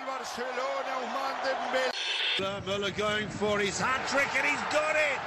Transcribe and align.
del 0.00 0.06
Barcelona, 0.06 0.90
Ousmane 1.00 1.40
Dembélé. 1.44 1.90
Muller 2.66 2.90
going 2.92 3.28
for 3.28 3.58
his 3.58 3.78
hat 3.80 4.06
trick 4.08 4.28
and 4.36 4.46
he's 4.46 4.60
got 4.72 4.96
it. 4.96 5.20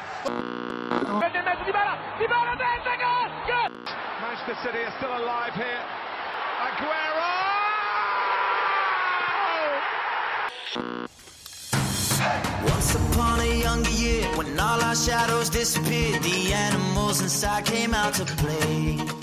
Manchester 4.21 4.55
City 4.63 4.83
are 4.83 4.93
still 4.97 5.15
alive 5.17 5.53
here. 5.53 5.83
Aguero! 6.67 7.31
Once 12.71 12.95
upon 12.95 13.39
a 13.41 13.59
younger 13.61 13.89
year, 13.91 14.25
when 14.37 14.59
all 14.59 14.81
our 14.81 14.95
shadows 14.95 15.49
disappeared, 15.49 16.23
the 16.23 16.53
animals 16.53 17.21
inside 17.21 17.65
came 17.65 17.93
out 17.93 18.13
to 18.13 18.25
play. 18.25 19.22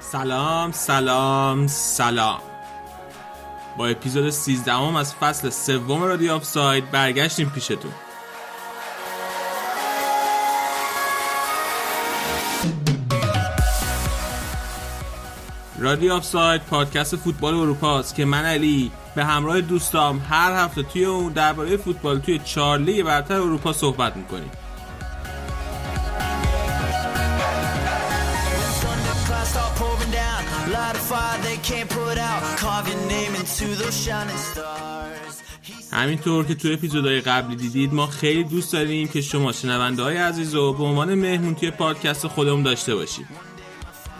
سلام 0.00 0.72
سلام 0.72 1.66
سلام. 1.66 2.40
با 3.76 3.86
اپیزود 3.86 4.30
13 4.30 4.72
هم 4.72 4.96
از 4.96 5.14
فصل 5.14 5.50
سوم 5.50 6.02
رادیو 6.02 6.32
آف 6.32 6.44
ساید 6.44 6.90
برگشتیم 6.90 7.50
پیشتون. 7.50 7.92
رادیو 15.78 16.12
آف 16.12 16.24
ساید 16.24 16.62
پادکست 16.62 17.16
فوتبال 17.16 17.54
اروپا 17.54 17.98
است 17.98 18.14
که 18.14 18.24
من 18.24 18.44
علی 18.44 18.92
به 19.14 19.24
همراه 19.24 19.60
دوستام 19.60 20.18
هر 20.30 20.64
هفته 20.64 20.82
توی 20.82 21.04
اون 21.04 21.32
درباره 21.32 21.76
فوتبال 21.76 22.18
توی 22.18 22.38
چهار 22.38 22.78
لیگ 22.78 23.06
برتر 23.06 23.34
اروپا 23.34 23.72
صحبت 23.72 24.16
می‌کنیم. 24.16 24.50
همینطور 35.92 36.44
که 36.44 36.54
تو 36.54 36.68
اپیزودهای 36.72 37.20
قبلی 37.20 37.56
دیدید 37.56 37.94
ما 37.94 38.06
خیلی 38.06 38.44
دوست 38.44 38.72
داریم 38.72 39.08
که 39.08 39.20
شما 39.20 39.52
شنونده 39.52 40.02
های 40.02 40.16
عزیز 40.16 40.54
رو 40.54 40.72
به 40.72 40.84
عنوان 40.84 41.14
مهمون 41.14 41.54
توی 41.54 41.70
پادکست 41.70 42.26
خودمون 42.26 42.62
داشته 42.62 42.94
باشید. 42.94 43.26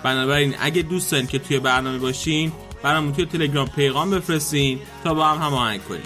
بنابراین 0.03 0.55
اگه 0.61 0.83
دوست 0.83 1.13
دارین 1.13 1.27
که 1.27 1.39
توی 1.39 1.59
برنامه 1.59 1.99
باشین 1.99 2.53
برامون 2.83 3.13
توی 3.13 3.27
تلگرام 3.27 3.69
پیغام 3.69 4.11
بفرستین 4.11 4.81
تا 5.05 5.15
با 5.15 5.25
هم 5.25 5.47
هماهنگ 5.47 5.85
کنیم. 5.85 6.03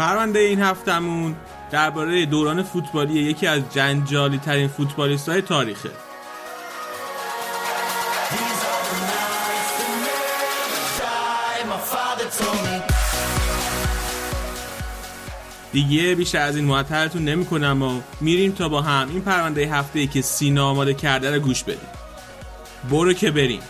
پرونده 0.00 0.38
این 0.38 0.60
هفتمون 0.60 1.36
درباره 1.70 2.26
دوران 2.26 2.62
فوتبالی 2.62 3.14
یکی 3.14 3.46
از 3.46 3.62
جنجالی 3.74 4.38
ترین 4.38 4.68
فوتبالیست 4.68 5.28
های 5.28 5.42
تاریخه. 5.42 5.90
دیگه 15.72 16.14
بیشتر 16.14 16.38
از 16.38 16.56
این 16.56 16.64
معطلتون 16.64 17.24
نمی 17.24 17.46
کنم 17.46 17.82
و 17.82 18.00
میریم 18.20 18.52
تا 18.52 18.68
با 18.68 18.82
هم 18.82 19.08
این 19.08 19.22
پرونده 19.22 19.66
هفته 19.66 19.98
ای 19.98 20.06
که 20.06 20.22
سینا 20.22 20.68
آماده 20.68 20.94
کرده 20.94 21.34
رو 21.34 21.40
گوش 21.40 21.62
بدیم 21.62 21.88
برو 22.90 23.12
که 23.12 23.30
بریم 23.30 23.60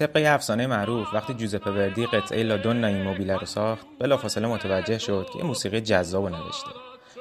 طبق 0.00 0.16
یه 0.16 0.30
افسانه 0.30 0.66
معروف 0.66 1.14
وقتی 1.14 1.34
جوزپه 1.34 1.70
وردی 1.70 2.06
قطعه 2.06 2.42
لادونا 2.42 2.86
این 2.86 3.02
موبیله 3.02 3.36
رو 3.36 3.46
ساخت 3.46 3.86
بلافاصله 3.98 4.48
متوجه 4.48 4.98
شد 4.98 5.26
که 5.32 5.38
یه 5.38 5.44
موسیقی 5.44 5.80
جذاب 5.80 6.28
نوشته. 6.28 6.70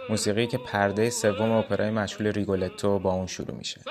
موسیقی 0.10 0.48
که 0.48 0.58
پرده 0.58 1.10
سوم 1.10 1.52
اپرای 1.52 1.90
مشهول 1.90 2.28
ریگولتو 2.28 3.00
با 3.00 3.12
اون 3.12 3.28
شروع 3.28 3.58
میشه. 3.58 3.82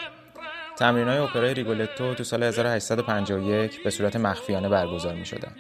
تمرین 0.79 1.09
های 1.09 1.19
اپرای 1.19 1.55
ریگولتو 1.55 2.15
تو 2.15 2.25
سال 2.25 2.43
1851 2.43 3.85
به 3.85 3.91
صورت 3.91 4.17
مخفیانه 4.17 4.69
برگزار 4.69 5.15
می 5.15 5.27
شدن. 5.27 5.53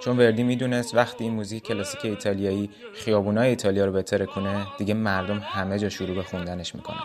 چون 0.00 0.18
وردی 0.18 0.42
می‌دونست 0.42 0.94
وقتی 0.94 1.24
این 1.24 1.32
موزیک 1.32 1.62
کلاسیک 1.62 2.04
ایتالیایی 2.04 2.70
خیابونای 2.94 3.48
ایتالیا 3.48 3.84
رو 3.84 3.92
بهتره 3.92 4.26
کنه 4.26 4.66
دیگه 4.78 4.94
مردم 4.94 5.38
همه 5.38 5.78
جا 5.78 5.88
شروع 5.88 6.14
به 6.14 6.22
خوندنش 6.22 6.74
می‌کنن. 6.74 7.02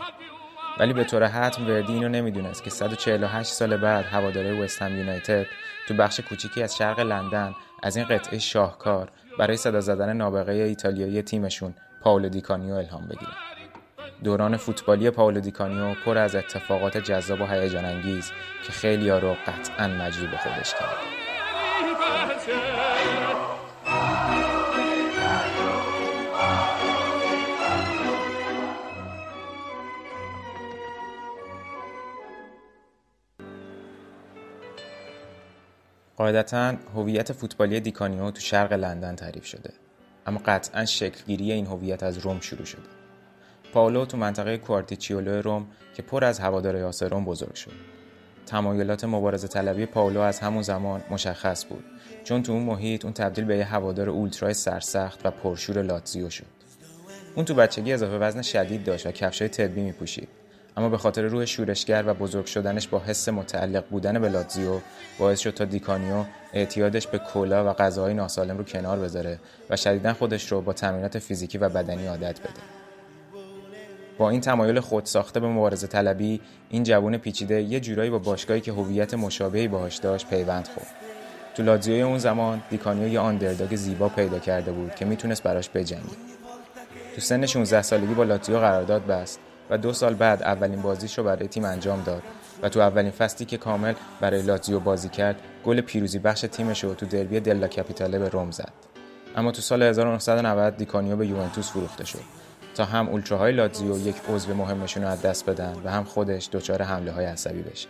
ولی 0.80 0.94
به 0.94 1.04
طور 1.04 1.24
حتم 1.24 1.68
وردی 1.68 1.94
اینو 1.94 2.10
نمی‌دونست 2.10 2.64
که 2.64 2.70
148 2.70 3.50
سال 3.52 3.78
بعد 3.78 4.06
هواداره 4.06 4.54
وست 4.54 4.82
هم 4.82 4.98
یونایتد 4.98 5.46
تو 5.88 5.94
بخش 5.94 6.20
کوچیکی 6.20 6.64
از 6.64 6.76
شرق 6.76 7.00
لندن 7.00 7.56
از 7.84 7.98
این 7.98 8.06
قطعه 8.06 8.40
شاهکار 8.40 9.10
برای 9.40 9.58
صدا 9.58 9.82
زدن 9.82 10.14
نابغه 10.14 10.52
ایتالیایی 10.52 11.22
تیمشون 11.22 11.74
پاولو 12.02 12.30
دیکانیو 12.30 12.74
الهام 12.74 13.06
بگیرن 13.06 13.34
دوران 14.24 14.58
فوتبالی 14.58 15.10
پاولو 15.10 15.40
دیکانیو 15.40 15.94
پر 16.06 16.18
از 16.18 16.36
اتفاقات 16.36 16.98
جذاب 16.98 17.42
و 17.42 17.46
هیجان 17.46 17.86
انگیز 17.86 18.32
که 18.66 18.72
خیلی 18.72 19.10
رو 19.10 19.36
قطعا 19.48 19.88
مجذوب 19.88 20.30
خودش 20.36 20.74
کرد. 20.74 20.98
قاعدتا 36.18 36.76
هویت 36.96 37.32
فوتبالی 37.32 37.80
دیکانیو 37.80 38.32
تو 38.32 38.40
شرق 38.40 38.74
لندن 38.74 39.16
تعریف 39.16 39.46
شده. 39.46 39.74
اما 40.26 40.42
قطعا 40.46 40.86
شکلگیری 40.86 41.52
این 41.52 41.66
هویت 41.66 42.04
از 42.04 42.18
روم 42.18 42.40
شروع 42.40 42.66
شده. 42.66 42.82
پاولو 43.74 44.06
تو 44.06 44.18
منطقه 44.18 44.58
کوارتیچیولو 44.58 45.42
روم 45.42 45.68
که 45.94 46.02
پر 46.02 46.24
از 46.24 46.40
هوادار 46.40 46.76
یاسر 46.76 47.10
روم 47.10 47.26
بزرگ 47.26 47.54
شد. 47.56 47.72
تمایلات 48.46 49.04
مبارزه 49.04 49.48
طلبی 49.48 49.86
پاولو 49.86 50.20
از 50.20 50.40
همون 50.40 50.62
زمان 50.62 51.04
مشخص 51.10 51.66
بود. 51.66 51.84
چون 52.24 52.44
تو 52.44 52.52
اون 52.52 52.64
محیط 52.64 53.06
اون 53.06 53.14
تبدیل 53.14 53.46
به 53.46 53.58
یه 53.58 53.66
هوادار 53.66 54.10
اولترای 54.10 54.54
سرسخت 54.54 55.26
و 55.26 55.32
پرشور 55.32 55.82
لاتزیو 55.82 56.30
شد. 56.30 56.46
اون 57.36 57.46
تو 57.46 57.54
بچگی 57.54 57.94
اضافه 57.94 58.18
وزن 58.18 58.42
شدید 58.42 58.84
داشت 58.84 59.08
و 59.08 59.12
کفشای 59.12 59.50
طبی 59.50 59.82
میپوشید. 59.82 60.28
اما 60.78 60.90
به 60.90 60.98
خاطر 60.98 61.22
روح 61.22 61.46
شورشگر 61.46 62.04
و 62.08 62.14
بزرگ 62.14 62.46
شدنش 62.46 62.88
با 62.88 63.00
حس 63.00 63.30
متعلق 63.30 63.84
بودن 63.90 64.20
به 64.20 64.30
لاتزیو 64.30 64.80
باعث 65.20 65.40
شد 65.40 65.54
تا 65.54 65.66
دیکانیو 65.66 66.24
اعتیادش 66.54 67.08
به 67.08 67.18
کولا 67.18 67.72
و 67.72 67.74
غذاهای 67.74 68.14
ناسالم 68.14 68.58
رو 68.58 68.64
کنار 68.64 69.00
بذاره 69.00 69.40
و 69.70 69.78
شدیدا 69.78 70.14
خودش 70.14 70.52
رو 70.52 70.62
با 70.62 70.74
تمرینات 70.74 71.20
فیزیکی 71.20 71.58
و 71.58 71.70
بدنی 71.70 72.08
عادت 72.08 72.40
بده. 72.40 72.62
با 74.18 74.30
این 74.30 74.42
تمایل 74.42 74.80
خود 74.80 75.06
ساخته 75.06 75.40
به 75.40 75.48
مبارزه 75.48 75.88
طلبی 75.88 76.42
این 76.70 76.84
جوون 76.84 77.18
پیچیده 77.18 77.62
یه 77.62 77.80
جورایی 77.80 78.10
با 78.10 78.20
باشگاهی 78.20 78.62
که 78.62 78.72
هویت 78.72 79.14
مشابهی 79.14 79.68
باهاش 79.68 79.98
داشت 79.98 80.30
پیوند 80.30 80.68
خورد. 80.68 80.88
تو 81.56 81.64
لاتزیوی 81.64 82.02
اون 82.02 82.18
زمان 82.18 82.62
دیکانیو 82.70 83.08
یه 83.08 83.20
underdog 83.20 83.76
زیبا 83.76 84.10
پیدا 84.10 84.40
کرده 84.40 84.72
بود 84.72 84.96
که 84.96 85.06
می‌تونست 85.06 85.44
براش 85.44 85.70
بجنگه. 85.70 86.04
تو 87.16 87.22
سن 87.22 87.46
16 87.46 87.82
سالگی 87.82 88.14
با 88.14 88.24
لاتزیو 88.24 88.60
قرارداد 88.60 89.06
بست. 89.06 89.40
و 89.70 89.78
دو 89.78 89.94
سال 89.94 90.14
بعد 90.14 90.44
اولین 90.44 90.82
بازیش 90.82 91.18
رو 91.18 91.24
برای 91.24 91.48
تیم 91.48 91.66
انجام 91.66 92.04
داد. 92.04 92.24
و 92.64 92.70
تو 92.70 92.80
اولین 92.80 93.12
فصلی 93.12 93.46
که 93.46 93.58
کامل 93.58 93.94
برای 94.22 94.42
لاتزیو 94.42 94.80
بازی 94.80 95.10
کرد 95.10 95.36
گل 95.66 95.82
پیروزی 95.82 96.20
بخش 96.20 96.42
تیمش 96.42 96.84
رو 96.84 96.94
تو 96.94 97.06
دربی 97.06 97.40
دلا 97.40 97.68
کاپیتاله 97.68 98.20
به 98.20 98.30
روم 98.30 98.52
زد. 98.52 98.74
اما 99.36 99.52
تو 99.52 99.62
سال 99.62 99.84
1990 99.84 100.78
دیکانیو 100.78 101.16
به 101.16 101.28
یوونتوس 101.28 101.72
فروخته 101.72 102.06
شد. 102.06 102.20
تا 102.76 102.86
هم 102.86 103.10
اولتراهای 103.10 103.52
لاتزیو 103.52 104.08
یک 104.08 104.16
عضو 104.30 104.54
مهمشون 104.54 105.04
رو 105.04 105.10
از 105.10 105.22
دست 105.22 105.50
بدن 105.50 105.74
و 105.84 105.92
هم 105.92 106.04
خودش 106.04 106.50
دچار 106.52 106.82
حمله 106.82 107.12
های 107.12 107.26
عصبی 107.26 107.62
بشه. 107.62 107.88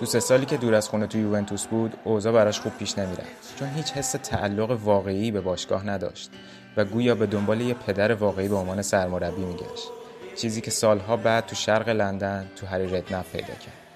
تو 0.00 0.06
سه 0.06 0.20
سالی 0.20 0.46
که 0.46 0.56
دور 0.56 0.74
از 0.74 0.88
خونه 0.88 1.06
تو 1.06 1.18
یوونتوس 1.18 1.66
بود 1.66 1.94
اوضاع 2.04 2.32
براش 2.32 2.60
خوب 2.60 2.72
پیش 2.78 2.98
نمی‌رفت. 2.98 3.58
چون 3.58 3.68
هیچ 3.68 3.92
حس 3.92 4.12
تعلق 4.12 4.70
واقعی 4.84 5.30
به 5.30 5.40
باشگاه 5.40 5.86
نداشت 5.86 6.30
و 6.76 6.84
گویا 6.84 7.14
به 7.14 7.26
دنبال 7.26 7.60
یه 7.60 7.74
پدر 7.74 8.12
واقعی 8.12 8.48
به 8.48 8.56
عنوان 8.56 8.82
سرمربی 8.82 9.44
میگشت. 9.44 9.90
چیزی 10.36 10.60
که 10.60 10.70
سالها 10.70 11.16
بعد 11.16 11.46
تو 11.46 11.54
شرق 11.54 11.88
لندن 11.88 12.50
تو 12.56 12.66
هری 12.66 12.86
ردنپ 12.86 13.24
پیدا 13.32 13.54
کرد. 13.54 13.86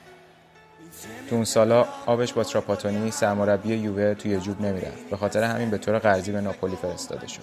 تو 1.31 1.37
اون 1.37 1.45
سالا 1.45 1.87
آبش 2.07 2.33
با 2.33 2.45
تراپاتونی 2.45 3.11
سرمربی 3.11 3.75
یووه 3.75 4.15
توی 4.15 4.41
جوب 4.41 4.61
نمی‌رفت. 4.61 5.11
به 5.11 5.17
خاطر 5.17 5.43
همین 5.43 5.71
به 5.71 5.79
طور 5.79 5.99
قرضی 5.99 6.33
به 6.33 6.41
ناپولی 6.41 6.77
فرستاده 6.77 7.27
شد. 7.27 7.43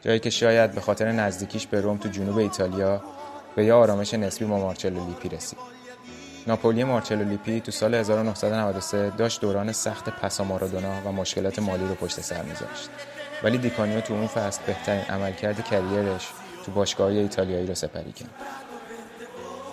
جایی 0.00 0.18
که 0.18 0.30
شاید 0.30 0.72
به 0.72 0.80
خاطر 0.80 1.12
نزدیکیش 1.12 1.66
به 1.66 1.80
روم 1.80 1.96
تو 1.96 2.08
جنوب 2.08 2.38
ایتالیا 2.38 3.02
به 3.56 3.64
یه 3.64 3.72
آرامش 3.72 4.14
نسبی 4.14 4.44
با 4.44 4.58
مارچلو 4.58 5.06
لیپی 5.06 5.28
رسید. 5.28 5.58
ناپولی 6.46 6.84
مارچلو 6.84 7.24
لیپی 7.24 7.60
تو 7.60 7.72
سال 7.72 7.94
1993 7.94 9.10
داشت 9.10 9.40
دوران 9.40 9.72
سخت 9.72 10.08
پسا 10.08 10.44
مارادونا 10.44 11.00
و 11.06 11.12
مشکلات 11.12 11.58
مالی 11.58 11.86
رو 11.86 11.94
پشت 11.94 12.20
سر 12.20 12.42
میذاشت. 12.42 12.90
ولی 13.42 13.58
دیکانیو 13.58 14.00
تو 14.00 14.14
اون 14.14 14.26
فصل 14.26 14.60
بهترین 14.66 15.04
عملکرد 15.04 15.64
career 15.64 16.12
ش 16.12 16.28
تو 16.66 16.72
باشگاه 16.72 17.08
ایتالیایی 17.08 17.66
رو 17.66 17.74
سپری 17.74 18.12
کرد. 18.12 18.30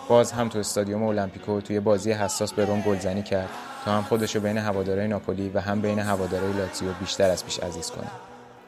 باز 0.09 0.31
هم 0.31 0.49
تو 0.49 0.59
استادیوم 0.59 1.03
المپیکو 1.03 1.61
توی 1.61 1.79
بازی 1.79 2.11
حساس 2.11 2.53
به 2.53 2.65
روم 2.65 2.81
گلزنی 2.81 3.23
کرد 3.23 3.49
تا 3.85 3.91
هم 3.91 4.03
خودش 4.03 4.35
رو 4.35 4.41
بین 4.41 4.57
هوادارهای 4.57 5.07
ناپولی 5.07 5.49
و 5.49 5.61
هم 5.61 5.81
بین 5.81 5.99
هوادارهای 5.99 6.53
لاتزیو 6.53 6.93
بیشتر 6.93 7.29
از 7.29 7.45
پیش 7.45 7.59
عزیز 7.59 7.91
کنه. 7.91 8.07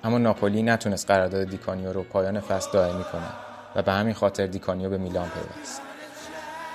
اما 0.03 0.17
ناپولی 0.17 0.63
نتونست 0.63 1.07
قرارداد 1.07 1.49
دیکانیو 1.49 1.93
رو 1.93 2.03
پایان 2.03 2.39
فصل 2.39 2.71
دائمی 2.73 3.03
کنه 3.03 3.29
و 3.75 3.81
به 3.81 3.91
همین 3.91 4.13
خاطر 4.13 4.47
دیکانیو 4.47 4.89
به 4.89 4.97
میلان 4.97 5.29
پیوست. 5.29 5.81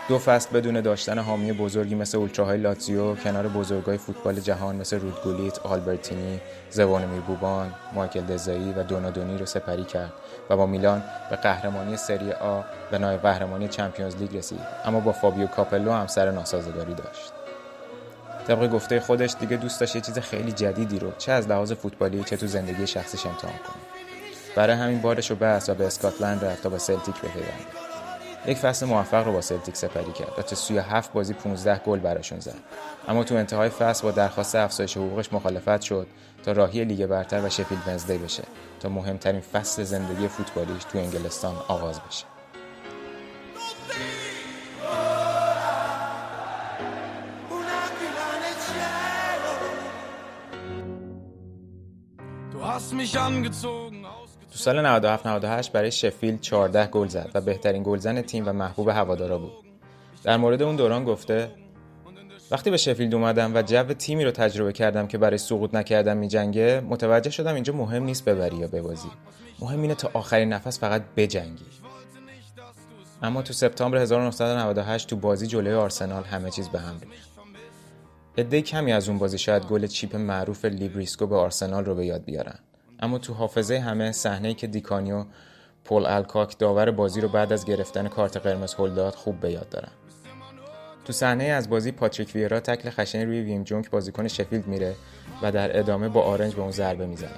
دو 0.09 0.19
فصل 0.19 0.51
بدون 0.51 0.81
داشتن 0.81 1.19
حامی 1.19 1.53
بزرگی 1.53 1.95
مثل 1.95 2.19
اولتراهای 2.19 2.59
لاتزیو 2.59 3.15
کنار 3.15 3.49
بزرگای 3.49 3.99
فوتبال 3.99 4.41
جهان 4.41 4.77
مثل 4.77 5.01
رود 5.01 5.20
گولیت، 5.20 5.59
آلبرتینی، 5.59 6.41
زوونیمیر 6.71 7.21
بوبان، 7.21 7.75
مایکل 7.95 8.21
دسایی 8.21 8.73
و 8.73 8.83
دونادونی 8.83 9.39
رو 9.39 9.47
سپری 9.47 9.85
کرد. 9.85 10.13
و 10.51 10.57
با 10.57 10.67
میلان 10.67 11.03
به 11.31 11.37
قهرمانی 11.37 11.97
سری 11.97 12.33
آ 12.33 12.61
و 12.93 12.99
نایب 12.99 13.23
قهرمانی 13.23 13.69
Champions 13.69 14.17
League 14.17 14.37
رسید. 14.37 14.61
اما 14.85 15.01
با 15.01 15.13
فابیو 15.13 15.47
کاپلو 15.47 15.93
هم 15.93 16.07
سر 16.07 16.31
ناسازگاری 16.31 16.95
داشت. 16.95 17.33
طبق 18.49 18.71
گفته 18.71 19.01
خودش 19.01 19.35
دیگه 19.41 19.57
دوست 19.57 19.81
داشت 19.81 19.97
یه 19.97 20.03
چیز 20.03 20.19
خیلی 20.19 20.53
جدیدی 20.53 20.99
رو 20.99 21.13
چه 21.19 21.33
از 21.33 21.49
لحاظ 21.49 21.73
فوتبالی 21.73 22.25
چه 22.25 22.37
تو 22.37 22.47
زندگی 22.47 22.87
شخصیش 22.87 23.27
امتحان 23.27 23.59
کنه. 23.59 23.83
برای 24.57 24.77
همین 24.77 25.01
بارش 25.01 25.31
رو 25.31 25.37
بست 25.37 25.69
و 25.69 25.75
به 25.75 25.87
اسکاتلند 25.87 26.45
رفت 26.45 26.63
تا 26.63 26.69
با 26.69 26.79
سلتیک 26.79 27.15
بپیونده 27.17 27.85
یک 28.47 28.59
فصل 28.59 28.87
موفق 28.87 29.27
رو 29.27 29.33
با 29.33 29.41
سلتیک 29.41 29.77
سپری 29.77 30.13
کرد 30.13 30.33
و 30.39 30.43
تو 30.43 30.57
سی 30.57 30.71
و 30.71 30.79
هفت 30.79 31.13
بازی 31.13 31.35
15 31.35 31.79
گل 31.79 31.99
براشون 31.99 32.41
زد. 32.41 32.55
اما 33.09 33.25
تو 33.25 33.35
انتهای 33.35 33.69
فصل 33.69 34.03
با 34.03 34.11
درخواست 34.11 34.55
افزایش 34.55 34.97
حقوقش 34.97 35.33
مخالفت 35.33 35.81
شد 35.81 36.07
تا 36.45 36.53
راهی 36.53 36.85
لیگ 36.85 37.07
برتر 37.07 37.45
و 37.45 37.49
شفیلد 37.49 37.83
ونزدی 37.87 38.19
بشه. 38.19 38.43
تا 38.81 38.89
مهمترین 38.89 39.41
فصل 39.41 39.83
زندگی 39.83 40.29
فوتبالیش 40.29 40.85
تو 40.85 40.99
انگلستان 40.99 41.57
آغاز 41.69 42.01
بشه. 42.01 42.25
تو 54.51 54.59
سال 54.59 54.87
97 54.87 55.27
98 55.27 55.73
برای 55.73 55.91
شفیلد 55.91 56.41
14 56.41 56.87
گل 56.87 57.09
زد 57.09 57.31
و 57.35 57.41
بهترین 57.41 57.83
گلزن 57.83 58.23
تیم 58.23 58.49
و 58.49 58.53
محبوب 58.53 58.89
هوادارا 58.89 59.39
بود. 59.39 59.53
در 60.23 60.37
مورد 60.37 60.63
اون 60.63 60.77
دوران 60.77 61.05
گفته 61.05 61.51
وقتی 62.55 62.71
به 62.71 62.77
شفیلد 62.77 63.15
اومدم 63.15 63.55
و 63.55 63.63
جو 63.63 63.83
تیمی 63.83 64.25
رو 64.25 64.31
تجربه 64.31 64.73
کردم 64.73 65.07
که 65.07 65.19
برای 65.19 65.39
سقوط 65.39 65.75
نکردن 65.75 66.17
میجنگه 66.17 66.83
متوجه 66.89 67.31
شدم 67.31 67.55
اینجا 67.55 67.73
مهم 67.73 68.05
نیست 68.05 68.25
ببری 68.25 68.57
یا 68.57 68.69
ببازی. 68.69 69.09
مهم 69.61 69.83
اینه 69.83 69.95
تا 69.95 70.11
آخرین 70.13 70.53
نفس 70.53 70.81
فقط 70.81 71.03
بجنگی. 71.17 71.65
اما 73.23 73.43
تو 73.43 73.53
سپتامبر 73.53 73.99
1998 73.99 75.09
تو 75.09 75.17
بازی 75.17 75.47
جلوی 75.47 75.75
آرسنال 75.75 76.25
همه 76.25 76.51
چیز 76.51 76.69
به 76.69 76.81
هم 76.81 77.01
ریخت. 77.01 77.31
عده 78.39 78.63
کمی 78.63 78.93
از 78.93 79.09
اون 79.09 79.19
بازی 79.19 79.39
شاید 79.39 79.63
گل 79.63 79.87
chip 79.87 80.17
معروف 80.17 80.65
لی 80.65 80.78
بریسکو 80.78 81.27
به 81.27 81.37
آرسنال 81.37 81.85
رو 81.85 81.95
به 81.95 82.07
یاد 82.07 82.25
بیارن. 82.25 82.59
اما 83.01 83.19
تو 83.19 83.35
حافظه 83.35 83.79
همه 83.79 84.13
صحنه 84.13 84.55
که 84.55 84.67
دیکانیو 84.67 85.25
پل 85.85 86.07
الکاک 86.07 86.59
داور 86.59 86.91
بازی 86.91 87.21
رو 87.21 87.29
بعد 87.29 87.53
از 87.53 87.65
گرفتن 87.65 88.09
کارت 88.09 88.37
قرمز 88.37 88.75
هل 88.75 88.95
داد 88.95 89.15
خوب 89.15 89.41
به 89.41 89.53
یاد 89.53 89.69
دارم 89.69 89.93
تو 91.05 91.13
صحنه 91.13 91.45
از 91.45 91.71
بازی 91.71 91.93
پاتریک 91.93 92.33
ویرا 92.35 92.61
تکل 92.61 92.91
خشنی 92.91 93.25
روی 93.25 93.41
ویم 93.41 93.65
جونک 93.65 93.91
بازیکن 93.91 94.29
شفیلد 94.29 94.67
میره 94.67 94.95
و 95.43 95.53
در 95.53 95.79
ادامه 95.79 96.09
با 96.09 96.23
آرنج 96.23 96.55
به 96.55 96.63
اون 96.63 96.71
ضربه 96.71 97.07
می‌زنه. 97.07 97.31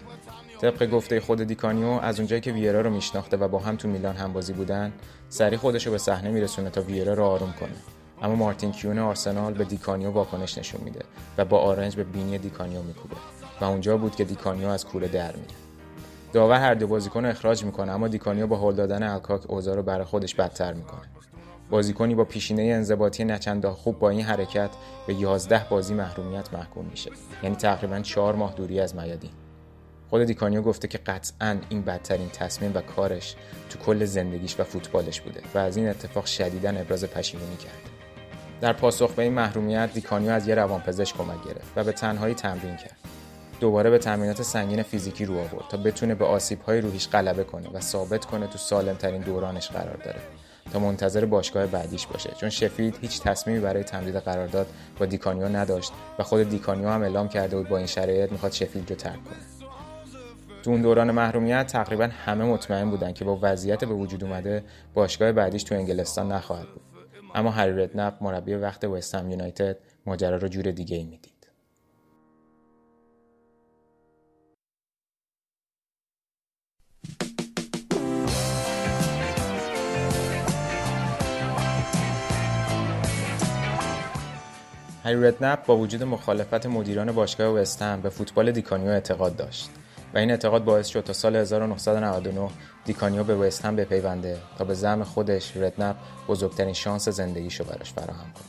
طبق 0.60 0.90
گفته 0.90 1.20
خود 1.20 1.42
دیکانیو 1.42 1.86
از 1.86 2.18
اونجایی 2.18 2.40
که 2.40 2.52
ویرا 2.52 2.80
رو 2.80 2.90
میشناخته 2.90 3.36
و 3.36 3.48
با 3.48 3.58
هم 3.58 3.76
تو 3.76 3.88
میلان 3.88 4.16
هم 4.16 4.32
بازی 4.32 4.52
بودن 4.52 4.92
سریع 5.28 5.56
خودش 5.56 5.86
رو 5.86 5.92
به 5.92 5.98
صحنه 5.98 6.30
میرسونه 6.30 6.70
تا 6.70 6.82
ویرا 6.82 7.14
رو 7.14 7.24
آروم 7.24 7.54
کنه. 7.60 7.74
اما 8.22 8.34
مارتین 8.34 8.72
کیون 8.72 8.98
آرسنال 8.98 9.54
به 9.54 9.64
دیکانیو 9.64 10.10
واکنش 10.10 10.58
نشون 10.58 10.80
میده 10.84 11.00
و 11.38 11.44
با 11.44 11.58
آرنج 11.58 11.96
به 11.96 12.04
بینی 12.04 12.38
دیکانیو 12.38 12.82
میکوبه. 12.82 13.16
و 13.60 13.64
اونجا 13.64 13.96
بود 13.96 14.16
که 14.16 14.24
دیکانیو 14.24 14.68
از 14.68 14.84
کوره 14.84 15.08
در 15.08 15.32
میره 15.32 15.54
داور 16.32 16.60
هر 16.60 16.74
دو 16.74 16.86
بازیکن 16.86 17.15
رو 17.15 17.24
اخراج 17.24 17.64
می‌کنه 17.64 17.92
اما 17.92 18.08
دیکانیو 18.08 18.46
با 18.46 18.56
هل 18.56 18.74
دادن 18.74 19.02
الکاک 19.02 19.50
اوضاع 19.50 19.76
رو 19.76 19.82
برای 19.82 20.04
خودش 20.04 20.34
بدتر 20.34 20.72
می‌کنه. 20.72 21.00
بازیکنی 21.70 22.14
با 22.14 22.24
پیشینه 22.24 22.62
انضباطی 22.62 23.24
نه 23.24 23.38
چندان 23.38 23.72
خوب 23.72 23.98
با 23.98 24.10
این 24.10 24.20
حرکت 24.20 24.70
به 25.06 25.14
11 25.14 25.66
بازی 25.70 25.94
محرومیت 25.94 26.54
محکوم 26.54 26.84
میشه. 26.84 27.10
یعنی 27.42 27.56
تقریبا 27.56 28.00
4 28.00 28.34
ماه 28.34 28.54
دوری 28.54 28.80
از 28.80 28.96
میادین. 28.96 29.30
خود 30.10 30.24
دیکانیو 30.24 30.62
گفته 30.62 30.88
که 30.88 30.98
قطعا 30.98 31.58
این 31.68 31.82
بدترین 31.82 32.28
تصمیم 32.28 32.72
و 32.74 32.80
کارش 32.80 33.36
تو 33.70 33.78
کل 33.78 34.04
زندگیش 34.04 34.60
و 34.60 34.64
فوتبالش 34.64 35.20
بوده 35.20 35.40
و 35.54 35.58
از 35.58 35.76
این 35.76 35.88
اتفاق 35.88 36.26
شدیدا 36.26 36.70
ابراز 36.70 37.04
پشیمونی 37.04 37.56
کرد. 37.56 37.90
در 38.60 38.72
پاسخ 38.72 39.12
به 39.12 39.22
این 39.22 39.32
محرومیت 39.32 39.90
دیکانیو 39.94 40.30
از 40.30 40.48
یه 40.48 40.54
روانپزشک 40.54 41.16
کمک 41.16 41.44
گرفت 41.44 41.72
و 41.76 41.84
به 41.84 41.92
تنهایی 41.92 42.34
تمرین 42.34 42.76
کرد. 42.76 42.96
دوباره 43.60 43.90
به 43.90 43.98
تمرینات 43.98 44.42
سنگین 44.42 44.82
فیزیکی 44.82 45.24
رو 45.24 45.34
آورد 45.34 45.68
تا 45.68 45.76
بتونه 45.76 46.14
به 46.14 46.24
آسیب‌های 46.24 46.80
روحیش 46.80 47.08
غلبه 47.08 47.44
کنه 47.44 47.68
و 47.72 47.80
ثابت 47.80 48.24
کنه 48.24 48.46
تو 48.46 48.58
سالمترین 48.58 49.22
دورانش 49.22 49.68
قرار 49.68 49.96
داره. 49.96 50.20
منتظر 50.78 51.24
باشگاه 51.24 51.66
بعدیش 51.66 52.06
باشه. 52.06 52.30
چون 52.40 52.50
شفیلد 52.50 52.98
هیچ 53.00 53.20
تصمیمی 53.20 53.60
برای 53.60 53.84
تمدید 53.84 54.16
قرارداد 54.16 54.66
با 54.98 55.06
دیکانیو 55.06 55.48
نداشت 55.48 55.92
و 56.18 56.22
خود 56.22 56.48
دیکانیو 56.48 56.88
هم 56.88 57.02
اعلام 57.02 57.28
کرده 57.28 57.56
بود 57.56 57.68
با 57.68 57.78
این 57.78 57.86
شرایط 57.86 58.32
می‌خواد 58.32 58.52
شفیلد 58.52 58.90
رو 58.90 58.96
ترک 58.96 59.24
کنه. 59.24 59.36
تو 60.62 60.70
اون 60.70 60.82
دوران 60.82 61.10
محرومیت 61.10 61.66
تقریبا 61.66 62.08
همه 62.24 62.44
مطمئن 62.44 62.90
بودن 62.90 63.12
که 63.12 63.24
با 63.24 63.38
وضعیت 63.42 63.84
به 63.84 63.94
وجود 63.94 64.24
اومده 64.24 64.64
باشگاه 64.94 65.32
بعدیش 65.32 65.62
تو 65.62 65.74
انگلستان 65.74 66.32
نخواهد 66.32 66.68
بود. 66.68 66.82
اما 67.34 67.50
هری 67.50 67.72
ردنپ 67.72 68.14
مربی 68.20 68.54
وقت 68.54 68.84
وستهم 68.84 69.30
یونایتد 69.30 69.76
ماجرا 70.06 70.36
رو 70.36 70.48
جور 70.48 70.70
دیگه 70.70 70.96
ای 70.96 71.04
می‌دید. 71.04 71.35
هری 85.06 85.26
ردنپ 85.26 85.66
با 85.66 85.76
وجود 85.76 86.02
مخالفت 86.02 86.66
مدیران 86.66 87.12
باشگاه 87.12 87.48
وستهم 87.48 88.00
به 88.00 88.08
فوتبال 88.08 88.52
دیکانیو 88.52 88.88
اعتقاد 88.88 89.36
داشت 89.36 89.70
و 90.14 90.18
این 90.18 90.30
اعتقاد 90.30 90.64
باعث 90.64 90.86
شد 90.86 91.00
تا 91.00 91.12
سال 91.12 91.36
1999 91.36 92.50
دیکانیو 92.84 93.24
به 93.24 93.34
وست 93.34 93.64
هم 93.64 93.76
بپیونده 93.76 94.38
تا 94.58 94.64
به 94.64 94.74
زعم 94.74 95.04
خودش 95.04 95.56
ردنپ 95.56 95.96
بزرگترین 96.28 96.72
شانس 96.72 97.08
زندگیشو 97.08 97.64
براش 97.64 97.92
فراهم 97.92 98.32
کنه. 98.34 98.44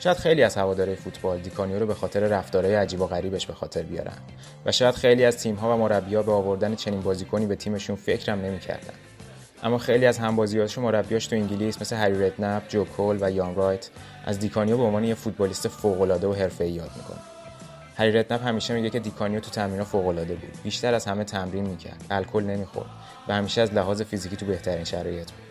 شاید 0.00 0.16
خیلی 0.16 0.42
از 0.42 0.56
هوادارای 0.56 0.94
فوتبال 0.94 1.38
دیکانیو 1.38 1.78
رو 1.78 1.86
به 1.86 1.94
خاطر 1.94 2.20
رفتارهای 2.20 2.74
عجیب 2.74 3.00
و 3.00 3.06
غریبش 3.06 3.46
به 3.46 3.54
خاطر 3.54 3.82
بیارن 3.82 4.18
و 4.66 4.72
شاید 4.72 4.94
خیلی 4.94 5.24
از 5.24 5.36
تیم‌ها 5.36 5.74
و 5.74 5.78
مربی‌ها 5.78 6.22
به 6.22 6.32
آوردن 6.32 6.74
چنین 6.74 7.00
بازیکنی 7.00 7.46
به 7.46 7.56
تیمشون 7.56 7.96
فکرم 7.96 8.40
نمی‌کردن. 8.40 8.94
اما 9.62 9.78
خیلی 9.78 10.06
از 10.06 10.18
همبازیاش 10.18 10.78
و 10.78 10.80
مربیاش 10.80 11.26
تو 11.26 11.36
انگلیس 11.36 11.80
مثل 11.80 11.96
هری 11.96 12.26
ردنپ، 12.26 12.68
جو 12.68 12.84
کول 12.84 13.18
و 13.20 13.30
یان 13.30 13.54
رایت 13.54 13.90
از 14.26 14.38
دیکانیو 14.38 14.76
به 14.76 14.82
عنوان 14.82 15.04
یه 15.04 15.14
فوتبالیست 15.14 15.68
فوق‌العاده 15.68 16.26
و 16.26 16.32
حرفه‌ای 16.32 16.70
یاد 16.70 16.90
می‌کنه. 16.96 17.18
هری 17.96 18.12
ردنپ 18.12 18.46
همیشه 18.46 18.74
میگه 18.74 18.90
که 18.90 18.98
دیکانیو 18.98 19.40
تو 19.40 19.50
تمرین 19.50 19.82
فوق‌العاده 19.82 20.34
بود. 20.34 20.58
بیشتر 20.62 20.94
از 20.94 21.06
همه 21.06 21.24
تمرین 21.24 21.66
می‌کرد، 21.66 22.04
الکل 22.10 22.42
نمی‌خورد 22.42 22.88
و 23.28 23.34
همیشه 23.34 23.60
از 23.60 23.72
لحاظ 23.72 24.02
فیزیکی 24.02 24.36
تو 24.36 24.46
بهترین 24.46 24.84
شرایط 24.84 25.30
بود. 25.30 25.44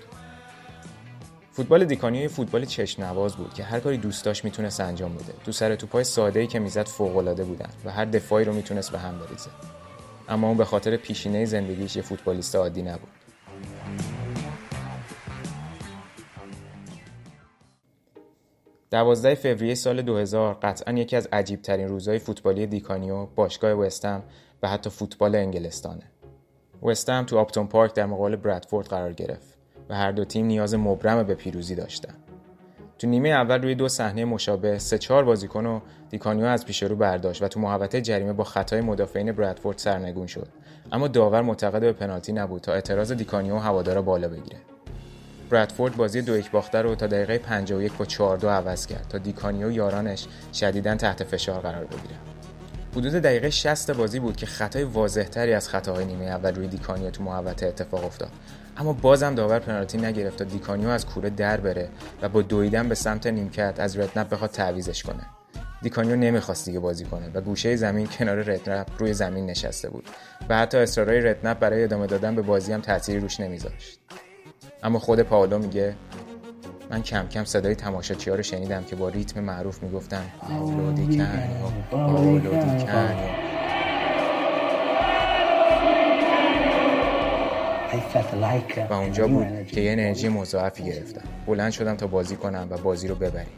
فوتبال 1.52 1.86
دیکانیو 1.86 2.30
فوتبال 2.30 2.66
چشم 2.66 3.04
نواز 3.04 3.36
بود 3.36 3.54
که 3.54 3.64
هر 3.64 3.80
کاری 3.80 3.98
دوست 3.98 4.26
داشت 4.26 4.44
می‌تونست 4.44 4.80
انجام 4.80 5.16
بده. 5.16 5.34
تو 5.46 5.52
سر 5.52 5.76
توپای 5.76 6.04
ساده‌ای 6.04 6.48
که 6.48 6.60
می‌زد 6.60 6.88
فوق‌العاده 6.88 7.44
بودن 7.44 7.70
و 7.86 7.92
هر 7.92 8.06
دفاعی 8.06 8.46
رو 8.46 8.54
می‌تونست 8.54 8.92
به 8.92 9.00
هم 9.00 9.20
بریزه. 9.20 9.50
اما 10.30 10.48
اون 10.48 10.58
به 10.58 10.66
خاطر 10.66 10.98
پیشینه 10.98 11.46
زندگیش 11.46 11.96
یه 11.96 12.02
فوتبالیست 12.02 12.56
عادی 12.56 12.82
نبود. 12.82 13.10
دوازده 18.94 19.36
فوریه 19.36 19.76
سال 19.76 20.02
2000 20.02 20.58
قطعا 20.62 20.94
یکی 20.94 21.16
از 21.16 21.28
عجیب 21.32 21.62
ترین 21.62 21.88
روزهای 21.88 22.20
فوتبالی 22.20 22.68
دیکانیو، 22.68 23.26
باشگاه 23.26 23.72
وستم 23.72 24.24
و 24.64 24.68
حتی 24.68 24.90
فوتبال 24.90 25.36
انگلستانه. 25.36 26.04
وستم 26.84 27.24
تو 27.24 27.38
آپتون 27.38 27.68
پارک 27.68 27.94
در 27.94 28.06
مقابل 28.06 28.36
برادفورد 28.36 28.88
قرار 28.88 29.14
گرفت 29.14 29.58
و 29.90 29.96
هر 29.96 30.12
دو 30.12 30.26
تیم 30.26 30.46
نیاز 30.46 30.76
مبرم 30.76 31.24
به 31.24 31.36
پیروزی 31.36 31.76
داشتن. 31.76 32.14
تو 33.00 33.08
نیمه 33.08 33.30
اول 33.30 33.62
روی 33.62 33.76
دو 33.76 33.88
صحنه 33.88 34.26
مشابه 34.26 34.80
سه 34.80 34.98
چهار 34.98 35.24
بازیکن 35.24 35.66
رو 35.66 35.80
دیکانیو 36.10 36.46
از 36.46 36.66
پیش 36.66 36.84
رو 36.84 36.96
برداشت 36.96 37.42
و 37.42 37.48
تو 37.48 37.60
محوطه 37.60 38.02
جریمه 38.02 38.34
با 38.34 38.44
خطای 38.44 38.82
مدافعین 38.82 39.32
برادفورد 39.32 39.78
سرنگون 39.78 40.28
شد 40.28 40.48
اما 40.92 41.08
داور 41.08 41.42
معتقد 41.42 41.82
به 41.82 41.94
پنالتی 41.94 42.34
نبود 42.34 42.62
تا 42.62 42.74
اعتراض 42.74 43.12
دیکانیو 43.12 43.58
هوادارا 43.58 44.02
بالا 44.02 44.28
بگیره 44.28 44.58
برادفورد 45.54 45.96
بازی 45.96 46.22
دو 46.22 46.38
یک 46.38 46.52
باخته 46.52 46.82
رو 46.82 46.96
تا 46.96 47.08
دقیقه 47.08 47.38
51 47.38 47.94
با 47.94 48.06
4 48.06 48.38
2 48.38 48.50
عوض 48.50 48.86
کرد. 48.86 49.06
تا 49.10 49.18
دیکانیو 49.18 49.65
و 49.65 49.72
یارانش 49.72 50.28
شدیدا 50.54 50.96
تحت 50.96 51.24
فشار 51.24 51.60
قرار 51.60 51.86
بگیره. 51.86 52.16
حدود 52.92 53.14
دقیقه 53.14 53.50
60 53.50 53.92
بازی 53.92 54.20
بود 54.20 54.36
که 54.36 54.46
خطای 54.46 54.84
واضحتری 54.84 55.54
از 55.54 55.70
خطاهای 55.70 56.06
نیمه 56.06 56.26
اول 56.26 56.56
روی 56.56 56.68
دیکانیو 56.68 57.10
تو 57.10 57.24
محوطه 57.24 57.68
اتفاق 57.68 58.06
افتاد. 58.06 58.32
اما 58.78 58.94
بازم 58.94 59.36
داور 59.36 59.60
پنالتی 59.60 59.98
نگرفت 59.98 60.38
تا 60.38 60.44
دیکانیو 60.44 60.90
از 60.90 61.06
کوره 61.06 61.30
در 61.30 61.58
بره 61.58 61.90
و 62.22 62.30
با 62.30 62.42
دویدن 62.42 62.90
به 62.90 62.96
سمت 62.96 63.28
نیمکت 63.28 63.76
از 63.78 63.98
ردنپ 63.98 64.30
بخواد 64.30 64.50
تعویضش 64.50 65.04
کنه. 65.04 65.26
دیکانیو 65.82 66.16
نمی‌خواست 66.16 66.66
دیگه 66.66 66.80
بازی 66.80 67.06
کنه 67.06 67.30
و 67.34 67.42
گوشه 67.42 67.76
زمین 67.76 68.08
کنار 68.08 68.42
ردنپ 68.42 68.88
روی 68.98 69.14
زمین 69.14 69.46
نشسته 69.46 69.90
بود 69.90 70.10
و 70.50 70.58
حتی 70.58 70.78
اصرارهای 70.78 71.22
ردنپ 71.22 71.60
برای 71.60 71.84
ادامه 71.84 72.08
دادن 72.08 72.36
به 72.36 72.42
بازی 72.42 72.74
هم 72.74 72.82
تأثیری 72.82 73.20
روش 73.20 73.40
نمیذاشت. 73.40 74.00
اما 74.84 75.00
خود 75.00 75.20
پاولو 75.20 75.60
میگه 75.60 75.96
من 76.90 77.02
کم 77.02 77.28
کم 77.28 77.44
صدای 77.44 77.76
تماشاچی 77.76 78.30
ها 78.30 78.36
رو 78.36 78.44
شنیدم 78.44 78.84
که 78.84 78.96
با 78.96 79.10
ریتم 79.10 79.40
معروف 79.40 79.84
می‌گفتن 79.84 80.24
پاولو 80.42 80.92
دیکانیو 80.92 81.28
پاولو 81.92 82.40
دیکانیو 82.40 83.28
و 88.90 88.94
اونجا 88.94 89.28
بود 89.28 89.68
که 89.68 89.82
یه 89.82 89.92
انرژی 89.92 90.30
مضاعفی 90.30 90.84
گرفتم 90.84 91.24
بلند 91.48 91.72
شدم 91.72 91.96
تا 91.96 92.08
بازی 92.08 92.36
کنم 92.36 92.68
و 92.70 92.78
بازی 92.78 93.08
رو 93.08 93.16
ببریم. 93.16 93.54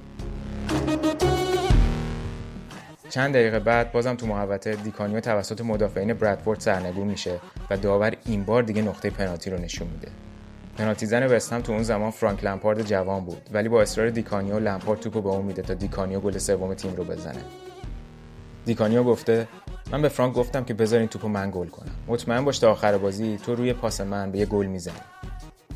چند 3.10 3.34
دقیقه 3.34 3.60
بعد 3.60 3.91
بازم 3.91 4.15
تو 4.15 4.27
محوطه 4.27 4.75
دیکانیو 4.75 5.20
توسط 5.20 5.62
مدافعین 5.62 6.13
برادفورد 6.13 6.60
سرنگون 6.60 7.08
میشه 7.08 7.39
و 7.70 7.77
داور 7.77 8.13
این 8.25 8.44
بار 8.44 8.63
دیگه 8.63 8.82
نقطه 8.82 9.10
پنالتی 9.10 9.50
رو 9.50 9.58
نشون 9.58 9.88
میده. 9.88 10.08
پنالتی 10.77 11.05
زن 11.05 11.24
وستهم 11.24 11.62
تو 11.62 11.72
اون 11.72 11.84
زمان 11.84 12.12
فرانک 12.12 12.44
لمپارد 12.44 12.82
جوان 12.82 13.25
بود. 13.25 13.50
ولی 13.53 13.70
با 13.70 13.82
اصرار 13.82 14.10
دیکانیو 14.10 14.60
لمپارد 14.60 15.00
توپو 15.00 15.22
به 15.22 15.29
اون 15.29 15.46
میده 15.46 15.62
تا 15.62 15.74
دیکانیو 15.74 16.20
گل 16.20 16.38
سوم 16.38 16.74
تیم 16.74 16.96
رو 16.96 17.03
بزنه. 17.03 17.41
دیکانیو 18.65 19.03
گفته 19.03 19.48
من 19.91 20.01
به 20.01 20.10
فرانک 20.10 20.34
گفتم 20.34 20.63
که 20.63 20.74
بذارین 20.74 21.08
توپو 21.08 21.27
من 21.27 21.51
گل 21.51 21.67
کنم. 21.67 21.91
مطمئن 22.08 22.46
باش 22.46 22.60
تا 22.60 22.72
آخر 22.72 22.98
بازی 22.98 23.38
تو 23.38 23.55
روی 23.55 23.74
پاس 23.74 24.01
من 24.01 24.32
به 24.32 24.39
یه 24.39 24.46
گل 24.46 24.65
می‌زنی. 24.65 24.94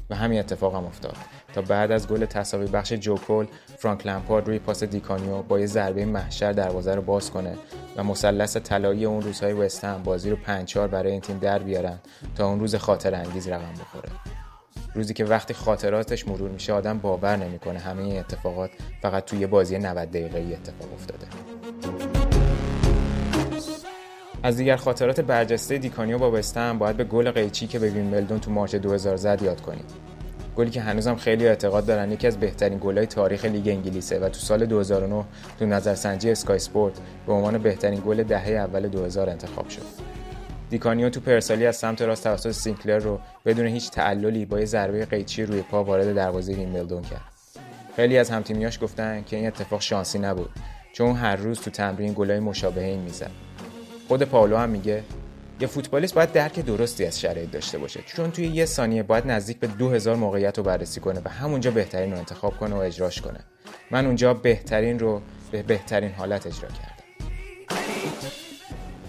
و 0.09 0.15
همین 0.15 0.39
اتفاق 0.39 0.75
هم 0.75 0.85
افتاد. 0.85 1.15
تا 1.53 1.61
بعد 1.61 1.91
از 1.91 2.07
گل 2.07 2.25
تساوی 2.25 2.67
بخش 2.67 2.93
جو 2.93 3.11
کول 3.11 3.45
فرانک 3.77 4.07
لمپارد 4.07 4.47
روی 4.47 4.59
پاس 4.59 4.83
دیکانیو 4.83 5.41
با 5.41 5.59
یه 5.59 5.65
ضربه 5.65 6.05
محشر 6.05 6.51
دروازه 6.51 6.95
رو 6.95 7.01
باز 7.01 7.31
کنه 7.31 7.53
و 7.97 8.03
مثلث 8.03 8.57
طلایی 8.57 9.05
اون 9.05 9.21
روزهای 9.21 9.53
وستهم 9.53 10.03
بازی 10.03 10.29
رو 10.29 10.35
5 10.35 10.77
برای 10.77 11.11
این 11.11 11.21
تیم 11.21 11.37
در 11.37 11.59
بیارن 11.59 11.99
تا 12.35 12.47
اون 12.47 12.59
روز 12.59 12.75
خاطر 12.75 13.15
انگیز 13.15 13.47
رقم 13.47 13.73
بخوره. 13.73 14.38
روزی 14.93 15.13
که 15.13 15.25
وقتی 15.25 15.53
خاطراتش 15.53 16.27
مرور 16.27 16.49
میشه 16.49 16.73
آدم 16.73 16.99
باور 16.99 17.35
نمی‌کنه. 17.35 17.79
همه 17.79 18.03
این 18.03 18.19
اتفاقات 18.19 18.69
فقط 19.01 19.25
توی 19.25 19.47
بازی 19.47 19.77
90 19.77 20.11
دقیقه‌ای 20.11 20.53
اتفاق 20.53 20.93
افتاده. 20.93 21.27
از 24.43 24.57
دیگر 24.57 24.75
خاطرات 24.75 25.19
برجسته 25.19 25.77
دیکانیو 25.77 26.17
با 26.17 26.31
وستهم 26.31 26.79
باید 26.79 26.97
به 26.97 27.03
گل 27.03 27.31
قیچی 27.31 27.67
که 27.67 27.79
به 27.79 27.89
ویمبلدون 27.89 28.39
تو 28.39 28.51
مارچ 28.51 28.75
2000 28.75 29.15
زد 29.15 29.41
یاد 29.41 29.61
کنیم. 29.61 29.85
گلی 30.55 30.69
که 30.69 30.81
هنوزم 30.81 31.15
خیلی 31.15 31.47
اعتقاد 31.47 31.85
دارن 31.85 32.11
یکی 32.11 32.27
از 32.27 32.37
بهترین 32.37 32.79
گل‌های 32.81 33.07
تاریخ 33.07 33.45
لیگ 33.45 33.67
انگلیسه 33.67 34.19
و 34.19 34.29
تو 34.29 34.39
سال 34.39 34.65
2009 34.65 35.25
تو 35.59 35.65
نظرسنجی 35.65 36.31
اسکای 36.31 36.59
سپورت 36.59 36.93
به 37.27 37.33
عنوان 37.33 37.57
بهترین 37.57 38.01
گل 38.05 38.23
دهه 38.23 38.49
اول 38.49 38.87
2000 38.87 39.29
انتخاب 39.29 39.69
شد. 39.69 40.08
دیکانیو 40.69 41.09
توپ 41.09 41.19
ارسالی 41.19 41.65
از 41.65 41.75
سمت 41.75 42.01
راست 42.01 42.23
توسط 42.23 42.51
سینکلر 42.51 42.99
رو 42.99 43.19
بدون 43.45 43.65
هیچ 43.65 43.91
تعللی 43.91 44.45
با 44.45 44.59
یه 44.59 44.65
ضربه 44.65 45.05
قیچی 45.05 45.43
روی 45.43 45.61
پا 45.61 45.83
وارد 45.83 46.15
دروازه 46.15 46.53
ویمبلدون 46.53 47.01
کرد. 47.01 47.21
خیلی 47.95 48.17
از 48.17 48.29
همتیمیاش 48.29 48.83
گفتن 48.83 49.23
که 49.23 49.35
این 49.35 49.47
اتفاق 49.47 49.81
شانسی 49.81 50.19
نبود 50.19 50.49
چون 50.93 51.15
هر 51.15 51.35
روز 51.35 51.59
تو 51.59 51.71
تمرین 51.71 52.13
گلای 52.13 52.39
مشابه 52.39 52.83
این 52.83 52.99
می‌زد. 52.99 53.31
خود 54.07 54.23
پاولو 54.23 54.57
هم 54.57 54.69
میگه 54.69 55.03
یه 55.59 55.67
فوتبالیست 55.67 56.13
باید 56.13 56.31
درک 56.31 56.59
درستی 56.59 57.05
از 57.05 57.19
شرایط 57.19 57.51
داشته 57.51 57.77
باشه 57.77 57.99
چون 58.05 58.31
توی 58.31 58.47
یه 58.47 58.65
ثانیه 58.65 59.03
باید 59.03 59.27
نزدیک 59.27 59.59
به 59.59 59.67
2000 59.67 60.15
موقعیت 60.15 60.57
رو 60.57 60.63
بررسی 60.63 60.99
کنه 60.99 61.21
و 61.25 61.29
همونجا 61.29 61.71
بهترین 61.71 62.11
رو 62.11 62.17
انتخاب 62.17 62.57
کنه 62.57 62.75
و 62.75 62.77
اجراش 62.77 63.21
کنه 63.21 63.39
من 63.91 64.05
اونجا 64.05 64.33
بهترین 64.33 64.99
رو 64.99 65.21
به 65.51 65.63
بهترین 65.63 66.11
حالت 66.11 66.47
اجرا 66.47 66.69
کردم 66.69 66.98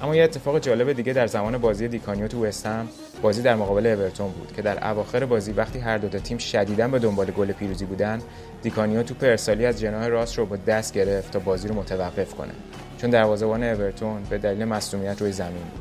اما 0.02 0.16
یه 0.16 0.25
اتفاق 0.25 0.59
جالب 0.59 0.92
دیگه 0.92 1.12
در 1.12 1.26
زمان 1.26 1.59
بازی 1.59 1.88
دیکانیو 1.88 2.28
تو 2.28 2.47
وستهم 2.47 2.88
بازی 3.23 3.42
در 3.42 3.54
مقابل 3.54 3.87
اورتون 3.87 4.30
بود 4.30 4.52
که 4.52 4.62
در 4.62 4.90
اواخر 4.90 5.25
بازی 5.25 5.52
وقتی 5.52 5.78
هر 5.78 5.99
دو 5.99 6.19
تیم 6.19 6.38
شدیدا 6.38 6.88
به 6.88 6.99
دنبال 6.99 7.26
گل 7.26 7.52
پیروزی 7.52 7.85
بودن 7.85 8.21
دیکانیو 8.62 9.02
توپ 9.02 9.14
ارسالی 9.21 9.66
از 9.66 9.80
جناح 9.80 10.07
راست 10.07 10.38
رو 10.38 10.47
با 10.47 10.57
دست 10.57 10.95
گرفت 10.95 11.33
تا 11.33 11.38
بازی 11.38 11.69
رو 11.69 11.75
متوقف 11.75 12.35
کنه 12.35 12.52
چون 12.99 13.11
دروازه‌بان 13.11 13.62
اورتون 13.62 14.23
به 14.30 14.38
دلیل 14.38 14.64
مصدومیت 14.64 15.20
روی 15.21 15.33
زمین 15.33 15.52
بود 15.52 15.80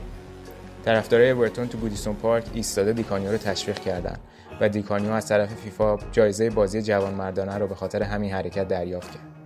طرفدارای 0.85 1.29
اورتون 1.29 1.67
تو 1.67 1.77
گودیسون 1.77 2.15
پارک 2.15 2.43
ایستاده 2.53 2.93
دیکانیو 2.93 3.31
رو 3.31 3.37
تشویق 3.37 3.79
کردند 3.79 4.19
و 4.61 4.69
دیکانیو 4.69 5.11
از 5.11 5.27
طرف 5.27 5.53
فیفا 5.53 5.97
جایزه 6.11 6.49
بازی 6.49 6.81
جوانمردانه 6.81 7.57
رو 7.57 7.67
به 7.67 7.75
خاطر 7.75 8.03
همین 8.03 8.31
حرکت 8.31 8.67
دریافت 8.67 9.11
کرد. 9.11 9.38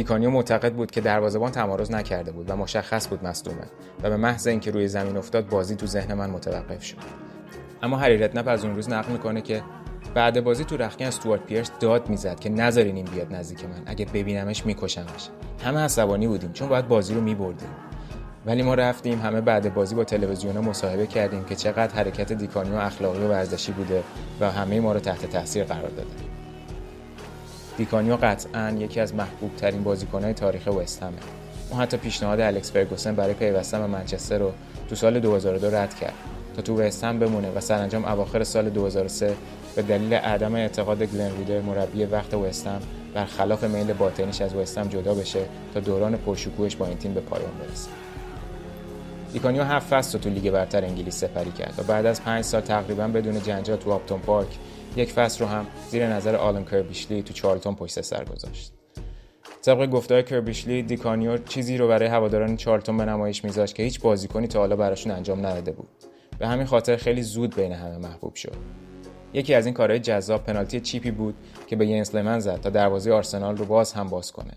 دیکانیو 0.00 0.30
معتقد 0.30 0.72
بود 0.72 0.90
که 0.90 1.00
دروازه‌بان 1.00 1.52
تمارض 1.52 1.90
نکرده 1.90 2.32
بود 2.32 2.50
و 2.50 2.56
مشخص 2.56 3.08
بود 3.08 3.24
مصدومه 3.24 3.62
و 4.02 4.10
به 4.10 4.16
محض 4.16 4.46
اینکه 4.46 4.70
روی 4.70 4.88
زمین 4.88 5.16
افتاد 5.16 5.48
بازی 5.48 5.76
تو 5.76 5.86
ذهن 5.86 6.14
من 6.14 6.30
متوقف 6.30 6.84
شد. 6.84 6.96
اما 7.82 7.96
هری 7.96 8.18
ردنپ 8.18 8.48
از 8.48 8.64
اون 8.64 8.74
روز 8.74 8.90
نقل 8.90 9.12
می‌کنه 9.12 9.40
که 9.40 9.62
بعد 10.14 10.44
بازی 10.44 10.64
تو 10.64 10.76
رختکن 10.76 11.04
استوارت 11.04 11.42
پیرس 11.46 11.70
داد 11.80 12.08
می‌زد 12.08 12.40
که 12.40 12.50
نذارین 12.50 12.96
این 12.96 13.04
بیاد 13.04 13.34
نزدیک 13.34 13.64
من. 13.64 13.82
اگه 13.86 14.04
ببینمش 14.04 14.66
میکشمش. 14.66 15.28
همه 15.64 15.80
عصبانی 15.80 16.26
بودیم 16.26 16.52
چون 16.52 16.68
باید 16.68 16.88
بازی 16.88 17.14
رو 17.14 17.20
میبردیم. 17.20 17.68
ولی 18.46 18.62
ما 18.62 18.74
رفتیم 18.74 19.20
همه 19.20 19.40
بعد 19.40 19.74
بازی 19.74 19.94
با 19.94 20.04
تلویزیون 20.04 20.58
مصاحبه 20.58 21.06
کردیم 21.06 21.44
که 21.44 21.54
چقدر 21.54 21.94
حرکت 21.94 22.32
دیکانیو 22.32 22.74
اخلاقی 22.74 23.18
و 23.18 23.28
ورزشی 23.28 23.72
بوده 23.72 24.02
و 24.40 24.50
همه 24.50 24.80
ما 24.80 24.92
رو 24.92 25.00
تحت 25.00 25.26
تاثیر 25.26 25.64
قرار 25.64 25.90
داده. 25.90 26.29
دیکانیو 27.80 28.16
قطعا 28.16 28.76
یکی 28.78 29.00
از 29.00 29.14
محبوب 29.14 29.56
ترین 29.56 29.82
بازیکنهای 29.82 30.34
تاریخ 30.34 30.66
وستهمه 30.66 31.16
اون 31.70 31.80
حتی 31.80 31.96
پیشنهاد 31.96 32.40
الکس 32.40 32.72
فرگوسن 32.72 33.14
برای 33.14 33.34
پیوستن 33.34 33.80
به 33.80 33.86
منچستر 33.86 34.38
رو 34.38 34.52
تو 34.88 34.94
سال 34.94 35.20
2002 35.20 35.70
رد 35.70 35.94
کرد 35.94 36.12
تا 36.56 36.62
تو 36.62 36.80
وستهم 36.80 37.18
بمونه 37.18 37.50
و 37.50 37.60
سرانجام 37.60 38.04
اواخر 38.04 38.44
سال 38.44 38.70
2003 38.70 39.36
به 39.76 39.82
دلیل 39.82 40.14
عدم 40.14 40.54
اعتقاد 40.54 41.02
گلن 41.02 41.36
ریدر 41.38 41.60
مربی 41.60 42.04
وقت 42.04 42.34
وستهم 42.34 42.80
برخلاف 43.14 43.64
میل 43.64 43.92
باطنیش 43.92 44.40
از 44.40 44.54
وستهم 44.54 44.88
جدا 44.88 45.14
بشه 45.14 45.40
تا 45.74 45.80
دوران 45.80 46.16
پرشکوهش 46.16 46.76
با 46.76 46.86
این 46.86 46.98
تیم 46.98 47.14
به 47.14 47.20
پایان 47.20 47.50
برسه. 47.60 47.90
دیکانیو 49.32 49.62
هفت 49.62 49.86
فصل 49.86 50.18
تو 50.18 50.30
لیگ 50.30 50.50
برتر 50.50 50.84
انگلیس 50.84 51.24
سپری 51.24 51.50
کرد 51.50 51.74
و 51.78 51.82
بعد 51.82 52.06
از 52.06 52.22
پنج 52.22 52.44
سال 52.44 52.60
تقریبا 52.60 53.08
بدون 53.08 53.42
جنجال 53.42 53.76
تو 53.76 53.92
آپتون 53.92 54.20
پارک 54.20 54.48
یک 54.96 55.12
فصل 55.12 55.44
رو 55.44 55.50
هم 55.50 55.66
زیر 55.90 56.06
نظر 56.06 56.36
آلن 56.36 56.64
کربیشلی 56.64 57.22
تو 57.22 57.32
چارلتون 57.32 57.74
پشت 57.74 58.00
سر 58.00 58.24
گذاشت. 58.24 58.72
طبق 59.62 59.90
گفتههای 59.90 60.22
کربیشلی 60.22 60.82
دیکانیو 60.82 61.38
چیزی 61.38 61.76
رو 61.78 61.88
برای 61.88 62.08
هواداران 62.08 62.56
چارلتون 62.56 62.96
به 62.96 63.04
نمایش 63.04 63.44
میذاشت 63.44 63.74
که 63.74 63.82
هیچ 63.82 64.00
بازیکنی 64.00 64.46
تا 64.46 64.58
حالا 64.58 64.76
براشون 64.76 65.12
انجام 65.12 65.46
نداده 65.46 65.72
بود. 65.72 65.88
به 66.38 66.48
همین 66.48 66.66
خاطر 66.66 66.96
خیلی 66.96 67.22
زود 67.22 67.56
بین 67.56 67.72
همه 67.72 67.98
محبوب 67.98 68.34
شد. 68.34 68.56
یکی 69.32 69.54
از 69.54 69.66
این 69.66 69.74
کارهای 69.74 70.00
جذاب 70.00 70.44
پنالتی 70.44 70.80
چیپی 70.80 71.10
بود 71.10 71.34
که 71.66 71.76
به 71.76 71.86
ینس 71.86 72.14
لمن 72.14 72.40
زد 72.40 72.60
تا 72.60 72.70
دروازه 72.70 73.12
آرسنال 73.12 73.56
رو 73.56 73.64
باز 73.64 73.92
هم 73.92 74.08
باز 74.08 74.32
کنه. 74.32 74.52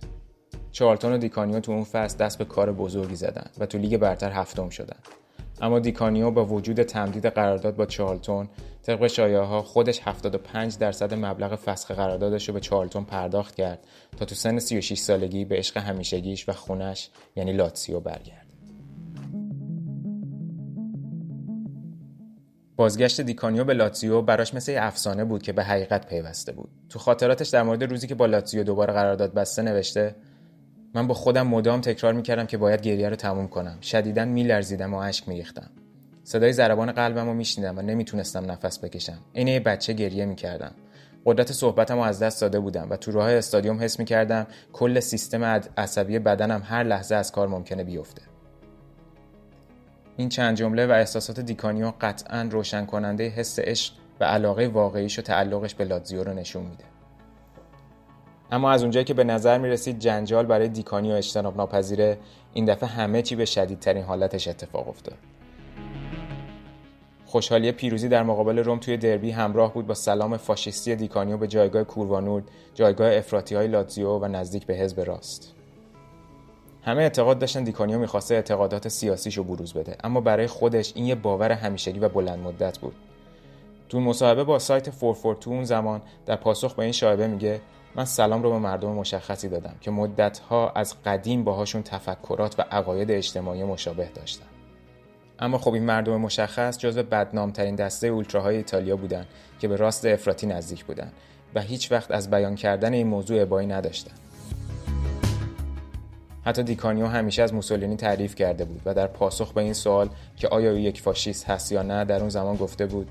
چارلتون 0.71 1.13
و 1.13 1.17
دیکانیو 1.17 1.59
تو 1.59 1.71
اون 1.71 1.83
فصل 1.83 2.17
دست 2.17 2.37
به 2.37 2.45
کار 2.45 2.71
بزرگی 2.71 3.15
زدن 3.15 3.45
و 3.59 3.65
تو 3.65 3.77
لیگ 3.77 3.97
برتر 3.97 4.31
هفتم 4.31 4.69
شدن. 4.69 4.97
اما 5.61 5.79
دیکانیو 5.79 6.31
با 6.31 6.45
وجود 6.45 6.83
تمدید 6.83 7.25
قرارداد 7.25 7.75
با 7.75 7.85
چارلتون 7.85 8.49
طبق 8.83 9.19
ها 9.19 9.61
خودش 9.61 9.99
75 10.03 10.77
درصد 10.77 11.13
مبلغ 11.13 11.55
فسخ 11.55 11.91
قراردادش 11.91 12.47
رو 12.47 12.53
به 12.53 12.59
چارلتون 12.59 13.03
پرداخت 13.03 13.55
کرد 13.55 13.79
تا 14.17 14.25
تو 14.25 14.35
سن 14.35 14.59
36 14.59 14.99
سالگی 14.99 15.45
به 15.45 15.55
عشق 15.55 15.77
همیشگیش 15.77 16.49
و 16.49 16.51
خونش 16.51 17.09
یعنی 17.35 17.53
لاتسیو 17.53 17.99
برگرده. 17.99 18.43
بازگشت 22.75 23.21
دیکانیو 23.21 23.63
به 23.63 23.73
لاتزیو 23.73 24.21
براش 24.21 24.53
مثل 24.53 24.75
افسانه 24.79 25.25
بود 25.25 25.41
که 25.41 25.53
به 25.53 25.63
حقیقت 25.63 26.07
پیوسته 26.07 26.51
بود. 26.51 26.69
تو 26.89 26.99
خاطراتش 26.99 27.49
در 27.49 27.63
مورد 27.63 27.83
روزی 27.83 28.07
که 28.07 28.15
با 28.15 28.25
لاتزیو 28.25 28.63
دوباره 28.63 28.93
قرارداد 28.93 29.33
بسته 29.33 29.61
نوشته 29.61 30.15
من 30.95 31.07
با 31.07 31.13
خودم 31.13 31.47
مدام 31.47 31.81
تکرار 31.81 32.13
می‌کردم 32.13 32.45
که 32.45 32.57
باید 32.57 32.81
گریه 32.81 33.09
رو 33.09 33.15
تموم 33.15 33.47
کنم. 33.47 33.77
شدیدا 33.81 34.25
میلرزیدم 34.25 34.93
و 34.93 34.97
اشک 34.97 35.29
میریختم. 35.29 35.69
صدای 36.23 36.53
ضربان 36.53 36.91
قلبم 36.91 37.25
رو 37.25 37.33
میشنیدم 37.33 37.77
و 37.77 37.81
نمی‌تونستم 37.81 38.51
نفس 38.51 38.79
بکشم. 38.79 39.19
عین 39.35 39.47
یه 39.47 39.59
بچه 39.59 39.93
گریه 39.93 40.25
می‌کردم. 40.25 40.71
قدرت 41.25 41.51
صحبتم 41.51 41.95
رو 41.95 42.01
از 42.01 42.23
دست 42.23 42.41
داده 42.41 42.59
بودم 42.59 42.87
و 42.89 42.97
تو 42.97 43.11
راه 43.11 43.31
استادیوم 43.31 43.83
حس 43.83 43.99
می‌کردم 43.99 44.47
کل 44.73 44.99
سیستم 44.99 45.43
عصبی 45.77 46.19
بدنم 46.19 46.61
هر 46.65 46.83
لحظه 46.83 47.15
از 47.15 47.31
کار 47.31 47.47
ممکنه 47.47 47.83
بیفته. 47.83 48.21
این 50.17 50.29
چند 50.29 50.57
جمله 50.57 50.87
و 50.87 50.91
احساسات 50.91 51.39
دیکانیو 51.39 51.91
قطعا 52.01 52.47
روشن 52.51 52.85
کننده 52.85 53.27
حس 53.27 53.59
عشق 53.59 53.93
و 54.19 54.23
علاقه 54.23 54.67
واقعیش 54.67 55.19
و 55.19 55.21
تعلقش 55.21 55.75
به 55.75 55.85
لاتزیو 55.85 56.23
رو 56.23 56.33
نشون 56.33 56.63
میده. 56.63 56.83
اما 58.53 58.71
از 58.71 58.81
اونجایی 58.81 59.03
که 59.03 59.13
به 59.13 59.23
نظر 59.23 59.57
می 59.57 59.69
رسید 59.69 59.99
جنجال 59.99 60.45
برای 60.45 60.67
دیکانیو 60.67 61.13
اجتناب 61.13 61.57
ناپذیره 61.57 62.17
این 62.53 62.65
دفعه 62.65 62.89
همه 62.89 63.21
چی 63.21 63.35
به 63.35 63.45
شدیدترین 63.45 64.03
حالتش 64.03 64.47
اتفاق 64.47 64.89
افتاد. 64.89 65.17
خوشحالی 67.25 67.71
پیروزی 67.71 68.09
در 68.09 68.23
مقابل 68.23 68.59
روم 68.59 68.79
توی 68.79 68.97
دربی 68.97 69.31
همراه 69.31 69.73
بود 69.73 69.87
با 69.87 69.93
سلام 69.93 70.37
فاشیستی 70.37 70.95
دیکانیو 70.95 71.37
به 71.37 71.47
جایگاه 71.47 71.83
کوروا 71.83 72.13
نورد، 72.13 72.43
جایگاه 72.73 73.15
افراطی 73.15 73.55
های 73.55 73.67
لاتزیو 73.67 74.19
و 74.19 74.27
نزدیک 74.27 74.65
به 74.65 74.73
حزب 74.73 74.99
راست. 75.01 75.53
همه 76.83 77.01
اعتقاد 77.01 77.39
داشتن 77.39 77.63
دیکانیو 77.63 77.99
می‌خواسته 77.99 78.35
اعتقادات 78.35 78.87
سیاسیشو 78.87 79.43
بروز 79.43 79.73
بده 79.73 79.97
اما 80.03 80.21
برای 80.21 80.47
خودش 80.47 80.91
این 80.95 81.05
یه 81.05 81.15
باور 81.15 81.51
همیشگی 81.51 81.99
و 81.99 82.09
بلند 82.09 82.39
مدت 82.39 82.79
بود 82.79 82.95
تو 83.89 83.99
مصاحبه 83.99 84.43
با 84.43 84.59
سایت 84.59 84.89
442 84.89 85.51
اون 85.51 85.63
زمان 85.63 86.01
در 86.25 86.35
پاسخ 86.35 86.75
به 86.75 86.83
این 86.83 86.91
شایبه 86.91 87.27
میگه 87.27 87.61
من 87.95 88.05
سلام 88.05 88.43
رو 88.43 88.49
به 88.49 88.59
مردم 88.59 88.89
مشخصی 88.89 89.49
دادم 89.49 89.75
که 89.81 89.91
مدتها 89.91 90.69
از 90.69 90.95
قدیم 91.05 91.43
باهاشون 91.43 91.83
تفکرات 91.83 92.59
و 92.59 92.61
عقاید 92.71 93.11
اجتماعی 93.11 93.63
مشابه 93.63 94.09
داشتم. 94.15 94.45
اما 95.39 95.57
خب 95.57 95.73
این 95.73 95.83
مردم 95.83 96.17
مشخص 96.17 96.77
جزو 96.77 97.03
بدنامترین 97.03 97.75
دسته 97.75 98.07
اولتراهای 98.07 98.57
ایتالیا 98.57 98.95
بودن 98.95 99.25
که 99.59 99.67
به 99.67 99.75
راست 99.75 100.05
افراطی 100.05 100.47
نزدیک 100.47 100.85
بودن 100.85 101.11
و 101.55 101.61
هیچ 101.61 101.91
وقت 101.91 102.11
از 102.11 102.29
بیان 102.29 102.55
کردن 102.55 102.93
این 102.93 103.07
موضوع 103.07 103.41
ابایی 103.41 103.67
نداشتن. 103.67 104.13
حتی 106.45 106.63
دیکانیو 106.63 107.07
همیشه 107.07 107.43
از 107.43 107.53
موسولینی 107.53 107.95
تعریف 107.95 108.35
کرده 108.35 108.65
بود 108.65 108.81
و 108.85 108.93
در 108.93 109.07
پاسخ 109.07 109.53
به 109.53 109.61
این 109.61 109.73
سوال 109.73 110.09
که 110.37 110.47
آیا 110.47 110.71
او 110.71 110.77
یک 110.77 111.01
فاشیست 111.01 111.49
هست 111.49 111.71
یا 111.71 111.83
نه 111.83 112.05
در 112.05 112.19
اون 112.19 112.29
زمان 112.29 112.55
گفته 112.55 112.85
بود 112.85 113.07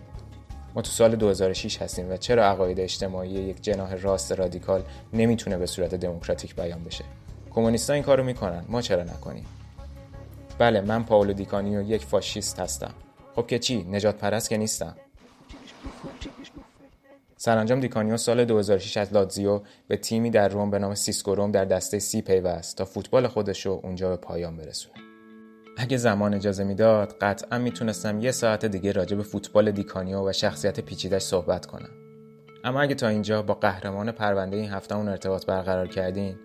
ما 0.74 0.82
تو 0.82 0.90
سال 0.90 1.16
2006 1.16 1.82
هستیم 1.82 2.10
و 2.10 2.16
چرا 2.16 2.46
عقاید 2.46 2.80
اجتماعی 2.80 3.30
یک 3.30 3.62
جناح 3.62 3.94
راست 3.94 4.32
رادیکال 4.32 4.82
نمی‌تونه 5.12 5.58
به 5.58 5.66
صورت 5.66 5.94
دموکراتیک 5.94 6.56
بیان 6.56 6.84
بشه؟ 6.84 7.04
کمونیستا 7.50 7.92
این 7.92 8.02
کارو 8.02 8.24
می‌کنن. 8.24 8.64
ما 8.68 8.82
چرا 8.82 9.02
نکنیم؟ 9.02 9.46
بله 10.58 10.80
من 10.80 11.04
پاولو 11.04 11.32
دیکانیو 11.32 11.82
یک 11.82 12.04
فاشیست 12.04 12.60
هستم. 12.60 12.94
خب 13.36 13.46
که 13.46 13.58
چی؟ 13.58 13.82
نژاد 13.82 14.18
پرست 14.18 14.48
که 14.48 14.56
نیستم. 14.56 14.96
سرانجام 17.36 17.80
دیکانیو 17.80 18.16
سال 18.16 18.44
2006 18.44 18.96
از 18.96 19.12
لاتزیو 19.12 19.60
به 19.88 19.96
تیمی 19.96 20.30
در 20.30 20.48
روم 20.48 20.70
به 20.70 20.78
نام 20.78 20.94
سیسکو 20.94 21.34
روم 21.34 21.50
در 21.50 21.64
دسته 21.64 21.98
سی 21.98 22.22
پیوست 22.22 22.76
تا 22.76 22.84
فوتبال 22.84 23.26
خودش 23.28 23.66
رو 23.66 23.80
اونجا 23.82 24.08
به 24.08 24.16
پایان 24.16 24.56
برسونه. 24.56 25.11
اگه 25.76 25.96
زمان 25.96 26.34
اجازه 26.34 26.64
می‌داد 26.64 27.16
قطعا 27.20 27.58
می‌تونستم 27.58 28.20
یه 28.20 28.30
ساعت 28.30 28.64
دیگه 28.64 28.92
راجع 28.92 29.16
به 29.16 29.22
فوتبال 29.22 29.70
دیکانیو 29.70 30.28
و 30.28 30.32
شخصیت 30.32 30.80
پیچیدش 30.80 31.22
صحبت 31.22 31.66
کنم. 31.66 31.90
اما 32.64 32.80
اگه 32.80 32.94
تا 32.94 33.08
اینجا 33.08 33.42
با 33.42 33.54
قهرمان 33.54 34.12
پرونده 34.12 34.56
این 34.56 34.70
هفتمون 34.70 35.08
ارتباط 35.08 35.46
برقرار 35.46 35.86
کردین 35.86 36.36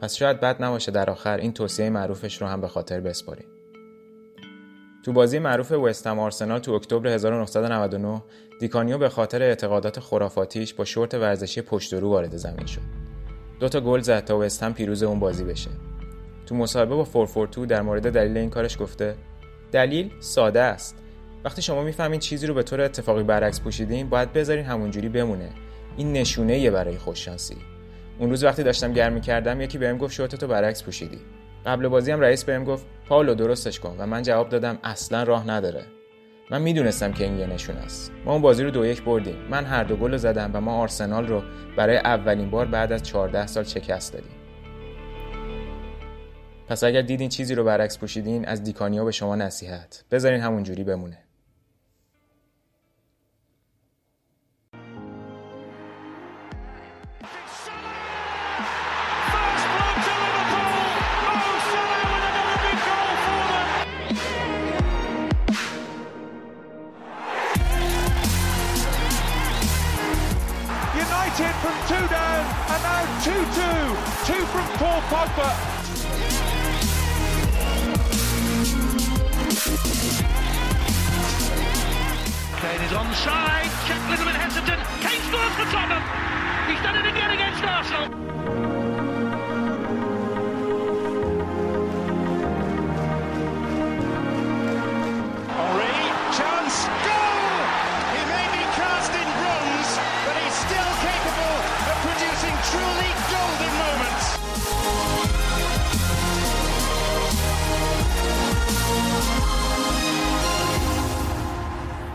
پس 0.00 0.14
شاید 0.14 0.40
بد 0.40 0.62
نباشه 0.62 0.92
در 0.92 1.10
آخر 1.10 1.36
این 1.36 1.52
توصیه 1.52 1.90
معروفش 1.90 2.42
رو 2.42 2.48
هم 2.48 2.60
به 2.60 2.68
خاطر 2.68 3.00
بسپاریم. 3.00 3.46
تو 5.04 5.12
بازی 5.12 5.38
معروف 5.38 5.72
وستهم 5.72 6.18
آرسنال 6.18 6.58
تو 6.58 6.72
اکتبر 6.72 7.08
1999 7.08 8.22
دیکانیو 8.60 8.98
به 8.98 9.08
خاطر 9.08 9.42
اعتقادات 9.42 10.00
خرافاتیش 10.00 10.74
با 10.74 10.84
شورت 10.84 11.14
ورزشی 11.14 11.62
پشت 11.62 11.94
رو 11.94 12.08
وارد 12.08 12.36
زمین 12.36 12.66
شد. 12.66 12.80
دو 13.60 13.68
تا 13.68 13.80
گل 13.80 14.00
زد 14.00 14.24
تا 14.24 14.38
وستهم 14.38 14.74
پیروز 14.74 15.02
اون 15.02 15.18
بازی 15.20 15.44
بشه. 15.44 15.70
تو 16.50 16.56
مصاحبه 16.56 16.94
با 16.94 17.04
442 17.04 17.66
در 17.66 17.82
مورد 17.82 18.12
دلیل 18.12 18.36
این 18.36 18.50
کارش 18.50 18.78
گفته 18.78 19.14
دلیل 19.72 20.10
ساده 20.20 20.60
است. 20.60 20.96
وقتی 21.44 21.62
شما 21.62 21.82
می‌فهمین 21.82 22.20
چیزی 22.20 22.46
رو 22.46 22.54
به 22.54 22.62
طور 22.62 22.80
اتفاقی 22.80 23.22
برعکس 23.22 23.60
پوشیدین 23.60 24.08
باید 24.08 24.32
بذارین 24.32 24.64
همونجوری 24.64 25.08
بمونه. 25.08 25.50
این 25.96 26.12
نشونه 26.12 26.58
یه 26.58 26.70
برای 26.70 26.98
خوششانسی. 26.98 27.56
اون 28.18 28.30
روز 28.30 28.44
وقتی 28.44 28.62
داشتم 28.62 28.92
گرم 28.92 29.12
می‌کردم 29.12 29.60
یکی 29.60 29.78
بهم 29.78 29.98
گفت 29.98 30.14
شورتتو 30.14 30.46
برعکس 30.46 30.82
پوشیدی. 30.82 31.18
قبل 31.66 31.88
بازی 31.88 32.12
هم 32.12 32.20
رئیس 32.20 32.44
بهم 32.44 32.64
گفت 32.64 32.86
پاولو 33.08 33.34
درستش 33.34 33.80
کن 33.80 33.96
و 33.98 34.06
من 34.06 34.22
جواب 34.22 34.48
دادم 34.48 34.78
اصلا 34.84 35.22
راه 35.22 35.48
نداره 35.48 35.84
من 36.50 36.62
می‌دونستم 36.62 37.12
که 37.12 37.24
این 37.24 37.38
یه 37.38 37.46
نشون 37.46 37.76
است 37.76 38.12
ما 38.24 38.32
اون 38.32 38.42
بازی 38.42 38.64
رو 38.64 38.70
دو 38.70 38.86
یک 38.86 39.02
بردیم 39.02 39.36
من 39.50 39.64
هر 39.64 39.84
دو 39.84 39.96
گل 39.96 40.16
زدم 40.16 40.50
و 40.54 40.60
ما 40.60 40.72
آرسنال 40.72 41.26
رو 41.26 41.42
برای 41.76 41.96
اولین 41.96 42.50
بار 42.50 42.66
بعد 42.66 42.92
از 42.92 43.02
14 43.02 43.46
سال 43.46 43.64
شکست 43.64 44.12
دادیم 44.12 44.39
پس 46.70 46.84
اگر 46.84 47.02
دیدین 47.02 47.28
چیزی 47.28 47.54
رو 47.54 47.64
برعکس 47.64 47.98
پوشیدین 47.98 48.48
از 48.48 48.62
دیکانیا 48.64 49.04
به 49.04 49.12
شما 49.12 49.36
نصیحت 49.36 50.04
بذارین 50.10 50.40
همون 50.40 50.62
جوری 50.62 50.84
بمونه 50.84 51.18
United 71.06 71.54
from 71.62 71.76
two 71.90 72.06
down 72.16 72.42
and 72.72 72.82
now 72.88 73.02
2-2. 73.24 73.30
Two 74.26 74.42
from 74.52 74.66
Paul 74.78 75.00
Pogba. 75.10 75.79
Kane 82.70 82.82
is 82.82 82.92
onside. 82.92 83.88
Check 83.88 83.98
little 84.08 84.26
bit 84.26 84.36
hesitant. 84.36 84.78
Kane 85.02 85.20
scores 85.26 85.54
for 85.58 85.66
Tottenham. 85.74 86.04
He's 86.70 86.80
done 86.84 86.94
it 86.94 87.10
again 87.10 87.30
against 87.32 87.64
Arsenal. 87.64 88.39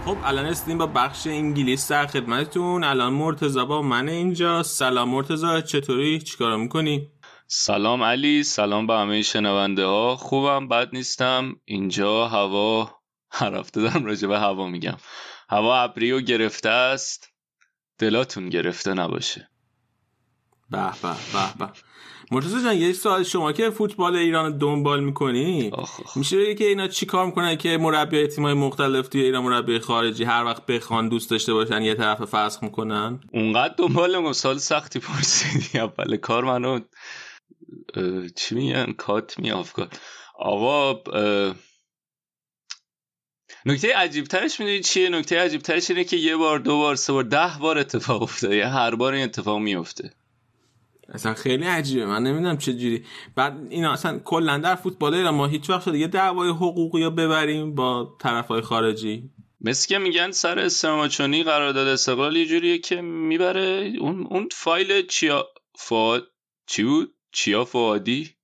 خب 0.05 0.17
الان 0.23 0.45
استیم 0.45 0.77
با 0.77 0.87
بخش 0.87 1.27
انگلیس 1.27 1.91
در 1.91 2.07
خدمتتون. 2.07 2.83
الان 2.83 3.13
مرتضی 3.13 3.65
با 3.65 3.81
من 3.81 4.09
اینجا. 4.09 4.63
سلام 4.63 5.09
مرتضی 5.09 5.61
چطوری؟ 5.61 6.21
چیکار 6.21 6.57
می‌کنی؟ 6.57 7.11
سلام 7.47 8.03
علی 8.03 8.43
سلام 8.43 8.87
به 8.87 8.93
همه 8.93 9.21
شنونده 9.21 9.85
ها. 9.85 10.15
خوبم 10.15 10.67
بد 10.67 10.89
نیستم. 10.93 11.55
اینجا 11.65 12.27
هوا 12.27 12.91
هر 13.39 13.55
هفته 13.55 13.81
دارم 13.81 14.05
راجع 14.05 14.27
به 14.27 14.39
هوا 14.39 14.67
میگم. 14.67 14.97
هوا 15.49 15.77
ابری 15.77 16.11
و 16.11 16.21
گرفته 16.21 16.69
است. 16.69 17.29
دلاتون 17.99 18.49
گرفته 18.49 18.93
نباشه. 18.93 19.49
به 20.69 20.91
به 21.01 21.09
به 21.33 21.65
به. 21.65 21.71
مرتضی 22.31 22.63
جان 22.63 22.77
یه 22.77 22.93
سوال. 22.93 23.23
شما 23.23 23.51
که 23.51 23.69
فوتبال 23.69 24.15
ایران 24.15 24.57
دنبال 24.57 25.03
می‌کنی. 25.03 25.71
میشه 26.15 26.38
بگی 26.38 26.55
که 26.55 26.65
اینا 26.65 26.88
چی 26.88 27.05
کار 27.05 27.25
می‌کنن 27.25 27.55
که 27.55 27.77
مربی 27.77 28.27
تیمای 28.27 28.53
مختلف 28.53 29.07
توی 29.07 29.21
ایران 29.21 29.43
مربی 29.43 29.79
خارجی 29.79 30.23
هر 30.23 30.43
وقت 30.43 30.65
بخوان 30.65 31.09
دوست 31.09 31.29
داشته 31.29 31.53
باشن 31.53 31.81
یه 31.81 31.95
طرف 31.95 32.21
فسخ 32.21 32.63
می‌کنن؟ 32.63 33.19
اونقدر 33.33 33.73
دنبال 33.77 34.15
نمی‌کنم. 34.15 34.33
سال 34.33 34.57
سختی 34.57 34.99
پرسیدی. 34.99 35.79
اول 35.79 36.17
کار 36.17 36.43
منو 36.43 36.79
چی 38.35 38.55
میگن؟ 38.55 38.91
کات 38.91 39.39
می 39.39 39.51
آفکار 39.51 39.88
آقا 40.39 40.93
نکته 43.65 43.95
عجیب 43.95 44.25
ترش 44.25 44.59
می‌دونی 44.59 44.79
چیه؟ 44.79 45.09
نکته 45.09 45.39
عجیب 45.39 45.61
ترش 45.61 45.89
اینه 45.89 46.03
که 46.03 46.17
یه 46.17 46.35
بار 46.35 46.59
دو 46.59 46.77
بار 46.77 46.95
سه 46.95 47.13
بار 47.13 47.23
ده 47.23 47.51
بار 47.59 47.77
اتفاق 47.77 48.21
افتاده. 48.21 48.55
یه 48.55 48.67
هر 48.67 48.95
بار 48.95 49.13
این 49.13 49.23
اتفاق 49.23 49.59
میفته 49.59 50.13
اصلا 51.09 51.33
خیلی 51.33 51.65
عجیبه. 51.65 52.05
من 52.05 52.23
نمی‌دونم 52.23 52.57
چه 52.57 52.73
جوری. 52.73 53.05
بعد 53.35 53.67
اینا 53.69 53.93
اصلا 53.93 54.19
کلا 54.19 54.57
در 54.57 54.75
فوتبال 54.75 55.13
ایران 55.13 55.35
ما 55.35 55.47
هیچ 55.47 55.69
وقت 55.69 55.85
شده 55.85 55.97
یه 55.97 56.07
دعوای 56.07 56.49
حقوقی 56.49 57.03
رو 57.03 57.11
ببریم 57.11 57.75
با 57.75 58.17
طرفای 58.19 58.61
خارجی. 58.61 59.29
مثل 59.61 59.87
که 59.87 59.97
میگن 59.97 60.31
سر 60.31 60.59
استراماچونی 60.59 61.43
قرارداد 61.43 61.87
استقلال 61.87 62.35
یه 62.35 62.45
جوریه 62.45 62.77
که 62.77 63.01
می‌بره. 63.01 63.93
اون 63.99 64.27
اون 64.29 64.49
فایل 64.51 65.07
چیا 65.07 65.47
فواد 65.75 66.27
چی 66.67 66.83
بود؟ 66.83 67.15
چیا 67.31 67.65
فوادی؟ 67.65 68.35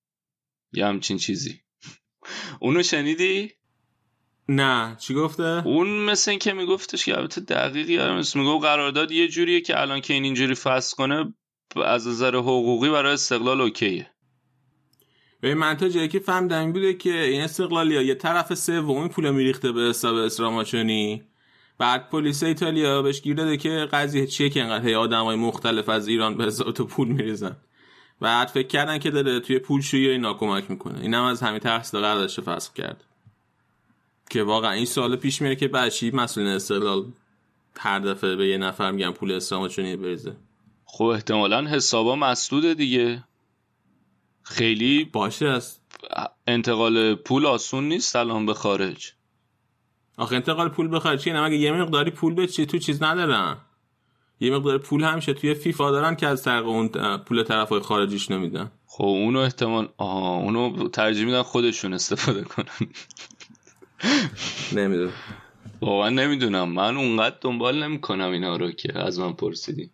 یه 0.74 0.86
همچین 0.86 1.18
چیزی. 1.18 1.62
اونو 2.62 2.84
شنیدی؟ 2.84 3.52
نه. 4.50 4.98
چی 5.00 5.14
گفته؟ 5.14 5.68
اون 5.68 5.88
مثل 5.90 6.32
این 6.32 6.40
که 6.40 6.54
میگفتش 6.54 7.06
که 7.06 7.18
البته 7.18 7.42
دقیقی 7.42 7.94
یادم 7.94 8.16
نیست 8.16 8.36
می‌گفت 8.36 8.66
قرارداد 8.66 9.12
یه 9.12 9.28
جوریه 9.28 9.62
که 9.62 9.82
الان 9.82 10.02
که 10.02 10.14
این 10.14 10.24
اینجوری 10.24 10.56
فصل 10.56 10.96
کنه 10.96 11.34
از 11.76 12.08
نظر 12.08 12.36
حقوقی 12.36 12.90
برای 12.90 13.14
استقلال 13.14 13.62
اوکیه. 13.62 14.08
به 15.42 15.56
من 15.56 15.78
تا 15.78 15.90
جایی 15.90 16.08
که 16.08 16.20
فهمیدم 16.20 16.72
بوده 16.72 16.94
که 16.94 17.24
این 17.24 17.42
استقلالیا 17.42 18.02
یه 18.02 18.16
طرف 18.16 18.54
سومی 18.54 19.10
پول 19.10 19.32
میریخته 19.32 19.72
به 19.72 19.82
حساب 19.82 20.16
اسراماچونی 20.16 21.24
بعد 21.78 22.10
پلیس 22.10 22.44
ایتالیا 22.44 23.02
بهش 23.02 23.22
گیر 23.22 23.36
داده 23.36 23.58
که 23.58 23.70
قضیه 23.70 24.28
چیه 24.28 24.50
که 24.50 24.64
انقدر 24.64 24.96
آدمای 24.96 25.36
مختلف 25.36 25.90
از 25.90 26.08
ایران 26.08 26.38
به 26.38 26.46
حساب 26.46 26.72
تو 26.72 26.86
پول 26.86 27.08
میریزن. 27.08 27.58
بعد 28.20 28.48
فکر 28.48 28.68
کردن 28.68 28.98
که 28.98 29.12
داره 29.12 29.40
توی 29.40 29.60
پولشویی 29.60 30.10
اینا 30.10 30.34
کمک 30.34 30.72
می‌کنه. 30.72 31.00
اینم 31.00 31.24
از 31.24 31.42
همین 31.42 31.60
ترس 31.60 31.96
قراردادش 31.96 32.40
فسخ 32.40 32.74
کرد. 32.74 33.04
که 34.30 34.44
واقعا 34.44 34.72
این 34.72 34.86
سوال 34.86 35.16
پیش 35.16 35.42
میره 35.42 35.56
که 35.56 35.68
بعد 35.68 35.92
چی 35.92 36.12
مسئولین 36.12 36.52
استقلال 36.52 37.06
هر 37.78 38.00
دفعه 38.00 38.36
به 38.36 38.48
یه 38.48 38.58
نفر 38.58 38.92
میگن 38.92 39.12
پول 39.12 39.32
اسراماچونی 39.32 39.96
بریزه. 39.96 40.36
خب 40.94 41.04
احتمالا 41.04 41.68
حسابا 41.68 42.16
مسدوده 42.16 42.74
دیگه. 42.74 43.24
خیلی 44.44 45.06
باشه 45.06 45.48
است 45.48 45.82
انتقال 46.48 47.16
پول 47.16 47.46
آسون 47.46 47.88
نیست 47.88 48.16
الان 48.16 48.46
به 48.46 48.54
خارج. 48.54 49.14
آخه 50.18 50.36
انتقال 50.36 50.70
پول 50.70 50.96
بخواد 50.96 51.20
چیه 51.20 51.34
نه 51.34 51.42
مگه 51.42 51.58
یه 51.58 51.72
مقداری 51.72 52.12
پول 52.12 52.34
به 52.34 52.48
چی؟ 52.48 52.66
تو 52.66 52.78
چیز 52.78 53.04
ندارن 53.04 53.58
یه 54.40 54.56
مقدار 54.56 54.78
پول 54.78 55.04
همیشه 55.04 55.34
توی 55.34 55.54
فیفا 55.54 55.92
دارن 55.92 56.16
که 56.16 56.28
از 56.28 56.44
طریق 56.44 56.68
اون 56.68 56.88
پول 57.18 57.44
طرفای 57.44 57.80
خارجیش 57.80 58.32
نمیدن 58.32 58.72
خب 58.88 59.04
اونو 59.04 59.40
احتمال 59.40 59.90
آها 59.98 60.36
اونو 60.36 60.88
ترجیح 60.88 61.26
میدن 61.26 61.42
خودشون 61.42 61.94
استفاده 61.94 62.44
کنن. 62.44 62.66
نمی‌دونم. 64.72 65.14
واقعا 65.82 66.10
نمی‌دونم. 66.10 66.70
من 66.70 66.98
اونقدر 66.98 67.36
دنبال 67.42 67.84
نمی‌کنم 67.84 68.32
اینا 68.32 68.56
رو 68.56 68.72
که 68.72 69.00
از 69.00 69.20
من 69.20 69.34
پرسیدی. 69.34 69.90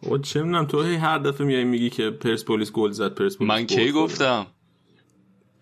او 0.00 0.18
چه 0.18 0.42
می‌دونم 0.42 0.66
تو 0.66 0.82
هی 0.82 0.94
هر 0.94 1.18
دفعه 1.18 1.46
میای 1.46 1.64
میگی 1.64 1.90
که 1.90 2.10
پرسپولیس 2.10 2.72
گل 2.72 2.90
زد 2.90 3.14
پرسپولیس 3.14 3.50
من 3.50 3.66
کی. 3.66 3.92
گفتم؟ 3.92 4.46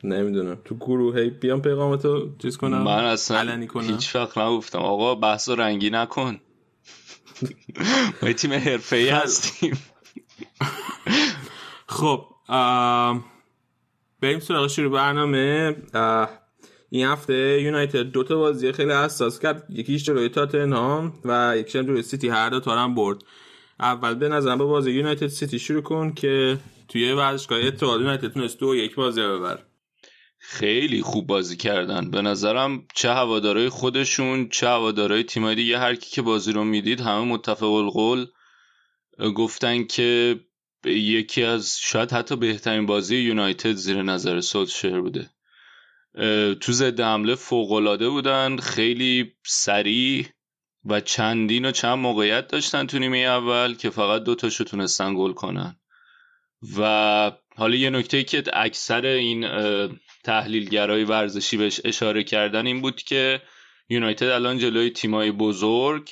نمی‌دونم. 0.05 0.59
تو 0.65 0.75
گروه 0.75 1.19
هی 1.19 1.31
بیام 1.31 1.63
پیغامتو 1.63 2.31
چیز 2.39 2.57
کنم 2.57 2.83
من 2.83 3.05
اصلا 3.05 3.39
علنی 3.39 3.67
کنم. 3.67 3.85
هیچ 3.85 4.17
وقت 4.17 4.39
نگفتم. 4.39 4.79
آقا 4.79 5.15
بحث 5.15 5.49
رنگی 5.49 5.91
نکن. 5.91 6.41
ما 8.23 8.33
تیم 8.33 8.53
حرفه 8.53 8.97
ای 8.97 9.09
هستیم. 9.09 9.79
خب 11.87 12.27
بریم 14.21 14.41
سراغ 14.41 14.67
شروع 14.67 14.93
برنامه. 14.93 15.77
این 16.91 17.07
هفته 17.07 17.63
یونایتد 17.63 18.03
دو 18.03 18.25
تا 18.25 18.37
بازی 18.37 18.73
خیلی 18.73 18.93
حساس 18.93 19.39
کرد. 19.39 19.67
یکیش 19.71 20.05
جلوی 20.05 20.29
تاتنهام 20.29 21.13
و 21.25 21.55
یکیش 21.57 21.73
جلوی 21.73 22.03
سیتی. 22.03 22.29
هر 22.29 22.51
دو 22.51 22.61
تا 22.61 22.79
هم 22.79 22.95
برد. 22.95 23.25
اول 23.85 24.15
به 24.15 24.29
نظرم 24.29 24.59
با 24.59 24.67
بازی 24.67 24.91
یونایتد 24.91 25.27
سیتی 25.27 25.59
شروع 25.59 25.83
کن 25.83 26.13
که 26.13 26.59
توی 26.89 27.13
ورزشگاه 27.13 27.61
اتحاد 27.61 28.01
یونایتد 28.01 28.33
تونست 28.33 28.59
دو 28.59 28.75
یک 28.75 28.95
بازی 28.95 29.21
ببر 29.23 29.59
خیلی 30.39 31.03
خوب 31.03 31.27
بازی 31.27 31.57
کردن. 31.57 32.11
به 32.11 32.23
نظرم 32.23 32.87
چه 32.95 33.11
هوادارای 33.11 33.69
خودشون 33.69 34.49
چه 34.49 34.69
هوادارای 34.69 35.23
تیمای 35.23 35.55
دیگه 35.55 35.79
هر 35.79 35.95
کی 35.95 36.11
که 36.11 36.23
بازی 36.23 36.53
رو 36.53 36.65
می‌دید 36.65 37.01
همه 37.01 37.25
متفق 37.25 37.73
القول 37.73 38.27
گفتن 39.37 39.85
که 39.85 40.41
یکی 40.85 41.43
از 41.43 41.79
شاید 41.81 42.13
حتی 42.13 42.37
بهترین 42.37 42.87
بازی 42.87 43.17
یونایتد 43.17 43.73
زیر 43.73 44.03
نظر 44.03 44.41
سولشر 44.41 45.01
بوده. 45.01 45.31
تو 46.61 46.73
ضد 46.73 47.01
حمله 47.01 47.35
فوق‌العاده 47.35 48.09
بودن 48.09 48.57
خیلی 48.57 49.33
سریع 49.47 50.27
و 50.87 51.01
چندین 51.01 51.65
و 51.65 51.71
چند 51.71 51.99
موقعیت 51.99 52.49
داشتن 52.49 52.87
تو 52.87 52.99
نیمه 52.99 53.19
اول 53.19 53.75
که 53.75 53.91
فقط 53.91 54.23
دو 54.23 54.35
تاشو 54.35 54.65
تونستن 54.65 55.15
گل 55.17 55.33
کنن. 55.33 55.77
و 56.79 57.33
حالا 57.57 57.77
یه 57.77 57.91
نکته 57.91 58.25
که 58.25 58.43
اکثر 58.53 59.07
این 59.07 59.47
تحلیلگرای 60.25 61.05
ورزشی 61.05 61.57
بهش 61.57 61.81
اشاره 61.85 62.25
کردن 62.25 62.67
این 62.67 62.81
بود 62.81 63.03
که 63.03 63.43
یونایتد 63.89 64.29
الان 64.29 64.59
جلوی 64.59 64.91
تیمای 64.91 65.31
بزرگ 65.31 66.11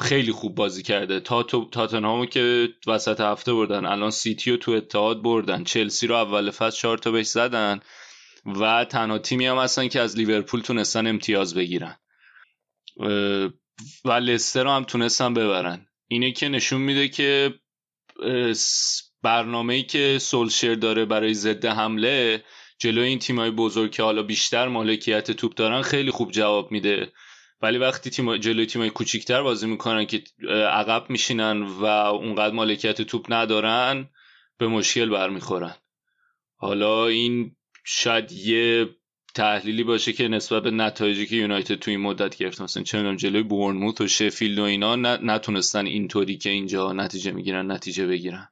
خیلی 0.00 0.32
خوب 0.32 0.54
بازی 0.54 0.82
کرده. 0.82 1.20
تا 1.20 1.42
تاتنهامو 1.42 2.26
که 2.26 2.68
وسط 2.86 3.20
هفته 3.20 3.52
بردن 3.52 3.86
الان 3.86 4.10
سیتی 4.10 4.50
رو 4.50 4.56
تو 4.56 4.72
اتحاد 4.72 5.22
بردن. 5.22 5.64
چلسی 5.64 6.06
رو 6.06 6.14
اول 6.14 6.50
فصل 6.50 6.76
چهار 6.78 6.98
تا 6.98 7.10
بهش 7.10 7.26
زدن 7.26 7.80
و 8.46 8.84
تنها 8.84 9.18
تیمی 9.18 9.46
هم 9.46 9.56
هستن 9.56 9.88
که 9.88 10.00
از 10.00 10.16
لیورپول 10.16 10.60
تونستن 10.60 11.06
امتیاز 11.06 11.54
بگیرن. 11.54 11.96
و 14.04 14.10
لستر 14.10 14.64
رو 14.64 14.70
هم 14.70 14.84
تونستن 14.84 15.34
ببرن. 15.34 15.86
اینه 16.08 16.32
که 16.32 16.48
نشون 16.48 16.80
میده 16.80 17.08
که 17.08 17.54
برنامه 19.22 19.74
ای 19.74 19.82
که 19.82 20.18
سولشر 20.20 20.74
داره 20.74 21.04
برای 21.04 21.34
ضد 21.34 21.64
حمله 21.64 22.44
جلوی 22.78 23.08
این 23.08 23.18
تیمای 23.18 23.50
بزرگ 23.50 23.90
که 23.90 24.02
حالا 24.02 24.22
بیشتر 24.22 24.68
مالکیت 24.68 25.30
توپ 25.30 25.54
دارن 25.54 25.82
خیلی 25.82 26.10
خوب 26.10 26.30
جواب 26.30 26.72
میده. 26.72 27.12
ولی 27.62 27.78
وقتی 27.78 28.10
تیم 28.10 28.36
جلوی 28.36 28.66
تیمای 28.66 28.90
کوچیکتر 28.90 29.42
بازی 29.42 29.66
می‌کنن 29.66 30.06
که 30.06 30.24
عقب 30.50 31.10
میشینن 31.10 31.62
و 31.62 31.84
اونقدر 31.84 32.54
مالکیت 32.54 33.02
توپ 33.02 33.26
ندارن 33.28 34.10
به 34.58 34.68
مشکل 34.68 35.08
برمیخورن. 35.08 35.74
حالا 36.56 37.06
این 37.06 37.56
شاید 37.84 38.32
یه 38.32 38.88
تحلیلی 39.34 39.84
باشه 39.84 40.12
که 40.12 40.28
نسبت 40.28 40.62
به 40.62 40.70
نتایجی 40.70 41.26
که 41.26 41.36
یونایتد 41.36 41.74
تو 41.74 41.90
این 41.90 42.00
مدت 42.00 42.36
گرفت. 42.36 42.60
مثلا 42.60 42.82
چه 42.82 42.98
می‌دونم 42.98 43.16
جلوی 43.16 43.42
بورنموث 43.42 44.00
و 44.00 44.08
شفیلد 44.08 44.58
و 44.58 44.62
اینا 44.62 44.96
نتونستن 45.16 45.86
اینطوری 45.86 46.38
که 46.38 46.50
اینجا 46.50 46.92
نتیجه 46.92 47.30
می‌گیرن 47.30 47.70
نتیجه 47.70 48.06
بگیرن. 48.06 48.48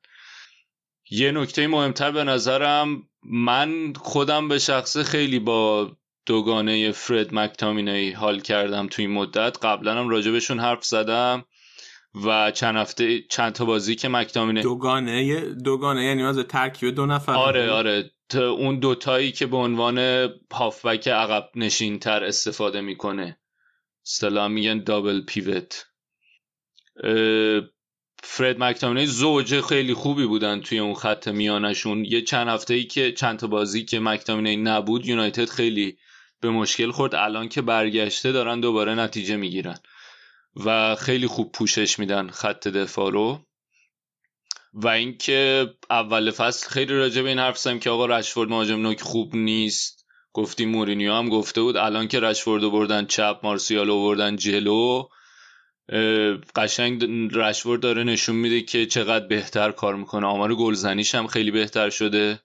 یه 1.10 1.32
نکته 1.32 1.66
مهمتر 1.66 2.10
به 2.10 2.24
نظرم 2.24 3.02
من 3.22 3.92
خودم 3.92 4.48
به 4.48 4.58
شخصه 4.58 5.02
خیلی 5.02 5.38
با 5.38 5.92
دوگانه 6.26 6.92
فرد 6.92 7.34
مکتامینی 7.34 8.10
حال 8.10 8.40
کردم 8.40 8.86
تو 8.86 9.02
این 9.02 9.10
مدت. 9.10 9.64
قبلا 9.64 9.94
هم 9.94 10.08
راجبشون 10.08 10.60
حرف 10.60 10.84
زدم. 10.84 11.44
و 12.14 12.50
چند 12.50 12.76
هفته 12.76 13.22
چند 13.30 13.52
تا 13.52 13.64
بازی 13.64 13.94
که 13.94 14.08
مکتامینی 14.08 14.62
دوگانه 14.62 15.40
دوگانه 15.40 16.04
یعنی 16.04 16.22
از 16.22 16.38
ترکیب 16.38 16.94
دو 16.94 17.06
نفر 17.06 17.32
آره 17.32 17.70
آره. 17.70 18.10
ت- 18.28 18.36
اون 18.36 18.78
دوتایی 18.78 19.32
که 19.32 19.46
به 19.46 19.56
عنوان 19.56 20.28
هافبک 20.52 21.08
عقب 21.08 21.50
نشین 21.56 21.98
تر 21.98 22.24
استفاده 22.24 22.80
می‌کنه. 22.80 23.38
اصطلاح 24.06 24.48
میگن 24.48 24.84
دابل 24.84 25.20
پیوت 25.20 25.86
فرد 28.24 28.58
مکتامینی 28.58 29.06
زوج 29.06 29.60
خیلی 29.60 29.94
خوبی 29.94 30.26
بودن 30.26 30.60
توی 30.60 30.78
اون 30.78 30.94
خط 30.94 31.28
میانشون. 31.28 32.04
یه 32.04 32.22
چند 32.22 32.48
هفته 32.48 32.74
ای 32.74 32.84
که 32.84 33.12
چند 33.12 33.38
تا 33.38 33.46
بازی 33.46 33.84
که 33.84 34.00
مکتامینی 34.00 34.56
نبود 34.56 35.06
یونایتد 35.06 35.48
خیلی 35.48 35.96
به 36.40 36.50
مشکل 36.50 36.90
خورد. 36.90 37.14
الان 37.14 37.48
که 37.48 37.62
برگشته 37.62 38.32
دارن 38.32 38.60
دوباره 38.60 38.94
نتیجه 38.94 39.36
می‌گیرن. 39.36 39.78
و 40.56 40.96
خیلی 40.96 41.26
خوب 41.26 41.52
پوشش 41.52 41.98
میدن 41.98 42.28
خط 42.30 42.68
دفاع 42.68 43.10
رو. 43.10 43.40
و 44.74 44.88
اینکه 44.88 45.70
اول 45.90 46.30
فصل 46.30 46.68
خیلی 46.68 46.94
راجع 46.94 47.22
به 47.22 47.28
این 47.28 47.38
حرف 47.38 47.58
زدم 47.58 47.78
که 47.78 47.90
آقا 47.90 48.06
رشفورد 48.06 48.50
مهاجم 48.50 48.82
نوک 48.82 49.00
خوب 49.00 49.36
نیست. 49.36 50.06
گفتیم 50.32 50.68
مورینیو 50.68 51.12
هم 51.12 51.28
گفته 51.28 51.62
بود. 51.62 51.76
الان 51.76 52.08
که 52.08 52.20
رشفورد 52.20 52.62
بردن 52.62 53.06
چپ 53.06 53.40
مارسیال 53.42 53.86
بردن 53.86 54.36
جلو 54.36 55.08
قشنگ 56.56 57.04
رشورد 57.32 57.80
داره 57.80 58.04
نشون 58.04 58.36
میده 58.36 58.60
که 58.60 58.86
چقدر 58.86 59.26
بهتر 59.26 59.72
کار 59.72 59.96
می‌کنه. 59.96 60.26
آمار 60.26 60.54
گلزنیش 60.54 61.14
هم 61.14 61.26
خیلی 61.26 61.50
بهتر 61.50 61.90
شده. 61.90 62.40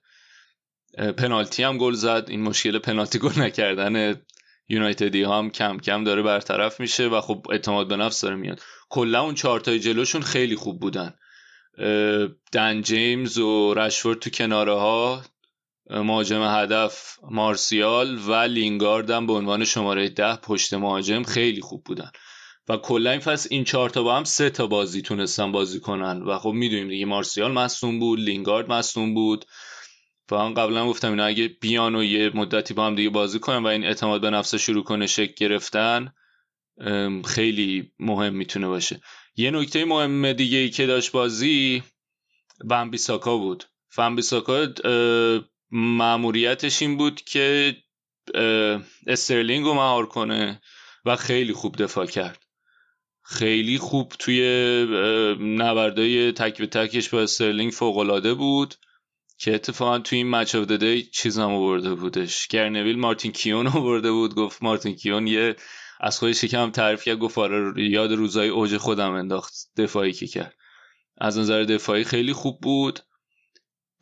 پنالتی 1.18 1.62
هم 1.62 1.78
گل 1.78 1.92
زد. 1.92 2.24
این 2.28 2.42
مشکل 2.42 2.78
پنالتی 2.78 3.18
گل 3.18 3.40
نکردن 3.40 4.22
یونایتدی 4.68 5.22
ها 5.22 5.38
هم 5.38 5.50
کم 5.50 5.78
کم 5.78 6.04
داره 6.04 6.22
برطرف 6.22 6.80
میشه 6.80 7.08
و 7.08 7.20
خب 7.20 7.46
اعتماد 7.50 7.88
به 7.88 7.96
نفس 7.96 8.20
داره 8.20 8.36
میاد. 8.36 8.60
کلا 8.88 9.22
اون 9.22 9.34
چهارتای 9.34 9.80
جلوشون 9.80 10.22
خیلی 10.22 10.56
خوب 10.56 10.80
بودن. 10.80 11.14
دن 12.52 12.82
جیمز 12.82 13.38
و 13.38 13.74
رشفورد 13.74 14.18
تو 14.18 14.30
کناره 14.30 14.72
ها 14.72 15.22
مهاجم 15.90 16.42
هدف 16.42 17.18
مارسیال 17.30 18.18
و 18.18 18.34
لینگارد 18.34 19.10
هم 19.10 19.26
به 19.26 19.32
عنوان 19.32 19.64
شماره 19.64 20.08
ده 20.08 20.36
پشت 20.36 20.74
مهاجم 20.74 21.22
خیلی 21.22 21.60
خوب 21.60 21.84
بودن. 21.84 22.10
و 22.68 22.76
کلا 22.76 23.10
این 23.10 23.20
فصل 23.20 23.48
این 23.50 23.64
چهار 23.64 23.90
تا 23.90 24.02
با 24.02 24.16
هم 24.16 24.24
سه 24.24 24.50
تا 24.50 24.66
بازی 24.66 25.02
تونستن 25.02 25.52
بازی 25.52 25.80
کنن. 25.80 26.22
و 26.22 26.38
خب 26.38 26.50
می‌دونیم 26.50 26.88
دیگه 26.88 27.06
مارسیال 27.06 27.52
مصوم 27.52 27.98
بود 27.98 28.20
لینگارد 28.20 28.72
مصوم 28.72 29.14
بود. 29.14 29.44
و 30.30 30.36
من 30.36 30.54
قبلا 30.54 30.88
گفتم 30.88 31.10
اینا 31.10 31.24
اگه 31.24 31.48
بیان 31.48 31.94
و 31.94 32.04
یه 32.04 32.30
مدتی 32.34 32.74
با 32.74 32.86
هم 32.86 32.94
دیگه 32.94 33.10
بازی 33.10 33.38
کنن 33.38 33.62
و 33.62 33.66
این 33.66 33.84
اعتماد 33.84 34.20
به 34.20 34.30
نفس 34.30 34.54
شروع 34.54 34.84
کنه 34.84 35.06
شکل 35.06 35.34
گرفتن 35.36 36.12
خیلی 37.24 37.92
مهم 37.98 38.34
می‌تونه 38.34 38.68
باشه. 38.68 39.00
یه 39.36 39.50
نکته 39.50 39.84
مهم 39.84 40.32
دیگه 40.32 40.58
ای 40.58 40.70
که 40.70 40.86
داشت 40.86 41.12
بازی 41.12 41.82
بیساکا 42.90 43.36
بود. 43.36 43.64
بیساکا 44.16 44.66
معموریتش 45.70 46.82
این 46.82 46.96
بود 46.96 47.20
که 47.20 47.76
استرلینگ 49.06 49.64
رو 49.64 49.74
مهار 49.74 50.06
کنه 50.06 50.60
و 51.04 51.16
خیلی 51.16 51.52
خوب 51.52 51.76
دفاع 51.76 52.06
کرد. 52.06 52.42
خیلی 53.22 53.78
خوب 53.78 54.12
توی 54.18 54.42
نبردای 55.40 56.32
تک 56.32 56.58
به 56.58 56.66
تکش 56.66 57.08
با 57.08 57.20
استرلینگ 57.20 57.72
فوقالعاده 57.72 58.34
بود. 58.34 58.74
که 59.38 59.54
اتفاقا 59.54 59.98
توی 59.98 60.18
این 60.18 60.30
Match 60.30 60.54
of 60.54 60.70
the 60.70 60.86
Day 60.86 61.02
چیزم 61.02 61.50
آورده 61.50 61.94
بودش. 61.94 62.46
گرنویل 62.48 62.98
مارتین 62.98 63.32
کیون 63.32 63.66
آورده 63.76 64.12
بود 64.12 64.34
گفت 64.34 64.62
مارتین 64.62 64.96
کیون 64.96 65.26
یه 65.26 65.56
از 66.00 66.18
خودش 66.18 66.44
یکم 66.44 66.70
تعریف 66.70 67.04
کرد 67.04 67.18
گفت 67.18 67.38
آره 67.38 67.82
یاد 67.90 68.12
روزای 68.12 68.48
اوج 68.48 68.76
خودم 68.76 69.12
انداخت 69.12 69.54
دفاعی 69.76 70.12
که 70.12 70.26
کرد. 70.26 70.54
از 71.18 71.38
نظر 71.38 71.62
دفاعی 71.62 72.04
خیلی 72.04 72.32
خوب 72.32 72.60
بود. 72.60 73.00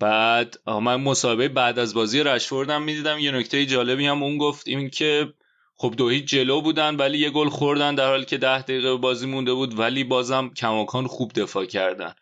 بعد 0.01 0.57
من 0.66 0.96
مصاحبه 0.96 1.48
بعد 1.49 1.79
از 1.79 1.94
بازی 1.94 2.22
رشفوردم 2.22 2.83
می‌دیدم 2.83 3.18
یه 3.18 3.31
نکته 3.31 3.66
جالبی 3.66 4.07
هم 4.07 4.22
اون 4.22 4.38
گفت 4.38 4.68
این 4.68 4.90
که 4.90 5.35
خب 5.75 5.94
دو 5.96 6.09
هیچ 6.09 6.25
جلو 6.25 6.61
بودن 6.61 6.96
ولی 6.96 7.18
یه 7.18 7.31
گل 7.31 7.49
خوردن 7.49 7.94
در 7.94 8.09
حالی 8.09 8.25
که 8.25 8.38
ده 8.38 8.62
دقیقه 8.62 8.96
بازی 8.96 9.27
مونده 9.27 9.55
بود 9.55 9.79
ولی 9.79 10.05
بازم 10.05 10.49
کماکان 10.49 11.07
خوب 11.07 11.33
دفاع 11.33 11.64
کردن. 11.64 12.14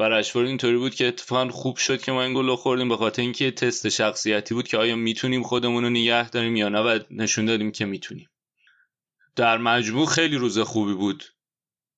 و 0.00 0.02
رشفورد 0.02 0.46
اینطوری 0.46 0.76
بود 0.76 0.94
که 0.94 1.08
اتفاقا 1.08 1.48
خوب 1.48 1.76
شد 1.76 2.02
که 2.02 2.12
ما 2.12 2.22
این 2.22 2.34
گل 2.34 2.46
رو 2.46 2.56
خوردیم 2.56 2.88
به 2.88 2.96
خاطر 2.96 3.22
اینکه 3.22 3.50
تست 3.50 3.88
شخصیتی 3.88 4.54
بود 4.54 4.68
که 4.68 4.78
آیا 4.78 4.96
می‌تونیم 4.96 5.42
خودمون 5.42 5.84
رو 5.84 5.90
نگه 5.90 6.30
داریم 6.30 6.56
یا 6.56 6.68
نه 6.68 6.80
و 6.80 6.98
نشون 7.10 7.44
دادیم 7.44 7.72
که 7.72 7.84
می‌تونیم. 7.84 8.30
در 9.36 9.58
مجموع 9.58 10.06
خیلی 10.06 10.36
روز 10.36 10.58
خوبی 10.58 10.94
بود 10.94 11.24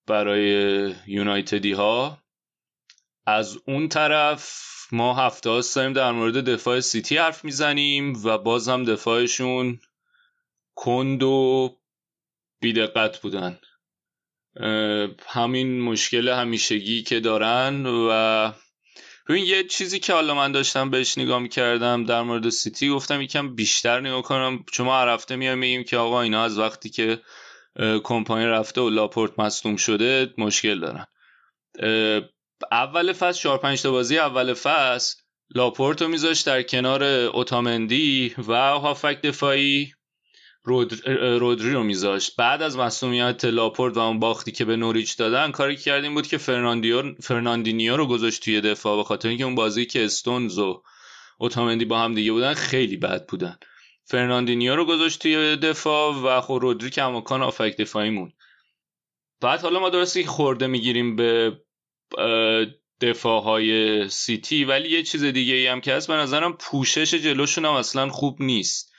برای 0.06 0.94
یونایتدی 1.06 1.72
ها 1.72 2.18
از 3.26 3.58
اون 3.66 3.88
طرف 3.88 4.62
ما 4.92 5.14
هفته 5.14 5.50
هاست 5.50 5.78
در 5.78 6.12
مورد 6.12 6.44
دفاع 6.50 6.80
سیتی 6.80 7.16
حرف 7.16 7.44
می‌زنیم 7.44 8.24
و 8.24 8.38
بازم 8.38 8.84
دفاعشون 8.84 9.80
کند 10.74 11.22
و 11.22 11.76
بیدقت 12.60 13.18
بودن. 13.18 13.58
همین 15.26 15.80
مشکل 15.80 16.28
همیشگی 16.28 17.02
که 17.02 17.20
دارن 17.20 17.86
و 17.86 18.52
ببین 19.28 19.44
یه 19.44 19.64
چیزی 19.64 19.98
که 19.98 20.12
حالا 20.12 20.34
من 20.34 20.52
داشتم 20.52 20.90
بهش 20.90 21.18
نگاه 21.18 21.38
می‌کردم 21.38 22.04
در 22.04 22.22
مورد 22.22 22.48
سیتی 22.48 22.88
گفتم 22.88 23.20
یکم 23.20 23.54
بیشتر 23.54 24.00
نگاه 24.00 24.22
کنم. 24.22 24.64
چون 24.72 24.86
ما 24.86 25.00
هر 25.00 25.08
هفته 25.08 25.36
میایم 25.36 25.58
میگیم 25.58 25.84
که 25.84 25.96
آقا 25.96 26.22
اینا 26.22 26.44
از 26.44 26.58
وقتی 26.58 26.90
که 26.90 27.20
کمپانی 28.04 28.46
رفته 28.46 28.80
و 28.80 28.90
لاپورت 28.90 29.38
مصدوم 29.38 29.76
شده 29.76 30.34
مشکل 30.38 30.80
دارن. 30.80 31.06
اول 32.72 33.12
فصل 33.12 33.40
4 33.40 33.58
5 33.58 33.82
تا 33.82 33.90
بازی 33.90 34.18
اول 34.18 34.54
فصل 34.54 35.16
لاپورت 35.54 36.02
رو 36.02 36.08
میذاش 36.08 36.40
در 36.40 36.62
کنار 36.62 37.04
اوتامندی 37.04 38.34
و 38.48 38.54
هافک 38.54 39.20
دفاعی. 39.22 39.92
رودری 40.64 41.72
رو 41.72 41.82
میذاشت. 41.82 42.36
بعد 42.36 42.62
از 42.62 42.76
مسئولیت 42.76 43.44
لاپورت 43.44 43.96
و 43.96 44.00
اون 44.00 44.18
باختی 44.18 44.52
که 44.52 44.64
به 44.64 44.76
نوریچ 44.76 45.16
دادن 45.16 45.50
کاری 45.50 45.76
کردیم 45.76 46.14
بود 46.14 46.26
که 46.26 46.38
فرناندیو 46.38 47.14
فرناندینیو 47.14 47.96
رو 47.96 48.06
گذاشت 48.06 48.44
توی 48.44 48.60
دفاع 48.60 48.96
به 48.96 49.04
خاطر 49.04 49.28
اینکه 49.28 49.44
اون 49.44 49.54
بازی 49.54 49.86
که 49.86 50.04
استونز 50.04 50.58
و 50.58 50.82
اوتامندی 51.38 51.84
با 51.84 51.98
هم 51.98 52.14
دیگه 52.14 52.32
بودن 52.32 52.54
خیلی 52.54 52.96
بد 52.96 53.26
بودن. 53.26 53.58
فرناندینیو 54.04 54.76
رو 54.76 54.84
گذاشت 54.84 55.22
توی 55.22 55.56
دفاع 55.56 56.14
و 56.14 56.40
خب 56.40 56.58
رودری 56.62 56.90
که 56.90 57.02
امکان 57.02 57.42
هافبک 57.42 57.76
دفاعی 57.76 58.10
مون. 58.10 58.32
بعد 59.40 59.60
حالا 59.60 59.80
ما 59.80 59.90
درستی 59.90 60.24
خرده 60.24 60.66
می‌گیریم 60.66 61.16
به 61.16 61.58
دفاع 63.00 63.42
های 63.42 64.08
سیتی 64.08 64.64
ولی 64.64 64.88
یه 64.88 65.02
چیز 65.02 65.24
دیگه 65.24 65.54
ای 65.54 65.66
هم 65.66 65.80
که 65.80 65.94
هست 65.94 66.08
به 66.08 66.14
نظرم 66.14 66.52
پوشش 66.52 67.14
جلوشون 67.14 67.64
هم 67.64 67.72
اصلا 67.72 68.08
خوب 68.08 68.42
نیست. 68.42 68.91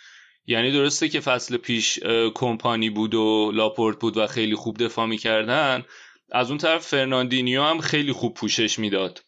یعنی 0.45 0.71
درسته 0.71 1.09
که 1.09 1.19
فصل 1.19 1.57
پیش 1.57 1.99
کمپانی 2.33 2.89
بود 2.89 3.13
و 3.13 3.51
لاپورت 3.53 3.99
بود 3.99 4.17
و 4.17 4.27
خیلی 4.27 4.55
خوب 4.55 4.77
دفاع 4.77 5.05
می‌کردن. 5.05 5.83
از 6.31 6.49
اون 6.49 6.57
طرف 6.57 6.87
فرناندینیو 6.87 7.63
هم 7.63 7.79
خیلی 7.79 8.11
خوب 8.11 8.33
پوشش 8.33 8.79
می‌داد 8.79 9.23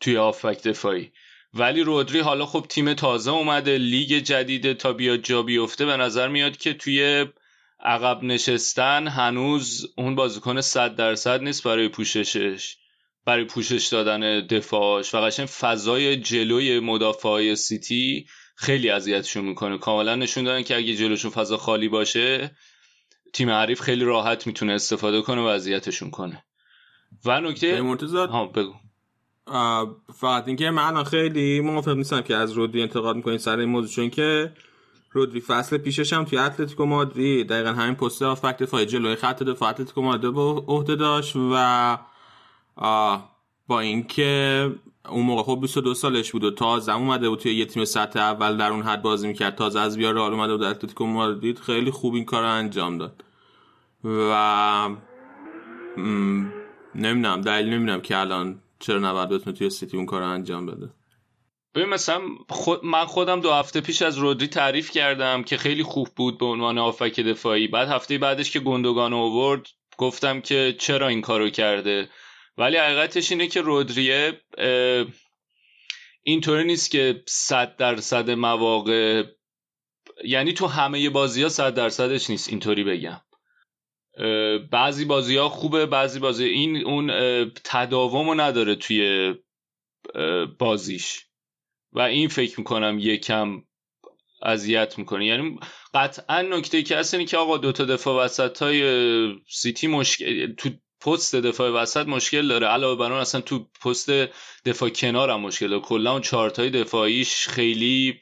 توی 0.00 0.16
هافبک 0.16 0.62
دفاعی. 0.62 1.12
ولی 1.54 1.82
رودری 1.82 2.20
حالا 2.20 2.46
خب 2.46 2.66
تیم 2.68 2.94
تازه 2.94 3.30
اومده 3.30 3.78
لیگ 3.78 4.12
جدیده 4.18 4.74
تا 4.74 4.92
بیاد 4.92 5.22
جا 5.22 5.42
بیفته 5.42 5.86
به 5.86 5.96
نظر 5.96 6.28
میاد 6.28 6.56
که 6.56 6.74
توی 6.74 7.26
عقب 7.80 8.22
نشستن 8.22 9.08
هنوز 9.08 9.92
اون 9.96 10.14
بازیکن 10.14 10.60
صد 10.60 10.96
درصد 10.96 11.42
نیست 11.42 11.64
برای 11.64 11.88
پوششش 11.88 12.76
برای 13.24 13.44
پوشش 13.44 13.86
دادن 13.86 14.46
دفاعش. 14.46 15.14
و 15.14 15.18
قشنگ 15.18 15.46
فضای 15.46 16.16
جلوی 16.16 16.80
مدافعای 16.80 17.56
سیتی 17.56 18.26
خیلی 18.54 18.90
اذیتشون 18.90 19.44
می‌کنه. 19.44 19.78
کاملا 19.78 20.14
نشون 20.14 20.44
دادن 20.44 20.62
که 20.62 20.76
اگه 20.76 20.94
جلوشون 20.94 21.30
فضا 21.30 21.56
خالی 21.56 21.88
باشه 21.88 22.56
تیم 23.32 23.50
حریف 23.50 23.80
خیلی 23.80 24.04
راحت 24.04 24.46
می‌تونه 24.46 24.72
استفاده 24.72 25.22
کنه 25.22 25.40
و 25.40 25.44
اذیتشون 25.44 26.10
کنه. 26.10 26.44
و 27.24 27.40
نکته 27.40 27.82
ها 28.14 28.46
بگو. 28.46 28.74
فقط 30.14 30.46
اینکه 30.46 30.70
من 30.70 31.04
خیلی 31.04 31.60
موافق 31.60 31.96
نیستم 31.96 32.20
که 32.20 32.36
از 32.36 32.52
رودری 32.52 32.82
انتقاد 32.82 33.16
می‌کنید 33.16 33.40
سر 33.40 33.58
این 33.58 33.68
موضوع 33.68 33.90
چون 33.90 34.10
که 34.10 34.52
رودری 35.10 35.40
فصل 35.40 35.78
پیشش 35.78 36.12
هم 36.12 36.24
توی 36.24 36.38
اتلتیکو 36.38 36.84
مادرید 36.84 37.48
دقیقا 37.48 37.72
همین 37.72 37.94
پست 37.94 38.34
فکت 38.34 38.62
دفاعی 38.62 38.86
جلوی 38.86 39.16
خط 39.16 39.42
دفاع 39.42 39.68
اتلتیکو 39.68 40.02
مادرید 40.02 40.34
به 40.34 40.40
عهده 40.40 40.96
داشت 40.96 41.36
و 41.36 41.98
با 43.66 43.80
اینکه 43.80 44.70
اون 45.08 45.26
موقع 45.26 45.42
خب 45.42 45.60
22 45.60 45.94
سالش 45.94 46.32
بود 46.32 46.44
و 46.44 46.50
تازه 46.50 46.94
اومده 46.94 47.28
بود 47.28 47.38
توی 47.38 47.54
یه 47.54 47.66
تیم 47.66 47.84
سطح 47.84 48.20
اول 48.20 48.56
در 48.56 48.70
اون 48.70 48.82
حد 48.82 49.02
بازی 49.02 49.28
می‌کرد. 49.28 49.54
تازه 49.54 49.80
از 49.80 49.96
بیار 49.96 50.14
رئال 50.14 50.32
اومده 50.32 50.56
بود 50.56 50.62
اتلتیکو 50.62 51.06
مادرید 51.06 51.58
خیلی 51.58 51.90
خوب 51.90 52.14
این 52.14 52.24
کار 52.24 52.42
رو 52.42 52.48
انجام 52.48 52.98
داد. 52.98 53.24
و 54.04 54.88
نمی‌دونم 56.94 57.40
دلیل 57.40 57.72
نمی‌دونم 57.72 58.00
که 58.00 58.18
الان 58.18 58.62
چرا 58.78 58.98
نباید 58.98 59.28
بتونه 59.28 59.56
توی 59.56 59.70
سیتی 59.70 59.96
اون 59.96 60.06
کار 60.06 60.20
رو 60.20 60.28
انجام 60.28 60.66
بده. 60.66 60.90
ببین 61.74 61.88
مثلا 61.88 62.20
خود 62.48 62.84
من 62.84 63.04
خودم 63.04 63.40
دو 63.40 63.52
هفته 63.52 63.80
پیش 63.80 64.02
از 64.02 64.18
رودری 64.18 64.48
تعریف 64.48 64.90
کردم 64.90 65.42
که 65.42 65.56
خیلی 65.56 65.82
خوب 65.82 66.08
بود 66.16 66.38
به 66.38 66.46
عنوان 66.46 66.78
آفک 66.78 67.20
دفاعی. 67.20 67.68
بعد 67.68 67.88
هفته 67.88 68.18
بعدش 68.18 68.50
که 68.50 68.60
گندگان 68.60 69.12
اوورد 69.12 69.66
گفتم 69.98 70.40
که 70.40 70.76
چرا 70.78 71.08
این 71.08 71.20
کارو 71.20 71.50
کرده؟ 71.50 72.08
ولی 72.56 72.76
حقیقتش 72.76 73.32
اینه 73.32 73.46
که 73.46 73.60
رودریه 73.60 74.40
اینطوری 76.22 76.64
نیست 76.64 76.90
که 76.90 77.22
صد 77.26 77.76
درصد 77.76 78.30
مواقع 78.30 79.24
یعنی 80.24 80.52
تو 80.52 80.66
همه 80.66 81.10
بازی 81.10 81.42
ها 81.42 81.48
صد 81.48 81.74
درصدش 81.74 82.30
نیست 82.30 82.48
اینطوری 82.48 82.84
بگم. 82.84 83.20
بعضی 84.70 85.04
بازی 85.04 85.36
ها 85.36 85.48
خوبه 85.48 85.86
بعضی 85.86 86.18
بازی 86.18 86.44
این 86.44 86.76
اون 86.86 87.10
تداومو 87.64 88.34
نداره 88.34 88.74
توی 88.74 89.34
بازیش. 90.58 91.20
و 91.92 92.00
این 92.00 92.28
فکر 92.28 92.60
می‌کنم 92.60 92.98
یکم 93.00 93.62
اذیت 94.42 94.98
می‌کنه. 94.98 95.26
یعنی 95.26 95.58
قطعا 95.94 96.42
نکته 96.42 96.82
که 96.82 96.96
هست 96.96 97.14
اینه 97.14 97.26
که 97.26 97.36
آقا 97.36 97.58
دوتا 97.58 97.84
دفاع 97.84 98.24
وسط 98.24 98.62
های 98.62 99.34
سیتی 99.48 99.86
مشکل 99.86 100.54
تو 100.54 100.70
پست 101.04 101.36
دفاع 101.36 101.70
وسط 101.70 102.06
مشکل 102.06 102.48
داره. 102.48 102.66
علاوه 102.66 102.98
بر 102.98 103.12
اون 103.12 103.20
اصلا 103.20 103.40
تو 103.40 103.66
پست 103.84 104.10
دفاع 104.64 104.88
کنار 104.88 105.30
هم 105.30 105.40
مشکل 105.40 105.68
داره. 105.68 105.82
کلا 105.82 106.12
اون 106.12 106.20
چارتای 106.20 106.70
دفاعیش 106.70 107.48
خیلی 107.48 108.20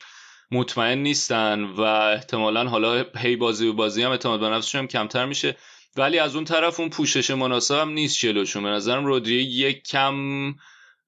مطمئن 0.50 0.98
نیستن 0.98 1.64
و 1.64 1.80
احتمالا 1.80 2.68
حالا 2.68 3.04
هی 3.16 3.36
بازی 3.36 3.66
و 3.66 3.72
بازی 3.72 4.02
هم 4.02 4.10
اعتماد 4.10 4.40
به 4.40 4.48
نفسشون 4.48 4.78
هم 4.78 4.86
کمتر 4.86 5.26
میشه. 5.26 5.56
ولی 5.96 6.18
از 6.18 6.34
اون 6.34 6.44
طرف 6.44 6.80
اون 6.80 6.90
پوشش 6.90 7.30
مناسب 7.30 7.74
هم 7.74 7.90
نیست 7.90 8.18
جلوشون. 8.18 8.62
به 8.62 8.68
نظرم 8.68 9.06
رودری 9.06 9.34
یک 9.34 9.82
کم 9.82 10.14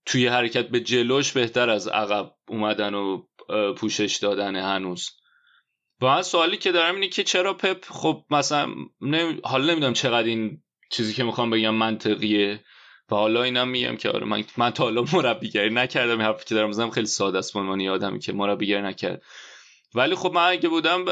توی 0.07 0.27
حرکت 0.27 0.69
به 0.69 0.81
جلوش 0.81 1.33
بهتر 1.33 1.71
از 1.71 1.89
عقب 1.89 2.35
اومدن 2.49 2.95
و 2.95 3.23
پوشش 3.77 4.17
دادن 4.17 4.57
هنوز. 4.57 5.11
و 6.03 6.23
سوالی 6.23 6.57
که 6.57 6.73
دارم 6.73 6.95
اینه 6.95 7.09
که 7.09 7.25
چرا 7.25 7.55
پپ 7.55 7.85
خب 7.91 8.25
مثلا 8.31 8.75
حالا 9.45 9.65
نمی‌دونم 9.65 9.93
چقدر 9.93 10.27
این 10.29 10.63
چیزی 10.93 11.15
که 11.15 11.25
می‌خوام 11.25 11.51
بگم 11.51 11.75
منطقیه. 11.75 12.61
و 13.11 13.15
حالا 13.15 13.43
اینم 13.43 13.69
میگم 13.69 13.97
که 13.97 14.11
آره 14.11 14.27
من, 14.27 14.45
من 14.57 14.71
تا 14.71 14.85
حالا 14.85 15.05
مربیگری 15.13 15.71
نکردم. 15.71 16.11
این 16.11 16.21
حرفی 16.21 16.45
که 16.45 16.55
دارم 16.55 16.69
می‌زنم 16.69 16.91
خیلی 16.91 17.07
ساده 17.07 17.39
است 17.39 17.57
من 17.57 17.89
آدمی 17.89 18.19
که 18.19 18.33
مربیگری 18.33 18.83
نکرد. 18.83 19.23
ولی 19.95 20.15
خب 20.15 20.33
من 20.33 20.49
اگه 20.49 20.69
بودم 20.69 21.05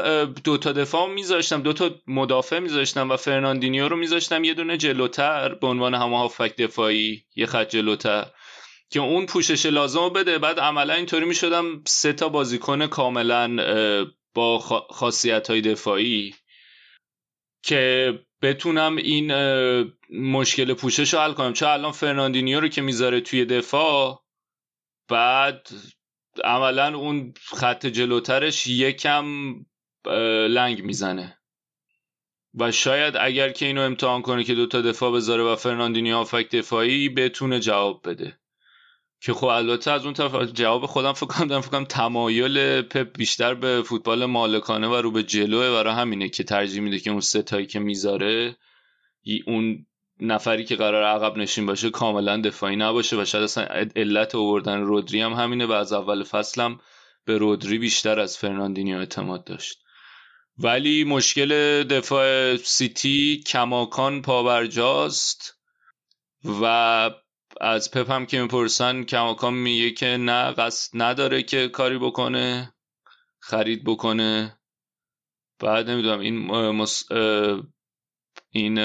دو 0.43 0.57
تا 0.57 0.71
دفاع 0.71 1.09
میذاشتم 1.09 1.61
دو 1.61 1.73
تا 1.73 1.95
مدافع 2.07 2.59
میذاشتم 2.59 3.09
و 3.09 3.17
فرناندینیو 3.17 3.87
رو 3.87 3.95
میذاشتم 3.95 4.43
یه 4.43 4.53
دونه 4.53 4.77
جلوتر 4.77 5.53
به 5.53 5.67
عنوان 5.67 5.93
همه 5.93 6.17
هافک 6.17 6.55
دفاعی 6.55 7.23
یه 7.35 7.45
خط 7.45 7.69
جلوتر 7.69 8.25
که 8.89 8.99
اون 8.99 9.25
پوشش 9.25 9.65
لازم 9.65 10.09
بده. 10.09 10.37
بعد 10.37 10.59
عملا 10.59 10.93
اینطوری 10.93 11.25
می‌شدم 11.25 11.83
سه 11.87 12.13
تا 12.13 12.29
بازیکن 12.29 12.87
کاملا 12.87 13.57
با 14.33 14.59
خاصیت 14.89 15.49
های 15.49 15.61
دفاعی 15.61 16.35
که 17.63 18.13
بتونم 18.41 18.95
این 18.95 19.33
مشکل 20.09 20.73
پوشش 20.73 21.13
رو 21.13 21.19
حل 21.19 21.33
کنم. 21.33 21.53
چه 21.53 21.67
الان 21.67 21.91
فرناندینیو 21.91 22.59
رو 22.59 22.67
که 22.67 22.81
می‌ذاره 22.81 23.21
توی 23.21 23.45
دفاع 23.45 24.23
بعد 25.09 25.67
عملا 26.43 26.97
اون 26.97 27.33
خط 27.41 27.85
جلوترش 27.85 28.67
یکم 28.67 29.25
لنگ 30.49 30.83
می‌زنه. 30.83 31.37
و 32.53 32.71
شاید 32.71 33.17
اگر 33.19 33.49
که 33.49 33.65
اینو 33.65 33.81
امتحان 33.81 34.21
کنه 34.21 34.43
که 34.43 34.55
دوتا 34.55 34.81
دفاع 34.81 35.11
بذاره 35.11 35.43
و 35.43 35.55
فرناندینیو 35.55 36.17
هافبک 36.17 36.49
دفاعی 36.49 37.09
بتونه 37.09 37.59
جواب 37.59 38.09
بده. 38.09 38.40
که 39.23 39.33
خب 39.33 39.45
البته 39.45 39.91
از 39.91 40.05
اون 40.05 40.13
طرف 40.13 40.51
جواب 40.51 40.85
خودم 40.85 41.13
فکر 41.13 41.25
کنم 41.25 41.61
فکر 41.61 41.83
تمایل 41.83 42.81
پپ 42.81 43.17
بیشتر 43.17 43.53
به 43.53 43.83
فوتبال 43.85 44.25
مالکانه 44.25 44.87
و 44.87 44.95
رو 44.95 45.11
به 45.11 45.23
جلوه 45.23 45.71
برای 45.71 45.93
همینه 45.93 46.29
که 46.29 46.43
ترجیح 46.43 46.81
میده 46.81 46.99
که 46.99 47.11
اون 47.11 47.19
سه 47.19 47.37
تایی 47.37 47.65
که 47.65 47.79
می‌ذاره 47.79 48.55
اون 49.47 49.85
نفری 50.19 50.65
که 50.65 50.75
قرار 50.75 51.03
عقب 51.03 51.37
نشین 51.37 51.65
باشه 51.65 51.89
کاملا 51.89 52.41
دفاعی 52.41 52.75
نباشه 52.75 53.21
و 53.21 53.25
شاید 53.25 53.43
اصلا 53.43 53.63
علت 53.95 54.35
آوردن 54.35 54.79
رودری 54.79 55.21
هم 55.21 55.33
همینه 55.33 55.65
و 55.65 55.71
از 55.71 55.93
اول 55.93 56.23
فصلم 56.23 56.79
به 57.25 57.37
رودری 57.37 57.77
بیشتر 57.77 58.19
از 58.19 58.37
فرناندینیو 58.37 58.97
اعتماد 58.97 59.43
داشت. 59.43 59.77
ولی 60.57 61.03
مشکل 61.03 61.83
دفاع 61.83 62.55
سیتی 62.55 63.43
کماکان 63.47 64.21
پابرجاست 64.21 65.57
و 66.61 67.11
از 67.61 67.91
پپ 67.91 68.11
هم 68.11 68.25
که 68.25 68.41
می‌پرسن 68.41 69.03
کماکان 69.03 69.53
میگه 69.53 69.91
که 69.91 70.05
نه 70.05 70.51
قصد 70.51 70.89
نداره 70.93 71.43
که 71.43 71.67
کاری 71.67 71.97
بکنه 71.97 72.73
خرید 73.39 73.83
بکنه. 73.83 74.59
بعد 75.59 75.89
نمی‌دونم 75.89 76.19
این 76.19 76.47
مس... 76.69 77.03
این 78.49 78.75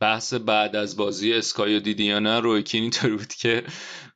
بحث 0.00 0.34
بعد 0.34 0.76
از 0.76 0.96
بازی 0.96 1.32
اسکایو 1.34 1.80
دیدی 1.80 2.04
یا 2.04 2.18
نه 2.18 2.40
روی 2.40 2.62
کین 2.62 2.82
اینطور 2.82 3.16
بود 3.16 3.26
که 3.26 3.64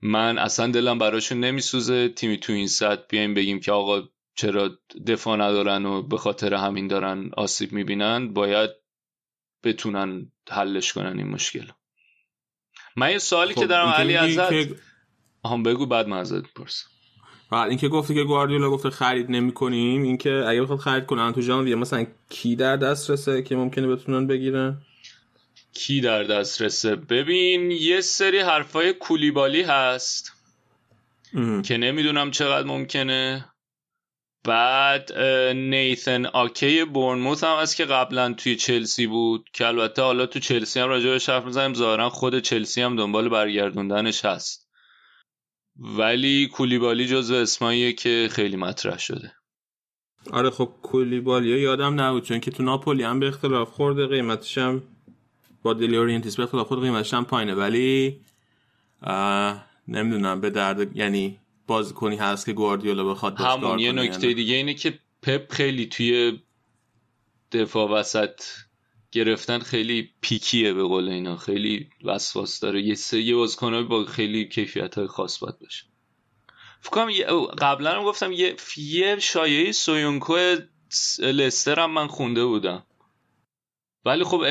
من 0.03 0.39
اصلا 0.39 0.67
دلم 0.67 0.99
براشون 0.99 1.41
نمیسوزه. 1.41 2.09
تیمی 2.09 2.39
تو 2.39 2.53
این 2.53 2.69
سطح 2.69 3.03
بیایم 3.09 3.35
بگیم 3.35 3.61
که 3.61 3.73
آقا 3.73 4.03
چرا 4.37 4.79
دفاع 5.07 5.37
ندارن 5.37 5.87
و 5.87 6.03
به 6.03 6.17
خاطر 6.17 6.55
همین 6.55 6.89
دارن 6.89 7.31
آسیب 7.37 7.73
می‌بینن. 7.73 8.33
باید 8.33 8.71
بتونن 9.65 10.33
حلش 10.51 10.93
کنن 10.93 11.19
این 11.19 11.29
مشکل 11.29 11.67
من 12.97 13.11
یه 13.11 13.19
سوالی 13.19 13.55
خب 13.55 13.61
که 13.61 13.67
دارم 13.67 13.89
علی 13.89 14.17
ازت 14.17 14.51
که... 14.51 14.75
هم 15.45 15.63
بگو 15.63 15.87
بعد 15.87 16.09
من 16.09 16.19
ازت 16.19 16.53
پرسم 16.55 16.87
بعد 17.51 17.69
اینکه 17.69 17.89
گفتی 17.89 18.15
که 18.15 18.25
گواردیولا 18.25 18.71
گفته 18.71 18.91
خرید 18.91 19.31
نمی‌کنیم 19.31 20.03
اینکه 20.03 20.45
اگه 20.49 20.63
بخواد 20.63 20.79
خرید 20.79 21.07
کنن 21.07 21.33
تو 21.33 21.41
ژانویه 21.41 21.75
مثلا 21.75 22.07
کی 22.29 22.57
در 22.57 22.77
دست 22.77 23.11
رسه 23.11 23.43
که 23.43 23.57
ممکنه 23.57 23.87
بتونن 23.87 24.27
بگیرن؟ 24.27 24.79
کی 25.73 26.01
در 26.01 26.23
دست 26.23 26.63
رسه 26.63 26.97
ببین 26.97 27.71
یه 27.71 28.01
سری 28.01 28.39
حرفای 28.39 28.93
کولیبالی 28.93 29.63
هست 29.63 30.33
که 31.65 31.77
نمی‌دونم 31.77 32.31
چقدر 32.31 32.67
ممکنه. 32.67 33.45
بعد 34.45 35.19
نیثن 35.57 36.27
آکی 36.27 36.85
بورنموث 36.85 37.45
هم 37.45 37.57
هست 37.59 37.77
که 37.77 37.85
قبلا 37.85 38.33
توی 38.33 38.57
چلسی 38.57 39.07
بود 39.07 39.51
که 39.53 39.67
البته 39.67 40.03
حالا 40.03 40.27
تو 40.27 40.39
چلسی 40.39 40.81
هم 40.81 40.89
راجع 40.89 41.11
بهش 41.11 41.29
حرف 41.29 41.45
می‌زنیم 41.45 41.75
ظاهرا 41.75 42.11
خود 42.11 42.39
چلسی 42.39 42.83
هم 42.83 42.97
دنبال 42.97 43.29
برگردوندنش 43.29 44.25
هست. 44.25 44.69
ولی 45.77 46.49
کولیبالی 46.49 47.07
جزو 47.07 47.35
اسماییه 47.35 47.93
که 47.93 48.29
خیلی 48.33 48.57
مطرح 48.57 48.99
شده. 48.99 49.33
آره 50.33 50.51
خب 50.51 50.71
کولیبالی 50.83 51.61
یادم 51.61 52.01
نبود 52.01 52.25
چون 52.25 52.41
که 52.41 52.51
تو 52.51 52.63
ناپولی 52.63 53.03
هم 53.03 53.21
به 53.21 53.29
اختلاف 53.29 53.71
خورده 53.71 54.07
قیمتش 54.07 54.59
هم 54.59 54.83
با 55.63 55.73
دلی 55.75 55.97
اورینتیس 55.97 56.37
به 56.37 56.43
اختلاف 56.43 56.67
خود 56.67 56.83
قیمتش 56.83 57.15
هم 57.15 57.25
پایینه. 57.25 57.55
ولی 57.55 58.21
نمی‌دونم 59.89 60.41
به 60.41 60.51
درد 60.51 60.97
یعنی 60.97 61.39
بازیکنی 61.67 62.17
هست 62.17 62.47
که 62.47 62.53
گواردیولا 62.53 63.05
بخواد 63.05 63.41
همون 63.41 63.79
یه 63.79 63.93
نکته 63.93 64.23
یعنی. 64.23 64.35
دیگه 64.35 64.55
اینه 64.55 64.75
که 64.75 64.99
پپ 65.23 65.53
خیلی 65.53 65.87
توی 65.87 66.43
دفاع 67.53 67.91
وسط 67.91 68.41
گرفتن 69.13 69.59
خیلی 69.59 70.11
پیکیه 70.21 70.73
به 70.73 70.83
قول 70.83 71.09
اینا. 71.09 71.37
خیلی 71.37 71.89
وسواس 72.05 72.61
داره. 72.61 72.83
یه 72.83 72.95
سه 72.95 73.21
یه 73.21 73.35
بازیکن 73.35 73.89
با 73.89 74.05
خیلی 74.05 74.49
کیفیت 74.49 74.99
های 74.99 75.07
خاص 75.07 75.39
باید 75.39 75.59
باشه. 75.59 75.85
فکرم 76.81 77.11
قبلا 77.45 77.93
هم 77.93 78.05
گفتم 78.05 78.33
یه 78.33 78.57
یه 78.77 79.19
شایعه 79.19 79.73
سویونکو 79.73 80.37
لستر 81.19 81.81
هم 81.81 81.91
من 81.91 82.07
خونده 82.07 82.45
بودم. 82.45 82.87
ولی 84.05 84.25
خب 84.25 84.45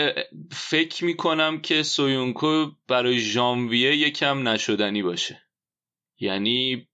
فکر 0.52 1.06
می‌کنم 1.06 1.62
که 1.62 1.84
سویونکو 1.84 2.72
برای 2.88 3.20
ژانویه 3.20 3.96
یکم 3.96 4.48
نشدنی 4.48 5.04
باشه. 5.04 5.42
یعنی 6.20 6.88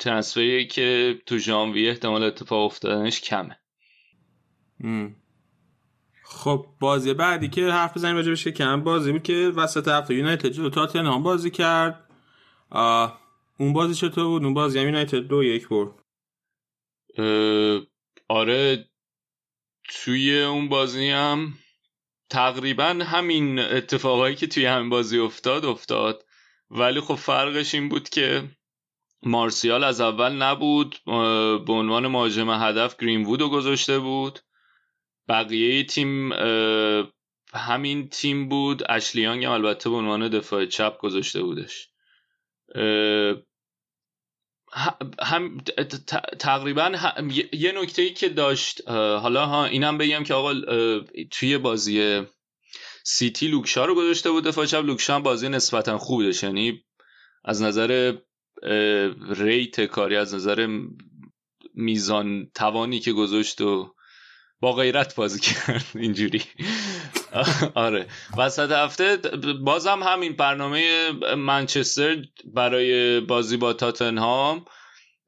ترنسفری 0.00 0.66
که 0.66 1.18
تو 1.26 1.38
ژانویه 1.38 1.90
احتمال 1.90 2.22
اتفاق 2.22 2.64
افتادنش 2.64 3.20
کمه. 3.20 3.56
خب 6.24 6.66
بازی 6.80 7.14
بعدی 7.14 7.48
که 7.48 7.70
حرف 7.70 7.96
بزنیم 7.96 8.16
راجع 8.16 8.28
بهش 8.28 8.48
کم 8.48 8.84
بازی 8.84 9.12
بود 9.12 9.22
که 9.22 9.34
وسط 9.34 9.88
هفته 9.88 10.14
یونایتد 10.14 10.48
جلو 10.48 10.70
تاتنهام 10.70 11.22
بازی 11.22 11.50
کرد. 11.50 12.10
اون 13.58 13.72
بازی 13.72 13.94
چطور 13.94 14.24
بود؟ 14.24 14.44
اون 14.44 14.54
بازی 14.54 14.78
هم 14.78 14.84
یونایتد 14.84 15.18
دو 15.18 15.44
یک 15.44 15.68
برد. 15.68 15.94
آره 18.28 18.88
توی 19.84 20.42
اون 20.42 20.68
بازی 20.68 21.08
هم 21.08 21.54
تقریبا 22.30 22.98
همین 23.02 23.58
اتفاقایی 23.58 24.36
که 24.36 24.46
توی 24.46 24.66
همین 24.66 24.90
بازی 24.90 25.18
افتاد 25.18 25.64
افتاد. 25.64 26.24
ولی 26.70 27.00
خب 27.00 27.14
فرقش 27.14 27.74
این 27.74 27.88
بود 27.88 28.08
که 28.08 28.48
مارسیال 29.22 29.84
از 29.84 30.00
اول 30.00 30.32
نبود 30.32 31.00
به 31.66 31.72
عنوان 31.72 32.06
مهاجم 32.06 32.50
هدف 32.50 32.96
گرین 32.96 33.24
وودو 33.24 33.48
گذاشته 33.48 33.98
بود. 33.98 34.38
بقیه 35.28 35.84
تیم 35.84 36.32
همین 37.54 38.08
تیم 38.08 38.48
بود. 38.48 38.82
اشلیانگ 38.88 39.44
هم 39.44 39.52
البته 39.52 39.90
به 39.90 39.96
عنوان 39.96 40.28
دفاع 40.28 40.66
چپ 40.66 40.98
گذاشته 40.98 41.42
بودش. 41.42 41.88
هم 45.22 45.58
تقریبا 46.38 46.92
یه 47.52 47.72
نکته 47.72 48.02
ای 48.02 48.10
که 48.10 48.28
داشت 48.28 48.88
حالا 48.88 49.46
ها 49.46 49.64
اینم 49.64 49.98
بگم 49.98 50.24
که 50.24 50.34
آقا 50.34 50.54
توی 51.30 51.58
بازی 51.58 52.22
سیتی 53.04 53.48
لوکشا 53.48 53.84
رو 53.84 53.94
گذاشته 53.94 54.30
بود 54.30 54.44
دفاع 54.44 54.66
چپ. 54.66 54.84
لوکشا 54.84 55.14
هم 55.14 55.22
بازی 55.22 55.48
نسبتا 55.48 55.98
خوب 55.98 56.22
داشت 56.22 56.44
یعنی 56.44 56.84
از 57.44 57.62
نظر 57.62 58.16
ریت 59.30 59.80
کاری 59.80 60.16
از 60.16 60.34
نظر 60.34 60.78
میزان 61.74 62.50
توانی 62.54 63.00
که 63.00 63.12
گذاشت 63.12 63.60
و 63.60 63.94
با 64.60 64.72
غیرت 64.72 65.14
بازی 65.14 65.40
کرد 65.50 65.84
اینجوری. 65.94 66.42
آره. 67.74 68.06
وسط 68.38 68.70
هفته 68.70 69.16
بازم 69.64 70.02
همین 70.02 70.32
برنامه 70.32 71.12
منچستر 71.36 72.24
برای 72.44 73.20
بازی 73.20 73.56
با 73.56 73.72
تاتنهام. 73.72 74.64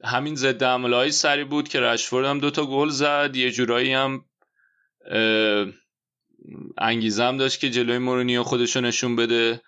همین 0.04 0.34
ضد 0.34 0.62
های 0.62 1.10
سری 1.10 1.44
بود 1.44 1.68
که 1.68 1.80
رشفورد 1.80 2.26
هم 2.26 2.38
دوتا 2.38 2.66
گل 2.66 2.88
زد. 2.88 3.36
یه 3.36 3.50
جورایی 3.50 3.92
هم 3.92 4.24
انگیزم 6.78 7.36
داشت 7.36 7.60
که 7.60 7.70
جلوی 7.70 7.98
مورینیو 7.98 8.42
خودشو 8.42 8.80
نشون 8.80 9.16
بده. 9.16 9.60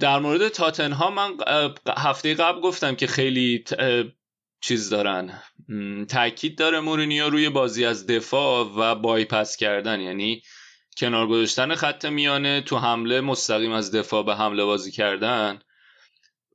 در 0.00 0.18
مورد 0.18 0.48
تاتنها 0.48 1.10
من 1.10 1.36
هفته 1.98 2.34
قبل 2.34 2.60
گفتم 2.60 2.94
که 2.94 3.06
خیلی 3.06 3.64
چیز 4.60 4.90
دارن. 4.90 5.42
تاکید 6.08 6.58
داره 6.58 6.80
مورینیو 6.80 7.30
روی 7.30 7.48
بازی 7.48 7.84
از 7.84 8.06
دفاع 8.06 8.72
و 8.76 8.94
بایپس 8.94 9.56
کردن. 9.56 10.00
یعنی 10.00 10.42
کنار 10.96 11.26
گذاشتن 11.26 11.74
خط 11.74 12.04
میانه 12.04 12.60
تو 12.60 12.78
حمله 12.78 13.20
مستقیم 13.20 13.72
از 13.72 13.90
دفاع 13.94 14.22
به 14.22 14.34
حمله 14.36 14.64
بازی 14.64 14.90
کردن. 14.90 15.58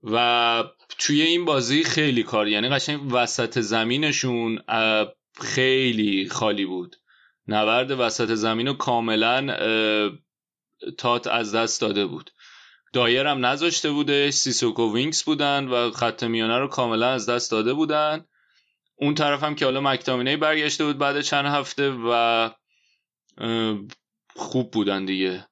و 0.04 0.64
توی 0.98 1.22
این 1.22 1.46
بازی 1.46 1.84
خیلی 1.84 2.24
کار 2.24 2.48
یعنی 2.48 2.70
قشنگ 2.70 3.02
وسط 3.12 3.60
زمینشون 3.60 4.60
خیلی 5.42 6.30
خالی 6.30 6.66
بود. 6.66 6.96
نبرد 7.48 7.92
وسط 7.92 8.34
زمین 8.34 8.68
رو 8.68 8.74
کاملا 8.74 9.56
تات 10.98 11.28
از 11.28 11.56
دست 11.56 11.82
داده 11.82 12.06
بود. 12.06 12.32
دایر 12.94 13.28
هم 13.28 13.46
نذاشته 13.46 13.92
بوده 13.92 14.32
سیسوکو 14.32 14.94
وینکس 14.94 15.24
بودن 15.24 15.68
و 15.68 15.92
خط 15.92 16.24
میانه 16.24 16.58
رو 16.58 16.68
کاملا 16.68 17.10
از 17.10 17.30
دست 17.30 17.52
داده 17.52 17.74
بودن. 17.74 18.26
اون 18.96 19.16
طرف 19.16 19.44
هم 19.44 19.56
که 19.56 19.66
حالا 19.66 19.82
مکتامینه 19.82 20.38
برگشته 20.38 20.86
بود 20.86 20.98
بعد 20.98 21.22
چند 21.22 21.46
هفته 21.46 21.90
و 21.90 22.50
خوب 24.36 24.72
بودن 24.72 25.06
دیگه. 25.06 25.48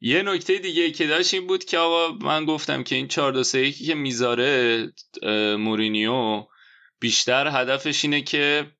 یه 0.00 0.22
نکته 0.22 0.58
دیگه 0.58 0.90
که 0.90 1.06
داشت 1.06 1.34
این 1.34 1.46
بود 1.46 1.64
که 1.64 1.78
آقا 1.78 2.12
من 2.12 2.44
گفتم 2.44 2.82
که 2.82 2.94
این 2.94 3.08
4 3.08 3.32
2 3.32 3.42
3 3.42 3.72
که 3.72 3.94
می‌ذاره 3.94 4.92
مورینیو 5.58 6.44
بیشتر 7.00 7.60
هدفش 7.60 8.04
اینه 8.04 8.22
که 8.22 8.72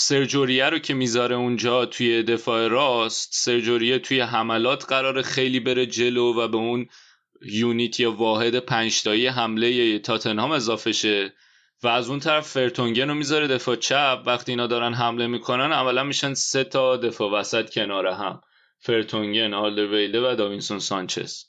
سرجوریه 0.00 0.64
رو 0.64 0.78
که 0.78 0.94
می‌ذاره 0.94 1.36
اونجا 1.36 1.86
توی 1.86 2.22
دفاع 2.22 2.68
راست 2.68 3.30
سرجوریه 3.32 3.98
توی 3.98 4.20
حملات 4.20 4.84
قرار 4.84 5.22
خیلی 5.22 5.60
بره 5.60 5.86
جلو 5.86 6.34
و 6.34 6.48
به 6.48 6.56
اون 6.56 6.86
یونیت 7.42 8.00
یا 8.00 8.12
واحد 8.12 8.58
پنجتایی 8.58 9.26
حمله 9.26 9.98
تاتنهام 9.98 10.50
اضافه 10.50 10.92
شه. 10.92 11.32
و 11.82 11.88
از 11.88 12.10
اون 12.10 12.20
طرف 12.20 12.48
فرتونگن 12.48 13.08
رو 13.08 13.14
می‌ذاره 13.14 13.46
دفاع 13.46 13.76
چپ. 13.76 14.22
وقتی 14.26 14.52
اینا 14.52 14.66
دارن 14.66 14.94
حمله 14.94 15.26
می‌کنن 15.26 15.72
اولا 15.72 16.04
میشن 16.04 16.34
سه 16.34 16.64
تا 16.64 16.96
دفاع 16.96 17.30
وسط 17.30 17.70
کنار 17.70 18.06
هم. 18.06 18.40
فرتونگن 18.78 19.54
آلدرویله 19.54 20.20
و 20.20 20.34
داوینسون 20.34 20.78
سانچز. 20.78 21.44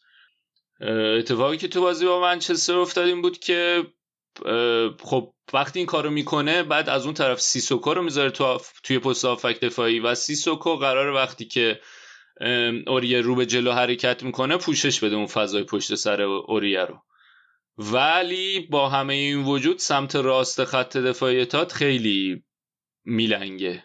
اتفاقی 1.19 1.57
که 1.57 1.67
تو 1.67 1.81
بازی 1.81 2.05
با 2.05 2.21
منچستر 2.21 2.77
افتاد 2.77 3.07
این 3.07 3.21
بود 3.21 3.39
که 3.39 3.83
خب 5.03 5.33
وقتی 5.53 5.79
این 5.79 5.85
کارو 5.85 6.09
می‌کنه 6.09 6.63
بعد 6.63 6.89
از 6.89 7.05
اون 7.05 7.13
طرف 7.13 7.41
سیسوکو 7.41 7.93
رو 7.93 8.01
می‌ذاره 8.01 8.29
تو 8.29 8.59
توی 8.83 8.99
پست 8.99 9.25
هافبک 9.25 9.59
دفاعی 9.59 9.99
و 9.99 10.15
سیسوکو 10.15 10.75
قرار 10.75 11.13
وقتی 11.13 11.45
که 11.45 11.79
اوریه 12.87 13.21
رو 13.21 13.35
به 13.35 13.45
جلو 13.45 13.71
حرکت 13.71 14.23
می‌کنه 14.23 14.57
پوشش 14.57 15.03
بده 15.03 15.15
اون 15.15 15.27
فضای 15.27 15.63
پشت 15.63 15.95
سر 15.95 16.21
اوریه 16.21 16.85
رو. 16.85 17.01
ولی 17.77 18.59
با 18.59 18.89
همه 18.89 19.13
این 19.13 19.43
وجود 19.43 19.77
سمت 19.77 20.15
راست 20.15 20.65
خط 20.65 20.97
دفاعی 20.97 21.45
تات 21.45 21.71
خیلی 21.71 22.43
میلنگه. 23.05 23.83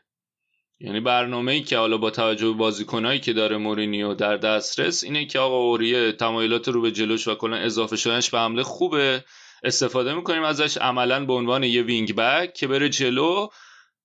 یعنی 0.81 1.01
برنامه 1.01 1.53
ای 1.53 1.63
که 1.63 1.79
حالا 1.79 1.99
با 1.99 2.11
توجه 2.11 2.47
به 2.47 2.53
بازیکنایی 2.53 3.21
که 3.21 3.33
داره 3.33 3.57
مورینیو 3.57 4.15
در 4.15 4.37
دسترس 4.37 5.05
اینه 5.05 5.27
که 5.27 5.39
آقا 5.39 5.57
اوریه 5.57 6.13
تمایلات 6.13 6.69
رو 6.69 6.81
به 6.81 6.93
جلوش 6.93 7.29
و 7.29 7.35
کلا 7.35 7.57
اضافه 7.57 7.97
شدنش 7.97 8.31
به 8.31 8.39
حمله 8.39 8.63
خوبه. 8.63 9.25
استفاده 9.65 10.15
می‌کنیم 10.15 10.43
ازش 10.43 10.77
عملا 10.77 11.25
به 11.25 11.33
عنوان 11.33 11.63
یه 11.63 11.83
wing 11.83 12.15
back 12.15 12.55
که 12.55 12.67
بره 12.67 12.89
جلو. 12.89 13.49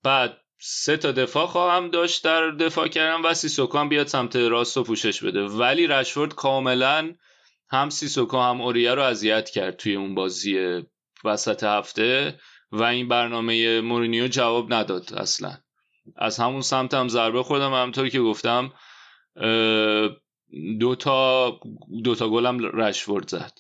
بعد 0.04 0.38
سه 0.62 0.98
تا 0.98 1.12
دفاع 1.12 1.48
خواهم 1.48 1.90
داشت 1.90 2.24
در 2.24 2.52
دفاع 2.52 2.88
کردن 2.88 3.22
و 3.22 3.34
سیسوکو 3.34 3.86
بیاد 3.86 4.08
سمت 4.08 4.36
راست 4.36 4.78
و 4.78 4.84
پوشش 4.84 5.24
بده. 5.24 5.44
ولی 5.44 5.88
رشفورد 5.88 6.36
کاملا 6.36 7.14
هم 7.72 7.90
سیسوکو 7.90 8.38
هم 8.38 8.62
اوریه 8.62 8.94
رو 8.94 9.02
اذیت 9.02 9.50
کرد 9.50 9.76
توی 9.76 9.96
اون 9.96 10.16
بازی 10.16 10.84
وسط 11.24 11.64
هفته 11.64 12.40
و 12.72 12.84
این 12.84 13.08
برنامه 13.08 13.82
مورینیو 13.82 14.28
جواب 14.28 14.74
نداد 14.74 15.14
اصلا. 15.14 15.58
از 16.16 16.38
همون 16.38 16.62
سمت 16.62 16.94
هم 16.94 17.08
ضربه 17.08 17.44
خوردم 17.44 17.74
همطور 17.74 18.10
که 18.10 18.20
گفتم 18.20 18.74
دو 20.80 20.96
تا 20.96 21.60
دو 22.04 22.16
تا 22.16 22.30
گلم 22.30 22.60
رشفورد 22.60 23.28
زد. 23.28 23.52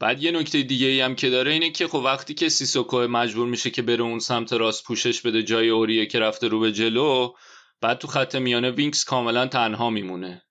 بعد 0.00 0.22
یه 0.22 0.30
نکته 0.30 0.62
دیگه 0.62 0.86
ای 0.86 1.00
هم 1.00 1.14
که 1.14 1.30
داره 1.30 1.52
اینه 1.52 1.70
که 1.70 1.88
خب 1.88 1.98
وقتی 1.98 2.34
که 2.34 2.48
سیسوکو 2.48 2.98
مجبور 2.98 3.46
میشه 3.46 3.70
که 3.70 3.82
بره 3.82 4.02
اون 4.02 4.18
سمت 4.18 4.52
راست 4.52 4.84
پوشش 4.84 5.22
بده 5.22 5.42
جای 5.42 5.68
اوریه 5.68 6.06
که 6.06 6.18
رفته 6.18 6.48
رو 6.48 6.60
به 6.60 6.72
جلو 6.72 7.32
بعد 7.80 7.98
تو 7.98 8.08
خط 8.08 8.34
میانه 8.36 8.70
وینکس 8.70 9.04
کاملا 9.04 9.46
تنها 9.46 9.90
میمونه. 9.90 10.42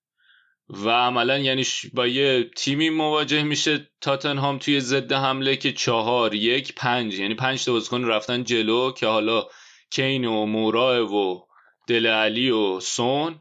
و 0.70 0.90
عملا 0.90 1.38
یعنی 1.38 1.64
با 1.94 2.08
یه 2.08 2.50
تیمی 2.56 2.90
مواجه 2.90 3.44
میشه 3.44 3.90
تاتنهام 4.02 4.58
توی 4.58 4.80
ضد 4.80 5.14
حمله 5.14 5.56
که 5.56 5.74
چهار 5.74 6.34
یک 6.34 6.76
پنج 6.76 7.20
یعنی 7.20 7.36
پنج 7.36 7.66
تا 7.66 7.72
بازیکن 7.72 8.06
رفتن 8.06 8.44
جلو 8.44 8.92
که 8.92 9.08
حالا 9.08 9.48
کین 9.92 10.26
و 10.26 10.46
مورا 10.46 11.14
و 11.14 11.48
دل 11.88 12.08
علی 12.08 12.50
و 12.50 12.80
سون. 12.80 13.40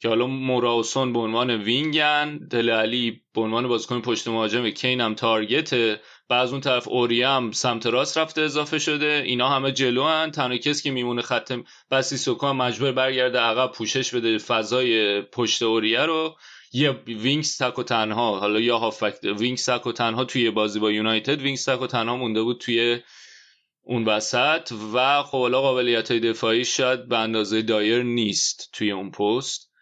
که 0.00 0.08
حالا 0.08 0.26
مورا 0.26 0.76
و 0.76 0.82
سون 0.82 1.12
به 1.12 1.18
عنوان 1.18 1.50
وینگن 1.50 2.38
دل 2.50 2.70
علی 2.70 3.22
به 3.34 3.40
عنوان 3.40 3.68
بازیکن 3.68 4.00
پشت 4.00 4.28
مهاجم 4.28 4.70
کین 4.70 5.00
هم 5.00 5.14
تارگته 5.14 6.00
و 6.30 6.34
از 6.34 6.52
اون 6.52 6.60
طرف 6.60 6.88
اوریم 6.88 7.50
سمت 7.50 7.86
راست 7.86 8.18
رفته 8.18 8.40
اضافه 8.40 8.78
شده. 8.78 9.22
اینا 9.26 9.48
همه 9.48 9.72
جلو 9.72 10.04
هن. 10.04 10.30
تنها 10.30 10.56
کسی 10.56 10.82
که 10.82 10.90
میمونه 10.90 11.22
خط 11.22 11.52
بسی 11.90 12.16
سوکا 12.16 12.52
مجبور 12.52 12.92
برگرده 12.92 13.38
عقب 13.38 13.72
پوشش 13.72 14.14
بده 14.14 14.38
فضای 14.38 15.22
پشت 15.22 15.62
اوریه 15.62 16.00
رو. 16.00 16.36
یه 16.72 16.90
وینگز 17.06 17.62
تک 17.62 17.78
و 17.78 17.82
تنها. 17.82 18.40
حالا 18.40 18.60
یا 18.60 18.78
هافک 18.78 19.14
وینگز 19.22 19.70
تک 19.70 19.86
و 19.86 19.92
تنها 19.92 20.24
توی 20.24 20.50
بازی 20.50 20.80
با 20.80 20.90
یونایتد. 20.90 21.40
وینگز 21.40 21.68
تک 21.68 21.82
و 21.82 21.86
تنها 21.86 22.16
مونده 22.16 22.42
بود 22.42 22.60
توی 22.60 23.00
اون 23.82 24.04
وسط. 24.04 24.72
و 24.94 25.22
خب 25.22 25.40
حالا 25.40 25.60
قابلیت 25.60 26.10
های 26.10 26.20
دفاعی 26.20 26.64
شاید 26.64 27.08
به 27.08 27.18
اندازه 27.18 27.62
دایر 27.62 28.02
نیست 28.02 28.70
توی 28.72 28.90
اون 28.90 29.10
پست. 29.10 29.75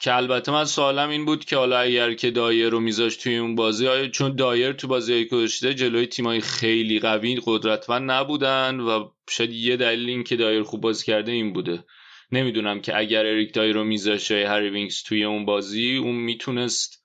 که 0.00 0.16
البته 0.16 0.52
من 0.52 0.64
سوالم 0.64 1.08
این 1.08 1.24
بود 1.24 1.44
که 1.44 1.56
حالا 1.56 1.78
اگر 1.78 2.14
که 2.14 2.30
دایر 2.30 2.68
رو 2.68 2.80
میذاش 2.80 3.16
توی 3.16 3.36
اون 3.36 3.54
بازی 3.54 3.86
های 3.86 4.10
چون 4.10 4.36
دایر 4.36 4.72
تو 4.72 4.88
بازی 4.88 5.12
های 5.12 5.28
کشته 5.32 5.74
جلوی 5.74 6.06
تیمای 6.06 6.40
خیلی 6.40 7.00
قوی 7.00 7.40
قدرتمند 7.44 8.10
نبودن 8.10 8.80
و 8.80 9.08
شاید 9.30 9.52
یه 9.52 9.76
دلیل 9.76 10.08
این 10.08 10.24
که 10.24 10.36
دایر 10.36 10.62
خوب 10.62 10.80
بازی 10.80 11.06
کرده 11.06 11.32
این 11.32 11.52
بوده. 11.52 11.84
نمی‌دونم 12.32 12.80
که 12.80 12.98
اگر 12.98 13.26
اریک 13.26 13.54
دایر 13.54 13.74
رو 13.74 13.84
میذاشه 13.84 14.48
هری 14.48 14.70
وینکس 14.70 15.02
توی 15.02 15.24
اون 15.24 15.44
بازی 15.44 15.96
اون 15.96 16.14
می‌تونست 16.14 17.04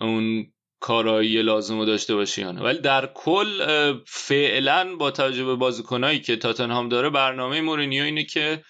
اون 0.00 0.46
کارایی 0.80 1.42
لازم 1.42 1.78
رو 1.78 1.84
داشته 1.84 2.14
باشه 2.14 2.42
یا 2.42 2.52
نه. 2.52 2.62
ولی 2.62 2.78
در 2.78 3.10
کل 3.14 3.62
فعلا 4.06 4.96
با 4.96 5.10
توجه 5.10 5.44
به 5.44 5.54
بازیکنایی 5.54 6.20
که 6.20 6.36
تاتنهام 6.36 6.88
داره 6.88 7.10
برنامه 7.10 7.60
مورینیو 7.60 8.04
اینه 8.04 8.24
که 8.24 8.64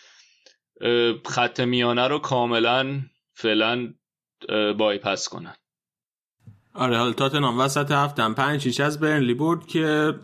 خط 1.27 1.61
میانه 1.61 2.09
رو 2.09 2.19
کاملا 2.19 3.01
فعلا 3.35 3.95
بایپس 4.79 5.29
کنن. 5.29 5.55
آره 6.75 6.99
حالا 6.99 7.13
تاتنهام 7.13 7.59
وسط 7.59 7.91
هفتم. 7.91 8.35
پنج 8.35 8.61
شیش 8.61 8.81
از 8.81 9.01
برنلی 9.01 9.35
برد 9.35 9.67
که 9.67 10.15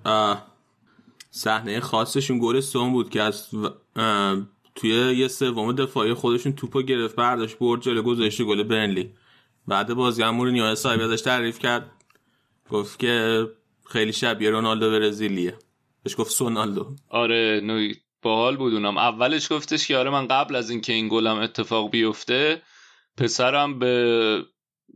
صحنه 1.30 1.80
خاصشون 1.80 2.38
گل 2.42 2.61
سوم 2.61 2.92
بود 2.92 3.11
که 3.11 3.22
از 3.22 3.48
توی 4.74 4.90
یه 4.90 5.28
سوم 5.28 5.72
دفاعی 5.72 6.14
خودشون 6.14 6.52
توپو 6.52 6.82
گرفت 6.82 7.16
برداشت 7.16 7.58
برد 7.58 7.80
جلو 7.80 8.02
گذاشت 8.02 8.42
گل 8.42 8.62
برنلی. 8.62 9.14
بعد 9.66 9.94
بازی 9.94 10.22
هم 10.22 10.34
مورینیو 10.34 10.74
صاحب 10.74 11.00
ازش 11.00 11.20
تعریف 11.20 11.58
کرد. 11.58 11.90
گفت 12.70 12.98
که 12.98 13.46
خیلی 13.86 14.12
شبیه 14.12 14.50
رونالدو 14.50 14.90
برزیلیه. 14.90 15.58
بهش 16.02 16.16
گفت 16.18 16.30
سونالدو. 16.30 16.96
آره 17.08 17.61
نوی 17.64 17.94
باحال 18.22 18.56
بود 18.56 18.74
اونم 18.74 18.98
اولش 18.98 19.52
گفتش 19.52 19.88
که 19.88 19.96
آره 19.96 20.10
من 20.10 20.28
قبل 20.28 20.56
از 20.56 20.70
اینکه 20.70 20.92
این 20.92 21.08
گلم 21.08 21.38
اتفاق 21.38 21.90
بیفته 21.90 22.62
پسرم 23.16 23.78
به 23.78 24.44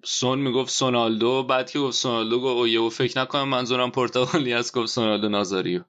سون 0.05 0.39
می‌گفت 0.39 0.71
سونالدو 0.71 1.43
بعد 1.43 1.71
که 1.71 1.79
گفت 1.79 1.97
سونالدو 1.97 2.41
گفت 2.41 2.69
یهو 2.69 2.89
فکر 2.89 3.21
نکنم 3.21 3.49
منظورم 3.49 3.91
پرتغالی 3.91 4.53
است 4.53 4.75
گفت 4.75 4.89
سونالدو 4.89 5.29
نازاریو. 5.29 5.83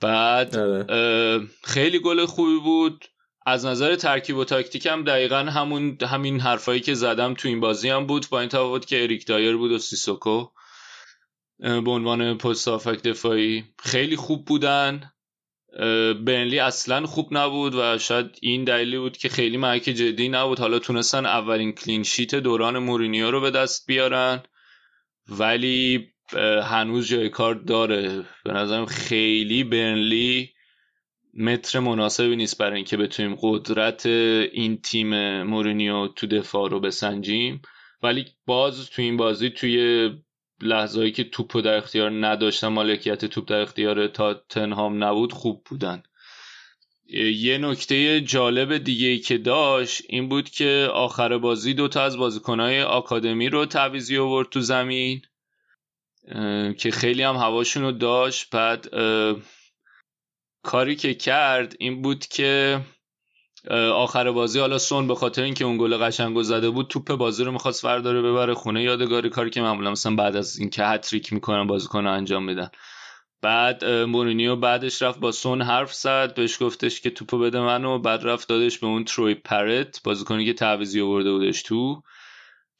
بعد 0.00 0.56
آره. 0.56 1.46
خیلی 1.64 1.98
گل 1.98 2.26
خوبی 2.26 2.58
بود. 2.58 3.04
از 3.46 3.66
نظر 3.66 3.96
ترکیب 3.96 4.36
و 4.36 4.44
تاکتیک 4.44 4.86
هم 4.86 5.04
دقیقا 5.04 5.36
همون 5.36 5.98
همین 6.02 6.40
حرفایی 6.40 6.80
که 6.80 6.94
زدم 6.94 7.34
تو 7.34 7.48
این 7.48 7.60
بازی 7.60 7.88
هم 7.88 8.06
بود. 8.06 8.26
با 8.30 8.40
این 8.40 8.48
تفاوت 8.48 8.86
که 8.86 9.02
اریک 9.02 9.26
دایر 9.26 9.56
بود 9.56 9.72
و 9.72 9.78
سیسوکو 9.78 10.48
به 11.58 11.90
عنوان 11.90 12.38
پست 12.38 12.68
دفاعی 12.88 13.64
خیلی 13.78 14.16
خوب 14.16 14.44
بودن. 14.44 15.12
برنلی 16.26 16.58
اصلا 16.58 17.06
خوب 17.06 17.28
نبود 17.30 17.74
و 17.74 17.98
شاید 17.98 18.38
این 18.42 18.64
دلیلی 18.64 18.98
بود 18.98 19.16
که 19.16 19.28
خیلی 19.28 19.56
محک 19.56 19.82
جدی 19.82 20.28
نبود. 20.28 20.58
حالا 20.58 20.78
تونستن 20.78 21.26
اولین 21.26 21.72
clean 21.72 22.02
sheet 22.02 22.34
دوران 22.34 22.78
مورینیو 22.78 23.30
رو 23.30 23.40
به 23.40 23.50
دست 23.50 23.86
بیارن 23.86 24.42
ولی 25.28 26.08
هنوز 26.62 27.08
جای 27.08 27.28
کار 27.28 27.54
داره. 27.54 28.24
به 28.44 28.52
نظرم 28.52 28.86
خیلی 28.86 29.64
برنلی 29.64 30.50
متر 31.34 31.80
مناسبی 31.80 32.36
نیست 32.36 32.58
برای 32.58 32.76
اینکه 32.76 32.96
بتونیم 32.96 33.38
قدرت 33.40 34.06
این 34.06 34.80
تیم 34.80 35.42
مورینیو 35.42 36.08
تو 36.08 36.26
دفاع 36.26 36.70
رو 36.70 36.80
بسنجیم. 36.80 37.62
ولی 38.02 38.26
باز 38.46 38.90
تو 38.90 39.02
این 39.02 39.16
بازی 39.16 39.50
توی 39.50 40.10
لحظه‌ای 40.62 41.12
که 41.12 41.24
توپ 41.24 41.60
در 41.60 41.76
اختیار 41.76 42.26
نداشتن 42.26 42.68
مالکیت 42.68 43.24
توپ 43.24 43.48
در 43.48 43.60
اختیار 43.60 44.06
تاتنهام 44.06 45.04
نبود 45.04 45.32
خوب 45.32 45.62
بودن. 45.64 46.02
یه 47.34 47.58
نکته 47.58 48.20
جالب 48.20 48.78
دیگه 48.78 49.06
ای 49.06 49.18
که 49.18 49.38
داشت 49.38 50.02
این 50.08 50.28
بود 50.28 50.50
که 50.50 50.88
آخر 50.92 51.38
بازی 51.38 51.74
دوتا 51.74 52.02
از 52.02 52.16
بازیکنهای 52.16 52.82
آکادمی 52.82 53.48
رو 53.48 53.66
تعویزی 53.66 54.18
آورد 54.18 54.48
تو 54.48 54.60
زمین 54.60 55.22
که 56.78 56.90
خیلی 56.90 57.22
هم 57.22 57.36
هواشون 57.36 57.82
رو 57.82 57.92
داشت. 57.92 58.50
بعد 58.50 58.88
کاری 60.62 60.96
که 60.96 61.14
کرد 61.14 61.76
این 61.78 62.02
بود 62.02 62.26
که 62.26 62.80
آخر 63.94 64.30
بازی 64.30 64.60
حالا 64.60 64.78
سون 64.78 65.06
به 65.06 65.14
خاطر 65.14 65.42
اینکه 65.42 65.64
اون 65.64 65.78
گل 65.78 65.96
قشنگ 65.96 66.42
زده 66.42 66.70
بود 66.70 66.88
توپ 66.88 67.14
بازی 67.14 67.44
رو 67.44 67.52
می‌خواست 67.52 67.84
ورداره 67.84 68.22
ببره 68.22 68.54
خونه 68.54 68.82
یادگاری 68.82 69.30
کاری 69.30 69.50
که 69.50 69.62
معمولا 69.62 69.90
مثلا 69.90 70.16
بعد 70.16 70.36
از 70.36 70.58
اینکه 70.58 70.84
هتریک 70.84 71.32
می‌کنن 71.32 71.66
بازیکن 71.66 72.06
انجام 72.06 72.44
میدن. 72.44 72.70
بعد 73.42 73.84
مورینیو 73.84 74.56
بعدش 74.56 75.02
رفت 75.02 75.20
با 75.20 75.32
سون 75.32 75.62
حرف 75.62 75.94
زد 75.94 76.34
بهش 76.34 76.62
گفتش 76.62 77.00
که 77.00 77.10
توپو 77.10 77.38
بده 77.38 77.60
منو 77.60 77.98
بعد 77.98 78.24
رفت 78.24 78.48
دادش 78.48 78.78
به 78.78 78.86
اون 78.86 79.04
تروی 79.04 79.34
پرت 79.34 80.02
بازیکنی 80.04 80.46
که 80.46 80.52
تعویضی 80.52 81.00
آورده 81.00 81.32
بودش 81.32 81.62
تو 81.62 82.02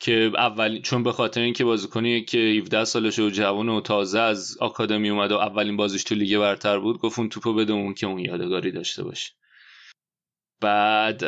که 0.01 0.31
اول 0.37 0.81
چون 0.81 1.03
به 1.03 1.13
خاطر 1.13 1.41
اینکه 1.41 1.65
بازیکنی 1.65 2.25
که 2.25 2.39
17 2.39 2.85
سالش 2.85 3.19
و 3.19 3.31
جوان 3.31 3.69
و 3.69 3.81
تازه 3.81 4.21
از 4.21 4.57
آکادمی 4.61 5.11
اومده 5.11 5.35
و 5.35 5.39
اولین 5.39 5.77
بازیش 5.77 6.05
تو 6.05 6.15
لیگ 6.15 6.39
برتر 6.39 6.79
بود 6.79 6.99
گفت 6.99 7.19
اون 7.19 7.29
توپو 7.29 7.55
بده 7.55 7.73
اون 7.73 7.95
که 7.95 8.07
اون 8.07 8.19
یادگاری 8.19 8.73
داشته 8.73 9.05
باشه. 9.05 9.33
بعد 10.61 11.25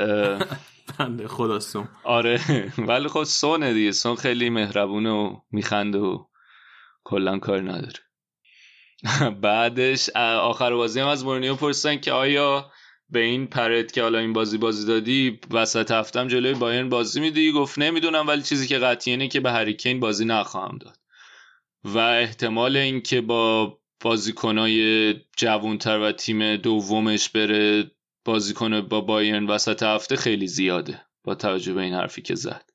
بنده 0.99 1.29
خدا 1.29 1.61
سون. 1.61 1.89
آره 2.05 2.41
ولی 2.79 3.09
خب 3.09 3.25
سونه 3.25 3.73
دیگه. 3.75 3.93
سون 3.93 4.17
خیلی 4.17 4.51
مهربونه 4.51 5.11
و 5.11 5.37
میخنده 5.51 5.99
و 5.99 6.25
کلا 7.05 7.39
کار 7.39 7.61
نداره. 7.61 8.01
بعدش 9.43 10.11
آخر 10.17 10.75
بازی 10.75 11.01
هم 11.01 11.09
از 11.09 11.25
مورینیو 11.25 11.55
پرسیدن 11.55 12.01
که 12.01 12.13
آیا 12.13 12.71
به 13.09 13.21
این 13.21 13.47
پرت 13.47 13.93
که 13.93 14.03
حالا 14.03 14.19
این 14.19 14.33
بازی 14.33 14.59
بازی 14.59 14.87
دادی 14.87 15.41
وسط 15.51 15.91
هفتم 15.91 16.29
جلوی 16.29 16.55
بایرن 16.55 16.89
بازی 16.89 17.21
میدی؟ 17.21 17.53
گفت 17.53 17.79
نمی‌دونم 17.79 18.27
ولی 18.29 18.43
چیزی 18.43 18.67
که 18.67 18.79
قطعی 18.79 19.13
اینه 19.13 19.29
که 19.29 19.41
به 19.41 19.53
هریکین 19.53 20.01
بازی 20.01 20.25
نخواهم 20.25 20.79
داد. 20.79 20.97
و 21.85 21.99
احتمال 21.99 22.77
اینکه 22.77 23.21
با 23.21 23.79
بازیکنای 24.01 25.15
جوانتر 25.37 25.99
و 25.99 26.13
تیم 26.13 26.57
دومش 26.57 27.29
بره 27.29 27.91
بازی 28.25 28.55
کنه 28.55 28.81
با 28.81 29.01
بایرن 29.01 29.47
وسط 29.47 29.83
هفته 29.83 30.17
خیلی 30.17 30.47
زیاده 30.47 31.01
با 31.25 31.35
توجه 31.35 31.73
به 31.73 31.83
این 31.83 31.95
حرفی 31.95 32.23
که 32.23 32.35
زد. 32.35 32.71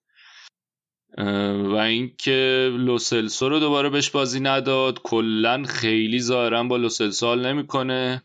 و 1.64 1.76
اینکه 1.76 2.70
لوسلسو 2.74 3.50
رو 3.50 3.60
دوباره 3.60 3.90
بهش 3.90 4.10
بازی 4.10 4.40
نداد 4.40 5.02
کلا 5.02 5.64
خیلی 5.64 6.20
ظاهرا 6.20 6.64
با 6.64 6.78
لوسلسو 6.78 7.26
حال 7.26 7.46
نمی‌کنه. 7.46 8.24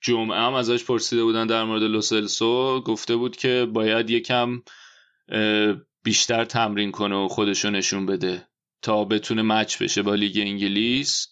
جمعه 0.00 0.38
هم 0.38 0.54
ازش 0.54 0.84
پرسیده 0.84 1.22
بودن 1.22 1.46
در 1.46 1.64
مورد 1.64 1.82
لوسلسو 1.82 2.80
گفته 2.80 3.16
بود 3.16 3.36
که 3.36 3.68
باید 3.72 4.10
یکم 4.10 4.62
بیشتر 6.02 6.44
تمرین 6.44 6.90
کنه 6.90 7.16
و 7.16 7.28
خودشو 7.28 7.70
نشون 7.70 8.06
بده 8.06 8.48
تا 8.82 9.04
بتونه 9.04 9.42
مچ 9.42 9.82
بشه 9.82 10.02
با 10.02 10.14
لیگ 10.14 10.38
انگلیس. 10.38 11.28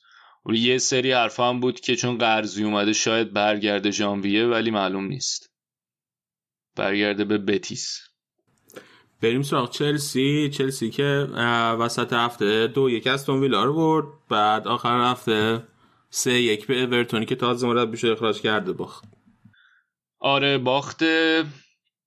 یه 0.46 0.78
سری 0.78 1.12
حرف 1.12 1.40
هم 1.40 1.60
بود 1.60 1.80
که 1.80 1.96
چون 1.96 2.18
قرضی 2.18 2.64
اومده 2.64 2.92
شاید 2.92 3.32
برگرده 3.32 3.90
ژانویه 3.90 4.46
ولی 4.46 4.70
معلوم 4.70 5.04
نیست. 5.04 5.50
برگرده 6.76 7.24
به 7.24 7.38
بتیس. 7.38 8.00
بریم 9.22 9.42
سراغ 9.42 9.70
چلسی. 9.70 10.50
چلسی 10.50 10.90
که 10.90 11.04
وسط 11.80 12.12
هفته 12.12 12.66
دو 12.66 12.90
یک 12.90 13.06
از 13.06 13.28
ویلا 13.28 13.64
رو 13.64 13.74
برد. 13.74 14.06
بعد 14.28 14.68
آخر 14.68 15.10
هفته 15.10 15.62
سه 16.10 16.32
یک 16.32 16.66
به 16.66 16.82
اورتونی 16.82 17.26
که 17.26 17.34
تازه 17.34 17.66
مرد 17.66 17.90
بیشتر 17.90 18.12
اخراج 18.12 18.40
کرده 18.40 18.72
باخت. 18.72 19.04
آره 20.18 20.58
باخت 20.58 21.04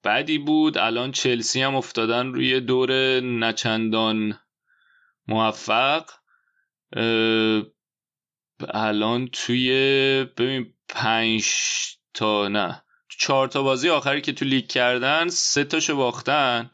بعدی 0.04 0.38
بود. 0.38 0.78
الان 0.78 1.12
چلسی 1.12 1.62
هم 1.62 1.76
افتادن 1.76 2.28
روی 2.28 2.60
دور 2.60 2.92
نچندان 3.20 4.40
موفق. 5.28 6.06
الان 8.70 9.28
توی 9.28 9.70
ببین 10.38 10.74
پنج 10.90 11.46
تا 12.14 12.48
نه 12.48 12.84
چهار 13.20 13.48
تا 13.48 13.64
بازی 13.64 13.90
آخری 13.90 14.22
که 14.22 14.34
تو 14.34 14.46
لیگ 14.46 14.68
کردن 14.68 15.28
سه 15.28 15.64
تاشو 15.64 15.96
باختن 15.96 16.70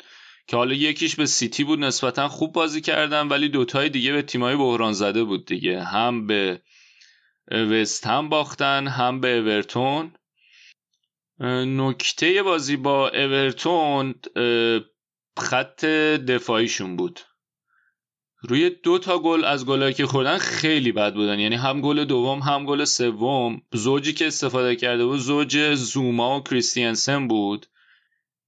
که 0.47 0.57
حالا 0.57 0.73
یکیش 0.73 1.15
به 1.15 1.25
سیتی 1.25 1.63
بود 1.63 1.79
نسبتا 1.79 2.27
خوب 2.27 2.53
بازی 2.53 2.81
کردن 2.81 3.27
ولی 3.27 3.49
دوتای 3.49 3.89
دیگه 3.89 4.13
به 4.13 4.21
تیمای 4.21 4.55
بحران 4.55 4.93
زده 4.93 5.23
بود 5.23 5.45
دیگه. 5.45 5.83
هم 5.83 6.27
به 6.27 6.61
وست 7.51 8.07
هم 8.07 8.29
باختن 8.29 8.87
هم 8.87 9.21
به 9.21 9.37
اورتون. 9.37 10.11
نکته 11.79 12.43
بازی 12.43 12.77
با 12.77 13.09
اورتون 13.09 14.15
خط 15.37 15.85
دفاعیشون 15.85 16.95
بود. 16.95 17.19
روی 18.41 18.69
دو 18.69 18.99
تا 18.99 19.19
گل 19.19 19.45
از 19.45 19.65
گلایی 19.65 19.93
که 19.93 20.05
خوردن 20.05 20.37
خیلی 20.37 20.91
بد 20.91 21.13
بودن. 21.13 21.39
یعنی 21.39 21.55
هم 21.55 21.81
گل 21.81 22.05
دوم 22.05 22.39
هم 22.39 22.65
گل 22.65 22.83
سوم. 22.85 23.61
زوجی 23.73 24.13
که 24.13 24.27
استفاده 24.27 24.75
کرده 24.75 25.05
بود 25.05 25.19
زوج 25.19 25.73
زوما 25.73 26.39
و 26.39 26.43
کریستیانسن 26.43 27.27
بود 27.27 27.65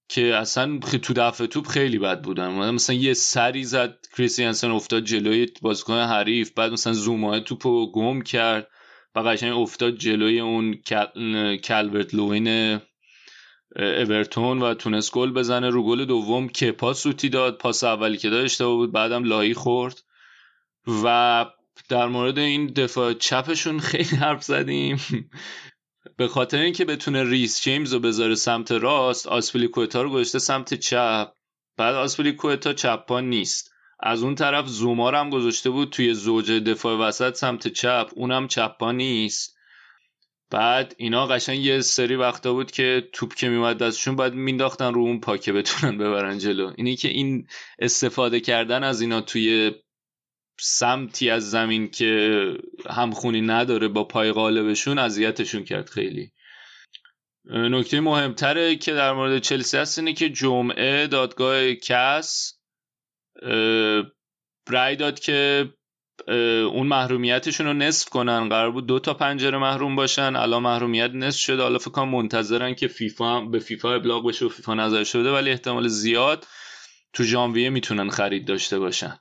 که 0.09 0.35
اصلا 0.35 0.79
تو 0.79 1.13
دفع 1.13 1.45
توپ 1.45 1.67
خیلی 1.67 1.99
بد 1.99 2.21
بودن. 2.21 2.69
مثلا 2.69 2.95
یه 2.95 3.13
سری 3.13 3.63
زد 3.63 3.97
کریستیانسن 4.17 4.71
افتاد 4.71 5.03
جلوی 5.03 5.47
بازیکن 5.61 5.97
حریف. 5.97 6.51
بعد 6.51 6.71
مثلا 6.71 6.93
زوما 6.93 7.39
توپو 7.39 7.91
گم 7.91 8.21
کرد 8.21 8.67
و 9.15 9.19
قشنگ 9.19 9.53
افتاد 9.53 9.95
جلوی 9.95 10.39
اون 10.39 10.73
کل... 10.73 11.55
کلبرت 11.55 12.13
لوین 12.13 12.79
اورتون 13.79 14.61
و 14.61 14.73
تونست 14.73 15.11
گل 15.11 15.31
بزنه. 15.31 15.69
رو 15.69 15.83
گل 15.83 16.05
دوم 16.05 16.49
که 16.49 16.71
پاس 16.71 16.99
سوتی 16.99 17.29
داد. 17.29 17.57
پاس 17.57 17.83
اولی 17.83 18.17
که 18.17 18.29
داد 18.29 18.45
اشتباه 18.45 18.75
بود 18.75 18.91
بعدم 18.91 19.23
لایی 19.23 19.53
خورد. 19.53 20.03
و 21.03 21.45
در 21.89 22.07
مورد 22.07 22.39
این 22.39 22.67
دفاع 22.67 23.13
چپشون 23.13 23.79
خیلی 23.79 24.15
حرف 24.15 24.43
زدیم. 24.43 24.99
به 26.17 26.27
خاطر 26.27 26.57
اینکه 26.57 26.85
بتونه 26.85 27.23
ریس 27.23 27.61
جیمز 27.61 27.93
رو 27.93 27.99
بذاره 27.99 28.35
سمت 28.35 28.71
راست 28.71 29.27
آسپلی 29.27 29.67
کوتا 29.67 30.01
رو 30.01 30.09
گذاشته 30.09 30.39
سمت 30.39 30.73
چپ. 30.73 31.31
بعد 31.77 31.95
آسپلی 31.95 32.31
کوتا 32.31 32.73
چپ 32.73 33.13
نیست. 33.13 33.71
از 33.99 34.23
اون 34.23 34.35
طرف 34.35 34.67
زوما 34.67 34.96
رو 34.96 35.15
هم 35.15 35.29
گذاشته 35.29 35.69
بود 35.69 35.89
توی 35.89 36.13
زوج 36.13 36.51
دفاع 36.51 36.97
وسط 36.97 37.35
سمت 37.35 37.67
چپ. 37.67 38.09
اونم 38.15 38.47
چپا 38.47 38.91
نیست. 38.91 39.58
بعد 40.51 40.95
اینا 40.97 41.27
قشنگ 41.27 41.65
یه 41.65 41.81
سری 41.81 42.15
وقتا 42.15 42.53
بود 42.53 42.71
که 42.71 43.09
توپ 43.13 43.35
که 43.35 43.49
میومد 43.49 43.77
دستشون 43.77 44.15
باید 44.15 44.33
مینداختن 44.33 44.93
رو 44.93 45.01
اون 45.01 45.19
پاکه 45.19 45.53
بتونن 45.53 45.97
ببرن 45.97 46.37
جلو. 46.37 46.73
اینی 46.77 46.95
که 46.95 47.07
این 47.07 47.47
استفاده 47.79 48.39
کردن 48.39 48.83
از 48.83 49.01
اینا 49.01 49.21
توی 49.21 49.71
سمتی 50.59 51.29
از 51.29 51.49
زمین 51.51 51.91
که 51.91 52.43
همخونی 52.89 53.41
نداره 53.41 53.87
با 53.87 54.03
پای 54.03 54.31
غالبشون 54.31 54.97
اذیتشون 54.97 55.63
کرد 55.63 55.89
خیلی. 55.89 56.31
نکته 57.45 57.99
مهمتره 57.99 58.75
که 58.75 58.93
در 58.93 59.13
مورد 59.13 59.41
چلسی 59.41 59.77
هست 59.77 59.99
اینه 59.99 60.13
که 60.13 60.29
جمعه 60.29 61.07
دادگاه 61.07 61.73
کس 61.73 62.59
رای 64.69 64.95
داد 64.95 65.19
که 65.19 65.69
اون 66.27 66.87
محرومیتشون 66.87 67.67
رو 67.67 67.73
نصف 67.73 68.09
کنن. 68.09 68.49
قرار 68.49 68.71
بود 68.71 68.87
دو 68.87 68.99
تا 68.99 69.13
پنجره 69.13 69.57
محروم 69.57 69.95
باشن. 69.95 70.35
الان 70.35 70.63
محرومیت 70.63 71.11
نصف 71.11 71.39
شده. 71.39 71.63
حالا 71.63 71.77
فکر 71.77 71.91
کنم 71.91 72.09
منتظرن 72.09 72.75
که 72.75 72.87
فیفا 72.87 73.41
به 73.41 73.59
فیفا 73.59 73.93
ابلاغ 73.93 74.27
بشه 74.27 74.45
و 74.45 74.49
فیفا 74.49 74.73
نظر 74.73 75.03
شده. 75.03 75.31
ولی 75.31 75.51
احتمال 75.51 75.87
زیاد 75.87 76.47
تو 77.13 77.23
ژانویه 77.23 77.69
می‌تونن 77.69 78.09
خرید 78.09 78.47
داشته 78.47 78.79
باشن. 78.79 79.19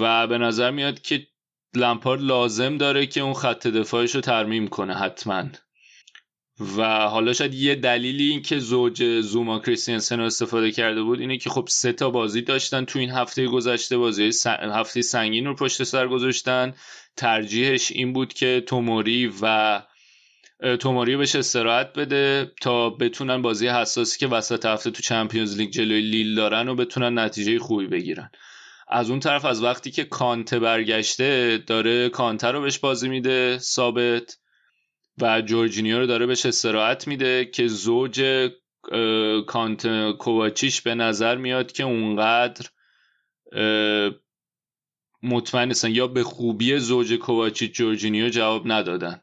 و 0.00 0.26
به 0.26 0.38
نظر 0.38 0.70
میاد 0.70 1.00
که 1.00 1.26
لمپارد 1.74 2.20
لازم 2.20 2.76
داره 2.76 3.06
که 3.06 3.20
اون 3.20 3.34
خط 3.34 3.66
دفاعش 3.66 4.14
رو 4.14 4.20
ترمیم 4.20 4.68
کنه 4.68 4.94
حتما. 4.94 5.44
و 6.60 7.08
حالا 7.08 7.32
شاید 7.32 7.54
یه 7.54 7.74
دلیلی 7.74 8.30
این 8.30 8.42
که 8.42 8.58
زوج 8.58 9.20
زوما 9.20 9.58
کریستینسن 9.58 10.18
رو 10.18 10.24
استفاده 10.24 10.72
کرده 10.72 11.02
بود 11.02 11.20
اینه 11.20 11.38
که 11.38 11.50
خب 11.50 11.64
سه 11.68 11.92
تا 11.92 12.10
بازی 12.10 12.42
داشتن 12.42 12.84
تو 12.84 12.98
این 12.98 13.10
هفته 13.10 13.46
گذشته 13.46 13.98
بازی 13.98 14.30
هفته 14.46 15.02
سنگین 15.02 15.46
رو 15.46 15.54
پشت 15.54 15.82
سر 15.82 16.08
گذاشتن. 16.08 16.74
ترجیحش 17.16 17.92
این 17.92 18.12
بود 18.12 18.32
که 18.32 18.62
توموری 18.66 19.32
و 19.42 19.82
توموری 20.80 21.16
بهش 21.16 21.36
استراحت 21.36 21.92
بده 21.92 22.52
تا 22.60 22.90
بتونن 22.90 23.42
بازی 23.42 23.68
حساسی 23.68 24.18
که 24.18 24.26
وسط 24.26 24.66
هفته 24.66 24.90
تو 24.90 25.02
چمپیونز 25.02 25.56
لیگ 25.56 25.70
جلوی 25.70 26.00
لیل 26.00 26.34
دارن 26.34 26.68
و 26.68 26.74
بتونن 26.74 27.18
نتیجه 27.18 27.58
خوبی 27.58 27.86
بگیرن. 27.86 28.30
از 28.88 29.10
اون 29.10 29.20
طرف 29.20 29.44
از 29.44 29.62
وقتی 29.62 29.90
که 29.90 30.04
کانته 30.04 30.58
برگشته 30.58 31.58
داره 31.66 32.08
کانته 32.08 32.48
رو 32.48 32.60
بهش 32.60 32.78
بازی 32.78 33.08
میده 33.08 33.58
ثابت. 33.58 34.36
و 35.20 35.42
جورجینیو 35.42 35.98
رو 35.98 36.06
داره 36.06 36.26
بهش 36.26 36.46
استراحت 36.46 37.08
میده 37.08 37.44
که 37.44 37.66
زوج 37.66 38.50
کانت 39.46 40.10
کوواچیش 40.10 40.80
به 40.80 40.94
نظر 40.94 41.36
میاد 41.36 41.72
که 41.72 41.84
اونقدر 41.84 42.66
مطمئن 45.22 45.68
نیستن 45.68 45.90
یا 45.90 46.06
به 46.06 46.22
خوبی 46.22 46.78
زوج 46.78 47.12
کوواچیچ 47.12 47.72
جورجینیو 47.72 48.28
جواب 48.28 48.72
ندادن. 48.72 49.20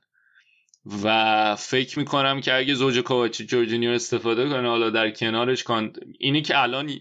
و 1.03 1.55
فکر 1.55 1.99
می‌کنم 1.99 2.41
که 2.41 2.53
اگه 2.53 2.73
زوج 2.73 2.99
کوواچیچ 2.99 3.49
جورجینیو 3.49 3.91
استفاده 3.91 4.49
کنه 4.49 4.69
حالا 4.69 4.89
در 4.89 5.11
کنارش 5.11 5.63
کانت 5.63 5.95
اینی 6.19 6.41
که 6.41 6.61
الان 6.61 6.91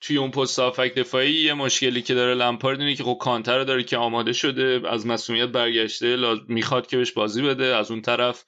توی 0.00 0.16
اون 0.16 0.30
پست 0.30 0.58
هافک 0.58 0.94
دفاعی 0.94 1.32
یه 1.32 1.54
مشکلی 1.54 2.02
که 2.02 2.14
داره 2.14 2.34
لمپارد 2.34 2.80
اینه 2.80 2.94
که 2.94 3.04
خب 3.04 3.18
کانتر 3.20 3.58
رو 3.58 3.64
داره 3.64 3.82
که 3.84 3.96
آماده 3.96 4.32
شده 4.32 4.80
از 4.88 5.06
مسئولیت 5.06 5.48
برگشته 5.48 6.16
می‌خواد 6.48 6.86
که 6.86 6.96
بهش 6.96 7.12
بازی 7.12 7.42
بده. 7.42 7.64
از 7.64 7.90
اون 7.90 8.02
طرف 8.02 8.44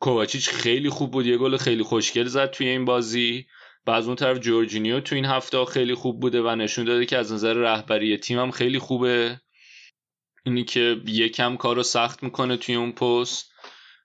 کوواچیچ 0.00 0.48
خیلی 0.48 0.88
خوب 0.88 1.10
بود 1.10 1.26
یه 1.26 1.36
گل 1.36 1.56
خیلی 1.56 1.82
خوشگل 1.82 2.24
زد 2.24 2.50
توی 2.50 2.68
این 2.68 2.84
بازی 2.84 3.46
و 3.86 3.90
از 3.90 4.06
اون 4.06 4.16
طرف 4.16 4.38
جورجینیو 4.38 5.00
تو 5.00 5.14
این 5.14 5.24
هفته 5.24 5.64
خیلی 5.64 5.94
خوب 5.94 6.20
بوده 6.20 6.42
و 6.42 6.54
نشون 6.54 6.84
داده 6.84 7.06
که 7.06 7.18
از 7.18 7.32
نظر 7.32 7.54
رهبری 7.54 8.16
تیمم 8.16 8.50
خیلی 8.50 8.78
خوبه. 8.78 9.40
اینی 10.46 10.64
که 10.64 11.00
یکم 11.06 11.56
کار 11.56 11.76
رو 11.76 11.82
سخت 11.82 12.22
می‌کنه 12.22 12.56
توی 12.56 12.74
اون 12.74 12.92
پست. 12.92 13.53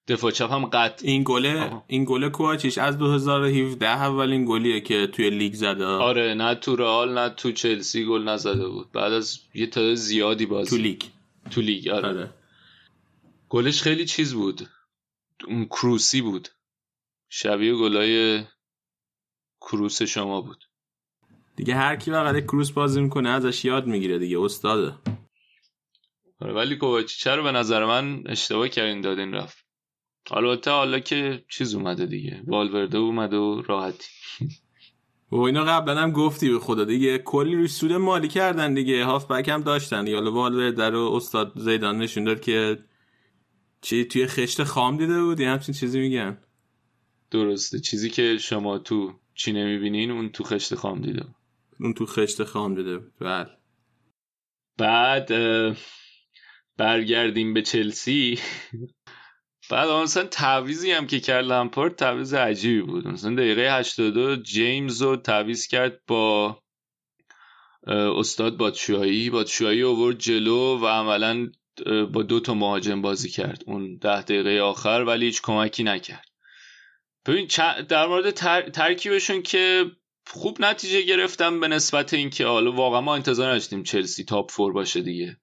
دفاع 0.10 0.32
چپ 0.32 0.52
هم 0.52 0.66
قط 0.66 1.04
این 1.04 1.24
گله 1.26 1.82
این 1.88 2.06
گل 2.06 2.30
کواچیچ 2.30 2.78
از 2.78 2.98
2017 2.98 3.88
اولین 3.88 4.46
گلیه 4.46 4.82
که 4.82 5.08
توی 5.08 5.30
لیگ 5.30 5.54
زده. 5.54 5.86
آره 5.86 6.34
نه 6.34 6.56
تو 6.56 6.76
رئال 6.76 7.14
نه 7.14 7.30
تو 7.30 7.52
چلسی 7.52 8.06
گل 8.06 8.24
نزده 8.24 8.68
بود. 8.68 8.92
بعد 8.92 9.14
از 9.14 9.40
یه 9.54 9.68
تعداد 9.68 9.94
زیادی 9.94 10.46
بازی. 10.46 10.70
تو 10.70 10.78
لیگ. 10.78 11.02
تو 11.52 11.62
لیگ 11.62 11.88
آره, 11.88 12.08
آره. 12.08 12.34
گلش 13.50 13.82
خیلی 13.82 14.06
چیز 14.06 14.34
بود. 14.34 14.70
اون 15.48 15.66
کروسی 15.66 16.22
بود. 16.22 16.50
شبیه 17.30 17.76
گلای 17.76 18.44
کروس 19.62 20.02
شما 20.02 20.42
بود. 20.42 20.66
دیگه 21.56 21.76
هر 21.76 21.96
کی 21.96 22.12
بغل 22.12 22.40
کروس 22.40 22.72
بازی 22.72 23.02
می‌کنه 23.02 23.30
ازش 23.30 23.66
یاد 23.66 23.88
می‌گیره 23.88 24.20
دیگه 24.20 24.42
استاده. 24.42 24.96
آره 26.42 26.54
ولی 26.54 26.76
کوواچی 26.76 27.20
چرا 27.20 27.44
به 27.44 27.52
نظر 27.52 27.86
من 27.86 28.24
اشتباه 28.26 28.70
کردین 28.70 29.02
دادین 29.02 29.34
رفت. 29.34 29.69
البته 30.32 30.72
حالا 30.72 31.00
که 31.00 31.44
چیز 31.50 31.76
اومده 31.76 32.06
دیگه. 32.06 32.42
والورده 32.48 32.98
اومده 32.98 33.38
و 33.38 33.62
راحتی. 33.62 34.10
و 35.32 35.36
اینا 35.36 35.64
قبلا 35.64 36.02
هم 36.02 36.12
گفتی 36.12 36.50
به 36.50 36.60
خدا 36.60 36.84
دیگه 36.84 37.18
کلی 37.18 37.56
روی 37.56 37.68
سود 37.68 37.92
مالی 37.92 38.28
کردن 38.28 38.74
دیگه. 38.74 39.06
هاف 39.06 39.32
بک 39.32 39.50
هم 39.50 39.62
داشتن. 39.62 40.14
حالا 40.14 40.32
والورده 40.32 40.90
رو 40.90 41.12
استاد 41.16 41.54
زیدان 41.56 41.98
نشون 41.98 42.24
داد 42.24 42.42
که 42.42 42.80
چی 43.82 44.06
توی 44.06 44.28
خشت 44.28 44.64
خام 44.64 44.98
دیده 44.98 45.24
بود 45.24 45.40
یه 45.40 45.50
همچین 45.50 45.76
چیزی 45.76 46.00
میگن. 46.00 46.38
درسته. 47.32 47.80
چیزی 47.80 48.10
که 48.10 48.38
شما 48.38 48.78
تو 48.78 49.20
چی 49.34 49.52
نمی‌بینین 49.52 50.12
اون 50.12 50.30
تو 50.30 50.44
خشت 50.44 50.76
خام 50.76 51.02
دیده 51.02 51.26
اون 51.80 51.94
تو 51.94 52.06
خشت 52.06 52.44
خام 52.44 52.76
دیده 52.76 53.00
بله. 53.20 53.50
بعد 54.78 55.30
برگردیم 56.78 57.54
به 57.54 57.62
چلسی. 57.62 58.40
بعد 59.70 59.90
مثلا 59.90 60.24
تعویزی 60.24 60.92
هم 60.92 61.08
که 61.08 61.20
کرد 61.20 61.46
لمپارد 61.46 61.96
تعویز 61.96 62.34
عجیبی 62.34 62.82
بود. 62.82 63.08
مثلا 63.08 63.36
دقیقه 63.36 63.78
82 63.78 64.36
جیمز 64.36 65.02
رو 65.02 65.16
تعویز 65.16 65.68
کرد 65.68 66.02
با 66.08 66.58
استاد 67.88 68.58
بادشاهی 68.58 69.30
بادشاهی 69.30 69.82
اوورد 69.82 70.18
جلو 70.18 70.78
و 70.78 70.86
عملا 70.86 71.52
با 72.14 72.24
دو 72.24 72.40
تا 72.40 72.54
مهاجم 72.54 73.02
بازی 73.02 73.30
کرد. 73.30 73.64
اون 73.68 73.98
ده 73.98 74.22
دقیقه 74.22 74.60
آخر 74.60 75.04
ولی 75.08 75.26
هیچ 75.26 75.42
کمکی 75.42 75.84
نکرد. 75.84 76.26
ببین 77.26 77.48
در 77.90 78.08
مورد 78.08 78.32
ترکیبشون 78.72 79.42
که 79.42 79.86
خوب 80.28 80.62
نتیجه 80.62 81.02
گرفتم 81.02 81.60
به 81.60 81.68
نسبت 81.68 82.14
اینکه 82.14 82.46
حالا 82.46 82.72
واقعا 82.72 83.02
ما 83.02 83.16
انتظار 83.16 83.50
نداشتیم 83.50 83.84
چلسی 83.84 84.24
تاپ 84.24 84.52
فور 84.52 84.74
باشه 84.74 85.02
دیگه. 85.02 85.38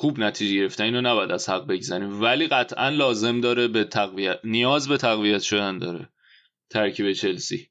خوب 0.00 0.20
نتیجه 0.20 0.54
گرفتن 0.54 0.84
اینو 0.84 1.00
نباید 1.00 1.30
از 1.32 1.48
حق 1.48 1.66
بگذاریم. 1.66 2.22
ولی 2.22 2.46
قطعا 2.46 2.88
لازم 2.88 3.40
داره 3.40 3.68
به 3.68 3.84
تقویت 3.84 4.38
نیاز 4.44 4.88
به 4.88 4.96
تقویت 4.96 5.42
شدن 5.42 5.78
داره 5.78 6.08
ترکیب 6.70 7.12
چلسی. 7.12 7.68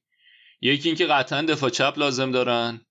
یکی 0.61 0.89
اینکه 0.89 1.05
قطعا 1.05 1.41
دفاع 1.41 1.69
چپ 1.69 1.93
لازم 1.97 2.31
دارن. 2.31 2.81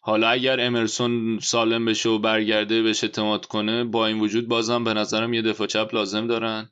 حالا 0.00 0.28
اگر 0.28 0.60
امرسون 0.60 1.38
سالم 1.38 1.84
بشه 1.84 2.08
و 2.08 2.18
برگرده 2.18 2.82
بهش 2.82 3.04
اعتماد 3.04 3.46
کنه 3.46 3.84
با 3.84 4.06
این 4.06 4.20
وجود 4.20 4.48
بازم 4.48 4.84
به 4.84 4.94
نظرم 4.94 5.34
یه 5.34 5.42
دفاع 5.42 5.66
چپ 5.66 5.94
لازم 5.94 6.26
دارن. 6.26 6.70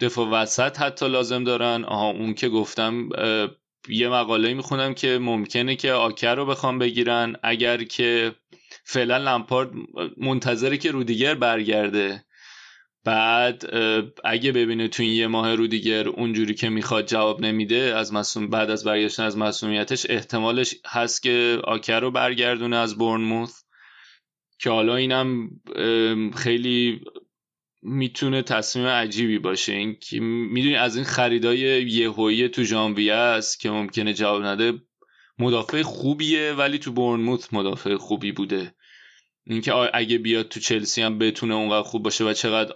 دفاع 0.00 0.28
وسط 0.28 0.78
حتی 0.78 1.08
لازم 1.08 1.44
دارن. 1.44 1.84
آها 1.84 2.10
اون 2.10 2.34
که 2.34 2.48
گفتم 2.48 3.08
یه 3.88 4.08
مقاله 4.08 4.54
می‌خونم 4.54 4.94
که 4.94 5.18
ممکنه 5.18 5.76
که 5.76 5.92
آکر 5.92 6.34
رو 6.34 6.46
بخوام 6.46 6.78
بگیرن. 6.78 7.36
اگر 7.42 7.84
که 7.84 8.34
فعلا 8.90 9.16
لمپارد 9.18 9.70
منتظره 10.16 10.76
که 10.76 10.90
رودیگر 10.90 11.34
برگرده. 11.34 12.24
بعد 13.04 13.74
اگه 14.24 14.52
ببینه 14.52 14.88
تو 14.88 15.02
این 15.02 15.12
یه 15.12 15.26
ماه 15.26 15.54
رودیگر 15.54 16.08
اونجوری 16.08 16.54
که 16.54 16.68
می‌خواد 16.68 17.06
جواب 17.06 17.40
نمیده 17.40 17.94
از 17.96 18.12
مسئول 18.12 18.46
بعد 18.46 18.70
از 18.70 18.84
برگشتن 18.84 19.22
از 19.22 19.38
مسئولیتش 19.38 20.06
احتمالش 20.08 20.74
هست 20.86 21.22
که 21.22 21.60
آکر 21.64 22.00
رو 22.00 22.10
برگردونه 22.10 22.76
از 22.76 22.98
بورنموث 22.98 23.62
که 24.58 24.70
حالا 24.70 24.96
اینم 24.96 25.50
خیلی 26.36 27.00
می‌تونه 27.82 28.42
تصمیم 28.42 28.86
عجیبی 28.86 29.38
باشه. 29.38 29.72
این 29.72 29.96
که 30.00 30.20
می‌دونی 30.20 30.76
از 30.76 30.96
این 30.96 31.04
خریدای 31.04 31.58
یهویی 31.90 32.48
تو 32.48 32.62
ژانویه 32.62 33.14
است 33.14 33.60
که 33.60 33.70
ممکنه 33.70 34.14
جواب 34.14 34.42
نده 34.42 34.72
مدافع 35.38 35.82
خوبیه 35.82 36.52
ولی 36.52 36.78
تو 36.78 36.92
بورنموث 36.92 37.52
مدافع 37.52 37.96
خوبی 37.96 38.32
بوده. 38.32 38.74
اینکه 39.48 39.74
اگه 39.94 40.18
بیاد 40.18 40.48
تو 40.48 40.60
چلسی 40.60 41.02
هم 41.02 41.18
بتونه 41.18 41.54
اونقدر 41.54 41.82
خوب 41.82 42.02
باشه 42.02 42.24
و 42.24 42.32
چقدر 42.32 42.74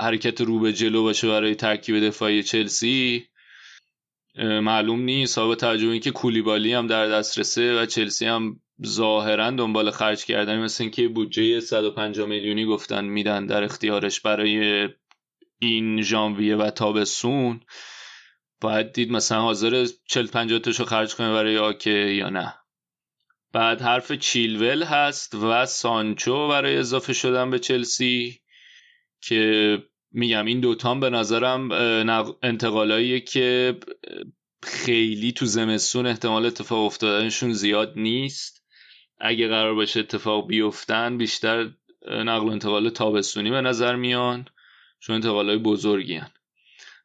حرکت 0.00 0.40
رو 0.40 0.60
به 0.60 0.72
جلو 0.72 1.02
باشه 1.02 1.28
برای 1.28 1.54
ترکیب 1.54 2.00
دفاعی 2.00 2.42
چلسی 2.42 3.26
معلوم 4.38 5.00
نیست. 5.00 5.38
با 5.38 5.54
توجه 5.54 5.88
اینکه 5.88 6.10
کولیبالی 6.10 6.72
هم 6.72 6.86
در 6.86 7.06
دسترسه 7.06 7.82
و 7.82 7.86
چلسی 7.86 8.26
هم 8.26 8.60
ظاهرا 8.86 9.50
دنبال 9.50 9.90
خرج 9.90 10.24
کردن 10.24 10.64
مثل 10.64 10.84
اینکه 10.84 11.08
بودجه 11.08 11.60
150 11.60 12.28
میلیونی 12.28 12.64
گفتن 12.64 13.04
میدن 13.04 13.46
در 13.46 13.64
اختیارش 13.64 14.20
برای 14.20 14.88
این 15.58 16.02
ژانویه 16.02 16.56
و 16.56 16.70
تابستون. 16.70 17.60
باید 18.60 18.92
دید 18.92 19.12
مثلا 19.12 19.40
حاضر 19.40 19.86
40 20.06 20.26
50 20.26 20.58
تاشو 20.58 20.84
خرج 20.84 21.14
کنه 21.14 21.32
برای 21.32 21.58
آکه 21.58 21.90
یا 21.90 22.28
نه. 22.28 22.54
بعد 23.56 23.82
حرف 23.82 24.12
چیلول 24.12 24.82
هست 24.82 25.34
و 25.34 25.66
سانچو 25.66 26.48
برای 26.48 26.76
اضافه 26.76 27.12
شدن 27.12 27.50
به 27.50 27.58
چلسی 27.58 28.40
که 29.20 29.82
میگم 30.12 30.46
این 30.46 30.60
دوتام 30.60 31.00
به 31.00 31.10
نظرم 31.10 31.72
انتقالاییه 32.42 33.20
که 33.20 33.76
خیلی 34.62 35.32
تو 35.32 35.46
زمستون 35.46 36.06
احتمال 36.06 36.46
اتفاق 36.46 36.84
افتادنشون 36.84 37.52
زیاد 37.52 37.92
نیست 37.96 38.64
اگه 39.18 39.48
قرار 39.48 39.74
باشه 39.74 40.00
اتفاق 40.00 40.46
بیفتن 40.46 41.18
بیشتر 41.18 41.70
نقل 42.08 42.46
و 42.46 42.50
انتقال 42.50 42.90
تابستونی 42.90 43.50
به 43.50 43.60
نظر 43.60 43.96
میان 43.96 44.48
چون 45.00 45.14
انتقالای 45.14 45.58
بزرگی 45.58 46.14
هن. 46.14 46.30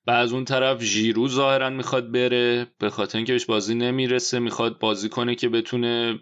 و 0.08 0.12
از 0.12 0.34
اون 0.34 0.45
طرف 0.45 0.84
ژیرو 0.84 1.28
ظاهرا 1.28 1.70
می‌خواد 1.70 2.12
بره 2.12 2.68
به 2.80 2.89
خاطر 2.89 3.18
اینکه 3.18 3.34
بهش 3.34 3.45
بازی 3.45 3.76
نمی‌رسه 3.76 4.39
می‌خواد 4.39 4.80
بازی 4.80 5.10
کنه 5.10 5.36
که 5.36 5.49
بتونه 5.49 6.20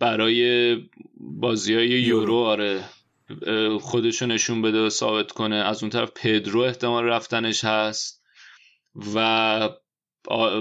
برای 0.00 0.76
بازی 1.20 1.74
های 1.74 1.88
یورو. 1.88 2.36
آره 2.36 2.84
خودشو 3.80 4.26
نشون 4.26 4.62
بده 4.62 4.86
و 4.86 4.88
ثابت 4.88 5.32
کنه. 5.32 5.56
از 5.56 5.82
اون 5.82 5.90
طرف 5.90 6.10
پدرو 6.14 6.60
احتمال 6.60 7.04
رفتنش 7.04 7.64
هست 7.64 8.22
و 9.14 9.68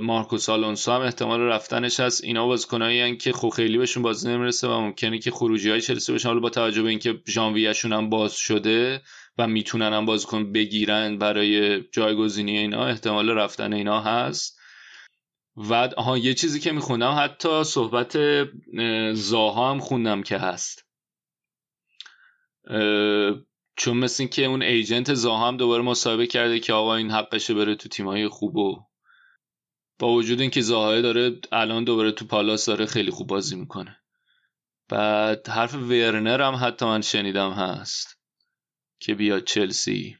مارکوس 0.01 0.49
آلونسو 0.49 0.91
هم 0.91 1.01
احتمال 1.01 1.41
رفتنش 1.41 1.99
هست. 1.99 2.23
اینا 2.23 2.47
بازیکنایی 2.47 3.17
که 3.17 3.33
خب 3.33 3.49
خیلی 3.49 3.77
بهشون 3.77 4.03
بازی 4.03 4.29
نمی‌رسه 4.29 4.67
و 4.67 4.79
ممکنه 4.79 5.19
که 5.19 5.31
خروجی 5.31 5.69
های 5.69 5.81
چلسی 5.81 6.13
بشن 6.13 6.27
حالا 6.27 6.39
با 6.39 6.49
توجه 6.49 6.81
به 6.81 6.89
اینکه 6.89 7.21
ژانویهشون 7.27 7.93
هم 7.93 8.09
باز 8.09 8.35
شده 8.35 9.01
و 9.37 9.47
می‌تونن 9.47 9.93
هم 9.93 10.05
بازیکن 10.05 10.51
بگیرن 10.51 11.17
برای 11.17 11.81
جایگزینی 11.81 12.57
اینا 12.57 12.85
احتمال 12.85 13.29
رفتن 13.29 13.73
اینا 13.73 14.01
هست. 14.01 14.59
و 15.57 15.73
آها 15.73 16.17
یه 16.17 16.33
چیزی 16.33 16.59
که 16.59 16.71
میخوندم 16.71 17.15
حتی 17.19 17.63
صحبت 17.63 18.17
زاها 19.13 19.71
هم 19.71 19.79
خوندم 19.79 20.23
که 20.23 20.37
هست. 20.37 20.85
چون 23.77 23.97
مثل 23.97 24.23
این 24.23 24.29
که 24.29 24.45
اون 24.45 24.63
ایجنت 24.63 25.13
زاها 25.13 25.47
هم 25.47 25.57
دوباره 25.57 25.83
مصاحبه 25.83 26.27
کرده 26.27 26.59
که 26.59 26.73
آقا 26.73 26.95
این 26.95 27.11
حقشه 27.11 27.53
بره 27.53 27.75
تو 27.75 27.89
تیمای 27.89 28.27
خوب 28.27 28.55
و 28.55 28.85
با 29.99 30.13
وجود 30.13 30.41
اینکه 30.41 30.61
زاهای 30.61 31.01
داره 31.01 31.39
الان 31.51 31.83
دوباره 31.83 32.11
تو 32.11 32.25
پالاس 32.25 32.65
داره 32.65 32.85
خیلی 32.85 33.11
خوب 33.11 33.27
بازی 33.27 33.55
می‌کنه. 33.55 33.97
بعد 34.89 35.47
حرف 35.47 35.73
ورنر 35.73 36.41
هم 36.41 36.55
حتی 36.55 36.85
من 36.85 37.01
شنیدم 37.01 37.51
هست. 37.51 38.19
که 39.05 39.15
بیاد 39.15 39.43
چلسی. 39.43 40.17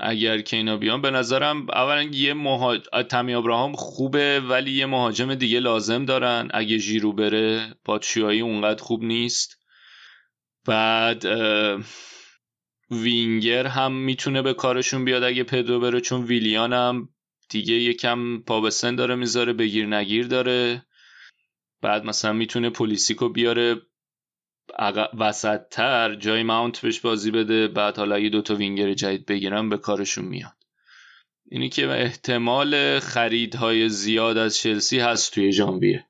اگر 0.00 0.40
که 0.40 0.56
اینا 0.56 0.76
بیان 0.76 1.02
به 1.02 1.10
نظرم 1.10 1.70
اولا 1.70 2.02
یه 2.02 2.34
مهاج... 2.34 2.80
تمی 3.08 3.34
ابراهام 3.34 3.72
خوبه 3.72 4.40
ولی 4.40 4.70
یه 4.70 4.86
مهاجم 4.86 5.34
دیگه 5.34 5.60
لازم 5.60 6.04
دارن. 6.04 6.48
اگه 6.54 6.78
ژیرو 6.78 7.12
بره 7.12 7.74
پادشاهی 7.84 8.40
اونقدر 8.40 8.82
خوب 8.82 9.04
نیست. 9.04 9.56
بعد 10.66 11.24
وینگر 12.90 13.66
هم 13.66 13.92
می‌تونه 13.92 14.42
به 14.42 14.54
کارشون 14.54 15.04
بیاد 15.04 15.22
اگه 15.22 15.44
پدرو 15.44 15.80
بره 15.80 16.00
چون 16.00 16.24
ویلیان 16.24 16.72
هم 16.72 17.08
دیگه 17.48 17.74
یکم 17.74 18.38
پا 18.38 18.60
به 18.60 18.70
سن 18.70 18.94
داره 18.94 19.14
می‌ذاره 19.14 19.52
بگیر 19.52 19.86
نگیر 19.86 20.26
داره. 20.26 20.86
بعد 21.82 22.04
مثلا 22.04 22.32
می‌تونه 22.32 22.70
پلیسیکو 22.70 23.28
بیاره. 23.28 23.76
وسط 25.18 25.60
تر 25.70 26.14
جای 26.14 26.42
ماونت 26.42 26.80
بهش 26.80 27.00
بازی 27.00 27.30
بده 27.30 27.68
بعد 27.68 27.96
حالا 27.96 28.14
اگه 28.14 28.28
دوتا 28.28 28.54
وینگر 28.54 28.94
جدید 28.94 29.26
بگیرن 29.26 29.68
به 29.68 29.78
کارشون 29.78 30.24
میاد. 30.24 30.56
اینی 31.50 31.68
که 31.68 31.88
احتمال 31.88 33.00
خریدهای 33.00 33.88
زیاد 33.88 34.38
از 34.38 34.56
چلسی 34.56 34.98
هست 34.98 35.34
توی 35.34 35.52
ژانویه. 35.52 36.06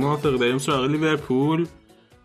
موافق 0.00 0.36
داریم. 0.36 0.58
سراغ 0.58 0.84
لیورپول. 0.84 1.66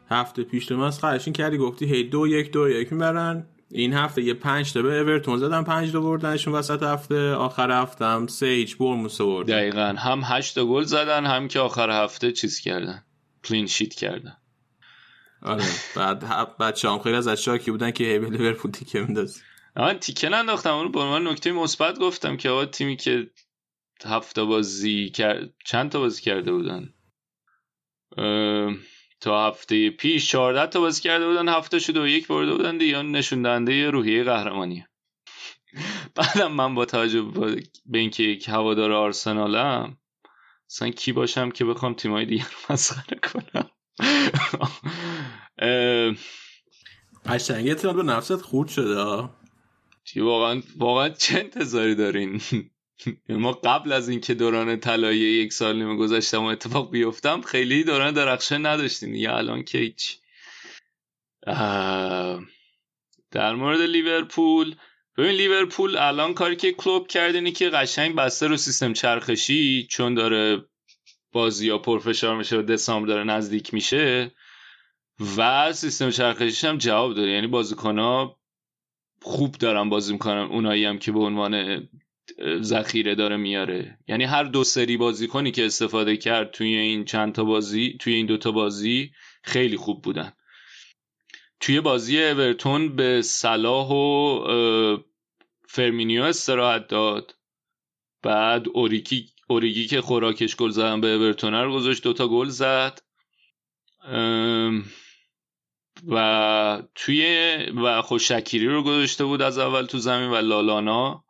هفته 0.10 0.44
پیش 0.44 0.66
تو 0.66 0.80
از 0.80 1.00
خرشین 1.00 1.34
کردی 1.34 1.58
گفتی 1.58 1.86
هی 1.86 2.04
دو 2.04 2.28
یک 2.28 2.52
دو 2.52 2.70
یک 2.70 2.94
می‌برن. 2.94 3.48
این 3.72 3.94
هفته 3.94 4.22
یه 4.22 4.34
پنج 4.34 4.74
تا 4.74 4.82
به 4.82 5.00
اورتون 5.00 5.38
زدن 5.38 5.64
پنج 5.64 5.92
تا 5.92 6.00
بردنشون 6.00 6.54
وسط 6.54 6.84
هفته. 6.84 7.32
آخر 7.32 7.72
هفته 7.72 8.06
هم 8.06 8.28
سه 8.28 8.46
هیچ 8.46 8.78
برموس 8.78 9.22
برد 9.22 9.48
دقیقا. 9.48 9.96
هم 9.98 10.22
هشت 10.24 10.64
گل 10.64 10.84
زدن 10.84 11.26
هم 11.26 11.48
که 11.48 11.60
آخر 11.60 12.04
هفته 12.04 12.32
چیز 12.32 12.60
کردن. 12.60 13.04
کلین 13.44 13.68
شیت 13.68 13.94
کردن. 13.94 14.38
آره. 15.42 15.64
بعد 15.96 16.58
بچه 16.58 16.90
هم 16.90 17.00
خیلی 17.00 17.16
از 17.16 17.30
شاکی 17.30 17.72
بودن 17.72 17.92
که 17.92 18.04
هی 18.04 18.20
به 18.20 18.30
لیورپول 18.30 18.72
تیکه 18.72 19.02
مینداز 19.02 19.42
من 19.76 20.00
تیکه 20.00 20.30
ننداختم. 20.30 20.74
اونو 20.74 20.90
به 20.90 21.00
عنوان 21.00 21.28
نکته 21.28 21.52
مثبت 21.52 22.00
گفتم 22.00 22.38
که 22.38 22.50
آقا 22.50 22.66
تیمی 22.66 22.96
که 22.96 23.30
هفته 24.06 24.44
بازی 24.44 25.10
کرد 25.10 25.54
چند 25.66 25.92
تا 25.92 26.00
بازی 26.00 26.22
کرده 26.22 26.52
بودن؟ 26.52 26.90
تا 29.20 29.48
هفته 29.48 29.90
پیش 29.90 30.32
14 30.32 30.68
تا 30.68 30.80
بازی 30.80 31.02
کرده 31.02 31.28
بودن 31.28 31.50
هفته 31.50 31.80
شده 31.80 32.02
و 32.02 32.08
یک 32.08 32.28
برده 32.28 32.52
بودن 32.52 32.78
دیگه. 32.78 33.02
نشون 33.02 33.42
دهنده 33.42 33.90
روحیه 33.90 34.24
قهرمانی 34.24 34.86
بعدم 36.16 36.52
من 36.52 36.76
با 36.76 36.86
توجه 36.86 37.22
به 37.86 37.98
اینکه 37.98 38.24
یک 38.24 38.50
هوادار 38.50 38.92
آرسنالم 38.92 39.98
مثلا 40.70 40.90
کی 40.90 41.12
باشم 41.12 41.52
که 41.52 41.66
بخوام 41.66 41.94
تیمای 41.94 42.26
دیگه 42.26 42.44
رو 42.44 42.74
مسخره 42.74 43.20
کنم؟ 43.20 43.70
قشنگ 47.26 47.68
اعتماد 47.68 47.96
به 47.96 48.04
نفست 48.04 48.42
خورد 48.42 48.70
شده 48.70 49.30
واقعا 50.16 50.62
واقعا 50.78 51.10
چه 51.10 51.40
انتظاری 51.40 51.96
دارین؟ 51.96 52.42
ما 53.30 53.52
قبل 53.52 53.92
از 53.92 54.10
اینکه 54.10 54.34
دوران 54.34 54.80
طلایی 54.80 55.20
یک 55.20 55.54
سال 55.54 55.76
نیمه 55.76 55.96
گذشتم 55.96 56.44
و 56.44 56.46
اتفاق 56.46 56.92
بیفتم 56.92 57.42
خیلی 57.42 57.84
دوران 57.84 58.14
درخشان 58.14 58.66
نداشتیم 58.66 59.16
یا 59.16 59.38
الان 59.38 59.64
که 59.64 59.78
هیچ. 59.78 60.18
در 63.32 63.56
مورد 63.56 63.82
لیورپول 63.82 64.76
ببین 65.18 65.32
لیورپول 65.32 65.98
الان 65.98 66.34
کاری 66.34 66.56
که 66.56 66.72
کلوب 66.72 67.08
کرد 67.08 67.36
اینه 67.36 67.52
که 67.52 67.70
قشنگ 67.70 68.16
بسته 68.16 68.48
رو 68.48 68.58
سیستم 68.58 68.94
چرخشی 68.94 69.88
چون 69.90 70.14
داره 70.14 70.66
بازی 71.32 71.68
یا 71.68 71.78
پرفشار 71.78 72.38
میشه 72.38 72.58
و 72.58 72.62
دسامبر 72.62 73.08
داره 73.08 73.24
نزدیک 73.24 73.74
میشه 73.74 74.32
و 75.38 75.74
سیستم 75.74 76.10
چرخشیش 76.10 76.64
هم 76.64 76.78
جواب 76.78 77.14
داره. 77.14 77.32
یعنی 77.32 77.48
بازیکن 77.48 78.30
خوب 79.22 79.52
دارن 79.52 79.90
بازی 79.90 80.14
می‌کنن. 80.14 80.48
اونایی 80.52 80.86
هم 80.86 81.00
که 81.00 81.12
به 81.12 81.20
عنوان 81.20 81.88
ذخیره 82.62 83.16
داره 83.16 83.38
میاره. 83.38 83.98
یعنی 84.08 84.24
هر 84.24 84.44
دو 84.44 84.64
سری 84.64 84.98
بازیکنی 84.98 85.52
که 85.52 85.66
استفاده 85.66 86.18
کرد 86.18 86.52
توی 86.52 86.76
این 86.76 87.06
چند 87.06 87.34
تا 87.34 87.44
بازی 87.44 87.98
توی 88.00 88.14
این 88.14 88.26
دوتا 88.26 88.52
بازی 88.52 89.12
خیلی 89.44 89.78
خوب 89.78 90.02
بودن. 90.02 90.34
توی 91.60 91.82
بازی 91.82 92.24
اورتون 92.24 92.96
به 92.96 93.22
صلاح 93.22 93.92
و 93.92 94.98
فرمینیو 95.68 96.24
استراحت 96.24 96.88
داد. 96.88 97.36
بعد 98.24 98.66
اوریکی 98.74 99.30
اوریگی 99.48 99.88
که 99.88 100.02
خوراکش 100.02 100.56
گل 100.56 100.70
زدن 100.70 101.02
به 101.02 101.08
اورتون 101.08 101.54
رو 101.54 101.74
گذاشت 101.74 102.04
دوتا 102.04 102.28
گل 102.28 102.48
زد. 102.48 103.02
و 106.08 106.84
توی 106.96 107.56
و 107.76 108.02
خوشکیری 108.02 108.68
رو 108.68 108.84
گذاشته 108.84 109.26
بود 109.26 109.42
از 109.42 109.58
اول 109.58 109.86
تو 109.86 109.98
زمین 109.98 110.30
و 110.30 110.36
لالانا. 110.36 111.25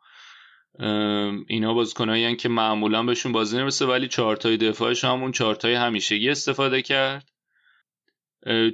اینا 1.48 1.74
بازیکنایی 1.74 2.36
که 2.36 2.48
معمولا 2.48 3.02
بهشون 3.02 3.32
بازی 3.32 3.56
نمی‌رسه 3.56 3.86
ولی 3.86 4.08
چهارتای 4.08 4.56
دفاعش 4.56 5.04
همون 5.04 5.32
چهارتای 5.32 5.74
همیشگی 5.74 6.30
استفاده 6.30 6.82
کرد. 6.82 7.30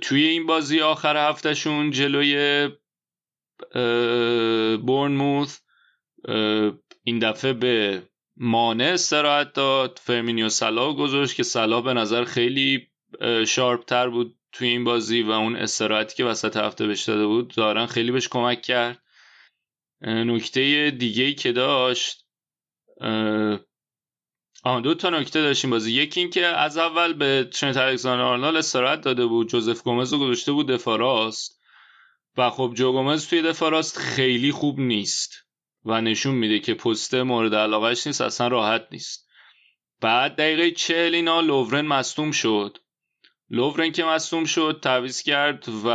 توی 0.00 0.24
این 0.24 0.46
بازی 0.46 0.80
آخر 0.80 1.28
هفتهشون 1.28 1.90
جلوی 1.90 2.68
بورنموث 4.76 5.60
این 7.04 7.18
دفعه 7.18 7.52
به 7.52 8.02
مانع 8.36 8.84
استراحت 8.84 9.52
داد. 9.52 10.00
فرمینیو 10.02 10.48
سلا 10.48 10.92
گذاشت 10.92 11.36
که 11.36 11.42
سلا 11.42 11.80
به 11.80 11.94
نظر 11.94 12.24
خیلی 12.24 12.88
شارپ 13.46 13.84
تر 13.84 14.08
بود 14.08 14.36
توی 14.52 14.68
این 14.68 14.84
بازی 14.84 15.22
و 15.22 15.30
اون 15.30 15.56
استراحتی 15.56 16.16
که 16.16 16.24
وسط 16.24 16.56
هفته 16.56 16.86
بهش 16.86 17.02
داده 17.02 17.26
بود 17.26 17.54
دارن 17.54 17.86
خیلی 17.86 18.12
بهش 18.12 18.28
کمک 18.28 18.62
کرد. 18.62 19.02
نکته 20.02 20.90
دیگه 20.90 21.24
ای 21.24 21.34
که 21.34 21.52
داشت 21.52 22.26
آن 24.64 24.82
دو 24.82 24.94
تا 24.94 25.10
نکته 25.10 25.42
داشتیم 25.42 25.70
بازی. 25.70 25.92
یکی 25.92 26.20
این 26.20 26.30
که 26.30 26.46
از 26.46 26.76
اول 26.78 27.12
به 27.12 27.48
ترنت 27.52 27.76
الکساندر 27.76 28.24
آرنال 28.24 28.56
استراحت 28.56 29.00
داده 29.00 29.26
بود. 29.26 29.48
جوزف 29.48 29.82
گومز 29.82 30.12
رو 30.12 30.18
گذاشته 30.18 30.52
بود 30.52 30.68
دفاع 30.68 30.98
راست. 30.98 31.62
و 32.36 32.50
خب 32.50 32.72
جو 32.76 32.92
گومز 32.92 33.28
توی 33.28 33.42
دفاع 33.42 33.70
راست 33.70 33.98
خیلی 33.98 34.52
خوب 34.52 34.80
نیست 34.80 35.32
و 35.84 36.00
نشون 36.00 36.34
میده 36.34 36.58
که 36.58 36.74
پست 36.74 37.14
مورد 37.14 37.54
علاقهش 37.54 38.06
نیست 38.06 38.20
اصلا 38.20 38.48
راحت 38.48 38.86
نیست. 38.92 39.28
بعد 40.00 40.36
دقیقه 40.36 40.70
چهل 40.70 41.14
اینا 41.14 41.40
لوورن 41.40 41.86
مصدوم 41.86 42.30
شد. 42.30 42.78
لوورن 43.50 43.92
که 43.92 44.04
مصدوم 44.04 44.44
شد 44.44 44.78
تعویض 44.82 45.22
کرد 45.22 45.68
و 45.84 45.88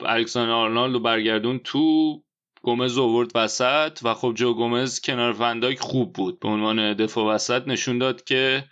الکساندر 0.00 0.52
آرنالد 0.52 0.92
رو 0.92 1.00
برگردون 1.00 1.58
تو 1.58 2.22
گومز 2.62 2.98
اوورد 2.98 3.30
وسط 3.34 3.98
و 4.02 4.14
خب 4.14 4.34
جو 4.34 4.54
گومز 4.54 5.00
کنار 5.00 5.32
فنداک 5.32 5.78
خوب 5.78 6.12
بود. 6.12 6.40
به 6.40 6.48
عنوان 6.48 6.94
دفاع 6.94 7.34
وسط 7.34 7.68
نشون 7.68 7.98
داد 7.98 8.24
که 8.24 8.64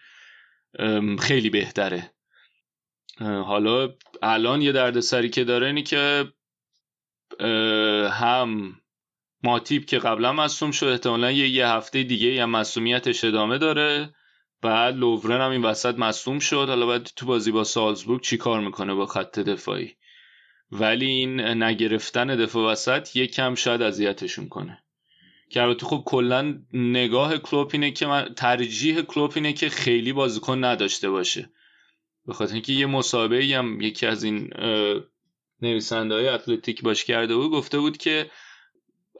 خیلی 1.18 1.51
بهتره. 1.51 2.14
حالا 3.20 3.95
الان 4.22 4.62
یه 4.62 4.72
دردسری 4.72 5.30
که 5.30 5.45
داره 5.45 5.66
اینی 5.66 5.82
که 5.82 6.32
هم 8.11 8.80
ماتیب 9.45 9.84
که 9.84 9.99
قبلا 9.99 10.32
مصوم 10.32 10.70
شد 10.70 10.86
احتمالا 10.86 11.30
یه, 11.30 11.49
یه 11.49 11.68
هفته 11.68 12.03
دیگه 12.03 12.28
یا 12.28 12.47
مصومیتش 12.47 13.24
ادامه 13.24 13.59
داره. 13.59 14.14
بعد 14.62 14.97
لوورن 14.97 15.41
هم 15.41 15.51
این 15.51 15.64
وسط 15.64 15.99
مصوم 15.99 16.39
شد. 16.39 16.68
حالا 16.68 16.86
باید 16.86 17.03
تو 17.16 17.26
بازی 17.26 17.51
با 17.51 17.64
سالزبورگ 17.64 18.22
چی 18.22 18.36
کار 18.36 18.61
می‌کنه 18.61 18.95
با 18.95 19.07
خط 19.07 19.39
دفاعی؟ 19.39 19.97
ولی 20.72 21.06
این 21.06 21.40
نگرفتن 21.40 22.26
دفاع 22.26 22.72
وسط 22.72 23.18
کم 23.18 23.54
شاید 23.54 23.82
اذیتشون 23.82 24.48
کنه. 24.48 24.82
که 25.50 25.62
البته 25.62 25.86
خب 25.86 26.02
کلا 26.06 26.62
نگاه 26.72 27.38
کلوپ 27.38 27.70
اینه 27.72 27.90
که 27.90 28.06
من 28.06 28.34
ترجیح 28.36 29.02
کلوپ 29.02 29.32
اینه 29.34 29.52
که 29.52 29.68
خیلی 29.68 30.12
بازیکن 30.12 30.64
نداشته 30.64 31.10
باشه. 31.10 31.50
به 32.26 32.32
خاطر 32.32 32.52
اینکه 32.52 32.72
یه 32.72 32.86
مسابقه 32.86 33.56
هم 33.56 33.80
یکی 33.80 34.06
از 34.06 34.24
این 34.24 34.50
نویسنده 35.62 36.14
های 36.14 36.28
اتلتیک 36.28 36.82
باش 36.82 37.04
کرده 37.04 37.36
بود 37.36 37.50
گفته 37.50 37.78
بود 37.78 37.96
که 37.96 38.30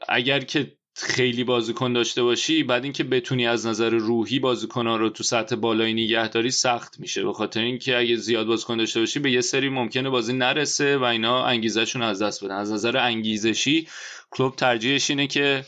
اگر 0.07 0.39
که 0.39 0.77
خیلی 1.03 1.43
بازیکن 1.43 1.93
داشته 1.93 2.23
باشی 2.23 2.63
بعد 2.63 2.83
اینکه 2.83 3.03
بتونی 3.03 3.47
از 3.47 3.67
نظر 3.67 3.89
روحی 3.89 4.41
ها 4.75 4.95
رو 4.95 5.09
تو 5.09 5.23
سطح 5.23 5.55
بالایی 5.55 5.93
نگهداری 5.93 6.51
سخت 6.51 6.99
میشه. 6.99 7.23
به 7.23 7.33
خاطر 7.33 7.61
اینکه 7.61 7.97
اگه 7.97 8.15
زیاد 8.15 8.47
بازیکن 8.47 8.77
داشته 8.77 8.99
باشی 8.99 9.19
به 9.19 9.31
یه 9.31 9.41
سری 9.41 9.69
ممکنه 9.69 10.09
بازی 10.09 10.33
نرسه 10.33 10.97
و 10.97 11.03
اینا 11.03 11.45
انگیزشون 11.45 12.01
از 12.01 12.21
دست 12.21 12.43
بدن. 12.43 12.55
از 12.55 12.71
نظر 12.71 12.97
انگیزشی 12.97 13.87
کلوب 14.31 14.55
ترجیحش 14.55 15.09
اینه 15.09 15.27
که 15.27 15.65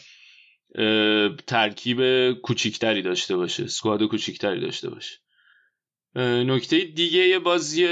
ترکیب 1.48 2.32
کوچیکتری 2.32 3.02
داشته 3.02 3.36
باشه 3.36 3.68
سکواد 3.68 4.04
کوچیکتری 4.04 4.62
داشته 4.62 4.90
باشه. 4.90 5.18
نکته 6.16 6.80
دیگه 6.80 7.40
بازی 7.40 7.88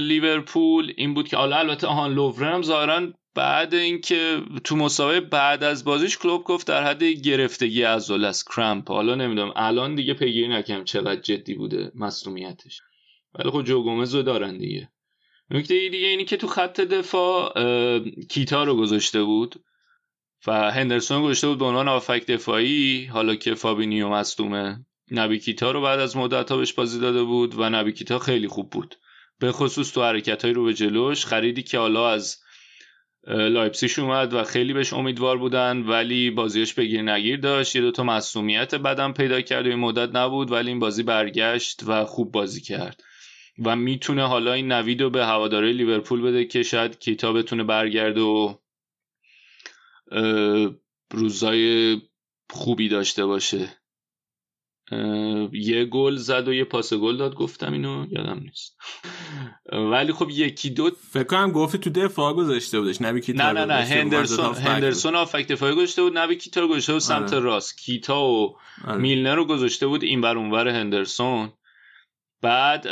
لیورپول 0.00 0.92
این 0.96 1.14
بود 1.14 1.28
که 1.28 1.36
حالا 1.36 1.56
البته 1.56 1.86
آهان 1.86 2.14
لوورن 2.14 2.54
هم 2.54 2.62
ظاهرا 2.62 3.12
بعد 3.36 3.74
اینکه 3.74 4.42
تو 4.64 4.76
مسابقه 4.76 5.20
بعد 5.20 5.64
از 5.64 5.84
بازیش 5.84 6.18
کلوب 6.18 6.44
گفت 6.44 6.66
در 6.66 6.84
حد 6.84 7.04
گرفتگی 7.04 7.84
از 7.84 8.10
از 8.10 8.44
کرامپ. 8.44 8.90
حالا 8.90 9.14
نمی‌دونم. 9.14 9.52
الان 9.56 9.94
دیگه 9.94 10.14
پیگیری 10.14 10.48
نکنم 10.48 10.84
چقدر 10.84 11.20
جدی 11.20 11.54
بوده 11.54 11.92
مصومیتش 11.94 12.80
ولی 13.34 13.50
خب 13.50 13.62
جو 13.62 13.82
گومز 13.82 14.14
رو 14.14 14.22
دارن 14.22 14.58
دیگه. 14.58 14.88
نکته 15.50 15.88
دیگه 15.88 16.06
اینی 16.06 16.24
که 16.24 16.36
تو 16.36 16.46
خط 16.46 16.80
دفاع 16.80 17.52
کیتا 18.28 18.64
رو 18.64 18.76
گذاشته 18.76 19.22
بود 19.22 19.64
و 20.46 20.70
هندرسون 20.70 21.22
گذاشته 21.22 21.48
بود 21.48 21.58
به 21.58 21.64
عنوان 21.64 21.88
هافبک 21.88 22.26
دفاعی. 22.26 23.04
حالا 23.04 23.34
که 23.34 23.54
فابینیو 23.54 24.08
مصدومه 24.08 24.86
نبی 25.10 25.38
کیتا 25.38 25.70
رو 25.70 25.82
بعد 25.82 26.00
از 26.00 26.16
مدت 26.16 26.52
بهش 26.52 26.72
بازی 26.72 27.00
داده 27.00 27.22
بود 27.22 27.54
و 27.58 27.70
نبی 27.70 27.92
کیتا 27.92 28.18
خیلی 28.18 28.48
خوب 28.48 28.70
بود. 28.70 28.94
به 29.38 29.52
خصوص 29.52 29.92
تو 29.92 30.02
حرکت 30.02 30.44
های 30.44 30.54
رو 30.54 30.64
به 30.64 30.74
جلوش 30.74 31.26
خریدی 31.26 31.62
که 31.62 31.78
حالا 31.78 32.10
از 32.10 32.45
لایپزیش 33.26 33.98
اومد 33.98 34.34
و 34.34 34.44
خیلی 34.44 34.72
بهش 34.72 34.92
امیدوار 34.92 35.38
بودن 35.38 35.82
ولی 35.82 36.30
بازیش 36.30 36.74
بگیر 36.74 37.02
نگیر 37.02 37.40
داشت. 37.40 37.76
یه 37.76 37.82
دوتا 37.82 38.02
مصدومیت 38.02 38.74
بدم 38.74 39.12
پیدا 39.12 39.40
کرد 39.40 39.66
و 39.66 39.70
این 39.70 39.78
مدت 39.78 40.16
نبود 40.16 40.52
ولی 40.52 40.68
این 40.68 40.78
بازی 40.78 41.02
برگشت 41.02 41.82
و 41.86 42.04
خوب 42.04 42.32
بازی 42.32 42.60
کرد. 42.60 43.02
و 43.64 43.76
می‌تونه 43.76 44.26
حالا 44.26 44.52
این 44.52 44.72
نوید 44.72 45.02
رو 45.02 45.10
به 45.10 45.26
هواداره 45.26 45.72
لیورپول 45.72 46.22
بده 46.22 46.44
که 46.44 46.62
شاید 46.62 46.98
کیتا 46.98 47.32
بتونه 47.32 47.64
برگرده 47.64 48.20
و 48.20 48.54
روزای 51.10 51.96
خوبی 52.50 52.88
داشته 52.88 53.26
باشه. 53.26 53.68
یه 55.52 55.84
گل 55.84 56.16
زد 56.16 56.48
و 56.48 56.54
یه 56.54 56.64
پاس 56.64 56.94
گل 56.94 57.16
داد 57.16 57.34
گفتم 57.34 57.72
اینو 57.72 58.06
یادم 58.10 58.40
نیست. 58.40 58.76
ولی 59.72 60.12
خب 60.12 60.30
یکی 60.30 60.70
دو 60.70 60.90
فکر 61.12 61.24
کنم 61.24 61.52
گفتی 61.52 61.78
تو 61.78 61.90
دفاع 61.90 62.32
گذاشته 62.32 62.80
بودش 62.80 63.02
نبی 63.02 63.20
کیتا 63.20 63.52
نه 63.52 63.64
نه 63.64 63.74
نه 63.74 63.84
هندرسون 63.84 64.54
هندرسون 64.54 65.14
آفک 65.14 65.48
دفاعی 65.48 65.74
گذاشته 65.74 66.02
بود 66.02 66.18
نبی 66.18 66.36
کیتا 66.36 66.60
رو 66.60 66.68
گذاشته 66.68 66.92
بود 66.92 67.02
سمت 67.02 67.32
آره. 67.32 67.42
راست. 67.42 67.78
کیتا 67.78 68.24
و 68.24 68.56
آره. 68.84 68.98
میلنر 68.98 69.34
رو 69.34 69.44
گذاشته 69.44 69.86
بود 69.86 70.02
این 70.02 70.20
بر 70.20 70.36
اونور 70.36 70.68
هندرسون. 70.68 71.52
بعد 72.42 72.86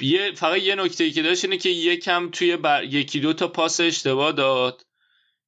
یه 0.00 0.32
فقط 0.34 0.62
یه 0.62 0.74
نکته 0.74 1.04
ای 1.04 1.10
که 1.10 1.22
داشت 1.22 1.44
اینه 1.44 1.56
که 1.56 1.68
یکم 1.68 2.28
توی 2.30 2.56
بر... 2.56 2.84
یکی 2.84 3.20
دو 3.20 3.32
تا 3.32 3.48
پاس 3.48 3.80
اشتباه 3.80 4.32
داد. 4.32 4.82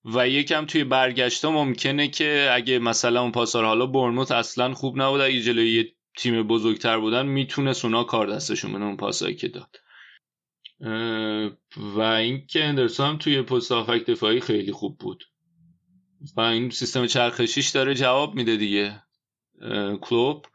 و 0.04 0.28
یکم 0.28 0.66
توی 0.66 0.84
برگشته 0.84 1.48
ممکنه 1.48 2.08
که 2.08 2.50
اگه 2.52 2.78
مثلا 2.78 3.22
اون 3.22 3.32
پاسار 3.32 3.64
حالا 3.64 3.86
برنوت 3.86 4.30
اصلا 4.30 4.74
خوب 4.74 5.02
نبود 5.02 5.20
اگه 5.20 5.40
جلوی 5.40 5.70
یه 5.70 5.92
تیم 6.16 6.42
بزرگتر 6.42 6.98
بودن 6.98 7.26
می‌تونه 7.26 7.72
سونا 7.72 8.04
کار 8.04 8.26
دستشون 8.26 8.72
بده 8.72 8.84
اون 8.84 8.96
پاسایی 8.96 9.34
که 9.34 9.48
داد. 9.48 9.76
و 11.76 12.00
اینکه 12.00 12.64
اندرسون 12.64 13.06
هم 13.06 13.18
توی 13.18 13.42
پست 13.42 13.72
آفک 13.72 14.04
دفاعی 14.06 14.40
خیلی 14.40 14.72
خوب 14.72 14.98
بود. 14.98 15.24
و 16.36 16.40
این 16.40 16.70
سیستم 16.70 17.06
چرخشیش 17.06 17.68
داره 17.68 17.94
جواب 17.94 18.34
میده 18.34 18.56
دیگه. 18.56 19.02
کلوب. 20.00 20.46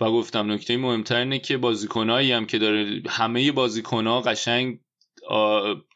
و 0.00 0.10
گفتم 0.10 0.52
نکته 0.52 0.76
مهمتر 0.76 1.16
اینه 1.16 1.38
که 1.38 1.56
بازیکنایی 1.56 2.32
هم 2.32 2.46
که 2.46 2.58
داره 2.58 3.02
همه 3.08 3.52
بازیکنها 3.52 4.20
قشنگ 4.20 4.80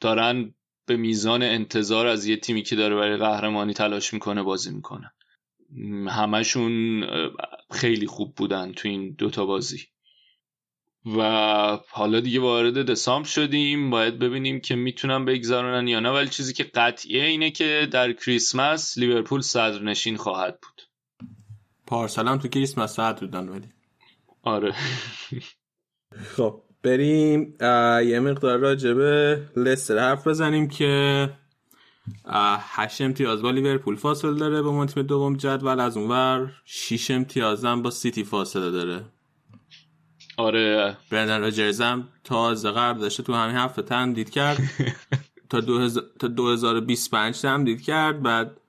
دارن 0.01 0.55
به 0.89 0.97
میزان 0.97 1.43
انتظار 1.43 2.07
از 2.07 2.26
یه 2.26 2.36
تیمی 2.36 2.62
که 2.62 2.76
داره 2.76 2.97
برای 2.97 3.16
قهرمانی 3.16 3.74
تلاش 3.74 4.14
می‌کنه 4.14 4.43
بازی 4.43 4.70
می‌کنن. 4.70 5.11
همشون 6.09 7.05
خیلی 7.70 8.07
خوب 8.07 8.34
بودن 8.34 8.72
تو 8.72 8.89
این 8.89 9.14
دوتا 9.18 9.47
بازی. 9.47 9.82
و 11.07 11.20
حالا 11.91 12.20
دیگه 12.20 12.41
وارد 12.41 12.91
دسامبر 12.91 13.28
شدیم. 13.28 13.91
باید 13.91 14.18
ببینیم 14.18 14.61
که 14.61 14.74
می‌تونن 14.76 15.24
بگذارنن 15.24 15.89
یا 15.89 16.01
نه. 16.01 16.11
ولی 16.11 16.28
چیزی 16.28 16.53
که 16.53 16.64
قطعیه 16.64 17.24
اینه 17.24 17.51
که 17.51 17.89
در 17.91 18.12
کریسمس 18.12 18.99
لیورپول 18.99 19.41
صدرنشین 19.41 20.16
خواهد 20.16 20.59
بود. 20.61 20.82
پارسال 21.86 22.28
هم 22.28 22.39
تو 22.39 22.49
کریسمس 22.49 22.93
صدر 22.93 23.20
بودن 23.20 23.49
ولی. 23.49 23.68
آره. 24.43 24.74
خب. 26.36 26.62
بریم 26.83 27.55
یه 28.07 28.20
مقدار 28.20 28.59
راجبه 28.59 29.41
لستر 29.57 29.99
حرف 29.99 30.26
بزنیم 30.26 30.68
که 30.68 31.31
هشت 32.59 33.01
امتیاز 33.01 33.43
با 33.43 33.51
لیورپول 33.51 33.97
فاصله 33.97 34.35
داره 34.35 34.62
به 34.62 34.87
تیم 34.87 35.03
دوم 35.03 35.37
جدول 35.37 35.81
از 35.81 35.97
اونور 35.97 36.53
شیش 36.64 37.11
امتیاز 37.11 37.64
هم 37.64 37.83
با 37.83 37.91
سیتی 37.91 38.24
فاصله 38.24 38.70
داره. 38.70 39.05
آره. 40.37 40.97
برندن 41.11 41.41
راجرز 41.41 41.81
هم 41.81 42.09
تازه 42.24 42.70
قرب 42.70 42.99
داشته 42.99 43.22
تو 43.22 43.35
همین 43.35 43.57
هفته 43.57 43.83
تمدید 43.83 44.31
کرد. 44.31 44.59
تا, 45.51 45.61
تا 46.18 46.29
2025 46.29 47.41
تمدید 47.41 47.83
کرد 47.83 48.22
بعد 48.22 48.61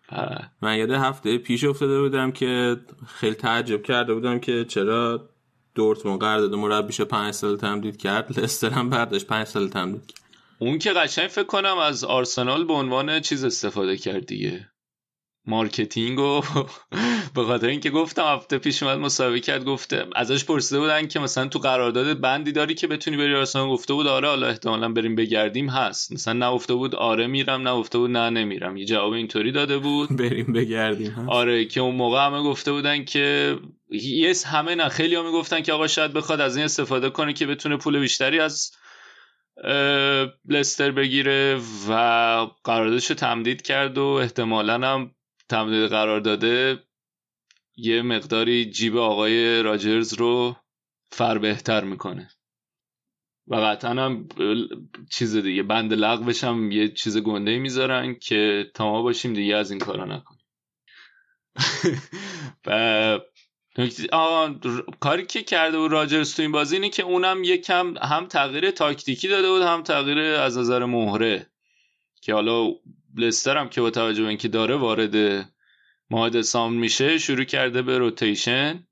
من 0.62 0.78
یاده 0.78 1.00
هفته 1.00 1.38
پیش 1.38 1.64
افتاده 1.64 2.02
بودم 2.02 2.32
که 2.32 2.78
خیلی 3.08 3.36
تعجب 3.36 3.84
کرده 3.84 4.14
بودم 4.14 4.40
که 4.40 4.66
چرا 4.66 5.30
دورتموند 5.76 6.22
قرارداد 6.22 6.56
مربیش 6.56 7.02
5 7.02 7.34
سال 7.34 7.58
تمدید 7.58 7.98
کرد 7.98 8.40
لستر 8.40 8.70
هم 8.70 8.90
برداشت 8.90 9.28
5 9.28 9.48
سال 9.48 9.70
تمدید 9.70 10.06
کرد. 10.06 10.20
اون 10.60 10.80
که 10.80 10.94
قشنگ 10.94 11.28
فکر 11.28 11.44
کنم 11.44 11.78
از 11.78 12.04
آرسنال 12.04 12.66
به 12.66 12.74
عنوان 12.74 13.20
چیز 13.20 13.44
استفاده 13.44 13.98
کرد 13.98 14.26
دیگه. 14.26 14.70
marketing 15.46 16.20
و 16.20 16.42
به 17.36 17.44
خاطر 17.44 17.68
اینکه 17.68 17.90
گفتم 17.90 18.24
هفته 18.24 18.58
پیش 18.58 18.84
اومد 18.84 18.98
مصاحبه 18.98 19.40
کرد 19.40 19.66
گفته 19.66 20.06
ازش 20.16 20.46
پرسیده 20.46 20.80
بودن 20.80 21.08
که 21.08 21.20
مثلا 21.20 21.48
تو 21.48 21.60
قرارداد 21.60 22.20
بندی 22.20 22.52
داری 22.52 22.76
که 22.76 22.88
بتونی 22.88 23.18
بری 23.18 23.36
آرسنال؟ 23.36 23.70
گفته 23.70 23.94
بود 23.94 24.08
آره 24.08 24.28
حالا 24.28 24.48
احتمالا 24.48 24.90
بریم 24.90 25.16
بگردیم 25.16 25.70
هست. 25.70 26.14
مثلا 26.14 26.34
نه 26.34 26.52
گفته 26.52 26.74
بود 26.74 26.96
آره 26.96 27.28
میرم 27.28 27.68
نه 27.68 27.74
گفته 27.76 27.98
بود 27.98 28.10
نه 28.12 28.30
نمیرم. 28.30 28.78
یه 28.78 28.86
جواب 28.86 29.14
اینطوری 29.14 29.52
داده 29.52 29.78
بود. 29.78 30.16
بریم 30.22 30.54
بگردیم 30.54 31.12
هست. 31.12 31.30
آره 31.30 31.66
که 31.66 31.82
اون 31.82 31.96
موقع 31.96 32.26
همه 32.26 32.42
گفته 32.44 32.72
بودن 32.72 33.06
که 33.06 33.58
یس 33.92 34.46
همه 34.46 34.76
نه 34.76 34.90
خیلی 34.90 35.16
ها 35.16 35.24
می‌گفتن 35.24 35.62
که 35.62 35.74
آقا 35.74 35.88
شاید 35.88 36.14
بخواد 36.14 36.42
از 36.42 36.56
این 36.56 36.66
استفاده 36.66 37.10
کنه 37.10 37.34
که 37.34 37.46
بتونه 37.46 37.78
پول 37.78 38.00
بیشتری 38.00 38.40
از 38.40 38.72
لستر 40.50 40.92
بگیره 40.92 41.62
و 41.90 41.94
قراردادش 42.64 43.08
تمدید 43.08 43.62
کرد 43.62 43.98
و 43.98 44.04
احتمالا 44.04 44.74
هم 44.74 45.12
تمدید 45.50 45.90
قرار 45.90 46.20
داده 46.20 46.84
یه 47.78 48.02
مقداری 48.02 48.72
جیب 48.72 48.98
آقای 48.98 49.64
راجرز 49.64 50.14
رو 50.14 50.56
فر 51.12 51.38
بهتر 51.38 51.84
می‌کنه. 51.84 52.30
و 53.48 53.56
قطعا 53.56 53.92
هم 53.92 54.28
چیز 55.12 55.36
دیگه 55.36 55.64
بند 55.64 55.94
لغوش 55.94 56.44
هم 56.44 56.72
یه 56.72 56.90
چیز 56.90 57.18
گنده 57.18 57.60
می‌ذارن 57.60 58.16
که 58.16 58.72
تا 58.74 58.92
ما 58.92 59.02
باشیم 59.02 59.34
دیگه 59.34 59.56
از 59.56 59.72
این 59.72 59.80
کارا 59.80 60.06
نکنیم. 60.06 60.40
و 62.66 63.20
کاری 65.00 65.26
که 65.26 65.44
کرده 65.44 65.78
بود 65.78 65.92
راجرز 65.92 66.36
تو 66.36 66.42
این 66.42 66.52
بازی 66.52 66.76
اینه 66.76 66.90
که 66.90 67.04
اونم 67.04 67.44
یکم 67.44 67.94
هم 67.98 68.26
تغییر 68.26 68.72
تاکتیکی 68.72 69.28
داده 69.28 69.50
بود 69.50 69.62
هم 69.62 69.84
تغییر 69.84 70.20
از 70.20 70.58
نظر 70.58 70.86
مهره. 70.86 71.50
که 72.22 72.34
حالا 72.34 72.72
لستر 73.18 73.58
هم 73.58 73.70
که 73.70 73.82
با 73.82 73.90
توجه 73.90 74.22
به 74.22 74.30
اینکه 74.30 74.48
داره 74.48 74.76
وارد 74.76 75.46
ماه 76.10 76.30
دسامبر 76.30 76.80
میشه 76.80 77.18
شروع 77.18 77.44
کرده 77.44 77.82
به 77.82 77.98
روتیشن 77.98 78.88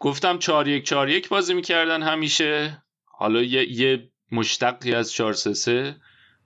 گفتم 0.00 0.38
چار 0.38 0.68
یک 0.68 0.84
چار 0.84 1.08
یک 1.08 1.28
بازی 1.28 1.54
می‌کردن 1.54 2.02
همیشه. 2.02 2.82
حالا 3.04 3.42
یه, 3.42 3.72
یه 3.72 4.10
مشتقی 4.32 4.94
از 4.94 5.12
چار 5.12 5.32
سه 5.32 5.96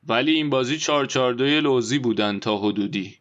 ولی 0.08 0.32
این 0.32 0.50
بازی 0.50 0.78
چار 0.78 1.06
چار 1.06 1.32
دوی 1.32 1.60
لوزی 1.60 1.98
بودن 1.98 2.38
تا 2.38 2.58
حدودی. 2.58 3.16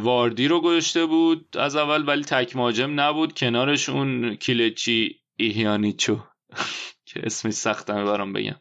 واردی 0.00 0.48
رو 0.48 0.60
گذاشته 0.60 1.06
بود 1.06 1.56
از 1.58 1.76
اول 1.76 2.08
ولی 2.08 2.24
تک 2.24 2.56
مهاجم 2.56 3.00
نبود. 3.00 3.34
کنارش 3.38 3.88
اون 3.88 4.34
کیلچی 4.34 5.20
ایهیانیچو 5.36 6.18
که 7.06 7.20
اسمش 7.22 7.52
سختمه 7.52 8.04
برام 8.04 8.32
بگم. 8.32 8.56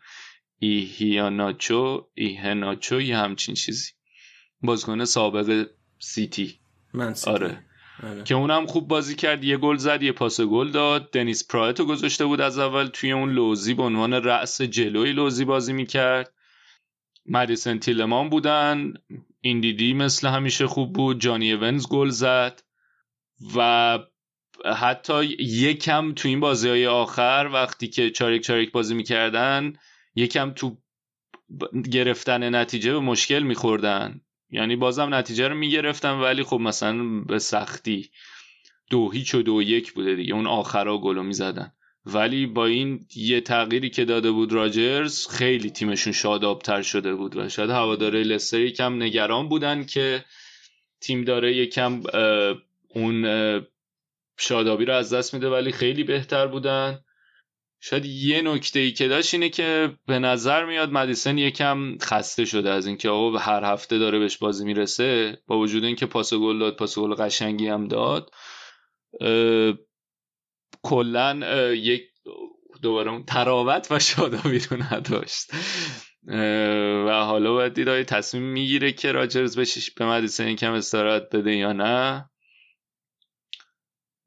ایهیاناچو 0.64 2.08
ایهناچو 2.16 3.02
یه 3.02 3.18
همچین 3.18 3.56
چیزی. 3.56 3.92
بازیکن 4.62 5.06
سابق 5.06 5.68
سیتی. 6.00 6.60
من 6.94 7.14
سیتی. 7.14 7.32
آره. 7.32 7.64
که 8.26 8.36
اونم 8.36 8.66
خوب 8.66 8.88
بازی 8.88 9.16
کرد. 9.16 9.44
یه 9.44 9.58
گل 9.58 9.78
زد 9.78 10.04
یه 10.04 10.12
پاس 10.12 10.42
گل 10.42 10.72
داد. 10.72 11.12
دنیس 11.12 11.48
پرایت 11.48 11.80
رو 11.80 11.86
گذاشته 11.86 12.26
بود 12.26 12.42
از 12.42 12.60
اول 12.60 12.88
توی 12.88 13.12
اون 13.12 13.34
لوزی. 13.34 13.74
به 13.74 13.84
عنوان 13.84 14.14
رأس 14.14 14.62
جلوی 14.62 15.12
لوزی 15.12 15.46
بازی 15.46 15.74
می‌کرد. 15.74 16.34
مدیسن 17.26 17.80
تیلمان 17.80 18.30
بودن. 18.30 18.94
این 19.42 19.62
دیدی 19.62 19.94
مثل 19.94 20.28
همیشه 20.28 20.68
خوب 20.68 20.94
بود. 20.94 21.22
جانی 21.22 21.54
ونز 21.54 21.88
گل 21.88 22.10
زد. 22.10 22.64
و 23.56 24.00
حتی 24.76 25.24
یکم 25.40 26.14
تو 26.14 26.28
این 26.28 26.40
بازی 26.40 26.70
های 26.70 26.88
آخر 26.88 27.50
وقتی 27.54 27.88
که 27.88 28.10
چاریک 28.10 28.42
چاریک 28.42 28.72
بازی 28.72 28.96
می‌کردن 28.96 29.74
یکم 30.16 30.52
تو 30.52 30.78
گرفتن 31.92 32.56
نتیجه 32.56 32.94
به 32.94 33.00
مشکل 33.00 33.40
میخوردن. 33.44 34.22
یعنی 34.50 34.76
بازم 34.76 35.14
نتیجه 35.14 35.48
رو 35.48 35.56
می‌گرفتن 35.56 36.12
ولی 36.12 36.44
خب 36.44 36.60
مثلا 36.60 37.20
به 37.20 37.40
سختی 37.40 38.10
دو 38.90 39.12
هیچ 39.12 39.36
و 39.36 39.42
دو 39.42 39.62
یک 39.62 39.94
بوده 39.94 40.16
دیگه. 40.16 40.34
اون 40.34 40.48
آخرا 40.48 40.98
گلو 40.98 41.24
می‌زدن. 41.24 41.74
ولی 42.06 42.46
با 42.46 42.66
این 42.66 43.06
یه 43.16 43.42
تغییری 43.42 43.90
که 43.90 44.06
داده 44.06 44.32
بود 44.32 44.54
راجرز 44.54 45.28
خیلی 45.28 45.70
تیمشون 45.70 46.14
شادابتر 46.14 46.82
شده 46.82 47.16
بود. 47.16 47.38
و 47.38 47.50
شاید 47.50 47.70
هواداره 47.70 48.24
لستر 48.24 48.60
یکم 48.60 49.04
نگران 49.04 49.50
بودن 49.50 49.86
که 49.86 50.26
تیم 51.02 51.24
داره 51.24 51.56
یکم 51.56 52.02
اون 52.88 53.26
شادابی 54.38 54.86
رو 54.86 54.94
از 54.94 55.14
دست 55.14 55.34
میده 55.34 55.50
ولی 55.50 55.72
خیلی 55.72 56.04
بهتر 56.04 56.48
بودن. 56.48 57.03
شاید 57.86 58.06
یه 58.06 58.42
نکته 58.42 58.80
ای 58.80 58.92
که 58.92 59.08
داشت 59.08 59.34
اینه 59.34 59.50
که 59.50 59.98
به 60.08 60.20
نظر 60.20 60.66
میاد 60.66 60.92
مدیسن 60.92 61.38
یکم 61.38 61.98
خسته 62.02 62.46
شده 62.46 62.70
از 62.70 62.88
اینکه 62.88 63.10
آقا 63.10 63.38
هر 63.38 63.64
هفته 63.64 63.98
داره 63.98 64.20
بهش 64.20 64.38
بازی 64.38 64.66
می‌رسه 64.66 65.38
با 65.48 65.60
وجود 65.60 65.84
اینکه 65.84 66.06
پاس 66.06 66.34
گل 66.34 66.60
داد 66.60 66.76
پاس 66.76 67.00
گل 67.00 67.14
قشنگی 67.14 67.68
هم 67.68 67.88
داد 67.88 68.32
کلا 70.84 71.40
یک 71.74 72.04
دوباره 72.82 73.12
اون 73.12 73.24
تراوت 73.24 73.88
و 73.92 74.00
شادابی 74.00 74.60
رو 74.60 74.78
نداشت. 74.94 75.52
و 77.08 77.24
حالا 77.26 77.54
باید 77.54 77.74
دید 77.74 78.04
تصمیم 78.04 78.44
می‌گیره 78.44 78.92
که 78.92 79.12
راجرز 79.12 79.56
بهش 79.56 79.92
به 79.92 80.06
مدیسن 80.06 80.48
یکم 80.48 80.74
استراحت 80.74 81.36
بده 81.36 81.56
یا 81.56 81.74
نه. 81.74 82.30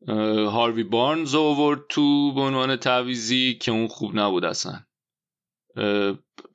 هاروی 0.08 0.82
بارنز 0.82 1.34
اوورد 1.34 1.80
تو 1.88 2.32
به 2.32 2.40
عنوان 2.40 2.76
تعویزی 2.76 3.54
که 3.54 3.72
اون 3.72 3.88
خوب 3.88 4.18
نبود 4.18 4.44
اصلا. 4.44 4.86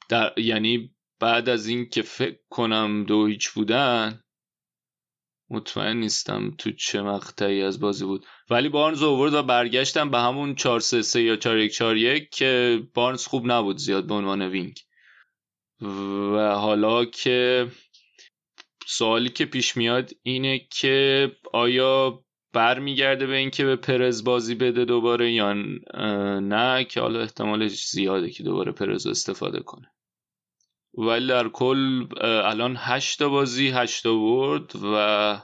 در 0.10 0.40
یعنی 0.40 0.96
بعد 1.20 1.50
از 1.50 1.68
این 1.68 1.90
که 1.90 2.02
فکر 2.02 2.40
کنم 2.50 3.04
دو 3.04 3.26
هیچ 3.26 3.50
بودن 3.50 4.24
مطمئن 5.50 5.98
نیستم 5.98 6.52
تو 6.58 6.72
چه 6.72 7.02
مقطعی 7.02 7.62
از 7.64 7.80
بازی 7.80 8.06
بود. 8.06 8.26
ولی 8.50 8.70
بارنز 8.70 9.04
اوورد 9.04 9.34
و 9.34 9.44
برگشتم 9.44 10.10
به 10.10 10.20
همون 10.20 10.56
4 10.56 10.80
3 10.80 11.02
3 11.02 11.22
یا 11.22 11.36
4 11.36 11.58
1 11.58 11.74
4 11.74 11.98
1 11.98 12.30
که 12.30 12.84
بارنز 12.94 13.26
خوب 13.26 13.52
نبود 13.52 13.78
زیاد 13.78 14.08
به 14.08 14.14
عنوان 14.14 14.42
وینگ. 14.42 14.80
و 16.34 16.56
حالا 16.56 17.06
که 17.06 17.68
سوالی 18.88 19.30
که 19.30 19.46
پیش 19.46 19.78
میاد 19.78 20.12
اینه 20.24 20.68
که 20.72 21.32
آیا 21.54 22.24
برمیگرده 22.54 23.28
به 23.28 23.36
اینکه 23.36 23.66
به 23.66 23.76
پرز 23.76 24.24
بازی 24.24 24.56
بده 24.56 24.86
دوباره 24.86 25.32
یا 25.32 25.54
نه 26.40 26.84
که 26.84 27.02
حالا 27.02 27.20
احتمالش 27.20 27.88
زیاده 27.88 28.30
که 28.30 28.44
دوباره 28.44 28.72
پرز 28.72 29.08
استفاده 29.08 29.60
کنه. 29.60 29.92
ولی 30.94 31.28
در 31.28 31.50
کل 31.50 32.08
الان 32.22 32.76
هشتا 32.80 33.30
بازی 33.30 33.70
هشتا 33.70 34.18
برد 34.18 34.72
و 34.84 35.38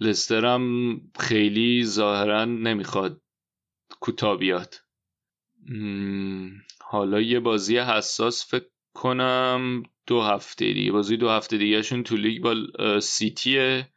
لسترم 0.00 0.96
خیلی 1.18 1.84
ظاهرا 1.84 2.44
نمی‌خواد 2.44 3.20
کوتاه 4.00 4.38
حالا 6.80 7.20
یه 7.20 7.40
بازی 7.40 7.78
حساس 7.78 8.50
فکر 8.50 8.68
کنم 8.94 9.82
دو 10.06 10.22
هفته 10.22 10.72
دیگه. 10.72 10.92
بازی 10.92 11.16
دو 11.16 11.28
هفته 11.28 11.58
دیگه 11.58 11.82
شون 11.82 12.02
تو 12.02 12.16
لیگ 12.16 12.42
با 12.42 12.54
سیتیه. 13.00 13.88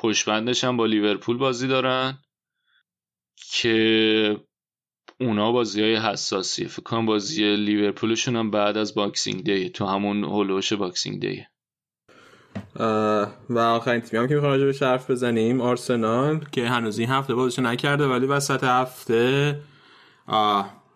پشتبندش 0.00 0.64
هم 0.64 0.76
با 0.76 0.86
لیورپول 0.86 1.36
بازی 1.36 1.68
دارن 1.68 2.18
که 3.52 4.36
اونا 5.20 5.52
بازی 5.52 5.82
های 5.82 5.96
حساسیه. 5.96 6.68
فکر 6.68 6.82
کنم 6.82 7.06
بازی 7.06 7.56
لیورپولشون 7.56 8.36
هم 8.36 8.50
بعد 8.50 8.76
از 8.76 8.94
Boxing 8.94 9.44
Day 9.44 9.70
تو 9.70 9.86
همون 9.86 10.24
حول 10.24 10.42
و 10.42 10.48
حوش 10.48 10.72
Boxing 10.72 11.20
Day 11.20 11.42
و 13.50 13.58
آخرین 13.58 14.00
تیمی 14.00 14.22
هم 14.22 14.28
که 14.28 14.34
می‌خوایم 14.34 14.72
به 14.72 14.86
حرف 14.86 15.10
بزنیم 15.10 15.60
آرسنال 15.60 16.44
که 16.52 16.68
هنوز 16.68 16.98
این 16.98 17.08
هفته 17.08 17.34
بازیشو 17.34 17.62
نکرده 17.62 18.06
ولی 18.06 18.26
وسط 18.26 18.64
هفته 18.64 19.60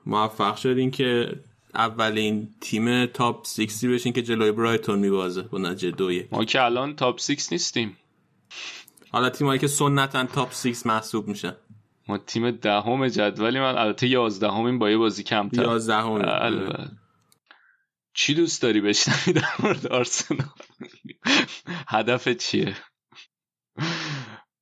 موفق 0.06 0.56
شدین 0.56 0.90
که 0.90 1.40
اولین 1.74 2.48
تیم 2.60 3.06
تاپ 3.06 3.46
6 3.46 3.84
بشین 3.84 4.12
که 4.12 4.22
جلوی 4.22 4.52
برایتون 4.52 4.98
میبازه 4.98 5.42
با 5.42 5.58
نتیجه 5.58 5.90
دویه. 5.90 6.28
ما 6.32 6.44
که 6.44 6.62
الان 6.62 6.96
تاپ 6.96 7.20
6 7.20 7.52
نیستیم. 7.52 7.96
حالا 9.14 9.30
تیمایی 9.30 9.60
که 9.60 9.66
سنتا 9.66 10.24
تاپ 10.24 10.54
6 10.54 10.86
محسوب 10.86 11.28
میشن 11.28 11.56
ما 12.08 12.18
تیم 12.18 12.50
دهم 12.50 13.08
جدولی 13.08 13.60
من 13.60 13.78
البته 13.78 14.08
11 14.08 14.50
همین 14.50 14.78
با 14.78 14.90
یه 14.90 14.96
بازی 14.96 15.22
کمتر. 15.22 15.62
11 15.62 15.94
همین 15.94 16.88
چی 18.14 18.34
دوست 18.34 18.62
داری 18.62 18.80
بشنوی 18.80 19.32
در 19.32 19.48
مورد 19.58 19.86
آرسنال؟ 19.86 20.48
هدف 21.88 22.28
چیه؟ 22.28 22.76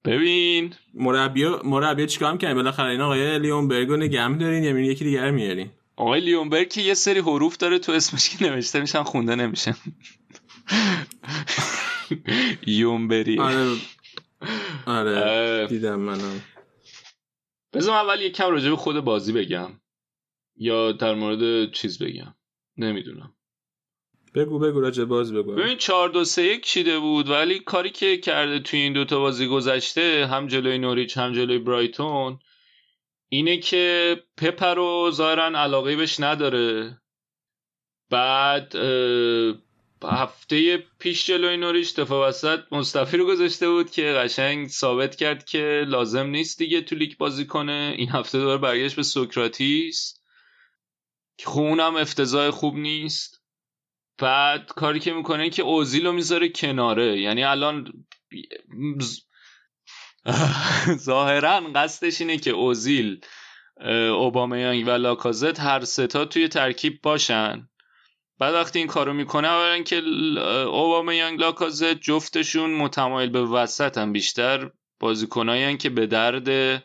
ببین. 0.05 0.75
مربی 0.95 1.47
مربی 1.65 2.07
چیکار 2.07 2.33
می‌کنین 2.33 2.55
بالاخره 2.55 2.91
این 2.91 3.01
آقای 3.01 3.39
لیون 3.39 3.69
برگو 3.69 3.97
نگه 3.97 4.29
دارین 4.29 4.65
یا 4.65 4.79
یکی 4.79 5.05
دیگر 5.05 5.31
میارین. 5.31 5.71
آقای 5.97 6.21
لیونبرگ 6.21 6.69
که 6.69 6.81
یه 6.81 6.95
سری 6.95 7.21
حروف 7.21 7.57
داره 7.57 7.79
تو 7.79 7.93
اسمش 7.93 8.31
که 8.31 8.45
نوشته 8.45 8.81
میشن 8.81 9.03
خونده 9.03 9.35
نمیشن. 9.35 9.77
یونبری. 12.67 13.39
آره. 13.39 13.77
آره 14.87 15.67
دیدم 15.67 16.01
منم. 16.01 16.41
بذار 17.73 17.95
اول 17.95 18.21
یه 18.21 18.31
کم 18.31 18.51
راجع 18.51 18.71
به 18.71 18.77
خود 18.77 19.01
بازی 19.01 19.33
بگم. 19.33 19.81
یا 20.57 20.93
در 20.93 21.15
مورد 21.15 21.73
چیز 21.73 22.03
بگم. 22.03 22.35
نمی‌دونم. 22.77 23.35
بگو 24.35 24.59
بگو 24.59 24.81
راجع 24.81 25.05
بازی 25.05 25.35
بگو. 25.35 25.55
ببین 25.55 25.77
4 25.77 26.09
2 26.09 26.25
3 26.25 26.43
1 26.43 26.65
چیده 26.65 26.99
بود 26.99 27.29
ولی 27.29 27.59
کاری 27.59 27.91
که 27.91 28.17
کرده 28.17 28.59
توی 28.59 28.81
این 28.81 28.93
دوتا 28.93 29.21
بازی 29.21 29.47
گذشته 29.47 30.27
هم 30.27 30.47
جلوی 30.47 30.79
نوریچ 30.79 31.19
هم 31.19 31.33
جلوی 31.33 31.59
برایتون 31.59 32.39
اینه 33.29 33.59
که 33.59 34.17
پپر 34.37 34.75
رو 34.75 35.11
ظاهرا 35.11 35.45
علاقه 35.45 35.97
بهش 35.97 36.21
نداره. 36.21 36.99
بعد 38.11 38.77
هفته 40.05 40.77
پیش 40.99 41.27
جلوی 41.27 41.57
نوریش 41.57 41.93
دفاع 41.93 42.29
وسط 42.29 42.61
مصطفی 42.73 43.17
رو 43.17 43.27
گذاشته 43.27 43.69
بود 43.69 43.91
که 43.91 44.03
قشنگ 44.03 44.69
ثابت 44.69 45.17
کرد 45.17 45.45
که 45.45 45.85
لازم 45.87 46.27
نیست 46.27 46.59
دیگه 46.59 46.81
تو 46.81 46.97
لیگ 46.97 47.17
بازی 47.17 47.47
کنه. 47.47 47.95
این 47.99 48.09
هفته 48.09 48.39
داره 48.39 48.59
برگشت 48.59 48.97
به 48.97 49.03
سوکراتیس 49.03 50.15
که 51.37 51.47
خب 51.47 51.61
اونم 51.61 51.97
افتضاح 51.97 52.51
خوب 52.51 52.77
نیست. 52.77 53.43
بعد 54.19 54.67
کاری 54.67 55.01
که 55.01 55.13
می‌کنه 55.13 55.51
که 55.51 55.63
اوزیل 55.63 56.07
رو 56.07 56.13
می‌ذاره 56.13 56.49
کناره. 56.49 57.21
یعنی 57.21 57.45
الان 57.45 57.93
ظاهرا 60.97 61.61
قصدش 61.75 62.21
اینه 62.21 62.39
که 62.39 62.51
اوزیل 62.51 63.21
اوبامیانگ 64.19 64.87
و 64.87 64.91
لاکازت 64.91 65.61
هر 65.61 65.85
ستا 65.85 66.25
توی 66.25 66.49
ترکیب 66.49 67.03
باشن. 67.03 67.69
بعد 68.39 68.55
وقتی 68.55 68.79
این 68.79 68.89
کارو 68.89 69.13
می‌کنه 69.13 69.49
اولا 69.49 69.83
که 69.83 69.97
اوبامیانگ 70.67 71.41
لاکازت 71.41 72.01
جفتشون 72.01 72.71
متمایل 72.71 73.31
به 73.31 73.43
وسط 73.43 73.99
هم 73.99 74.13
بیشتر 74.13 74.71
بازیکنایی 75.01 75.77
که 75.77 75.91
به 75.91 76.07
درد 76.07 76.83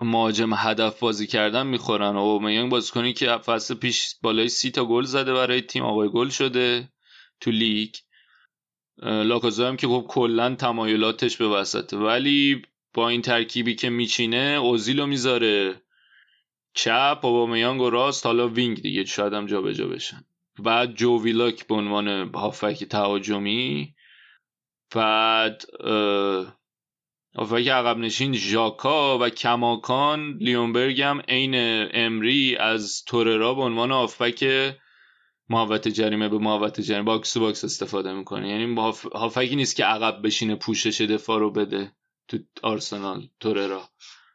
مهاجم 0.00 0.54
هدف 0.54 1.00
بازی 1.00 1.26
کردن 1.26 1.66
می‌خورن. 1.66 2.16
اوبامیانگ 2.16 2.70
بازیکنی 2.70 3.12
که 3.12 3.36
فصل 3.36 3.74
پیش 3.74 4.14
بالای 4.22 4.48
سی 4.48 4.70
تا 4.70 4.84
گل 4.84 5.04
زده 5.04 5.34
برای 5.34 5.60
تیم 5.60 5.82
آقای 5.82 6.08
گل 6.08 6.28
شده 6.28 6.92
تو 7.40 7.50
لیگ. 7.50 7.94
لاکازا 9.02 9.68
هم 9.68 9.76
که 9.76 9.86
خب 9.86 10.06
کلا 10.08 10.54
تمایلاتش 10.54 11.36
به 11.36 11.48
وسطه. 11.48 11.96
ولی 11.96 12.62
با 12.94 13.08
این 13.08 13.22
ترکیبی 13.22 13.74
که 13.74 13.90
میچینه 13.90 14.58
اوزیلو 14.62 15.06
می‌ذاره. 15.06 15.81
چپ 16.74 17.18
اوبامیانگ 17.22 17.80
و 17.80 17.90
راست 17.90 18.26
حالا 18.26 18.48
wing 18.48 18.82
دیگه 18.82 19.04
شاید 19.04 19.32
هم 19.32 19.46
جابجا 19.46 19.86
بشن. 19.86 20.24
بعد 20.58 20.94
جو 20.94 21.22
ویلاک 21.22 21.66
به 21.66 21.74
عنوان 21.74 22.30
هافبک 22.34 22.84
تهاجمی. 22.84 23.94
بعد 24.94 25.62
هافبک 27.36 27.68
عقب 27.68 27.98
نشین 27.98 28.32
ژاکا 28.32 29.18
و 29.18 29.28
کماکان 29.28 30.36
لیونبرگ 30.40 31.00
هم 31.00 31.20
عین 31.28 31.54
امری 31.94 32.56
از 32.56 33.04
توررا 33.04 33.54
به 33.54 33.62
عنوان 33.62 33.90
هافبک 33.90 34.72
محوطه 35.48 35.88
جریمه 35.88 36.28
به 36.28 36.38
محوطه 36.38 36.80
جریمه 36.80 37.04
box 37.04 37.36
to 37.36 37.47
box 37.47 37.64
استفاده 37.64 38.12
می‌کنه. 38.12 38.48
یعنی 38.48 38.74
هافبکی 39.14 39.56
نیست 39.56 39.76
که 39.76 39.84
عقب 39.84 40.26
بشینه 40.26 40.56
پوشش 40.56 41.00
دفاع 41.00 41.38
رو 41.38 41.50
بده 41.50 41.92
تو 42.28 42.38
آرسنال 42.62 43.28
توررا. 43.40 43.88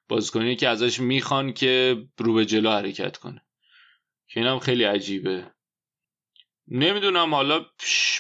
بازیکنی 0.09 0.55
که 0.55 0.67
ازش 0.67 0.99
می‌خوان 0.99 1.53
که 1.53 2.03
رو 2.17 2.33
به 2.33 2.45
جلو 2.45 2.69
حرکت 2.69 3.17
کنه. 3.17 3.41
که 4.29 4.39
اینم 4.39 4.59
خیلی 4.59 4.83
عجیبه. 4.83 5.51
نمی‌دونم 6.67 7.35
حالا 7.35 7.65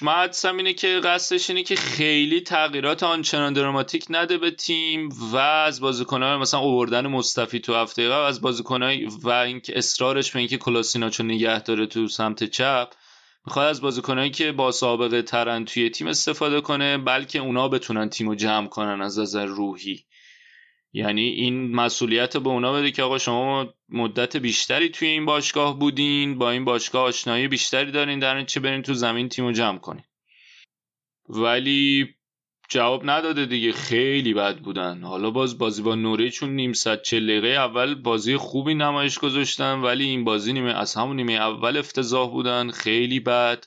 حدسم 0.01 0.57
اینه 0.57 0.73
که 0.73 0.99
قصدش 1.03 1.49
اینه 1.49 1.63
که 1.63 1.75
خیلی 1.75 2.41
تغییرات 2.41 3.03
آنچنان 3.03 3.53
دراماتیک 3.53 4.05
نده 4.09 4.37
به 4.37 4.51
تیم 4.51 5.09
و 5.09 5.37
از 5.37 5.79
بازیکنهای 5.79 6.37
مثلا 6.37 6.59
اووردن 6.59 7.07
مصطفی 7.07 7.59
تو 7.59 7.75
هفته 7.75 8.09
قبل 8.09 8.25
از 8.25 8.41
بازیکنهای 8.41 9.05
و 9.05 9.29
اینکه 9.29 9.77
اصرارش 9.77 10.31
به 10.31 10.39
اینکه 10.39 10.57
کلاشیناتسو 10.57 11.23
نگه 11.23 11.61
داره 11.61 11.85
تو 11.85 12.07
سمت 12.07 12.43
چپ 12.43 12.89
می‌خواد 13.45 13.67
از 13.67 13.81
بازیکنهایی 13.81 14.31
که 14.31 14.51
با 14.51 14.71
سابقه 14.71 15.21
ترن 15.21 15.65
توی 15.65 15.89
تیم 15.89 16.07
استفاده 16.07 16.61
کنه 16.61 16.97
بلکه 16.97 17.39
اونا 17.39 17.67
بتونن 17.67 18.09
تیم 18.09 18.29
رو 18.29 18.35
جمع 18.35 18.67
کنن 18.67 19.01
از 19.01 19.19
نظر 19.19 19.45
روحی. 19.45 20.05
یعنی 20.93 21.21
این 21.21 21.75
مسئولیت 21.75 22.37
به 22.37 22.49
اونا 22.49 22.73
بده 22.73 22.91
که 22.91 23.03
آقا 23.03 23.17
شما 23.17 23.73
مدت 23.89 24.37
بیشتری 24.37 24.89
توی 24.89 25.07
این 25.07 25.25
باشگاه 25.25 25.79
بودین 25.79 26.37
با 26.37 26.51
این 26.51 26.65
باشگاه 26.65 27.03
آشنایی 27.03 27.47
بیشتری 27.47 27.91
دارین 27.91 28.19
در 28.19 28.43
چه 28.43 28.59
برین 28.59 28.81
تو 28.81 28.93
زمین 28.93 29.29
تیم 29.29 29.45
رو 29.45 29.51
جمع 29.51 29.77
کنین. 29.77 30.03
ولی 31.29 32.15
جواب 32.69 33.09
نداده 33.09 33.45
دیگه 33.45 33.71
خیلی 33.71 34.33
بد 34.33 34.57
بودن. 34.57 35.03
حالا 35.03 35.31
باز 35.31 35.57
بازی 35.57 35.81
با 35.81 35.95
نوره 35.95 36.29
چون 36.29 36.49
نیم 36.49 36.73
ساعت 36.73 37.01
چه 37.01 37.19
دقیقه 37.19 37.47
اول 37.47 37.95
بازی 37.95 38.37
خوبی 38.37 38.73
نمایش 38.73 39.19
گذاشتن 39.19 39.81
ولی 39.81 40.03
این 40.03 40.23
بازی 40.23 40.53
نیمه 40.53 40.73
از 40.73 40.95
همون 40.95 41.15
نیمه 41.15 41.33
اول 41.33 41.77
افتضاح 41.77 42.31
بودن 42.31 42.71
خیلی 42.71 43.19
بد. 43.19 43.65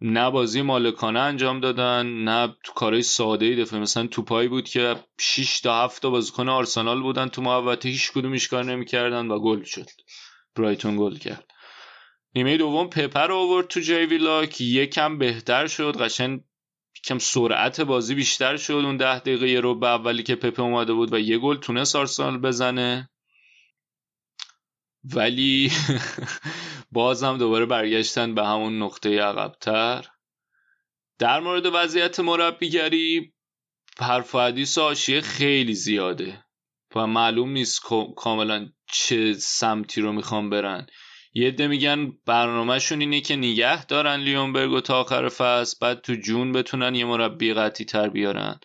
نه 0.00 0.30
بازی 0.30 0.62
مالکانه 0.62 1.20
انجام 1.20 1.60
دادن 1.60 2.06
نه 2.06 2.56
تو 2.64 2.72
کارهای 2.72 3.02
ساده 3.02 3.46
ای 3.46 3.56
دفعه 3.56 3.80
مثلا 3.80 4.06
توپایی 4.06 4.48
بود 4.48 4.68
که 4.68 5.04
6 5.20 5.60
تا 5.60 5.84
7 5.84 6.02
تا 6.02 6.10
بازیکن 6.10 6.48
آرسنال 6.48 7.02
بودن 7.02 7.28
تو 7.28 7.42
محوطه 7.42 7.88
هیچ 7.88 8.12
کدومش 8.12 8.48
کار 8.48 8.64
نمی‌کردن 8.64 9.28
و 9.28 9.38
گل 9.38 9.62
شد. 9.62 9.90
برایتون 10.56 10.96
گل 10.96 11.16
کرد. 11.16 11.44
نیمه 12.34 12.56
دوم 12.56 12.88
پپر 12.88 13.26
رو 13.26 13.36
آورد 13.36 13.66
تو 13.66 13.80
جای 13.80 14.06
ویلاک 14.06 14.60
یکم 14.60 15.18
بهتر 15.18 15.66
شد 15.66 15.96
قشنگ 16.00 16.40
کم 17.04 17.18
سرعت 17.18 17.80
بازی 17.80 18.14
بیشتر 18.14 18.56
شد. 18.56 18.72
اون 18.72 18.96
ده 18.96 19.18
دقیقه 19.18 19.60
رو 19.60 19.74
به 19.74 19.86
اولی 19.88 20.22
که 20.22 20.34
پپ 20.34 20.60
اومده 20.60 20.92
بود 20.92 21.12
و 21.12 21.18
یه 21.18 21.38
گل 21.38 21.56
تونست 21.56 21.96
آرسنال 21.96 22.38
بزنه. 22.38 23.10
ولی 25.04 25.72
بازم 26.90 27.38
دوباره 27.38 27.66
برگشتن 27.66 28.34
به 28.34 28.46
همون 28.46 28.82
نقطه 28.82 29.20
عقبتر. 29.20 30.06
در 31.18 31.40
مورد 31.40 31.66
وضعیت 31.72 32.20
مربیگری 32.20 33.32
حرف 33.98 34.34
و 34.34 34.38
حدیث 34.38 34.78
خیلی 35.22 35.74
زیاده 35.74 36.44
و 36.96 37.06
معلوم 37.06 37.50
نیست 37.50 37.80
کاملا 38.16 38.68
چه 38.92 39.32
سمتی 39.32 40.00
رو 40.00 40.12
می‌خوام 40.12 40.50
برن. 40.50 40.86
یه 41.34 41.48
عده 41.48 41.66
میگن 41.66 42.12
برنامهشون 42.26 43.00
اینه 43.00 43.20
که 43.20 43.36
نگه 43.36 43.84
دارن 43.84 44.20
لیونبرگ 44.20 44.82
تا 44.82 45.00
آخر 45.00 45.28
فصل 45.28 45.76
بعد 45.80 46.00
تو 46.00 46.14
جون 46.14 46.52
بتونن 46.52 46.94
یه 46.94 47.04
مربی 47.04 47.54
قطعی 47.54 47.86
تر 47.86 48.08
بیارن. 48.08 48.60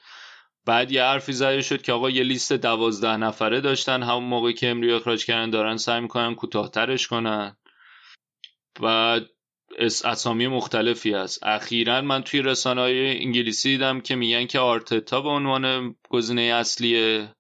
بعد 0.65 0.91
یه 0.91 1.03
حرفی 1.03 1.34
زده 1.34 1.61
شد 1.61 1.82
که 1.82 1.93
آقا 1.93 2.09
یه 2.09 2.24
لیست 2.24 2.53
دوازده 2.53 3.17
نفره 3.17 3.61
داشتن 3.61 4.03
همون 4.03 4.24
موقع 4.24 4.51
که 4.51 4.69
امری 4.69 4.93
اخراج 4.93 5.26
کردن 5.26 5.49
دارن 5.49 5.78
سعی 5.78 6.01
می‌کنن 6.01 6.36
کوتاهترش 6.36 7.07
کنن. 7.07 7.57
و 8.82 9.19
اسامی 10.03 10.47
مختلفی 10.47 11.13
هست. 11.13 11.43
اخیرا 11.43 12.01
من 12.01 12.24
توی 12.24 12.41
رسانه 12.41 12.82
های 12.82 13.17
انگلیسی 13.17 13.69
دیدم 13.69 14.01
که 14.01 14.15
میگن 14.15 14.45
که 14.45 14.59
آرتتا 14.59 15.21
به 15.21 15.30
عنوان 15.30 15.95
گزینه 16.09 16.41
اصلیه. 16.41 17.36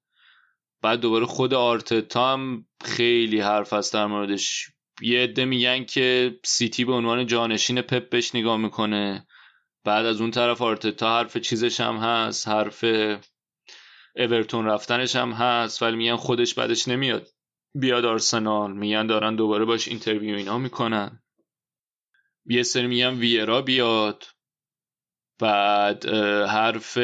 بعد 0.81 0.99
دوباره 0.99 1.25
خود 1.25 1.53
آرتتا 1.53 2.33
هم 2.33 2.65
خیلی 2.85 3.39
حرف 3.39 3.73
هست 3.73 3.93
در 3.93 4.05
موردش. 4.05 4.69
یه 5.01 5.23
عده 5.23 5.45
میگن 5.45 5.83
که 5.83 6.39
سیتی 6.45 6.85
به 6.85 6.93
عنوان 6.93 7.27
جانشین 7.27 7.81
پپ 7.81 8.09
بهش 8.09 8.35
نگاه 8.35 8.57
می‌کنه. 8.57 9.27
بعد 9.83 10.05
از 10.05 10.21
اون 10.21 10.31
طرف 10.31 10.61
آرتتا 10.61 11.17
حرف 11.17 11.37
چیزش 11.37 11.79
هم 11.79 11.97
هست. 11.97 12.47
حرف 12.47 12.85
اورتون 14.15 14.65
رفتنش 14.65 15.15
هم 15.15 15.31
هست. 15.31 15.81
ولی 15.83 15.95
میگن 15.95 16.15
خودش 16.15 16.53
بعدش 16.53 16.87
نمیاد. 16.87 17.27
بیاد 17.75 18.05
آرسنال. 18.05 18.73
میگن 18.73 19.07
دارن 19.07 19.35
دوباره 19.35 19.65
باش 19.65 19.87
اینترویو 19.87 20.35
اینا 20.35 20.57
می‌کنن. 20.57 21.22
یه 22.45 22.63
سری 22.63 22.87
میگن 22.87 23.13
ویرا 23.13 23.61
بیاد. 23.61 24.23
بعد 25.39 26.05
حرف 26.49 26.97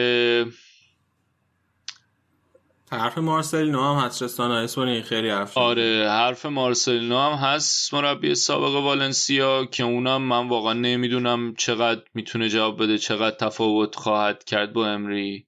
حرف 2.91 3.17
مارسلینو 3.17 3.83
هم 3.83 4.05
هست 4.05 4.23
رستان 4.23 4.67
خیلی 5.01 5.29
حرف 5.29 5.57
آره 5.57 6.09
حرف 6.09 6.45
مارسلینو 6.45 7.17
هم 7.17 7.31
هست. 7.31 7.93
مربی 7.93 8.35
سابق 8.35 8.75
والنسیا 8.83 9.65
که 9.65 9.83
اونم 9.83 10.21
من 10.21 10.47
واقعا 10.47 10.73
نمی‌دونم 10.73 11.53
چقدر 11.57 12.01
می‌تونه 12.13 12.49
جواب 12.49 12.83
بده 12.83 12.97
چقدر 12.97 13.35
تفاوت 13.35 13.95
خواهد 13.95 14.43
کرد 14.43 14.73
با 14.73 14.87
امری. 14.87 15.47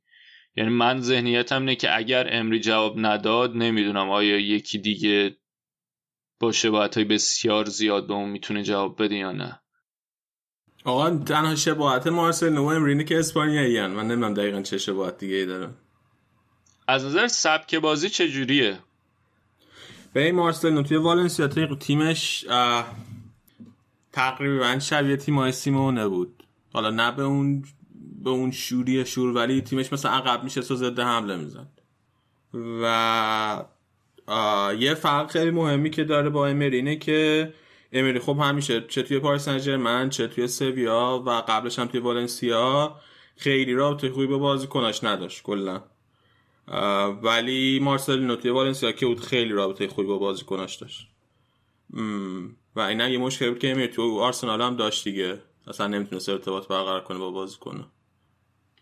یعنی 0.55 0.69
من 0.69 1.01
ذهنیتم 1.01 1.59
اینه 1.59 1.75
که 1.75 1.97
اگر 1.97 2.27
امری 2.31 2.59
جواب 2.59 2.93
نداد 2.97 3.55
نمی‌دونم 3.55 4.09
آیا 4.09 4.39
یکی 4.39 4.77
دیگه 4.77 5.37
با 6.39 6.51
شباهت 6.51 6.95
های 6.95 7.05
بسیار 7.05 7.65
زیاد 7.65 8.07
به 8.07 8.13
اون 8.13 8.29
می‌تونه 8.29 8.63
جواب 8.63 9.03
بده 9.03 9.15
یا 9.15 9.31
نه. 9.31 9.60
آقا 10.83 11.09
تنها 11.09 11.55
شباهت 11.55 12.07
مارسلینو 12.07 12.63
و 12.63 12.67
امرینه 12.67 13.03
که 13.03 13.19
اسپانیایی 13.19 13.87
من 13.87 14.07
نمی‌دونم 14.07 14.33
دقیقا 14.33 14.61
چه 14.61 14.77
شباهت 14.77 15.17
دیگه 15.17 15.35
ای 15.35 15.45
داره. 15.45 15.69
از 16.87 17.05
نظر 17.05 17.27
سبک 17.27 17.75
بازی 17.75 18.09
چجوریه 18.09 18.79
به 20.13 20.25
این 20.25 20.35
مارسلینو 20.35 20.83
توی 20.83 20.97
والنسیا 20.97 21.47
تیمش 21.79 22.45
تقریبا 24.11 24.79
شبیه 24.79 25.17
تیم 25.17 25.51
سیمونه 25.51 26.07
بود. 26.07 26.43
حالا 26.73 26.89
نه 26.89 27.11
به 27.11 27.23
اون 27.23 27.63
به 28.23 28.29
اون 28.29 28.51
شوری 28.51 29.05
شور 29.05 29.35
ولی 29.35 29.61
تیمش 29.61 29.93
مثلا 29.93 30.11
عقب 30.11 30.43
میشه 30.43 30.61
و 30.61 30.75
ضد 30.75 30.99
حمله 30.99 31.35
می‌زد. 31.35 31.67
و 32.53 33.65
یه 34.79 34.93
فرق 34.93 35.31
خیلی 35.31 35.51
مهمی 35.51 35.89
که 35.89 36.03
داره 36.03 36.29
با 36.29 36.47
امری 36.47 36.75
اینه 36.75 36.95
که 36.95 37.53
امری 37.91 38.19
خب 38.19 38.37
همیشه 38.41 38.81
چه 38.81 39.03
توی 39.03 39.19
پاریس 39.19 39.41
سن 39.49 40.09
چه 40.09 40.27
توی 40.27 40.47
سویا 40.47 41.23
و 41.25 41.29
قبلش 41.29 41.79
هم 41.79 41.87
توی 41.87 41.99
والنسیا 41.99 42.95
خیلی 43.37 43.73
رابطه 43.73 44.09
خوبی 44.11 44.27
با 44.27 44.37
بازیکناش 44.37 45.03
نداشت 45.03 45.43
کلا. 45.43 45.83
ولی 47.23 47.79
مارسلینو 47.79 48.35
توی 48.35 48.51
والنسیا 48.51 48.91
که 48.91 49.05
بود 49.05 49.19
خیلی 49.19 49.51
رابطه 49.51 49.87
خوبی 49.87 50.07
با 50.07 50.17
بازیکناش 50.17 50.75
داشت. 50.75 51.07
و 52.75 52.79
اینا 52.79 53.09
یه 53.09 53.17
مشکل 53.17 53.49
بود 53.49 53.59
که 53.59 53.71
امیر 53.71 53.87
تو 53.87 54.19
آرسنال 54.19 54.61
هم 54.61 54.75
داشت 54.75 55.03
دیگه. 55.03 55.41
اصلا 55.67 55.87
نمی‌تونست 55.87 56.29
ارتباط 56.29 56.67
برقرار 56.67 57.03
کنه 57.03 57.17
با 57.17 57.31
بازیکن 57.31 57.85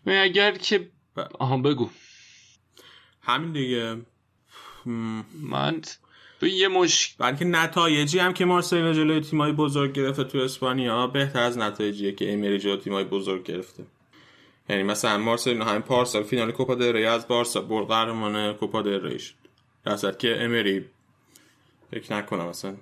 اگر 0.06 0.52
که 0.52 0.90
آها 1.38 1.58
بگو. 1.58 1.90
همین 3.22 3.52
دیگه. 3.52 3.96
من 5.42 5.82
تو 6.40 6.46
یه 6.46 6.68
مش 6.68 7.14
بلکه 7.18 7.44
نتایجی 7.44 8.18
هم 8.18 8.32
که 8.32 8.44
مارسلینو 8.44 8.92
جلوی 8.92 9.20
تیمای 9.20 9.52
بزرگ 9.52 9.92
گرفته 9.92 10.24
تو 10.24 10.38
اسپانیا 10.38 11.06
بهتر 11.06 11.42
از 11.42 11.58
نتایجیه 11.58 12.12
که 12.12 12.28
ایمری 12.28 12.58
جلوی 12.58 12.76
تیمای 12.76 13.04
بزرگ 13.04 13.42
گرفته. 13.42 13.84
یعنی 14.68 14.82
مثلا 14.82 15.18
مارسلینو 15.18 15.64
همین 15.64 15.82
پارسال 15.82 16.22
فینال 16.22 16.52
کوپا 16.52 16.74
دل 16.74 16.92
ری 16.92 17.04
از 17.04 17.28
بارسا 17.28 17.60
برد 17.60 17.86
قهرمان 17.86 18.52
کوپا 18.52 18.82
دل 18.82 19.02
ری 19.02 19.18
شد. 19.18 19.34
درصد 19.84 20.18
که 20.18 20.42
امری 20.42 20.84
فکر 21.90 22.16
نکنم 22.16 22.48
مثلا. 22.48 22.76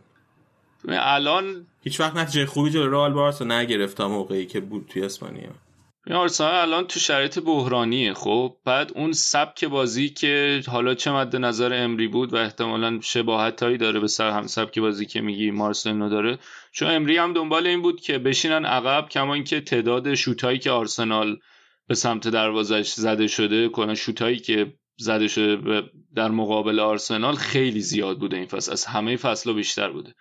الان 0.89 1.67
هیچ 1.83 2.01
وقت 2.01 2.17
نتیجه 2.17 2.47
خوبی 2.47 2.71
جلوی 2.71 2.89
رئال 2.89 3.13
بارسا 3.13 3.45
نگرفت 3.45 4.01
موقعی 4.01 4.47
که 4.47 4.61
بود 4.61 4.87
توی 4.89 5.03
اسپانیا. 5.03 5.68
آرسنال 6.15 6.55
الان 6.55 6.87
تو 6.87 7.01
شرایط 7.01 7.39
بحرانیه. 7.39 8.15
خب 8.15 8.57
بعد 8.65 8.93
اون 8.95 9.13
سبک 9.13 9.65
بازی 9.65 10.09
که 10.09 10.63
حالا 10.67 10.95
چه 10.95 11.11
مد 11.11 11.37
نظر 11.37 11.73
امری 11.73 12.09
بود 12.09 12.33
و 12.33 12.37
احتمالا 12.37 13.01
شباهت 13.03 13.63
هایی 13.63 13.77
داره 13.77 14.01
به 14.01 14.09
سر 14.09 14.31
هم 14.31 14.47
سبک 14.47 14.79
بازی 14.79 15.07
که 15.07 15.21
میگی 15.21 15.51
مارسلینو 15.51 16.09
داره. 16.09 16.39
چون 16.73 16.91
امری 16.91 17.17
هم 17.17 17.33
دنبال 17.33 17.67
این 17.67 17.83
بود 17.83 18.01
که 18.01 18.19
بشینن 18.19 18.65
عقب 18.65 19.09
کما 19.09 19.35
اینکه 19.35 19.61
تعداد 19.61 20.15
شوتایی 20.15 20.59
که 20.59 20.71
آرسنال 20.71 21.39
به 21.89 21.95
سمت 21.95 22.29
دروازش 22.29 22.89
زده 22.93 23.27
شده 23.27 23.69
کلا 23.69 23.95
شوتایی 23.95 24.39
که 24.39 24.73
زده 24.97 25.29
شده 25.29 25.83
در 26.15 26.31
مقابل 26.31 26.81
آرسنال 26.81 27.35
خیلی 27.35 27.81
زیاد 27.81 28.19
بوده 28.19 28.37
این 28.37 28.47
فصل. 28.47 28.73
از 28.73 28.85
همه 28.85 29.17
فصل 29.17 29.53
بیشتر 29.53 29.91
بوده. 29.91 30.15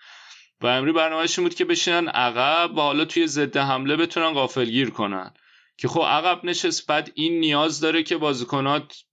و 0.62 0.68
امری 0.68 0.92
برنامهش 0.92 1.40
بود 1.40 1.56
که 1.56 1.66
بشینن 1.66 2.08
عقب 2.08 2.78
و 2.78 2.80
حالا 2.80 3.06
توی 3.06 3.28
ضد 3.28 3.58
حمله 3.58 3.96
بتونن 3.96 4.34
غافلگیر 4.34 4.90
کنن. 4.90 5.34
که 5.78 5.88
خب 5.88 6.02
عقب 6.02 6.46
نشست 6.46 6.88
بعد 6.88 7.12
این 7.16 7.40
نیاز 7.40 7.80
داره 7.80 8.04
که 8.04 8.18
بازیکنات 8.18 9.04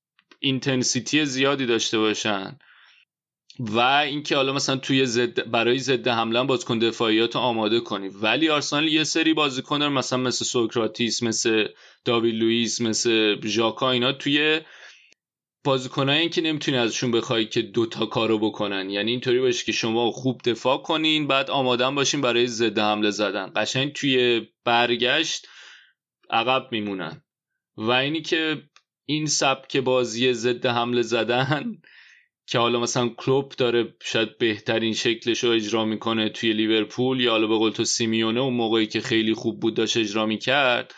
intensity 0.41 1.25
زیادی 1.25 1.67
داشته 1.67 1.99
باشن. 1.99 2.59
و 3.59 3.79
اینکه 3.81 4.37
حالا 4.37 4.53
مثلا 4.53 4.77
توی 4.77 5.07
ضد 5.07 5.51
برای 5.51 5.79
ضد 5.79 6.09
حمله 6.09 6.45
بازیکن 6.45 6.79
دفاعیات 6.79 7.37
آماده 7.37 7.81
کنی. 7.81 8.09
ولی 8.09 8.49
آرسنال 8.49 8.89
یه 8.89 9.05
سری 9.05 9.35
بازیکن 9.35 9.83
مثلا 9.83 10.19
مثل 10.19 10.45
سوکراتیس 10.45 11.23
مثل 11.23 11.69
داوید 12.05 12.35
لوئیس 12.35 12.81
مثل 12.81 13.37
ژاکا 13.45 13.91
اینا 13.91 14.13
توی 14.13 14.61
بازیکنایی 15.65 16.29
که 16.29 16.41
نمی‌تونی 16.41 16.77
ازشون 16.77 17.11
بخوای 17.11 17.47
که 17.47 17.63
دوتا 17.63 18.07
کارو 18.07 18.39
بکنن. 18.39 18.91
یعنی 18.91 19.11
اینطوری 19.11 19.41
باشه 19.41 19.65
که 19.65 19.73
شما 19.73 20.11
خوب 20.11 20.41
دفاع 20.45 20.79
کنین 20.79 21.27
بعد 21.27 21.51
آمادن 21.51 21.95
باشین 21.95 22.21
برای 22.21 22.47
ضد 22.47 22.79
حمله 22.79 23.11
زدن. 23.11 23.53
قشنگ 23.57 23.93
توی 23.93 24.47
برگشت 24.65 25.47
عقب 26.31 26.69
میمونن. 26.71 27.23
و 27.77 27.91
اینی 27.91 28.23
که 28.23 28.63
این 29.07 29.27
سبک 29.27 29.77
بازی 29.77 30.33
ضد 30.33 30.67
حمله 30.67 31.03
زدن 31.03 31.73
که 32.47 32.59
حالا 32.59 32.81
مثلا 32.81 33.09
کلوب 33.09 33.53
داره 33.53 33.95
شاید 34.03 34.39
بهترین 34.39 34.95
شکلش 34.95 35.45
رو 35.45 35.51
اجرا 35.51 35.85
می‌کنه 35.85 36.29
توی 36.29 36.53
لیورپول 36.53 37.21
یا 37.21 37.31
حالا 37.31 37.47
به 37.47 37.57
قول 37.57 37.71
تو 37.71 37.85
سیمیونه 37.85 38.41
اون 38.41 38.55
موقعی 38.55 38.87
که 38.87 39.01
خیلی 39.01 39.35
خوب 39.35 39.61
بود 39.61 39.75
داشت 39.75 39.97
اجرا 39.97 40.27
می‌کرد 40.27 40.95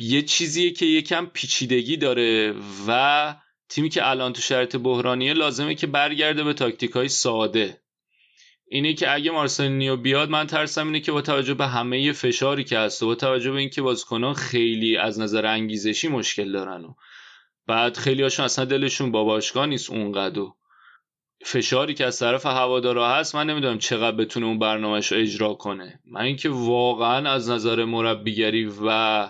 یه 0.00 0.22
چیزیه 0.22 0.70
که 0.70 0.86
یکم 0.86 1.26
پیچیدگی 1.26 1.96
داره 1.96 2.54
و 2.88 3.34
تیمی 3.68 3.88
که 3.88 4.08
الان 4.08 4.32
تو 4.32 4.40
شرط 4.40 4.76
بحرانیه 4.76 5.32
لازمه 5.32 5.74
که 5.74 5.86
برگرده 5.86 6.44
به 6.44 6.52
تاکتیک 6.52 6.90
های 6.90 7.08
ساده. 7.08 7.82
اینه 8.72 8.94
که 8.94 9.14
اگه 9.14 9.30
مارسلینیو 9.30 9.96
بیاد 9.96 10.30
من 10.30 10.46
ترسم 10.46 10.86
اینه 10.86 11.00
که 11.00 11.12
با 11.12 11.22
توجه 11.22 11.54
به 11.54 11.66
همه 11.66 12.12
فشاری 12.12 12.64
که 12.64 12.78
هست 12.78 13.02
و 13.02 13.06
با 13.06 13.14
توجه 13.14 13.50
به 13.50 13.58
اینکه 13.58 13.82
بازیکنان 13.82 14.34
خیلی 14.34 14.96
از 14.96 15.20
نظر 15.20 15.46
انگیزشی 15.46 16.08
مشکل 16.08 16.52
دارن 16.52 16.84
و 16.84 16.94
بعد 17.66 17.96
خیلی 17.96 18.22
هاشون 18.22 18.44
اصلا 18.44 18.64
دلشون 18.64 19.12
با 19.12 19.24
باشگاه 19.24 19.66
نیست 19.66 19.90
اونقدر 19.90 20.42
فشاری 21.44 21.94
که 21.94 22.06
از 22.06 22.18
طرف 22.18 22.46
هوادارا 22.46 23.08
هست 23.08 23.34
من 23.34 23.46
نمی‌دونم 23.46 23.78
چقدر 23.78 24.16
بتونه 24.16 24.46
اون 24.46 24.58
برنامهش 24.58 25.12
اجرا 25.12 25.54
کنه. 25.54 26.00
من 26.04 26.20
اینکه 26.20 26.48
واقعا 26.48 27.30
از 27.30 27.50
نظر 27.50 27.84
مربیگری 27.84 28.72
و 28.86 29.28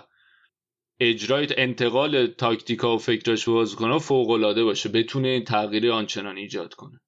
اجرای 0.99 1.47
انتقال 1.57 2.27
تاکتیکا 2.27 2.95
و 2.95 2.97
فکراش 2.97 3.45
به 3.45 3.51
بازیکن‌ها 3.51 3.99
باشه 4.63 4.89
بتونه 4.89 5.41
تغییر 5.41 5.91
آنچنان 5.91 6.37
ایجاد 6.37 6.73
کنه. 6.73 7.01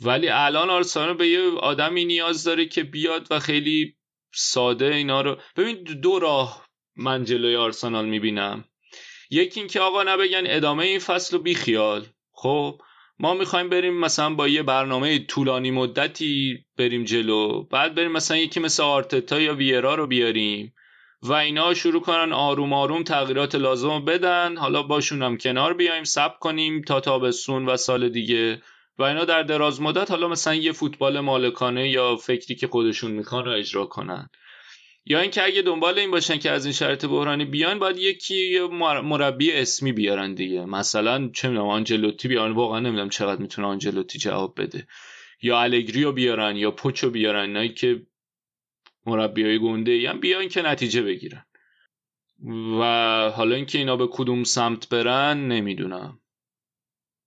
ولی 0.00 0.28
الان 0.28 0.70
آرسنال 0.70 1.14
به 1.14 1.28
یه 1.28 1.50
آدمی 1.50 2.04
نیاز 2.04 2.44
داره 2.44 2.66
که 2.66 2.82
بیاد 2.82 3.26
و 3.30 3.38
خیلی 3.38 3.96
ساده 4.34 4.94
اینا 4.94 5.20
رو 5.20 5.36
ببین 5.56 5.82
دو 5.82 6.18
راه 6.18 6.66
من 6.96 7.24
جلوی 7.24 7.56
آرسنال 7.56 8.04
می‌بینم. 8.06 8.64
یکی 9.30 9.60
اینکه 9.60 9.80
آقا 9.80 10.02
نبگن 10.02 10.42
ادامه 10.46 10.84
این 10.84 10.98
فصل 10.98 11.36
رو 11.36 11.42
بیخیال. 11.42 12.06
خب 12.32 12.80
ما 13.18 13.34
می‌خوایم 13.34 13.68
بریم 13.68 14.00
مثلا 14.00 14.34
با 14.34 14.48
یه 14.48 14.62
برنامه 14.62 15.18
طولانی 15.18 15.70
مدتی 15.70 16.64
بریم 16.76 17.04
جلو 17.04 17.62
بعد 17.62 17.94
بریم 17.94 18.12
مثلا 18.12 18.36
یکی 18.36 18.60
مثل 18.60 18.82
آرتتا 18.82 19.40
یا 19.40 19.54
ویرا 19.54 19.94
رو 19.94 20.06
بیاریم 20.06 20.74
و 21.22 21.32
اینا 21.32 21.74
شروع 21.74 22.00
کنن 22.00 22.32
آروم 22.32 22.72
آروم 22.72 23.02
تغییرات 23.02 23.54
لازم 23.54 24.04
بدن. 24.04 24.56
حالا 24.56 24.82
باشون 24.82 25.22
هم 25.22 25.36
کنار 25.36 25.74
بیایم 25.74 26.04
سب 26.04 26.38
کنیم 26.38 26.82
تا 26.82 27.00
تابستون 27.00 27.66
و 27.66 27.76
سال 27.76 28.08
دیگه 28.08 28.62
و 28.98 29.02
اینا 29.02 29.24
در 29.24 29.42
دراز 29.42 29.80
مدت 29.80 30.10
حالا 30.10 30.28
مثلا 30.28 30.54
یه 30.54 30.72
فوتبال 30.72 31.20
مالکانه 31.20 31.88
یا 31.88 32.16
فکری 32.16 32.54
که 32.54 32.66
خودشون 32.66 33.10
می‌خوان 33.10 33.44
رو 33.44 33.52
اجرا 33.52 33.86
کنن. 33.86 34.28
یا 35.04 35.20
اینکه 35.20 35.44
اگه 35.44 35.62
دنبال 35.62 35.98
این 35.98 36.10
باشن 36.10 36.38
که 36.38 36.50
از 36.50 36.64
این 36.64 36.72
شرط 36.72 37.04
بحرانی 37.04 37.44
بیان 37.44 37.78
باید 37.78 37.98
یکی 37.98 38.60
مربی 39.02 39.52
اسمی 39.52 39.92
بیارن 39.92 40.34
دیگه. 40.34 40.64
مثلا 40.64 41.30
چه 41.34 41.48
می‌دونم 41.48 41.68
آنجلوتی 41.68 42.28
بیارن. 42.28 42.52
واقعا 42.52 42.80
نمی‌دونم 42.80 43.08
چقدر 43.08 43.40
می‌تونه 43.42 43.68
آنجلوتی 43.68 44.18
جواب 44.18 44.60
بده. 44.60 44.86
یا 45.42 45.60
الگریو 45.60 46.12
بیارن 46.12 46.56
یا 46.56 46.70
پوچو 46.70 47.10
بیارن. 47.10 47.52
نه 47.52 47.68
که 47.68 48.02
مربی 49.06 49.42
های 49.42 49.58
گنده 49.58 50.10
هم 50.10 50.20
بیان 50.20 50.48
که 50.48 50.62
نتیجه 50.62 51.02
بگیرن. 51.02 51.44
و 52.80 52.82
حالا 53.36 53.56
اینکه 53.56 53.78
اینا 53.78 53.96
به 53.96 54.08
کدوم 54.12 54.44
سمت 54.44 54.88
برن 54.88 55.48
نمی‌دونم. 55.48 56.19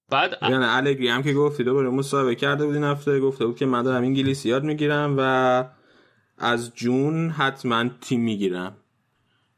بعد 0.09 0.37
یعنی 0.41 0.65
الگری 0.65 1.07
هم 1.07 1.23
که 1.23 1.33
گفتی 1.33 1.63
دوباره 1.63 1.89
مصاحبه 1.89 2.35
کرده 2.35 2.65
بود 2.65 2.75
این 2.75 2.83
هفته 2.83 3.19
گفته 3.19 3.45
بود 3.45 3.57
که 3.57 3.65
من 3.65 3.83
دارم 3.83 4.03
انگلیسی 4.03 4.49
یاد 4.49 4.63
می‌گیرم 4.63 5.15
و 5.17 5.63
از 6.37 6.75
جون 6.75 7.29
حتما 7.29 7.89
تیم 8.01 8.21
می‌گیرم. 8.21 8.77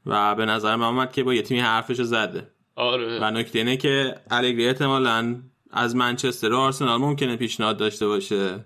و 0.06 0.36
به 0.36 0.46
نظر 0.46 0.76
من 0.76 0.86
آمد 0.86 1.12
که 1.12 1.24
با 1.24 1.34
یه 1.34 1.42
تیمی 1.42 1.62
حرفش 1.62 2.02
زده. 2.02 2.52
آره. 2.76 3.20
و 3.22 3.32
نکته 3.32 3.60
اینه 3.60 3.78
که 3.78 4.16
الگری 4.32 4.68
احتمالا 4.68 5.42
از 5.72 5.96
منچستر 5.96 6.54
و 6.54 6.58
آرسنال 6.58 7.00
ممکنه 7.02 7.36
پیشنهاد 7.36 7.78
داشته 7.78 8.08
باشه. 8.08 8.66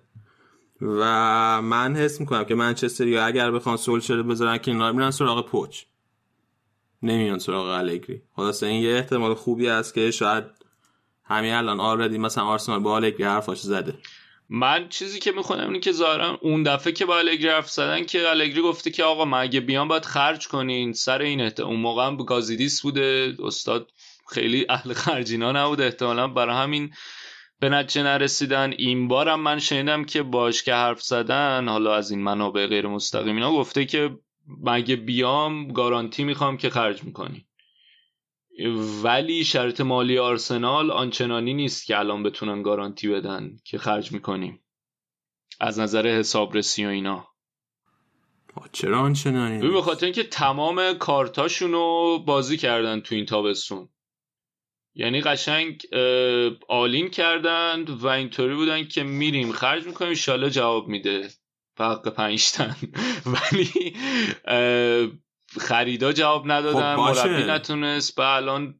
و 0.82 1.62
من 1.62 1.96
حس 1.96 2.20
می‌کنم 2.20 2.44
که 2.44 2.56
منچستر 2.56 3.08
یا 3.08 3.26
اگر 3.26 3.52
بخوان 3.52 3.78
سولشر 3.78 4.22
بذارن 4.22 4.58
کنار 4.58 4.92
میرن 4.92 5.12
سراغ 5.12 5.50
پوچ. 5.50 5.84
نمیان 7.04 7.40
سراغ 7.40 7.68
الگری 7.68 8.22
خلاص 8.36 8.64
این 8.64 8.84
یه 8.84 8.96
احتمال 8.96 9.34
خوبی 9.34 9.70
است 9.70 9.94
که 9.94 10.12
شاید 10.12 10.44
همین 11.30 11.54
الان 11.54 11.80
آردی 11.80 12.18
مثلا 12.18 12.44
آرسنال 12.44 12.80
با 12.80 12.96
الگری 12.96 13.24
حرفاش 13.24 13.60
زده. 13.60 13.94
من 14.50 14.90
چیزی 14.90 15.20
که 15.20 15.32
می‌خونم 15.32 15.68
اینه 15.68 15.80
که 15.80 15.92
ظاهرا 15.92 16.38
اون 16.42 16.64
دفعه 16.64 16.94
که 16.94 17.06
با 17.06 17.18
الگری 17.18 17.50
حرف 17.50 17.70
زدن 17.70 18.06
که 18.06 18.30
الگری 18.30 18.62
گفته 18.62 18.92
که 18.92 19.04
آقا 19.04 19.26
من 19.26 19.40
اگه 19.40 19.60
بیام 19.60 19.88
باید 19.88 20.06
خرج 20.06 20.48
کنین 20.48 20.94
سر 20.94 21.22
این 21.22 21.42
احت... 21.42 21.60
اون 21.60 21.80
موقع 21.80 22.08
هم 22.08 22.18
گازیدیس 22.18 22.82
بوده. 22.82 23.36
استاد 23.44 23.92
خیلی 24.30 24.66
اهل 24.70 24.94
خرجینا 24.94 25.52
نبوده. 25.52 25.86
احتمالا 25.86 26.28
برای 26.28 26.56
همین 26.56 26.94
به 27.60 27.70
نتیجه 27.70 28.04
نرسیدن. 28.04 28.74
این 28.78 29.08
بارم 29.08 29.40
من 29.40 29.60
شنیدم 29.60 30.06
که 30.06 30.24
باش 30.24 30.64
که 30.64 30.74
حرف 30.74 31.02
زدن 31.02 31.68
حالا 31.68 31.96
از 31.96 32.12
این 32.12 32.24
منابع 32.24 32.68
غیر 32.68 32.88
مستقیم 32.88 33.36
اینا 33.36 33.52
گفته 33.52 33.86
که 33.86 34.18
مگه 34.64 34.96
بیام 34.96 35.68
گارانتی 35.68 36.24
می‌خوام 36.24 36.58
که 36.58 36.70
خرج 36.70 37.04
می‌کنی. 37.04 37.46
ولی 39.04 39.44
شرط 39.44 39.82
مالی 39.82 40.18
آرسنال 40.18 40.92
آنچنانی 40.92 41.54
نیست 41.54 41.86
که 41.86 42.00
الان 42.00 42.24
بتونن 42.24 42.62
گارانتی 42.62 43.08
بدن 43.08 43.58
که 43.64 43.78
خرج 43.78 44.12
می‌کنیم. 44.12 44.60
از 45.60 45.80
نظر 45.80 46.08
حسابرسی 46.08 46.86
و 46.86 46.90
اینا. 46.90 47.28
چرا 48.72 49.00
آنچنانی 49.00 49.68
به 49.68 49.82
خاطر 49.82 50.06
اینکه 50.06 50.24
تمام 50.24 50.94
کارتاشون 50.94 51.72
رو 51.72 52.20
بازی 52.26 52.58
کردن 52.58 53.00
تو 53.00 53.16
این 53.16 53.26
تابستون. 53.26 53.90
یعنی 54.96 55.22
قشنگ 55.22 55.82
آلین 56.68 57.10
کردند 57.10 57.90
و 57.90 58.08
اینطوری 58.08 58.56
بودن 58.56 58.84
که 58.84 59.04
میریم 59.04 59.52
خرج 59.52 59.86
می‌کنیم 59.86 60.14
شاله 60.14 60.50
جواب 60.50 60.88
میده. 60.88 61.30
حق 61.80 62.10
پنجتن 62.10 62.76
ولی 63.34 63.94
خریدا 65.58 66.12
جواب 66.12 66.52
ندادن 66.52 66.96
خب 66.96 67.02
مربی 67.02 67.44
نتونست. 67.52 68.20
و 68.20 68.22
الان 68.22 68.76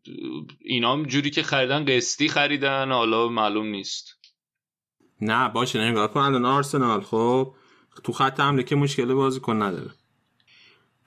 اینا 0.66 1.04
جوری 1.04 1.30
که 1.30 1.44
خریدن 1.44 1.86
قسطی 1.86 2.28
خریدن 2.28 2.92
حالا 2.92 3.28
معلوم 3.28 3.66
نیست. 3.66 4.18
نه 5.22 5.50
باشه 5.50 5.92
نگاه 5.92 6.14
کن 6.14 6.20
الان 6.20 6.46
آرسنال. 6.46 7.02
خب 7.02 7.54
تو 8.04 8.12
خط 8.12 8.40
حمله 8.40 8.64
که 8.64 8.76
مشکل 8.76 9.14
بازیکن 9.14 9.62
نداره. 9.62 9.90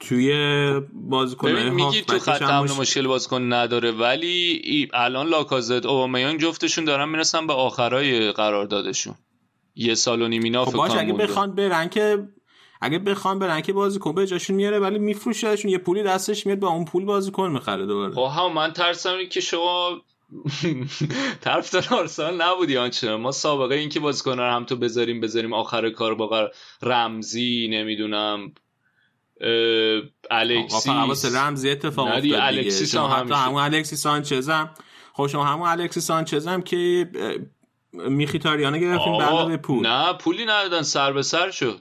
توی 0.01 0.33
بازیکن 0.93 1.53
میگی 1.53 2.03
تو 2.03 2.19
خط 2.19 2.43
حمله 2.43 2.79
مشکل 2.79 3.07
بازیکن 3.07 3.53
نداره 3.53 3.93
ولی 3.93 4.89
الان 4.95 5.27
لاکازت 5.27 5.87
اوبامیان 5.87 6.39
جفتشون 6.39 6.85
دارن 6.85 7.09
می‌رسن 7.09 7.47
به 7.47 7.53
آخرای 7.53 8.33
قراردادشون. 8.33 9.15
یه 9.75 9.95
سال 9.95 10.23
و 10.23 10.29
نیم 10.29 10.43
اینا 10.43 10.65
خب 10.65 10.73
باشه 10.73 10.99
اگه 10.99 11.13
بخوان 11.13 11.55
برن 11.55 11.89
که 11.89 12.29
اگه 12.83 12.99
بخوان 12.99 13.39
برن 13.39 13.61
که 13.61 13.73
بازیکن 13.73 14.15
به 14.15 14.27
جاشون 14.27 14.57
میاره 14.57 14.79
ولی 14.79 14.99
میفروشهشون 14.99 15.71
یه 15.71 15.79
پولی 15.79 16.03
دستش 16.03 16.47
میاد 16.47 16.59
با 16.59 16.69
اون 16.69 16.85
پول 16.85 17.05
بازیکن 17.05 17.51
می‌خره 17.51 17.87
دوباره. 17.87 18.15
خب 18.15 18.53
من 18.55 18.73
ترسم 18.73 19.17
که 19.31 19.41
شما 19.41 20.03
طرفدار 21.41 21.87
آرسنال 21.91 22.43
نبودی 22.43 22.77
آنچنان. 22.77 23.21
ما 23.21 23.33
سابقه 23.33 23.75
این 23.75 23.89
که 23.89 24.01
بازیکن 24.01 24.39
رو 24.39 24.45
هم 24.45 24.65
تو 24.65 24.77
بذاریم 24.77 25.21
بذاریم 25.21 25.53
آخر 25.53 25.91
کار 25.91 26.15
با 26.15 26.51
رمزی 26.83 27.69
نمی‌دونم 27.71 28.53
الکسی 30.31 31.29
رمزی 31.35 31.71
اتفاق 31.71 32.07
افتاد 32.07 32.33
الکسی 32.33 32.99
حتی 32.99 33.35
همون 33.35 33.63
الکسی 33.63 33.97
سانچز 33.97 34.49
هم 34.49 34.71
خب 35.13 35.27
شما 35.27 35.45
همون 35.45 35.69
الکسی 35.69 36.01
سانچز 36.01 36.47
هم 36.47 36.63
که 36.63 37.11
میخیتاریانه 37.93 38.79
گرفتیم 38.79 39.19
بعد 39.19 39.49
به 39.49 39.57
پول. 39.57 39.87
نه 39.87 40.13
پولی 40.13 40.45
ندادن 40.45 40.83
سر 40.83 41.13
به 41.13 41.23
سر 41.23 41.51
شد. 41.51 41.81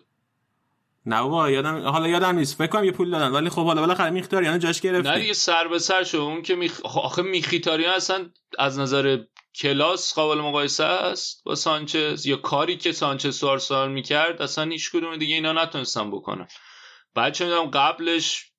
نه 1.05 1.21
بابا 1.21 1.49
یادم 1.49 1.87
حالا 1.87 2.07
یادم 2.07 2.35
نیست. 2.35 2.57
فکر 2.57 2.67
کنم 2.67 2.83
یه 2.83 2.91
پول 2.91 3.11
دادن 3.11 3.31
ولی 3.31 3.49
خب 3.49 3.65
حالا 3.65 3.81
بالاخره 3.81 4.09
میخیتاریان 4.09 4.59
جاش 4.59 4.81
گرفت 4.81 5.07
نه 5.07 5.19
دیگه 5.19 5.33
سر 5.33 5.67
به 5.67 5.79
سر 5.79 6.03
شد 6.03 6.17
اون 6.17 6.41
که 6.41 6.55
میخ... 6.55 6.81
آخه 6.83 7.21
میخیتاریان 7.21 7.93
اصلا 7.93 8.29
از 8.59 8.79
نظر 8.79 9.17
کلاس 9.55 10.13
قابل 10.13 10.41
مقایسه 10.41 10.83
است. 10.83 11.43
با 11.43 11.55
سانچز 11.55 12.25
یا 12.25 12.37
کاری 12.37 12.77
که 12.77 12.91
سانچز 12.91 13.37
سوار 13.37 13.57
سال 13.57 13.91
می‌کرد 13.91 14.41
اصلا 14.41 14.69
هیچ 14.69 14.91
کدوم 14.91 15.17
دیگه 15.17 15.35
اینا 15.35 15.53
نتونستن 15.53 16.11
بکنن. 16.11 16.47
بعد 17.15 17.33
چه 17.33 17.45
می‌دونم 17.45 17.69
قبلش 17.69 18.51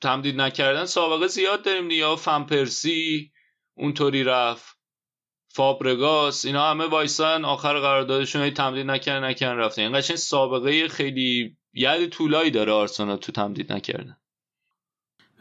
تمدید 0.00 0.40
نکردن 0.40 0.84
سابقه 0.84 1.26
زیاد 1.26 1.62
داریم 1.62 1.88
دیگه. 1.88 2.16
فن 2.16 2.44
پرسی 2.44 3.32
اونطوری 3.74 4.24
رفت. 4.24 4.76
فابرگاس 5.52 6.44
اینا 6.44 6.70
همه 6.70 6.86
وایسان 6.86 7.44
آخر 7.44 7.78
قراردادشون 7.78 8.50
تمدید 8.50 8.86
نکردن 8.86 9.28
نکردن 9.28 9.56
رفتن. 9.56 9.82
این 9.82 9.98
قشنگ 9.98 10.16
سابقه 10.16 10.88
خیلی 10.88 11.56
ید 11.74 12.08
طولایی 12.08 12.50
داره 12.50 12.72
آرسنال 12.72 13.16
تو 13.16 13.32
تمدید 13.32 13.72
نکردن 13.72 14.16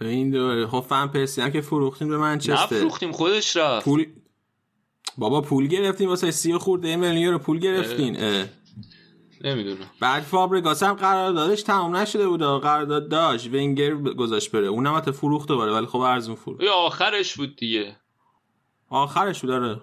این 0.01 0.31
دوره 0.31 0.67
خب 0.67 0.79
فن 0.79 1.07
پرسی 1.07 1.41
هم 1.41 1.51
که 1.51 1.61
فروختیم 1.61 2.09
به 2.09 2.17
منچستر. 2.17 2.63
نفروختیم 2.63 3.11
خودش 3.11 3.57
رفت. 3.57 3.85
پول 3.85 4.05
بابا 5.17 5.41
پول 5.41 5.67
گرفتیم 5.67 6.09
واسه 6.09 6.31
سی 6.31 6.57
خورده 6.57 6.95
میلیون 6.95 7.17
یورو 7.17 7.37
پول 7.37 7.59
گرفتین. 7.59 8.23
اه. 8.23 8.45
نمی‌دونم. 9.43 9.89
بعد 9.99 10.23
فابرگاس 10.23 10.83
هم 10.83 10.93
قراردادش 10.93 11.63
تمام 11.63 11.95
نشده 11.95 12.27
بود 12.27 12.41
قرارداد 12.41 13.09
داشت. 13.09 13.47
ونگر 13.47 13.95
گذاشت 13.95 14.51
بره. 14.51 14.67
اونم 14.67 14.95
حتی 14.95 15.11
فروخته 15.11 15.55
باره 15.55 15.71
ولی 15.71 15.85
خب 15.85 15.99
ارزون 15.99 16.35
فروخت 16.35 16.63
آخرش 16.63 17.35
بود 17.37 17.55
دیگه. 17.55 17.95
آخرش 18.89 19.41
بود 19.41 19.49
داره 19.49 19.81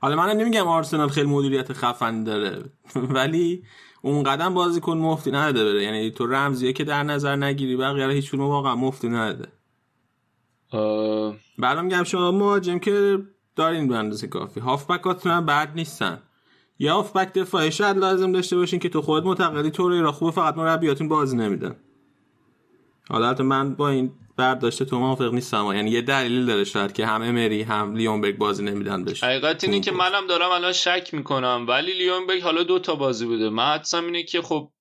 حالا 0.00 0.16
من 0.16 0.36
نمیگم 0.36 0.68
آرسنال 0.68 1.08
خیلی 1.08 1.28
مدیریت 1.28 1.72
خفن 1.72 2.24
داره. 2.24 2.64
ولی 2.94 3.64
اون 4.02 4.22
قدم 4.22 4.54
بازیکن 4.54 4.98
مفتی 4.98 5.30
نده 5.30 5.64
بره. 5.64 5.82
یعنی 5.82 6.10
تو 6.10 6.26
رمزیه 6.26 6.72
که 6.72 6.84
در 6.84 7.02
نظر 7.02 7.36
نگیری 7.36 7.76
بقیه 7.76 8.06
رو 8.06 8.12
هیچ 8.12 8.34
واقعا 8.34 8.76
مفتی 8.76 9.08
نده 9.08 9.48
آه... 10.70 11.36
بعدم 11.58 11.84
میگم 11.84 12.02
شما 12.02 12.30
مهاجم 12.30 12.78
که 12.78 13.18
دارین 13.56 13.88
به 13.88 13.96
اندازه 13.96 14.26
کافی. 14.26 14.60
هافبکاتون 14.60 15.32
هم 15.32 15.46
بد 15.46 15.72
نیستن. 15.74 16.22
یا 16.78 16.94
هافبک 16.94 17.32
دفاعی 17.32 17.72
شاید 17.72 17.96
لازم 17.96 18.32
داشته 18.32 18.56
باشین 18.56 18.78
که 18.78 18.88
تو 18.88 19.02
خود 19.02 19.24
معتقدی 19.24 19.70
تو 19.70 19.88
را 19.88 20.12
خوبه 20.12 20.30
فقط 20.30 20.56
مربیاتون 20.56 21.08
بازی 21.08 21.36
نمیدن. 21.36 21.76
حالا 23.08 23.34
من 23.42 23.74
با 23.74 23.88
این 23.88 24.12
برداشت 24.40 24.82
تو 24.82 24.98
موافق 24.98 25.34
نیستم. 25.34 25.72
یعنی 25.74 25.90
یه 25.90 26.02
دلیل 26.02 26.46
داره 26.46 26.64
شاید 26.64 26.92
که 26.92 27.06
هم 27.06 27.22
امری 27.22 27.62
هم 27.62 27.94
لیونبرگ 27.94 28.38
بازی 28.38 28.64
نمیدن 28.64 29.04
بشه 29.04 29.26
حقیقت 29.26 29.64
اینه 29.64 29.80
که 29.80 29.92
منم 29.92 30.26
دارم 30.26 30.50
الان 30.50 30.72
شک 30.72 31.14
می‌کنم. 31.14 31.64
ولی 31.68 31.92
لیونبرگ 31.92 32.42
حالا 32.42 32.62
دو 32.62 32.78
تا 32.78 32.94
بازی 32.94 33.26
بوده. 33.26 33.50
من 33.50 33.72
حدسم 33.72 34.04
اینه 34.04 34.22
که 34.22 34.42
خب 34.42 34.72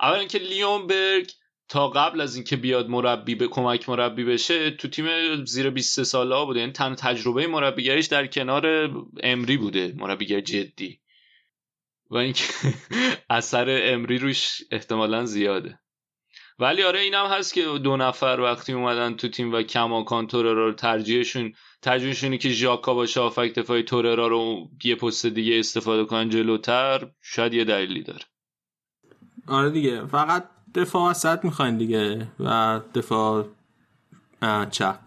اول 0.00 0.18
اینکه 0.18 0.38
لیونبرگ 0.38 1.30
تا 1.68 1.88
قبل 1.88 2.20
از 2.20 2.34
اینکه 2.34 2.56
بیاد 2.56 2.88
مربی 2.88 3.34
به 3.34 3.48
کمک 3.48 3.88
مربی 3.88 4.24
بشه 4.24 4.70
تو 4.70 4.88
تیم 4.88 5.06
زیر 5.44 5.70
23 5.70 6.04
ساله 6.04 6.34
ها 6.34 6.44
بوده. 6.44 6.60
یعنی 6.60 6.72
تن 6.72 6.94
تجربه 6.94 7.46
مربیگریش 7.46 8.06
در 8.06 8.26
کنار 8.26 8.90
امری 9.22 9.56
بوده. 9.56 9.94
مربیگر 9.96 10.40
جدی. 10.40 11.00
و 12.10 12.16
اینکه 12.16 12.44
اثر 13.30 13.80
امری 13.82 14.18
روش 14.18 14.60
احتمالا 14.70 15.24
زیاده. 15.24 15.78
ولی 16.58 16.82
آره 16.82 17.00
اینم 17.00 17.26
هست 17.26 17.54
که 17.54 17.64
دو 17.82 17.96
نفر 17.96 18.40
وقتی 18.42 18.72
اومدن 18.72 19.14
تو 19.14 19.28
تیم 19.28 19.52
و 19.52 19.62
کماکان 19.62 20.26
توررا 20.26 20.66
رو 20.66 20.72
ترجیحشون 20.72 21.52
ترجیحشونی 21.82 22.38
که 22.38 22.48
ژاکا 22.48 22.94
باشه 22.94 23.20
آفک 23.20 23.54
دفاعی 23.54 23.82
توررا 23.82 24.26
رو 24.26 24.68
یه 24.84 24.94
پست 24.94 25.26
دیگه 25.26 25.58
استفاده 25.58 26.04
کنن 26.04 26.28
جلوتر 26.28 27.08
شاید 27.22 27.54
یه 27.54 27.64
دلیلی 27.64 28.02
داره. 28.02 28.24
آره 29.48 29.70
دیگه. 29.70 30.06
فقط 30.06 30.48
دفاع 30.74 31.10
وسط 31.10 31.44
می‌خواین 31.44 31.76
دیگه 31.76 32.28
و 32.40 32.80
دفاع 32.94 33.44
چپ. 34.70 34.98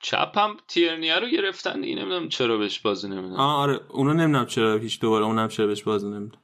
چپ 0.00 0.38
هم 0.38 0.56
تیرنیه 0.68 1.18
رو 1.18 1.28
گرفتن 1.28 1.80
دیگه 1.80 1.94
نمی‌دونم 1.94 2.28
چرا 2.28 2.58
بهش 2.58 2.80
بازی 2.80 3.08
نمی‌دونم 3.08 3.34
آه 3.34 3.56
آره 3.56 3.80
اونو 3.88 4.12
نمی‌دونم 4.14 4.46
چرا 4.46 4.76
هیچ 4.76 5.00
دوباره 5.00 5.24
اونم 5.24 5.48
چرا 5.48 5.66
بهش 5.66 5.82
بازی 5.82 6.06
نمی‌دونم 6.06 6.42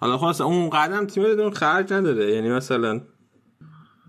حالا 0.00 0.18
خلاص 0.18 0.40
اون 0.40 0.70
قدم 0.70 1.06
تیم 1.06 1.22
بدون 1.22 1.50
خرج 1.50 1.92
نداره. 1.92 2.34
یعنی 2.34 2.50
مثلا 2.50 3.00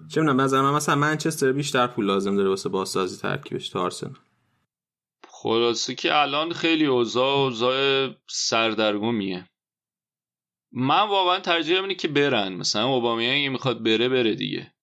چه 0.09 0.21
می‌دونم 0.21 0.43
مثلا 0.43 0.71
مثلا 0.71 0.95
منچستر 0.95 1.51
بیشتر 1.51 1.87
پول 1.87 2.05
لازم 2.05 2.35
داره 2.35 2.49
واسه 2.49 2.69
بازسازی 2.69 3.17
ترکیبش 3.17 3.69
تا 3.69 3.81
آرسنال. 3.81 4.17
خلاصه 5.27 5.95
که 5.95 6.15
الان 6.15 6.53
خیلی 6.53 6.85
اوضاع 6.85 7.37
اوضاع 7.37 8.09
سردرگمیه. 8.29 9.49
من 10.71 11.09
واقعا 11.09 11.39
ترجیح 11.39 11.81
اینه 11.81 11.95
که 11.95 12.07
برن. 12.07 12.53
مثلا 12.53 12.85
اوبامیانگ 12.85 13.51
می‌خواد 13.51 13.83
بره 13.83 14.09
بره 14.09 14.35
دیگه. 14.35 14.73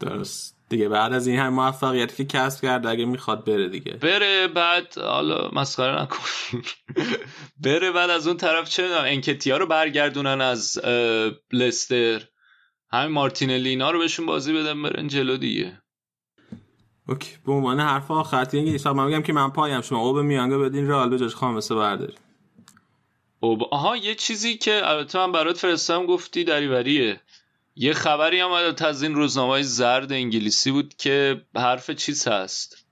درست. 0.00 0.54
دیگه 0.68 0.88
بعد 0.88 1.12
از 1.12 1.26
این 1.26 1.38
هم 1.38 1.54
موفقیتی 1.54 2.16
که 2.16 2.38
کسب 2.38 2.62
کرد 2.62 2.86
اگه 2.86 3.04
می‌خواد 3.04 3.44
بره 3.44 3.68
دیگه. 3.68 3.92
بره 3.92 4.48
بعد 4.48 4.98
حالا 4.98 5.50
مسخره 5.52 6.02
نکن 6.02 6.18
بره 7.64 7.92
بعد 7.92 8.10
از 8.10 8.26
اون 8.26 8.36
طرف 8.36 8.68
چه 8.68 8.82
انکتیا 8.82 9.56
رو 9.56 9.66
برگردونن 9.66 10.40
از 10.40 10.78
لستر. 11.52 12.28
همین 12.94 13.12
مارتینلی 13.12 13.68
اینا 13.68 13.90
رو 13.90 13.98
بهشون 13.98 14.26
بازی 14.26 14.52
بدن 14.52 14.82
برن 14.82 15.08
جلو 15.08 15.36
دیگه. 15.36 15.82
اوکی 17.08 17.36
به 17.46 17.52
عنوان 17.52 17.80
حرف 17.80 18.10
آخر 18.10 18.44
دیگه 18.44 18.92
من 18.92 19.06
میگم 19.06 19.22
که 19.22 19.32
من 19.32 19.50
پایم 19.50 19.80
شما 19.80 19.98
اوب 19.98 20.18
میانگه 20.18 20.58
بدین 20.58 20.88
رئال 20.88 21.10
به 21.10 21.18
جاش 21.18 21.34
خامسه 21.34 21.74
بردارید 21.74 22.18
اوب 23.40 23.62
آها 23.62 23.96
یه 23.96 24.14
چیزی 24.14 24.56
که 24.56 24.80
البته 24.84 25.18
من 25.18 25.32
برات 25.32 25.58
فرستم 25.58 26.06
گفتی 26.06 26.44
دریوریه. 26.44 27.20
یه 27.76 27.92
خبری 27.92 28.40
هم 28.40 28.50
از 28.86 29.02
این 29.02 29.14
روزنامه 29.14 29.62
زرد 29.62 30.12
انگلیسی 30.12 30.70
بود 30.70 30.94
که 30.94 31.44
حرف 31.56 31.90
چیز 31.90 32.28
هست؟ 32.28 32.86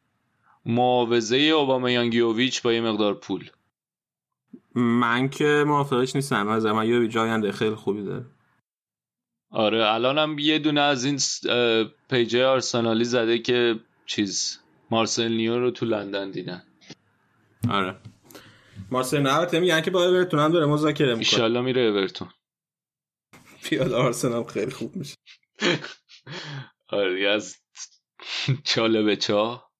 معاوضه 0.67 1.37
اوباما 1.37 1.91
یانگیوویچ 1.91 2.63
با 2.63 2.73
یه 2.73 2.81
مقدار 2.81 3.15
پول. 3.15 3.51
من 4.75 5.29
که 5.29 5.65
موافقش 5.67 6.17
نیستم 6.17 6.49
از 6.49 6.67
من 6.67 6.89
یه 6.89 7.09
جاینده 7.09 7.53
خیلی 7.53 7.75
خوبی 7.75 8.03
داره. 8.03 8.25
آره 9.53 9.93
الانم 9.93 10.39
یه 10.39 10.59
دونه 10.59 10.81
از 10.81 11.05
این 11.05 11.19
پیجه 12.11 12.45
آرسنالی 12.45 13.05
زده 13.05 13.39
که 13.39 13.81
چیز 14.07 14.59
مارسل 14.91 15.33
نیو 15.33 15.59
رو 15.59 15.71
تو 15.71 15.87
لندن 15.87 16.31
دیدن. 16.31 16.63
آره. 17.71 17.97
مارسل 18.91 19.27
نیو 19.27 19.61
میگن 19.61 19.81
که 19.81 19.91
با 19.91 20.05
اورتون 20.05 20.41
هم 20.41 20.53
داره 20.53 20.67
مذاکره 20.67 21.15
می‌کنه. 21.15 21.43
ان 21.43 21.61
میره 21.61 21.83
اورتون. 21.83 22.29
پیاد 23.63 23.93
آرسنال 23.93 24.45
خیلی 24.45 24.71
خوب 24.71 24.97
میشه. 24.97 25.17
آره 26.89 27.29
از 27.29 27.57
چاله 28.65 29.03
به 29.03 29.17
چاه 29.17 29.73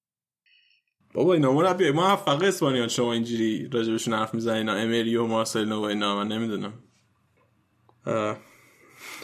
بابا 1.13 1.33
اینا 1.33 1.53
مربی 1.53 1.91
موفق 1.91 2.43
اسپانیان 2.43 2.87
شما 2.87 3.13
اینجوری 3.13 3.69
راجبشون 3.69 4.13
حرف 4.13 4.33
می‌زنین 4.33 4.69
اینا 4.69 4.73
امری 4.73 5.15
و 5.15 5.25
مارسل 5.25 5.65
نو 5.65 5.81
اینا 5.81 6.15
من 6.15 6.27
نمی‌دونم. 6.27 6.83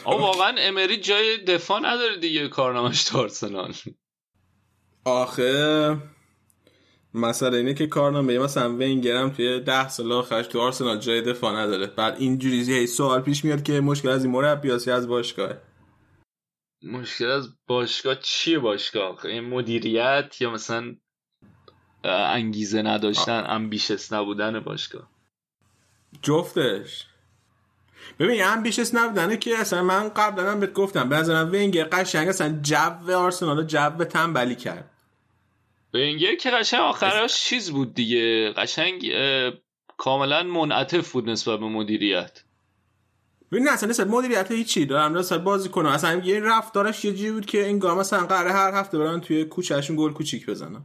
آقا 0.04 0.18
واقعا 0.18 0.54
امری 0.58 0.96
جای 0.96 1.44
دفاع 1.44 1.80
نداره 1.80 2.16
دیگه 2.16 2.48
کارنامش 2.48 3.04
تو 3.04 3.18
آرسنال. 3.18 3.74
آخه 5.04 5.96
مسئله 7.14 7.56
اینه 7.56 7.74
که 7.74 7.86
کارنامه 7.86 8.38
مثلا 8.38 8.76
وینگرم 8.76 9.30
توی 9.30 9.60
ده 9.60 9.88
سال 9.88 10.12
آخرش 10.12 10.46
تو 10.46 10.60
آرسنال 10.60 10.98
جای 10.98 11.22
دفاع 11.22 11.56
نداره. 11.56 11.86
بعد 11.86 12.16
اینجوری 12.18 12.56
یه 12.56 12.86
سوال 12.86 13.20
پیش 13.20 13.44
میاد 13.44 13.62
که 13.62 13.80
مشکل 13.80 14.08
از 14.08 14.24
این 14.24 14.32
مربی 14.32 14.70
از 14.70 15.08
باشگاه؟ 15.08 15.52
مشکل 16.82 17.30
از 17.30 17.48
باشگاه 17.66 18.14
چیه 18.14 18.58
باشگاه 18.58 19.26
این 19.26 19.40
مدیریت 19.40 20.40
یا 20.40 20.50
مثلا 20.50 20.96
انگیزه 22.04 22.82
نداشتن 22.82 23.44
امبیشس 23.46 24.12
نبودن 24.12 24.60
باشگاه؟ 24.60 25.10
جفتش. 26.22 27.06
ببین 28.18 28.44
امبیشس 28.44 28.94
نبودنه 28.94 29.36
که 29.36 29.58
اصلا 29.58 29.82
من 29.82 30.08
قبلا 30.08 30.52
هم 30.52 30.60
بهت 30.60 30.72
گفتم. 30.72 31.08
به 31.08 31.16
نظرم 31.16 31.48
ونگر 31.48 31.84
قشنگ 31.84 32.28
اصلا 32.28 32.58
جو 32.62 33.16
آرسنال 33.16 33.66
جو 33.66 34.04
تنبلی 34.04 34.54
کرد. 34.54 34.90
ونگر 35.94 36.34
که 36.34 36.50
قشنگ 36.50 36.80
آخرش 36.80 37.44
چیز 37.44 37.70
بود 37.70 37.94
دیگه. 37.94 38.52
قشنگ 38.56 39.12
کاملا 39.96 40.42
منعطف 40.42 41.12
بود 41.12 41.30
نسبت 41.30 41.58
به 41.58 41.66
مدیریت. 41.66 42.42
ببین 43.52 43.68
اصلا 43.68 43.88
نسبت 43.88 44.06
مدیریت 44.06 44.50
هیچی. 44.50 44.86
دارم 44.86 45.18
نسبت 45.18 45.40
بازی 45.40 45.68
کنم. 45.68 45.88
اصلا 45.88 46.22
یه 46.24 46.40
رفتارش 46.40 47.04
یه 47.04 47.12
جوری 47.12 47.30
بود 47.30 47.46
که 47.46 47.66
این 47.66 47.78
گام 47.78 47.98
مثلا 47.98 48.26
قراره 48.26 48.52
هر 48.52 48.74
هفته 48.74 48.98
برن 48.98 49.20
توی 49.20 49.44
کوچهشون 49.44 49.96
گل 49.96 50.12
کوچیک 50.12 50.46
بزنن. 50.46 50.82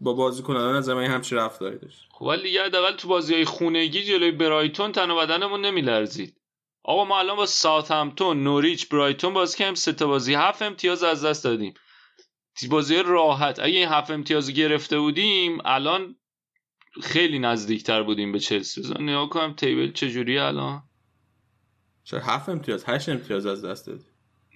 با 0.00 0.12
بازی 0.12 0.42
کنن. 0.42 0.60
از 0.60 0.88
من 0.88 1.04
همچی 1.04 1.34
رفتاری 1.34 1.78
داشت 1.78 2.08
خب 2.12 2.22
ولی 2.22 2.42
دیگه 2.42 2.64
حداقل 2.64 2.96
تو 2.96 3.08
بازی 3.08 3.34
های 3.34 3.44
خونگی 3.44 4.04
جلوی 4.04 4.30
برایتون 4.30 4.92
تن 4.92 5.10
و 5.10 5.16
بدنمون 5.16 5.64
نمیلرزید. 5.64 6.34
آقا 6.88 7.04
ما 7.04 7.18
الان 7.18 7.36
با 7.36 7.46
ساوثهمپتون 7.46 8.42
نوریچ 8.42 8.88
برایتون 8.88 9.34
بازی 9.34 9.58
کردیم. 9.58 9.74
سه 9.74 9.92
تا 9.92 10.06
بازی 10.06 10.34
هفت 10.34 10.62
امتیاز 10.62 11.02
از 11.02 11.24
دست 11.24 11.44
دادیم. 11.44 11.74
بازی 12.70 13.02
راحت. 13.02 13.58
اگه 13.58 13.78
این 13.78 13.88
هفت 13.88 14.10
امتیاز 14.10 14.50
گرفته 14.50 14.98
بودیم 14.98 15.58
الان 15.64 16.16
خیلی 17.02 17.38
نزدیکتر 17.38 18.02
بودیم 18.02 18.32
به 18.32 18.38
چلسی. 18.38 18.80
بزن 18.80 19.02
نگاه 19.02 19.28
کنم 19.28 19.54
تیبل 19.54 19.92
چجوری 19.92 20.38
الان. 20.38 20.82
چرا 22.04 22.20
هفت 22.20 22.48
امتیاز؟ 22.48 22.84
هشت 22.86 23.08
امتیاز 23.08 23.46
از 23.46 23.64
دست 23.64 23.86
دادی. 23.86 24.04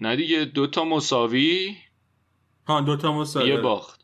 نه 0.00 0.16
دیگه 0.16 0.44
دوتا 0.44 0.84
مساوی. 0.84 1.76
ها 2.66 2.80
دوتا 2.80 3.12
مساوی. 3.12 3.48
یه 3.48 3.56
باخت. 3.56 4.00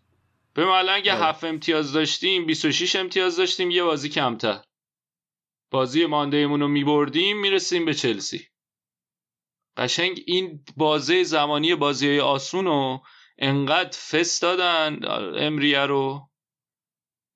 به 0.55 0.67
الان 0.67 0.95
اگه 0.95 1.15
هفت 1.15 1.45
امتیاز 1.45 1.93
داشتیم 1.93 2.47
26 2.47 2.97
امتیاز 2.97 3.37
داشتیم 3.37 3.71
یه 3.71 3.85
بازی 3.85 4.09
کمتر. 4.09 4.61
بازی 5.71 6.07
ماندهمون 6.07 6.61
رو 6.61 6.69
میبردیم 6.69 7.41
می‌رسیم 7.41 7.85
به 7.85 7.95
چلسی. 7.95 8.49
قشنگ 9.77 10.23
این 10.27 10.65
بازه 10.77 11.23
زمانی 11.23 11.75
بازی 11.75 12.07
های 12.09 12.21
آسون 12.21 12.65
رو 12.65 13.03
انقدر 13.39 13.99
فست 13.99 14.43
دادن 14.43 15.01
امریه 15.37 15.81
رو 15.81 16.29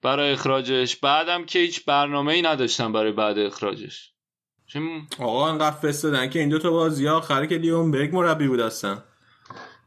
برای 0.02 0.32
اخراجش. 0.32 0.96
بعدم 0.96 1.44
که 1.44 1.59
هیچ 1.59 1.84
برنامه 1.84 2.32
ای 2.32 2.42
نداشتم 2.42 2.92
برای 2.92 3.12
بعد 3.12 3.38
اخراجش. 3.38 4.12
چون 4.66 5.09
آقا 5.18 5.48
انقدر 5.48 5.76
فست 5.76 6.02
دادن 6.02 6.30
که 6.30 6.38
این 6.38 6.48
دو 6.48 6.59
تا 6.59 6.70
بازی 6.70 7.09
آخر 7.09 7.46
که 7.46 7.54
لیون 7.54 7.90
برگ 7.90 8.14
مربی 8.14 8.48
بود 8.48 8.60
هستن 8.60 9.04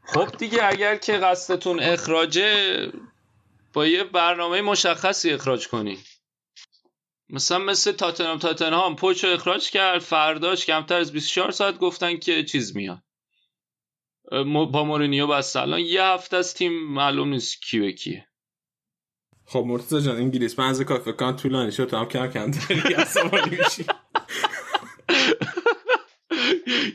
خب 0.06 0.36
دیگه 0.36 0.64
اگر 0.64 0.96
که 0.96 1.12
قصدتون 1.12 1.80
اخراجه 1.80 2.92
با 3.72 3.86
یه 3.86 4.04
برنامه 4.04 4.62
مشخصی 4.62 5.30
اخراج 5.30 5.68
کنی 5.68 5.98
مثلا 7.28 7.58
مثل 7.58 7.92
تاتنهام 7.92 8.38
تاتنهام 8.38 8.96
پوچ 8.96 9.24
رو 9.24 9.30
اخراج 9.30 9.70
کرد 9.70 9.98
فرداش 9.98 10.66
کمتر 10.66 10.94
از 10.94 11.12
24 11.12 11.50
ساعت 11.50 11.78
گفتن 11.78 12.16
که 12.16 12.44
چیز 12.44 12.76
میاد. 12.76 13.02
با 14.72 14.84
مورینیو 14.84 15.26
بس 15.26 15.56
الان 15.56 15.80
یه 15.80 16.02
هفته 16.02 16.36
از 16.36 16.54
تیم 16.54 16.72
معلوم 16.72 17.28
نیست 17.28 17.62
کی 17.62 17.80
به 17.80 17.92
کیه. 17.92 18.28
خب 19.44 19.64
مرتضی 19.66 20.00
جان 20.00 20.16
انگلیس 20.16 20.58
من 20.58 20.68
از 20.68 20.82
فکر 20.82 21.12
کنم 21.12 21.36
طولانی 21.36 21.72
شد 21.72 21.84
تو 21.84 21.96
هم 21.96 22.08
کم 22.08 22.26
کم 22.26 22.50
داری 22.50 22.94
عصبانی 22.94 23.56
میشی. 23.56 23.84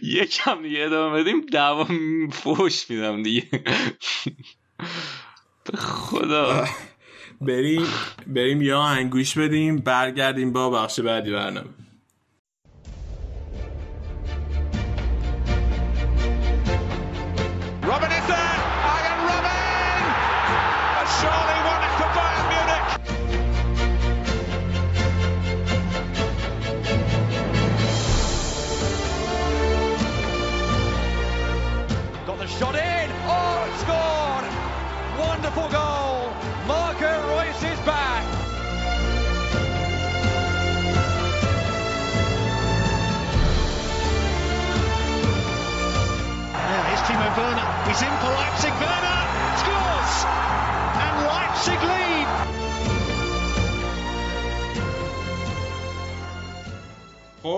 یکم 0.01 0.61
دیگه 0.61 0.85
ادامه 0.85 1.21
بدیم 1.21 1.41
دعوا 1.41 1.87
فوش 2.31 2.89
میدم 2.89 3.23
دیگه. 3.23 3.47
به 5.65 5.77
خدا. 5.77 6.67
بریم 7.41 7.85
بریم 8.27 8.61
یا 8.61 8.81
انگوش 8.81 9.37
بدیم 9.37 9.77
برگردیم 9.77 10.53
با 10.53 10.69
بخش 10.69 10.99
بعدی 10.99 11.31
برنامه. 11.31 11.80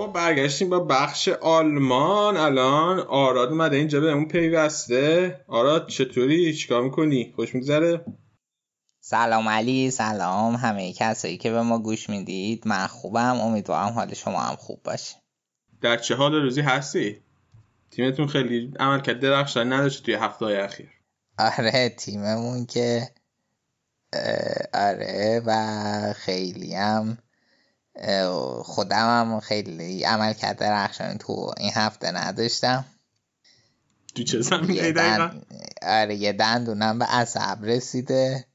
خب 0.04 0.12
برگشتیم 0.12 0.70
با 0.70 0.80
بخش 0.80 1.28
آلمان. 1.28 2.36
الان 2.36 2.98
آراد 2.98 3.48
اومده 3.48 3.76
اینجا 3.76 4.00
به 4.00 4.12
اون 4.12 4.28
پیوسته. 4.28 5.40
آراد 5.48 5.88
چطوری؟ 5.88 6.54
چیکار 6.54 6.82
می‌کنی؟ 6.82 7.32
خوش 7.36 7.54
میگذره؟ 7.54 8.04
سلام 9.04 9.48
علی 9.48 9.90
سلام 9.90 10.54
همه 10.54 10.92
کسایی 10.92 11.36
که 11.38 11.50
به 11.50 11.62
ما 11.62 11.78
گوش 11.78 12.10
می‌دید. 12.10 12.68
من 12.68 12.86
خوبم. 12.86 13.40
امیدوارم 13.40 13.92
حال 13.92 14.14
شما 14.14 14.40
هم 14.40 14.56
خوب 14.56 14.82
باشه. 14.82 15.16
در 15.80 15.96
چه 15.96 16.14
حال 16.14 16.34
روزی 16.34 16.60
هستی؟ 16.60 17.22
تیمتون 17.90 18.26
خیلی 18.26 18.72
عمل 18.80 19.00
کرد 19.00 19.20
درخشان 19.20 19.72
نداشت 19.72 20.04
توی 20.04 20.14
هفته 20.14 20.44
های 20.44 20.56
اخیر. 20.56 20.88
آره 21.38 21.88
تیممون 21.88 22.66
که 22.66 23.08
آره 24.74 25.42
و 25.46 26.12
خیلی 26.16 26.74
هم 26.74 27.18
خودم 28.62 29.20
هم 29.20 29.40
خیلی 29.40 30.04
عمل 30.04 30.32
کرد 30.32 30.58
درخشان 30.58 31.18
تو 31.18 31.52
این 31.58 31.72
هفته 31.74 32.10
نداشتم. 32.10 32.84
تو 34.14 34.22
چه 34.22 34.40
زمینه 34.40 34.92
دقیقا. 34.92 35.30
آره 35.82 36.14
یه 36.14 36.32
دندونم 36.32 36.98
به 36.98 37.04
عصب 37.04 37.58
رسیده. 37.62 38.46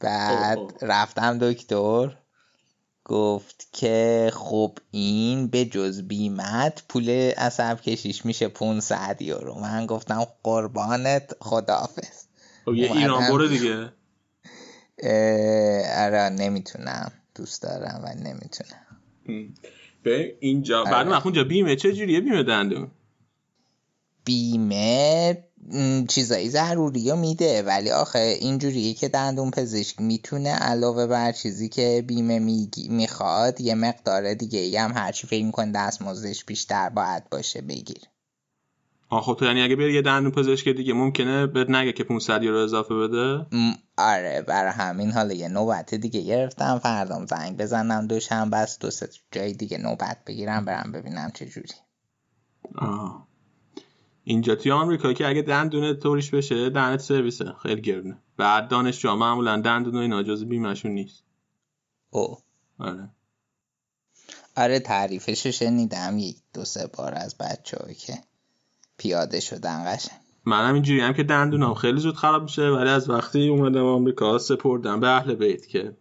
بعد 0.00 0.58
اوه. 0.58 0.72
رفتم 0.82 1.38
دکتر. 1.38 2.16
گفت 3.04 3.68
که 3.72 4.30
خب 4.34 4.78
این 4.90 5.48
به 5.48 5.64
جز 5.64 6.02
بیمت 6.02 6.82
پول 6.88 7.10
عصب 7.36 7.80
کشیش 7.80 8.26
میشه 8.26 8.48
500 8.48 9.22
یورو. 9.22 9.54
من 9.60 9.86
گفتم 9.86 10.26
قربانت 10.42 11.32
خداحافظ. 11.40 12.24
خب 12.64 12.74
یه. 12.74 12.92
ایران 12.92 13.30
برو 13.30 13.48
دیگه. 13.48 13.92
اه، 14.98 16.04
آره 16.04 16.28
نمی‌تونم. 16.28 17.12
دوست 17.38 17.62
دارم 17.62 18.00
و 18.04 18.14
نمی‌تونم. 18.14 19.54
به 20.02 20.36
اینجا 20.40 20.80
آره. 20.80 20.90
بعد 20.90 21.06
من 21.06 21.20
اونجا 21.24 21.44
بیمه 21.44 21.76
چه 21.76 21.92
جوریه؟ 21.92 22.20
بیمه 22.20 22.42
دندون. 22.42 22.90
بیمه 24.24 25.44
چیزایی 26.08 26.50
ضروری 26.50 27.10
رو 27.10 27.16
میده 27.16 27.62
ولی 27.62 27.90
آخه 27.90 28.18
اینجوریه 28.18 28.94
که 28.94 29.08
دندون 29.08 29.50
پزشک 29.50 30.00
می‌تونه 30.00 30.50
علاوه 30.50 31.06
بر 31.06 31.32
چیزی 31.32 31.68
که 31.68 32.04
بیمه 32.06 32.38
می‌خواد 32.88 33.60
یه 33.60 33.74
مقدار 33.74 34.34
دیگه 34.34 34.80
هم 34.80 34.92
هرچی 34.92 35.26
فکر 35.26 35.44
می‌کنه 35.44 35.72
دستمزدش 35.72 36.44
بیشتر 36.44 36.88
باید 36.88 37.30
باشه 37.30 37.60
بگیر. 37.60 38.02
آه 39.10 39.22
خب 39.22 39.36
تو 39.38 39.44
یعنی 39.44 39.62
اگه 39.62 39.76
بری 39.76 39.92
یه 39.92 40.02
دندون 40.02 40.30
پزشک 40.32 40.68
دیگه 40.68 40.92
ممکنه 40.92 41.46
بهت 41.46 41.70
نگه 41.70 41.92
که 41.92 42.04
500 42.04 42.42
یورو 42.42 42.58
اضافه 42.58 42.94
بده؟ 42.94 43.46
آره 43.96 44.44
برای 44.48 44.72
همین 44.72 45.10
حالا 45.10 45.34
یه 45.34 45.48
نوبت 45.48 45.94
دیگه 45.94 46.20
گرفتم. 46.22 46.78
فردام 46.78 47.26
زنگ 47.26 47.56
بزنم 47.56 48.06
دوشنبه 48.06 48.56
است. 48.56 48.80
دو 48.80 48.90
سه 48.90 49.08
جای 49.32 49.52
دیگه 49.52 49.78
نوبت 49.78 50.18
بگیرم 50.26 50.64
برم 50.64 50.92
ببینم 50.92 51.30
چه 51.34 51.46
جوری. 51.46 51.74
آه. 52.74 53.28
اینجا 54.24 54.54
توی 54.54 54.72
آمریکا 54.72 55.12
که 55.12 55.28
اگه 55.28 55.42
دندون 55.42 55.94
توریش 55.94 56.30
بشه 56.30 56.70
دهنت 56.70 57.00
سرویسه. 57.00 57.52
خیلی 57.62 57.80
گرونه. 57.80 58.18
بعد 58.36 58.68
دانشجو 58.68 59.16
معمولا 59.16 59.60
دندون 59.60 59.94
و 59.94 59.98
اینا 59.98 60.22
جز 60.22 60.44
بیمهشون 60.44 60.90
نیست. 60.90 61.24
او. 62.10 62.38
آره. 62.78 63.08
آره 64.56 64.80
تعریفشو 64.80 65.50
شنیدم. 65.50 66.18
یک 66.18 66.36
دو 66.54 66.64
سه 66.64 66.86
بار 66.86 67.14
از 67.14 67.36
بچه 67.38 67.94
که 67.94 68.18
پیاده 68.98 69.40
شدن 69.40 69.84
قشنگ. 69.86 70.18
منم 70.44 70.74
اینجوری 70.74 71.00
هم 71.00 71.12
که 71.12 71.22
دندونم 71.22 71.74
خیلی 71.74 72.00
زود 72.00 72.16
خراب 72.16 72.42
میشه 72.42 72.62
ولی 72.62 72.90
از 72.90 73.10
وقتی 73.10 73.48
اومدم 73.48 73.84
آمریکا 73.84 74.38
سپردم 74.38 75.00
به 75.00 75.08
اهل 75.08 75.34
بیت 75.34 75.66
که 75.66 75.96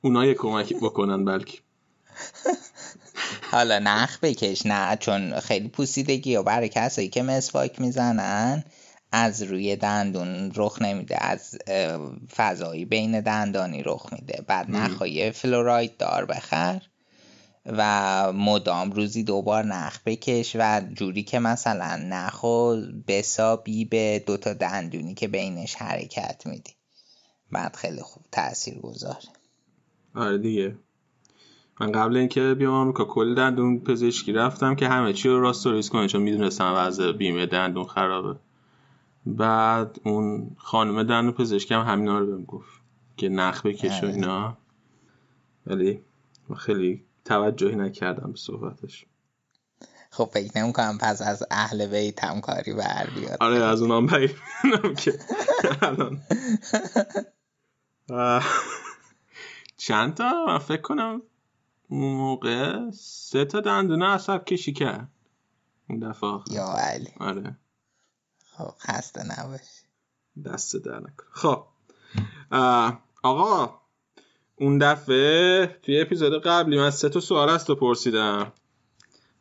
اونا 0.00 0.26
یه 0.26 0.34
کمکی 0.34 0.74
بکنن 0.74 1.24
بلکه. 1.24 1.58
حالا 3.52 3.78
نخ 3.78 4.18
بکش 4.22 4.66
نه 4.66 4.96
چون 4.96 5.40
خیلی 5.40 5.68
پوسیدگی 5.68 6.36
و 6.36 6.42
برای 6.42 6.68
کسایی 6.68 7.08
که 7.08 7.22
مسواک 7.22 7.80
می‌زنن 7.80 8.64
از 9.12 9.42
روی 9.42 9.76
دندون 9.76 10.52
رخ 10.56 10.82
نمیده 10.82 11.24
از 11.24 11.58
فضایی 12.36 12.84
بین 12.84 13.20
دندانی 13.20 13.82
رخ 13.82 14.12
میده. 14.12 14.44
بعد 14.46 14.70
نخهای 14.70 15.30
فلوراید 15.30 15.96
دار 15.96 16.24
بخر. 16.24 16.82
و 17.66 18.32
مدام 18.32 18.92
روزی 18.92 19.24
دوبار 19.24 19.64
نخ 19.64 19.98
بکش 20.06 20.56
و 20.58 20.80
جوری 20.94 21.22
که 21.22 21.38
مثلا 21.38 22.00
نخو 22.08 22.76
بسابی 23.08 23.84
به 23.84 24.24
دوتا 24.26 24.54
دندونی 24.54 25.14
که 25.14 25.28
بینش 25.28 25.74
حرکت 25.74 26.42
میدی. 26.46 26.72
بعد 27.52 27.76
خیلی 27.76 28.02
خوب 28.02 28.24
تأثیر 28.32 28.78
گذاره. 28.78 29.18
آره 30.14 30.38
دیگه. 30.38 30.78
من 31.80 31.92
قبل 31.92 32.16
اینکه 32.16 32.54
بیام 32.54 32.74
آمریکا 32.74 33.04
کل 33.04 33.34
دندون 33.34 33.80
پزشکی 33.80 34.32
رفتم 34.32 34.74
که 34.74 34.88
همه 34.88 35.12
چی 35.12 35.28
رو 35.28 35.40
راست 35.40 35.66
و 35.66 35.72
ریز 35.72 35.90
کنه 35.90 36.08
چون 36.08 36.22
می‌دونستم 36.22 36.74
وضع 36.76 37.12
بیمه 37.12 37.46
دندون 37.46 37.84
خرابه. 37.84 38.38
بعد 39.26 40.00
اون 40.04 40.50
خانم 40.56 41.02
دندون 41.02 41.32
پزشکی 41.32 41.74
هم 41.74 41.82
همینا 41.82 42.18
رو 42.18 42.26
بهم 42.26 42.44
گفت 42.44 42.80
که 43.16 43.28
نخ 43.28 43.66
بکش 43.66 44.02
و 44.02 44.06
آره. 44.06 44.14
اینا. 44.14 44.56
ولی 45.66 46.00
خیلی 46.56 47.02
توجهی 47.24 47.76
نکردم 47.76 48.32
به 48.32 48.38
صحبتش. 48.38 49.06
خب 50.10 50.30
فکر 50.32 50.58
نمی 50.58 50.72
کنم 50.72 50.98
پس 51.00 51.22
از 51.22 51.42
اهل 51.50 51.86
بیت 51.86 52.24
هم 52.24 52.40
کاری 52.40 52.72
بر 52.72 53.10
بیاد. 53.14 53.36
آره 53.40 53.56
از 53.56 53.82
اونام 53.82 54.04
می‌دونم 54.04 54.94
که. 54.94 55.18
الان. 55.82 56.22
چند 59.76 60.14
تا؟ 60.14 60.44
من 60.46 60.58
فکر 60.58 60.80
کنم 60.82 61.22
اون 61.88 62.16
موقع 62.16 62.90
سه 62.90 63.44
تا 63.44 63.60
دندون 63.60 64.02
عصب 64.02 64.44
کشی 64.44 64.72
کرد. 64.72 65.08
اون 65.90 65.98
دفعه. 65.98 66.40
یا 66.50 66.72
علی. 66.72 67.12
آره. 67.20 67.56
خب 68.46 68.74
خسته 68.78 69.22
نباش 69.22 69.60
دست 70.44 70.76
در 70.76 71.00
نکنه. 71.00 71.28
خب. 71.32 71.66
آقا 73.22 73.80
اون 74.56 74.78
دفعه 74.78 75.66
توی 75.82 76.00
اپیزود 76.00 76.42
قبلی 76.42 76.76
من 76.76 76.90
سه 76.90 77.08
تا 77.08 77.20
سوال 77.20 77.48
از 77.48 77.64
تو 77.64 77.74
پرسیدم. 77.74 78.52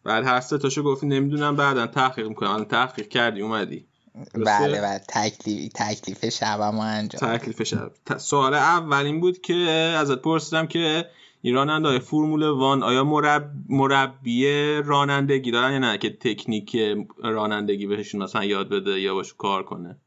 بعد 0.04 0.26
هر 0.26 0.40
سه 0.40 0.58
تاشو 0.58 0.84
گفتی 0.84 1.08
نمی‌دونم 1.08 1.56
بعدا 1.56 1.88
تحقیق 1.88 2.28
می‌کنم 2.28 2.50
الان 2.50 2.66
تحقیق 2.66 3.08
کردی 3.08 3.42
اومدی. 3.42 3.88
بله 4.34 4.82
بله. 4.82 5.02
تکلیف 5.10 5.72
تکلیف 5.76 6.26
شبم 6.30 6.80
انجام. 6.80 7.38
تکلیف 7.38 7.64
شب. 7.64 7.92
سوال 8.18 8.54
اول 8.54 9.06
این 9.06 9.20
بود 9.20 9.42
که 9.42 9.54
ازت 9.98 10.22
پرسیدم 10.22 10.68
که 10.68 11.06
این 11.42 11.56
راننده 11.56 12.00
فرمول 12.00 12.44
وان 12.44 12.84
آیا 12.84 13.04
مرب... 13.04 13.52
مربی 13.70 14.46
رانندگی 14.86 15.52
دارن 15.52 15.72
یا 15.72 15.80
نه؟ 15.80 15.98
که 15.98 16.10
تکنیک 16.10 16.78
رانندگی 17.24 17.88
بهشون 17.88 18.22
اصلا 18.22 18.44
یاد 18.44 18.70
بده 18.70 19.00
یا 19.00 19.14
باش 19.14 19.34
کار 19.34 19.64
کنه. 19.64 19.98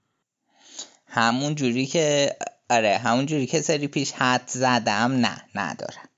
همون 1.07 1.55
جوری 1.55 1.87
که 1.87 2.37
آره 2.71 2.99
همون 2.99 3.27
جوری 3.27 3.47
که 3.47 3.61
سری 3.61 3.87
پیش 3.87 4.13
حد 4.13 4.43
زدم 4.47 5.13
نه 5.13 5.43
ندارم. 5.55 6.09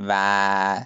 و 0.00 0.84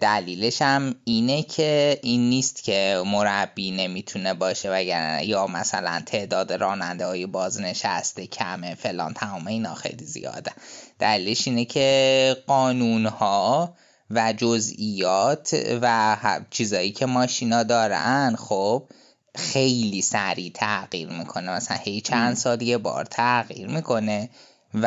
دلیلش 0.00 0.62
هم 0.62 0.94
اینه 1.04 1.42
که 1.42 2.00
این 2.02 2.28
نیست 2.28 2.64
که 2.64 3.02
مربی 3.06 3.70
نمی‌تونه 3.70 4.34
باشه 4.34 4.70
وگرنه 4.70 5.26
یا 5.26 5.46
مثلا 5.46 6.02
تعداد 6.06 6.52
راننده 6.52 7.06
های 7.06 7.26
بازنشسته 7.26 8.26
کمه 8.26 8.74
فلان 8.74 9.14
تمام 9.14 9.46
اینا 9.46 9.74
خیلی 9.74 10.04
زیاده. 10.04 10.52
دلیلش 10.98 11.48
اینه 11.48 11.64
که 11.64 12.36
قانون 12.46 13.06
ها 13.06 13.74
و 14.10 14.32
جزئیات 14.32 15.56
و 15.82 16.16
چیزایی 16.50 16.92
که 16.92 17.06
ماشینا 17.06 17.62
دارن 17.62 18.36
خب 18.38 18.88
خیلی 19.34 20.02
سریع 20.02 20.52
تغییر 20.54 21.08
می‌کنه. 21.08 21.50
مثلا 21.50 21.76
هی 21.76 22.00
چند 22.00 22.34
سال 22.36 22.62
یه 22.62 22.78
بار 22.78 23.04
تغییر 23.04 23.68
می‌کنه 23.68 24.30
و 24.74 24.86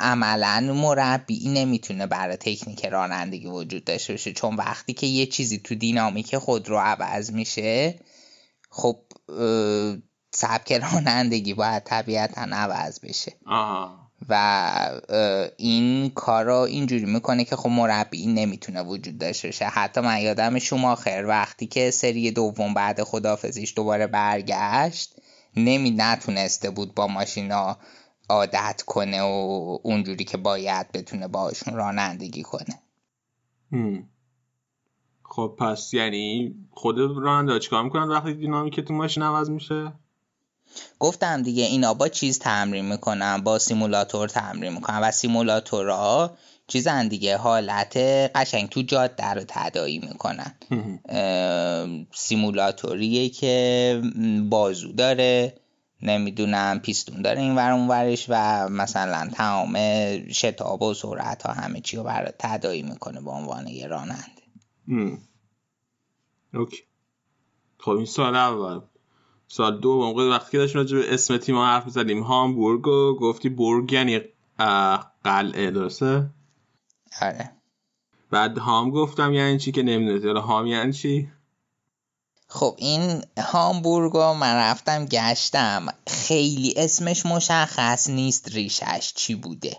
عملا 0.00 0.60
مربی 0.60 1.48
نمی‌تونه 1.48 2.06
برای 2.06 2.36
تکنیک 2.36 2.86
رانندگی 2.86 3.46
وجود 3.46 3.84
داشته 3.84 4.12
باشه. 4.12 4.32
چون 4.32 4.56
وقتی 4.56 4.92
که 4.92 5.06
یه 5.06 5.26
چیزی 5.26 5.58
تو 5.58 5.74
دینامیک 5.74 6.36
خود 6.36 6.68
رو 6.68 6.78
عوض 6.78 7.30
میشه 7.30 8.00
خب 8.70 8.96
سبک 10.32 10.72
رانندگی 10.72 11.54
باید 11.54 11.84
طبیعتا 11.84 12.40
عوض 12.40 13.00
بشه. 13.00 13.32
و 14.28 15.00
این 15.56 16.10
کار 16.10 16.44
رو 16.44 16.54
اینجوری 16.54 17.04
می‌کنه 17.04 17.44
که 17.44 17.56
خب 17.56 17.68
مربی 17.68 18.26
نمی‌تونه 18.26 18.82
وجود 18.82 19.18
داشته 19.18 19.48
باشه. 19.48 19.64
حتی 19.64 20.00
من 20.00 20.20
یادم 20.20 20.58
شماخر 20.58 21.24
وقتی 21.28 21.66
که 21.66 21.90
سری 21.90 22.30
دوم 22.30 22.74
بعد 22.74 23.02
خدافزیش 23.02 23.74
دوباره 23.76 24.06
برگشت 24.06 25.16
نمی 25.56 25.90
نتونسته 25.90 26.70
بود 26.70 26.94
با 26.94 27.06
ماشینا 27.06 27.76
عادت 28.28 28.82
کنه 28.86 29.22
و 29.22 29.78
اونجوری 29.82 30.24
که 30.24 30.36
باید 30.36 30.92
بتونه 30.92 31.28
باشون 31.28 31.74
رانندگی 31.74 32.42
کنه. 32.42 32.82
خب 35.22 35.56
پس 35.58 35.94
یعنی 35.94 36.54
خود 36.70 36.98
راننده 36.98 37.58
چیکار 37.58 37.82
می‌کنن 37.82 38.08
وقتی 38.08 38.34
دینامیک 38.34 38.80
تو 38.80 38.94
ماشین 38.94 39.22
عوض 39.22 39.50
میشه؟ 39.50 39.92
گفتم 40.98 41.42
دیگه 41.42 41.64
اینا 41.64 41.94
با 41.94 42.08
چیز 42.08 42.38
تمرین 42.38 42.84
می‌کنن 42.84 43.38
با 43.38 43.58
سیمولاتور 43.58 44.28
تمرین 44.28 44.72
می‌کنن 44.72 44.98
و 44.98 45.10
سیمولاتورها 45.10 46.36
چیزن 46.66 47.08
دیگه 47.08 47.36
حالت 47.36 47.96
قشنگ 48.34 48.68
تو 48.68 48.82
جاده 48.82 49.26
رو 49.26 49.44
تدایی 49.48 49.98
می‌کنن. 49.98 50.54
سیمولاتوریه 52.12 53.28
که 53.28 54.02
بازو 54.50 54.92
داره 54.92 55.54
نمی‌دونم 56.02 56.80
پیستون 56.80 57.22
داره 57.22 57.40
این 57.40 57.54
ور 57.56 57.72
ورش 57.72 58.26
و 58.28 58.68
مثلا 58.68 59.30
تمام 59.34 59.76
شتاب 60.32 60.82
و 60.82 60.94
سرعت 60.94 61.42
ها 61.42 61.52
همه 61.52 61.80
چی 61.80 61.96
رو 61.96 62.02
برای 62.02 62.32
تدایی 62.38 62.82
می‌کنه 62.82 63.20
به 63.20 63.30
عنوان 63.30 63.66
یه 63.66 63.86
راننده. 63.86 64.42
اوکی. 66.54 66.82
خب 67.78 67.90
این 67.90 68.06
سال 68.06 68.36
اول. 68.36 68.80
سال 69.52 69.80
دو 69.80 69.98
موقع 69.98 70.28
وقتی 70.28 70.50
که 70.50 70.58
داشتیم 70.58 70.80
راجع 70.80 70.98
به 70.98 71.14
اسم 71.14 71.36
تیم 71.36 71.58
حرف 71.58 71.88
زدیم 71.88 72.22
هامبورگ 72.22 72.86
و 72.86 73.14
گفتی 73.14 73.48
برگ 73.48 73.92
یعنی 73.92 74.20
قلعه 75.24 75.70
درسته؟ 75.70 76.30
آره. 77.22 77.50
بعد 78.30 78.58
هام 78.58 78.90
گفتم 78.90 79.32
یعنی 79.32 79.58
چی 79.58 79.72
که 79.72 79.82
نمی‌دونی 79.82 80.40
هام 80.40 80.66
یعنی 80.66 80.92
چی؟ 80.92 81.28
خب 82.48 82.74
این 82.78 83.22
هامبورگ 83.38 84.12
رو 84.12 84.34
من 84.34 84.54
رفتم 84.54 85.04
گشتم. 85.04 85.86
خیلی 86.06 86.74
اسمش 86.76 87.26
مشخص 87.26 88.10
نیست 88.10 88.48
ریشش 88.48 89.12
چی 89.14 89.34
بوده. 89.34 89.76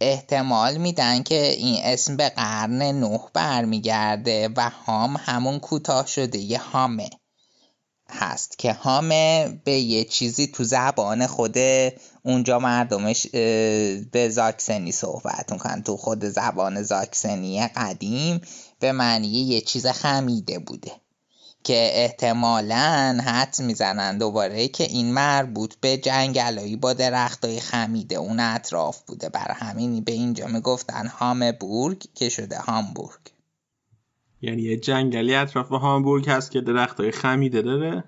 احتمال 0.00 0.76
میدن 0.76 1.22
که 1.22 1.52
این 1.52 1.80
اسم 1.82 2.16
به 2.16 2.28
قرن 2.28 2.82
نه 2.82 3.20
برمیگرده 3.34 4.48
و 4.56 4.70
هام 4.70 5.16
همون 5.24 5.58
کوتاه 5.58 6.06
شده 6.06 6.38
یه 6.38 6.58
هامه. 6.58 7.10
هست 8.10 8.58
که 8.58 8.72
هامه 8.72 9.60
به 9.64 9.72
یه 9.72 10.04
چیزی 10.04 10.46
تو 10.46 10.64
زبان 10.64 11.26
خود 11.26 11.56
اونجا 12.22 12.58
مردمش 12.58 13.26
به 14.12 14.28
زاکسنی 14.30 14.92
صحبت 14.92 15.52
می‌کنن. 15.52 15.82
تو 15.82 15.96
خود 15.96 16.24
زبان 16.24 16.82
زاکسنی 16.82 17.66
قدیم 17.66 18.40
به 18.80 18.92
معنی 18.92 19.28
یه 19.28 19.60
چیز 19.60 19.86
خمیده 19.86 20.58
بوده 20.58 20.92
که 21.64 21.90
احتمالا 21.92 23.18
حد 23.24 23.56
می‌زنن 23.60 24.18
دوباره 24.18 24.68
که 24.68 24.84
این 24.84 25.12
مربوط 25.12 25.74
به 25.80 25.96
جنگلایی 25.96 26.76
با 26.76 26.92
درختای 26.92 27.60
خمیده. 27.60 28.16
اون 28.16 28.40
اطراف 28.40 29.00
بوده. 29.06 29.28
بر 29.28 29.50
همینی 29.52 30.00
به 30.00 30.12
اینجا 30.12 30.46
می‌گفتن 30.46 31.06
هامبورگ 31.06 32.04
که 32.14 32.28
شده 32.28 32.58
هامبورگ. 32.58 33.37
یعنی 34.42 34.62
یه 34.62 34.76
جنگلی 34.76 35.34
اطراف 35.34 35.68
هامبورگ 35.68 36.28
هست 36.28 36.50
که 36.50 36.60
درختای 36.60 37.10
خمیده 37.10 37.62
داره؟ 37.62 38.04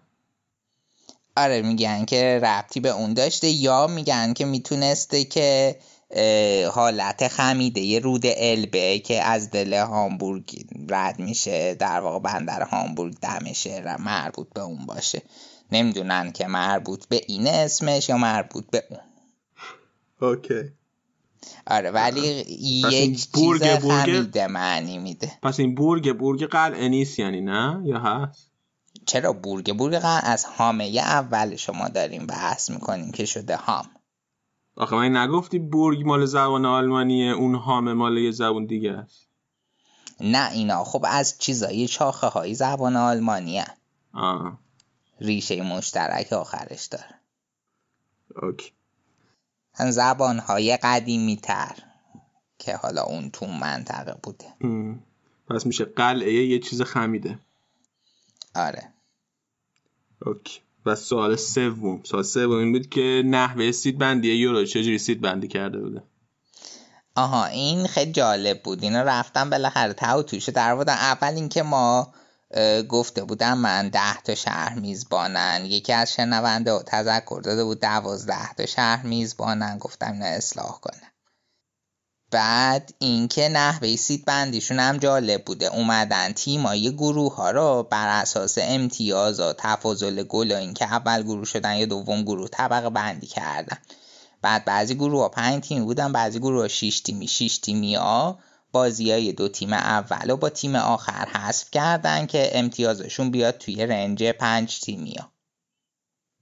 آره 1.36 1.62
میگن 1.62 2.04
که 2.04 2.40
ربطی 2.42 2.80
به 2.80 2.88
اون 2.88 3.14
داشته 3.14 3.48
یا 3.48 3.86
میگن 3.86 4.32
که 4.32 4.44
می‌تونسته 4.44 5.24
که 5.24 5.76
حالت 6.72 7.28
خمیده 7.28 7.80
یه 7.80 7.98
رود 7.98 8.22
البه 8.24 8.98
که 8.98 9.22
از 9.22 9.50
دل 9.50 9.74
هامبورگ 9.74 10.66
رد 10.88 11.18
میشه 11.18 11.74
در 11.74 12.00
واقع 12.00 12.18
بندر 12.18 12.62
هامبورگ 12.62 13.14
دمشه 13.22 13.96
مربوط 13.98 14.46
به 14.54 14.60
اون 14.60 14.86
باشه. 14.86 15.22
نمی‌دونن 15.72 16.32
که 16.32 16.46
مربوط 16.46 17.06
به 17.06 17.20
این 17.26 17.46
اسمش 17.46 18.08
یا 18.08 18.16
مربوط 18.16 18.64
به 18.70 18.84
اون. 18.90 19.00
اوکی. 20.30 20.79
آره 21.66 21.90
ولی 21.90 22.20
یک 22.60 23.32
چیز 23.34 23.62
خمیده 23.62 24.46
معنی 24.46 24.98
میده. 24.98 25.32
پس 25.42 25.60
این 25.60 25.74
بورگ 25.74 26.18
بورگ 26.18 26.44
قلعه 26.44 26.88
نیست 26.88 27.18
یعنی 27.18 27.40
نه؟ 27.40 27.82
یا 27.84 27.98
هست؟ 27.98 28.50
چرا 29.06 29.32
بورگ 29.32 29.76
بورگ 29.76 29.94
قلعه؟ 29.94 30.30
از 30.30 30.44
هامه 30.44 30.84
اول 30.84 31.56
شما 31.56 31.88
داریم 31.88 32.26
بحث 32.26 32.70
می‌کنیم 32.70 33.12
که 33.12 33.24
شده 33.24 33.56
هام 33.56 33.86
آخه 34.76 34.96
من 34.96 35.16
نگفتی 35.16 35.58
بورگ 35.58 36.06
مال 36.06 36.26
زبان 36.26 36.64
آلمانیه 36.66 37.32
اون 37.32 37.54
هام 37.54 37.92
مال 37.92 38.18
یه 38.18 38.30
زبان 38.30 38.66
دیگه 38.66 38.92
است. 38.92 39.28
نه 40.20 40.50
اینا 40.52 40.84
خب 40.84 41.04
از 41.08 41.38
چیزایی 41.38 41.88
چاخه 41.88 42.26
های 42.26 42.54
زبان 42.54 42.96
آلمانی 42.96 43.62
آه. 44.14 44.58
ریشه 45.20 45.62
مشترک 45.62 46.32
آخرش 46.32 46.86
داره. 46.86 47.20
OK. 48.42 48.72
زبان 49.78 50.38
های 50.38 50.76
قدیمی 50.76 51.36
تر 51.36 51.76
که 52.58 52.76
حالا 52.76 53.02
اون 53.02 53.30
تو 53.30 53.46
منطقه 53.46 54.16
بوده. 54.22 54.46
پس 55.50 55.66
میشه 55.66 55.84
قلعه 55.84 56.32
یه 56.32 56.58
چیز 56.58 56.82
خمیده. 56.82 57.38
آره. 58.54 58.88
OK. 60.26 60.60
و 60.86 60.94
سوال 60.94 61.36
سوم. 61.36 62.00
سوال 62.04 62.22
سوم 62.22 62.58
این 62.58 62.72
بود 62.72 62.88
که 62.88 63.22
نحوه 63.26 63.70
seed 63.70 63.98
بندی 63.98 64.32
یورو 64.32 64.64
چجوری 64.64 64.98
seed 64.98 65.20
بندی 65.20 65.48
کرده 65.48 65.78
بوده؟ 65.78 66.02
آها 67.16 67.46
این 67.46 67.86
خیلی 67.86 68.12
جالب 68.12 68.62
بود. 68.62 68.82
اینا 68.82 69.02
رفتم 69.02 69.50
بالاخره 69.50 69.92
تو 69.92 70.22
توشه 70.22 70.52
در 70.52 70.74
بودن 70.74 70.92
اول 70.92 71.34
اینکه 71.34 71.62
ما 71.62 72.12
گفته 72.88 73.24
بودم 73.24 73.58
من 73.58 73.88
ده 73.88 74.20
تا 74.24 74.34
شهر 74.34 74.74
میزبانن. 74.78 75.64
یکی 75.64 75.92
از 75.92 76.12
شنونده 76.12 76.82
تذکر 76.82 77.40
داده 77.44 77.64
بود 77.64 77.80
دوازده 77.80 78.54
تا 78.54 78.66
شهر 78.66 79.06
میزبانن. 79.06 79.78
گفتم 79.78 80.12
اینا 80.12 80.26
اصلاح 80.26 80.80
کنه 80.80 81.12
بعد 82.30 82.94
اینکه 82.98 83.48
نحوه 83.48 83.96
سید 83.96 84.24
بندیشون 84.24 84.78
هم 84.78 84.96
جالب 84.96 85.44
بوده. 85.44 85.66
اومدن 85.66 86.32
تیمای 86.32 86.96
گروه 86.96 87.34
ها 87.34 87.50
رو 87.50 87.88
بر 87.90 88.20
اساس 88.20 88.58
امتیاز 88.60 89.40
و 89.40 89.52
تفاضل 89.52 90.22
گل 90.22 90.52
و 90.52 90.56
اینکه 90.56 90.84
اول 90.84 91.22
گروه 91.22 91.44
شدن 91.44 91.76
یا 91.76 91.86
دوم 91.86 92.22
گروه 92.22 92.48
طبقه 92.48 92.90
بندی 92.90 93.26
کردن. 93.26 93.78
بعد 94.42 94.64
بعضی 94.64 94.94
گروه 94.94 95.22
ها 95.22 95.28
پنج 95.28 95.62
تیم 95.62 95.84
بودن 95.84 96.12
بعضی 96.12 96.38
گروه 96.38 96.62
ها 96.62 96.68
شیش 96.68 97.00
تیمی. 97.00 97.28
شیش 97.28 97.58
تیمی 97.58 97.94
ها 97.94 98.38
بازی 98.72 99.12
های 99.12 99.32
دو 99.32 99.48
تیم 99.48 99.72
اول 99.72 100.30
و 100.30 100.36
با 100.36 100.48
تیم 100.48 100.76
آخر 100.76 101.28
حذف 101.28 101.70
کردن 101.70 102.26
که 102.26 102.50
امتیازشون 102.58 103.30
بیاد 103.30 103.58
توی 103.58 103.86
رنج 103.86 104.24
پنج 104.24 104.80
تیمی 104.80 105.14
ها. 105.14 105.32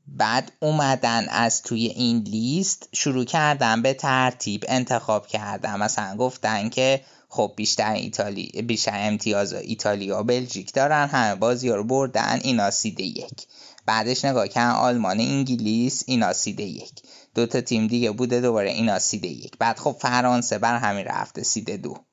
بعد 0.06 0.52
اومدن 0.60 1.28
از 1.28 1.62
توی 1.62 1.86
این 1.86 2.18
لیست 2.18 2.88
شروع 2.92 3.24
کردن 3.24 3.82
به 3.82 3.94
ترتیب 3.94 4.64
انتخاب 4.68 5.26
کردن. 5.26 5.76
مثلا 5.76 6.16
گفتن 6.16 6.68
که 6.68 7.04
خب 7.28 7.52
بیشتر 7.56 7.92
ایتالی 7.92 8.62
بیشتر 8.62 9.06
امتیاز 9.06 9.52
ایتالیا 9.52 10.20
و 10.20 10.22
بلژیک 10.22 10.72
دارن 10.72 11.06
همه 11.06 11.34
بازی 11.34 11.68
رو 11.68 11.84
بردن 11.84 12.38
اینا 12.42 12.70
سیده 12.70 13.02
یک. 13.02 13.46
بعدش 13.86 14.24
نگاه 14.24 14.48
کردن 14.48 14.74
آلمان 14.74 15.20
انگلیس 15.20 16.04
اینا 16.06 16.32
سیده 16.32 16.62
یک. 16.62 17.02
دو 17.34 17.46
تا 17.46 17.60
تیم 17.60 17.86
دیگه 17.86 18.10
بوده 18.10 18.40
دوباره 18.40 18.70
اینا 18.70 18.98
سیده 18.98 19.28
یک. 19.28 19.52
بعد 19.58 19.78
خب 19.78 19.96
فرانسه 20.00 20.58
بر 20.58 20.76
همین 20.76 21.04
رفته 21.04 21.42
سیده 21.42 21.76
دو. 21.76 22.07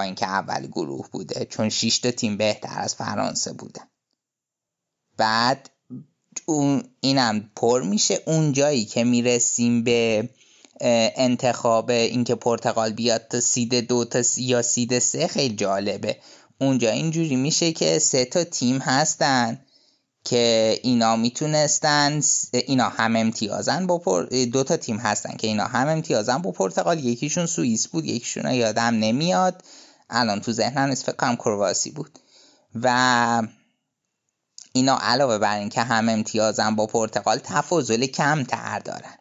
اینکه 0.00 0.26
اول 0.26 0.66
گروه 0.66 1.08
بوده 1.12 1.44
چون 1.44 1.68
6 1.68 1.98
تا 1.98 2.10
تیم 2.10 2.36
بهتر 2.36 2.80
از 2.80 2.94
فرانسه 2.94 3.52
بوده. 3.52 3.80
بعد 5.16 5.70
اون 6.46 6.82
اینم 7.00 7.50
پر 7.56 7.82
میشه. 7.82 8.22
اون 8.26 8.52
جایی 8.52 8.84
که 8.84 9.04
می‌رسیم 9.04 9.84
به 9.84 10.28
انتخاب 11.16 11.90
اینکه 11.90 12.34
پرتغال 12.34 12.92
بیاد 12.92 13.28
تا 13.28 13.40
سید 13.40 13.74
دو 13.74 14.04
تا 14.04 14.22
یا 14.36 14.62
سید 14.62 14.98
سه 14.98 15.26
خیلی 15.26 15.56
جالبه. 15.56 16.16
اونجا 16.60 16.90
اینجوری 16.90 17.36
میشه 17.36 17.72
که 17.72 17.98
سه 17.98 18.24
تا 18.24 18.44
تیم 18.44 18.78
هستن 18.78 19.64
که 20.24 20.78
اینا 20.82 21.16
می‌تونستن 21.16 22.20
اینا 22.52 22.88
هم 22.88 23.16
امتیازن 23.16 23.86
با 23.86 23.98
پر... 23.98 24.22
دو 24.52 24.64
تا 24.64 24.76
تیم 24.76 24.96
هستن 24.96 25.36
که 25.36 25.46
اینا 25.46 25.64
هم 25.64 25.88
امتیازن 25.88 26.38
با 26.38 26.50
پرتغال. 26.50 27.04
یکیشون 27.04 27.46
سوئیس 27.46 27.88
بود 27.88 28.04
یکیشون 28.04 28.50
یادم 28.50 28.94
نمیاد. 28.94 29.64
الان 30.10 30.40
تو 30.40 30.52
ذهنم 30.52 30.88
نیست 30.88 31.10
فکر 31.10 31.36
کرواسی 31.36 31.90
بود. 31.90 32.18
و 32.74 33.42
اینا 34.72 34.98
علاوه 34.98 35.38
بر 35.38 35.58
اینکه 35.58 35.82
هم 35.82 36.08
امتیازن 36.08 36.74
با 36.76 36.86
پرتغال 36.86 37.38
تفاضل 37.38 38.06
کمتر 38.06 38.78
دارن. 38.78 39.18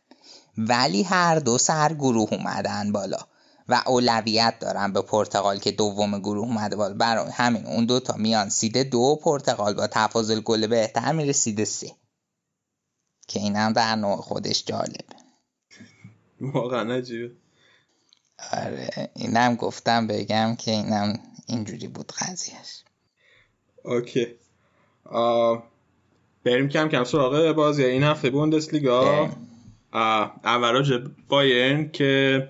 ولی 0.57 1.03
هر 1.03 1.39
دو 1.39 1.57
سر 1.57 1.93
گروه 1.93 2.33
اومدن 2.33 2.91
بالا 2.91 3.19
و 3.69 3.83
اولویت 3.85 4.59
دارن 4.59 4.93
به 4.93 5.01
پرتغال 5.01 5.59
که 5.59 5.71
دوم 5.71 6.19
گروه 6.19 6.47
اومده 6.47 6.75
بالا. 6.75 6.93
برای 6.93 7.31
همین 7.31 7.65
اون 7.65 7.85
دوتا 7.85 8.15
میان 8.17 8.49
سید 8.49 8.77
دو 8.77 9.19
پرتغال 9.23 9.73
با 9.73 9.87
تفاضل 9.87 10.39
گل 10.39 10.67
بهتر 10.67 11.11
میره 11.11 11.31
سید 11.31 11.63
سه. 11.63 11.91
که 13.27 13.39
این 13.39 13.55
هم 13.55 13.73
در 13.73 13.95
نوع 13.95 14.17
خودش 14.17 14.65
جالبه. 14.65 15.15
واقعا 16.41 16.93
عجیبه. 16.93 17.35
آره 18.53 19.09
اینم 19.15 19.55
گفتم 19.55 20.07
بگم 20.07 20.55
که 20.55 20.71
اینم 20.71 21.19
اینجوری 21.47 21.87
بود 21.87 22.11
قضیهش. 22.19 22.83
اوکی. 23.83 24.27
آه. 25.05 25.63
بریم 26.43 26.69
کم 26.69 26.89
کم 26.89 27.03
سراغ 27.03 27.51
بازی 27.51 27.83
این 27.83 28.03
هفته 28.03 28.29
بوندسلیگا. 28.29 29.29
اول 29.93 31.09
بایرن 31.27 31.91
که 31.91 32.49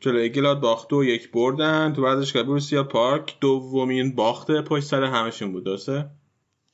جلوی 0.00 0.28
گلاد 0.28 0.60
باخت 0.60 0.88
دو 0.88 1.04
یک 1.04 1.32
بردن. 1.32 1.92
تو 1.92 2.02
ورزشگاه 2.02 2.42
بروسیا 2.42 2.84
پارک 2.84 3.36
دومین 3.40 4.14
باخت 4.14 4.50
پشت 4.50 4.84
سر 4.84 5.04
همشون 5.04 5.52
بود 5.52 5.64
درسته؟ 5.64 6.10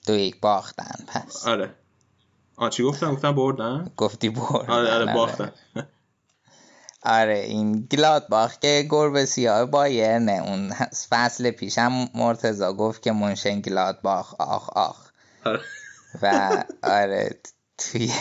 دو 0.06 0.16
یک 0.16 0.40
باختن 0.40 1.04
پس. 1.06 1.46
آره. 1.46 1.74
آ 2.56 2.68
چی 2.68 2.82
گفتم؟ 2.82 3.12
گفتم 3.14 3.32
بردن؟ 3.32 3.90
گفتی 3.96 4.28
بردن. 4.28 4.70
آره 4.72 4.92
آره 4.94 5.14
باختن. 5.14 5.52
آره 5.76 5.88
این 7.16 7.80
گلاد 7.80 8.28
باخت 8.28 8.60
که 8.60 8.86
گربه 8.90 9.24
سیاه 9.24 9.64
بایرنه 9.64 10.42
اون 10.46 10.72
فصل 11.10 11.50
پیشم 11.50 12.08
مرتزا 12.14 12.72
گفت 12.72 13.02
که 13.02 13.12
منشن 13.12 13.60
گلاد 13.60 14.02
باخ 14.02 14.34
آخ 14.38 14.70
آخ. 14.70 15.10
آره. 15.44 15.60
و 16.22 16.64
آره 16.82 17.30
توی 17.78 18.12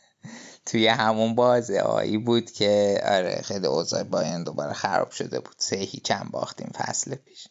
توی 0.66 0.86
همون 0.86 1.34
بازه 1.34 1.78
آیی 1.78 2.18
بود 2.18 2.50
که 2.50 3.00
آره 3.04 3.42
خیلی 3.44 3.66
اوضاع 3.66 4.02
باین 4.02 4.44
دوباره 4.44 4.72
خراب 4.72 5.10
شده 5.10 5.40
بود. 5.40 5.54
سه 5.58 5.76
هیچ 5.76 6.10
هم 6.10 6.28
باختیم 6.32 6.70
فصل 6.74 7.14
پیش. 7.14 7.48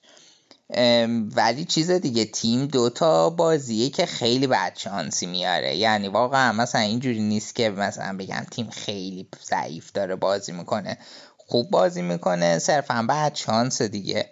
ولی 1.35 1.65
چیز 1.65 1.91
دیگه 1.91 2.25
تیم 2.25 2.65
دوتا 2.65 3.29
بازیه 3.29 3.89
که 3.89 4.05
خیلی 4.05 4.47
بد 4.47 4.77
شانسی 4.77 5.25
میاره. 5.25 5.75
یعنی 5.77 6.07
واقعا 6.07 6.51
مثلا 6.51 6.81
اینجوری 6.81 7.19
نیست 7.21 7.55
که 7.55 7.69
مثلا 7.69 8.17
بگم 8.17 8.45
تیم 8.51 8.69
خیلی 8.69 9.27
ضعیف 9.49 9.91
داره 9.91 10.15
بازی 10.15 10.51
می‌کنه. 10.51 10.97
خوب 11.37 11.69
بازی 11.71 12.01
می‌کنه 12.01 12.59
صرفا 12.59 13.05
بعد 13.09 13.35
شانس 13.35 13.81
دیگه. 13.81 14.29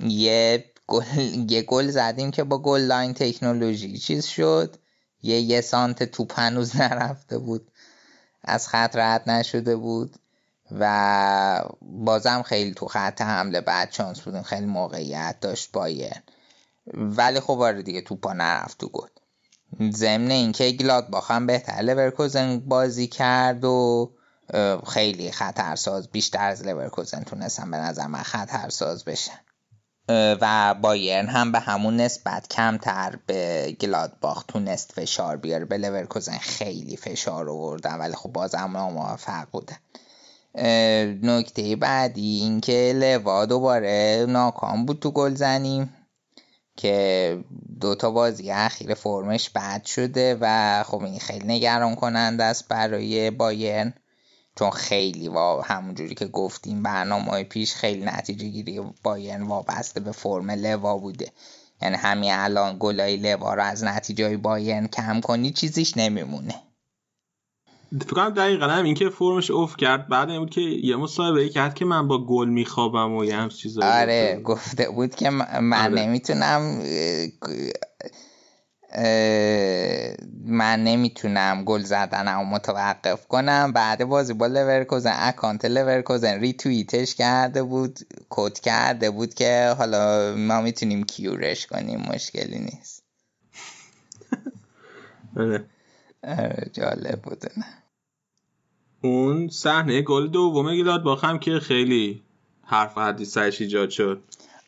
یه 0.00 0.64
گل 0.86 1.04
یه 1.50 1.62
گل 1.62 1.90
زدیم 1.90 2.30
که 2.30 2.44
با 2.44 2.58
goal 2.58 2.80
line 2.80 3.14
technology 3.14 3.98
چیز 3.98 4.26
شد. 4.26 4.76
یه 5.22 5.40
یه 5.40 5.60
سانت 5.60 6.02
توپ 6.02 6.40
هنوز 6.40 6.76
نرفته 6.80 7.38
بود. 7.38 7.70
از 8.44 8.68
خط 8.68 8.96
رد 8.96 9.30
نشده 9.30 9.76
بود. 9.76 10.16
و 10.78 11.64
بازم 11.82 12.42
خیلی 12.42 12.74
تو 12.74 12.86
خط 12.86 13.20
حمله 13.20 13.60
بدشانس 13.60 14.20
بودیم 14.20 14.42
خیلی 14.42 14.66
موقعیت 14.66 15.36
داشت 15.40 15.72
بایر 15.72 16.22
ولی 16.94 17.40
خب 17.40 17.60
آره 17.60 17.82
دیگه 17.82 18.00
توپا 18.00 18.32
نرفت 18.32 18.78
تو 18.78 18.88
گل. 18.88 19.08
ضمن 19.90 20.30
اینکه 20.30 20.72
گلادباخم 20.72 21.46
بهتر. 21.46 21.82
لورکوزن 21.82 22.58
بازی 22.60 23.06
کرد 23.06 23.64
و 23.64 24.10
خیلی 24.86 25.30
خطرساز 25.30 26.08
بیشتر 26.08 26.48
از 26.48 26.66
لورکوزن 26.66 27.22
تونستن 27.22 27.70
به 27.70 27.76
نظر 27.76 28.06
من 28.06 28.22
خطرساز 28.22 29.04
بشن. 29.04 29.40
و 30.08 30.74
بایرن 30.74 31.26
هم 31.26 31.52
به 31.52 31.58
همون 31.60 31.96
نسبت 31.96 32.48
کمتر 32.48 33.18
به 33.26 33.72
گلادباخ 33.80 34.44
تونست 34.48 34.92
فشار 34.92 35.36
بیاره. 35.36 35.64
به 35.64 35.78
لورکوزن 35.78 36.38
خیلی 36.38 36.96
فشار 36.96 37.50
آوردن 37.50 37.98
ولی 37.98 38.14
خب 38.14 38.32
بازم 38.32 38.70
ناموفق 38.72 39.46
بودن. 39.52 39.76
نکته 41.22 41.76
بعدی 41.76 42.40
اینکه 42.40 42.92
لوا 42.96 43.46
دوباره 43.46 44.26
ناکام 44.28 44.86
بود 44.86 45.00
تو 45.00 45.10
گل 45.10 45.34
زنیم 45.34 45.92
که 46.76 47.38
دوتا 47.80 48.10
بازی 48.10 48.50
اخیر 48.50 48.94
فرمش 48.94 49.50
بد 49.50 49.84
شده 49.84 50.38
و 50.40 50.82
خب 50.82 51.02
این 51.02 51.18
خیلی 51.18 51.46
نگران 51.46 51.94
کننده 51.94 52.44
است 52.44 52.68
برای 52.68 53.30
بایرن. 53.30 53.94
چون 54.58 54.70
خیلی 54.70 55.28
و 55.28 55.60
همونجوری 55.60 56.14
که 56.14 56.26
گفتیم 56.26 56.82
برنامه 56.82 57.44
پیش 57.44 57.74
خیلی 57.74 58.04
نتیجه 58.04 58.48
گیری 58.48 58.80
بایرن 59.02 59.42
وابسته 59.42 60.00
به 60.00 60.12
فرم 60.12 60.50
لوا 60.50 60.98
بوده. 60.98 61.32
یعنی 61.82 61.96
همین 61.96 62.32
الان 62.32 62.76
گلای 62.80 63.16
لوا 63.16 63.54
رو 63.54 63.62
از 63.62 63.84
نتیجه 63.84 64.36
بایرن 64.36 64.86
کم 64.86 65.20
کنی 65.20 65.50
چیزیش 65.50 65.96
نمیمونه. 65.96 66.54
فکر 67.98 68.14
کنم 68.14 68.30
دقیقا 68.30 68.66
هم 68.66 68.84
این 68.84 68.94
که 68.94 69.08
فرمش 69.08 69.50
افت 69.50 69.76
کرد 69.76 70.08
بعد 70.08 70.30
این 70.30 70.38
بود 70.38 70.50
که 70.50 70.60
یه 70.60 70.96
مصاحبه 70.96 71.48
کرد 71.48 71.74
که 71.74 71.84
من 71.84 72.08
با 72.08 72.24
گل 72.24 72.48
میخوابم 72.48 73.12
و 73.12 73.24
یه 73.24 73.36
همچین 73.36 73.56
چیزایی 73.56 73.90
آره 73.90 74.40
گفته 74.44 74.90
بود 74.90 75.14
که 75.14 75.30
من 75.30 75.72
آره. 75.72 75.94
نمی‌تونم 75.94 76.82
من 80.44 80.84
نمی‌تونم 80.84 81.64
گل 81.64 81.82
زدنم 81.82 82.46
متوقف 82.46 83.26
کنم 83.26 83.72
بعد 83.72 84.04
بازی 84.04 84.34
با 84.34 84.46
لورکوزن 84.46 85.14
account 85.18 85.64
لورکوزن 85.64 86.40
ری 86.40 86.52
توییتش 86.52 87.14
کرده 87.14 87.62
بود 87.62 87.98
کد 88.28 88.58
کرده 88.58 89.10
بود 89.10 89.34
که 89.34 89.74
حالا 89.78 90.34
ما 90.36 90.60
می‌تونیم 90.60 91.04
کیورش 91.04 91.66
کنیم 91.66 92.00
مشکلی 92.14 92.58
نیست 92.58 93.02
آره. 95.36 95.64
آره 96.24 96.70
جالب 96.72 97.22
بوده 97.22 97.50
نه 97.56 97.79
اون 99.02 99.48
صحنه 99.48 100.02
گل 100.02 100.28
دوم 100.28 100.76
گلاد 100.76 101.02
باخم 101.02 101.38
که 101.38 101.60
خیلی 101.60 102.22
حرف 102.64 102.98
حدیث 102.98 103.32
سرش 103.32 103.60
ایجاد 103.60 103.90
شد. 103.90 104.22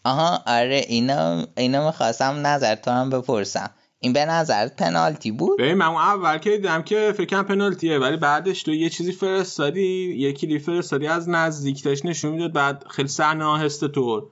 آها 0.04 0.42
آره 0.46 0.84
اینا 0.88 1.46
اینا 1.56 1.86
می‌خواستم 1.86 2.46
نظر 2.46 2.74
تو 2.74 2.90
هم 2.90 3.10
بپرسم. 3.10 3.70
این 4.00 4.12
به 4.12 4.24
نظر 4.24 4.68
پنالتی 4.68 5.30
بود؟ 5.30 5.58
ببین 5.58 5.74
من 5.74 5.86
اول 5.86 6.38
که 6.38 6.50
دیدم 6.50 6.82
که 6.82 7.14
فکرم 7.16 7.44
پنالتیه 7.44 7.98
ولی 7.98 8.16
بعدش 8.16 8.62
تو 8.62 8.72
یه 8.72 8.90
چیزی 8.90 9.12
فرستادی 9.12 10.14
یه 10.18 10.32
کلی 10.32 10.58
فرستادی 10.58 11.06
از 11.06 11.28
نزدیک 11.28 11.82
داشت 11.82 12.06
نشون 12.06 12.32
می‌داد 12.32 12.52
بعد 12.52 12.84
خیلی 12.90 13.08
صحنه 13.08 13.44
آهسته 13.44 13.88
طور. 13.88 14.26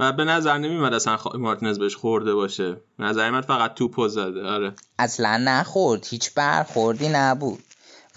و 0.00 0.12
به 0.12 0.24
نظر 0.24 0.58
نمیمد 0.58 0.94
اصلا 0.94 1.16
خ... 1.16 1.26
مارتینز 1.34 1.78
بهش 1.78 1.96
خورده 1.96 2.34
باشه. 2.34 2.76
نظر 2.98 3.30
من 3.30 3.40
فقط 3.40 3.74
توپو 3.74 4.08
زده 4.08 4.42
آره. 4.42 4.72
اصلا 4.98 5.36
نخورد 5.36 6.06
هیچ 6.10 6.34
برخوردی 6.34 7.08
نبود. 7.08 7.58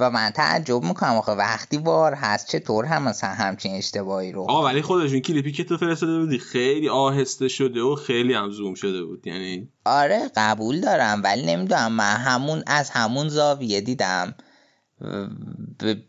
و 0.01 0.09
من 0.09 0.29
تعجب 0.29 0.83
می‌کنم. 0.83 1.15
آخه 1.15 1.31
وقتی 1.31 1.77
وار 1.77 2.13
هست 2.13 2.47
چطور 2.47 2.85
هم 2.85 3.03
مثلا 3.03 3.29
همچین 3.29 3.75
اشتباهی 3.75 4.31
رو؟ 4.31 4.45
آه 4.49 4.65
ولی 4.65 4.81
خودشون 4.81 5.19
کلیپی 5.19 5.51
که 5.51 5.63
تو 5.63 5.77
فرستاده 5.77 6.19
بودی 6.19 6.39
خیلی 6.39 6.89
آهسته 6.89 7.47
شده 7.47 7.81
و 7.81 7.95
خیلی 7.95 8.33
هم 8.33 8.51
زوم 8.51 8.73
شده 8.73 9.03
بود 9.03 9.27
یعنی 9.27 9.69
آره 9.85 10.31
قبول 10.35 10.81
دارم 10.81 11.21
ولی 11.23 11.45
نمی‌دونم. 11.45 11.91
من 11.91 12.15
همون 12.15 12.63
از 12.67 12.89
همون 12.89 13.29
زاویه 13.29 13.81
دیدم. 13.81 14.35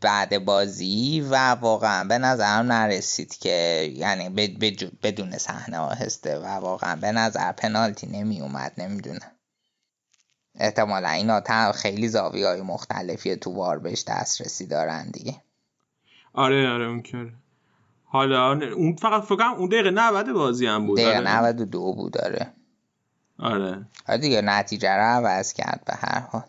بعد 0.00 0.44
بازی 0.44 1.26
و 1.30 1.50
واقعا 1.50 2.04
به 2.04 2.18
نظرم 2.18 2.72
نرسید 2.72 3.38
که 3.38 3.88
یعنی 3.96 4.28
بدون 5.02 5.38
صحنه 5.38 5.78
آهسته 5.78 6.38
و 6.38 6.46
واقعا 6.46 6.96
به 6.96 7.12
نظر 7.12 7.52
پنالتی 7.52 8.06
نمی 8.06 8.40
اومد 8.40 8.72
نمی‌دونم. 8.78 9.31
احتمالا. 10.62 11.08
اینا 11.08 11.72
خیلی 11.72 12.08
زاویه 12.08 12.46
های 12.46 12.62
مختلفی 12.62 13.36
تو 13.36 13.50
وار 13.50 13.78
بهش 13.78 14.04
دسترسی 14.08 14.66
دارن 14.66 15.10
دیگه. 15.10 15.36
آره 16.32 16.68
آره 16.70 16.86
اون 16.86 17.02
حالا 18.04 18.52
اون 18.76 18.96
فقط 18.96 19.22
فکرم 19.22 19.52
اون 19.52 19.68
دقیقه 19.68 19.90
90 19.90 20.32
بازی 20.32 20.66
هم 20.66 20.86
بود. 20.86 20.98
دقیقه 20.98 21.20
92 21.20 21.94
بود 21.94 22.12
داره 22.12 22.52
آره. 23.38 23.86
آره 24.08 24.18
دیگه 24.18 24.40
نتیجه 24.40 24.90
رو 24.92 25.02
عوض 25.02 25.52
کرد 25.52 25.82
به 25.86 25.94
هر 25.94 26.20
حال. 26.20 26.46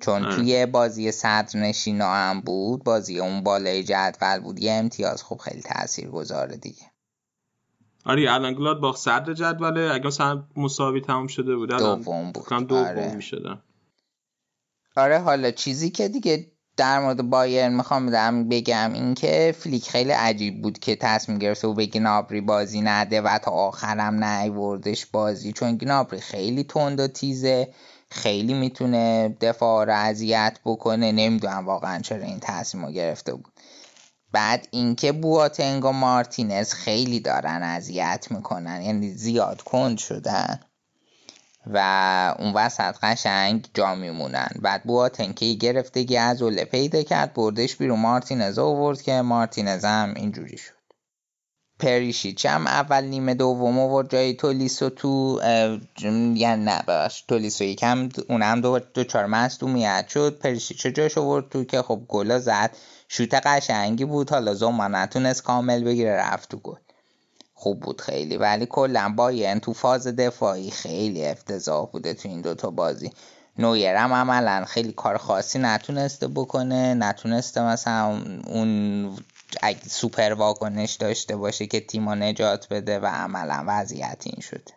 چون 0.00 0.24
آره. 0.24 0.36
توی 0.36 0.66
بازی 0.66 1.12
صدر 1.12 1.58
نشینا 1.58 2.14
هم 2.14 2.40
بود 2.40 2.84
بازی 2.84 3.18
اون 3.18 3.42
بالای 3.42 3.84
جدول 3.84 4.40
بود 4.40 4.58
یه 4.58 4.72
امتیاز. 4.72 5.22
خب 5.22 5.36
خیلی 5.36 5.62
تأثیر 5.62 6.08
گذاره 6.08 6.56
دیگه. 6.56 6.90
آره 8.08 8.32
الان 8.32 8.54
گلادباخ 8.54 8.96
صدر 8.96 9.32
جدوله. 9.32 9.94
اگه 9.94 10.06
مثلا 10.06 10.44
مساوی 10.56 11.00
تموم 11.00 11.26
شده 11.26 11.56
بود 11.56 11.72
الان 11.72 11.98
دوم 11.98 12.32
بود. 12.32 12.66
دوم 12.68 12.84
آره. 12.84 13.14
می‌شدن. 13.14 13.62
آره 14.96 15.18
حالا 15.18 15.50
چیزی 15.50 15.90
که 15.90 16.08
دیگه 16.08 16.52
در 16.76 17.00
مورد 17.00 17.30
بایرن 17.30 17.74
می‌خوام 17.74 18.06
بدم 18.06 18.48
بگم 18.48 18.92
این 18.92 19.14
که 19.14 19.54
فلیک 19.58 19.90
خیلی 19.90 20.10
عجیب 20.10 20.62
بود 20.62 20.78
که 20.78 20.96
تصمیم 20.96 21.38
گرفته 21.38 21.68
و 21.68 21.74
به 21.74 21.86
گنابری 21.86 22.40
بازی 22.40 22.80
نده 22.80 23.20
و 23.20 23.38
تا 23.38 23.50
آخرم 23.50 24.24
نیوردش 24.24 25.06
بازی. 25.06 25.52
چون 25.52 25.76
گنابری 25.76 26.20
خیلی 26.20 26.64
تند 26.64 27.00
و 27.00 27.08
تیزه 27.08 27.74
خیلی 28.10 28.54
می‌تونه 28.54 29.36
دفاع 29.40 29.84
رو 29.86 29.92
اذیت 29.92 30.58
بکنه. 30.64 31.12
نمی‌دونم 31.12 31.66
واقعا 31.66 31.98
چرا 31.98 32.24
این 32.24 32.38
تصمیم 32.40 32.84
رو 32.84 32.92
گرفته 32.92 33.34
بود. 33.34 33.52
بعد 34.32 34.68
اینکه 34.70 35.12
بواتنگ 35.12 35.84
و 35.84 35.92
مارتینز 35.92 36.72
خیلی 36.72 37.20
دارن 37.20 37.62
اذیت 37.62 38.26
می‌کنن 38.30 38.82
یعنی 38.82 39.10
زیاد 39.10 39.62
کند 39.62 39.98
شدن 39.98 40.60
و 41.66 42.34
اون 42.38 42.52
وسط 42.52 42.94
قشنگ 43.02 43.68
جا 43.74 43.94
میمونن. 43.94 44.48
بعد 44.62 44.84
بواتنگ 44.84 45.34
که 45.34 45.52
گرفتگی 45.52 46.16
از 46.16 46.42
اوله 46.42 46.64
پیدا 46.64 47.02
کرد 47.02 47.34
بردش 47.34 47.76
بیرون 47.76 48.00
مارتینز 48.00 48.58
آورد 48.58 49.02
که 49.02 49.12
مارتینز 49.12 49.84
هم 49.84 50.14
اینجوری 50.16 50.56
شد. 50.56 50.72
پریشیچ 51.80 52.46
هم 52.46 52.66
اول 52.66 53.04
نیمه 53.04 53.34
دوم 53.34 53.78
آورد 53.78 54.10
جای 54.10 54.34
تولیسو 54.34 54.90
تو 54.90 55.40
یعنی 56.34 56.64
نه 56.64 56.82
ببخش 56.82 57.20
تولیسو 57.20 57.64
یکم 57.64 58.08
اونم 58.28 58.60
دو, 58.60 58.78
دو 58.78 59.04
چهار 59.04 59.26
مصدومیت 59.26 60.08
شد. 60.08 60.38
پریشیچ 60.38 60.86
جاش 60.86 61.18
آورد 61.18 61.48
تو 61.48 61.64
که 61.64 61.82
خب 61.82 62.00
گلا 62.08 62.38
زد. 62.38 62.76
شوت 63.08 63.34
قشنگی 63.34 64.04
بود. 64.04 64.30
حالا 64.30 64.54
زوما 64.54 64.88
نتونست 64.88 65.42
کامل 65.42 65.84
بگیره 65.84 66.16
رفت 66.16 66.50
تو 66.50 66.56
گل. 66.56 66.78
خوب 67.54 67.80
بود 67.80 68.00
خیلی. 68.00 68.36
ولی 68.36 68.66
کلا 68.66 69.14
بایرن 69.16 69.58
تو 69.58 69.72
فاز 69.72 70.06
دفاعی 70.06 70.70
خیلی 70.70 71.26
افتضاح 71.26 71.90
بوده 71.90 72.14
تو 72.14 72.28
این 72.28 72.40
دوتا 72.40 72.70
بازی. 72.70 73.10
نویر 73.58 73.94
هم 73.94 74.12
عملا 74.12 74.64
خیلی 74.64 74.92
کار 74.92 75.16
خاصی 75.16 75.58
نتونسته 75.58 76.28
بکنه. 76.28 76.94
نتونسته 76.94 77.62
مثلا 77.62 78.22
اون 78.46 79.16
اگه 79.62 79.88
سوپر 79.88 80.32
واکنش 80.32 80.94
داشته 80.94 81.36
باشه 81.36 81.66
که 81.66 81.80
تیما 81.80 82.14
نجات 82.14 82.68
بده 82.70 82.98
و 82.98 83.06
عملا 83.06 83.64
وضعیت 83.66 84.22
این 84.26 84.40
شده. 84.40 84.72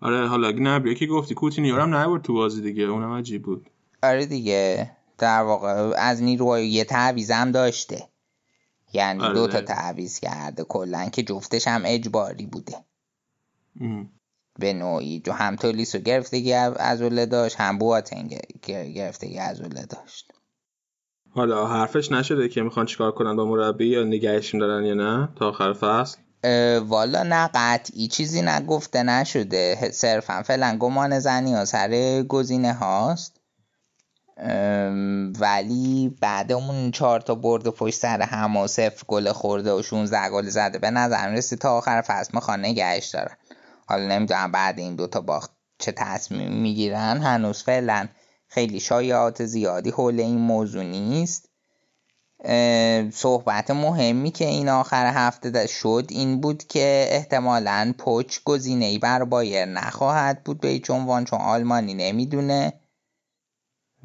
آره 0.00 0.28
حالا 0.28 0.52
گنبری 0.52 0.94
که 0.94 1.06
گفتی 1.06 1.34
کوتینیو 1.34 1.80
هم 1.80 1.96
نیورد 1.96 2.22
تو 2.22 2.34
بازی 2.34 2.60
دیگه. 2.62 2.82
اونم 2.82 3.12
عجیب 3.12 3.42
بود. 3.42 3.70
آره 4.02 4.26
دیگه. 4.26 4.90
در 5.22 5.42
واقع 5.42 5.94
از 5.96 6.22
نیروهای 6.22 6.68
یه 6.68 6.84
تعویزم 6.84 7.50
داشته. 7.50 8.08
یعنی 8.92 9.22
آره. 9.22 9.34
دو 9.34 9.46
تا 9.46 9.60
تعویز 9.60 10.18
کرده. 10.18 10.64
کلا 10.64 11.08
که 11.08 11.22
جفتش 11.22 11.68
هم 11.68 11.82
اجباری 11.84 12.46
بوده. 12.46 12.76
ام. 13.80 14.10
به 14.58 14.72
نوعی. 14.72 15.20
جو 15.20 15.32
هم 15.32 15.56
تولیسو 15.56 15.98
گرفتگی 15.98 16.52
از 16.52 17.02
اوله 17.02 17.26
داشت 17.26 17.56
هم 17.60 17.78
بواتنگ 17.78 18.38
گر- 18.62 18.84
گرفتگی 18.84 19.38
از 19.38 19.60
اوله 19.60 19.86
داشت. 19.86 20.32
حالا 21.30 21.66
حرفش 21.66 22.12
نشده 22.12 22.48
که 22.48 22.62
می‌خوان 22.62 22.86
چیکار 22.86 23.12
کنن 23.12 23.36
با 23.36 23.44
مربی 23.44 23.86
یا 23.86 24.04
نگهش 24.04 24.54
دارن 24.54 24.84
یا 24.84 24.94
نه 24.94 25.28
تا 25.36 25.48
آخر 25.48 25.72
فصل؟ 25.72 26.18
والا 26.78 27.22
نه 27.22 27.50
قطعی 27.54 28.08
چیزی 28.08 28.42
نگفته 28.42 29.02
نشده. 29.02 29.90
صرفا 29.92 30.42
فعلا 30.42 30.76
گمان 30.80 31.18
زنی 31.18 31.54
ها 31.54 31.64
سر 31.64 32.22
گزینه 32.22 32.72
هاست. 32.72 33.41
ولی 35.40 36.16
بعد 36.20 36.52
اون 36.52 36.90
چهار 36.90 37.20
تا 37.20 37.34
برد 37.34 37.68
پشت 37.68 37.94
سر 37.98 38.22
هم 38.22 38.56
و 38.56 38.66
صفر 38.66 39.04
گل 39.08 39.32
خورده 39.32 39.72
و 39.72 39.82
16 39.82 40.30
گل 40.30 40.48
زده. 40.48 40.78
به 40.78 40.90
نظر 40.90 41.28
رسید 41.28 41.58
تا 41.58 41.76
آخر 41.76 42.00
فصل 42.00 42.30
می‌خوان 42.34 42.60
نگهش 42.60 43.06
دارن. 43.06 43.36
حالا 43.86 44.06
نمی‌دونم 44.06 44.52
بعد 44.52 44.78
این 44.78 44.96
دوتا 44.96 45.20
باخت 45.20 45.50
چه 45.78 45.92
تصمیم 45.92 46.52
می‌گیرن. 46.52 47.18
هنوز 47.18 47.62
فعلا 47.62 48.08
خیلی 48.48 48.80
شایعات 48.80 49.44
زیادی 49.44 49.90
حول 49.90 50.20
این 50.20 50.38
موضوع 50.38 50.84
نیست. 50.84 51.48
صحبت 53.12 53.70
مهمی 53.70 54.30
که 54.30 54.44
این 54.44 54.68
آخر 54.68 55.06
هفته 55.06 55.66
شد 55.66 56.06
این 56.10 56.40
بود 56.40 56.64
که 56.66 57.06
احتمالا 57.10 57.94
پوچ 57.98 58.38
گزینه 58.44 58.84
ای 58.84 58.98
بر 58.98 59.24
بایر 59.24 59.64
نخواهد 59.64 60.44
بود 60.44 60.60
به 60.60 60.68
هیچ 60.68 60.90
عنوان 60.90 61.24
چون 61.24 61.40
آلمانی 61.40 61.94
نمی‌دونه. 61.94 62.72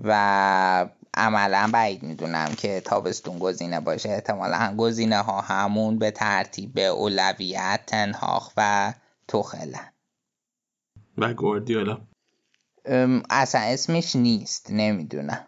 و 0.04 0.90
عملا 1.14 1.70
بعید 1.74 2.04
می‌دونم 2.04 2.56
که 2.58 2.82
تابستون 2.86 3.40
گزینه 3.40 3.80
باشه. 3.80 4.10
احتمالا 4.10 4.76
گزینه 4.78 5.18
ها 5.18 5.42
همون 5.42 6.00
به 6.00 6.12
ترتیب 6.12 6.78
اولویت 6.78 7.80
تنهاخ 7.88 8.54
و 8.58 8.94
توخلن 9.28 9.94
و 11.18 11.34
گواردیولا. 11.34 12.02
اصلا 13.30 13.62
اسمش 13.62 14.16
نیست. 14.16 14.68
نمی‌دونم. 14.72 15.46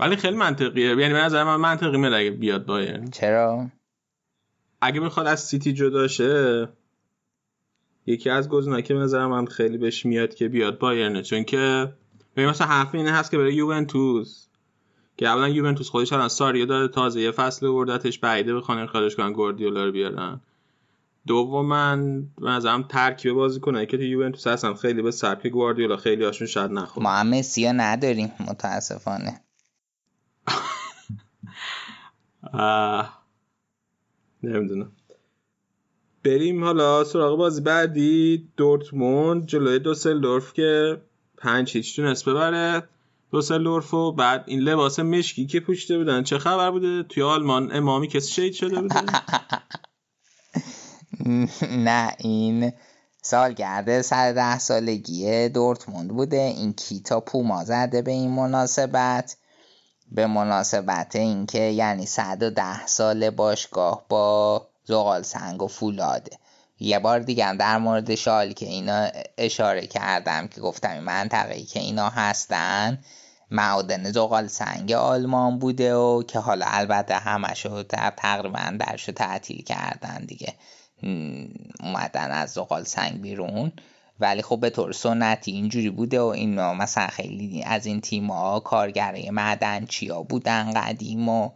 ولی 0.00 0.16
خیلی 0.16 0.36
منطقیه. 0.36 0.86
یعنی 0.86 1.12
به 1.12 1.20
نظر 1.20 1.44
من 1.44 1.56
منطقی 1.56 1.96
میاد 1.96 2.12
اگه 2.12 2.30
بیاد 2.30 2.66
بایرن 2.66 3.10
چرا؟ 3.10 3.66
اگه 4.80 5.00
بخواد 5.00 5.26
از 5.26 5.40
سیتی 5.40 5.72
جدا 5.72 6.08
شه 6.08 6.68
یکی 8.06 8.30
از 8.30 8.48
گزینه‌ها 8.48 8.80
که 8.80 8.94
به 8.94 9.00
نظر 9.00 9.26
من 9.26 9.46
خیلی 9.46 9.78
بهش 9.78 10.06
میاد 10.06 10.34
که 10.34 10.48
بیاد 10.48 10.78
بایرن 10.78 11.22
چون 11.22 11.44
که 11.44 11.92
مثلا 12.46 12.66
حرف 12.66 12.94
اینه 12.94 13.12
هست 13.12 13.30
که 13.30 13.38
برای 13.38 13.54
یوونتوس. 13.54 14.48
که 15.16 15.28
اولا 15.28 15.48
یوونتوس 15.48 15.88
خودش 15.88 16.12
الان 16.12 16.28
ساریو 16.28 16.66
داره 16.66 16.88
تازه 16.88 17.20
یه 17.20 17.30
فصل 17.30 17.66
وردتش 17.66 18.18
بعیده 18.18 18.54
بخوان 18.54 18.86
خارج 18.86 19.16
کنن 19.16 19.32
گواردیولا 19.32 19.84
رو 19.84 19.92
بیارن. 19.92 20.40
دوما 21.26 21.96
به 22.40 22.50
نظرم 22.50 22.82
ترکیب 22.82 23.32
بازی 23.32 23.60
کنه 23.60 23.86
که 23.86 23.96
تو 23.96 24.02
یوونتوس 24.02 24.46
هستن 24.46 24.74
خیلی 24.74 25.02
به 25.02 25.10
سبک 25.10 25.46
گواردیولا 25.46 25.96
خیلی 25.96 26.24
هاشون 26.24 26.46
شاید 26.46 26.70
نخوره 26.70 27.04
ما 27.04 27.12
هم 27.12 27.28
مسی 27.28 27.66
رو 27.66 27.72
نداریم 27.76 28.32
متاسفانه. 28.48 29.40
نمی‌دونم. 34.42 34.92
بریم 36.24 36.64
حالا 36.64 37.04
سراغ 37.04 37.38
بازی 37.38 37.60
بعدی 37.60 38.48
دورتموند 38.56 39.46
جلوی 39.46 39.78
دوسلدورف 39.78 40.52
که 40.52 41.00
پنج 41.42 41.76
هیچ 41.76 41.96
تونست 41.96 42.28
ببره. 42.28 42.88
دوسلدورف 43.32 43.94
و 43.94 44.12
بعد 44.12 44.44
این 44.46 44.60
لباس 44.60 44.98
مشکی 44.98 45.46
که 45.46 45.60
پوشیده 45.60 45.98
بودن. 45.98 46.22
چه 46.22 46.38
خبر 46.38 46.70
بوده؟ 46.70 47.02
توی 47.02 47.22
آلمان 47.22 47.76
امامی 47.76 48.08
کسی 48.08 48.32
شهید 48.32 48.52
شده 48.52 48.80
بوده؟ 48.80 49.00
نه 51.88 52.12
این 52.18 52.72
سالگرد 53.22 54.00
سر 54.00 54.32
ده 54.32 54.58
سالگی 54.58 55.48
دورتموند 55.48 56.10
بوده. 56.10 56.54
این 56.56 56.72
کیتا 56.72 57.20
پوما 57.20 57.64
زده 57.64 58.02
به 58.02 58.10
این 58.10 58.30
مناسبت. 58.30 59.36
به 60.12 60.26
مناسبت 60.26 61.16
اینکه 61.16 61.60
یعنی 61.60 62.06
110 62.06 62.86
سال 62.86 63.30
باشگاه 63.30 64.04
با 64.08 64.66
زغال 64.84 65.22
سنگ 65.22 65.62
و 65.62 65.68
فولاده 65.68 66.38
یه 66.80 66.98
بار 66.98 67.18
دیگه 67.18 67.46
هم 67.46 67.56
در 67.56 67.78
مورد 67.78 68.14
شال 68.14 68.52
که 68.52 68.66
اینا 68.66 69.08
اشاره 69.38 69.86
کردم 69.86 70.48
که 70.48 70.60
گفتم 70.60 70.90
این 70.90 71.00
منطقه 71.00 71.62
که 71.62 71.80
اینا 71.80 72.08
هستن 72.08 72.98
معادن 73.50 74.12
زغال 74.12 74.46
سنگ 74.46 74.92
آلمان 74.92 75.58
بوده 75.58 75.94
و 75.94 76.22
که 76.22 76.38
حالا 76.38 76.66
البته 76.68 77.14
همشو 77.14 77.82
در 77.82 78.12
تقریبا 78.16 78.76
درشو 78.78 79.12
تعطیل 79.12 79.64
کردن 79.64 80.24
دیگه. 80.24 80.54
اومدن 81.80 82.30
از 82.30 82.50
زغال 82.50 82.84
سنگ 82.84 83.20
بیرون. 83.20 83.72
ولی 84.20 84.42
خب 84.42 84.60
به 84.60 84.70
طور 84.70 84.92
سنتی 84.92 85.52
اینجوری 85.52 85.90
بوده 85.90 86.20
و 86.20 86.24
اینا 86.24 86.74
مثلا 86.74 87.06
خیلی 87.06 87.62
از 87.62 87.86
این 87.86 88.00
تیم‌ها 88.00 88.60
کارگره 88.60 89.30
معدنچیا 89.30 90.22
بودن 90.22 90.72
قدیم 90.72 91.28
و 91.28 91.50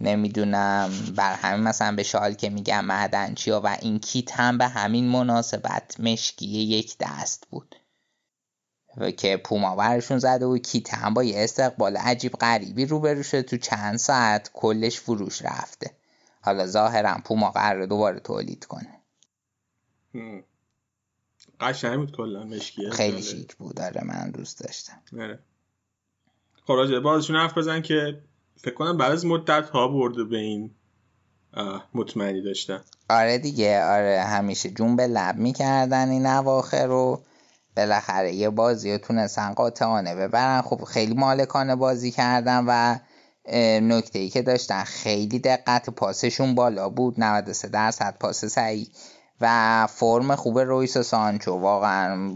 نمی‌دونم. 0.00 0.90
بر 1.16 1.34
همین 1.34 1.62
مثلا 1.62 1.96
به 1.96 2.02
شال 2.02 2.34
که 2.34 2.50
میگم 2.50 2.84
معدنچیا 2.84 3.60
و 3.60 3.76
این 3.82 3.98
کیت 3.98 4.32
هم 4.32 4.58
به 4.58 4.68
همین 4.68 5.08
مناسبت 5.08 6.00
مشکی 6.00 6.46
یک 6.46 6.96
دست 7.00 7.46
بود. 7.50 7.74
و 8.96 9.10
که 9.10 9.36
پوما 9.36 9.76
برشون 9.76 10.18
زده 10.18 10.46
و 10.46 10.58
کیت 10.58 10.94
هم 10.94 11.14
با 11.14 11.24
یه 11.24 11.44
استقبال 11.44 11.96
عجیب 11.96 12.32
غریبی 12.32 12.86
روبرو 12.86 13.22
شده 13.22 13.42
تو 13.42 13.56
چند 13.56 13.96
ساعت 13.96 14.50
کلش 14.52 15.00
فروش 15.00 15.42
رفته. 15.42 15.90
حالا 16.40 16.66
ظاهرا 16.66 17.16
پوما 17.24 17.50
قرار 17.50 17.86
دوباره 17.86 18.20
تولید 18.20 18.64
کنه. 18.64 19.00
قشنگ 21.60 21.96
بود 21.96 22.16
کلا 22.16 22.44
مشکیه 22.44 22.90
خیلی 22.90 23.22
شیک 23.22 23.56
بود. 23.56 23.74
داره 23.74 24.04
من 24.04 24.30
دوست 24.30 24.60
داشتم. 24.60 25.02
آره. 25.12 25.38
خب 26.66 26.72
راجع 26.72 26.92
به 26.92 27.00
بازشون 27.00 27.36
حرف 27.36 27.58
بزن 27.58 27.82
که 27.82 28.22
فکر 28.56 28.74
کنم 28.74 28.98
بعد 28.98 29.12
از 29.12 29.26
مدت 29.26 29.68
ها 29.68 29.88
برده 29.88 30.24
به 30.24 30.36
این 30.36 30.70
مطمئنی 31.94 32.42
داشتن. 32.42 32.80
آره 33.10 33.38
دیگه 33.38 33.84
آره 33.84 34.22
همیشه 34.22 34.70
جون 34.70 34.96
به 34.96 35.06
لب 35.06 35.36
می‌کردن 35.36 36.08
این 36.08 36.26
اواخر 36.26 36.86
رو 36.86 37.22
بالاخره 37.76 38.32
یه 38.32 38.50
بازی 38.50 38.92
رو 38.92 38.98
تونستن 38.98 39.52
قاطعانه 39.52 40.14
ببرن. 40.14 40.62
خب 40.62 40.84
خیلی 40.84 41.14
مالکانه 41.14 41.76
بازی 41.76 42.10
کردن 42.10 42.64
و 42.68 42.98
نکته 43.80 44.18
ای 44.18 44.28
که 44.28 44.42
داشتن 44.42 44.84
خیلی 44.84 45.38
دقت 45.38 45.90
پاسشون 45.90 46.54
بالا 46.54 46.88
بود 46.88 47.20
93 47.20 47.68
درصد 47.68 48.16
پاس 48.20 48.44
سعی 48.44 48.88
و 49.40 49.86
فرم 49.90 50.36
خوب 50.36 50.58
رویس 50.58 50.96
و 50.96 51.02
سانچو. 51.02 51.52
واقعا 51.52 52.32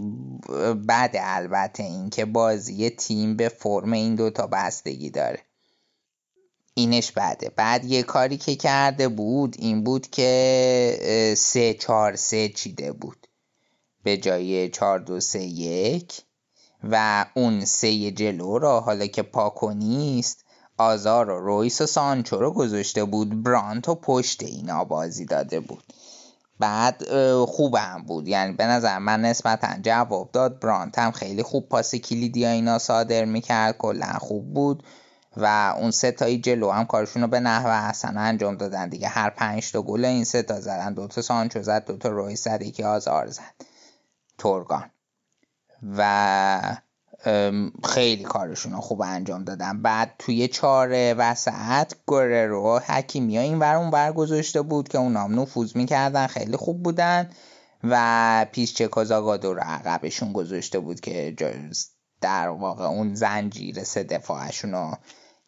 بعد 0.86 1.16
البته 1.20 1.82
اینکه 1.82 2.24
بازی 2.24 2.90
تیم 2.90 3.36
به 3.36 3.48
فرم 3.48 3.92
این 3.92 4.14
دوتا 4.14 4.46
بستگی 4.46 5.10
داره. 5.10 5.47
اینش 6.78 7.12
بعده. 7.12 7.50
بعد 7.56 7.84
یه 7.84 8.02
کاری 8.02 8.36
که 8.36 8.56
کرده 8.56 9.08
بود 9.08 9.56
این 9.58 9.84
بود 9.84 10.10
که 10.10 11.34
سه 11.36 11.74
چهار 11.74 12.16
سه 12.16 12.48
چیده 12.48 12.92
بود. 12.92 13.26
به 14.02 14.16
جای 14.16 14.68
چهار 14.68 14.98
دو 14.98 15.20
سه 15.20 15.42
یک 15.42 16.22
و 16.84 17.24
اون 17.34 17.64
سه 17.64 18.10
جلو 18.10 18.58
را 18.58 18.80
حالا 18.80 19.06
که 19.06 19.22
پاکو 19.22 19.70
نیست 19.70 20.44
آزار 20.78 21.30
و 21.30 21.40
رویس 21.40 21.80
و 21.80 21.86
سانچو 21.86 22.36
رو 22.36 22.52
گذاشته 22.52 23.04
بود 23.04 23.42
برانت 23.42 23.88
و 23.88 23.94
پشت 23.94 24.42
اینا 24.42 24.84
بازی 24.84 25.24
داده 25.24 25.60
بود. 25.60 25.84
بعد 26.60 27.04
خوب 27.44 27.74
هم 27.74 28.02
بود. 28.02 28.28
یعنی 28.28 28.52
به 28.52 28.64
نظر 28.64 28.98
من 28.98 29.20
نسبتا 29.20 29.68
جواب 29.82 30.30
داد. 30.32 30.60
برانت 30.60 30.98
هم 30.98 31.10
خیلی 31.10 31.42
خوب 31.42 31.68
پاس 31.68 31.94
کلیدی 31.94 32.46
اینا 32.46 32.78
صادر 32.78 33.24
می‌کرد. 33.24 33.78
کلا 33.78 34.12
خوب 34.20 34.54
بود. 34.54 34.82
و 35.40 35.74
اون 35.76 35.90
سه 35.90 36.12
تایی 36.12 36.40
جلو 36.40 36.70
هم 36.70 36.84
کارشون 36.84 37.22
رو 37.22 37.28
به 37.28 37.40
نحو 37.40 37.66
احسن 37.68 38.18
انجام 38.18 38.56
دادن 38.56 38.88
دیگه. 38.88 39.08
هر 39.08 39.30
پنج 39.30 39.72
تا 39.72 39.82
گل 39.82 40.04
این 40.04 40.24
سه 40.24 40.42
تا 40.42 40.60
زدن. 40.60 40.94
دوتا 40.94 41.22
سانچو 41.22 41.62
زد 41.62 41.84
دوتا 41.86 42.08
روی 42.08 42.36
زد 42.36 42.62
یکی 42.62 42.82
آزار 42.82 43.26
زد. 43.26 43.54
تورگان. 44.38 44.90
و 45.96 46.78
خیلی 47.84 48.22
کارشون 48.24 48.72
رو 48.72 48.80
خوب 48.80 49.02
انجام 49.02 49.44
دادن. 49.44 49.82
بعد 49.82 50.14
توی 50.18 50.48
چهار 50.48 51.14
وسط 51.18 51.92
گره 52.06 52.46
رو 52.46 52.78
حکیمی 52.78 53.36
ها 53.36 53.42
این 53.42 53.62
اون 53.62 53.90
ور 53.90 54.12
گذاشته 54.12 54.62
بود 54.62 54.88
که 54.88 54.98
اونام 54.98 55.40
نفوذ 55.40 55.76
می‌کردن. 55.76 56.26
خیلی 56.26 56.56
خوب 56.56 56.82
بودن. 56.82 57.30
و 57.84 58.46
پیش 58.52 58.74
چه 58.74 58.88
کازاگادو 58.88 59.54
رو 59.54 59.60
عقبشون 59.60 60.32
گذاشته 60.32 60.78
بود 60.78 61.00
که 61.00 61.36
در 62.20 62.48
واقع 62.48 62.84
اون 62.84 63.14
زنجیر 63.14 63.84
سه 63.84 64.02
دفاعشون 64.04 64.72
رو 64.72 64.96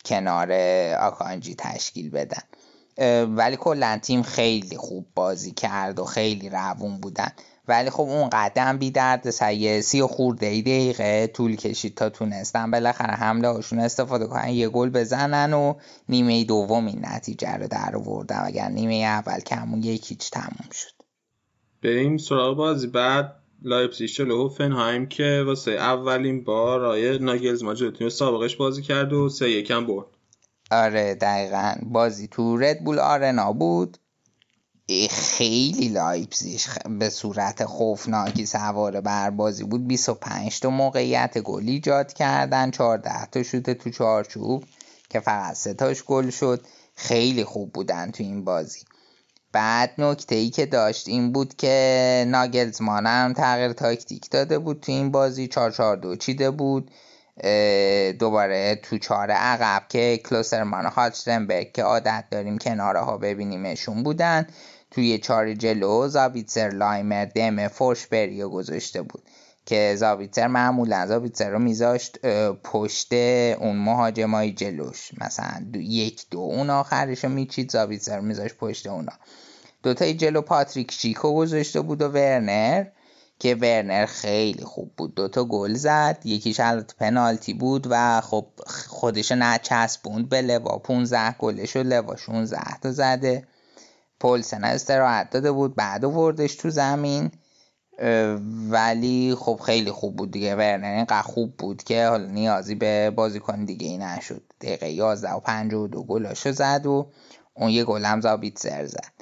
کنار 0.04 0.52
آکانجی 0.92 1.54
تشکیل 1.54 2.10
بدن. 2.10 2.42
ولی 3.36 3.56
کلا 3.56 3.98
تیم 4.02 4.22
خیلی 4.22 4.76
خوب 4.76 5.06
بازی 5.14 5.52
کرد 5.52 5.98
و 5.98 6.04
خیلی 6.04 6.48
روون 6.48 7.00
بودن. 7.00 7.32
ولی 7.68 7.90
خب 7.90 8.00
اون 8.00 8.30
قدم 8.32 8.78
بی 8.78 8.90
درد 8.90 9.30
سیه 9.30 9.80
سی 9.80 10.00
و 10.00 10.06
خورده 10.06 10.46
ای 10.46 10.62
دقیقه 10.62 11.26
طول 11.26 11.56
کشید 11.56 11.94
تا 11.94 12.08
تونستن 12.08 12.70
بالاخره 12.70 13.14
حمله 13.14 13.48
هاشون 13.48 13.78
استفاده 13.78 14.26
کنن. 14.26 14.48
یه 14.48 14.68
گل 14.68 14.90
بزنن 14.90 15.52
و 15.52 15.74
نیمه 16.08 16.44
دوم 16.44 16.86
این 16.86 17.00
نتیجه 17.02 17.54
رو 17.54 17.68
در 17.68 17.96
آوردن. 17.96 18.42
اگر 18.44 18.68
نیمه 18.68 18.94
اول 18.94 19.40
کمون 19.40 19.82
یکیچ 19.82 20.30
تموم 20.30 20.70
شد. 20.72 20.92
بریم 21.82 22.18
سراغ 22.18 22.56
بازی. 22.56 22.86
بعد 22.86 23.39
لایپزیگ 23.62 24.08
جلو 24.10 24.42
هوفنهایم 24.42 25.06
که 25.06 25.42
واسه 25.46 25.70
اولین 25.70 26.44
بار 26.44 26.84
آقای 26.84 27.18
ناگلزمان 27.18 27.74
جلو 27.74 27.90
تیم 27.90 28.08
سابقش 28.08 28.56
بازی 28.56 28.82
کرد 28.82 29.12
و 29.12 29.28
سه 29.28 29.50
یکم 29.50 29.86
برد. 29.86 30.06
آره 30.70 31.14
دقیقا. 31.14 31.74
بازی 31.82 32.28
تو 32.28 32.56
ردبول 32.56 32.98
آرنا 32.98 33.52
بود. 33.52 33.98
خیلی 35.10 35.88
لایپزیگ 35.88 36.68
به 36.98 37.10
صورت 37.10 37.64
خوفناکی 37.64 38.46
سوار 38.46 39.00
بر 39.00 39.30
بازی 39.30 39.64
بود. 39.64 39.86
25 39.86 40.60
تا 40.60 40.70
موقعیت 40.70 41.38
گل 41.38 41.68
ایجاد 41.68 42.12
کردن 42.12 42.70
14 42.70 43.26
تا 43.26 43.42
شوت 43.42 43.70
تو 43.70 43.90
چارچوب 43.90 44.64
که 45.08 45.20
فقط 45.20 45.54
سه 45.54 45.74
تاش 45.74 46.04
گل 46.04 46.30
شد. 46.30 46.60
خیلی 46.94 47.44
خوب 47.44 47.72
بودن 47.72 48.10
تو 48.10 48.22
این 48.22 48.44
بازی. 48.44 48.80
بعد 49.52 49.94
نکته 49.98 50.34
ای 50.34 50.50
که 50.50 50.66
داشت 50.66 51.08
این 51.08 51.32
بود 51.32 51.56
که 51.56 52.24
ناگلزمان 52.28 53.06
هم 53.06 53.32
تغییر 53.32 53.72
تاکتیک 53.72 54.30
داده 54.30 54.58
بود 54.58 54.80
تو 54.80 54.92
این 54.92 55.10
بازی 55.10 55.48
442 55.48 56.16
چیده 56.16 56.50
بود. 56.50 56.90
دوباره 58.18 58.80
تو 58.82 58.98
چهار 58.98 59.30
عقب 59.30 59.82
که 59.88 60.20
کلوسرمان 60.24 60.86
و 60.86 60.88
هالشتنبرگ 60.88 61.72
که 61.72 61.82
عادت 61.82 62.24
داریم 62.30 62.58
کناره 62.58 63.00
ها 63.00 63.18
ببینیمشون 63.18 64.02
بودن. 64.02 64.46
توی 64.90 65.18
چهار 65.18 65.54
جلو 65.54 66.08
زابیتسر 66.08 66.68
لایمر 66.68 67.24
دم 67.24 67.68
فورشبری 67.68 68.42
گذاشته 68.42 69.02
بود. 69.02 69.22
که 69.70 69.96
زابیتسر 69.96 70.46
معمولا 70.46 71.06
زابیتسر 71.06 71.50
رو 71.50 71.58
میذاشت 71.58 72.26
پشت 72.64 73.12
اون 73.12 73.76
مهاجمای 73.76 74.52
جلوش. 74.52 75.10
مثلا 75.20 75.66
دو 75.72 75.80
یک 75.80 76.26
دو 76.30 76.38
اون 76.38 76.70
آخرش 76.70 77.24
رو 77.24 77.30
میچید 77.30 77.70
زابیتسر 77.70 78.20
میذاشت 78.20 78.56
پشت 78.56 78.86
اونا. 78.86 79.12
دوتای 79.82 80.14
جلو 80.14 80.40
پاتریک 80.40 80.92
شیکو 80.92 81.34
گذاشته 81.34 81.80
بود 81.80 82.02
و 82.02 82.08
ورنر 82.08 82.84
که 83.38 83.54
ورنر 83.54 84.06
خیلی 84.06 84.64
خوب 84.64 84.92
بود. 84.96 85.14
دوتا 85.14 85.44
گل 85.44 85.74
زد 85.74 86.18
یکیش 86.24 86.60
البته 86.60 86.94
پنالتی 86.98 87.54
بود 87.54 87.86
و 87.90 88.20
خب 88.20 88.46
خودش 88.66 89.32
نچسبوند 89.32 90.28
به 90.28 90.42
لوا. 90.42 90.78
15 90.78 91.32
گلش 91.38 91.76
و 91.76 91.82
لوا 91.82 92.16
16 92.16 92.78
تا 92.82 92.92
زده. 92.92 93.46
پولسن 94.20 94.64
استراحت 94.64 95.30
داده 95.30 95.52
بود 95.52 95.74
بعد 95.74 96.04
وردش 96.04 96.54
تو 96.54 96.70
زمین. 96.70 97.30
ولی 98.70 99.34
خب 99.38 99.60
خیلی 99.66 99.90
خوب 99.90 100.16
بود 100.16 100.30
دیگه. 100.30 100.56
ورنر 100.56 100.94
اینقدر 100.94 101.22
خوب 101.22 101.56
بود 101.56 101.82
که 101.82 102.06
حالا 102.06 102.26
نیازی 102.26 102.74
به 102.74 103.10
بازیکن 103.10 103.64
دیگه 103.64 103.86
ای 103.86 103.98
نشد. 103.98 104.42
دقیقه 104.60 104.90
11 104.90 105.32
و 105.32 105.40
52 105.40 106.02
گلاشو 106.02 106.52
زد 106.52 106.86
و 106.86 107.10
اون 107.54 107.70
یه 107.70 107.84
گل 107.84 108.04
هم 108.04 108.20
زابیتزر 108.20 108.86
زد. 108.86 109.12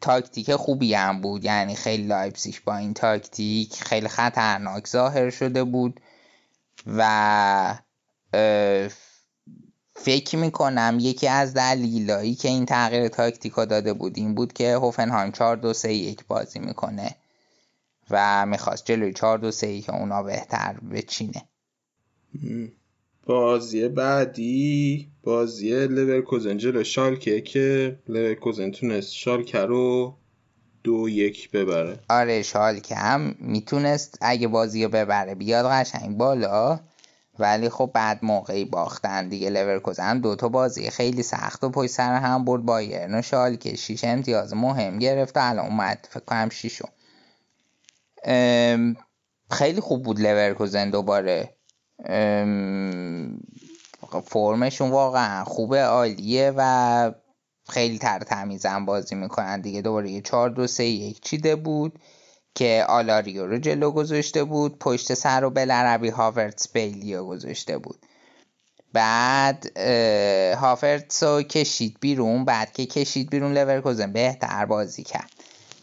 تاکتیک 0.00 0.54
خوبی 0.54 0.94
هم 0.94 1.20
بود. 1.20 1.44
یعنی 1.44 1.74
خیلی 1.74 2.06
لایپزیگ 2.06 2.60
با 2.60 2.76
این 2.76 2.94
تاکتیک 2.94 3.74
خیلی 3.74 4.08
خطرناک 4.08 4.86
ظاهر 4.88 5.30
شده 5.30 5.64
بود 5.64 6.00
و 6.86 7.74
فکر 9.96 10.36
می‌کنم 10.36 10.96
یکی 11.00 11.28
از 11.28 11.54
دلیلایی 11.54 12.34
که 12.34 12.48
این 12.48 12.66
تغییر 12.66 13.08
تاکتیکا 13.08 13.64
داده 13.64 13.92
بود 13.92 14.18
این 14.18 14.34
بود 14.34 14.52
که 14.52 14.74
هوفنهایم 14.74 15.32
4 15.32 15.56
2 15.56 15.72
3 15.72 15.92
1 15.92 16.24
بازی 16.28 16.58
می‌کنه. 16.58 17.14
و 18.10 18.46
می‌خواست 18.46 18.84
جلوی 18.84 19.12
4 19.12 19.38
2 19.38 19.50
3 19.50 19.66
1 19.66 19.90
اونا 19.90 20.22
بهتر 20.22 20.76
بچینه 20.92 21.42
بازی 23.26 23.88
بعدی 23.88 25.08
بازی 25.22 25.86
لورکوزن 25.86 26.56
جلو 26.56 26.84
شالکه 26.84 27.40
که 27.40 27.98
لورکوزن 28.08 28.70
تونست 28.70 29.12
شالکه 29.12 29.58
رو 29.58 30.16
دو 30.84 31.08
یک 31.08 31.50
ببره. 31.50 31.98
آره 32.08 32.42
شالکه 32.42 32.94
هم 32.94 33.34
می‌تونست 33.38 34.18
اگه 34.20 34.48
بازی 34.48 34.84
رو 34.84 34.90
ببره 34.90 35.34
بیاد 35.34 35.66
قشنگ 35.66 36.16
بالا 36.16 36.80
ولی 37.38 37.68
خب 37.68 37.90
بد 37.94 38.18
موقعی 38.22 38.64
باختن 38.64 39.28
دیگه 39.28 39.50
لورکوزن 39.50 40.20
دو 40.20 40.36
تا 40.36 40.48
بازی 40.48 40.90
خیلی 40.90 41.22
سخت 41.22 41.64
و 41.64 41.70
پشت 41.70 41.90
سر 41.90 42.14
هم 42.14 42.44
برد. 42.44 42.62
بایرن 42.62 43.14
و 43.14 43.22
شالکه 43.22 43.76
شیش 43.76 44.04
امتیاز 44.04 44.54
مهم 44.54 44.98
گرفت 44.98 45.36
و 45.36 45.40
الان 45.42 45.66
اومد 45.66 46.08
فکر 46.10 46.24
کنم 46.24 46.48
شیشو 46.48 46.84
خیلی 49.50 49.80
خوب 49.80 50.02
بود 50.02 50.20
لورکوزن 50.20 50.90
دوباره. 50.90 51.56
فرمشون 54.24 54.90
واقعا 54.90 55.44
خوبه 55.44 55.82
عالیه 55.82 56.52
و 56.56 57.12
خیلی 57.68 57.98
تر 57.98 58.18
تمیز 58.18 58.84
بازی 58.84 59.14
می‌کنن 59.14 59.60
دیگه. 59.60 59.82
دوباره 59.82 60.10
یه 60.10 60.20
چهار 60.20 60.50
دو 60.50 60.66
سه 60.66 60.84
یک 60.84 61.20
چیده 61.20 61.56
بود 61.56 61.98
که 62.54 62.84
آلاریو 62.88 63.46
رو 63.46 63.58
جلو 63.58 63.90
گذاشته 63.90 64.44
بود 64.44 64.78
پشت 64.78 65.14
سر 65.14 65.40
رو 65.40 65.50
بلعربی 65.50 66.08
هاورتس 66.08 66.72
بیلی 66.72 67.14
و 67.14 67.24
گذاشته 67.24 67.78
بود. 67.78 68.06
بعد 68.92 69.78
هاورتس 70.56 71.22
رو 71.22 71.42
کشید 71.42 71.96
بیرون 72.00 72.44
بعد 72.44 72.72
که 72.72 72.86
کشید 72.86 73.30
بیرون 73.30 73.52
لورکوزن 73.52 74.12
بهتر 74.12 74.66
بازی 74.66 75.02
کرد. 75.02 75.30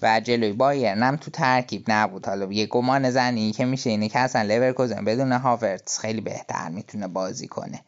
و 0.01 0.19
جلوی 0.19 0.53
بایرن 0.53 1.03
هم 1.03 1.15
تو 1.15 1.31
ترکیب 1.31 1.83
نبود. 1.87 2.25
حالا 2.25 2.51
یه 2.51 2.65
گمان 2.65 3.09
زنی 3.09 3.51
که 3.51 3.65
میشه 3.65 3.89
اینه 3.89 4.09
که 4.09 4.19
اصلا 4.19 4.41
لورکوزن 4.41 5.05
بدون 5.05 5.31
هاورتس 5.31 5.99
خیلی 5.99 6.21
بهتر 6.21 6.69
می‌تونه 6.69 7.07
بازی 7.07 7.47
کنه. 7.47 7.81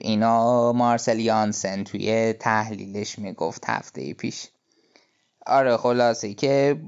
اینا 0.00 0.72
مارسل 0.72 1.18
یانسن 1.18 1.84
توی 1.84 2.32
تحلیلش 2.32 3.18
می‌گفت 3.18 3.64
هفته 3.66 4.14
پیش. 4.14 4.48
آره 5.46 5.76
خلاصه 5.76 6.34
که 6.34 6.80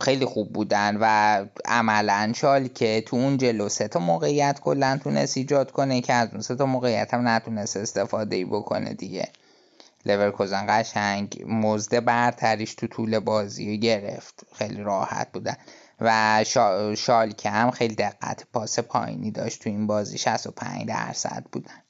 خیلی 0.00 0.24
خوب 0.24 0.52
بودن 0.52 0.98
و 1.00 1.46
عملا 1.64 2.32
شال 2.36 2.68
که 2.68 3.02
تو 3.06 3.16
اون 3.16 3.36
جلو 3.36 3.68
سه 3.68 3.88
تا 3.88 4.00
موقعیت 4.00 4.60
کلا 4.60 5.00
تونست 5.04 5.36
ایجاد 5.36 5.70
کنه 5.70 6.00
که 6.00 6.12
از 6.12 6.28
اون 6.32 6.40
سه 6.40 6.54
تا 6.54 6.66
موقعیت 6.66 7.14
هم 7.14 7.28
نتونست 7.28 7.76
استفاده 7.76 8.36
ای 8.36 8.44
بکنه 8.44 8.94
دیگه. 8.94 9.28
لورکوزن 10.06 10.66
قشنگ 10.68 11.44
مزد 11.46 12.04
برتریش 12.04 12.74
تو 12.74 12.86
طول 12.86 13.18
بازی 13.18 13.78
گرفت. 13.78 14.46
خیلی 14.54 14.82
راحت 14.82 15.32
بودن. 15.32 15.56
و 16.00 16.44
شا... 16.46 16.94
شالکه 16.94 17.50
هم 17.50 17.70
خیلی 17.70 17.94
دقت 17.94 18.46
پاس 18.52 18.78
پایینی 18.78 19.30
داشت 19.30 19.62
تو 19.62 19.70
این 19.70 19.86
بازی. 19.86 20.18
65 20.18 20.86
درصد 20.88 21.44
بودن. 21.52 21.82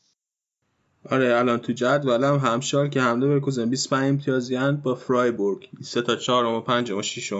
آره 1.10 1.36
الان 1.38 1.58
تو 1.58 1.72
جدولم 1.72 2.38
هم 2.38 2.60
شالکه 2.60 3.00
هم 3.00 3.20
لورکوزن 3.20 3.70
25 3.70 4.08
امتیازی 4.08 4.58
با 4.82 4.94
فرایبورگ. 4.94 5.68
3 5.82 6.02
تا 6.02 6.16
4 6.16 6.44
و 6.44 6.60
5 6.60 6.90
و 6.90 7.02
6 7.02 7.32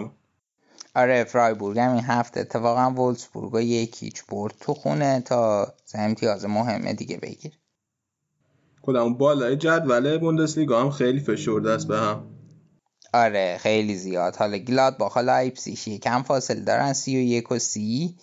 آره 0.94 1.24
فرایبورگ 1.24 1.78
هم 1.78 1.93
این 1.93 2.05
هفته 2.05 2.40
اتفاقا 2.40 2.90
وولسبورگ 2.90 3.55
یک 3.55 3.84
هیچ 3.84 4.24
برد 4.27 4.55
تو 4.61 4.74
خونه 4.74 5.20
تا 5.20 5.73
امتیاز 5.94 6.44
مهمه 6.44 6.93
دیگه 6.93 7.16
بگیر 7.16 7.53
خودم 8.82 9.14
بالای 9.14 9.56
جدول 9.56 10.18
بوندسلیگا 10.18 10.80
هم 10.80 10.90
خیلی 10.90 11.20
فشرده 11.20 11.70
است 11.70 11.88
به 11.88 11.98
هم. 11.98 12.24
آره 13.14 13.59
خیلی 13.60 13.94
زیاد. 13.96 14.36
حالا 14.36 14.59
گلادباخ 14.59 15.09
حالا 15.09 15.32
لایپزیگ 15.32 15.88
یکم 15.88 16.22
فاصله 16.22 16.60
دارن 16.60 16.92
سی 16.92 17.16
و 17.16 17.20
یک 17.20 17.52
و 17.52 17.59
سی. 17.59 18.16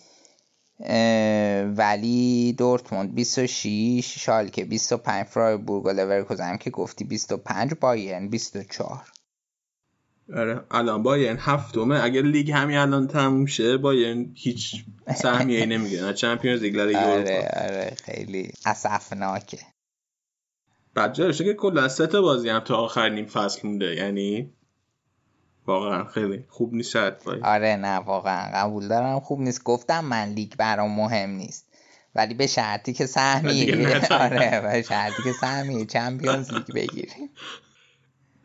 ولی 1.76 2.52
دورتموند 2.58 3.14
26 3.14 4.18
شالکه 4.18 4.64
25 4.64 5.26
فرایبورگ 5.26 5.86
و 5.86 5.90
لورکوزن 5.90 6.56
که 6.56 6.70
گفتی 6.70 7.04
25 7.04 7.74
بایرن 7.80 8.28
24 8.28 9.04
آره 10.36 10.60
الان 10.70 11.02
بایرن 11.02 11.36
هفتمه. 11.40 12.04
اگر 12.04 12.22
لیگ 12.22 12.50
همین 12.50 12.76
الان 12.76 13.06
تموم 13.08 13.46
شه 13.46 13.76
بایرن 13.76 14.32
هیچ 14.34 14.84
سهمیه 15.16 15.66
نمی‌گیره. 15.66 16.04
نه 16.04 16.14
چمپیونز 16.14 16.62
لیگ 16.62 16.76
آره 16.96 17.50
آره 17.56 17.96
خیلی 18.04 18.52
اسفناکه. 18.66 19.58
بعد 20.94 21.14
جالشه 21.14 21.44
که 21.44 21.54
کلا 21.54 21.88
سه 21.88 22.06
تا 22.06 22.22
بازی 22.22 22.48
هم 22.48 22.60
تا 22.60 22.76
آخر 22.76 23.08
نیم 23.08 23.26
فصل 23.26 23.68
مونده. 23.68 23.94
یعنی 23.94 24.52
واقعا 25.66 26.04
خیلی 26.04 26.44
خوب 26.48 26.74
نیست 26.74 26.90
شاید 26.90 27.14
آره 27.42 27.76
نه 27.76 27.96
واقعا. 27.96 28.50
قبول 28.54 28.88
دارم. 28.88 29.20
خوب 29.20 29.40
نیست. 29.40 29.64
گفتم 29.64 30.04
من 30.04 30.28
لیگ 30.28 30.52
برام 30.58 30.96
مهم 30.96 31.30
نیست. 31.30 31.66
ولی 32.14 32.34
به 32.34 32.46
شرطی 32.46 32.92
که 32.92 33.06
سهمیه. 33.06 33.98
آره 34.10 34.60
به 34.60 34.82
شرطی 34.82 35.22
که 35.24 35.32
سهمیه. 35.32 35.86
چمپیونز 35.86 36.52
لیگ 36.52 36.66
بگیریم. 36.74 37.30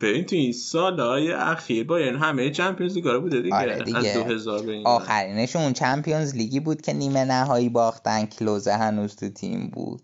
ببین 0.00 0.24
تو 0.24 0.36
این 0.36 0.52
سالهای 0.52 1.32
اخیر 1.32 1.84
با 1.86 2.00
یعنی 2.00 2.18
همه 2.18 2.50
چمپیونز 2.50 2.94
لیگ 2.94 3.20
بوده 3.20 3.40
دیگه, 3.40 3.56
آره 3.56 3.82
دیگه. 3.82 3.98
از 3.98 4.14
2000 4.14 4.62
به 4.62 4.82
آخرینشون 4.84 5.72
چمپیونز 5.72 6.34
لیگی 6.34 6.60
بود 6.60 6.80
که 6.80 6.92
نیمه 6.92 7.24
نهایی 7.24 7.68
باختن. 7.68 8.26
کلوزه 8.26 8.72
هنوز 8.72 9.16
تو 9.16 9.28
تیم 9.28 9.70
بود. 9.70 10.02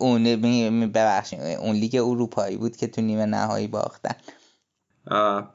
اون 0.00 0.24
ببخشید 0.92 1.40
اون 1.40 1.76
لیگ 1.76 1.96
اروپایی 1.96 2.56
بود 2.56 2.76
که 2.76 2.86
تو 2.86 3.00
نیمه 3.00 3.26
نهایی 3.26 3.66
باختن. 3.66 4.14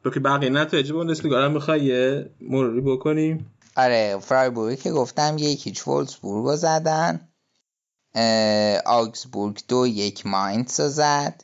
تو 0.03 0.09
که 0.13 0.19
بقیه 0.19 0.49
نتایج 0.49 0.91
بوندسلیگا 0.91 1.45
رو 1.45 1.51
می‌خوای 1.51 1.83
یه 1.83 2.29
مروری 2.41 2.81
بکنیم 2.81 3.51
آره 3.75 4.17
فرایبورگ 4.21 4.79
که 4.79 4.91
گفتم 4.91 5.35
یکیچ 5.39 5.87
وولسبورگ 5.87 6.55
زدن 6.55 7.27
آگزبورگ 8.85 9.61
دو 9.67 9.87
یک 9.87 10.25
ماینتس 10.25 10.81
زد. 10.81 11.41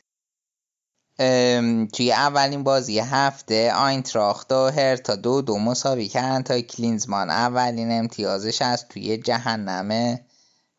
توی 1.92 2.12
اولین 2.12 2.62
بازی 2.62 2.98
هفته 2.98 3.72
آینتراخت 3.72 4.52
و 4.52 4.66
هرتا 4.66 5.16
دو 5.16 5.42
دو 5.42 5.58
مساوی 5.58 6.08
کردن 6.08 6.42
تا 6.42 6.60
کلینزمان 6.60 7.30
اولین 7.30 7.92
امتیازش 7.92 8.62
از 8.62 8.88
توی 8.88 9.16
جهنم 9.16 10.18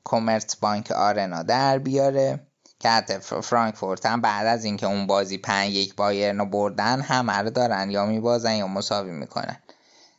کومرت 0.04 0.58
بانک 0.60 0.92
آرنا 0.92 1.44
در 1.44 1.78
بیاره. 1.78 2.48
که 2.80 2.90
حتی 2.90 3.20
فرانکفورت 3.20 4.06
هم 4.06 4.22
بعد 4.22 4.48
از 4.48 4.66
اینکه 4.66 4.86
اون 4.86 5.08
بازی 5.08 5.38
پنج 5.38 5.74
یک 5.74 5.96
بایرن 5.96 6.40
رو 6.40 6.46
بردن 6.46 7.02
همه 7.02 7.34
رو 7.34 7.50
دارن 7.50 7.90
یا 7.90 8.06
میبازن 8.06 8.56
یا 8.56 8.68
مساوی 8.68 9.12
می‌کنن. 9.12 9.58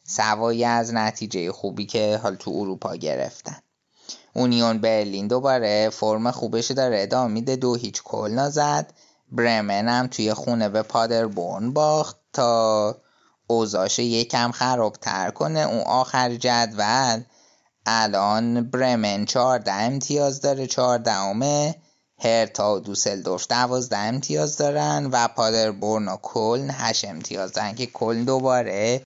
سوایی 0.04 0.64
از 0.64 0.94
نتیجه 0.94 1.52
خوبی 1.52 1.86
که 1.86 2.20
حال 2.22 2.34
تو 2.34 2.50
اروپا 2.50 2.96
گرفتن. 2.96 3.56
اونیون 4.32 4.78
برلین 4.78 5.28
دوباره 5.28 5.90
فرم 5.90 6.30
خوبش 6.30 6.70
داره 6.70 7.02
ادامه 7.02 7.32
میده. 7.32 7.56
دو 7.56 7.74
هیچ 7.74 8.02
کل 8.02 8.30
نزد. 8.30 8.92
برمن 9.32 9.88
هم 9.88 10.06
توی 10.06 10.34
خونه 10.34 10.68
به 10.68 10.82
پادربورن 10.82 11.72
باخت 11.72 12.16
تا 12.32 12.96
اوزاش 13.46 13.98
یکم 13.98 14.50
خرابتر 14.50 15.30
کنه. 15.30 15.60
اون 15.60 15.80
آخر 15.80 16.34
جدول 16.34 17.22
الان 17.86 18.70
برمن 18.70 19.24
14 19.24 19.72
امتیاز 19.72 20.40
داره 20.40 20.66
14 20.66 21.12
امه 21.12 21.74
هرتا 22.18 22.76
و 22.76 22.80
دوسلدورف 22.80 23.46
12 23.46 23.96
امتیاز 23.96 24.56
دارن 24.56 25.08
و 25.12 25.28
پادربورن 25.28 26.08
و 26.08 26.16
کلن 26.22 26.70
8 26.70 27.04
امتیاز 27.04 27.52
دارن 27.52 27.74
که 27.74 27.86
کلن 27.86 28.24
دوباره 28.24 29.02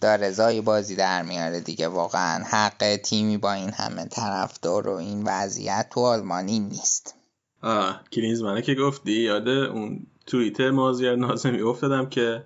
داره 0.00 0.30
زای 0.30 0.60
بازی 0.60 0.96
در 0.96 1.22
میاره 1.22 1.60
دیگه. 1.60 1.88
واقعا 1.88 2.44
حق 2.44 2.96
تیمی 2.96 3.36
با 3.36 3.52
این 3.52 3.70
همه 3.70 4.04
طرفدار 4.04 4.88
و 4.88 4.94
این 4.94 5.22
وضعیت 5.26 5.86
تو 5.90 6.00
آلمانی 6.00 6.58
نیست. 6.58 7.14
آه 7.62 8.00
منه 8.42 8.62
که 8.62 8.74
گفتی. 8.74 9.12
یاد 9.12 9.48
اون 9.48 10.06
توییتر 10.26 10.70
مازیار 10.70 11.16
نازمی 11.16 11.60
افتادم 11.60 12.08
که 12.08 12.44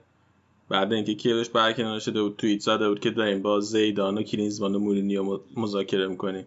بعد 0.72 0.92
اینکه 0.92 1.14
کیروش 1.14 1.48
برکنار 1.48 2.00
شده 2.00 2.22
بود 2.22 2.36
توییت 2.36 2.60
زده 2.60 2.88
بود 2.88 3.00
که 3.00 3.10
داریم 3.10 3.42
با 3.42 3.60
زیدان 3.60 4.18
و 4.18 4.22
کلینزمان 4.22 4.74
و 4.74 4.78
مورینیو 4.78 5.40
مذاکره 5.56 6.08
می‌کنیم 6.08 6.46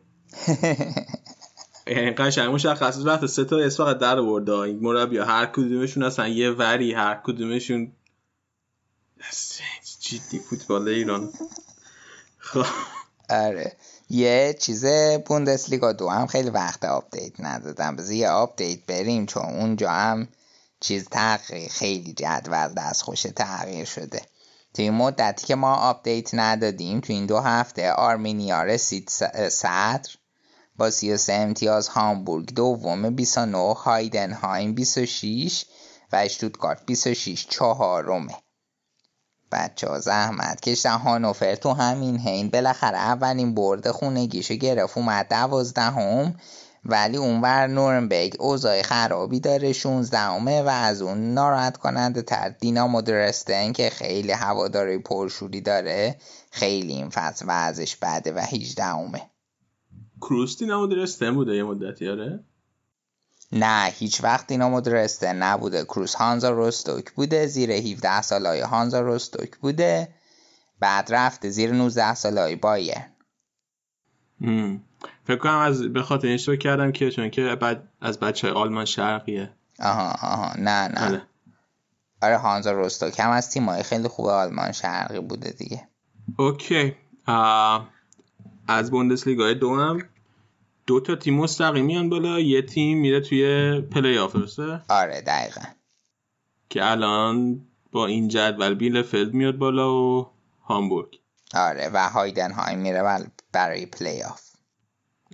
یعنی 1.88 2.12
قشنگ 2.12 2.54
مشخص 2.54 2.98
وقت 3.06 3.26
سه 3.26 3.46
تا 3.46 3.58
اسم 3.58 3.84
فقط 3.84 3.98
در 3.98 4.20
آورده 4.20 4.52
این 4.52 4.80
مربی 4.80 5.18
هر 5.18 5.46
کدومشون 5.46 6.04
اصلا 6.04 6.28
یه 6.28 6.52
وری 6.52 6.94
هر 6.94 7.22
کدومشون 7.24 7.92
جدی 10.00 10.40
فوتبال 10.40 10.88
ایران. 10.88 11.30
خب. 12.38 12.66
آره. 13.30 13.76
یه 14.10 14.56
چیز 14.60 14.86
بوندسلیگا 15.26 15.94
دو 15.94 16.10
هم 16.10 16.28
خیلی 16.28 16.50
وقت 16.50 16.86
update 16.86 17.34
ندادم. 17.40 17.96
بذار 17.96 18.14
یه 18.14 18.30
update 18.30 18.80
بریم 18.88 19.26
چون 19.26 19.44
اونجا 19.44 19.90
هم 19.90 20.28
چیز 20.86 21.08
تغییر 21.10 21.70
خیلی 21.70 22.14
جدول 22.14 22.74
دست 22.78 23.02
خوش 23.02 23.22
تغییر 23.22 23.86
شده. 23.86 24.22
تو 24.74 24.82
این 24.82 24.94
مدتی 24.94 25.48
که 25.48 25.56
ما 25.56 25.76
update 25.76 26.30
ندادیم 26.34 27.00
تو 27.00 27.14
این 27.14 27.26
دو 27.26 27.40
هفته 27.40 27.92
آرمینیا 27.92 28.64
رسید 28.64 29.10
صدر 29.50 30.10
با 30.76 30.90
33 30.90 31.34
امتیاز 31.34 31.88
هامبورگ 31.88 32.54
دوم 32.54 33.16
29 33.16 33.74
هایدنهایم 33.74 34.76
26 34.76 35.66
و 36.12 36.16
اشتوتگارت 36.16 36.86
26 36.86 37.48
چهارمه 37.50 38.36
بچه 39.52 39.88
ها 39.88 40.00
زحمت 40.00 40.62
کشتن 40.62 40.98
هانوفر 40.98 41.56
تو 41.56 41.74
همین 41.74 42.20
حین 42.20 42.50
بالاخره 42.50 42.98
اولین 42.98 43.56
برد 43.56 43.92
خونگیشو 43.92 44.54
گرفت 44.54 44.98
اومد 44.98 45.28
دوازدهم. 45.30 46.36
ولی 46.86 47.18
اونور 47.18 47.68
نورنبرگ 47.68 48.36
اوضاع 48.40 48.82
خرابی 48.82 49.40
داره 49.40 49.74
16 49.74 50.18
همه 50.18 50.62
و 50.62 50.68
از 50.68 51.02
اون 51.02 51.34
ناراحت 51.34 51.78
کننده 51.78 52.22
تر. 52.22 52.50
دینامو 52.50 53.02
درستن 53.02 53.74
که 53.74 53.90
خیلی 53.90 54.32
هواداری 54.32 54.98
پرشوری 54.98 55.62
داره 55.62 56.16
خیلی 56.52 56.94
این 56.94 57.10
فصل 57.10 57.50
ازش 57.50 57.96
بده 57.96 58.32
و 58.32 58.40
18 58.40 58.84
همه 58.84 59.22
کروس 60.22 60.58
دینامو 60.58 60.88
درستن 60.88 61.36
بوده 61.36 61.56
یه 61.56 61.64
مدتی 61.64 62.10
آره؟ 62.10 62.44
نه 63.52 63.94
هیچ 63.94 64.24
وقت 64.24 64.48
دینامو 64.48 64.82
درستن 64.82 65.36
نبوده. 65.36 65.84
کروس 65.84 66.16
هانزا 66.16 66.50
روستوک 66.50 67.12
بوده 67.12 67.48
زیر 67.48 67.72
17 67.72 68.22
سالای 68.22 68.62
هانزا 68.62 69.02
روستوک 69.02 69.58
بوده. 69.58 70.10
بعد 70.80 71.14
رفته 71.14 71.50
زیر 71.50 71.72
19 71.72 72.14
سالای 72.14 72.56
بایر 72.56 73.02
فکر 75.26 75.38
کنم 75.38 75.58
از 75.58 75.82
به 75.82 76.02
خاطر 76.02 76.28
این 76.28 76.58
کردم 76.58 76.92
که 76.92 77.12
چون 77.12 77.30
که 77.30 77.56
بعد 77.56 77.88
از 78.02 78.20
بچه 78.20 78.48
های 78.48 78.58
آلمان 78.58 78.86
شرقیه. 78.86 79.54
آها 79.80 80.12
آها. 80.22 80.54
نه 80.58 80.88
نه. 80.88 81.08
آره, 81.08 81.22
آره 82.22 82.38
هانزا 82.38 82.72
روستوک 82.72 83.20
هم 83.20 83.30
از 83.30 83.52
تیمای 83.52 83.84
خیلی 83.84 84.08
خوب 84.08 84.26
آلمان 84.26 84.72
شرقی 84.72 85.20
بوده 85.20 85.52
دیگه. 85.52 85.88
okay. 86.38 86.96
از 88.68 88.92
بوندسلیگا 88.92 89.54
دو 89.54 89.76
هم 89.76 90.00
دو 90.88 91.00
تا 91.00 91.16
تیم 91.16 91.36
مستقیم 91.36 91.86
میان 91.86 92.10
بالا. 92.10 92.40
یه 92.40 92.62
تیم 92.62 92.98
میره 92.98 93.20
توی 93.20 93.82
پلی 93.82 94.18
آف 94.18 94.36
آره 94.90 95.22
دقیقا. 95.22 95.62
که 96.70 96.92
الان 96.92 97.62
با 97.92 98.06
این 98.06 98.28
جدول 98.28 98.74
بیلفلد 98.74 99.34
میاد 99.34 99.58
بالا 99.58 99.94
و 99.96 100.28
هامبورگ. 100.64 101.20
آره 101.54 101.90
و 101.94 102.10
هایدنهایم 102.10 102.76
میره 102.76 103.32
برای 103.52 103.86
پلی 103.86 104.24
آف 104.24 104.55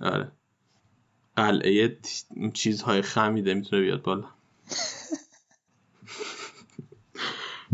آره. 0.02 0.32
قلعه 1.36 1.98
چیزهای 2.54 3.02
خمیده 3.02 3.54
می‌تونه 3.54 3.82
بیاد 3.82 4.02
بالا. 4.02 4.28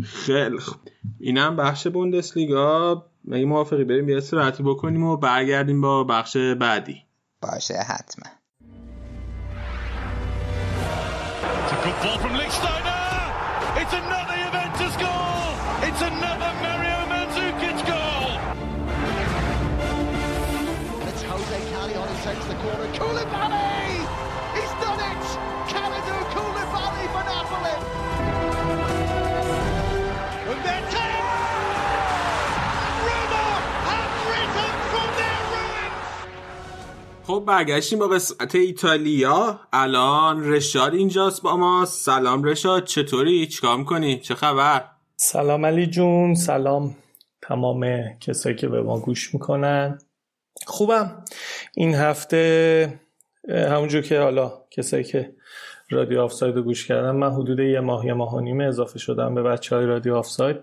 خیلی 0.04 0.58
خوب. 0.58 0.80
اینم 1.20 1.56
بخش 1.56 1.86
بوندسلیگا. 1.86 3.06
مگه 3.24 3.44
موافقی؟ 3.44 3.84
بریم 3.84 4.08
یه 4.08 4.16
استراحتی 4.16 4.62
بکنیم 4.62 5.04
و 5.04 5.16
برگردیم 5.16 5.80
با 5.80 6.04
بخش 6.04 6.36
بعدی. 6.36 7.02
باشه 7.40 7.74
حتما. 7.74 8.30
خب 37.28 37.44
برگشتیم 37.46 37.98
با 37.98 38.08
قسمت 38.08 38.54
ایتالیا. 38.54 39.60
الان 39.72 40.52
رشاد 40.52 40.94
اینجاست 40.94 41.42
با 41.42 41.56
ما. 41.56 41.84
سلام 41.84 42.44
رشاد 42.44 42.84
چطوری؟ 42.84 43.46
چیکار 43.46 43.76
می‌کنی؟ 43.76 44.20
چه 44.20 44.34
خبر؟ 44.34 44.84
سلام 45.16 45.66
علی 45.66 45.86
جون 45.86 46.34
سلام 46.34 46.96
تمام 47.42 47.86
کسایی 48.20 48.56
که 48.56 48.68
به 48.68 48.82
ما 48.82 49.00
گوش 49.00 49.34
می‌کنن. 49.34 49.98
خوبم. 50.66 51.24
این 51.74 51.94
هفته 51.94 53.00
همونجور 53.48 54.02
که 54.02 54.20
حالا 54.20 54.52
کسایی 54.70 55.04
که 55.04 55.34
رادیو 55.90 56.20
آفساید 56.20 56.56
رو 56.56 56.62
گوش 56.62 56.86
کردن 56.86 57.10
من 57.10 57.30
حدود 57.30 57.58
یه 57.58 57.80
ماه 57.80 58.06
یه 58.06 58.12
ماه 58.12 58.34
و 58.34 58.40
نیمه 58.40 58.64
اضافه 58.64 58.98
شدم 58.98 59.34
به 59.34 59.42
بچه 59.42 59.76
های 59.76 59.86
رادیو 59.86 60.14
آفساید. 60.14 60.56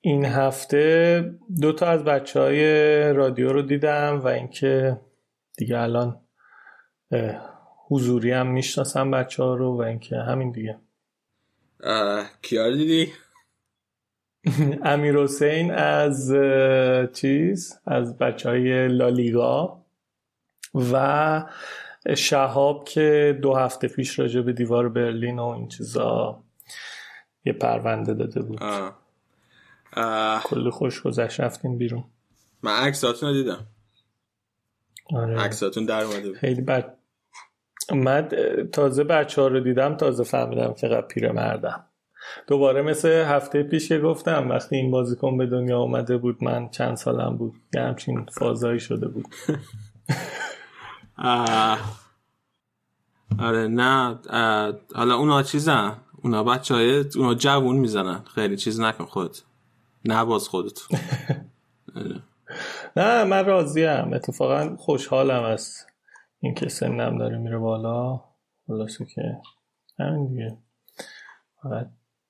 این 0.00 0.24
هفته 0.24 1.24
دو 1.60 1.72
تا 1.72 1.86
از 1.86 2.04
بچه 2.04 2.40
های 2.40 3.12
رادیو 3.12 3.52
رو 3.52 3.62
دیدم 3.62 4.20
و 4.24 4.26
اینکه 4.28 5.00
دیگه 5.60 5.78
الان 5.78 6.20
حضوری 7.88 8.32
هم 8.32 8.46
می‌شناسم 8.46 9.10
بچه 9.10 9.42
ها 9.42 9.54
رو 9.54 9.76
و 9.76 9.80
اینکه 9.80 10.16
همین 10.16 10.50
دیگه. 10.52 10.78
کیا 12.42 12.70
دیدی؟ 12.70 13.12
امیر 14.84 15.16
حسین 15.16 15.70
از 15.72 16.32
چیز 17.12 17.78
از 17.86 18.18
بچه 18.18 18.48
های 18.48 18.88
لالیگا 18.88 19.84
و 20.74 21.46
شهاب 22.16 22.84
که 22.84 23.38
دو 23.42 23.54
هفته 23.54 23.88
پیش 23.88 24.18
راجع 24.18 24.40
به 24.40 24.52
دیوار 24.52 24.88
برلین 24.88 25.38
و 25.38 25.44
این 25.44 25.68
چیزا 25.68 26.42
یه 27.44 27.52
پرونده 27.52 28.14
داده 28.14 28.42
بود. 28.42 28.60
کلی 30.44 30.70
خوش 30.70 31.02
گذشت 31.02 31.40
رفتیم 31.40 31.78
بیرون. 31.78 32.04
من 32.62 32.72
عکساتون 32.72 33.28
رو 33.28 33.34
دیدم. 33.34 33.66
عکساتون 35.16 35.84
در 35.84 36.02
اومده 36.04 36.28
بود. 36.28 36.36
خیلی 36.36 36.60
بد. 36.60 36.96
من 37.92 38.28
تازه 38.72 39.04
بچه 39.04 39.42
ها 39.42 39.48
رو 39.48 39.60
دیدم 39.60 39.96
تازه 39.96 40.24
فهمیدم 40.24 40.74
که 40.74 40.88
قد 40.88 41.06
پیر 41.06 41.32
مردم 41.32 41.84
دوباره 42.46 42.82
مثل 42.82 43.08
هفته 43.08 43.62
پیش 43.62 43.88
که 43.88 43.98
گفتم 43.98 44.48
وقتی 44.50 44.76
این 44.76 44.90
بازیکن 44.90 45.38
به 45.38 45.46
دنیا 45.46 45.78
اومده 45.78 46.16
بود 46.16 46.44
من 46.44 46.68
چند 46.68 46.96
سالم 46.96 47.36
بود 47.36 47.54
یه 47.74 47.82
همچین 47.82 48.26
فازایی 48.38 48.80
شده 48.80 49.08
بود. 49.08 49.26
آره 53.38 53.68
نه 53.68 54.18
حالا 54.94 55.14
اونا 55.14 55.42
چیزن؟ 55.42 55.96
اونا 56.22 56.44
بچه 56.44 56.74
های 56.74 57.04
اونا 57.16 57.34
جوون 57.34 57.76
می‌زنن. 57.76 58.20
خیلی 58.34 58.56
چیز 58.56 58.80
نکن 58.80 59.04
خود 59.04 59.36
نباز 60.04 60.48
خودت. 60.48 60.80
نه 62.96 63.24
من 63.24 63.44
راضیم. 63.44 64.12
اتفاقا 64.12 64.76
خوشحالم 64.76 65.42
از 65.42 65.86
اینکه 66.40 66.68
سنم 66.68 67.18
داره 67.18 67.38
میره 67.38 67.58
بالا. 67.58 68.20
خلاصه 68.66 69.04
که 69.04 69.22
همین 69.98 70.26
دیگه. 70.26 70.56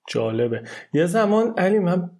جالبه. 0.08 0.62
یه 0.92 1.06
زمان 1.06 1.54
علی 1.58 1.78
من 1.78 2.10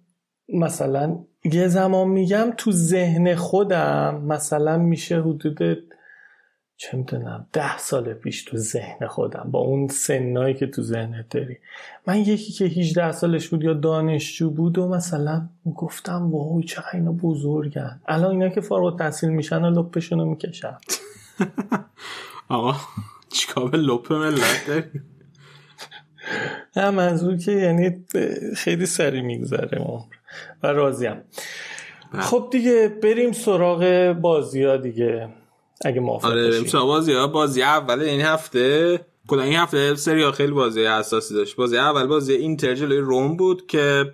مثلا 0.53 1.25
یه 1.43 1.67
زمان 1.67 2.07
میگم 2.07 2.53
تو 2.57 2.71
ذهن 2.71 3.35
خودم 3.35 4.21
مثلا 4.27 4.77
میشه 4.77 5.21
حدود 5.21 5.90
چه 6.81 6.97
می‌دونم 6.97 7.47
ده 7.53 7.77
سال 7.77 8.13
پیش 8.13 8.43
تو 8.43 8.57
ذهن 8.57 9.07
خودم 9.07 9.47
با 9.51 9.59
اون 9.59 9.87
سنایی 9.87 10.53
که 10.53 10.67
تو 10.67 10.81
ذهنت 10.81 11.29
داری. 11.29 11.57
من 12.07 12.17
یکی 12.17 12.51
که 12.51 12.65
18 12.65 13.11
سالش 13.11 13.47
بود 13.47 13.63
یا 13.63 13.73
دانشجو 13.73 14.49
بود 14.49 14.77
و 14.77 14.87
مثلا 14.87 15.49
گفتم 15.75 16.31
وای 16.31 16.63
چه 16.63 16.83
اینا 16.93 17.11
بزرگن. 17.11 18.01
الان 18.07 18.31
اینا 18.31 18.49
که 18.49 18.61
فارغ 18.61 18.85
التحصیل 18.85 19.29
میشن 19.29 19.63
و 19.63 19.79
لپشون 19.79 20.19
رو 20.19 20.25
می‌کشن. 20.25 20.77
آقا 22.49 22.75
چیکار 23.29 23.69
به 23.69 23.77
لپ 23.77 24.13
ملت 24.13 24.63
داری؟ 24.67 25.01
نه 26.75 26.89
منظور 26.89 27.37
که 27.37 27.51
یعنی 27.51 28.05
خیلی 28.55 28.85
سری 28.85 29.21
میگذره 29.21 29.77
عمر. 29.77 30.03
و 30.63 30.67
راضیم. 30.67 31.21
خب 32.19 32.49
دیگه 32.51 32.87
بریم 33.03 33.31
سراغ 33.31 34.13
بازی 34.21 34.63
ها 34.63 34.77
دیگه. 34.77 35.40
اگه 35.85 35.99
موافق 35.99 36.25
آره 36.25 36.51
سراغ 36.51 36.87
بازی 36.87 37.13
ها 37.13 37.27
بازی 37.27 37.61
اول 37.61 38.01
این 38.01 38.21
هفته 38.21 38.99
کلا 39.27 39.43
این 39.43 39.55
هفته 39.55 39.95
سری 39.95 40.31
خیلی 40.31 40.51
بازی 40.51 40.85
حساسی 40.85 41.33
داشت. 41.33 41.55
بازی 41.55 41.77
اول 41.77 42.07
بازی 42.07 42.33
اینتر 42.33 42.75
جلوی 42.75 42.97
روم 42.97 43.37
بود 43.37 43.67
که 43.67 44.05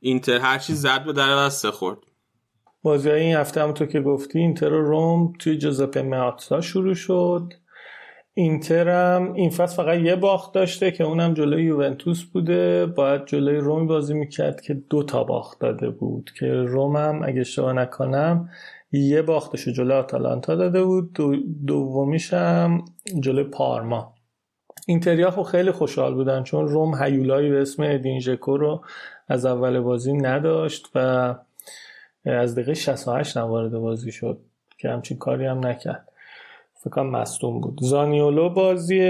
اینتر 0.00 0.38
هر 0.38 0.58
چی 0.58 0.72
زد 0.72 1.04
به 1.04 1.12
در 1.12 1.36
بسته 1.36 1.70
خورد. 1.70 1.98
بازی 2.82 3.10
های 3.10 3.20
این 3.20 3.36
هفته 3.36 3.62
هم 3.62 3.72
تو 3.72 3.86
که 3.86 4.00
گفتی 4.00 4.38
اینتر 4.38 4.72
و 4.72 4.82
روم 4.82 5.32
توی 5.38 5.58
جوزپه 5.58 6.02
ماتسا 6.02 6.60
شروع 6.60 6.94
شد. 6.94 7.52
اینتر 8.34 8.88
هم 8.88 9.32
این 9.32 9.50
فصل 9.50 9.76
فقط 9.76 9.98
یه 9.98 10.16
باخت 10.16 10.54
داشته 10.54 10.90
که 10.90 11.04
اونم 11.04 11.34
جلوی 11.34 11.64
یوونتوس 11.64 12.24
بوده. 12.24 12.86
باید 12.86 13.26
جلوی 13.26 13.56
روم 13.56 13.86
بازی 13.86 14.14
می‌کرد 14.14 14.60
که 14.60 14.74
دو 14.74 15.02
تا 15.02 15.24
باخت 15.24 15.60
داده 15.60 15.90
بود 15.90 16.30
که 16.38 16.46
روم 16.46 16.96
هم 16.96 17.22
اگه 17.24 17.40
اشتباه 17.40 17.72
نکنم 17.72 18.48
یه 18.92 19.22
باختش 19.22 19.68
جلوی 19.68 19.92
آتالانتا 19.92 20.54
داده 20.54 20.84
بود. 20.84 21.12
دو 21.12 21.36
دومیش 21.66 22.32
هم 22.32 22.84
جلوی 23.20 23.44
پارما. 23.44 24.14
اینتریا 24.86 25.30
خب 25.30 25.42
خیلی 25.42 25.70
خوشحال 25.70 26.14
بودن 26.14 26.42
چون 26.42 26.68
روم 26.68 27.02
هیولایی 27.02 27.50
به 27.50 27.60
اسم 27.60 27.82
ادین 27.82 28.20
ژکو 28.20 28.56
رو 28.56 28.84
از 29.28 29.46
اول 29.46 29.80
بازی 29.80 30.12
نداشت 30.12 30.90
و 30.94 30.98
از 32.24 32.54
دقیقه 32.54 32.74
68 32.74 33.36
هم 33.36 33.42
وارد 33.42 33.72
بازی 33.72 34.12
شد 34.12 34.38
که 34.78 34.88
همچین 34.88 35.18
کاری 35.18 35.46
هم 35.46 35.66
نکرد. 35.66 36.08
فکرم 36.84 37.06
مصدوم 37.06 37.60
بود. 37.60 37.78
زانیولو 37.80 38.50
بازی 38.50 39.00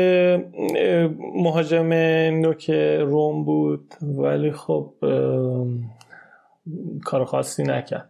مهاجم 1.34 1.92
نوک 2.42 2.70
روم 3.00 3.44
بود 3.44 3.94
ولی 4.02 4.52
خب 4.52 4.94
کار 7.04 7.24
خاصی 7.24 7.62
نکرد. 7.62 8.08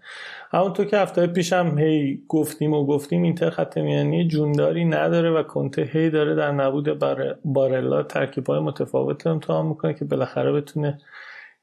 همونطور 0.54 0.86
که 0.86 0.96
هفته 0.96 1.26
پیشم 1.26 1.78
هی 1.78 2.22
گفتیم 2.28 2.72
و 2.72 2.86
گفتیم 2.86 3.22
اینتر 3.22 3.50
خط 3.50 3.78
میانی 3.78 4.28
جونداری 4.28 4.84
نداره 4.84 5.30
و 5.30 5.42
کنته 5.42 5.82
هی 5.82 6.10
داره 6.10 6.34
در 6.34 6.52
نبود 6.52 6.98
بارلا 7.44 8.02
ترکیب 8.02 8.46
های 8.46 8.60
متفاوت 8.60 9.26
امتحان 9.26 9.66
می‌کنه 9.66 9.94
که 9.94 10.04
بالاخره 10.04 10.52
بتونه 10.52 10.98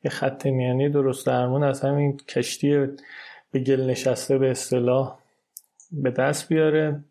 یه 0.03 0.11
خط 0.11 0.45
میانی 0.45 0.89
درست 0.89 1.27
درمون 1.27 1.63
از 1.63 1.81
همین 1.81 2.17
کشتی 2.17 2.87
به 3.51 3.59
گل 3.59 3.81
نشسته 3.81 4.37
به 4.37 4.51
اصطلاح 4.51 5.17
به 5.91 6.11
دست 6.11 6.49
بیاره. 6.49 7.03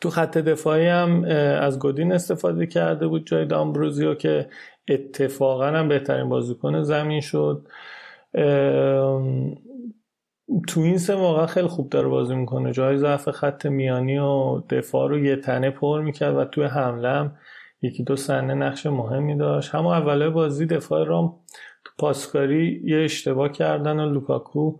تو 0.00 0.10
خط 0.10 0.38
دفاعی 0.38 0.86
هم 0.86 1.24
از 1.60 1.78
گودین 1.78 2.12
استفاده 2.12 2.66
کرده 2.66 3.06
بود 3.06 3.26
جای 3.26 3.44
دامبروزیو 3.44 4.14
که 4.14 4.48
اتفاقا 4.88 5.66
هم 5.66 5.88
بهترین 5.88 6.28
بازیکن 6.28 6.82
زمین 6.82 7.20
شد. 7.20 7.68
تو 10.68 10.80
این 10.80 10.98
سه 10.98 11.16
موقع 11.16 11.46
خیلی 11.46 11.68
خوب 11.68 11.90
داره 11.90 12.08
بازی 12.08 12.34
می‌کنه. 12.34 12.72
جای 12.72 12.98
ضعف 12.98 13.30
خط 13.30 13.66
میانی 13.66 14.18
و 14.18 14.60
دفاع 14.70 15.08
رو 15.08 15.18
یه 15.18 15.36
تنه 15.36 15.70
پر 15.70 16.00
می‌کرد 16.00 16.36
و 16.36 16.44
توی 16.44 16.64
حمله 16.64 17.08
هم 17.08 17.36
یکی 17.82 18.02
دو 18.04 18.16
صحنه 18.16 18.54
نقش 18.54 18.86
مهمی 18.86 19.36
داشت. 19.36 19.74
همون 19.74 19.94
اوله 19.94 20.30
بازی 20.30 20.66
دفاع 20.66 21.04
رام 21.04 21.36
تو 21.84 21.92
پاسکاری 21.98 22.82
یه 22.84 22.98
اشتباه 22.98 23.48
کردن 23.48 24.00
و 24.00 24.10
لوکاکو 24.10 24.78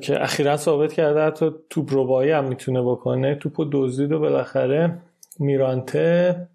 که 0.00 0.22
اخیرا 0.22 0.56
ثابت 0.56 0.92
کرده 0.92 1.20
حتی 1.20 1.50
توپ 1.70 1.88
ربایی 1.92 2.30
هم 2.30 2.44
می‌تونه 2.44 2.82
بکنه. 2.82 3.34
توپو 3.34 3.64
دزدید 3.72 4.12
و 4.12 4.18
بالاخره 4.18 5.02
میرانته 5.38 6.48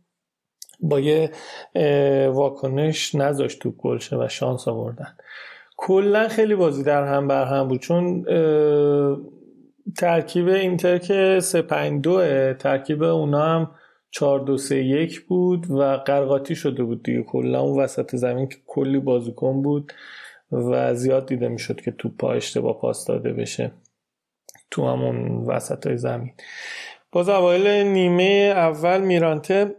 با 0.80 1.00
یه 1.00 1.32
واکنش 2.30 3.16
نذاشت 3.16 3.60
توپ 3.60 3.78
گل 3.78 3.98
شه 3.98 4.18
و 4.18 4.28
شانس 4.28 4.68
آوردن. 4.68 5.16
کلا 5.86 6.28
خیلی 6.28 6.56
بازی 6.56 6.84
در 6.84 7.04
هم 7.04 7.28
بر 7.28 7.46
هم 7.46 7.68
بود 7.68 7.80
چون 7.80 8.26
ترکیب 9.98 10.48
اینتر 10.48 10.98
که 10.98 11.40
3 11.42 11.62
5 11.62 12.04
2 12.04 12.54
ترکیب 12.54 13.04
اونا 13.04 13.42
هم 13.42 13.72
4 14.12 14.40
2 14.40 14.58
3 14.58 14.76
1 14.76 15.26
بود 15.26 15.72
و 15.72 15.98
قرقاتی 15.98 16.56
شده 16.56 16.84
بود 16.84 17.04
دیگه. 17.04 17.24
کلا 17.24 17.62
اون 17.62 17.80
وسط 17.80 18.16
زمین 18.16 18.48
که 18.50 18.56
کلی 18.68 19.00
بازیکن 19.00 19.62
بود 19.62 19.94
و 20.52 20.96
زیاد 20.96 21.28
دیده 21.28 21.48
می‌شد 21.48 21.82
که 21.82 21.92
توپ 21.92 22.18
پا 22.18 22.34
اشتباه 22.34 22.82
پاس 22.82 23.06
داده 23.06 23.34
بشه 23.34 23.72
تو 24.72 24.88
همون 24.88 25.46
وسط 25.46 25.88
های 25.88 25.98
زمین. 25.98 26.32
باز 27.12 27.30
اوایل 27.30 27.88
نیمه 27.88 28.54
اول 28.56 29.02
میرانته 29.02 29.76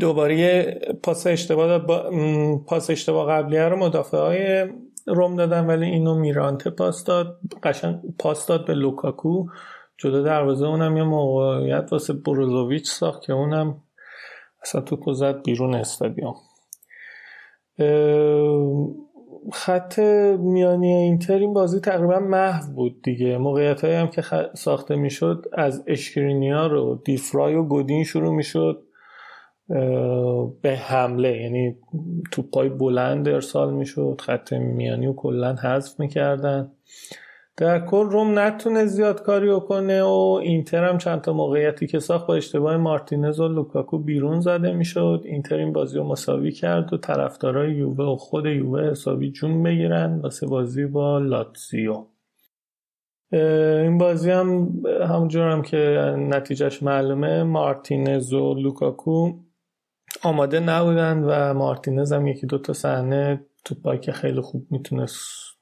دوباره 0.00 0.64
پاس 1.02 1.26
اشتباه 1.26 1.78
با... 1.78 2.10
پاس 2.66 2.90
اشتباه 2.90 3.30
قبلیه 3.30 3.68
رو 3.68 3.76
مدافع 3.76 4.18
های 4.18 4.66
روم 5.06 5.36
دادن 5.36 5.66
ولی 5.66 5.86
اینو 5.86 6.14
میرانته 6.14 6.70
پاس 6.70 7.04
داد. 7.04 7.40
قشنگ 7.62 8.00
پاس 8.18 8.46
داد 8.46 8.66
به 8.66 8.74
لوکاکو. 8.74 9.46
جدا 9.98 10.22
دروازه 10.22 10.66
اونم 10.66 10.96
یه 10.96 11.02
موقعیت 11.02 11.88
واسه 11.92 12.12
بروزوویچ 12.12 12.90
ساخت 12.90 13.22
که 13.22 13.32
اونم 13.32 13.82
اصلا 14.62 14.80
تو 14.80 14.96
بیرون 15.44 15.74
استادیوم. 15.74 16.34
خط 19.52 19.98
میانی 20.38 20.92
اینتر 20.92 21.38
این 21.38 21.52
بازی 21.52 21.80
تقریبا 21.80 22.18
محو 22.18 22.72
بود 22.72 23.02
دیگه. 23.02 23.38
موقعیت 23.38 23.84
هم 23.84 24.08
که 24.08 24.22
ساخته 24.54 24.96
می‌شد 24.96 25.44
از 25.52 25.84
اشکرینیا 25.86 26.66
رو 26.66 27.02
دیفرای 27.04 27.54
و 27.54 27.62
گودین 27.62 28.04
شروع 28.04 28.34
می‌شد. 28.34 28.87
به 30.62 30.76
حمله. 30.76 31.42
یعنی 31.42 31.76
توپای 32.32 32.68
بلند 32.68 33.28
ارسال 33.28 33.74
می‌شد 33.74 34.20
خط 34.20 34.52
میانی 34.52 35.06
و 35.06 35.12
کلا 35.12 35.54
حذف 35.54 36.00
می‌کردن. 36.00 36.72
در 37.56 37.86
کل 37.86 38.10
روم 38.10 38.38
نتونه 38.38 38.84
زیاد 38.84 39.22
کاری 39.22 39.60
کنه 39.60 40.02
و 40.02 40.40
اینتر 40.42 40.84
هم 40.84 40.98
چند 40.98 41.20
تا 41.20 41.32
موقعیتی 41.32 41.86
که 41.86 41.98
ساخت 41.98 42.26
با 42.26 42.34
اشتباه 42.34 42.76
مارتینز 42.76 43.40
و 43.40 43.48
لوکاکو 43.48 43.98
بیرون 43.98 44.40
زده 44.40 44.72
می‌شد. 44.72 45.22
اینتر 45.24 45.56
این 45.56 45.72
بازی 45.72 45.98
رو 45.98 46.04
مساوی 46.04 46.52
کرد 46.52 46.92
و 46.92 46.96
طرفدارای 46.96 47.72
یووه 47.72 48.04
و 48.04 48.16
خود 48.16 48.46
یووه 48.46 48.90
حسابی 48.90 49.30
جون 49.30 49.62
بگیرن 49.62 50.20
واسه 50.20 50.46
بازی 50.46 50.86
با 50.86 51.18
لاتزیو. 51.18 52.04
این 53.32 53.98
بازی 53.98 54.30
هم 54.30 54.72
همونجور 55.08 55.48
هم 55.50 55.62
که 55.62 55.76
نتیجهش 56.18 56.82
معلومه 56.82 57.42
مارتینز 57.42 58.32
و 58.32 58.54
لوکاکو 58.54 59.32
آماده 60.22 60.60
نبودن 60.60 61.24
و 61.24 61.54
مارتینز 61.54 62.12
هم 62.12 62.26
یکی 62.26 62.46
دوتا 62.46 62.72
صحنه 62.72 63.40
تو 63.64 63.96
که 63.96 64.12
خیلی 64.12 64.40
خوب 64.40 64.66
می‌تونست 64.70 65.18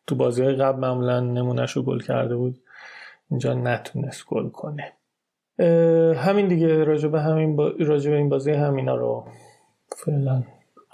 تو 0.06 0.14
بازی 0.14 0.42
های 0.44 0.54
قبل 0.54 0.78
معمولا 0.78 1.20
نمونهش 1.20 1.72
رو 1.72 1.82
گل 1.82 2.00
کرده 2.00 2.36
بود. 2.36 2.58
اینجا 3.30 3.54
نتونست 3.54 4.26
گل 4.26 4.48
کنه. 4.48 4.92
همین 6.16 6.48
دیگه 6.48 6.84
راجب 6.84 7.14
همین 7.14 7.56
با... 7.56 7.72
راجب 7.78 8.12
این 8.12 8.28
بازی 8.28 8.52
همینا 8.52 8.94
رو 8.94 9.24
فعلا 10.04 10.42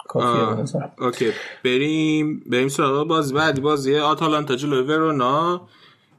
کافیه 0.07 0.81
okay. 0.99 1.31
بریم 1.65 2.43
بریم 2.51 2.67
سراغ 2.67 3.07
بازی. 3.07 3.33
بعدی 3.33 3.61
بازی 3.61 3.97
آتالانتا 3.97 4.55
جلوی 4.55 4.81
ورونا 4.81 5.67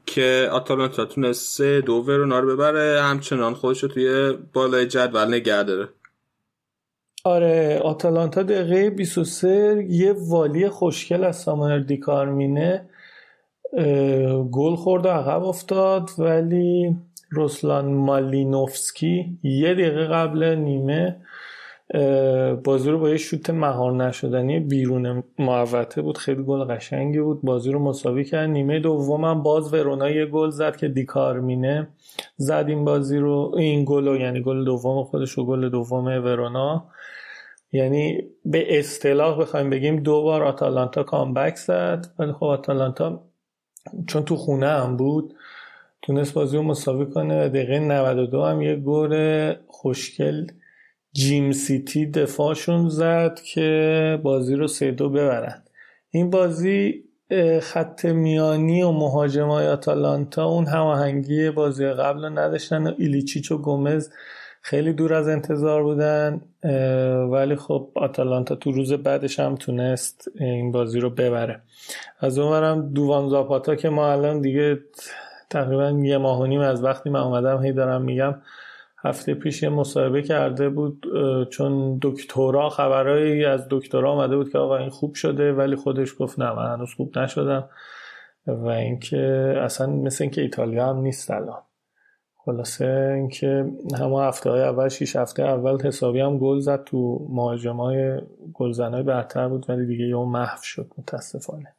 که 0.05 0.49
آتالانتا 0.51 1.05
تونست 1.05 1.57
سه 1.57 1.81
دو 1.81 1.93
ورونا 1.93 2.39
رو 2.39 2.55
ببره. 2.55 3.01
همچنان 3.01 3.53
خودش 3.53 3.83
رو 3.83 3.89
توی 3.89 4.33
بالای 4.53 4.87
جدول 4.87 5.27
نگه 5.27 5.63
داره. 5.63 5.89
آره 7.25 7.79
آتالانتا 7.83 8.43
دقیقه 8.43 8.89
23 8.89 9.85
یه 9.89 10.15
والی 10.17 10.69
خوشگل 10.69 11.23
از 11.23 11.35
سامانر 11.35 11.79
دیکارمینه 11.79 12.89
گل 14.51 14.75
خورد 14.75 15.05
و 15.05 15.09
عقب 15.09 15.43
افتاد 15.43 16.09
ولی 16.17 16.95
روسلان 17.29 17.93
مالینوفسکی 17.93 19.37
یه 19.43 19.73
دقیقه 19.73 20.05
قبل 20.05 20.55
نیمه 20.55 21.17
بازی 22.63 22.89
رو 22.89 22.99
با 22.99 23.09
یه 23.09 23.17
شوت 23.17 23.49
مهار 23.49 23.93
نشدنی 23.93 24.59
بیرون 24.59 25.23
محوطه 25.39 26.01
بود. 26.01 26.17
خیلی 26.17 26.43
گل 26.43 26.63
قشنگی 26.63 27.19
بود. 27.19 27.41
بازی 27.41 27.71
رو 27.71 27.79
مساوی 27.79 28.23
کرد. 28.23 28.49
نیمه 28.49 28.79
دوم 28.79 29.43
باز 29.43 29.73
ورونا 29.73 30.09
یه 30.09 30.25
گل 30.25 30.49
زد 30.49 30.75
که 30.77 30.87
دیکارمینه 30.87 31.87
زد 32.37 32.65
این 32.67 32.85
بازی 32.85 33.17
رو 33.17 33.55
این 33.57 33.85
گل 33.87 34.21
یعنی 34.21 34.41
گل 34.41 34.65
دوم 34.65 35.03
خودش 35.03 35.37
و 35.37 35.45
گل 35.45 35.69
دوم 35.69 36.05
ورونا. 36.05 36.85
یعنی 37.75 38.23
به 38.45 38.79
اصطلاح 38.79 39.39
بخوایم 39.39 39.69
بگیم 39.69 39.95
دو 39.95 40.21
بار 40.21 40.43
آتالانتا 40.43 41.03
کامبک 41.03 41.55
زد. 41.55 42.07
ولی 42.19 42.33
خب 42.33 42.43
آتالانتا 42.43 43.23
چون 44.07 44.25
تو 44.25 44.35
خونه 44.35 44.67
هم 44.67 44.97
بود 44.97 45.33
تونست 46.01 46.33
بازی 46.33 46.57
رو 46.57 46.63
مساوی 46.63 47.05
کنه. 47.05 47.45
و 47.45 47.49
دقیقه 47.49 47.79
92 47.79 48.43
هم 48.43 48.61
یه 48.61 48.75
گل 48.75 49.53
خوشگل 49.67 50.47
جیم 51.13 51.51
سیتی 51.51 52.05
دفاعشون 52.05 52.89
زد 52.89 53.39
که 53.39 54.19
بازی 54.23 54.55
رو 54.55 54.67
سه 54.67 54.91
دو 54.91 55.09
ببرن. 55.09 55.63
این 56.11 56.29
بازی 56.29 57.03
خط 57.61 58.05
میانی 58.05 58.83
و 58.83 58.91
مهاجمای 58.91 59.67
آتالانتا 59.67 60.45
اون 60.45 60.65
هماهنگی 60.65 61.49
بازی 61.49 61.85
قبل 61.85 62.23
رو 62.23 62.29
نداشتن 62.29 62.87
و 62.87 62.93
ایلیچیچ 62.97 63.51
و 63.51 63.57
گومز 63.57 64.09
خیلی 64.65 64.93
دور 64.93 65.13
از 65.13 65.27
انتظار 65.27 65.83
بودن 65.83 66.41
ولی 67.31 67.55
خب 67.55 67.89
آتالانتا 67.95 68.55
تو 68.55 68.71
روز 68.71 68.93
بعدش 68.93 69.39
هم 69.39 69.55
تونست 69.55 70.31
این 70.39 70.71
بازی 70.71 70.99
رو 70.99 71.09
ببره. 71.09 71.61
از 72.19 72.39
اونورم 72.39 72.93
دووان 72.93 73.29
زاپاتا 73.29 73.75
که 73.75 73.89
ما 73.89 74.11
الان 74.11 74.41
دیگه 74.41 74.79
تقریبا 75.49 75.89
یه 75.89 76.17
ماه 76.17 76.41
و 76.41 76.45
نیم 76.45 76.59
از 76.59 76.83
وقتی 76.83 77.09
من 77.09 77.19
اومدم 77.19 77.63
هی 77.63 77.73
دارم 77.73 78.01
میگم 78.01 78.35
هفته 79.03 79.33
پیش 79.33 79.63
یه 79.63 79.69
مصاحبه 79.69 80.21
کرده 80.21 80.69
بود 80.69 81.05
چون 81.49 81.99
دکترا 82.01 82.69
خبرهایی 82.69 83.45
از 83.45 83.67
دکترا 83.69 84.11
آمده 84.11 84.37
بود 84.37 84.51
که 84.51 84.57
آقا 84.57 84.77
این 84.77 84.89
خوب 84.89 85.15
شده 85.15 85.53
ولی 85.53 85.75
خودش 85.75 86.09
گفت 86.19 86.39
نه 86.39 86.53
من 86.53 86.73
هنوز 86.73 86.93
خوب 86.93 87.19
نشدم 87.19 87.69
و 88.47 88.67
اینکه 88.67 89.55
اصلا 89.61 89.87
مثل 89.87 90.23
اینکه 90.23 90.41
ایتالیا 90.41 90.89
هم 90.89 90.97
نیست 90.97 91.31
الان. 91.31 91.61
خلاصه 92.45 93.11
اینکه 93.15 93.71
همه 93.99 94.21
هفته 94.21 94.49
های 94.49 94.61
اول 94.61 94.89
شیش 94.89 95.15
هفته 95.15 95.43
اول 95.43 95.81
حسابی 95.81 96.19
هم 96.19 96.37
گل 96.37 96.59
زد 96.59 96.83
تو 96.83 97.27
مهاجم 97.29 97.75
های 97.77 98.19
گلزن 98.53 99.03
برتر 99.03 99.47
بود 99.47 99.65
ولی 99.69 99.85
دیگه 99.85 100.05
یه 100.05 100.15
محو 100.15 100.63
شد 100.63 100.91
متاسفانه. 100.97 101.75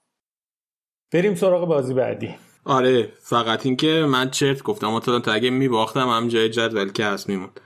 بریم 1.12 1.34
سراغ 1.34 1.68
بازی 1.68 1.94
بعدی. 1.94 2.34
آره 2.64 3.08
فقط 3.20 3.66
اینکه 3.66 4.06
من 4.08 4.30
چرت 4.30 4.62
گفتم 4.62 4.98
تا 4.98 5.32
اگه 5.32 5.50
میباختم 5.50 6.08
هم 6.08 6.28
جای 6.28 6.48
جدول 6.48 6.92
که 6.92 7.04
هست 7.04 7.28
میموند. 7.28 7.60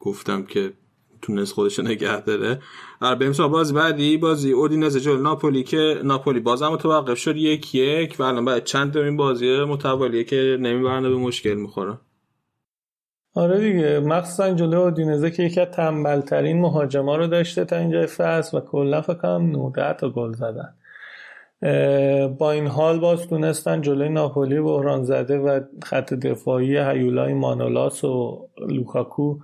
گفتم 0.00 0.42
که 0.42 0.72
تونست 1.22 1.52
خودش 1.52 1.78
نگه 1.80 2.20
داره. 2.20 2.58
آره 3.00 3.14
بریم 3.14 3.32
سراغ 3.32 3.50
بازی 3.50 3.74
بعدی. 3.74 4.16
بازی 4.16 4.52
اودینزه 4.52 5.00
جلو 5.00 5.22
ناپولی 5.22 5.62
که 5.62 6.00
ناپولی 6.04 6.40
بازم 6.40 6.68
متوقف 6.68 7.18
شد. 7.18 7.36
یک 7.36 7.74
یک. 7.74 8.16
و 8.18 8.22
الان 8.22 8.44
بعد 8.44 8.64
چند 8.64 8.96
این 8.96 9.16
بازی 9.16 9.64
متوالیه 9.64 10.24
که 10.24 10.56
نمیبرنه 10.60 11.08
به 11.08 11.16
مشکل 11.16 11.54
می‌خوره. 11.54 11.98
آره 13.34 13.58
دیگه. 13.60 14.00
مخصوصا 14.00 14.54
جلو 14.54 14.80
اودینزه 14.80 15.30
که 15.30 15.42
یکی 15.42 15.60
از 15.60 15.68
تنبلترین 15.68 16.60
مهاجما 16.60 17.16
رو 17.16 17.26
داشته 17.26 17.64
تا 17.64 17.76
اینجا 17.76 18.06
فصل 18.06 18.58
و 18.58 18.60
کلا 18.60 19.00
فکر 19.00 19.14
کنم 19.14 19.50
19 19.50 19.92
تا 19.92 20.10
گل 20.10 20.32
زدن. 20.32 20.74
با 22.38 22.50
این 22.52 22.66
حال 22.66 23.00
باز 23.00 23.28
تونستن 23.28 23.80
جلوی 23.80 24.08
ناپولی 24.08 24.60
بحران 24.60 25.04
زده 25.04 25.38
و 25.38 25.60
خط 25.84 26.14
دفاعی 26.14 26.78
هیولای 26.78 27.34
مانولاس 27.34 28.04
و 28.04 28.48
لوکاکو 28.68 29.38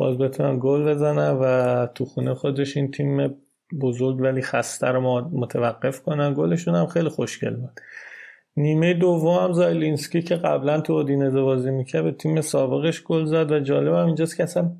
باز 0.00 0.18
بتونن 0.18 0.58
گل 0.62 0.94
بزنن 0.94 1.30
و 1.30 1.86
تو 1.86 2.04
خونه 2.04 2.34
خودش 2.34 2.76
این 2.76 2.90
تیم 2.90 3.34
بزرگ 3.80 4.20
ولی 4.20 4.42
خسته 4.42 4.86
رو 4.86 5.20
متوقف 5.32 6.02
کنن. 6.02 6.34
گلشون 6.34 6.74
هم 6.74 6.86
خیلی 6.86 7.08
خوشگل 7.08 7.56
بود. 7.56 7.80
نیمه 8.56 8.94
دوم 8.94 9.52
زایلینسکی 9.52 10.22
که 10.22 10.36
قبلا 10.36 10.80
تو 10.80 10.92
اودینزه 10.92 11.42
بازی 11.42 11.70
می‌کرد 11.70 12.04
به 12.04 12.12
تیم 12.12 12.40
سابقش 12.40 13.02
گل 13.02 13.24
زد 13.24 13.52
و 13.52 13.60
جالب 13.60 13.94
هم 13.94 14.06
اینجاست 14.06 14.36
که 14.36 14.42
اصلا 14.42 14.70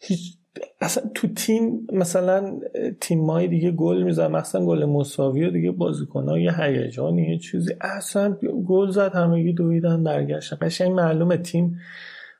هیچ 0.00 0.36
اصلا 0.80 1.04
تو 1.14 1.28
تیم 1.28 1.86
مثلا 1.92 2.60
تیم 3.00 3.46
دیگه 3.46 3.70
گل 3.70 4.02
میزن 4.02 4.30
مثلا 4.30 4.66
گل 4.66 4.84
مساوی 4.84 5.44
و 5.44 5.50
دیگه 5.50 5.70
بازیکن 5.70 6.40
یه 6.40 6.62
هیجانی 6.62 7.22
یه 7.22 7.38
چیزی. 7.38 7.74
اصلا 7.80 8.36
گل 8.68 8.90
زد 8.90 9.14
همگی 9.14 9.52
دویدن 9.52 10.04
برگشتن. 10.04 10.56
قشنگ 10.60 10.92
معلومه 10.92 11.36
تیم 11.36 11.80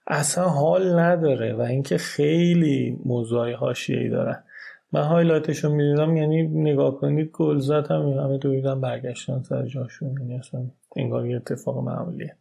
اصلا 0.06 0.44
حال 0.44 0.98
نداره 0.98 1.54
و 1.54 1.60
اینکه 1.60 1.98
خیلی 1.98 2.98
موضوعی 3.04 3.52
حاشیه‌ای 3.52 4.08
دارن 4.08 4.44
من 4.92 5.02
highlight 5.02 5.53
ش 5.53 5.64
رو 5.64 5.70
می‌دیدم 5.70 6.16
یعنی 6.16 6.42
نگاه 6.42 6.96
کنید 6.96 7.30
گل 7.32 7.58
زد 7.58 7.90
هم 7.90 8.08
همه 8.08 8.38
دویدن 8.38 8.80
برگشتن 8.80 9.42
سر 9.42 9.66
جاشون. 9.66 10.14
یعنی 10.20 10.38
اصلا 10.38 10.60
انگار 10.96 11.26
یه 11.26 11.36
اتفاق 11.36 11.78
معمولیه. 11.78 12.36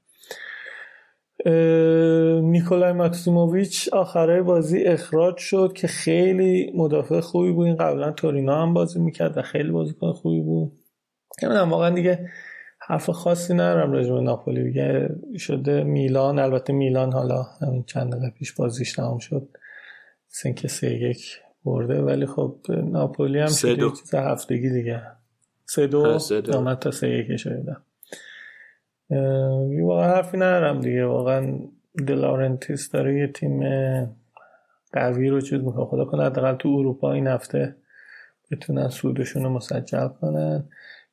نیکولای 2.42 2.92
ماکسیموویچ 2.92 3.90
آخرای 3.94 4.42
بازی 4.42 4.84
اخراج 4.84 5.38
شد 5.38 5.74
که 5.76 5.88
خیلی 5.88 6.72
مدافع 6.76 7.20
خوبی 7.20 7.52
بود. 7.52 7.68
این 7.68 7.76
قبلا 7.76 8.12
تورینو 8.12 8.62
هم 8.62 8.74
بازی 8.74 9.00
می‌کرد 9.00 9.38
و 9.38 9.42
خیلی 9.42 9.72
بازیکن 9.72 10.12
خوبی 10.12 10.42
بود. 10.42 10.72
نمی‌دونم 11.44 11.72
واقعا 11.72 11.90
دیگه 11.90 12.30
حرف 12.88 13.10
خاصی 13.10 13.54
ندارم 13.54 13.92
راجع 13.92 14.14
به 14.14 14.22
ناپولی. 14.22 14.64
دیگه 14.64 15.10
شده 15.38 15.84
میلان 15.84 16.40
البته 16.40 16.74
میلان 16.74 17.14
حالا 17.14 17.44
همین 17.62 17.84
چند 17.84 18.12
دقیقه 18.12 18.30
پیش 18.30 18.54
بازیش 18.54 18.94
تمام 18.94 19.20
شد. 19.20 19.48
سنک 20.28 20.68
سه 20.68 20.94
یک 20.94 21.42
برده. 21.66 22.02
ولی 22.02 22.26
خب 22.26 22.56
ناپولی 22.70 23.40
هم 23.40 23.48
سه 23.48 23.76
دو. 23.76 23.90
چیز 23.90 24.16
هفتگی 24.16 24.70
دیگه. 24.70 25.02
سه 25.66 25.88
دو. 25.88 26.20
آمد 26.54 26.80
تا 26.80 26.92
سه 26.92 27.10
یک 27.10 27.36
شده 27.36 27.78
واقعا 29.82 30.16
حرفی 30.16 30.38
ندارم 30.38 30.82
دیگه. 30.82 31.06
واقعا 31.06 31.60
دلارنتیس 32.08 32.92
داره 32.92 33.20
یه 33.20 33.28
تیم 33.28 33.60
قوی 34.94 35.30
رو 35.30 35.42
چیز 35.42 35.60
می‌کنه. 35.62 35.86
خدا 35.86 36.06
کنه 36.06 36.26
حداقل 36.26 36.56
تو 36.56 36.70
اروپا 36.70 37.14
این 37.14 37.28
هفته 37.28 37.76
بتونن 38.52 38.90
سودشون 38.90 39.44
رو 39.44 39.50
مسجل 39.50 40.08
کنن. 40.08 40.64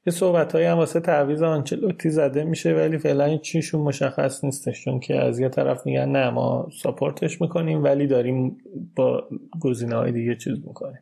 یه 0.07 0.12
صحبت 0.12 0.53
های 0.55 0.65
هم 0.65 0.77
واسه 0.77 1.01
تعویض 1.01 1.43
آنچلوتی 1.43 2.11
زده 2.11 2.45
میشه 2.45 2.73
ولی 2.74 2.99
فعلا 2.99 3.37
چیشون 3.37 3.81
مشخص 3.81 4.45
نیستش 4.45 4.85
چون 4.85 5.01
که 5.01 5.16
از 5.16 5.39
یه 5.39 5.49
طرف 5.49 5.87
میگن 5.87 6.09
نه 6.09 6.31
ما 6.31 6.69
ساپورتش 6.83 7.41
می‌کنیم 7.41 7.85
ولی 7.85 8.07
داریم 8.07 8.57
با 8.97 9.29
گزینه 9.61 9.97
های 9.97 10.12
دیگه 10.12 10.35
چیز 10.37 10.59
می‌کنیم. 10.66 11.01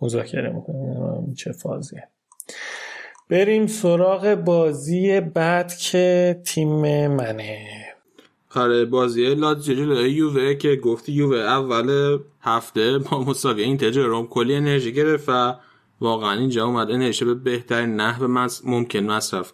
مذاکره 0.00 0.52
می‌کنیم. 0.52 1.34
چه 1.34 1.52
فازیه. 1.52 2.08
بریم 3.30 3.66
سراغ 3.66 4.34
بازی 4.34 5.20
بعد 5.20 5.74
که 5.74 6.40
تیم 6.44 7.06
منه. 7.06 7.66
آره 8.54 8.84
بازی 8.84 9.34
لاتزیو 9.34 9.76
جلوی 9.76 10.10
یووه 10.10 10.54
که 10.54 10.76
گفتی 10.76 11.12
یووه 11.12 11.38
اول 11.38 12.18
هفته 12.40 12.98
با 12.98 13.24
مساوی 13.24 13.62
اینتر 13.62 13.90
روم 13.90 14.26
کلی 14.26 14.54
انرژی 14.54 14.92
گرفت 14.92 15.28
و 15.28 15.54
واقعا 16.00 16.38
اینجا 16.38 16.66
اومد 16.66 16.90
انرژی 16.90 17.24
به 17.24 17.34
بهترین 17.34 17.96
نحو. 17.96 18.46
ممکن 18.64 18.98
مصرف 18.98 19.52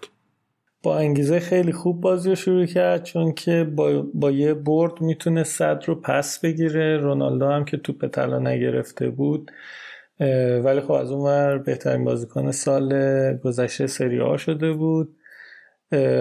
با 0.82 0.98
انگیزه 0.98 1.40
خیلی 1.40 1.72
خوب 1.72 2.00
بازی 2.00 2.28
رو 2.28 2.34
شروع 2.34 2.66
کرد 2.66 3.02
چون 3.02 3.32
که 3.32 3.64
با, 3.76 4.04
با 4.14 4.30
یه 4.30 4.54
برد 4.54 5.00
می‌تونه 5.00 5.44
صد 5.44 5.82
رو 5.86 5.94
پس 5.94 6.40
بگیره. 6.40 6.96
رونالدو 6.96 7.46
هم 7.46 7.64
که 7.64 7.76
توپ 7.76 8.06
طلا 8.06 8.38
نگرفته 8.38 9.10
بود. 9.10 9.50
ولی 10.64 10.80
خب 10.80 10.92
از 10.92 11.10
اون 11.12 11.62
بهترین 11.62 12.04
بازیکن 12.04 12.50
سال 12.50 12.92
گذشته 13.36 13.86
سری 13.86 14.20
آ 14.20 14.36
شده 14.36 14.72
بود. 14.72 15.16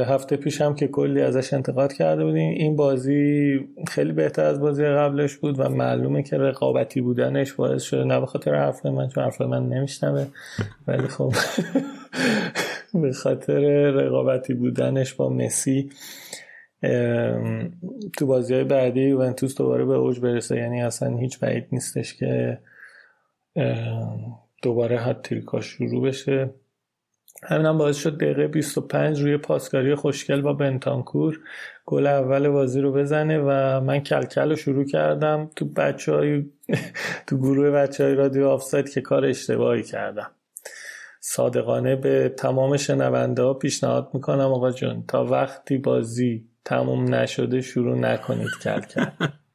هفته 0.07 0.35
پیش 0.35 0.61
هم 0.61 0.75
که 0.75 0.87
کلی 0.87 1.21
ازش 1.21 1.53
انتقاد 1.53 1.93
کرده 1.93 2.23
بودیم. 2.25 2.49
این 2.49 2.75
بازی 2.75 3.59
خیلی 3.87 4.11
بهتر 4.11 4.45
از 4.45 4.59
بازی 4.59 4.85
قبلش 4.85 5.37
بود 5.37 5.59
و 5.59 5.69
معلومه 5.69 6.23
که 6.23 6.37
رقابتی 6.37 7.01
بودنش 7.01 7.53
باعث 7.53 7.83
شده 7.83 8.03
نه 8.03 8.19
به 8.19 8.51
حرف 8.51 8.85
من 8.85 9.07
چون 9.07 9.23
حرف 9.23 9.41
من 9.41 9.69
نمیشنوه. 9.69 10.25
ولی 10.87 11.07
خب 11.07 11.33
به 13.01 13.11
خاطر 13.11 13.59
رقابتی 13.91 14.53
بودنش 14.53 15.13
با 15.13 15.29
مسی 15.29 15.89
تو 18.17 18.25
بازی 18.25 18.53
های 18.53 18.63
بعدی 18.63 19.01
یوونتوس 19.01 19.55
دوباره 19.55 19.85
به 19.85 19.95
اوج 19.95 20.19
برسه. 20.19 20.57
یعنی 20.57 20.81
اصلا 20.81 21.17
هیچ 21.17 21.39
بعید 21.39 21.67
نیستش 21.71 22.13
که 22.13 22.59
دوباره 24.61 24.97
حد 24.97 25.21
تریکاش 25.21 25.65
شروع 25.65 26.07
بشه. 26.07 26.49
همینم 27.43 27.77
باعث 27.77 27.97
شد 27.97 28.17
دقیقه 28.17 28.47
25 28.47 29.21
روی 29.21 29.37
پاسکاری 29.37 29.95
خوشگل 29.95 30.41
با 30.41 30.53
بنتانکور 30.53 31.39
گل 31.85 32.07
اول 32.07 32.49
بازی 32.49 32.81
رو 32.81 32.91
بزنه 32.91 33.39
و 33.39 33.81
من 33.81 33.99
کلکل 33.99 34.49
رو 34.49 34.55
شروع 34.55 34.85
کردم 34.85 35.51
تو 35.55 35.65
بچه 35.65 36.13
های 36.13 36.45
تو 37.27 37.37
گروه 37.37 37.71
بچه 37.71 38.03
های 38.03 38.15
رادیو 38.15 38.47
آفساید 38.47 38.89
که 38.89 39.01
کار 39.01 39.25
اشتباهی 39.25 39.83
کردم. 39.83 40.31
صادقانه 41.19 41.95
به 41.95 42.29
تمام 42.29 42.77
شنونده 42.77 43.43
ها 43.43 43.53
پیشنهاد 43.53 44.09
می‌کنم 44.13 44.39
آقا 44.53 44.71
جون 44.71 45.03
تا 45.07 45.25
وقتی 45.25 45.77
بازی 45.77 46.45
تموم 46.65 47.15
نشده 47.15 47.61
شروع 47.61 47.97
نکنید 47.97 48.49
کلکل. 48.63 49.05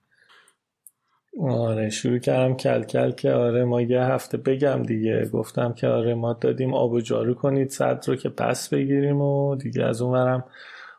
آره 1.40 1.90
شروع 1.90 2.18
کردم 2.18 2.56
کل 2.56 2.82
کل 2.82 3.10
که 3.10 3.32
آره 3.32 3.64
ما 3.64 3.82
یه 3.82 4.02
هفته 4.02 4.36
بگم 4.36 4.82
دیگه. 4.82 5.28
گفتم 5.32 5.72
که 5.72 5.88
آره 5.88 6.14
ما 6.14 6.32
دادیم 6.32 6.74
آب 6.74 6.92
و 6.92 7.00
جارو 7.00 7.34
کنید 7.34 7.70
صد 7.70 8.04
رو 8.08 8.16
که 8.16 8.28
پس 8.28 8.68
بگیریم 8.68 9.20
و 9.20 9.56
دیگه 9.56 9.84
از 9.84 10.02
اونورم 10.02 10.44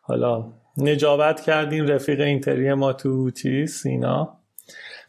حالا 0.01 0.53
نجابت 0.77 1.41
کردیم 1.41 1.87
رفیق 1.87 2.19
اینتری 2.21 2.73
ما 2.73 2.93
تو 2.93 3.31
چی 3.31 3.67
سینا. 3.67 4.37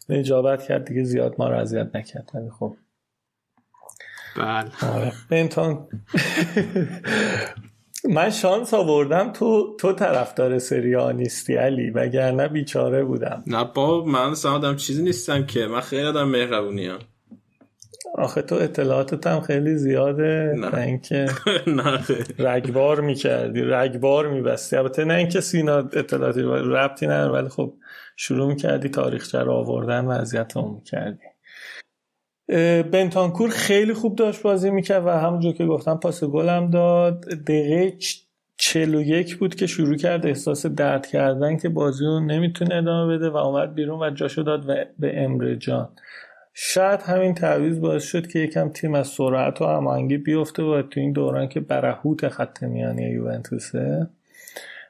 نجابت 0.08 0.62
کرد 0.62 0.84
دیگه 0.84 1.04
زیاد 1.04 1.34
ما 1.38 1.48
رو 1.48 1.58
اذیت 1.58 1.96
نکرد 1.96 2.30
ولی 2.34 2.50
خب. 2.50 2.76
بله. 4.36 4.70
آره. 4.94 5.12
بنتان. 5.30 5.88
من 8.06 8.30
شانس 8.30 8.74
آوردم 8.74 9.32
تو 9.32 9.76
تو 9.80 9.92
طرفدار 9.92 10.58
سری 10.58 11.12
نیستی 11.12 11.54
علی 11.54 11.90
وگرنه 11.90 12.48
بیچاره 12.48 13.04
بودم. 13.04 13.42
نه 13.46 13.64
با 13.74 14.04
من 14.04 14.34
سمدم 14.34 14.76
چیزی 14.76 15.02
نیستم 15.02 15.46
که. 15.46 15.66
من 15.66 15.80
خیلی 15.80 16.04
آدم 16.06 16.28
مهربونی 16.28 16.86
هم. 16.86 16.98
آخه 18.14 18.42
تو 18.42 18.54
اطلاعاتت 18.54 19.26
هم 19.26 19.40
خیلی 19.40 19.76
زیاده. 19.76 20.54
نه. 20.58 20.78
اینکه 20.78 21.26
نه. 21.66 22.00
رگبار 22.38 23.00
می‌کردی 23.00 23.62
رگبار 23.62 24.28
میبستی. 24.28 24.76
البته 24.76 25.04
نه 25.04 25.14
اینکه 25.14 25.40
سینا 25.40 25.76
اطلاعاتی 25.76 26.42
ربطی 26.42 27.06
نه 27.06 27.26
ولی 27.26 27.48
خب 27.48 27.74
شروع 28.16 28.48
می‌کردی 28.48 28.88
تاریخچه 28.88 29.38
رو 29.38 29.52
آوردن 29.52 30.04
و 30.04 30.10
اذیت 30.10 30.56
می‌کردی 30.56 31.18
بنتانکور 32.92 33.50
خیلی 33.50 33.94
خوب 33.94 34.16
داشت 34.16 34.42
بازی 34.42 34.70
می‌کرد 34.70 35.06
و 35.06 35.10
همونجور 35.10 35.52
که 35.52 35.66
گفتم 35.66 35.94
پاس 35.94 36.24
گلم 36.24 36.70
داد. 36.70 37.20
دقیقه 37.20 37.96
41 38.56 39.36
بود 39.36 39.54
که 39.54 39.66
شروع 39.66 39.96
کرد 39.96 40.26
احساس 40.26 40.66
درد 40.66 41.06
کردن 41.06 41.56
که 41.56 41.68
بازی 41.68 42.04
رو 42.04 42.20
نمی‌تونه 42.20 42.74
ادامه 42.74 43.16
بده 43.16 43.30
و 43.30 43.36
اومد 43.36 43.74
بیرون 43.74 44.02
و 44.02 44.10
جاشو 44.10 44.42
داد 44.42 44.66
به 44.98 45.24
امره 45.24 45.56
جان. 45.56 45.88
شاید 46.54 47.02
همین 47.02 47.34
تعویض 47.34 47.80
باعث 47.80 48.04
شد 48.04 48.26
که 48.26 48.38
یکم 48.38 48.68
تیم 48.68 48.94
از 48.94 49.06
سرعت 49.06 49.62
و 49.62 49.64
هماهنگی 49.66 50.16
بیفته 50.16 50.62
و 50.62 50.82
تو 50.82 51.00
این 51.00 51.12
دوران 51.12 51.48
که 51.48 51.60
برهوت 51.60 52.28
خط 52.28 52.62
میانی 52.62 53.02
یوونتوسه. 53.02 54.06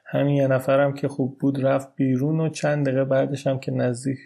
همین 0.05 0.35
یه 0.35 0.47
نفرم 0.47 0.93
که 0.93 1.07
خوب 1.07 1.37
بود 1.39 1.65
رفت 1.65 1.95
بیرون 1.95 2.39
و 2.39 2.49
چند 2.49 2.85
دقیقه 2.85 3.03
بعدش 3.03 3.47
هم 3.47 3.59
که 3.59 3.71
نزدیک 3.71 4.17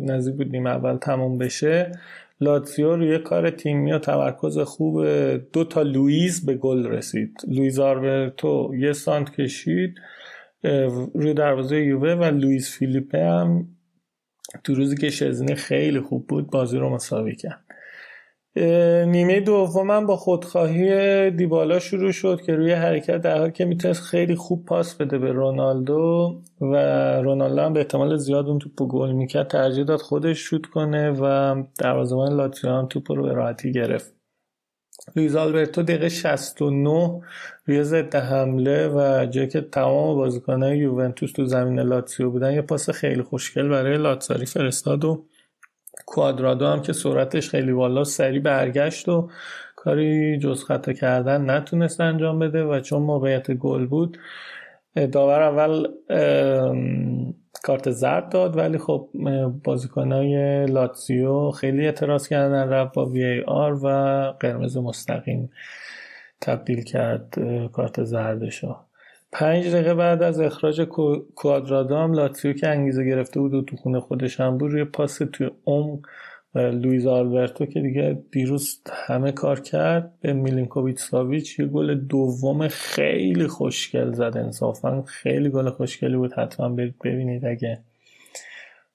نزدیک 0.00 0.36
بود 0.36 0.50
نیمه 0.50 0.66
اول 0.66 0.96
تموم 0.96 1.38
بشه 1.38 1.92
لاتزیو 2.44 2.96
روی 2.96 3.18
کار 3.18 3.50
تیمی 3.50 3.92
و 3.92 3.98
تمرکز 3.98 4.58
خوب 4.58 5.04
دو 5.36 5.64
تا 5.64 5.82
لویز 5.82 6.46
به 6.46 6.54
گل 6.54 6.86
رسید. 6.86 7.36
لویز 7.48 7.78
آربرتو 7.78 8.72
یه 8.78 8.92
سانت 8.92 9.30
کشید 9.30 9.94
روی 11.14 11.34
دروازه 11.34 11.76
یووه 11.76 12.12
و 12.12 12.24
لویز 12.24 12.68
فیلیپه 12.68 13.24
هم 13.24 13.68
تو 14.64 14.74
روزی 14.74 14.96
که 14.96 15.10
شزنی 15.10 15.54
خیلی 15.54 16.00
خوب 16.00 16.26
بود 16.26 16.50
بازی 16.50 16.78
رو 16.78 16.90
مساوی 16.90 17.36
کرد. 17.36 17.63
نیمه 19.06 19.40
دومم 19.40 20.06
با 20.06 20.16
خودخواهی 20.16 21.30
دیبالا 21.30 21.78
شروع 21.78 22.12
شد 22.12 22.40
که 22.46 22.54
روی 22.54 22.72
حرکت 22.72 23.20
در 23.20 23.38
حالی 23.38 23.52
که 23.52 23.64
می‌تونست 23.64 24.02
خیلی 24.02 24.34
خوب 24.34 24.64
پاس 24.64 24.94
بده 24.94 25.18
به 25.18 25.32
رونالدو 25.32 26.40
و 26.60 26.76
رونالدو 27.22 27.60
هم 27.62 27.72
به 27.72 27.80
احتمال 27.80 28.16
زیاد 28.16 28.48
اون 28.48 28.58
توپ 28.58 28.88
گل 28.88 29.12
می‌کرد 29.12 29.48
ترجیح 29.48 29.84
داد 29.84 30.00
خودش 30.00 30.38
شوت 30.38 30.66
کنه 30.66 31.10
و 31.10 31.62
دروازه‌بان 31.78 32.32
لاتزیو 32.32 32.70
هم 32.70 32.86
توپ 32.86 33.12
رو 33.12 33.22
به 33.22 33.32
راحتی 33.32 33.72
گرفت. 33.72 34.14
لویز 35.16 35.36
آلبرتو 35.36 35.82
دقیقه 35.82 36.08
69 36.08 37.20
روی 37.66 37.84
ضد 37.84 38.14
حمله 38.14 38.88
و 38.88 39.26
جایی 39.26 39.48
که 39.48 39.60
تمام 39.60 40.16
بازیکنان 40.16 40.74
یوونتوس 40.74 41.32
تو 41.32 41.44
زمین 41.44 41.80
لاتزیو 41.80 42.30
بودن 42.30 42.52
یه 42.52 42.62
پاس 42.62 42.90
خیلی 42.90 43.22
خوشگل 43.22 43.68
برای 43.68 43.98
لاتزاری 43.98 44.46
فرستاد 44.46 45.04
و 45.04 45.24
کوادرادو 46.06 46.66
هم 46.66 46.82
که 46.82 46.92
سرعتش 46.92 47.50
خیلی 47.50 47.72
بالا 47.72 48.04
سری 48.04 48.38
برگشت 48.38 49.08
و 49.08 49.30
کاری 49.76 50.38
جز 50.38 50.64
خطا 50.64 50.92
کردن 50.92 51.50
نتونست 51.50 52.00
انجام 52.00 52.38
بده 52.38 52.64
و 52.64 52.80
چون 52.80 53.02
موقعیت 53.02 53.50
گل 53.50 53.86
بود 53.86 54.18
داور 55.12 55.42
اول 55.42 55.88
کارت 57.62 57.90
زرد 57.90 58.28
داد 58.28 58.56
ولی 58.56 58.78
خب 58.78 59.08
بازیکنهای 59.64 60.66
لاتزیو 60.66 61.50
خیلی 61.50 61.86
اعتراض 61.86 62.28
کردن 62.28 62.68
رفت 62.68 62.94
با 62.94 63.06
VAR 63.06 63.84
و 63.84 63.88
قرمز 64.40 64.76
مستقیم 64.76 65.50
تبدیل 66.40 66.84
کرد 66.84 67.34
کارت 67.72 68.04
زردشو. 68.04 68.76
پنج 69.34 69.68
دقیقه 69.68 69.94
بعد 69.94 70.22
از 70.22 70.40
اخراج 70.40 70.82
کوادرادو 71.34 71.96
هم 71.96 72.12
لاتسیو 72.12 72.52
که 72.52 72.68
انگیزه 72.68 73.04
گرفته 73.04 73.40
بود 73.40 73.54
و 73.54 73.62
تو 73.62 73.76
خونه 73.76 74.00
خودش 74.00 74.40
هم 74.40 74.58
بود 74.58 74.72
روی 74.72 74.84
پاس 74.84 75.20
توی 75.32 75.50
اوم 75.64 76.02
لویز 76.54 77.06
آلبرتو 77.06 77.66
که 77.66 77.80
دیگه 77.80 78.22
دیروز 78.30 78.80
همه 79.06 79.32
کار 79.32 79.60
کرد 79.60 80.12
به 80.20 80.32
میلینکوویچ 80.32 80.98
ساویچ 80.98 81.58
یه 81.58 81.66
گل 81.66 81.94
دوم 81.94 82.68
خیلی 82.68 83.46
خوشگل 83.46 84.12
زد 84.12 84.36
انصافا. 84.36 85.02
خیلی 85.02 85.50
گل 85.50 85.70
خوشگلی 85.70 86.16
بود 86.16 86.32
حتما 86.32 86.68
برید 86.68 86.94
ببینید 87.04 87.46
اگه 87.46 87.78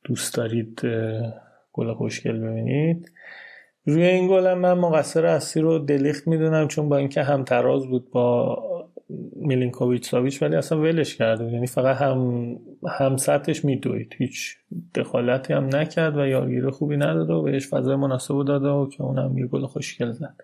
دوست 0.03 0.36
دارید 0.36 0.82
گل 1.74 1.94
خوشگل 1.94 2.40
ببینید. 2.40 3.11
روی 3.86 4.03
این 4.03 4.28
گل 4.28 4.53
من 4.53 4.74
مقصر 4.74 5.26
اصلی 5.26 5.61
رو 5.64 5.80
دلیخت 5.80 6.28
می‌دونم 6.28 6.68
چون 6.68 6.90
با 6.90 6.98
اینکه 6.98 7.24
هم 7.24 7.44
تراز 7.44 7.88
بود 7.88 8.11
با 8.11 8.57
میلینکوویچ 9.36 10.10
ساویچ 10.10 10.41
ولی 10.41 10.56
اصلا 10.56 10.81
ولش 10.81 11.15
کرده 11.15 11.52
یعنی 11.52 11.68
فقط 11.68 11.98
هم 11.98 12.56
هم 12.88 13.18
سطحش 13.18 13.65
میدوید. 13.65 14.15
هیچ 14.18 14.56
دخالتی 14.95 15.53
هم 15.53 15.76
نکرد 15.76 16.18
و 16.18 16.27
یارگیر 16.27 16.69
خوبی 16.69 16.98
نداده 16.98 17.34
و 17.34 17.41
بهش 17.41 17.68
فضای 17.68 17.95
مناسب 17.95 18.45
داده 18.45 18.68
و 18.68 18.90
که 18.90 19.03
اونم 19.03 19.38
یه 19.38 19.48
گل 19.48 19.65
خوشگل 19.65 20.11
زد. 20.11 20.36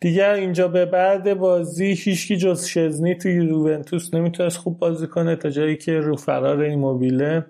دیگر 0.00 0.32
اینجا 0.32 0.68
به 0.68 0.86
بعد 0.86 1.34
بازی 1.34 1.92
هیچکی 1.92 2.36
جز 2.36 2.66
شزنی 2.66 3.14
توی 3.14 3.34
یوونتوس 3.34 4.14
نمی‌تونست 4.14 4.56
خوب 4.56 4.78
بازی 4.78 5.06
کنه 5.06 5.36
تا 5.36 5.50
جایی 5.50 5.76
که 5.76 6.00
رو 6.00 6.16
فرار 6.16 6.60
این 6.60 6.78
موبیله 6.78 7.46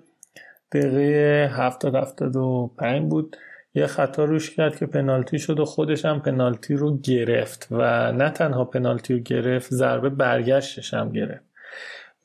دقیقه 0.72 1.50
70 1.52 1.94
75 1.94 3.10
بود. 3.10 3.36
یه 3.74 3.86
خطا 3.86 4.24
روش 4.24 4.50
کرد 4.50 4.76
که 4.78 4.86
پنالتی 4.86 5.38
شد 5.38 5.60
و 5.60 5.64
خودش 5.64 6.04
هم 6.04 6.20
پنالتی 6.20 6.74
رو 6.74 6.98
گرفت 6.98 7.68
و 7.70 8.12
نه 8.12 8.30
تنها 8.30 8.64
پنالتی 8.64 9.14
رو 9.14 9.20
گرفت 9.20 9.74
ضربه 9.74 10.08
برگشتش 10.08 10.94
هم 10.94 11.12
گرفت. 11.12 11.44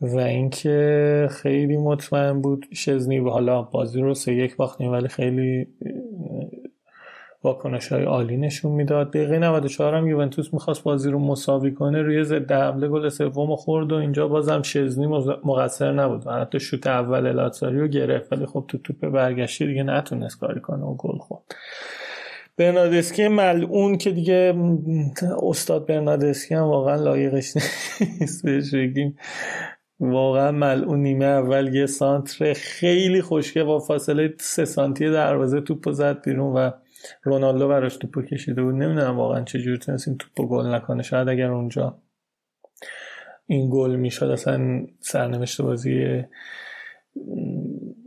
و 0.01 0.17
اینکه 0.17 1.27
خیلی 1.31 1.77
مطمئن 1.77 2.41
بود 2.41 2.65
شزنی 2.73 3.19
و 3.19 3.29
حالا 3.29 3.61
بازی 3.61 4.01
رو 4.01 4.13
سه 4.13 4.33
یک 4.33 4.55
باختیم 4.55 4.91
ولی 4.91 5.07
خیلی 5.07 5.67
واکنش 7.47 7.91
های 7.91 8.03
عالی 8.03 8.37
نشون 8.37 8.71
می‌داد. 8.71 9.09
دقیقه 9.09 9.39
94 9.39 9.95
هم 9.95 10.07
یوونتوس 10.07 10.53
می‌خواست 10.53 10.83
بازی 10.83 11.09
رو 11.11 11.19
مساوی 11.19 11.71
کنه 11.71 12.01
روی 12.01 12.23
ضد 12.23 12.51
حمله 12.51 12.87
گل 12.87 13.09
سوم 13.09 13.55
خورد 13.55 13.91
و 13.91 13.95
اینجا 13.95 14.27
بازم 14.27 14.61
شزنی 14.61 15.07
مقصر 15.43 15.91
نبود 15.91 16.27
و 16.27 16.31
حتی 16.31 16.59
شوت 16.59 16.87
اول 16.87 17.31
لاتزاری 17.31 17.79
رو 17.79 17.87
گرفت. 17.87 18.33
ولی 18.33 18.45
خب 18.45 18.65
تو 18.67 18.77
توپ 18.77 19.09
برگشتی 19.09 19.67
دیگه 19.67 19.83
نتونست 19.83 20.39
کاری 20.39 20.61
کنه 20.61 20.83
و 20.83 20.95
گل 20.95 21.17
خورد. 21.17 21.55
برنادسکی 22.57 23.27
ملعون 23.27 23.97
که 23.97 24.11
دیگه 24.11 24.55
استاد 25.43 25.85
برنادسکی 25.85 26.55
هم 26.55 26.63
واقعا 26.63 26.95
لایقش 26.95 27.53
نیست 28.21 28.45
بهش 28.45 28.73
بگیم. 28.73 29.17
واقعا 29.99 30.51
ملعون 30.51 30.99
نیمه 30.99 31.25
اول 31.25 31.75
یه 31.75 31.85
سانتر 31.85 32.53
خیلی 32.53 33.21
خوشگه 33.21 33.63
با 33.63 33.79
فاصله 33.79 34.33
سه 34.39 34.65
سانتی 34.65 35.09
دروازه 35.09 35.61
توپ 35.61 35.91
زد 35.91 36.21
بیرون 36.21 36.53
و 36.53 36.71
رونالدو 37.23 37.67
براش 37.67 37.97
توپو 37.97 38.21
کشیده 38.21 38.63
بود. 38.63 38.75
نمی‌دونم 38.75 39.17
واقعا 39.17 39.43
چجوری 39.43 39.77
تونست 39.77 40.07
این 40.07 40.17
توپو 40.17 40.47
گل 40.47 40.65
نکنه. 40.65 41.03
شاید 41.03 41.29
اگر 41.29 41.51
اونجا 41.51 41.97
این 43.45 43.69
گل 43.69 43.95
می‌شد 43.95 44.25
اصلا 44.25 44.85
سرنوشت 44.99 45.61
بازی 45.61 46.23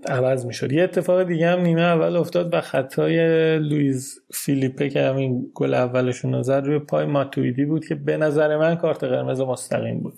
عوض 0.09 0.47
می‌شد. 0.47 0.72
یه 0.72 0.82
اتفاق 0.82 1.22
دیگه 1.22 1.48
هم 1.48 1.60
نیمه 1.60 1.81
اول 1.81 2.16
افتاد 2.16 2.55
و 2.55 2.60
خطای 2.60 3.18
لویز 3.59 4.20
فیلیپه 4.35 4.89
که 4.89 5.02
همین 5.02 5.51
گل 5.55 5.74
اولشون 5.74 6.35
رو 6.35 6.43
زد 6.43 6.62
روی 6.64 6.78
پای 6.78 7.06
ماتویدی 7.06 7.64
بود 7.64 7.86
که 7.86 7.94
به 7.94 8.16
نظر 8.16 8.56
من 8.56 8.74
کارت 8.74 9.05
قرمز 9.05 9.40
مستقیم 9.40 10.01
بود. 10.01 10.14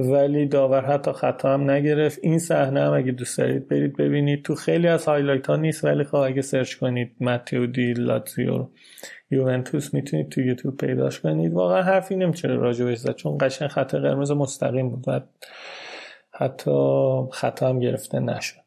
ولی 0.00 0.46
داور 0.46 0.84
حتی 0.84 1.12
خطا 1.12 1.54
هم 1.54 1.70
نگرفت. 1.70 2.18
این 2.22 2.38
صحنه 2.38 2.80
هم 2.80 2.92
اگه 2.92 3.12
دوست 3.12 3.38
دارید 3.38 3.68
برید 3.68 3.96
ببینید. 3.96 4.44
تو 4.44 4.54
خیلی 4.54 4.88
از 4.88 5.06
highlight 5.06 5.46
ها 5.46 5.56
نیست 5.56 5.84
ولی 5.84 6.04
خب 6.04 6.16
اگه 6.16 6.42
search 6.42 6.74
کنید 6.74 7.16
ماتویدی 7.20 7.92
لاتزیو 7.92 8.68
یوونتوس 9.30 9.94
می‌تونید 9.94 10.28
تو 10.28 10.40
یوتیوب 10.40 10.76
پیداش 10.76 11.20
کنید. 11.20 11.52
واقعا 11.52 11.82
حرفی 11.82 12.16
نمیشه 12.16 12.48
راجبش 12.48 12.98
زد؟ 12.98 13.14
چون 13.14 13.38
قشنگ 13.40 13.68
خطای 13.68 13.94
قرمز 13.94 14.30
مستقیم 14.30 14.90
بود 14.90 15.04
و 15.06 15.20
حتی 16.32 16.70
خطا 17.32 17.68
هم 17.68 17.78
گرفته 17.78 18.20
نشد. 18.20 18.60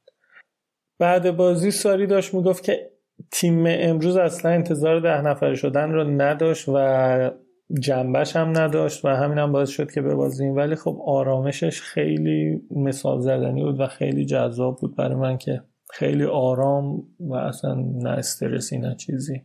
بعد 0.99 1.35
بازی 1.35 1.72
ساری 1.72 2.07
داشت 2.07 2.34
می‌گفت 2.34 2.64
که 2.64 2.89
تیم 3.31 3.64
امروز 3.68 4.18
اصلا 4.18 4.51
انتظار 4.51 4.99
ده 4.99 5.22
نفره 5.22 5.55
شدن 5.55 5.91
رو 5.91 6.03
نداشت 6.03 6.69
و 6.69 7.31
جنبش 7.80 8.35
هم 8.35 8.57
نداشت 8.57 9.06
و 9.06 9.07
همین 9.07 9.38
هم 9.38 9.52
باعث 9.52 9.69
شد 9.69 9.91
که 9.91 10.02
ببازیم. 10.02 10.56
ولی 10.56 10.76
خب 10.76 11.02
آرامشش 11.06 11.81
خیلی 11.81 12.61
مثال 12.72 13.22
زدنی 13.22 13.64
بود 13.64 13.80
و 13.80 13.88
خیلی 13.88 14.26
جذاب 14.26 14.77
بود 14.77 14.95
برای 14.95 15.15
من 15.15 15.38
که 15.38 15.61
خیلی 15.90 16.23
آرام 16.23 17.03
و 17.19 17.34
اصلا 17.34 17.73
نه 17.76 18.10
استرسی 18.10 18.77
نه 18.77 18.95
چیزی. 18.95 19.41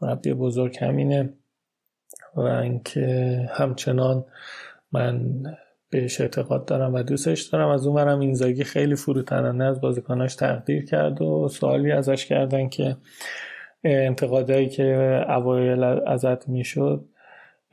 مربی 0.00 0.34
بزرگ 0.34 0.78
همینه. 0.80 1.32
و 2.36 2.40
اینکه 2.40 3.48
همچنان 3.52 4.24
من 4.92 5.42
بهش 5.90 6.20
اعتقاد 6.20 6.64
دارم 6.64 6.94
و 6.94 7.02
دوستش 7.02 7.42
دارم. 7.42 7.68
از 7.68 7.86
اونورم 7.86 8.20
اینزاگی 8.20 8.64
خیلی 8.64 8.94
فروتنانه 8.94 9.64
از 9.64 9.80
بازیکناش 9.80 10.34
تقدیر 10.34 10.84
کرد 10.84 11.22
و 11.22 11.48
سوالی 11.48 11.92
ازش 11.92 12.26
کردن 12.26 12.68
که 12.68 12.96
انتقادایی 13.84 14.68
که 14.68 14.84
اوایل 15.28 15.82
ازت 15.84 16.48
می‌شد 16.48 17.08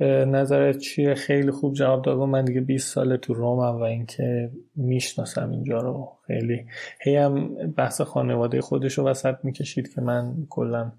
نظرت 0.07 0.77
چیه؟ 0.77 1.13
خیلی 1.13 1.51
خوب 1.51 1.73
جواب 1.73 2.01
داد. 2.01 2.17
من 2.17 2.45
دیگه 2.45 2.61
20 2.61 2.93
ساله 2.93 3.17
تو 3.17 3.33
رومم 3.33 3.75
و 3.75 3.83
اینکه 3.83 4.51
می‌شناسم 4.75 5.51
اینجا 5.51 5.77
رو. 5.77 6.11
خیلی 6.27 6.65
هی 7.01 7.15
هم 7.15 7.55
بحث 7.71 8.01
خانواده 8.01 8.61
خودش 8.61 8.97
رو 8.97 9.03
وسط 9.03 9.35
می‌کشید 9.43 9.93
که 9.93 10.01
من 10.01 10.33
کلا 10.49 10.91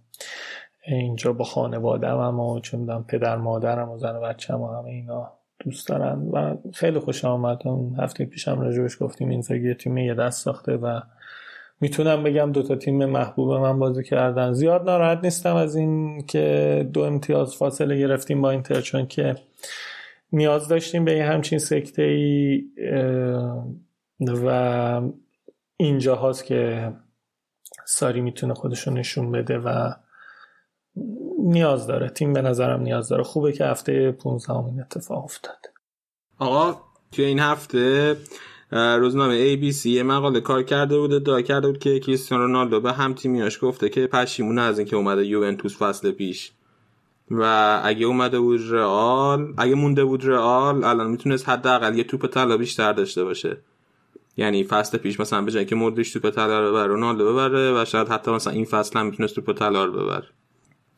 اینجا 0.86 1.32
با 1.32 1.44
خانواده 1.44 2.08
هم 2.08 2.40
و 2.40 2.60
چون 2.60 2.84
دارم 2.84 3.04
پدر 3.04 3.36
مادرم 3.36 3.90
و 3.90 3.98
زن 3.98 4.16
و 4.16 4.20
بچه 4.20 4.54
هم 4.54 4.62
همه 4.62 4.90
اینا 4.90 5.32
دوست 5.64 5.88
دارن 5.88 6.28
و 6.32 6.56
خیلی 6.74 6.98
خوش 6.98 7.24
آمد 7.24 7.62
هفته 7.98 8.24
پیشم 8.24 8.60
راجبش 8.60 9.02
گفتیم 9.02 9.28
این 9.28 9.40
زگی 9.40 9.74
تیم 9.74 9.98
یه 9.98 10.14
دست 10.14 10.44
ساخته 10.44 10.76
و 10.76 11.00
می‌تونم 11.82 12.22
بگم 12.22 12.52
دوتا 12.52 12.76
تیم 12.76 13.04
محبوب 13.04 13.52
من 13.52 13.78
بازی 13.78 14.04
کردن. 14.04 14.52
زیاد 14.52 14.82
ناراحت 14.82 15.18
نیستم 15.24 15.56
از 15.56 15.76
این 15.76 16.22
که 16.26 16.88
دو 16.92 17.00
امتیاز 17.00 17.56
فاصله 17.56 17.98
گرفتیم 17.98 18.42
با 18.42 18.50
اینتر 18.50 18.80
چون 18.80 19.06
که 19.06 19.34
نیاز 20.32 20.68
داشتیم 20.68 21.04
به 21.04 21.24
همچین 21.24 21.58
سکته 21.58 22.02
ای 22.02 22.64
و 24.20 25.00
اینجا 25.76 26.14
هاست 26.14 26.44
که 26.44 26.92
ساری 27.84 28.20
می‌تونه 28.20 28.54
خودشو 28.54 28.90
نشون 28.90 29.32
بده 29.32 29.58
و 29.58 29.92
نیاز 31.38 31.86
داره. 31.86 32.08
تیم 32.08 32.32
به 32.32 32.42
نظرم 32.42 32.80
نیاز 32.82 33.08
داره. 33.08 33.22
خوبه 33.22 33.52
که 33.52 33.64
هفته 33.64 34.12
15 34.12 34.56
این 34.56 34.80
اتفاق 34.80 35.24
افتاد 35.24 35.66
آقا 36.38 36.80
توی 37.12 37.24
این 37.24 37.38
هفته 37.38 38.16
روزنامه 38.72 39.56
ABC 39.56 39.86
یه 39.86 40.02
مقاله 40.02 40.40
کار 40.40 40.62
کرده 40.62 40.98
بود 40.98 41.12
ادعا 41.12 41.40
کرده 41.40 41.66
بود 41.66 41.78
که 41.78 42.00
کریستیانو 42.00 42.44
رونالدو 42.44 42.80
به 42.80 42.92
هم 42.92 43.14
تیمیاش 43.14 43.58
گفته 43.62 43.88
که 43.88 44.06
پشیمونه 44.06 44.60
از 44.60 44.78
اینکه 44.78 44.96
اومده 44.96 45.26
یوونتوس 45.26 45.76
فصل 45.76 46.10
پیش. 46.10 46.52
و 47.30 47.80
اگه 47.84 48.06
اومده 48.06 48.40
بود 48.40 48.60
رئال 48.70 49.54
اگه 49.58 49.74
مونده 49.74 50.04
بود 50.04 50.24
رئال 50.24 50.84
الان 50.84 51.10
می‌تونست 51.10 51.48
حداقل 51.48 51.98
یه 51.98 52.04
توپ 52.04 52.26
طلا 52.26 52.56
بیشتر 52.56 52.92
داشته 52.92 53.24
باشه. 53.24 53.56
یعنی 54.36 54.64
فصل 54.64 54.98
پیش 54.98 55.20
مثلا 55.20 55.42
به 55.42 55.50
جای 55.50 55.64
که 55.64 55.74
مودریچ 55.74 56.12
توپ 56.12 56.30
طلا 56.30 56.60
رو 56.60 56.70
ببره 56.70 56.86
رونالدو 56.86 57.32
ببره 57.32 57.82
و 57.82 57.84
شاید 57.84 58.08
حتی 58.08 58.30
مثلا 58.30 58.52
این 58.52 58.64
فصل 58.64 58.98
هم 58.98 59.06
می‌تونست 59.06 59.34
توپ 59.34 59.52
طلا 59.52 59.84
رو 59.84 59.92
ببره. 59.92 60.26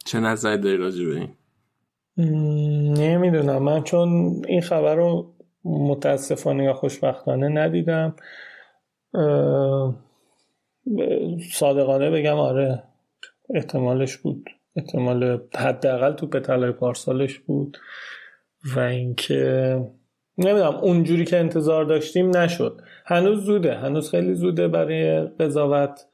چه 0.04 0.20
نظری 0.20 0.58
داری 0.58 0.76
راجع 0.76 1.04
به 1.04 1.16
این؟ 1.16 1.28
نمی‌دونم. 2.94 3.62
من 3.62 3.82
چون 3.82 4.08
این 4.48 4.60
خبر 4.60 4.94
رو 4.94 5.33
متاسفانه 5.64 6.64
یا 6.64 6.74
خوشبختانه 6.74 7.48
ندیدم. 7.48 8.16
صادقانه 11.52 12.10
بگم 12.10 12.38
آره 12.38 12.82
احتمالش 13.54 14.16
بود. 14.16 14.50
احتمال 14.76 15.40
حداقل 15.56 16.12
تو 16.12 16.26
پتلای 16.26 16.72
پارسالش 16.72 17.38
بود. 17.38 17.78
و 18.76 18.80
اینکه 18.80 19.80
نمی‌دونم 20.38 20.74
اونجوری 20.74 21.24
که 21.24 21.36
انتظار 21.36 21.84
داشتیم 21.84 22.36
نشد. 22.36 22.80
هنوز 23.06 23.44
زوده 23.44 23.74
هنوز 23.74 24.10
خیلی 24.10 24.34
زوده 24.34 24.68
برای 24.68 25.20
قضاوت. 25.20 26.06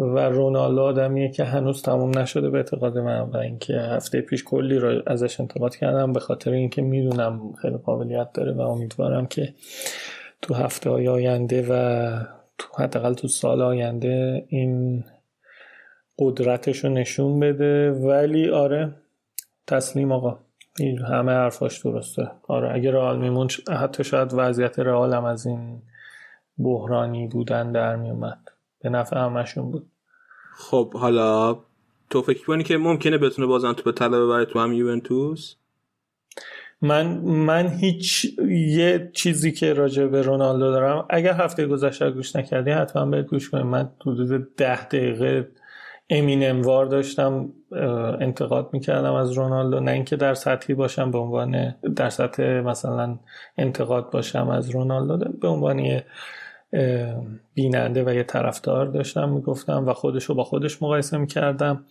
و 0.00 0.18
رونالدو 0.18 0.82
آدمیه 0.82 1.30
که 1.30 1.44
هنوز 1.44 1.82
تموم 1.82 2.18
نشده 2.18 2.50
به 2.50 2.58
اعتقاد 2.58 2.98
من 2.98 3.20
و 3.20 3.36
اینکه 3.36 3.74
هفته 3.74 4.20
پیش 4.20 4.44
کلی 4.44 4.78
رو 4.78 5.02
ازش 5.06 5.40
انتقاد 5.40 5.76
کردم 5.76 6.12
به 6.12 6.20
خاطر 6.20 6.50
اینکه 6.50 6.82
می‌دونم 6.82 7.52
خیلی 7.62 7.76
قابلیت 7.76 8.32
داره 8.32 8.52
و 8.52 8.60
امیدوارم 8.60 9.26
که 9.26 9.54
تو 10.42 10.54
هفته 10.54 10.90
های 10.90 11.08
آینده 11.08 11.66
و 11.70 12.24
تو 12.58 12.82
حداقل 12.82 13.14
تو 13.14 13.28
سال 13.28 13.62
آینده 13.62 14.44
این 14.48 15.04
قدرتش 16.18 16.84
رو 16.84 16.90
نشون 16.90 17.40
بده. 17.40 17.90
ولی 17.90 18.50
آره 18.50 18.94
تسلیم 19.66 20.12
آقا. 20.12 20.38
این 20.78 20.98
همه 20.98 21.32
حرفاش 21.32 21.78
درسته. 21.78 22.30
آره 22.48 22.74
اگه 22.74 22.90
رئال 22.90 23.18
میمون 23.18 23.48
حتی 23.70 24.04
شاید 24.04 24.30
وضعیت 24.32 24.78
رئال 24.78 25.14
هم 25.14 25.24
از 25.24 25.46
این 25.46 25.82
بحرانی 26.58 27.26
بودن 27.26 27.72
در 27.72 27.96
میومد 27.96 28.49
به 28.82 28.88
نفع 28.88 29.18
همشون 29.18 29.70
بود. 29.70 29.86
خب 30.54 30.94
حالا 30.94 31.58
تو 32.10 32.22
فکر 32.22 32.46
کنی 32.46 32.64
که 32.64 32.76
ممکنه 32.76 33.18
بتونه 33.18 33.46
بازم 33.46 33.72
تو 33.72 33.82
به 33.82 33.92
طلا 33.92 34.26
ببره 34.26 34.44
تو 34.44 34.58
هم 34.58 34.72
یوونتوس؟ 34.72 35.54
من 36.82 37.06
من 37.18 37.68
هیچ 37.68 38.38
یه 38.48 39.10
چیزی 39.12 39.52
که 39.52 39.72
راجع 39.72 40.06
به 40.06 40.22
رونالدو 40.22 40.70
دارم 40.70 41.06
اگر 41.10 41.32
هفته 41.32 41.66
گذشته 41.66 42.10
گوش 42.10 42.36
نکردی 42.36 42.70
حتما 42.70 43.06
بهت 43.06 43.26
گوش 43.26 43.50
کنیم 43.50 43.66
من 43.66 43.90
حدود 44.06 44.56
ده 44.56 44.84
دقیقه 44.84 45.50
امینموار 46.10 46.86
داشتم 46.86 47.52
انتقاد 48.20 48.70
می‌کردم 48.72 49.12
از 49.12 49.32
رونالدو. 49.32 49.80
نه 49.80 49.90
اینکه 49.90 50.16
در 50.16 50.34
سطحی 50.34 50.74
باشم 50.74 51.10
به 51.10 51.18
عنوان 51.18 51.74
در 51.96 52.10
سطح 52.10 52.42
مثلا 52.42 53.18
انتقاد 53.58 54.10
باشم 54.10 54.48
از 54.48 54.70
رونالدو 54.70 55.32
به 55.32 55.48
عنوان 55.48 56.00
بیننده 57.54 58.04
و 58.04 58.14
یه 58.14 58.22
طرفدار 58.22 58.86
داشتم 58.86 59.28
می‌گفتم 59.28 59.88
و 59.88 59.92
خودش 59.92 60.24
رو 60.24 60.34
با 60.34 60.44
خودش 60.44 60.82
مقایسه 60.82 61.18
می‌کردم. 61.18 61.84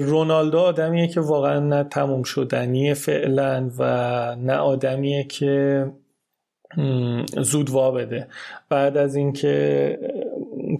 رونالدو 0.00 0.58
آدمیه 0.58 1.08
که 1.08 1.20
واقعا 1.20 1.60
نه 1.60 1.84
تموم 1.84 2.22
شدنیه 2.22 2.94
فعلا 2.94 3.70
و 3.78 3.84
نه 4.36 4.54
آدمیه 4.54 5.24
که 5.24 5.86
زود 7.40 7.70
وا 7.70 7.90
بده. 7.90 8.28
بعد 8.68 8.96
از 8.96 9.16
اینکه 9.16 9.98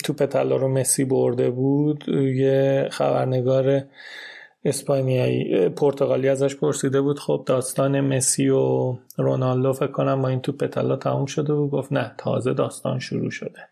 توپ 0.05 0.27
طلا 0.27 0.57
رو 0.57 0.69
مسی 0.69 1.05
برده 1.05 1.51
بود 1.51 2.09
یه 2.09 2.89
خبرنگار 2.91 3.83
اسپانیایی 4.65 5.69
پرتغالی 5.69 6.29
ازش 6.29 6.57
پرسیده 6.57 7.01
بود 7.01 7.19
خب 7.19 7.43
داستان 7.47 8.01
مسی 8.01 8.49
و 8.49 8.97
رونالدو 9.17 9.73
فکر 9.73 9.91
کنم 9.93 10.23
با 10.23 10.29
این 10.29 10.41
توپ 10.41 10.67
طلا 10.67 10.97
تموم 10.97 11.27
شده 11.27 11.55
بود. 11.55 11.71
گفت 11.71 11.93
نه 11.93 12.15
تازه 12.19 12.55
داستان 12.55 12.99
شروع 12.99 13.31
شده. 13.31 13.69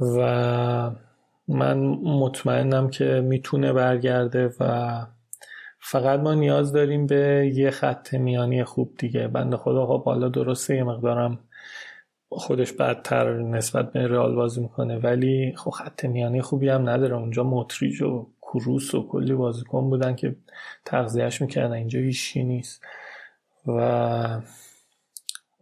و 0.00 0.90
من 1.48 1.78
مطمئنم 2.04 2.90
که 2.90 3.04
می‌تونه 3.04 3.72
برگرده 3.72 4.54
و 4.60 4.90
فقط 5.80 6.20
ما 6.20 6.34
نیاز 6.34 6.72
داریم 6.72 7.06
به 7.06 7.52
یه 7.54 7.70
خط 7.70 8.14
میانی 8.14 8.64
خوب 8.64 8.94
دیگه. 8.98 9.28
بنده 9.28 9.56
خدا 9.56 9.86
خب 9.86 10.02
بالا 10.06 10.28
درسته 10.28 10.76
یه 10.76 10.84
مقدارم 10.84 11.38
خودش 12.28 12.72
بدتر 12.72 13.38
نسبت 13.38 13.92
به 13.92 14.06
رئال 14.06 14.34
بازی 14.34 14.60
می‌کنه 14.60 14.98
ولی 14.98 15.54
خب 15.56 15.70
خط 15.70 16.04
میانی 16.04 16.42
خوبی 16.42 16.68
هم 16.68 16.88
نداره. 16.88 17.16
اونجا 17.16 17.44
موتریج 17.44 18.02
و 18.02 18.26
کروس 18.52 18.94
و 18.94 19.08
کلی 19.08 19.34
بازیکن 19.34 19.90
بودن 19.90 20.16
که 20.16 20.36
تغذیهش 20.84 21.40
می‌کردن. 21.40 21.72
اینجا 21.72 22.00
هیچی 22.00 22.44
نیست. 22.44 22.82
و 23.66 24.40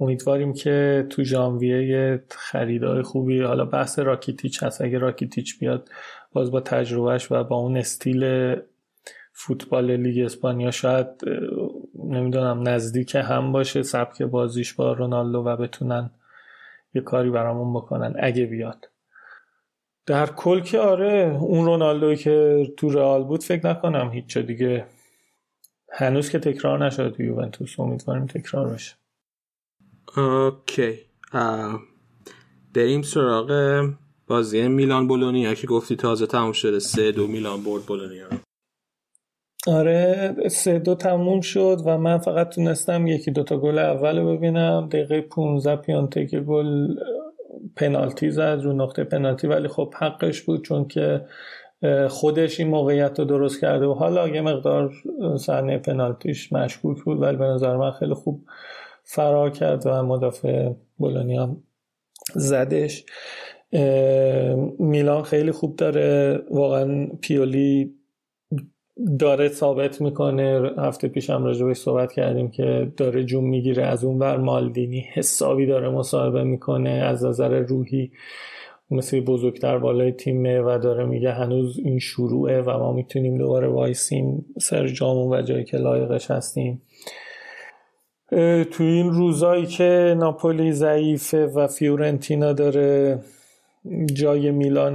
امیدواریم 0.01 0.53
که 0.53 1.07
تو 1.11 1.25
ژانویه 1.25 1.87
یه 1.87 2.25
خریدای 2.31 3.03
خوبی 3.03 3.43
حالا 3.43 3.65
بحث 3.65 3.99
راکیتیچ 3.99 4.63
هست. 4.63 4.81
اگه 4.81 4.99
راکیتیچ 4.99 5.59
بیاد 5.59 5.89
باز 6.33 6.51
با 6.51 6.61
تجربهش 6.61 7.33
و 7.33 7.45
با 7.45 7.57
اون 7.57 7.77
استیل 7.77 8.55
فوتبال 9.33 9.97
لیگ 9.97 10.25
اسپانیا 10.25 10.71
شاید 10.71 11.07
نمی‌دونم 12.05 12.69
نزدیک 12.69 13.15
هم 13.15 13.53
باشه 13.53 13.83
سبک 13.83 14.23
بازیش 14.23 14.75
با 14.75 14.93
رونالدو 14.93 15.39
و 15.39 15.57
بتونن 15.57 16.11
یه 16.95 17.03
کاری 17.03 17.31
برامون 17.31 17.75
بکنن 17.75 18.15
اگه 18.19 18.47
بیاد. 18.47 18.89
در 20.09 20.27
کل 20.27 20.61
که 20.61 20.79
آره 20.79 21.39
اون 21.41 21.67
رونالدوی 21.67 22.17
که 22.17 22.67
تو 22.77 22.91
رئال 22.91 23.25
بود 23.25 23.43
فکر 23.43 23.67
نکنم 23.67 24.11
هیچ 24.13 24.39
دیگه 24.39 24.87
هنوز 25.93 26.31
که 26.31 26.39
تکرار 26.39 26.87
نشد 26.87 27.13
تو 27.13 27.23
یوونتوس. 27.23 27.81
امیدواریم 27.81 28.27
تکرار 28.27 28.69
بشه. 28.69 28.95
اوکی. 30.17 30.99
بریم 32.75 33.03
سراغ 33.03 33.81
بازی 34.27 34.69
میلان 34.69 35.09
بولونیا 35.09 35.55
که 35.55 35.67
گفتی 35.67 35.97
تازه 35.97 36.27
تموم 36.27 36.53
شده. 36.53 36.79
سه 36.79 37.13
دو 37.13 37.27
میلان 37.27 37.65
برد 37.65 37.83
بولونیا 37.83 38.29
آره 39.67 40.35
سه 40.51 40.79
دو 40.79 40.95
تموم 40.95 41.41
شد 41.41 41.83
و 41.85 41.99
من 41.99 42.19
فقط 42.19 42.49
تونستم 42.55 43.07
یکی 43.07 43.31
دوتا 43.31 43.59
گل 43.59 43.79
اول 43.79 44.21
ببینم. 44.21 44.89
دقیقه 44.89 45.21
15 45.21 45.77
پیانتک 45.77 46.35
گل 46.35 46.95
پنالتی 47.77 48.31
زد 48.31 48.61
رو 48.63 48.73
نقطه 48.73 49.05
پنالتی 49.05 49.47
ولی 49.47 49.69
خب 49.69 49.95
حقش 49.99 50.43
بود 50.43 50.65
چون 50.65 50.89
که 50.89 51.25
خودش 52.09 52.61
این 52.61 52.69
موقعیت 52.69 53.19
رو 53.19 53.25
درست 53.25 53.61
کرده 53.61 53.87
و 53.87 53.95
حالا 53.95 54.29
یه 54.29 54.41
مقدار 54.41 54.93
صحنه 55.37 55.79
پنالتیش 55.79 56.53
مشکوک 56.53 57.03
بود 57.03 57.23
ولی 57.23 57.37
به 57.37 57.45
نظر 57.45 57.77
من 57.77 57.91
خیلی 57.91 58.15
خوب 58.15 58.45
فرار 59.05 59.51
کرد 59.51 59.87
و 59.87 60.03
مدافع 60.03 60.71
بولونیا 60.97 61.57
زدش. 62.35 63.05
میلان 64.79 65.23
خیلی 65.23 65.53
خوب 65.53 65.77
داره 65.77 66.41
واقعا 66.51 67.07
پیولی 67.21 67.98
داره 69.19 69.49
ثابت 69.49 70.01
می‌کنه. 70.01 70.71
هفته 70.79 71.09
پیش 71.09 71.31
هم 71.31 71.45
راجبش 71.45 71.77
صحبت 71.77 72.13
کردیم 72.13 72.51
که 72.51 72.93
داره 72.97 73.25
جون 73.25 73.45
می‌گیره. 73.45 73.87
از 73.87 74.05
اون 74.05 74.19
بر 74.19 74.37
مالدینی 74.37 75.07
حسابی 75.13 75.67
داره 75.67 75.89
مصاحبه 75.89 76.45
می‌کنه. 76.45 76.91
از 76.91 77.25
نظر 77.25 77.59
روحی 77.59 78.11
مثل 78.91 79.21
بزرگتر 79.21 79.79
بالای 79.79 80.13
تیمه 80.13 80.61
و 80.61 80.79
داره 80.83 81.05
میگه 81.05 81.33
هنوز 81.33 81.79
این 81.79 81.99
شروعه 81.99 82.63
و 82.63 82.79
ما 82.79 82.93
می‌تونیم 82.93 83.39
دوباره 83.39 83.69
وایسیم 83.69 84.47
سر 84.61 84.89
جامون 84.89 85.39
و 85.39 85.43
جایی 85.43 85.65
که 85.65 85.77
لایقش 85.77 86.31
هستیم. 86.31 86.83
تو 88.71 88.85
این 88.85 89.11
روزایی 89.11 89.67
که 89.67 90.17
ناپولی 90.19 90.73
ضعیفه 90.73 91.47
و 91.47 91.67
فیورنتینا 91.67 92.53
داره 92.53 93.19
جای 94.15 94.51
میلان 94.51 94.95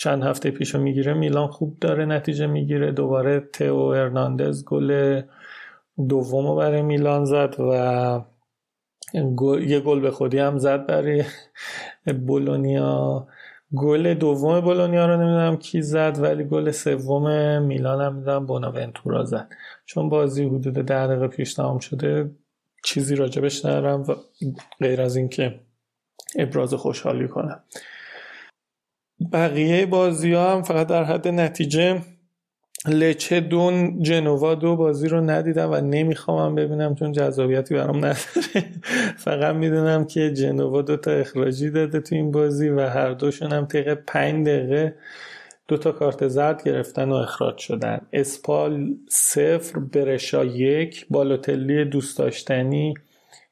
چند 0.00 0.22
هفته 0.22 0.50
پیش 0.50 0.74
می‌گیره 0.74 1.14
میلان 1.14 1.48
خوب 1.48 1.78
داره 1.80 2.04
نتیجه 2.04 2.46
می‌گیره. 2.46 2.92
دوباره 2.92 3.40
تئو 3.40 3.76
ارناندز 3.76 4.64
گل 4.64 5.22
دوم 6.08 6.56
برای 6.56 6.82
میلان 6.82 7.24
زد 7.24 7.56
و 7.60 8.20
یه 9.60 9.80
گل 9.80 10.00
به 10.00 10.10
خودی 10.10 10.38
هم 10.38 10.58
زد 10.58 10.86
برای 10.86 11.24
بولونیا. 12.26 13.26
گل 13.76 14.14
دوم 14.14 14.60
بولونیا 14.60 15.06
رو 15.06 15.16
نمی‌دونم 15.16 15.56
کی 15.56 15.82
زد 15.82 16.18
ولی 16.18 16.44
گل 16.44 16.70
سوم 16.70 17.62
میلان 17.62 18.00
هم 18.00 18.14
می‌دونم 18.14 18.46
بوناونتورا 18.46 19.24
زد. 19.24 19.48
چون 19.86 20.08
بازی 20.08 20.44
حدود 20.44 20.74
ده 20.74 21.06
دقیقه 21.06 21.28
پیش 21.28 21.54
تمام 21.54 21.78
شده 21.78 22.30
چیزی 22.84 23.16
راجبش 23.16 23.64
ندارم 23.64 24.02
و 24.02 24.14
غیر 24.80 25.00
از 25.00 25.16
اینکه 25.16 25.60
ابراز 26.36 26.74
خوشحالی 26.74 27.28
کنم. 27.28 27.62
بقیه 29.32 29.86
بازی 29.86 30.32
ها 30.32 30.52
هم 30.52 30.62
فقط 30.62 30.86
در 30.86 31.04
حد 31.04 31.28
نتیجه 31.28 32.02
لچه 32.86 33.40
دون 33.40 34.02
جنوا 34.02 34.54
دو 34.54 34.76
بازی 34.76 35.08
رو 35.08 35.20
ندیدم 35.20 35.70
و 35.72 35.80
نمی‌خوام 35.80 36.54
ببینم 36.54 36.94
چون 36.94 37.12
جذابیتی 37.12 37.74
برام 37.74 37.96
نداره. 37.96 38.64
فقط 39.24 39.54
می‌دونم 39.54 40.04
که 40.04 40.32
جنوا 40.32 40.82
دو 40.82 40.96
تا 40.96 41.10
اخراجی 41.10 41.70
داده 41.70 42.00
تو 42.00 42.14
این 42.14 42.30
بازی 42.30 42.68
و 42.68 42.80
هر 42.80 43.10
دوشون 43.12 43.52
هم 43.52 43.66
طبق 43.66 43.94
پنج 44.06 44.46
دقیقه 44.46 44.94
دو 45.68 45.76
تا 45.76 45.92
کارت 45.92 46.28
زرد 46.28 46.64
گرفتن 46.64 47.08
و 47.08 47.14
اخراج 47.14 47.58
شدن. 47.58 48.00
اسپال 48.12 48.94
صفر 49.08 49.78
برشا 49.78 50.44
یک 50.44 51.06
بالوتلی 51.10 51.84
دوست 51.84 52.18
داشتنی 52.18 52.94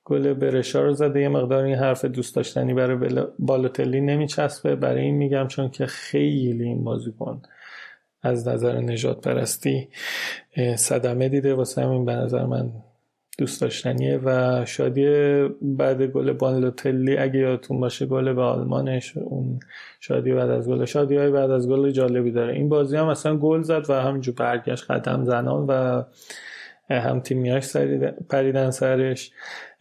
گل 0.08 0.34
برشا 0.34 0.82
رو 0.82 0.92
زده. 0.92 1.20
یه 1.20 1.28
مقدار 1.28 1.64
این 1.64 1.74
حرف 1.74 2.04
دوست 2.04 2.36
داشتنی 2.36 2.74
برای 2.74 3.26
بالوتلی 3.38 4.00
نمیچسبه. 4.00 4.76
برای 4.76 5.02
این 5.02 5.14
میگم 5.14 5.46
چون 5.48 5.68
که 5.70 5.86
خیلی 5.86 6.64
این 6.64 6.84
بازیکن 6.84 7.42
از 8.22 8.48
نظر 8.48 8.80
نجات 8.80 9.20
پرستی 9.20 9.88
صدمه 10.76 11.28
دیده. 11.28 11.54
واسه 11.54 11.82
همین 11.82 12.04
به 12.04 12.12
نظر 12.12 12.46
من 12.46 12.70
دوست 13.38 13.60
داشتنیه 13.60 14.20
و 14.24 14.64
شادی 14.64 15.04
بعد 15.62 16.02
گل 16.02 16.32
بالوتلی 16.32 17.16
اگه 17.16 17.38
یادتون 17.38 17.80
باشه 17.80 18.06
گل 18.06 18.32
به 18.32 18.42
آلمانش. 18.42 19.16
اون 19.16 19.60
شادی 20.00 20.32
بعد 20.32 20.50
از 20.50 20.68
گل 20.68 20.84
شادی 20.84 21.16
های 21.16 21.30
بعد 21.30 21.50
از 21.50 21.68
گل 21.68 21.90
جالبی 21.90 22.30
داره. 22.30 22.54
این 22.54 22.68
بازی 22.68 22.96
هم 22.96 23.08
اصلا 23.08 23.36
گل 23.36 23.62
زد 23.62 23.90
و 23.90 23.92
همینجور 23.92 24.34
برگشت 24.34 24.90
قدم 24.90 25.24
زنان 25.24 25.66
و 25.68 26.02
هم 26.90 27.20
تیمیاش 27.20 27.76
پریدن 28.30 28.70
سرش. 28.70 29.30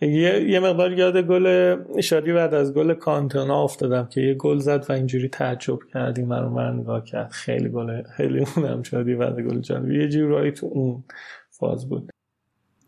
یه, 0.01 0.49
یه 0.49 0.59
مقدار 0.59 0.91
یاد 0.91 1.17
گل 1.17 1.77
شادی 2.01 2.33
بعد 2.33 2.53
از 2.53 2.73
گل 2.73 2.93
کانتونا 2.93 3.63
افتادم 3.63 4.05
که 4.05 4.21
یه 4.21 4.33
گل 4.33 4.57
زد 4.57 4.85
و 4.89 4.93
اینجوری 4.93 5.29
تعجب 5.29 5.79
کردیم. 5.93 6.27
من 6.27 6.43
من 6.43 6.75
نگاه 6.75 7.03
کرد. 7.03 7.31
خیلی 7.31 7.69
گل 7.69 8.03
خیلی 8.03 8.45
اونم 8.55 8.83
شادی 8.83 9.15
بعد 9.15 9.39
گل 9.39 9.59
جالبی 9.59 10.01
یه 10.01 10.09
جورایی 10.09 10.51
تو 10.51 10.65
اون 10.65 11.03
فاز 11.49 11.89
بود. 11.89 12.09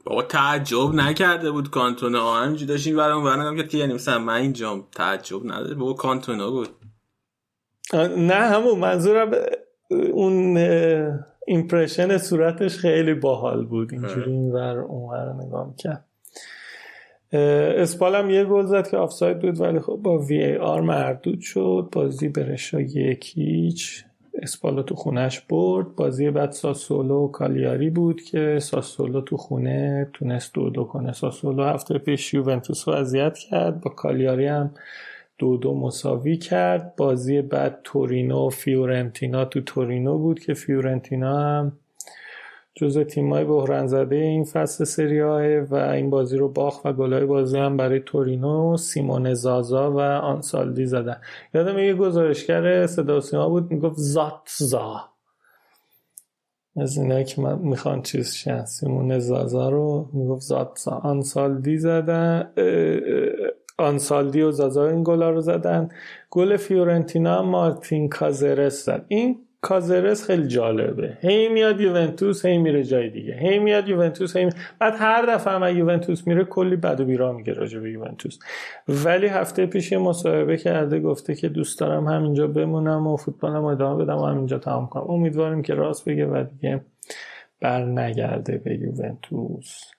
بابا 0.06 0.24
تعجب 0.24 0.94
نکرده 0.94 1.52
بود 1.52 1.70
کانتونا 1.70 2.34
همینجوری 2.34 2.66
داشت 2.66 2.88
این 2.88 2.96
برام 2.96 3.24
برام 3.24 3.58
کرد 3.58 3.70
که 3.70 3.78
یعنی 3.78 3.94
مثلا 3.94 4.20
من 4.20 4.34
اینجام 4.34 4.88
تعجب 4.96 5.46
نداره. 5.46 5.76
بابا 5.76 5.94
کانتونا 5.94 6.52
بود. 6.52 6.70
نه 8.18 8.34
همون 8.34 8.80
منظورم 8.80 9.32
اون 10.14 10.58
impression 11.50 12.18
صورتش 12.18 12.78
خیلی 12.78 13.14
باحال 13.14 13.66
بود. 13.66 13.94
اینجوری 13.94 14.32
این 14.32 14.52
ور 14.52 14.78
اون 14.80 15.16
رو 15.16 15.46
نگاه 15.46 15.68
می‌کرد. 15.68 16.04
اسپال 17.78 18.16
هم 18.16 18.30
یه 18.30 18.46
گل 18.46 18.66
زد 18.66 18.90
که 18.90 18.98
آفساید 18.98 19.40
بود 19.40 19.62
ولی 19.62 19.80
خب 19.80 20.00
با 20.04 20.18
VAR 20.18 20.82
مردود 20.82 21.42
شد. 21.42 21.90
بازی 21.92 22.30
برشا 22.30 22.80
یک 22.80 23.26
هیچ. 23.26 24.04
اسپالو 24.42 24.84
تو 24.84 24.96
خونش 24.96 25.40
برد. 25.40 25.96
بازی 25.96 26.30
بعد 26.30 26.52
ساسولو 26.52 27.26
و 27.26 27.32
کالیاری 27.32 27.90
بود 27.90 28.22
که 28.22 28.60
ساسولو 28.60 29.22
تو 29.22 29.38
خونه 29.38 30.10
تونست 30.14 30.54
دو 30.54 30.70
دو 30.70 30.84
کنه. 30.84 31.14
ساسولو 31.14 31.64
هفته 31.64 31.98
پیش 31.98 32.34
یوونتوس 32.34 32.88
رو 32.88 32.94
اذیت 32.94 33.38
کرد. 33.38 33.82
با 33.82 33.92
کالیاری 33.92 34.48
هم 34.48 34.72
دو 35.40 35.58
دو 35.58 35.74
مساوی 35.74 36.38
کرد. 36.38 36.96
بازی 36.96 37.42
بعد 37.42 37.80
تورینو 37.84 38.48
و 38.48 38.50
فیورنتینا 38.50 39.46
تو 39.46 39.62
تورینو 39.62 40.18
بود 40.18 40.40
که 40.40 40.54
فیورنتینا 40.54 41.40
هم 41.40 41.72
جز 42.76 42.98
تیمای 42.98 43.44
بحران 43.44 44.14
این 44.14 44.44
فصل 44.44 44.84
سری 44.84 45.22
و 45.22 45.74
این 45.74 46.10
بازی 46.10 46.38
رو 46.38 46.50
باخت 46.50 46.86
و 46.86 46.94
گلای 46.94 47.26
بازی 47.26 47.58
هم 47.58 47.78
برای 47.78 48.00
تورینو 48.00 48.78
سیمون 48.78 49.34
زازا 49.34 49.92
و 49.92 50.00
آنسالدی 50.00 50.86
زدن. 50.86 51.18
یادم 51.54 51.80
یه 51.80 51.94
گزارشگر 51.94 52.88
صدا 52.88 53.22
سیما 53.22 53.50
بود 53.50 53.72
می‌گفت 53.72 53.98
زاتزا. 53.98 55.02
از 56.76 56.98
اینا 56.98 57.24
که 57.24 57.42
من 57.42 57.60
می‌خوان 57.60 58.02
چیز 58.02 58.34
شن 58.34 58.66
سیمون 58.66 59.20
زازا 59.20 59.70
رو 59.70 60.10
می‌گفت 60.14 60.42
زاتزا. 60.42 60.92
آنسالدی 60.92 61.78
زدن. 61.78 62.54
آنسالدی 63.78 64.42
و 64.42 64.52
زازا 64.52 64.88
این 64.88 65.04
گلا 65.04 65.30
رو 65.30 65.42
زدن. 65.42 65.90
گل 66.30 66.58
فیورنتینا 66.58 67.42
مارتین 67.42 68.10
کازرس 68.10 68.86
زد. 68.86 69.06
این 69.08 69.40
کازرس 69.62 70.26
خیلی 70.26 70.48
جالبه. 70.48 71.18
هی 71.22 71.50
میاد 71.50 71.82
یوونتوس 71.82 72.46
هی 72.46 72.58
میره 72.58 72.84
جای 72.84 73.10
دیگه. 73.10 73.34
هی 73.34 73.60
میاد 73.60 73.88
یوونتوس 73.88 74.38
هی 74.38 74.50
بعد 74.80 74.94
هر 74.98 75.26
دفعه 75.26 75.54
هم 75.54 75.78
یوونتوس 75.78 76.28
میره 76.28 76.44
کلی 76.44 76.76
بد 76.76 77.00
و 77.00 77.06
بیرا 77.06 77.34
میگه 77.34 77.54
راجع 77.54 77.80
به 77.80 77.92
یوونتوس. 77.92 78.40
ولی 78.88 79.28
هفته 79.28 79.66
پیش 79.66 79.92
یه 79.92 79.98
مصاحبه 79.98 80.58
کرده 80.58 81.00
گفته 81.00 81.36
که 81.36 81.50
دوست 81.50 81.80
دارم 81.80 82.08
همینجا 82.08 82.48
بمونم 82.48 83.08
و 83.08 83.18
فوتبالم 83.18 83.66
ادامه 83.66 84.04
بدم 84.04 84.18
و 84.18 84.26
همینجا 84.26 84.58
تمام 84.60 84.88
کنم. 84.88 85.04
امیدواریم 85.10 85.62
که 85.62 85.74
راست 85.74 86.10
بگه 86.10 86.26
و 86.26 86.44
دیگه 86.44 86.82
بر 87.62 87.86
نگرده 87.86 88.58
به 88.58 88.74
یوونتوس. 88.74 89.97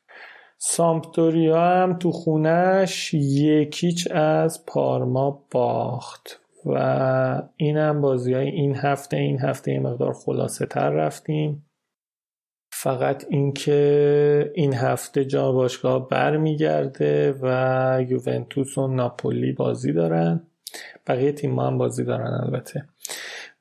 سامپدوریا 0.60 1.60
هم 1.60 1.98
تو 1.98 2.12
خونش 2.12 3.14
یکیچ 3.14 4.08
از 4.10 4.66
پارما 4.66 5.46
باخت 5.50 6.40
و 6.66 7.42
اینم 7.56 8.00
بازی 8.00 8.34
های 8.34 8.48
این 8.48 8.76
هفته 8.76 9.16
این 9.16 9.40
هفته 9.40 9.72
یه 9.72 9.80
مقدار 9.80 10.12
خلاصه 10.12 10.66
تر 10.66 10.90
رفتیم. 10.90 11.64
فقط 12.72 13.26
اینکه 13.28 14.52
این 14.54 14.74
هفته 14.74 15.24
جا 15.24 15.52
باشگاه 15.52 16.08
برمیگرده 16.08 17.34
و 17.42 18.04
یوونتوس 18.08 18.78
و 18.78 18.86
ناپولی 18.86 19.52
بازی 19.52 19.92
دارن. 19.92 20.46
بقیه 21.06 21.32
تیم 21.32 21.58
هم 21.58 21.78
بازی 21.78 22.04
دارن 22.04 22.40
البته. 22.44 22.88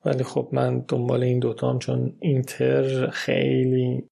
ولی 0.05 0.23
خب 0.23 0.49
من 0.51 0.79
دنبال 0.79 1.23
این 1.23 1.39
دوتام 1.39 1.79
چون 1.79 2.13
اینتر 2.19 3.09
خیلی 3.09 4.09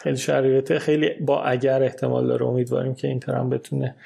خیلی 0.00 0.16
شرایط 0.16 0.78
خیلی 0.78 1.10
با 1.20 1.42
اگر 1.42 1.82
احتمال 1.82 2.26
داره 2.26 2.46
امیدواریم 2.46 2.94
که 2.94 3.08
اینتر 3.08 3.34
هم 3.34 3.50
بتونه 3.50 3.96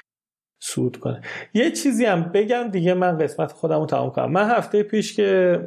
سود 0.61 0.97
کنه. 0.97 1.21
یه 1.55 1.71
چیزی 1.71 2.05
هم 2.05 2.23
بگم 2.23 2.69
دیگه 2.73 2.95
من 2.95 3.19
قسمت 3.19 3.53
خودم 3.53 3.81
رو 3.81 3.87
تمام 3.87 4.11
کنم. 4.11 4.33
من 4.33 4.51
هفته 4.51 4.83
پیش 4.83 5.17
که 5.17 5.61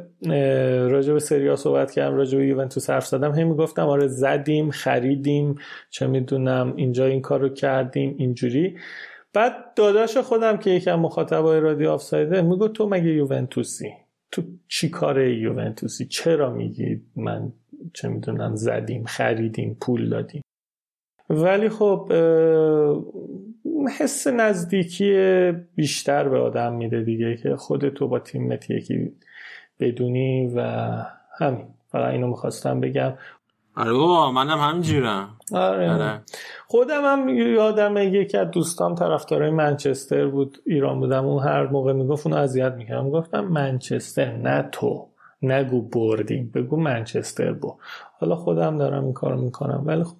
راجع 0.90 1.12
به 1.12 1.18
سریا 1.18 1.56
صحبت 1.56 1.90
کردم 1.90 2.16
راجع 2.16 2.38
به 2.38 2.46
یوونتوس 2.46 2.90
حرف 2.90 3.06
زدم 3.06 3.34
هی 3.34 3.44
می‌گفتم 3.44 3.86
آره 3.86 4.06
زدیم 4.06 4.70
خریدیم 4.70 5.54
چه 5.90 6.06
می‌دونم 6.06 6.72
اینجا 6.76 7.06
این 7.06 7.22
کار 7.22 7.40
رو 7.40 7.48
کردیم 7.48 8.14
اینجوری. 8.18 8.78
بعد 9.32 9.74
داداش 9.76 10.16
خودم 10.16 10.56
که 10.56 10.70
یکم 10.70 10.94
مخاطبای 10.94 11.60
رادیو 11.60 11.90
آفسایده 11.90 12.42
میگو 12.42 12.68
تو 12.68 12.88
مگه 12.88 13.10
یوونتوسی؟ 13.10 13.92
تو 14.32 14.42
چی 14.68 14.88
کار 14.88 15.20
یوونتوسی؟ 15.20 16.06
چرا 16.06 16.50
میگی 16.50 17.02
من 17.16 17.52
چه 17.94 18.08
می‌دونم 18.08 18.56
زدیم 18.56 19.04
خریدیم 19.04 19.76
پول 19.80 20.08
دادیم. 20.08 20.42
ولی 21.30 21.68
خب 21.68 22.12
حس 24.00 24.26
نزدیکی 24.26 25.12
بیشتر 25.74 26.28
به 26.28 26.38
آدم 26.38 26.72
میده 26.72 27.02
دیگه 27.02 27.36
که 27.36 27.56
خودتو 27.56 28.08
با 28.08 28.18
تیم 28.18 28.52
یکی 28.52 29.12
بدونی 29.80 30.46
و 30.56 30.60
همین. 31.38 31.66
فقط 31.88 32.12
اینو 32.12 32.26
می‌خواستم 32.26 32.80
بگم. 32.80 33.12
آره 33.76 33.92
بابا 33.92 34.32
منم 34.32 34.58
همینجورم. 34.58 35.36
آره. 35.52 35.90
آره. 35.90 36.20
خودم 36.66 37.04
هم 37.04 37.28
یادم 37.28 37.96
یکی 37.96 38.36
از 38.36 38.50
دوستان 38.50 38.94
طرفدارای 38.94 39.50
منچستر 39.50 40.26
بود 40.26 40.58
ایران 40.66 41.00
بودم. 41.00 41.26
اون 41.26 41.42
هر 41.42 41.66
موقع 41.66 41.92
می‌گفت 41.92 42.26
اونو 42.26 42.38
اذیت 42.38 42.72
می‌کردم. 42.72 43.10
گفتم 43.10 43.40
منچستر 43.40 44.36
نه 44.36 44.68
تو. 44.72 45.09
نگو 45.42 45.82
بردیم 45.82 46.50
بگو 46.54 46.76
منچستر 46.76 47.52
بو 47.52 47.76
حالا 48.18 48.36
خودم 48.36 48.78
دارم 48.78 49.04
این 49.04 49.12
کارو 49.12 49.40
می‌کنم 49.40 49.82
ولی 49.86 50.04
خب 50.04 50.16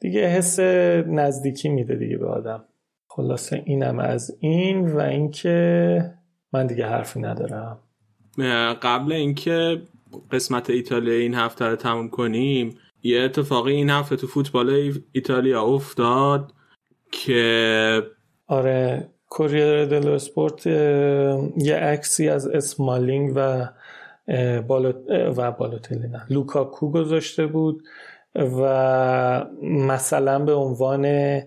دیگه 0.00 0.28
حس 0.28 0.60
نزدیکی 1.06 1.68
میده 1.68 1.94
دیگه 1.94 2.16
به 2.16 2.26
آدم. 2.26 2.64
خلاصه 3.08 3.62
اینم 3.64 3.98
از 3.98 4.36
این 4.40 4.92
و 4.92 5.00
اینکه 5.00 6.14
من 6.52 6.66
دیگه 6.66 6.86
حرفی 6.86 7.20
ندارم. 7.20 7.78
قبل 8.82 9.12
اینکه 9.12 9.82
قسمت 10.30 10.70
ایتالیا 10.70 11.14
این 11.14 11.34
هفته 11.34 11.64
رو 11.64 11.76
تموم 11.76 12.08
کنیم 12.08 12.78
یه 13.02 13.20
اتفاقی 13.20 13.72
این 13.72 13.90
هفته 13.90 14.16
تو 14.16 14.26
فوتبال 14.26 14.92
ایتالیا 15.12 15.62
افتاد 15.62 16.52
که 17.12 18.02
آره 18.46 19.08
کوریر 19.28 19.84
دلو 19.84 20.10
اسپورت 20.10 20.66
یه 20.66 21.76
عکسی 21.82 22.28
از 22.28 22.46
اسمالینگ 22.46 23.32
و 23.36 23.68
بالوت 24.68 24.96
و 25.36 25.52
بالوتلی 25.52 26.08
نه 26.08 26.22
لوکاکو 26.30 26.90
گذاشته 26.90 27.46
بود 27.46 27.82
و 28.34 29.46
مثلا 29.62 30.38
به 30.38 30.52
عنوان 30.52 31.42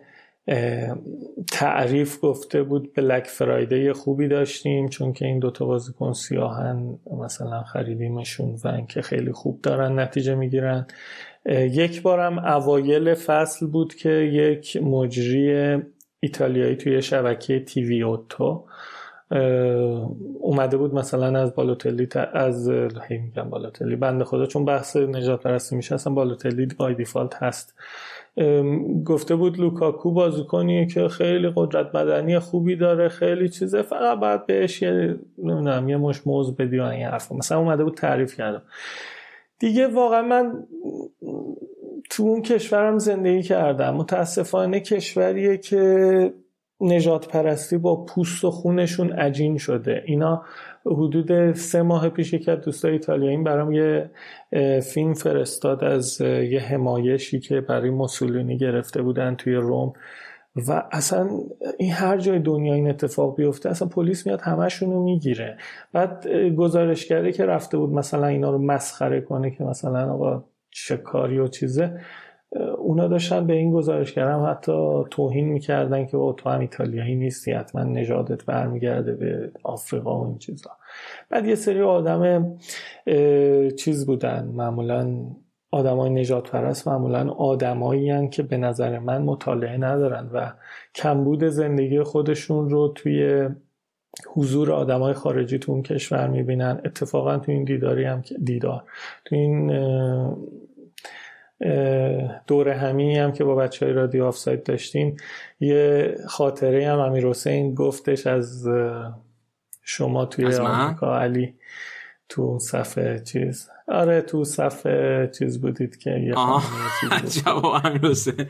تعریف 1.52 2.18
گفته 2.22 2.64
بود 2.64 2.94
بلک 2.94 3.28
فرایده 3.28 3.94
خوبی 3.94 4.28
داشتیم 4.28 4.88
چون 4.88 5.14
که 5.14 5.26
این 5.26 5.40
دوتا 5.40 5.66
بازیکن 5.66 6.14
سیاهن 6.14 7.00
مثلا 7.20 7.64
خریدیمشون 7.64 8.56
و 8.64 8.68
اینکه 8.68 9.02
خیلی 9.02 9.32
خوب 9.32 9.62
دارن 9.62 10.00
نتیجه 10.00 10.36
می‌گیرن. 10.36 10.88
یک 11.50 12.02
بارم 12.02 12.40
اوایل 12.40 13.14
فصل 13.14 13.68
بود 13.68 13.96
که 13.96 14.10
یک 14.10 14.78
مجری 14.78 15.78
ایتالیایی 16.20 16.76
توی 16.76 17.02
شبکه 17.02 17.60
تیوی 17.60 18.02
اوتو 18.04 18.66
اومده 20.40 20.78
بود 20.78 20.94
مثلا 20.94 21.40
از 21.40 21.56
بالوتلی 21.56 22.08
از 22.34 22.70
میگم 23.10 23.50
بالوتلی 23.50 23.96
بنده 23.96 24.24
خدا 24.24 24.46
چون 24.46 24.66
بحث 24.66 24.98
نجات 24.98 25.44
پرستی 25.44 25.76
میشه 25.76 25.96
اصلا 25.96 26.14
بالوتلی 26.14 26.68
بای 26.78 26.94
دیفالت 26.94 27.44
هست. 27.44 27.76
گفته 29.06 29.36
بود 29.36 29.60
لوکاکو 29.60 30.12
بازیکنیه 30.12 30.86
که 30.86 31.08
خیلی 31.08 31.52
قدرت 31.56 31.92
بدنی 31.92 32.40
خوبی 32.40 32.76
داره 32.76 33.10
خیلی 33.10 33.50
چیزه 33.50 33.82
فقط 33.82 34.20
بعد 34.20 34.46
بهش 34.46 34.82
یه 34.82 35.20
نمی‌دونم 35.38 35.90
یه 35.90 35.98
مش 35.98 36.28
موز 36.28 36.56
بدی 36.56 36.80
و 36.80 36.84
این 36.84 37.06
حرفا. 37.06 37.36
مثلا 37.36 37.58
اومده 37.58 37.84
بود 37.84 37.94
تعریف 37.94 38.36
کردم. 38.36 38.62
دیگه 39.60 39.88
واقعا 39.88 40.22
من 40.22 40.64
تو 42.10 42.24
اون 42.24 42.42
کشورم 42.42 42.98
زندگی 42.98 43.44
کردم. 43.44 43.94
متاسفانه 43.94 44.80
کشوریه 44.80 45.58
که 45.58 46.34
نجات 46.82 47.28
پرستی 47.28 47.78
با 47.78 48.06
پوست 48.06 48.46
و 48.46 48.52
خونشون 48.52 49.12
عجین 49.12 49.58
شده. 49.58 50.04
اینا 50.06 50.44
حدود 50.86 51.54
سه 51.54 51.82
ماه 51.82 52.10
پیش 52.10 52.36
که 52.36 52.52
از 52.52 52.62
دوستای 52.62 52.92
ایتالیایی 52.92 53.38
برام 53.38 53.72
یه 53.72 54.12
فیلم 54.94 55.14
فرستاد 55.14 55.84
از 55.84 56.22
یه 56.22 56.60
حمایشی 56.60 57.40
که 57.40 57.62
برای 57.62 57.90
موسولینی 57.90 58.58
گرفته 58.58 59.02
بودن 59.02 59.36
توی 59.36 59.56
روم. 59.56 59.94
و 60.68 60.84
اصلا 60.92 61.30
این 61.78 61.92
هر 61.92 62.18
جای 62.18 62.40
دنیا 62.40 62.74
این 62.74 62.90
اتفاق 62.90 63.36
بیفته 63.36 63.70
اصلا 63.70 63.88
پلیس 63.88 64.28
میاد 64.28 64.42
همشون 64.42 64.92
رو 64.92 65.04
می‌گیره. 65.04 65.58
بعد 65.94 66.28
گزارشگری 66.58 67.34
که 67.34 67.46
رفته 67.46 67.78
بود 67.78 67.90
مثلا 67.90 68.28
اینا 68.28 68.52
رو 68.52 68.58
مسخره 68.58 69.22
کنه 69.22 69.52
که 69.52 69.64
مثلا 69.64 70.14
آقا 70.14 70.44
چه 70.72 70.98
کاری 70.98 71.40
و 71.40 71.48
چیزه. 71.48 72.00
اونا 72.78 73.08
داشتن 73.08 73.48
به 73.48 73.54
این 73.54 73.72
گزارشگرم 73.72 74.46
حتی 74.50 75.04
توهین 75.12 75.48
می‌کردن 75.48 76.06
که 76.06 76.18
با 76.18 76.34
تو 76.34 76.50
هم 76.50 76.60
ایتالیایی 76.60 77.16
نیستی 77.16 77.52
حتما 77.52 77.84
نژادت 77.84 78.46
برمیگرده 78.46 79.14
به 79.14 79.52
آفریقا 79.64 80.20
و 80.20 80.28
این 80.28 80.38
چیزا. 80.38 80.72
بعد 81.30 81.46
یه 81.46 81.56
سری 81.56 81.82
آدم 81.82 82.54
چیز 83.78 84.06
بودن. 84.06 84.46
معمولا 84.54 85.18
آدمای 85.72 86.10
نجات 86.10 86.52
پرست 86.52 86.88
معمولا 86.88 87.30
آدمایی 87.30 88.30
که 88.30 88.44
به 88.44 88.58
نظر 88.58 89.00
من 89.00 89.22
مطالعه 89.22 89.78
ندارن 89.78 90.30
و 90.34 90.52
کمبود 90.96 91.44
زندگی 91.44 92.04
خودشون 92.04 92.70
رو 92.70 92.88
توی 92.88 93.50
حضور 94.36 94.72
آدمای 94.72 95.14
خارجی 95.14 95.60
تو 95.60 95.72
اون 95.72 95.82
کشور 95.82 96.28
می‌بینن. 96.28 96.82
اتفاقا 96.86 97.38
تو 97.38 97.52
این 97.52 97.64
دیداری 97.64 98.04
هم 98.04 98.22
که 98.22 98.36
دیدار. 98.44 98.84
تو 99.26 99.36
این 99.36 99.72
دور 102.48 102.70
همی 102.70 103.18
هم 103.18 103.32
که 103.32 103.44
با 103.44 103.56
بچه 103.56 103.86
های 103.86 103.96
رادیو 103.96 104.26
آفساید 104.26 104.64
داشتیم. 104.64 105.18
یه 105.60 106.16
خاطره 106.28 106.88
هم 106.88 107.00
امیر 107.00 107.28
حسین 107.28 107.76
گفتش 107.76 108.28
از 108.28 108.68
شما 109.84 110.26
توی 110.26 110.56
آمریکا 110.56 111.20
علی 111.20 111.56
تو 112.30 112.60
صفحه 112.60 113.20
چیز. 113.20 113.70
آره 113.88 114.22
تو 114.22 114.44
صفحه 114.44 115.32
چیز 115.40 115.62
بودید 115.62 115.98
که 115.98 116.10
یه 116.10 116.34
جواب 117.44 117.86
امیر 117.86 118.02
حسین. 118.02 118.46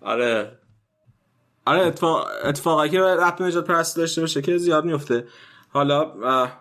آره. 0.00 0.52
آره 1.66 1.80
اتفاق 1.80 2.28
اتفاقی 2.44 2.88
که 2.88 3.00
رپ 3.00 3.42
نجات 3.42 3.66
پرست 3.66 3.96
داشته 3.96 4.20
باشه 4.20 4.42
که 4.42 4.56
زیاد 4.58 4.84
میفته. 4.84 5.24
حالا 5.68 6.14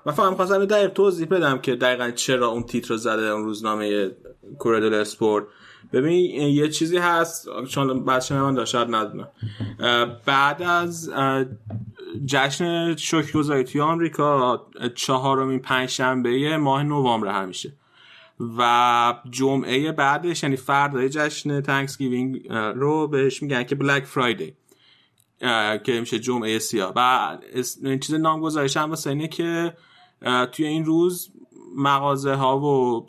من 0.05 0.13
فهم 0.13 0.35
خواستم 0.35 0.65
دقیق 0.65 0.89
توضیح 0.89 1.27
بدم 1.27 1.59
که 1.59 1.75
دقیقا 1.75 2.11
چرا 2.11 2.47
اون 2.47 2.63
تیتر 2.63 2.89
رو 2.89 2.97
زده 2.97 3.21
اون 3.21 3.43
روزنامه 3.43 4.11
کوردل 4.59 4.93
اسپورت. 4.93 5.45
ببین 5.93 6.41
یه 6.41 6.69
چیزی 6.69 6.97
هست 6.97 7.47
چون 7.69 8.05
بچه 8.05 8.35
من 8.35 8.53
داشت 8.53 8.75
ندونم. 8.75 9.27
بعد 10.25 10.61
از 10.61 11.11
جشن 12.25 12.95
شکرگزاری 12.95 13.63
توی 13.63 13.81
آمریکا 13.81 14.67
چهارمین 14.95 15.59
پنجشنبه 15.59 16.57
ماه 16.57 16.83
نوامبر 16.83 17.27
همیشه. 17.27 17.73
و 18.57 19.13
جمعه 19.29 19.91
بعدش 19.91 20.43
یعنی 20.43 20.55
فردای 20.55 21.09
جشن 21.09 21.61
تانکس 21.61 21.97
رو 22.75 23.07
بهش 23.07 23.43
میگن 23.43 23.63
که 23.63 23.75
بلک 23.75 24.03
فرایدی 24.03 24.53
که 25.83 25.99
میشه 25.99 26.19
جمعه 26.19 26.59
سیاه. 26.59 26.93
و 26.95 27.37
این 27.83 27.99
چیز 27.99 28.15
نامگذاریش 28.15 28.77
هم 28.77 28.89
واسه 28.89 29.09
اینه 29.09 29.27
که 29.27 29.73
توی 30.51 30.65
این 30.65 30.85
روز 30.85 31.31
مغازه 31.75 32.33
ها 32.33 32.59
و 32.59 33.07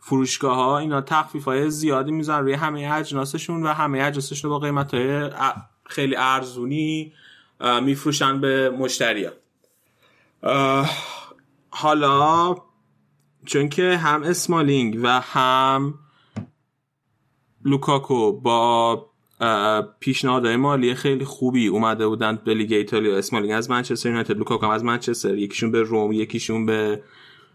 فروشگاه 0.00 0.56
ها 0.56 0.78
اینا 0.78 1.00
تخفیف 1.00 1.44
های 1.44 1.70
زیادی 1.70 2.12
میزن 2.12 2.38
روی 2.38 2.52
همه 2.52 2.92
اجناسشون 2.92 3.62
و 3.62 3.68
همه 3.68 4.02
اجناسشون 4.02 4.50
با 4.50 4.58
قیمت 4.58 4.94
های 4.94 5.30
خیلی 5.86 6.16
ارزونی 6.16 7.12
میفروشن 7.82 8.40
به 8.40 8.70
مشتری 8.70 9.28
حالا 11.70 12.56
چون 13.46 13.68
که 13.68 13.96
هم 13.96 14.22
اسمالینگ 14.22 15.00
و 15.02 15.20
هم 15.20 15.94
لوکاکو 17.64 18.32
با 18.32 19.06
پیشنهادهای 20.00 20.56
مالی 20.56 20.94
خیلی 20.94 21.24
خوبی 21.24 21.66
اومده 21.66 22.08
بودن 22.08 22.38
به 22.44 22.54
لیگ 22.54 22.72
ایتالیا. 22.72 23.18
اسمالینگ 23.18 23.52
از 23.52 23.70
منچستر 23.70 24.08
یونایتد 24.08 24.36
لوکاکو 24.36 24.66
از 24.66 24.84
منچستر 24.84 25.38
یکیشون 25.38 25.70
به 25.70 25.82
روم 25.82 26.12
یکیشون 26.12 26.66
به 26.66 27.02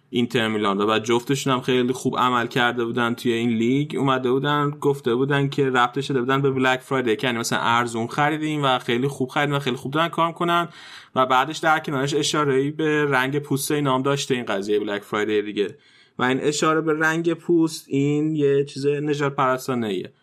اینتر 0.10 0.48
میلان 0.48 0.82
و 0.82 1.00
جفتشون 1.00 1.54
هم 1.54 1.62
خیلی 1.62 1.94
خوب 1.94 2.18
عمل 2.18 2.48
کرده 2.48 2.86
بودن 2.86 3.14
توی 3.14 3.34
این 3.34 3.50
لیگ. 3.50 3.98
اومده 3.98 4.32
بودن 4.32 4.70
گفته 4.82 5.16
بودن 5.16 5.50
که 5.50 5.70
رفته 5.70 6.02
شده 6.02 6.20
بودن 6.20 6.42
به 6.42 6.52
Black 6.52 6.80
Friday 6.80 7.18
یعنی 7.24 7.38
مثلا 7.38 7.60
ارزون 7.60 8.08
خریدیم 8.08 8.64
و 8.64 8.80
خیلی 8.80 9.08
خوب 9.08 9.30
خریدیم 9.30 9.56
و 9.56 9.60
خیلی 9.60 9.76
خوب 9.76 9.94
دارن 9.94 10.10
کار 10.10 10.32
کنن 10.32 10.68
و 11.16 11.26
بعدش 11.26 11.58
در 11.58 11.80
کنارش 11.80 12.14
اشاره 12.14 12.72
به 12.72 13.06
رنگ 13.06 13.40
پوست 13.40 13.72
نام 13.72 14.02
داشته 14.02 14.36
این 14.36 14.46
قضیه 14.46 14.80
بلک 14.80 15.02
فرایدی 15.02 15.42
دیگه. 15.42 15.78
و 16.20 16.24
این 16.24 16.40
اشاره 16.42 16.82
به 16.82 16.94
رنگ 16.94 17.34
پوست 17.34 17.86
این 17.88 18.36
یه 18.36 18.66
چیز 18.66 18.88
نجات 18.88 19.36
پرستانه 19.36 19.88
ایه 19.88 20.14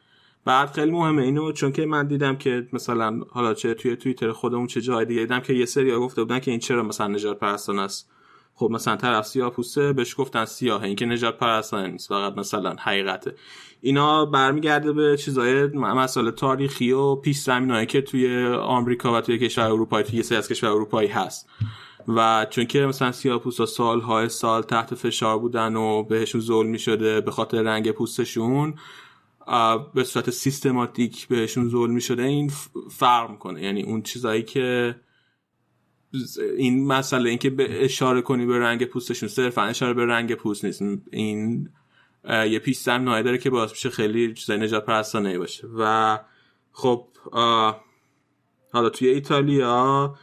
بعد 0.44 0.70
خیلی 0.70 0.91
مهمه 0.91 1.23
اینو 1.23 1.52
چون 1.52 1.73
که 1.73 1.86
من 1.86 2.07
دیدم 2.07 2.36
که 2.36 2.69
مثلا 2.73 3.20
حالا 3.31 3.55
چه 3.55 3.75
توی 3.75 3.97
توییتر 3.97 4.33
خودمون 4.33 4.67
چه 4.67 4.81
جای 4.81 5.05
دیگه 5.05 5.20
دیدم 5.20 5.41
که 5.41 5.52
یه 5.52 5.67
سری 5.67 5.93
گفته 5.93 6.23
بودن 6.23 6.39
که 6.39 6.51
این 6.51 6.61
چرا 6.61 6.83
مثلا 6.83 7.09
نجات 7.09 7.39
پرستانه 7.39 7.83
است. 7.83 8.11
خب 8.55 8.69
مثلا 8.71 8.97
طرف 8.97 9.27
سیاه 9.27 9.51
پوسته 9.51 9.93
بهش 9.93 10.15
گفتن 10.19 10.45
سیاه 10.45 10.83
این 10.83 10.97
که 10.97 11.07
نجات 11.07 11.39
پرستانه 11.39 11.89
نیست 11.89 12.09
فقط 12.09 12.37
مثلا 12.37 12.77
حقیقته. 12.79 13.35
اینا 13.81 14.27
برمیگرده 14.27 14.93
به 14.93 15.17
چیزای 15.17 15.67
مسائل 15.67 16.31
تاریخی 16.31 16.93
و 16.93 17.15
پیش 17.15 17.39
زمینایی 17.39 17.87
که 17.87 18.03
توی 18.03 18.47
آمریکا 18.47 19.19
و 19.19 19.21
توی 19.21 19.39
کشور 19.39 19.65
اروپایی 19.65 20.07
توی 20.07 20.23
سری 20.23 20.39
از 20.39 20.49
کشور 20.49 20.71
اروپایی 20.71 21.09
هست. 21.09 21.49
و 22.09 22.47
چون 22.51 22.67
که 22.67 22.81
مثلا 22.87 23.13
سیاه 23.13 23.39
پوستا 23.39 23.67
سالهای 23.67 24.29
سال 24.29 24.63
تحت 24.63 24.95
فشار 24.95 25.39
بودن 25.39 25.77
و 25.77 26.03
بهشون 26.03 26.41
ظلم 26.41 26.69
می 26.69 26.79
شده 26.79 27.21
به 27.21 27.31
خاطر 27.31 27.63
رنگ 27.63 27.91
پوستشون 27.91 28.75
به 29.95 30.05
صورت 30.05 30.31
سیستماتیک 30.31 31.29
بهشون 31.29 31.69
ظلم 31.69 31.93
می 31.93 32.01
شده 32.01 32.23
این 32.23 32.53
فرق 32.91 33.31
می‌کنه. 33.31 33.63
یعنی 33.63 33.83
اون 33.83 34.03
چیزایی 34.03 34.43
که 34.43 34.97
این 36.57 36.86
مسئله 36.86 37.28
اینکه 37.31 37.50
به 37.50 37.84
اشاره 37.84 38.23
کنی 38.23 38.47
به 38.47 38.58
رنگ 38.58 38.84
پوستشون 38.84 39.28
صرفا 39.28 39.62
اشاره 39.62 39.94
به 39.94 40.07
رنگ 40.07 40.34
پوست 40.34 40.65
نیست. 40.65 40.82
این 41.10 41.68
یه 42.28 42.58
پیش 42.58 42.78
زمینه 42.78 43.23
داره 43.23 43.39
که 43.39 43.50
باعث 43.50 43.70
میشه 43.70 43.91
خیلی 43.91 44.34
چیزای 44.34 44.58
نجات 44.58 44.86
پرستانه 44.86 45.39
باشه. 45.39 45.68
و 45.78 46.18
خب 46.73 47.07
حالا 48.73 48.89
توی 48.92 49.08
ایتالیا 49.08 50.15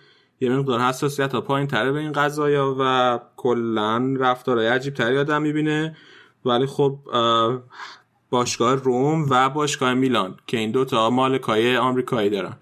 یه 0.42 0.50
مقدار 0.50 0.80
حساسیت 0.80 1.34
ها 1.34 1.42
پایین 1.42 1.68
تره 1.68 1.92
به 1.92 2.00
این 2.00 2.12
قضايا 2.12 2.76
و 2.80 3.20
کلا 3.38 4.16
رفتارهای 4.20 4.68
عجیب 4.68 4.94
تری 4.94 5.18
آدم 5.18 5.42
می‌بینه. 5.42 5.98
ولی 6.46 6.66
خب 6.66 7.00
باشگاه 8.30 8.76
روم 8.76 9.26
و 9.30 9.50
باشگاه 9.50 9.94
میلان 9.94 10.38
که 10.48 10.58
این 10.58 10.72
دوتا 10.72 11.10
مالکای 11.10 11.78
آمریکایی 11.78 12.30
دارن. 12.30 12.58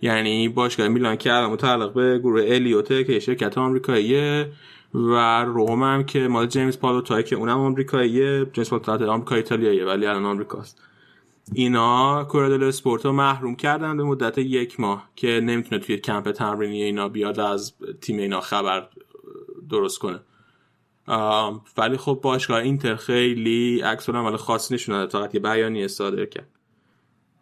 یعنی 0.00 0.48
باشگاه 0.48 0.88
میلان 0.88 1.16
که 1.16 1.32
الان 1.32 1.50
متعلق 1.50 1.92
به 1.92 2.18
گروه 2.18 2.42
الیوته 2.48 3.04
که 3.04 3.20
شرکت 3.20 3.58
آمریکاییه 3.58 4.52
و 4.94 5.44
روم 5.44 5.82
هم 5.82 6.04
که 6.04 6.28
مال 6.28 6.46
جیمز 6.46 6.78
پالوتای 6.78 7.22
که 7.22 7.36
اونم 7.36 7.58
آمریکاییه. 7.58 8.46
جیمز 8.52 8.70
پالوتای 8.70 9.08
آمریکا 9.08 9.34
ایتالیاییه 9.34 9.84
ولی 9.84 10.06
الان 10.06 10.24
آمریکاست. 10.24 10.82
اینا 11.54 12.24
کوردل 12.24 12.64
اسپورت 12.64 13.04
رو 13.04 13.12
محروم 13.12 13.56
کردن 13.56 13.96
به 13.96 14.02
مدت 14.02 14.38
یک 14.38 14.80
ماه 14.80 15.08
که 15.16 15.40
نمی‌تونه 15.44 15.80
توی 15.80 15.96
کمپ 15.96 16.30
تمرینی 16.30 16.82
اینا 16.82 17.08
بیاد 17.08 17.40
از 17.40 17.74
تیم 18.00 18.18
اینا 18.18 18.40
خبر 18.40 18.88
درست 19.70 19.98
کنه. 19.98 20.20
ولی 21.78 21.96
خب 21.96 22.20
باشگاه 22.22 22.58
اینتر 22.58 22.96
خیلی 22.96 23.80
عکس 23.80 24.08
عمل 24.08 24.36
خاصی 24.36 24.74
نشون 24.74 24.94
داده 24.94 25.12
تا 25.12 25.28
یه 25.34 25.40
بیانیه 25.40 25.88
صادر 25.88 26.24
کرد. 26.24 26.57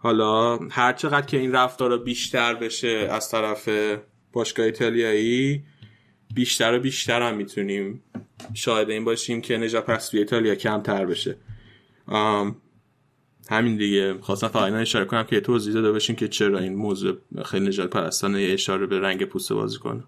حالا 0.07 0.59
هر 0.71 0.93
چقدر 0.93 1.27
که 1.27 1.37
این 1.37 1.53
رفتار 1.53 1.99
بیشتر 1.99 2.55
بشه 2.55 3.09
از 3.11 3.31
طرف 3.31 3.69
باشگاه 4.33 4.67
ایتالیایی 4.67 5.63
بیشتر 6.35 6.75
و 6.75 6.81
بیشتر 6.81 7.23
هم 7.23 7.37
می‌تونیم 7.37 8.03
شاهد 8.55 8.91
این 8.91 9.05
باشیم 9.05 9.41
که 9.41 9.57
نجات 9.57 9.87
پرستی 9.87 10.19
ایتالیا 10.19 10.55
کمتر 10.55 11.07
بشه. 11.07 11.37
همین 13.51 13.77
دیگه. 13.77 14.15
خواستم 14.21 14.49
فقط 14.49 14.73
اشاره 14.73 15.05
کنم 15.05 15.25
که 15.25 15.41
توضیح 15.41 15.75
داده 15.75 15.93
باشیم 15.93 16.17
که 16.17 16.29
چرا 16.29 16.59
این 16.59 16.75
موضوع 16.75 17.17
خیلی 17.45 17.69
نجات 17.69 17.91
پرستانه 17.91 18.39
اشاره 18.41 18.87
به 18.87 19.01
رنگ 19.01 19.25
پوست 19.25 19.53
بازی 19.53 19.79
کنه. 19.79 20.05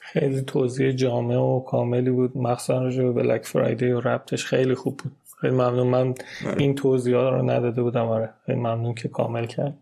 خیلی 0.00 0.42
توضیح 0.42 0.92
جامع 0.92 1.36
و 1.36 1.60
کاملی 1.60 2.10
بود. 2.10 2.36
مخصوصا 2.36 2.82
راجع 2.82 3.02
به 3.02 3.12
بلک 3.12 3.44
فرایدی 3.44 3.90
و 3.90 4.00
ربطش 4.00 4.44
خیلی 4.44 4.74
خوب 4.74 4.96
بود. 4.96 5.12
خیلی 5.42 5.54
ممنون. 5.54 5.86
من 5.86 6.14
آره. 6.46 6.54
این 6.58 6.74
توضیح 6.74 7.14
رو 7.14 7.50
نداده 7.50 7.82
بودم. 7.82 8.06
آره. 8.06 8.30
خیلی 8.46 8.58
ممنون 8.58 8.94
که 8.94 9.08
کامل 9.08 9.46
کرد. 9.46 9.78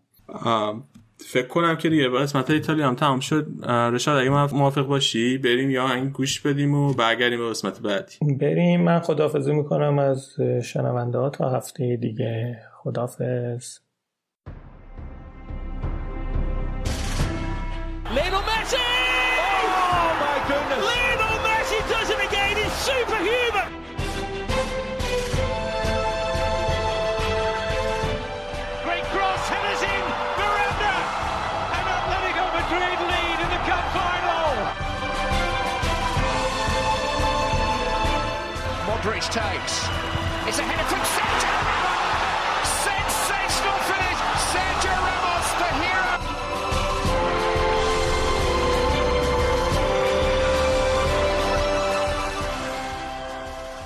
فکر 1.17 1.47
کنم 1.47 1.75
که 1.75 1.89
دیگه 1.89 2.09
قسمت 2.09 2.49
ایتالیا 2.49 2.87
هم 2.87 2.95
تمام 2.95 3.19
شد. 3.19 3.47
رشاد 3.67 4.21
اگه 4.21 4.29
موافق 4.29 4.87
باشی 4.87 5.37
بریم 5.37 5.69
یا 5.69 5.93
این 5.93 6.09
گوش 6.09 6.39
بدیم 6.39 6.73
و 6.73 6.93
برگردیم 6.93 7.39
به 7.39 7.49
قسمت 7.49 7.79
بعدی. 7.79 8.35
بریم. 8.35 8.81
من 8.81 8.99
خدافزی 8.99 9.53
می‌کنم 9.53 9.99
از 9.99 10.35
شنونده 10.63 11.17
ها 11.17 11.29
تا 11.29 11.49
هفته 11.49 11.95
دیگه. 11.95 12.59
خدافز 12.83 13.79
takes. 39.31 39.75
It's 40.47 40.59
a 40.59 40.65
header 40.69 40.87
from 40.91 41.03
Sergio 41.15 41.53
Ramos! 41.67 42.67
Sensational 42.87 43.79
finish! 43.89 44.19
Sergio 44.51 44.95
Ramos, 45.07 45.47
the 45.61 45.69
hero! 45.81 46.11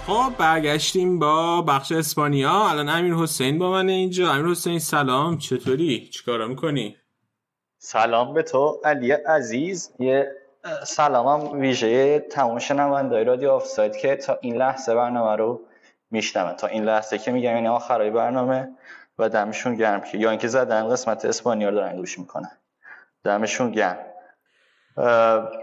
خب 0.07 0.33
برگشتیم 0.37 1.19
با 1.19 1.61
بخش 1.61 1.91
اسپانیا 1.91 2.69
الان 2.69 2.89
امیر 2.89 3.13
حسین 3.13 3.59
با 3.59 3.71
من 3.71 3.89
اینجا 3.89 4.31
امیر 4.31 4.51
حسین 4.51 4.79
سلام 4.79 5.37
چطوری 5.37 6.09
چیکارا 6.09 6.47
می‌کنی 6.47 6.95
سلام 7.77 8.33
به 8.33 8.43
تو 8.43 8.81
علی 8.83 9.11
عزیز 9.11 9.91
یه 9.99 10.31
سلامم 10.83 11.59
ویژه 11.59 12.19
تمام 12.19 12.59
شنوندای 12.59 13.23
رادیو 13.23 13.51
آفساید 13.51 13.97
که 13.97 14.15
تا 14.15 14.37
این 14.41 14.55
لحظه 14.55 14.95
برنامه 14.95 15.35
رو 15.35 15.61
میشنمه 16.11 16.53
تا 16.53 16.67
این 16.67 16.83
لحظه 16.83 17.17
که 17.17 17.31
میگم 17.31 17.55
یعنی 17.55 17.67
آخرای 17.67 18.11
برنامه 18.11 18.69
و 19.19 19.29
دمشون 19.29 19.75
گرم 19.75 20.01
که 20.01 20.17
یا 20.17 20.29
اینکه 20.29 20.47
زدن 20.47 20.89
قسمت 20.89 21.25
اسپانیا 21.25 21.69
رو 21.69 21.75
دارن 21.75 21.95
گوش 21.95 22.19
می‌کنن. 22.19 22.51
دمشون 23.23 23.71
گرم. 23.71 23.97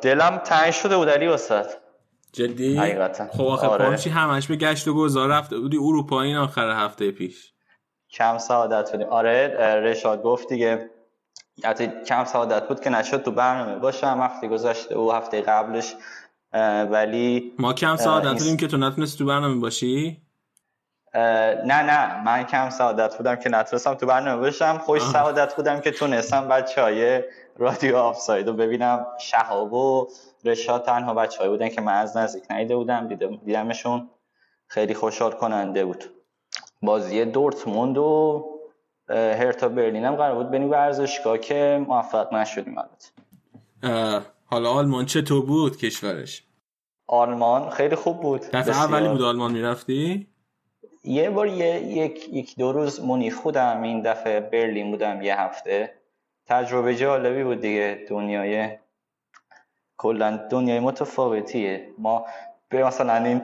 دلم 0.03 0.41
تنگ 0.45 0.71
شده 0.71 0.97
بود 0.97 1.09
علی 1.09 1.27
استاد. 1.27 1.67
جدی؟ 2.33 2.77
حقیقتا. 2.77 3.27
خب 3.27 3.43
آخه 3.43 3.67
آره. 3.67 3.97
همش 3.97 4.47
به 4.47 4.57
گشت 4.57 4.89
و 4.89 4.95
گذار 4.95 5.29
رفته 5.29 5.59
بودی؟ 5.59 5.77
اروپا 5.77 6.23
این 6.23 6.37
آخر 6.37 6.71
هفته 6.71 7.11
پیش. 7.11 7.53
کم 8.11 8.39
سعادت 8.39 8.93
بودیم. 8.93 9.09
آره 9.09 9.49
رشاد 9.85 10.23
گفت 10.23 10.49
دیگه 10.49 10.91
حتی 11.65 11.89
کم 12.07 12.25
سعادت 12.25 12.69
بود 12.69 12.81
که 12.81 12.91
نشد 12.91 13.23
تو 13.23 13.31
برنامه. 13.31 13.79
باشم 13.79 14.21
هفته 14.23 14.49
گذاشته 14.49 14.99
و 14.99 15.11
هفته 15.11 15.41
قبلش 15.41 15.95
ولی 16.91 17.53
ما 17.59 17.73
کم 17.73 17.97
سعادت 17.97 18.33
بودیم 18.33 18.57
که 18.57 18.67
تو 18.67 18.77
نتونستی 18.77 19.19
تو 19.19 19.27
برنامه 19.27 19.61
باشی؟ 19.61 20.23
نه 21.15 21.83
نه 21.83 22.23
من 22.23 22.45
کم 22.45 22.71
سعادت 22.71 23.17
بودم 23.17 23.37
که 23.37 23.49
نتونستم 23.49 23.95
تو 23.95 24.07
برنامه 24.07 24.41
باشم. 24.41 24.79
خوش 24.79 25.03
سعادت 25.03 25.55
بودم 25.55 25.81
که 25.81 25.91
تونستم 25.91 26.49
بچه 26.49 26.83
های 26.83 27.23
رادیو 27.57 27.97
آفساید 27.97 28.49
رو 28.49 28.53
ببینم. 28.53 29.07
شهاب 29.21 29.73
و 29.73 30.09
رشاد 30.45 30.85
تنها 30.85 31.15
بچه 31.15 31.49
بودن 31.49 31.69
که 31.69 31.81
من 31.81 31.93
از 31.93 32.17
نزدیک 32.17 32.51
نیده 32.51 32.77
بودم. 32.77 33.09
دیدمشون 33.45 34.11
خیلی 34.67 34.95
خوشحال 34.95 35.33
کننده 35.33 35.85
بود. 35.85 36.05
بازی 36.83 37.25
دورتموند 37.25 37.99
و 37.99 38.45
هرتا 39.13 39.69
برلین 39.69 40.05
هم 40.05 40.17
قرار 40.17 40.35
بود 40.35 40.51
بریم 40.51 40.71
ورزشگاه 40.71 41.39
که 41.39 41.85
موفق 41.89 42.35
نشدیم 42.35 42.77
البته. 42.79 44.27
حالا 44.47 44.71
آلمان 44.71 45.07
چطور 45.07 45.47
بود 45.47 45.77
کشورش؟ 45.77 46.45
آلمان 47.07 47.71
خیلی 47.71 47.97
خوب 47.97 48.21
بود. 48.21 48.41
دفعه 48.41 48.77
اولی 48.77 49.09
بود 49.09 49.23
آلمان 49.23 49.53
می‌رفتی؟ 49.53 50.27
یه 51.05 51.31
بار 51.31 51.47
یه 51.47 51.81
یک 51.81 52.29
یک 52.33 52.57
دو 52.59 52.73
روز 52.73 53.01
مونیخ 53.01 53.41
بودم 53.41 53.83
این 53.83 54.03
دفعه 54.03 54.41
برلین 54.41 54.91
بودم 54.91 55.23
یه 55.23 55.41
هفته. 55.41 55.95
تجربه 56.47 56.95
جالبی 56.95 57.45
بود 57.45 57.61
دیگه 57.61 58.05
دنیای 58.09 58.79
کلا 59.97 60.37
دنیای 60.51 60.81
متفاوتیه. 60.81 61.89
ما 61.99 62.27
به 62.69 62.85
مثلا 62.85 63.15
این 63.25 63.43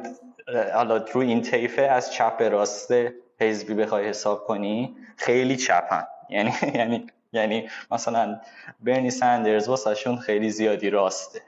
حالا 0.74 0.96
رو 0.96 1.20
این 1.20 1.42
طیفه 1.42 1.82
از 1.82 2.12
چپ 2.12 2.42
راست 2.42 2.92
حزبی 3.40 3.74
بخوای 3.74 4.08
حساب 4.08 4.44
کنی 4.44 4.96
خیلی 5.16 5.56
چپن. 5.56 6.06
یعنی 6.28 6.52
یعنی 6.74 7.06
یعنی 7.32 7.68
مثلا 7.90 8.40
برنی 8.80 9.10
سندرز 9.10 9.68
واسهشون 9.68 10.16
خیلی 10.16 10.50
زیادی 10.50 10.90
راسته. 10.90 11.40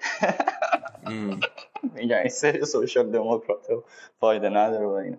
میگن 1.94 2.28
سری 2.28 2.64
سوشال 2.64 3.10
دموکرات 3.10 3.66
فایده 4.20 4.48
نداره 4.48 4.86
با 4.86 4.98
این 4.98 5.18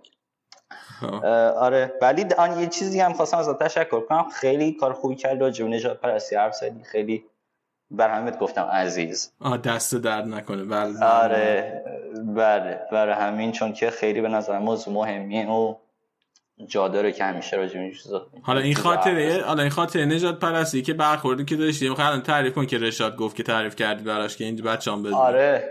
آره. 1.55 1.93
ولی 2.01 2.25
آن 2.37 2.59
یه 2.59 2.67
چیزی 2.67 2.99
هم 2.99 3.13
خواستم 3.13 3.37
از 3.37 3.49
تشکر 3.49 4.01
کنم. 4.01 4.29
خیلی 4.29 4.71
کار 4.71 4.93
خوبی 4.93 5.15
کرد 5.15 5.41
راجع 5.41 5.65
به 5.65 5.71
نجات 5.71 6.01
پرستی 6.01 6.35
حرف 6.35 6.55
زدی. 6.55 6.83
خیلی 6.83 7.25
بر 7.91 8.09
همت 8.09 8.39
گفتم 8.39 8.63
عزیز. 8.63 9.31
آه 9.39 9.57
دست 9.57 9.95
درد 9.95 10.25
نکنه. 10.25 10.63
بله. 10.63 11.05
آره. 11.05 11.83
بله. 12.25 12.79
برای 12.91 13.13
همین 13.13 13.51
چون 13.51 13.73
که 13.73 13.89
خیلی 13.89 14.21
به 14.21 14.27
نظر 14.27 14.59
موضوع 14.59 14.93
مهمیه 14.93 15.49
و 15.49 15.75
جا 16.67 16.87
داره 16.87 17.11
که 17.11 17.23
همیشه 17.23 17.57
راجع 17.57 17.79
به 17.79 17.91
چیزا 17.91 18.27
حالا 18.41 18.59
این 18.59 18.75
خاطره 18.75 19.41
حالا 19.41 19.61
این 19.61 19.71
خاطره 19.71 20.05
نجات 20.05 20.39
پرستی 20.39 20.81
که 20.81 20.93
برخوردی 20.93 21.45
که 21.45 21.55
داشتیم 21.55 21.95
خیلی 21.95 22.21
تعریف 22.21 22.53
کن 22.53 22.65
که 22.65 22.77
رشاد 22.77 23.15
گفت 23.15 23.35
که 23.35 23.43
تعریف 23.43 23.75
کردی 23.75 24.03
براش 24.03 24.37
که 24.37 24.45
این 24.45 24.55
بچه‌ام 24.55 25.03
بدون 25.03 25.13
آره. 25.13 25.69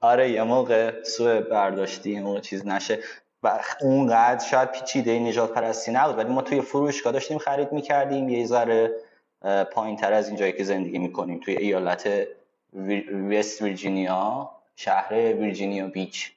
آره 0.00 0.30
یه 0.30 0.42
موقع 0.42 1.02
سوء 1.02 1.40
برداشتی 1.40 2.18
اون 2.18 2.40
چیز 2.40 2.66
نشه. 2.66 2.98
و 3.42 3.60
اونقدر 3.80 4.44
شاید 4.44 4.72
پیچیده 4.72 5.18
نجات 5.18 5.54
پرستی 5.54 5.92
نبود. 5.92 6.18
ولی 6.18 6.28
ما 6.28 6.42
توی 6.42 6.60
فروشگاه 6.60 7.12
داشتیم 7.12 7.38
خرید 7.38 7.72
می‌کردیم. 7.72 8.28
یه 8.28 8.46
ذره 8.46 8.92
پایین 9.72 9.96
تر 9.96 10.12
از 10.12 10.28
این 10.28 10.36
جایی 10.36 10.52
که 10.52 10.64
زندگی 10.64 10.98
می‌کنیم. 10.98 11.40
توی 11.44 11.56
ایالت 11.56 12.08
وست 13.30 13.62
ویرجینیا 13.62 14.50
شهر 14.76 15.12
ویرجینیا 15.12 15.86
بیچ. 15.86 16.32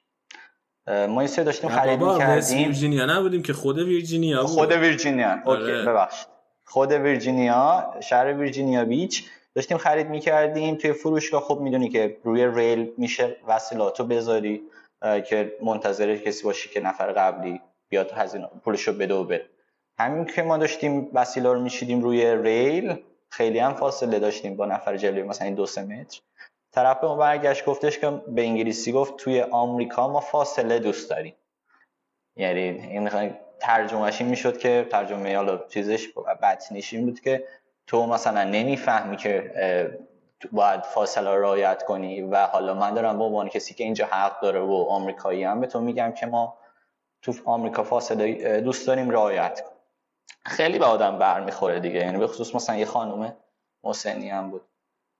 ما 0.86 1.20
این 1.20 1.26
سه 1.26 1.44
داشتیم 1.44 1.70
خرید 1.70 2.02
می‌کردیم. 2.02 2.58
ویرجینیا 2.58 3.06
نبودیم 3.06 3.42
که 3.42 3.52
خود 3.52 3.78
ویرجینیا 3.78 4.42
بود. 4.42 4.50
خود 4.50 4.72
ویرجینیا. 4.72 5.38
اوکی 5.44 5.72
ببخشید. 5.72 6.26
خود 6.64 6.92
ویرجینیا 6.92 7.94
شهر 8.00 8.32
ویرجینیا 8.32 8.84
بیچ. 8.84 9.24
داشتیم 9.54 9.78
خرید 9.78 10.08
می‌کردیم. 10.08 10.74
توی 10.74 10.92
فروشگاه 10.92 11.42
خب 11.42 11.58
می‌دونی 11.60 11.88
که 11.88 12.16
روی 12.24 12.46
ریل 12.46 12.92
میشه 12.98 13.36
وسیلاتو 13.48 14.04
بذاری 14.04 14.62
که 15.28 15.52
منتظر 15.62 16.16
کسی 16.16 16.44
باشی 16.44 16.68
که 16.68 16.80
نفر 16.80 17.12
قبلی 17.12 17.60
بیاد 17.88 18.12
هزینه 18.12 18.48
پولشو 18.64 18.92
بده 18.92 19.14
و 19.14 19.24
بره. 19.24 19.46
همین 19.98 20.24
که 20.24 20.42
ما 20.42 20.56
داشتیم 20.56 21.08
وسیله 21.12 21.52
رو 21.52 21.60
میشیدیم 21.60 22.02
روی 22.02 22.36
ریل 22.42 22.96
خیلی 23.30 23.58
هم 23.58 23.74
فاصله 23.74 24.18
داشتیم 24.18 24.56
با 24.56 24.66
نفر 24.66 24.96
جلوی 24.96 25.22
مثلا 25.22 25.50
دو 25.50 25.66
سه 25.66 25.82
متر. 25.82 26.20
طرف 26.74 27.00
به 27.00 27.06
ما 27.06 27.16
برگشت 27.16 27.64
گفتش 27.64 27.98
که 27.98 28.10
به 28.10 28.42
انگلیسی 28.42 28.92
گفت 28.92 29.16
توی 29.16 29.40
آمریکا 29.40 30.08
ما 30.08 30.20
فاصله 30.20 30.78
دوست 30.78 31.10
داریم. 31.10 31.34
یعنی 32.36 32.60
این 32.60 33.34
ترجمهش 33.60 34.20
این 34.20 34.30
می‌شد 34.30 34.58
که 34.58 34.86
ترجمه 34.90 35.36
حالا 35.36 35.58
چیزش 35.68 36.08
بطنیش 36.42 36.94
این 36.94 37.06
بود 37.06 37.20
که 37.20 37.44
تو 37.86 38.06
مثلا 38.06 38.44
نمی‌فهمی 38.44 39.16
که 39.16 39.54
باید 40.52 40.82
فاصله 40.82 41.30
رو 41.30 41.42
رعایت 41.42 41.82
کنی 41.82 42.22
و 42.22 42.46
حالا 42.46 42.74
من 42.74 42.94
دارم 42.94 43.18
به 43.18 43.24
عنوان 43.24 43.48
کسی 43.48 43.74
که 43.74 43.84
اینجا 43.84 44.06
حق 44.06 44.40
داره 44.40 44.60
و 44.60 44.86
آمریکایی 44.88 45.44
هم 45.44 45.60
به 45.60 45.66
تو 45.66 45.80
میگم 45.80 46.12
که 46.12 46.26
ما 46.26 46.58
تو 47.22 47.32
آمریکا 47.44 47.82
فاصله 47.82 48.60
دوست 48.60 48.86
داریم 48.86 49.10
رعایت 49.10 49.60
کن 49.60 49.70
خیلی 50.46 50.78
به 50.78 50.84
آدم 50.84 51.18
برمیخوره 51.18 51.80
دیگه. 51.80 52.00
یعنی 52.00 52.18
به 52.18 52.26
خصوص 52.26 52.54
مثلا 52.54 52.76
یه 52.76 52.84
خانم 52.84 53.36
محسنی 53.84 54.30
هم 54.30 54.50
بود. 54.50 54.62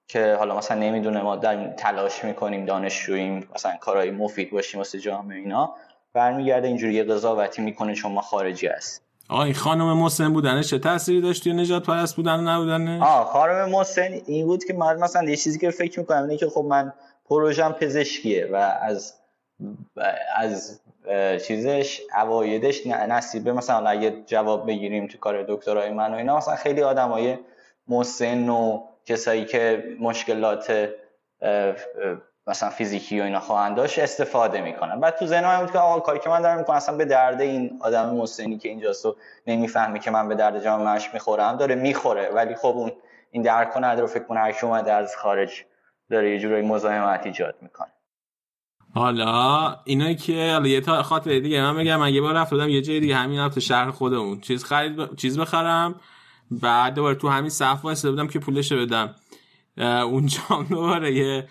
که 0.08 0.34
حالا 0.38 0.56
مثلا 0.56 0.78
نمی‌دونه 0.78 1.22
ما 1.22 1.36
در 1.36 1.68
تلاش 1.68 2.24
می‌کنیم 2.24 2.64
دانشجوییم 2.64 3.48
مثلا 3.54 3.76
کارهای 3.76 4.10
مفید 4.10 4.50
باشیم 4.50 4.78
واسه 4.78 4.98
جامعه 4.98 5.38
اینا. 5.38 5.74
برمیگرده 6.12 6.68
اینجوری 6.68 6.94
یه 6.94 7.04
قضاوتی 7.04 7.62
می‌کنه 7.62 7.94
چون 7.94 8.12
ما 8.12 8.20
خارجی 8.20 8.66
هست 8.66 9.02
آه 9.28 9.40
این 9.40 9.54
خانم 9.54 9.92
محسن 9.92 10.32
بودنش 10.32 10.70
چه 10.70 10.78
تأثیری 10.78 11.20
داشت؟ 11.20 11.42
توی 11.42 11.52
نجات 11.52 11.86
پرست 11.86 12.16
بودن 12.16 12.40
و 12.40 12.50
نبودنش 12.50 13.02
آه 13.02 13.24
خانم 13.24 13.70
محسن 13.70 14.20
این 14.26 14.46
بود 14.46 14.64
که 14.64 14.74
من 14.74 14.98
مثلا 14.98 15.30
یه 15.30 15.36
چیزی 15.36 15.58
که 15.58 15.70
فکر 15.70 16.00
می‌کنم 16.00 16.22
اینه 16.22 16.36
که 16.36 16.48
خب 16.48 16.64
من 16.68 16.92
پروژم 17.28 17.72
پزشکیه 17.72 18.48
و 18.52 18.56
از 18.82 19.14
از 20.36 20.80
چیزش 21.46 22.00
اوایدش 22.22 22.86
نصیبه 22.86 23.52
مثلا 23.52 23.88
اگه 23.88 24.22
جواب 24.26 24.66
بگیریم 24.66 25.06
تو 25.06 25.18
کار 25.18 25.44
دکترای 25.48 25.90
من 25.90 26.14
و 26.14 26.16
اینا 26.16 26.36
مثلا 26.36 26.56
خیلی 26.56 26.82
آدمای 26.82 27.38
مسن 27.88 28.48
و 28.48 28.82
کسایی 29.06 29.44
که 29.44 29.84
مشکلات 30.00 30.88
مثلا 32.46 32.70
فیزیکی 32.70 33.20
و 33.20 33.24
اینا 33.24 33.40
خواهند 33.40 33.76
داشت 33.76 33.98
استفاده 33.98 34.60
می‌کنن. 34.60 35.00
بعد 35.00 35.16
تو 35.16 35.26
ذهنم 35.26 35.60
بود 35.60 35.72
که 35.72 35.78
آقا 35.78 36.00
کاری 36.00 36.18
که 36.18 36.30
من 36.30 36.40
دارم 36.40 36.58
می‌کنم 36.58 36.76
اصلا 36.76 36.96
به 36.96 37.04
درد 37.04 37.40
این 37.40 37.78
آدم 37.82 38.14
مسنی 38.14 38.58
که 38.58 38.68
اینجاست 38.68 39.06
و 39.06 39.16
نمی‌فهمی 39.46 40.00
که 40.00 40.10
من 40.10 40.28
به 40.28 40.34
درد 40.34 40.64
جامعهش 40.64 41.10
می‌خورم 41.14 41.56
داره 41.56 41.74
می‌خوره. 41.74 42.30
ولی 42.34 42.54
خب 42.54 42.66
اون 42.76 42.92
این 43.30 43.42
درک 43.42 43.76
نداره. 43.76 44.06
فکر 44.06 44.24
کنه 44.24 44.40
هر 44.40 44.52
کی 44.52 44.66
اومده 44.66 44.92
از 44.92 45.16
خارج 45.16 45.64
داره 46.10 46.30
یه 46.30 46.38
جورایی 46.38 46.66
مزاحمت 46.66 47.26
ایجاد 47.26 47.54
می‌کنه. 47.60 47.92
حالا 48.94 49.76
اینا 49.84 50.12
که 50.12 50.50
حالا 50.52 50.68
یه 50.68 50.80
تا 50.80 51.02
خاطر 51.02 51.38
دیگه 51.38 51.62
من 51.62 51.76
میگم 51.76 51.96
من 51.96 52.14
یه 52.14 52.20
بار 52.20 52.34
رفتم 52.34 52.68
یه 52.68 52.82
جای 52.82 53.00
دیگه 53.00 53.14
همین 53.14 53.40
رفت 53.40 53.58
شهر 53.58 53.90
خودمون. 53.90 54.40
چیز 54.40 54.64
خرید 54.64 54.96
ب... 54.96 55.16
چیز 55.16 55.38
بخرم. 55.38 56.00
بعد 56.60 56.94
دوباره 56.94 57.14
تو 57.14 57.28
همین 57.28 57.50
صف 57.50 57.84
واسه 57.84 58.10
بودم 58.10 58.28
که 58.28 58.38
پولش 58.38 58.72
بدم. 58.72 59.14
اونجا 60.02 60.66
دوباره 60.70 61.14
یه 61.14 61.48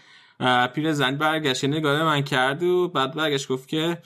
پیر 0.74 0.94
زن 0.94 1.18
برگشت 1.18 1.66
نگاه 1.66 2.04
من 2.04 2.22
کرد 2.22 2.64
و 2.64 2.88
بعد 2.88 3.16
برگشت 3.16 3.48
گفت 3.48 3.68
که 3.68 3.98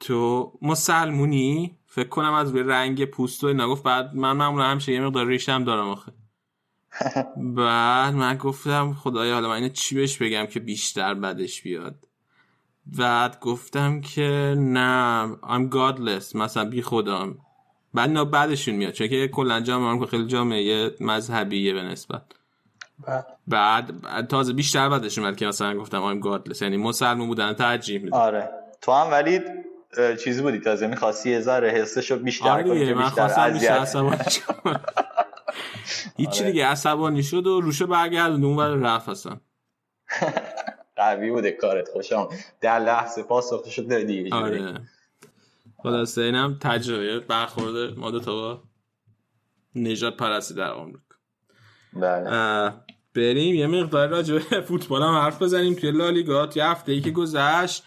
تو 0.00 0.52
مسلمونی؟ 0.62 1.78
فکر 1.86 2.08
کنم 2.08 2.32
از 2.32 2.50
روی 2.50 2.62
رنگ 2.62 3.04
پوست 3.04 3.44
و 3.44 3.46
اینا. 3.46 3.68
گفت 3.68 3.82
بعد 3.82 4.14
من 4.14 4.32
معمولا 4.32 4.64
همیشه 4.64 4.92
یه 4.92 5.00
مقدار 5.00 5.26
ریشم 5.26 5.64
دارم 5.64 5.88
آخه. 5.88 6.12
بعد 7.56 8.14
من 8.14 8.36
گفتم 8.36 8.92
خدایا 8.94 9.34
حالا 9.34 9.48
من 9.48 9.54
اینو 9.54 9.68
چی 9.68 9.94
بهش 9.94 10.18
بگم 10.18 10.46
که 10.46 10.60
بیشتر 10.60 11.14
بدش 11.14 11.62
بیاد؟ 11.62 12.08
بعد 12.86 13.40
گفتم 13.40 14.00
که 14.00 14.54
نه 14.58 15.28
I'm 15.42 15.70
godless 15.74 16.34
مثلا 16.34 16.64
بی 16.64 16.82
خودم. 16.82 17.38
بعد 17.96 18.10
نه 18.10 18.24
بعدشون 18.24 18.74
میاد. 18.74 18.92
چون 18.92 19.08
که 19.08 19.28
کلا 19.28 19.60
جامعه 19.60 20.06
خیلی 20.06 20.26
جامعه 20.26 20.90
مذهبیه 21.00 21.74
به 21.74 21.82
نسبت. 21.82 22.22
بعد 23.46 24.02
بعد 24.02 24.26
تازه 24.26 24.52
بیشتر 24.52 24.88
بعدش 24.88 25.18
اومد 25.18 25.36
که 25.36 25.46
مثلا 25.46 25.78
گفتم 25.78 26.20
I'm 26.20 26.24
godless. 26.24 26.62
یعنی 26.62 26.76
مسلمون 26.76 27.28
بودن 27.28 27.52
ترجیح 27.52 28.02
میدم 28.02 28.16
آره. 28.16 28.50
تو 28.80 28.92
هم 28.92 29.10
ولی 29.10 29.40
چیزی 30.24 30.42
بودی 30.42 30.60
تازه. 30.60 30.86
می‌خواستی 30.86 31.30
یه 31.30 31.40
ذره 31.40 31.70
حسشو 31.70 32.18
بیشتر 32.18 32.48
آره 32.48 32.62
کنی 32.62 32.94
من 32.94 33.02
بیشتر 33.02 33.20
خواستم 33.20 33.40
اذیت 33.40 33.70
عصبانی. 33.70 34.16
هیچی 36.16 36.44
دیگه 36.44 36.66
عصبانی 36.66 37.22
شد 37.22 37.46
و 37.46 37.60
روشه 37.60 37.86
برگردون 37.86 38.44
اون 38.44 38.56
ور 38.56 38.68
رفت 38.68 39.08
اصلا. 39.08 39.36
قوی 40.96 41.30
بوده 41.30 41.50
کارت. 41.50 41.88
خوشم 41.88 42.28
در 42.60 42.78
لحظه 42.78 43.22
پاسخ 43.22 43.70
شد 43.70 44.00
جوری. 44.00 44.32
آره. 44.32 44.80
خلاصه 45.86 46.22
اینم 46.22 46.58
تجربه 46.60 47.20
برخورد 47.20 47.98
ما 47.98 48.10
دو 48.10 48.20
تا 48.20 48.34
با 48.34 48.62
نجات 49.74 50.16
پرستی 50.16 50.54
در 50.54 50.70
آمریکا. 50.70 51.00
بله. 51.92 52.72
بریم 53.14 53.54
یه 53.54 53.66
مقدار 53.66 54.08
راجع 54.08 54.34
به 54.34 54.60
فوتبال 54.60 55.02
هم 55.02 55.14
حرف 55.14 55.42
بزنیم. 55.42 55.74
توی 55.74 55.90
لالیگا 55.90 56.46
توی 56.46 56.62
هفته 56.62 56.92
ای 56.92 57.00
که 57.00 57.10
گذشت 57.10 57.82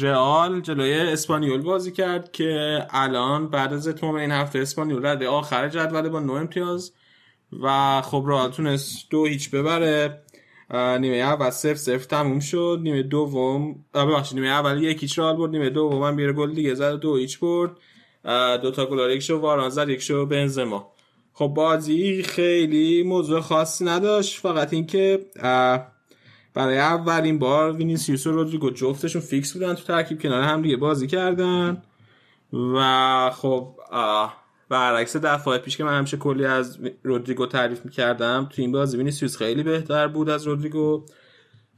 رئال 0.00 0.60
جلوی 0.60 0.92
اسپانیول 0.92 1.62
بازی 1.62 1.92
کرد 1.92 2.32
که 2.32 2.86
الان 2.90 3.50
بعد 3.50 3.72
از 3.72 3.88
اتمام 3.88 4.14
این 4.14 4.30
هفته 4.30 4.58
اسپانیول 4.58 5.06
رده 5.06 5.28
آخر 5.28 5.68
جدول 5.68 6.08
با 6.08 6.20
9 6.20 6.32
امتیاز 6.32 6.92
و 7.62 8.00
خب 8.02 8.24
رئال 8.26 8.50
تونست 8.50 9.10
دو 9.10 9.26
هیچ 9.26 9.50
ببره. 9.50 10.22
نیمه 10.74 11.16
اول 11.16 11.50
صفر 11.50 11.74
صفر 11.74 12.04
تموم 12.04 12.40
شد. 12.40 12.80
نیمه 12.82 13.02
دوم 13.02 13.84
ببخشید 13.94 14.38
نیمه 14.38 14.48
اول 14.48 14.82
یک 14.82 15.02
هیچ 15.02 15.18
رئال 15.18 15.36
برد 15.36 15.50
نیمه 15.50 15.70
دوم 15.70 16.02
هم 16.02 16.16
یه 16.16 16.32
گل 16.32 16.54
دیگه 16.54 16.74
زد 16.74 16.94
دو 16.94 17.16
هیچ 17.16 17.38
برد. 17.40 17.70
دو 18.62 18.70
تا 18.70 18.86
گل 18.86 19.10
یکشو 19.10 19.38
واران 19.38 19.70
زد 19.70 19.88
یکشو 19.88 20.26
بنزما. 20.26 20.92
خب 21.32 21.46
بازی 21.46 22.22
خیلی 22.22 23.02
موضوع 23.02 23.40
خاصی 23.40 23.84
نداشت 23.84 24.40
فقط 24.40 24.72
اینکه 24.72 25.26
برای 26.54 26.78
اولین 26.78 27.38
بار 27.38 27.72
وینیسیوس 27.72 28.26
و 28.26 28.32
رودریگو 28.32 28.70
جفتشون 28.70 29.22
فیکس 29.22 29.52
بودن 29.52 29.74
تو 29.74 29.82
ترکیب 29.82 30.22
کنار 30.22 30.42
هم 30.42 30.62
دیگه 30.62 30.76
بازی 30.76 31.06
کردن. 31.06 31.82
و 32.52 33.30
خب 33.30 33.74
برعکس 34.68 35.16
دفعه 35.16 35.58
پیش 35.58 35.76
که 35.76 35.84
من 35.84 35.98
همیشه 35.98 36.16
کلی 36.16 36.44
از 36.44 36.78
رودریگو 37.02 37.46
تعریف 37.46 37.84
می‌کردم 37.84 38.46
تو 38.50 38.62
این 38.62 38.72
بازی 38.72 38.96
وینیسیوس 38.96 39.36
خیلی 39.36 39.62
بهتر 39.62 40.08
بود 40.08 40.28
از 40.28 40.46
رودریگو. 40.46 41.06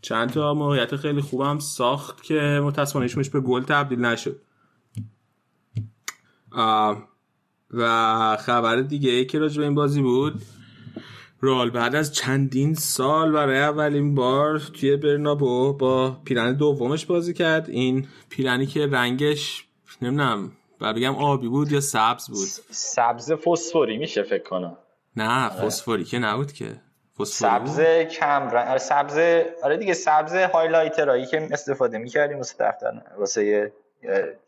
چند 0.02 0.30
تا 0.30 0.54
موقعیت 0.54 0.96
خیلی 0.96 1.20
خوبم 1.20 1.58
ساخت 1.58 2.22
که 2.22 2.60
متاسفانه 2.64 3.08
به 3.32 3.40
گل 3.40 3.62
تبدیل 3.62 4.00
نشد. 4.00 4.40
و 7.70 8.36
خبر 8.40 8.76
دیگه 8.76 9.10
ای 9.10 9.24
که 9.24 9.38
راجع 9.38 9.58
به 9.58 9.64
این 9.64 9.74
بازی 9.74 10.02
بود 10.02 10.42
رال 11.40 11.70
بعد 11.70 11.94
از 11.94 12.14
چندین 12.14 12.74
سال 12.74 13.32
برای 13.32 13.58
اولین 13.58 14.14
بار 14.14 14.58
توی 14.58 14.96
برنابو 14.96 15.72
با 15.72 16.20
پیرن 16.24 16.52
دومش 16.52 17.06
بازی 17.06 17.34
کرد. 17.34 17.70
این 17.70 18.06
پیرنی 18.28 18.66
که 18.66 18.86
رنگش 18.86 19.66
نمی‌دونم 20.02 20.52
و 20.80 20.92
بگم 20.92 21.14
آبی 21.14 21.48
بود 21.48 21.72
یا 21.72 21.80
سبز 21.80 22.26
بود؟ 22.26 22.48
سبز 22.70 23.32
فسفوری 23.32 23.98
میشه 23.98 24.22
فکر 24.22 24.42
کنم. 24.42 24.76
نه 25.16 25.48
فسفوری 25.48 26.04
که 26.04 26.18
نبود 26.18 26.52
که. 26.52 26.80
سبز 27.24 27.80
کم 28.10 28.50
رنگ 28.50 28.68
آره 28.68 28.78
سبز 28.78 29.18
آره 29.62 29.76
دیگه 29.76 29.94
سبز 29.94 30.34
هایلایترایی 30.34 31.26
که 31.26 31.48
استفاده 31.52 31.98
می‌کردیم 31.98 32.36
واسه 32.36 32.54
دفتر 32.60 33.02
واسه 33.18 33.72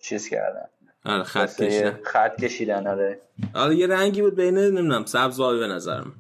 چیز 0.01 0.29
کردن. 0.29 0.67
آره 1.05 1.23
خط 1.23 1.63
کشیدن. 1.63 1.99
خط 2.05 2.41
کشیدن 2.41 2.87
آره. 2.87 3.21
آره 3.55 3.77
یه 3.77 3.87
رنگی 3.87 4.23
بود 4.23 4.37
بین 4.37 4.59
نمی‌دونم 4.59 5.05
سبز 5.05 5.41
آبی 5.41 5.59
به 5.59 5.67
نظرم. 5.67 6.13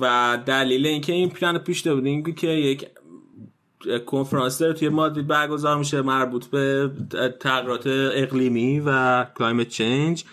و 0.00 0.38
دلیل 0.46 0.86
اینکه 0.86 1.12
این 1.12 1.30
پلان 1.30 1.58
پیش 1.58 1.86
بود 1.86 2.06
این 2.06 2.34
که 2.34 2.46
یک 2.46 2.90
کنفرانس 4.06 4.58
داره 4.58 4.72
توی 4.72 4.88
مادرید 4.88 5.26
برگزار 5.26 5.76
میشه 5.76 6.02
مربوط 6.02 6.46
به 6.46 6.90
تغییرات 7.40 7.82
اقلیمی 8.14 8.80
و 8.80 9.24
کلایمت 9.38 9.68
چنج 9.68 10.24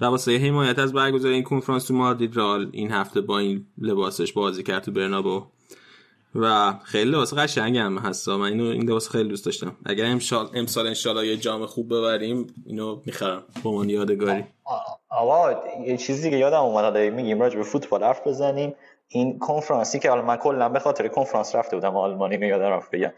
و 0.00 0.04
واسه 0.04 0.38
حمایت 0.38 0.78
از 0.78 0.92
برگزاری 0.92 1.34
این 1.34 1.42
کنفرانس 1.42 1.86
تو 1.86 1.94
مادرید 1.94 2.36
رال 2.36 2.68
این 2.72 2.90
هفته 2.90 3.20
با 3.20 3.38
این 3.38 3.66
لباسش 3.78 4.32
بازی 4.32 4.62
کرد 4.62 4.82
تو 4.82 4.92
برنابو. 4.92 5.42
و 6.34 6.74
خیلی 6.84 7.10
لباس 7.10 7.34
قشنگ 7.34 7.78
هم 7.78 7.98
هست 7.98 8.28
من 8.28 8.42
اینو 8.42 8.64
این 8.64 8.82
لباس 8.82 9.10
خیلی 9.10 9.28
دوست 9.28 9.44
داشتم. 9.44 9.76
اگر 9.86 10.06
امسال 10.06 10.48
امسال 10.54 10.86
انشالله 10.86 11.26
یه 11.26 11.36
جام 11.36 11.66
خوب 11.66 11.94
ببریم 11.94 12.46
اینو 12.66 13.00
می‌خرم. 13.06 13.42
با 13.62 13.72
من 13.72 13.88
یادگاری. 13.88 14.44
آوا 15.08 15.62
یه 15.86 15.96
چیزی 15.96 16.30
که 16.30 16.36
یادم 16.36 16.60
اومد 16.60 16.84
حالا 16.84 17.10
میگیم 17.10 17.40
راجع 17.40 17.56
به 17.56 17.62
فوتبال 17.62 18.04
حرف 18.04 18.26
بزنیم. 18.26 18.74
این 19.12 19.38
کنفرانسی 19.38 19.98
که 19.98 20.10
حالا 20.10 20.22
من 20.22 20.36
کلا 20.36 20.68
به 20.68 20.78
خاطر 20.78 21.08
کنفرانس 21.08 21.54
رفته 21.54 21.76
بودم 21.76 21.96
آلمان 21.96 22.36
اینو 22.36 22.44
یادم 22.44 22.70
رفت 22.70 22.90
بگم. 22.90 23.12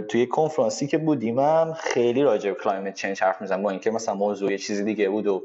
توی 0.00 0.26
کنفرانسی 0.26 0.86
که 0.86 0.98
بودیم 0.98 1.38
هم 1.38 1.72
خیلی 1.72 2.22
راجع 2.22 2.50
به 2.50 2.60
climate 2.60 2.94
change 2.94 3.22
حرف 3.22 3.40
می‌زنم 3.40 3.62
با 3.62 3.70
اینکه 3.70 3.90
مثلا 3.90 4.14
موضوع 4.14 4.52
یه 4.52 4.58
چیزی 4.58 4.84
دیگه 4.84 5.08
بود 5.08 5.26
و 5.26 5.42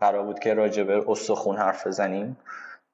قرار 0.00 0.22
بود 0.22 0.38
که 0.38 0.54
راجع 0.54 0.82
به 0.82 1.10
استخون 1.10 1.56
حرف 1.56 1.86
بزنیم. 1.86 2.36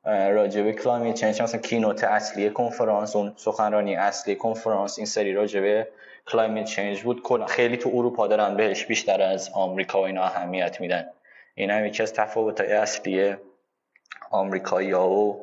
راجع 0.04 0.62
به 0.62 0.72
climate 0.73 1.15
change 1.15 1.42
مثلا 1.42 1.60
keynote 1.60 2.05
اصلی 2.04 2.50
کنفرانس 2.50 3.16
اون 3.16 3.32
سخنرانی 3.36 3.96
اصلی 3.96 4.36
کنفرانس 4.36 4.98
این 4.98 5.06
سری 5.06 5.32
راجع 5.32 5.60
به 5.60 5.88
climate 6.26 6.65
change 6.65 7.02
بود. 7.02 7.46
خیلی 7.48 7.76
تو 7.76 7.90
اروپا 7.94 8.26
دارن 8.26 8.56
بهش 8.56 8.84
بیشتر 8.84 9.22
از 9.22 9.50
آمریکا 9.54 10.00
و 10.00 10.04
اینا 10.04 10.22
اهمیت 10.22 10.80
میدن. 10.80 11.06
این 11.54 11.70
هم 11.70 11.86
یکی 11.86 12.02
از 12.02 12.12
تفاوت‌های 12.12 12.72
اصلی 12.72 13.34
آمریکایی 14.30 14.92
و 14.92 15.34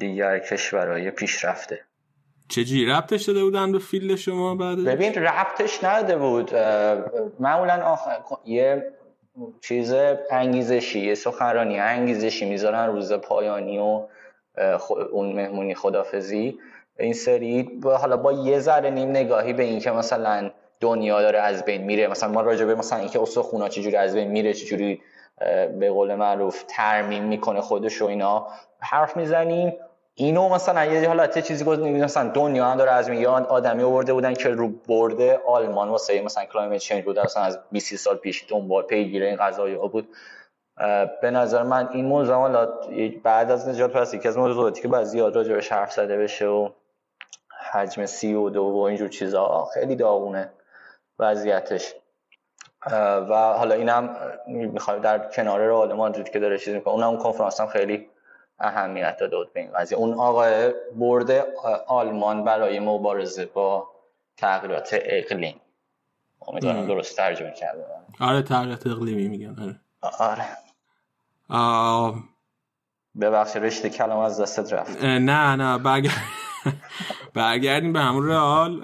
دیگر 0.00 0.38
کشورهای 0.38 1.10
پیشرفته. 1.10 1.80
چجوری 2.48 2.86
ربطش 2.86 3.22
داده 3.22 3.44
بودن 3.44 3.72
به 3.72 3.78
فیلد 3.78 4.16
شما 4.16 4.54
بعد 4.54 4.84
ببین 4.84 5.14
ربطش 5.14 5.84
نده 5.84 6.16
بود. 6.16 6.54
معمولا 7.40 7.82
آخر 7.84 8.16
یه 8.44 8.92
چیز 9.60 9.94
انگیزشی 10.30 11.00
یه 11.00 11.14
سخنرانی 11.14 11.78
انگیزشی 11.78 12.48
می‌ذارن 12.48 12.86
روز 12.86 13.12
پایانی 13.12 13.78
و 13.78 14.02
اون 15.12 15.32
مهمونی 15.32 15.74
خدافزی. 15.74 16.58
این 16.98 17.12
سری 17.12 17.80
حالا 17.84 18.16
با 18.16 18.32
یه 18.32 18.58
ذره 18.58 18.90
نیم 18.90 19.10
نگاهی 19.10 19.52
به 19.52 19.62
اینکه 19.62 19.90
مثلا 19.90 20.50
دنیا 20.80 21.22
داره 21.22 21.38
از 21.38 21.64
بین 21.64 21.82
میره. 21.82 22.06
مثلا 22.06 22.28
ما 22.28 22.40
راجع 22.40 22.64
مثلا 22.64 22.98
اینکه 22.98 23.22
استخونا 23.22 23.68
چجوری 23.68 23.96
از 23.96 24.14
بین 24.14 24.28
میره 24.28 24.52
چجوری 24.52 25.02
به 25.78 25.90
قول 25.90 26.14
معروف 26.14 26.64
ترمیم 26.68 27.24
می‌کنه 27.24 27.60
خودش 27.60 28.02
و 28.02 28.06
اینا 28.06 28.46
حرف 28.80 29.16
می‌زنیم. 29.16 29.72
اینو 30.20 30.48
مثلا 30.48 30.84
یه 30.84 31.08
حالت 31.08 31.38
چیزی 31.38 31.64
گفت 31.64 31.78
مثلا 31.78 32.30
دنیا 32.30 32.64
هم 32.64 32.76
داره 32.76 32.90
از 32.90 33.10
میان 33.10 33.46
آدمی 33.46 33.82
آورده 33.82 34.12
بودن 34.12 34.34
که 34.34 34.48
رو 34.48 34.68
برده 34.68 35.40
آلمان. 35.46 35.88
واسه 35.88 36.22
مثلا 36.22 36.44
کلایمت 36.44 36.76
چنج 36.76 37.04
بود 37.04 37.18
مثلا 37.18 37.42
از 37.42 37.58
20 37.72 37.96
سال 37.96 38.16
پیش 38.16 38.44
دنبال 38.48 38.82
پیگیر 38.82 39.22
این 39.22 39.36
قضایی 39.36 39.74
ها 39.74 39.86
بود. 39.86 40.08
به 41.22 41.30
نظر 41.30 41.62
من 41.62 41.88
این 41.92 42.04
موضوع 42.04 42.34
حالا 42.34 42.68
بعد 43.22 43.50
از 43.50 43.68
نجات 43.68 43.92
پرستی 43.92 44.18
که 44.18 44.28
از 44.28 44.38
موضوعاتی 44.38 44.82
که 44.82 44.88
بعد 44.88 45.04
زیاد 45.04 45.36
راجع 45.36 45.74
حرف 45.74 45.92
زده 45.92 46.18
بشه 46.18 46.46
و 46.46 46.68
حجم 47.72 48.06
سی 48.06 48.34
و 48.34 48.50
دو 48.50 48.62
و 48.62 48.78
اینجور 48.78 49.08
چیزا 49.08 49.64
خیلی 49.74 49.96
داغونه 49.96 50.52
وضعیتش. 51.18 51.94
و 53.30 53.34
حالا 53.34 53.74
اینم 53.74 54.16
می‌خوام 54.46 54.98
در 54.98 55.18
کنار 55.18 55.60
رو 55.60 55.76
آلمان 55.76 56.12
که 56.12 56.38
داره 56.38 56.58
چیز 56.58 56.74
می‌کنه 56.74 56.94
اونم 56.94 57.18
کنفرانس 57.18 57.60
هم 57.60 57.66
خیلی 57.66 58.09
اهمیت 58.60 59.16
داده 59.20 59.36
بود 59.36 59.52
به 59.52 59.60
این 59.60 59.72
قضیه 59.72 59.98
اون 59.98 60.14
آقای 60.14 60.74
برد 60.98 61.30
آلمان 61.86 62.44
برای 62.44 62.80
مبارزه 62.80 63.46
با 63.46 63.90
تغییرات 64.36 64.88
اقلیم. 64.92 65.60
امیدوارم 66.48 66.86
درست 66.86 67.16
ترجمه 67.16 67.52
کرده 67.52 67.84
آره 68.20 68.42
تغییرات 68.42 68.86
اقلیمی 68.86 69.28
میگن 69.28 69.56
آره. 69.62 69.80
آره. 70.18 70.44
آه... 71.48 72.24
ببخش 73.20 73.56
رشته 73.56 73.90
کلام 73.90 74.18
از 74.18 74.40
دستت 74.40 74.72
رفت. 74.72 75.04
نه 75.04 75.56
نه 75.56 75.78
برگرد 75.78 76.12
برگردیم 77.34 77.92
به 77.92 78.00
همون 78.00 78.28
رئال. 78.28 78.82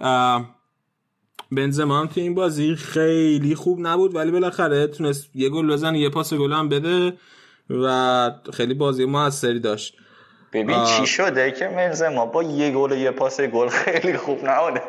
بنزما 1.52 2.00
هم 2.00 2.06
تو 2.06 2.20
این 2.20 2.34
بازی 2.34 2.74
خیلی 2.74 3.54
خوب 3.54 3.78
نبود 3.80 4.14
ولی 4.14 4.30
بالاخره 4.30 4.86
تونست 4.86 5.36
یه 5.36 5.48
گل 5.48 5.72
بزنه 5.72 5.98
یه 5.98 6.08
پاس 6.08 6.34
گل 6.34 6.52
هم 6.52 6.68
بده. 6.68 7.12
و 7.70 8.30
خیلی 8.52 8.74
بازی 8.74 9.04
موثری 9.04 9.60
داشت. 9.60 9.96
ببین 10.52 10.84
چی 10.84 11.06
شده 11.06 11.50
که 11.50 11.68
بنزما 11.68 12.26
با 12.26 12.42
یه 12.42 12.70
گل 12.70 12.92
و 12.92 12.96
یه 12.96 13.10
پاس 13.10 13.40
گل 13.40 13.68
خیلی 13.68 14.16
خوب 14.16 14.38
نبوده. 14.44 14.82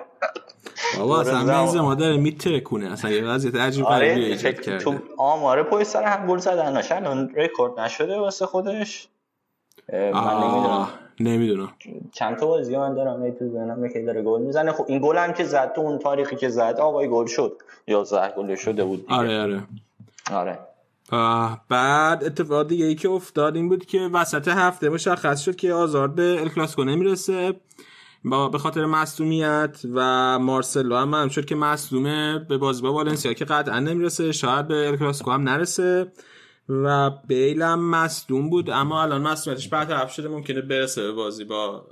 بابا 0.97 1.21
اصلا 1.21 1.43
بنزما 1.45 1.95
داره 1.95 2.17
میترکونه. 2.17 2.91
اصلا 2.91 3.11
یه 3.11 3.25
وضعیت 3.25 3.55
عجیب 3.55 3.85
آره 3.85 4.07
ایجاد 4.07 4.53
کرده. 4.53 4.77
تو 4.77 4.95
آماره 5.17 5.63
پای 5.63 5.83
سر 5.83 6.03
هم 6.03 6.27
گل 6.27 6.37
زدن 6.37 6.77
نشن 6.77 7.05
اون 7.05 7.29
رکورد 7.35 7.79
نشده 7.79 8.17
واسه 8.17 8.45
خودش. 8.45 9.07
من 9.93 10.43
نمی‌دونم. 10.43 10.87
نمی‌دونم. 11.19 11.73
چند 12.11 12.37
تا 12.37 12.47
بازی 12.47 12.77
من 12.77 12.93
دارم 12.93 13.21
ای 13.21 13.31
تو 13.31 13.49
ذهنم 13.49 13.89
که 13.89 14.01
داره 14.01 14.21
گل 14.21 14.41
می‌زنه. 14.41 14.71
خب 14.71 14.85
این 14.87 14.99
گل 15.03 15.17
هم 15.17 15.33
که 15.33 15.43
زد 15.43 15.73
تو 15.73 15.81
اون 15.81 15.99
تاریخی 15.99 16.35
که 16.35 16.49
زد 16.49 16.75
آقای 16.79 17.09
گل 17.09 17.25
شد. 17.25 17.57
یا 17.87 18.05
گل 18.37 18.55
شده 18.55 18.83
بود 18.83 19.01
دیگه. 19.01 19.13
آره 19.13 19.41
آره. 19.41 19.63
آره. 20.31 20.59
بعد 21.69 22.23
اتفاق 22.23 22.67
دیگه 22.67 22.85
ای 22.85 22.95
که 22.95 23.09
افتاد 23.09 23.55
این 23.55 23.69
بود 23.69 23.85
که 23.85 23.99
وسط 23.99 24.47
هفته 24.47 24.89
مشخص 24.89 25.41
شد 25.41 25.55
که 25.55 25.73
آزار 25.73 26.07
به 26.07 26.37
الکلاسیکو 26.39 26.83
نمی‌رسه. 26.83 27.61
با 28.23 28.49
به 28.49 28.57
خاطر 28.57 28.85
مصدومیت 28.85 29.81
و 29.93 30.39
مارسلو 30.39 30.95
هم 30.95 31.13
هم 31.13 31.29
شد 31.29 31.45
که 31.45 31.55
مصدومه 31.55 32.39
به 32.39 32.57
بازی 32.57 32.81
با 32.81 32.93
والنسیا 32.93 33.33
که 33.33 33.45
قطعا 33.45 33.79
نمی‌رسه 33.79 34.31
شاید 34.31 34.67
به 34.67 34.87
الکلاسیکو 34.87 35.31
هم 35.31 35.41
نرسه 35.41 36.11
و 36.69 37.09
بیل 37.09 37.61
هم 37.61 37.89
مصدوم 37.89 38.49
بود. 38.49 38.69
اما 38.69 39.03
الان 39.03 39.21
مصدومیتش 39.21 39.69
برطرف 39.69 40.13
شده 40.13 40.27
ممکنه 40.27 40.61
برسه 40.61 41.01
به 41.01 41.11
بازی 41.11 41.43
با 41.43 41.87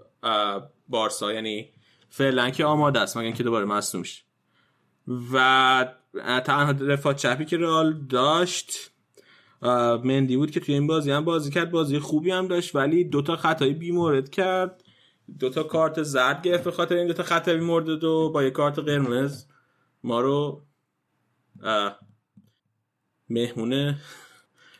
بارسا. 0.89 1.33
یعنی 1.33 1.69
فعلا 2.09 2.49
که 2.49 2.65
آماده 2.65 2.99
است 2.99 3.17
مگر 3.17 3.25
اینکه 3.25 3.43
دوباره 3.43 3.65
مصدوم 3.65 4.03
و 5.33 5.87
تنها 6.45 6.73
دفاع 6.73 7.13
چپی 7.13 7.45
که 7.45 7.57
رئال 7.57 7.93
داشت 8.09 8.91
مندی 10.03 10.37
بود 10.37 10.51
که 10.51 10.59
توی 10.59 10.73
این 10.73 10.87
بازی 10.87 11.11
هم 11.11 11.25
بازی 11.25 11.51
کرد 11.51 11.71
بازی 11.71 11.99
خوبی 11.99 12.31
هم 12.31 12.47
داشت 12.47 12.75
ولی 12.75 13.03
دوتا 13.03 13.35
خطایی 13.35 13.73
بیمورد 13.73 14.29
کرد. 14.29 14.83
دوتا 15.39 15.63
کارت 15.63 16.03
زرد 16.03 16.41
گرفت 16.41 16.63
به 16.63 16.71
خاطر 16.71 16.95
این 16.95 17.07
دوتا 17.07 17.23
خطایی 17.23 17.59
مورد 17.59 18.03
و 18.03 18.31
با 18.33 18.43
یه 18.43 18.49
کارت 18.51 18.79
قرمز. 18.79 19.45
ما 20.03 20.21
رو 20.21 20.61
مهمونه 23.29 23.97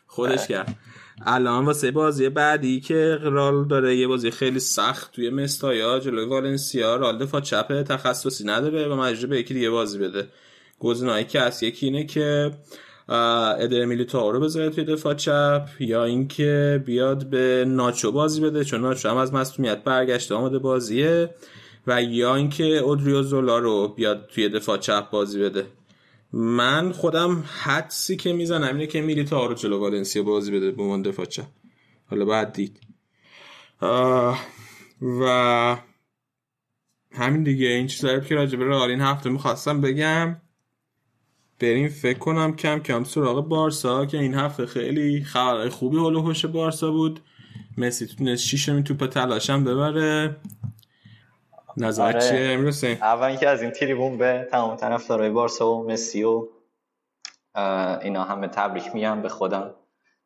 خودش 0.08 0.48
کرد. 0.48 0.76
الان 1.22 1.66
واسه 1.66 1.92
بازی 1.92 2.30
بعدی 2.30 2.80
که 2.80 3.18
رال 3.22 3.68
داره 3.68 3.96
یه 3.96 4.08
بازی 4.08 4.32
خیلی 4.32 4.60
سخت 4.60 5.12
توی 5.12 5.30
مستایا 5.30 6.00
جلوی 6.00 6.26
والنسیا 6.26 6.96
رال 6.96 7.18
دفاع 7.18 7.42
چپ 7.42 7.82
تخصصی 7.82 8.44
نداره 8.44 8.88
و 8.88 8.96
مجبور 8.96 9.30
به 9.30 9.40
یکی 9.40 9.54
دیگه 9.54 9.70
بازی 9.70 9.98
بده. 10.00 10.28
گزینه‌ای 10.80 11.24
که 11.24 11.42
از 11.42 11.64
یکی 11.64 11.86
اینه 11.86 12.04
که 12.04 12.52
ادر 13.10 13.86
میلیتائو 13.86 14.32
رو 14.32 14.40
بذاره 14.40 14.70
توی 14.70 14.84
دفاع 14.84 15.14
چپ 15.14 15.68
یا 15.80 16.04
اینکه 16.04 16.84
بیاد 16.86 17.26
به 17.30 17.66
ناچو 17.68 18.12
بازی 18.12 18.42
بده 18.42 18.64
چون 18.64 18.82
ناچو 18.82 19.10
هم 19.10 19.18
از 19.18 19.34
مصونیت 19.34 19.84
برگشته 19.84 20.36
آمده 20.36 20.60
بازیه. 20.60 21.30
و 21.88 22.04
یا 22.04 22.36
اینکه 22.36 22.64
اودریو 22.64 23.24
زولا 23.24 23.58
رو 23.58 23.88
بیاد 23.88 24.28
توی 24.28 24.50
دفاع 24.50 24.78
چپ 24.78 25.10
بازی 25.10 25.40
بده. 25.40 25.66
من 26.34 26.92
خودم 26.92 27.44
حدسی 27.64 28.16
که 28.16 28.34
می‌زنم 28.34 28.68
اینه 28.68 28.88
که 28.88 29.02
میلیتا 29.02 29.46
رو 29.46 29.54
جلو 29.54 29.80
والنسیا 29.80 30.24
بازی 30.24 30.52
بده 30.52 30.72
به 30.72 30.84
من 30.84 31.02
دفاع 31.02 31.26
چه 31.26 31.44
حالا 32.10 32.26
بعد 32.26 32.54
دید. 32.54 32.80
و 35.02 35.78
همین 37.12 37.44
دیگه. 37.44 37.68
این 37.68 37.88
چیزایی 37.88 38.22
که 38.22 38.36
راجع 38.36 38.58
به 38.58 38.76
این 38.76 39.02
هفته 39.02 39.30
می‌خواستم 39.30 39.82
بگم. 39.82 40.42
بریم 41.60 41.90
فکر 41.90 42.20
کنم 42.20 42.56
کم 42.56 42.80
کم 42.80 43.04
سراغ 43.04 43.48
بارسا 43.48 44.06
که 44.06 44.18
این 44.18 44.34
هفته 44.34 44.66
خیلی 44.66 45.24
خبرهای 45.24 45.70
خوبی 45.70 45.98
هلو 45.98 46.22
هوش 46.22 46.46
بارسا 46.46 46.92
بود. 46.92 47.20
مسی 47.78 48.06
تونست 48.06 48.44
شیشمین 48.44 48.84
توپ 48.84 49.06
تلاشم 49.06 49.64
ببره. 49.64 50.36
نظرت 51.78 52.16
آره. 52.16 52.30
چیه 52.30 52.52
امروز 52.52 52.84
اول 52.84 53.36
که 53.36 53.50
از 53.50 53.62
این 53.62 53.72
تریبون 53.72 54.18
به 54.18 54.48
تمام 54.52 54.76
طرفدارای 54.76 55.30
بارسا 55.30 55.72
و 55.72 55.88
مسی 55.88 56.24
و 56.24 56.48
اینا 58.02 58.24
همه 58.24 58.48
تبریک 58.48 58.96
میگم 58.96 59.22
به 59.22 59.30
خودم 59.30 59.72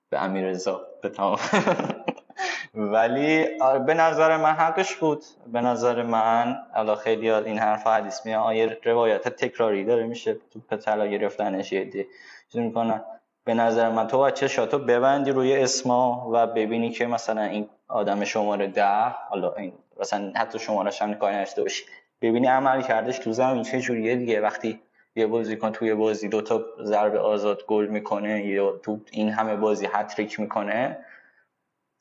به 0.09 0.23
امیررضا 0.23 0.81
به 1.01 1.09
تمام 1.09 1.37
ولی 2.75 3.45
به 3.85 3.93
نظر 3.93 4.37
من 4.37 4.51
حقش 4.51 4.95
بود. 4.95 5.23
به 5.47 5.61
نظر 5.61 6.03
من 6.03 6.57
الان 6.73 6.95
خیلی 6.95 7.31
این 7.31 7.57
حرف 7.59 7.87
حدیث 7.87 8.25
میان 8.25 8.43
آیه 8.43 8.77
روایت 8.83 9.29
تکراری 9.29 9.85
داره 9.85 10.03
میشه 10.07 10.37
تو 10.69 10.77
طلا 10.77 11.07
گرفتنش 11.07 11.71
یه 11.71 12.07
می‌کنن 12.53 13.01
به 13.45 13.53
نظر 13.53 13.89
من 13.89 14.07
تو 14.07 14.17
باید 14.17 14.33
چشاتو 14.33 14.79
ببندی 14.79 15.31
روی 15.31 15.57
اسما 15.57 16.29
و 16.33 16.47
ببینی 16.47 16.89
که 16.89 17.07
مثلا 17.07 17.41
این 17.41 17.69
آدم 17.87 18.23
شماره 18.23 18.67
ده 18.67 19.09
حالا 19.29 19.53
این 19.53 19.73
مثلا 19.99 20.31
حتی 20.35 20.59
شمارش 20.59 21.01
هم 21.01 21.13
کاری 21.13 21.35
نداشته 21.35 21.61
باشی 21.61 21.85
ببینی 22.21 22.47
عمل 22.47 22.81
کردش 22.81 23.19
تو 23.19 23.31
زمین 23.31 23.63
چه 23.63 23.81
جوریه 23.81 24.15
دیگه. 24.15 24.41
وقتی 24.41 24.81
یه 25.15 25.27
بازیکن 25.27 25.71
توی 25.71 25.93
بازی 25.93 26.27
دو 26.29 26.41
تا 26.41 26.61
ضربه 26.83 27.19
آزاد 27.19 27.65
گل 27.67 27.85
می‌کنه 27.85 28.45
یا 28.45 28.71
تو 28.83 28.99
این 29.11 29.29
همه 29.29 29.55
بازی 29.55 29.87
هتریک 29.93 30.39
می‌کنه 30.39 30.97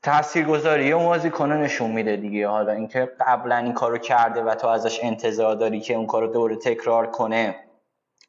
تاثیرگذاری 0.02 0.92
اون 0.92 1.06
بازیکن 1.06 1.52
نشون 1.52 1.90
میده 1.90 2.16
دیگه. 2.16 2.48
حالا 2.48 2.72
اینکه 2.72 3.12
قبلا 3.20 3.56
این 3.56 3.72
کارو 3.72 3.98
کرده 3.98 4.42
و 4.42 4.54
تو 4.54 4.66
ازش 4.66 5.00
انتظار 5.02 5.54
داری 5.54 5.80
که 5.80 5.94
اون 5.94 6.06
کارو 6.06 6.26
دوباره 6.26 6.56
تکرار 6.56 7.06
کنه 7.06 7.54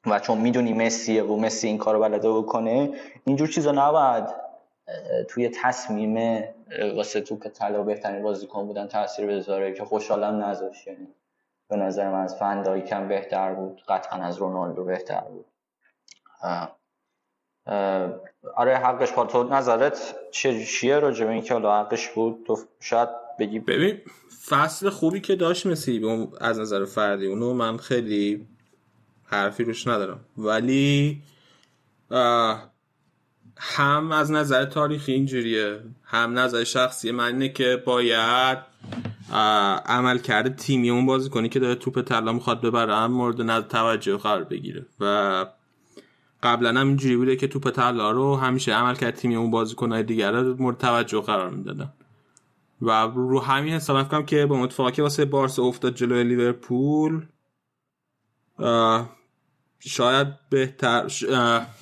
و 0.06 0.20
چون 0.20 0.38
می‌دونی 0.38 0.74
مسیه 0.74 1.24
و 1.24 1.40
مسی 1.40 1.68
این 1.68 1.78
کارو 1.78 2.00
بلده 2.00 2.32
بکنه 2.32 2.90
اینجور 3.26 3.48
چیزا 3.48 3.72
نباید 3.72 4.24
توی 5.28 5.50
تصمیم 5.50 6.44
واسه 6.96 7.22
توپ 7.22 7.48
طلا 7.48 7.84
بهترین 7.84 8.24
بازیکن 8.24 8.68
بودن 8.68 8.88
تاثیر 8.88 9.28
بذاره 9.28 9.74
که 9.74 9.86
خوشحالم 9.86 10.44
نذاشت. 10.44 10.88
یعنی 10.88 11.08
به 11.70 11.76
نظر 11.76 12.10
من 12.10 12.22
از 12.24 12.36
فندایی 12.36 12.82
کم 12.82 13.08
بهتر 13.08 13.54
بود 13.54 13.82
قطعا 13.88 14.24
از 14.24 14.38
رونالدو 14.38 14.84
بهتر 14.84 15.22
بود. 15.22 15.46
آره 18.56 18.78
حقش 18.78 19.12
با 19.12 19.26
تو 19.26 19.44
نظرت 19.44 20.16
چیه 20.32 21.00
راجع 21.00 21.26
به 21.26 21.32
اینکه 21.32 21.54
حالا 21.54 21.84
حقش 21.84 22.10
بود؟ 22.10 22.44
تو 22.48 22.58
شاید 22.80 23.10
بگی. 23.40 23.60
ببین 23.60 23.98
فصل 24.48 24.90
خوبی 24.90 25.22
که 25.22 25.36
داشت 25.36 25.66
مسی 25.66 26.02
از 26.42 26.60
نظر 26.60 26.86
فردی. 26.86 27.28
اونو 27.28 27.54
من 27.54 27.78
خیلی 27.78 28.48
حرفی 29.26 29.64
روش 29.64 29.88
ندارم. 29.88 30.20
ولی 30.38 31.22
هم 33.58 34.12
از 34.12 34.32
نظر 34.32 34.66
تاریخی 34.66 35.12
اینجوریه. 35.12 35.80
هم 36.04 36.40
نظر 36.40 36.64
شخصی 36.64 37.12
من 37.12 37.26
اینه 37.26 37.50
که 37.50 37.84
باید 37.86 38.58
عمل 39.86 40.18
کرده 40.18 40.50
تیمی 40.50 40.90
اون 40.90 41.06
بازی 41.06 41.30
کنی 41.30 41.50
که 41.50 41.60
داره 41.60 41.76
توپ 41.76 42.02
طلا 42.02 42.34
می‌خواد 42.34 42.62
ببره 42.62 42.96
هم 42.96 43.12
مورد 43.12 43.42
نظر 43.42 43.68
توجه 43.68 44.18
قرار 44.18 44.44
بگیره. 44.44 44.86
و 45.00 45.46
قبلا 46.44 46.80
هم 46.80 46.88
اینجوری 46.88 47.18
بوده 47.18 47.36
که 47.36 47.48
توپ 47.48 47.70
طلا 47.70 48.12
رو 48.12 48.36
همیشه 48.36 48.74
عمل 48.74 48.96
کرد 48.96 49.16
تیمی 49.16 49.36
اون 49.36 49.52
بازیکنهای 49.52 50.04
دیگر 50.04 50.32
رو 50.32 50.56
مورد 50.60 50.78
توجه 50.78 51.22
قرار 51.22 51.50
می‌دادن. 51.50 51.94
و 52.82 53.08
رو 53.08 53.40
همین 53.40 53.74
حساب 53.74 54.10
کنم 54.10 54.26
که 54.26 54.46
با 54.46 54.64
اتفاقی 54.64 55.02
واسه 55.02 55.26
بارسا 55.26 55.64
افتاد 55.64 55.96
جلوی 55.96 56.24
لیورپول 56.24 57.26
شاید 59.80 60.28
بهتر 60.50 61.08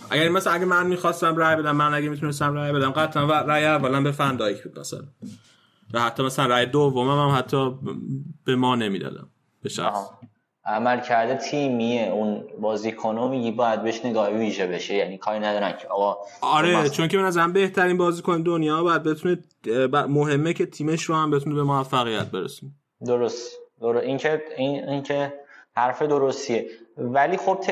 اگر 0.10 0.30
مثلا 0.30 0.54
اگه 0.54 0.66
من 0.66 0.88
می‌خواستم 0.88 1.36
رای 1.36 1.56
بدم 1.56 1.76
من 1.76 1.94
اگه 1.94 2.10
می‌تونستم 2.10 2.54
رای 2.54 2.72
بدم 2.72 2.92
قطعا 2.92 3.28
و 3.28 3.32
رای 3.32 3.66
اولا 3.66 4.02
به 4.02 4.12
فندایک 4.12 4.64
بود 4.64 4.80
مثلا. 4.80 5.04
و 5.94 6.02
حتی 6.02 6.24
مثلا 6.24 6.46
رای 6.46 6.66
دومم 6.66 7.30
هم 7.30 7.38
حتی 7.38 7.72
به 8.46 8.56
ما 8.56 8.76
نمی‌دادم 8.76 9.30
به 9.64 9.70
شخص. 9.70 10.10
عمل 10.68 11.00
کرده 11.00 11.36
تیمیه. 11.36 12.10
اون 12.12 12.44
بازیکنو 12.62 13.28
میگی 13.28 13.52
باید 13.52 13.84
بهش 13.84 14.06
نگاه 14.06 14.30
ویژه 14.30 14.68
بشه. 14.68 14.94
یعنی 14.94 15.18
کاری 15.18 15.40
ندارن 15.40 15.78
که 15.78 15.88
آقا 15.88 16.18
آره 16.42 16.78
مثلا- 16.78 16.90
چون 16.90 17.08
که 17.08 17.18
به 17.18 17.24
نظرم 17.24 17.54
بهترین 17.54 17.98
بازیکن 17.98 18.42
دنیا 18.42 18.84
باید 18.84 19.04
بتونه 19.04 19.38
مهمه 20.08 20.54
که 20.54 20.66
تیمش 20.66 21.04
رو 21.04 21.16
هم 21.16 21.32
بتونه 21.32 21.56
به 21.56 21.64
موفقیت 21.64 22.26
برسونه. 22.26 22.72
درست. 23.06 23.58
درست. 23.82 24.04
این 24.04 24.18
که 24.18 24.42
این, 24.58 24.90
این 24.90 25.04
که 25.04 25.34
حرف 25.76 26.02
درستیه. 26.02 26.66
ولی 26.98 27.38
خب 27.38 27.64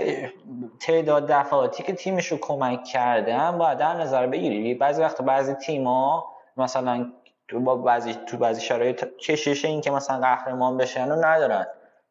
تعداد 0.79 1.27
دفعاتی 1.31 1.83
که 1.83 1.93
تیمش 1.93 2.27
رو 2.27 2.37
کمک 2.41 2.83
کرده 2.83 3.33
هم 3.37 3.57
باید 3.57 3.77
در 3.77 3.93
نظر 3.93 4.27
بگیری. 4.27 4.73
بعضی 4.73 5.01
وقت 5.01 5.21
بعضی 5.21 5.53
تیما 5.53 6.25
مثلا 6.57 7.11
تو 7.47 7.59
با 7.59 7.75
بعضی 7.75 8.13
تو 8.27 8.37
بعضی 8.37 8.61
شرایط 8.61 9.05
کشش 9.17 9.65
این 9.65 9.81
که 9.81 9.91
مثلا 9.91 10.19
قهرمان 10.19 10.77
بشن 10.77 11.09
رو 11.09 11.25
ندارن. 11.25 11.65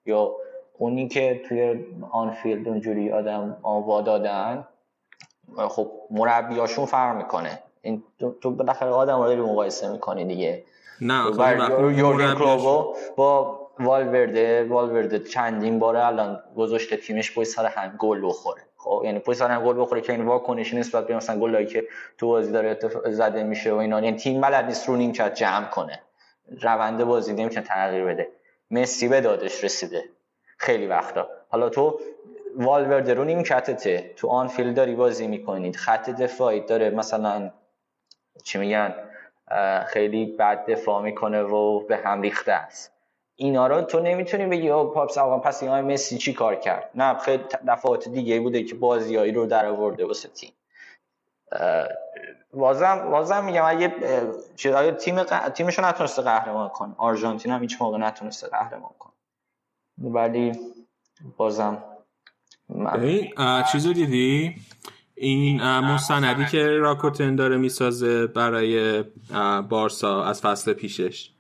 یا 0.07 0.31
اونی 0.79 1.09
که 1.09 1.43
توی 1.49 1.85
آنفیلد 2.11 2.69
اونجوری 2.69 3.13
آدم 3.13 3.57
آوا 3.63 4.01
دادن 4.01 4.69
خب 5.57 5.91
مربیاشون 6.11 6.87
فرق 6.87 7.17
می‌کنه. 7.17 7.59
این 7.83 8.03
تو, 8.21 8.35
تو 8.41 8.51
بالاخره 8.51 8.91
آدم 8.91 9.19
رو 9.19 9.25
داری 9.25 9.41
مقایسه 9.41 9.93
می‌کنی 9.93 10.25
دیگه. 10.25 10.65
نه 11.01 11.23
خب 11.23 11.39
وقتی 11.39 11.95
یورگن 11.95 12.35
کلوبو 12.35 12.95
با 13.17 13.61
والورده 13.81 14.65
والورده 14.65 15.19
چندین 15.19 15.79
باره 15.79 16.07
الان 16.07 16.41
گذاشته 16.57 16.97
تیمش 16.97 17.39
پشت 17.39 17.49
سر 17.49 17.67
هم 17.67 17.97
گل 17.99 18.27
بخوره. 18.27 18.63
خب 18.77 19.03
یعنی 19.05 19.19
پشت 19.19 19.39
سر 19.39 19.51
هم 19.51 19.65
گل 19.65 19.81
بخوره 19.81 20.01
که 20.01 20.13
این 20.13 20.25
واکنشی 20.25 20.77
نسبت 20.77 21.07
به 21.07 21.17
مثلا 21.17 21.41
گلایی 21.41 21.67
که 21.67 21.85
تو 22.19 22.29
بازی 22.29 22.53
داره 22.53 22.79
زده 23.05 23.43
میشه 23.43 23.73
و 23.73 23.77
اینا. 23.77 24.01
یعنی 24.01 24.17
تیم 24.17 24.41
بلد 24.41 24.65
نیست 24.65 24.89
رو 24.89 24.97
نیمکت 24.97 25.35
جمع 25.35 25.67
کنه. 25.67 26.01
روند 26.63 27.05
بازی 27.05 27.33
نمی‌تونه 27.33 27.67
تغییر 27.67 28.05
بده. 28.05 28.29
مسی 28.71 29.09
به 29.09 29.21
دادش 29.21 29.65
رسیده. 29.65 30.05
خیلی 30.65 30.87
وقتا. 30.87 31.29
حالا 31.49 31.69
تو 31.69 32.01
والورده 32.57 33.15
رو 33.15 33.25
نیمکتته. 33.25 34.13
تو 34.17 34.29
آنفیلد 34.29 34.77
داری 34.77 34.95
بازی 34.95 35.27
می‌کنید. 35.27 35.77
خط 35.77 36.11
دفاعی 36.11 36.61
داره 36.61 36.91
مثلا 36.91 37.51
چی 38.45 38.59
میگن 38.59 38.95
خیلی 39.87 40.27
بد 40.27 40.67
دفاع 40.67 41.03
می‌کنه 41.03 41.43
و 41.43 41.81
به 41.81 41.97
هم 41.97 42.23
ریخته 42.23 42.53
است. 42.53 42.93
اینا 43.37 43.67
رو 43.67 43.83
تو 43.83 44.01
نمی‌تونی 44.01 44.47
بگی 44.47 44.71
او 44.71 44.91
پاپس 44.91 45.19
آقا 45.19 45.39
پس 45.39 45.63
این 45.63 45.73
آقای 45.73 45.83
مسی 45.95 46.19
چی 46.19 46.33
کار 46.33 46.55
کرد؟ 46.55 46.91
نه 46.95 47.19
خیلی 47.19 47.45
دفعات 47.69 48.09
دیگه 48.09 48.41
بوده 48.41 48.63
که 48.65 48.75
بازیایی 48.75 49.33
رو 49.33 49.47
در 49.47 49.67
آورده 49.67 50.07
واسه 50.07 50.29
تیم. 50.29 50.53
اه، 51.53 51.89
بازم 52.55 53.11
بازم 53.11 53.45
میگم 53.45 53.65
اگه 53.67 53.95
چه- 54.57 54.93
تیم 54.93 55.23
ق- 55.25 55.51
تیمشو 55.53 55.87
نتونسته 55.87 56.23
قهرمان 56.23 56.69
کنه. 56.69 56.95
آرژانتین 56.99 57.53
هم 57.53 57.63
هیچ 57.63 57.83
موقع 57.83 57.99
نتونسته 57.99 58.49
قهرمان 58.49 58.91
کنه. 58.99 59.14
ولی 59.99 60.53
بازم 61.37 61.79
اه، 63.37 63.73
چیزو 63.73 63.93
دیدی؟ 63.93 64.55
این 65.15 65.63
مستندی 65.63 66.47
که 66.47 66.67
راکوتن 66.69 67.37
داره 67.37 67.57
می‌سازه 67.57 68.27
برای 68.27 69.05
بارسا 69.69 70.25
از 70.25 70.41
فصل 70.41 70.73
پیشش. 70.73 71.31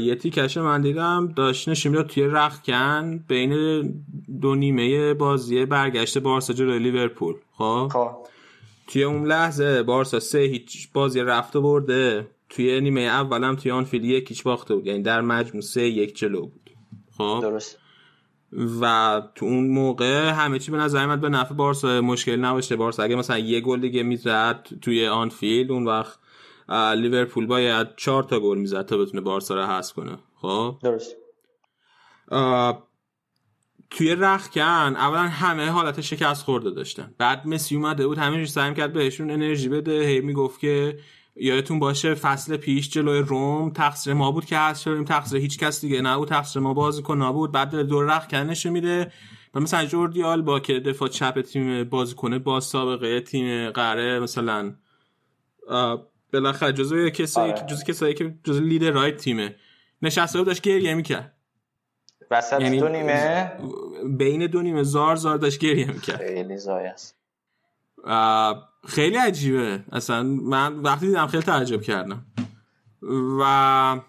یه 0.00 0.14
تیکش 0.14 0.56
من 0.56 0.80
دیدم 0.80 1.32
داشت 1.36 1.68
نشون 1.68 1.92
می‌داد 1.92 2.06
توی 2.06 2.24
رخکن 2.24 3.24
بین 3.28 3.82
دو 4.40 4.54
نیمه 4.54 5.14
بازی 5.14 5.64
برگشت 5.64 6.18
بارسا 6.18 6.52
جلوی 6.52 6.78
لیورپول. 6.78 7.34
خب؟ 7.52 7.88
خب. 7.92 8.10
توی 8.86 9.04
اون 9.04 9.26
لحظه 9.26 9.82
بارسا 9.82 10.20
سه 10.20 10.38
هیچ 10.38 10.88
بازی 10.92 11.20
رفته 11.20 11.60
برده. 11.60 12.26
توی 12.48 12.80
نیمه 12.80 13.00
اولم 13.00 13.56
توی 13.56 13.70
آن 13.70 13.84
فیل 13.84 14.04
یک 14.04 14.28
هیچ 14.28 14.42
باخته 14.42 14.74
بود. 14.74 14.86
یعنی 14.86 15.02
در 15.02 15.20
مجموع 15.20 15.62
سه 15.62 15.82
یک 15.82 16.16
جلو 16.18 16.40
بود. 16.40 16.67
خب. 17.18 17.38
درست. 17.42 17.78
و 18.80 19.22
تو 19.34 19.46
اون 19.46 19.68
موقع 19.68 20.30
همه 20.30 20.58
چی 20.58 20.70
به 20.70 20.76
نظر 20.76 21.06
من 21.06 21.20
به 21.20 21.28
نفع 21.28 21.54
بارسا 21.54 22.00
مشکل 22.00 22.36
نباشه. 22.36 22.76
بارسا 22.76 23.02
اگه 23.02 23.16
مثلا 23.16 23.38
یه 23.38 23.60
گل 23.60 23.80
دیگه 23.80 24.02
می‌زد 24.02 24.68
توی 24.82 25.06
آنفیلد 25.06 25.72
اون 25.72 25.84
وقت 25.84 26.18
لیورپول 26.96 27.46
باید 27.46 27.86
چهار 27.96 28.22
تا 28.22 28.40
گل 28.40 28.58
می‌زد 28.58 28.86
تا 28.86 28.98
بتونه 28.98 29.20
بارسا 29.20 29.54
رو 29.54 29.62
حذف 29.66 29.92
کنه. 29.92 30.18
خب؟ 30.34 30.76
درست. 30.82 31.16
توی 33.90 34.14
رخکن 34.14 34.96
اولا 34.96 35.22
همه 35.22 35.68
حالت 35.68 36.00
شکست 36.00 36.44
خورده 36.44 36.70
داشتن. 36.70 37.14
بعد 37.18 37.46
مسی 37.46 37.76
اومده 37.76 38.06
بود 38.06 38.18
همه 38.18 38.46
سعی 38.46 38.74
کرد 38.74 38.92
بهشون 38.92 39.30
انرژی 39.30 39.68
بده. 39.68 40.00
هی 40.00 40.20
می‌گفت 40.20 40.60
که 40.60 40.98
یادتون 41.40 41.78
باشه 41.78 42.14
فصل 42.14 42.56
پیش 42.56 42.90
جلوی 42.90 43.18
روم 43.18 43.70
تقصیر 43.70 44.14
ما 44.14 44.32
بود 44.32 44.44
که 44.44 44.58
حذف 44.58 44.82
شدیم. 44.82 45.04
تقصیر 45.04 45.40
هیچ 45.40 45.58
کس 45.58 45.80
دیگه 45.80 46.00
نبود. 46.00 46.28
تقصیر 46.28 46.62
ما 46.62 46.74
بازیکن 46.74 47.22
نبود. 47.22 47.52
بعد 47.52 47.76
دور 47.76 48.16
رخکن 48.16 48.36
نشون 48.36 48.72
میده. 48.72 49.12
و 49.54 49.60
مثلا 49.60 49.84
جوردی 49.84 50.22
آلبا 50.22 50.60
که 50.60 50.80
دفاع 50.80 51.08
چپ 51.08 51.40
تیم 51.40 51.84
بازیکن 51.84 52.38
با 52.38 52.60
سابقه 52.60 53.20
تیم 53.20 53.70
قره 53.70 54.20
مثلا 54.20 54.74
بالاخره 56.32 56.72
جزو 56.72 57.08
کسایی 57.08 57.52
آره. 57.52 57.66
جزو 57.66 57.84
کسایی 57.84 58.14
که 58.14 58.34
جزو 58.44 58.60
لیدر 58.60 58.90
رایت 58.90 59.16
تیمه. 59.16 59.54
نشسته 60.02 60.38
بود 60.38 60.46
داشت 60.46 60.62
گریه 60.62 60.94
می‌کرد. 60.94 61.34
وسط 62.30 62.60
یعنی 62.60 62.80
دو 62.80 62.88
نیمه؟ 62.88 63.52
بین 64.18 64.46
دو 64.46 64.62
نیمه 64.62 64.82
زار 64.82 65.16
زار 65.16 65.36
داشت 65.36 65.60
گریه 65.60 65.92
می‌کرد. 65.92 66.16
خیلی 66.16 66.56
زای 66.56 66.86
است 66.86 67.18
آه، 68.04 68.68
خیلی 68.88 69.16
عجیبه. 69.16 69.84
اصلا 69.92 70.22
من 70.22 70.76
وقتی 70.78 71.06
دیدم 71.06 71.26
خیلی 71.26 71.42
تعجب 71.42 71.82
کردم. 71.82 72.26
و 73.40 74.00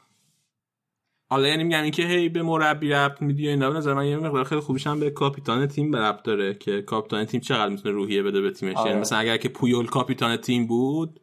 حالا 1.32 1.48
یعنی 1.48 1.64
میگم 1.64 1.82
اینکه 1.82 2.04
هی 2.04 2.30
به 2.30 2.44
مربی 2.44 2.90
ربط 2.90 3.22
میدی 3.22 3.48
و 3.48 3.50
اینا 3.50 3.72
به 3.72 3.78
نظر 3.78 3.94
من 3.94 4.06
یه 4.06 4.18
مقدار 4.18 4.44
خیلی 4.44 4.62
خوبیش 4.62 4.88
هم 4.88 5.00
به 5.00 5.10
کاپیتان 5.10 5.68
تیم 5.68 5.96
ربط 5.96 6.24
داره 6.24 6.54
که 6.54 6.82
کاپیتان 6.82 7.26
تیم 7.26 7.42
چقدر 7.42 7.70
می‌تونه 7.70 7.96
روحیه 7.96 8.24
بده 8.24 8.42
به 8.42 8.52
تیمش. 8.52 8.78
آره. 8.78 8.90
یعنی 8.90 9.02
مثلا 9.02 9.20
اگر 9.20 9.38
که 9.38 9.50
پویول 9.50 9.86
کاپیتان 9.86 10.38
تیم 10.38 10.68
بود 10.68 11.20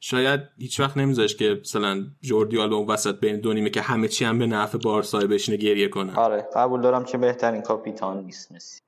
شاید 0.00 0.40
هیچ 0.58 0.80
وقت 0.80 0.96
نمیذاش 0.96 1.36
که 1.36 1.60
مثلا 1.60 2.06
جوردی 2.20 2.58
آلبا 2.58 2.76
اون 2.76 2.86
وسط 2.86 3.20
بین 3.20 3.40
دو 3.40 3.52
نیمه 3.52 3.70
که 3.70 3.80
همه 3.80 4.08
چی 4.08 4.24
هم 4.24 4.38
به 4.38 4.46
نفع 4.46 4.78
بارسا 4.78 5.18
بشینه 5.18 5.56
گریه 5.56 5.88
کنه. 5.88 6.16
آره 6.16 6.48
قبول 6.56 6.80
دارم 6.80 7.04
که 7.04 7.18
بهترین 7.18 7.62
کاپیتان 7.62 8.24
نیست 8.24 8.52
مسی. 8.52 8.85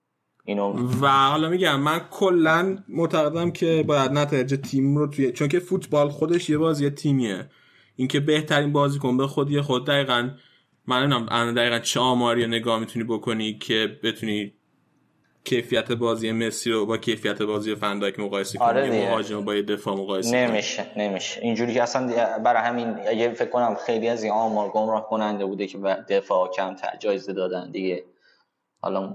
اینو 0.48 0.88
و 1.02 1.06
حالا 1.08 1.48
میگم 1.48 1.80
من 1.80 2.00
کلا 2.10 2.78
معتقدم 2.88 3.50
که 3.50 3.84
باید 3.86 4.12
نتایج 4.12 4.54
تیم 4.54 4.96
رو 4.96 5.06
توی 5.06 5.32
چون 5.32 5.48
که 5.48 5.58
فوتبال 5.58 6.08
خودش 6.08 6.50
یه 6.50 6.58
بازی 6.58 6.90
تیمیه. 6.90 7.50
اینکه 7.96 8.20
بهترین 8.20 8.72
بازیکن 8.72 9.16
به 9.16 9.26
خودی 9.26 9.60
خود 9.60 9.86
دقیقا 9.86 10.30
من 10.86 11.02
نمی‌دونم 11.02 11.54
دقیقا 11.54 11.78
چه 11.78 12.00
آماری 12.00 12.46
نگاه 12.46 12.78
می‌تونی 12.78 13.04
بکنی 13.04 13.58
که 13.58 13.98
بتونی 14.02 14.52
کیفیت 15.44 15.92
بازی 15.92 16.32
مسی 16.32 16.70
رو 16.70 16.86
با 16.86 16.96
کیفیت 16.96 17.42
بازی 17.42 17.74
فنداک 17.74 18.20
مقایسه 18.20 18.58
کنی 18.58 18.68
آره 18.68 18.90
دیگه. 18.90 19.10
مهاجم 19.10 19.44
با 19.44 19.54
یه 19.54 19.62
دفاع 19.62 19.96
مقایسه 19.96 20.30
کنی. 20.30 20.52
نمیشه 20.52 20.86
نمیشه. 20.96 21.40
اینجوری 21.40 21.74
که 21.74 21.82
اصلا 21.82 22.06
برای 22.38 22.62
همین 22.62 22.98
یه 23.16 23.34
فکر 23.34 23.50
کنم 23.50 23.76
خیلی 23.86 24.08
از 24.08 24.22
این 24.22 24.32
آمار 24.32 24.68
گمراه 24.68 25.08
کننده 25.08 25.44
بوده 25.46 25.66
که 25.66 25.78
دفاع 26.08 26.50
کمتر 26.50 26.96
جایزه 27.00 27.32
دادن 27.32 27.70
دیگه. 27.70 28.04
حالا 28.80 29.14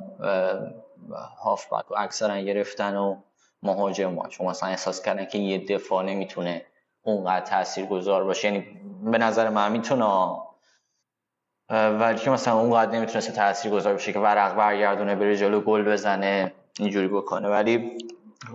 هافبک 1.43 1.91
و 1.91 1.95
اکثرا 1.97 2.39
گرفتن 2.39 2.97
و 2.97 3.15
مهاجم 3.63 4.15
ها 4.15 4.27
چون 4.27 4.47
مثلا 4.47 4.69
احساس 4.69 5.01
کردن 5.01 5.25
که 5.25 5.37
یه 5.37 5.65
دفاع 5.65 6.03
نمی‌تونه 6.03 6.65
اونقدر 7.01 7.45
تأثیر 7.45 7.85
گذار 7.85 8.23
باشه. 8.23 8.47
یعنی 8.47 8.81
به 9.11 9.17
نظر 9.17 9.49
من 9.49 9.71
می‌تونه. 9.71 10.37
ولی 11.69 12.19
که 12.19 12.29
مثلا 12.29 12.59
اونقدر 12.59 12.91
نمی‌تونسته 12.91 13.31
تأثیر 13.31 13.71
گذار 13.71 13.93
باشه 13.93 14.13
که 14.13 14.19
ورق 14.19 14.55
برگردونه 14.55 15.15
بره 15.15 15.37
جلو 15.37 15.61
گل 15.61 15.83
بزنه 15.83 16.53
اینجوری 16.79 17.07
بکنه. 17.07 17.49
ولی 17.49 17.97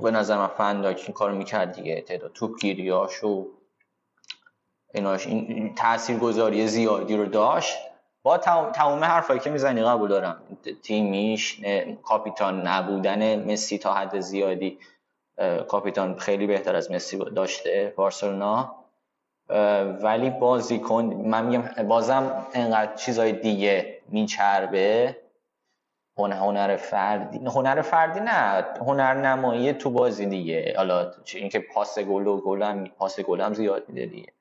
به 0.03 0.11
نظر 0.11 0.37
من 0.37 0.47
فنداک 0.47 1.03
این 1.07 1.15
کارو 1.15 1.35
می‌کرد 1.35 1.73
دیگه. 1.73 2.01
تعداد 2.01 2.33
توپ 2.33 2.61
گیریاش 2.61 3.25
و 3.25 3.47
ایناش. 4.95 5.27
این 5.27 5.75
تأثیر 5.75 6.19
گذاری 6.19 6.69
زیادی 6.69 7.17
رو 7.17 7.27
داشت. 7.27 7.79
با 8.23 8.39
تمام 8.75 9.05
حرفایی 9.05 9.41
که 9.41 9.51
می‌زنی 9.51 9.83
قبول 9.83 10.09
دارم. 10.09 10.43
تیمیش 10.83 11.61
کاپیتان 12.03 12.67
نبودن 12.67 13.53
مسی 13.53 13.79
تا 13.79 13.95
حد 13.95 14.21
زیادی 14.21 14.79
کاپیتان 15.69 16.19
خیلی 16.19 16.47
بهتر 16.47 16.77
از 16.77 16.91
مسی 16.93 17.19
داشته 17.19 17.93
بارسلونا. 17.97 18.75
ولی 20.03 20.31
بازیکن 20.31 21.05
من 21.05 21.47
میگم 21.47 21.89
بازم 21.89 22.47
انقدر 22.55 22.95
چیزای 22.95 23.33
دیگه 23.33 24.01
میچربه. 24.09 25.17
هنر 26.19 26.77
فردی. 26.77 27.39
هنر 27.39 27.83
فردی 27.83 28.21
نه 28.21 28.65
هنر 28.81 29.15
نمایی 29.15 29.73
تو 29.73 29.91
بازی 29.91 30.27
دیگه. 30.27 30.75
حالا 30.77 31.13
اینکه 31.35 31.61
پاس 31.61 31.99
گل 31.99 32.27
و 32.27 32.41
گل 32.41 32.63
هم 32.63 32.85
پاس 32.87 33.21
گل 33.21 33.41
هم 33.41 33.55
زیاد 33.55 33.89
میده 33.89 34.07
دیگه. 34.07 34.33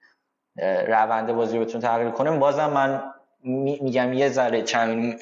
روند 0.87 1.33
بازی 1.33 1.57
رو 1.57 1.65
بتونه 1.65 1.83
تغییر 1.83 2.11
کنه. 2.11 2.31
بازم 2.31 2.69
من 2.69 3.13
می- 3.43 3.79
میگم 3.81 4.13
یه 4.13 4.29
ذره 4.29 4.61
چند 4.61 5.21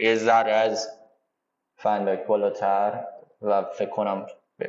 یه 0.00 0.16
ذره 0.16 0.52
از 0.52 0.88
فندک 1.76 2.26
بالاتر 2.26 3.04
و 3.42 3.62
فکر 3.62 3.90
کنم 3.90 4.26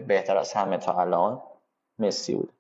بهتر 0.08 0.38
از 0.38 0.54
همه 0.54 0.78
تا 0.78 1.02
الان 1.02 1.42
مسی 2.00 2.36
بود. 2.36 2.54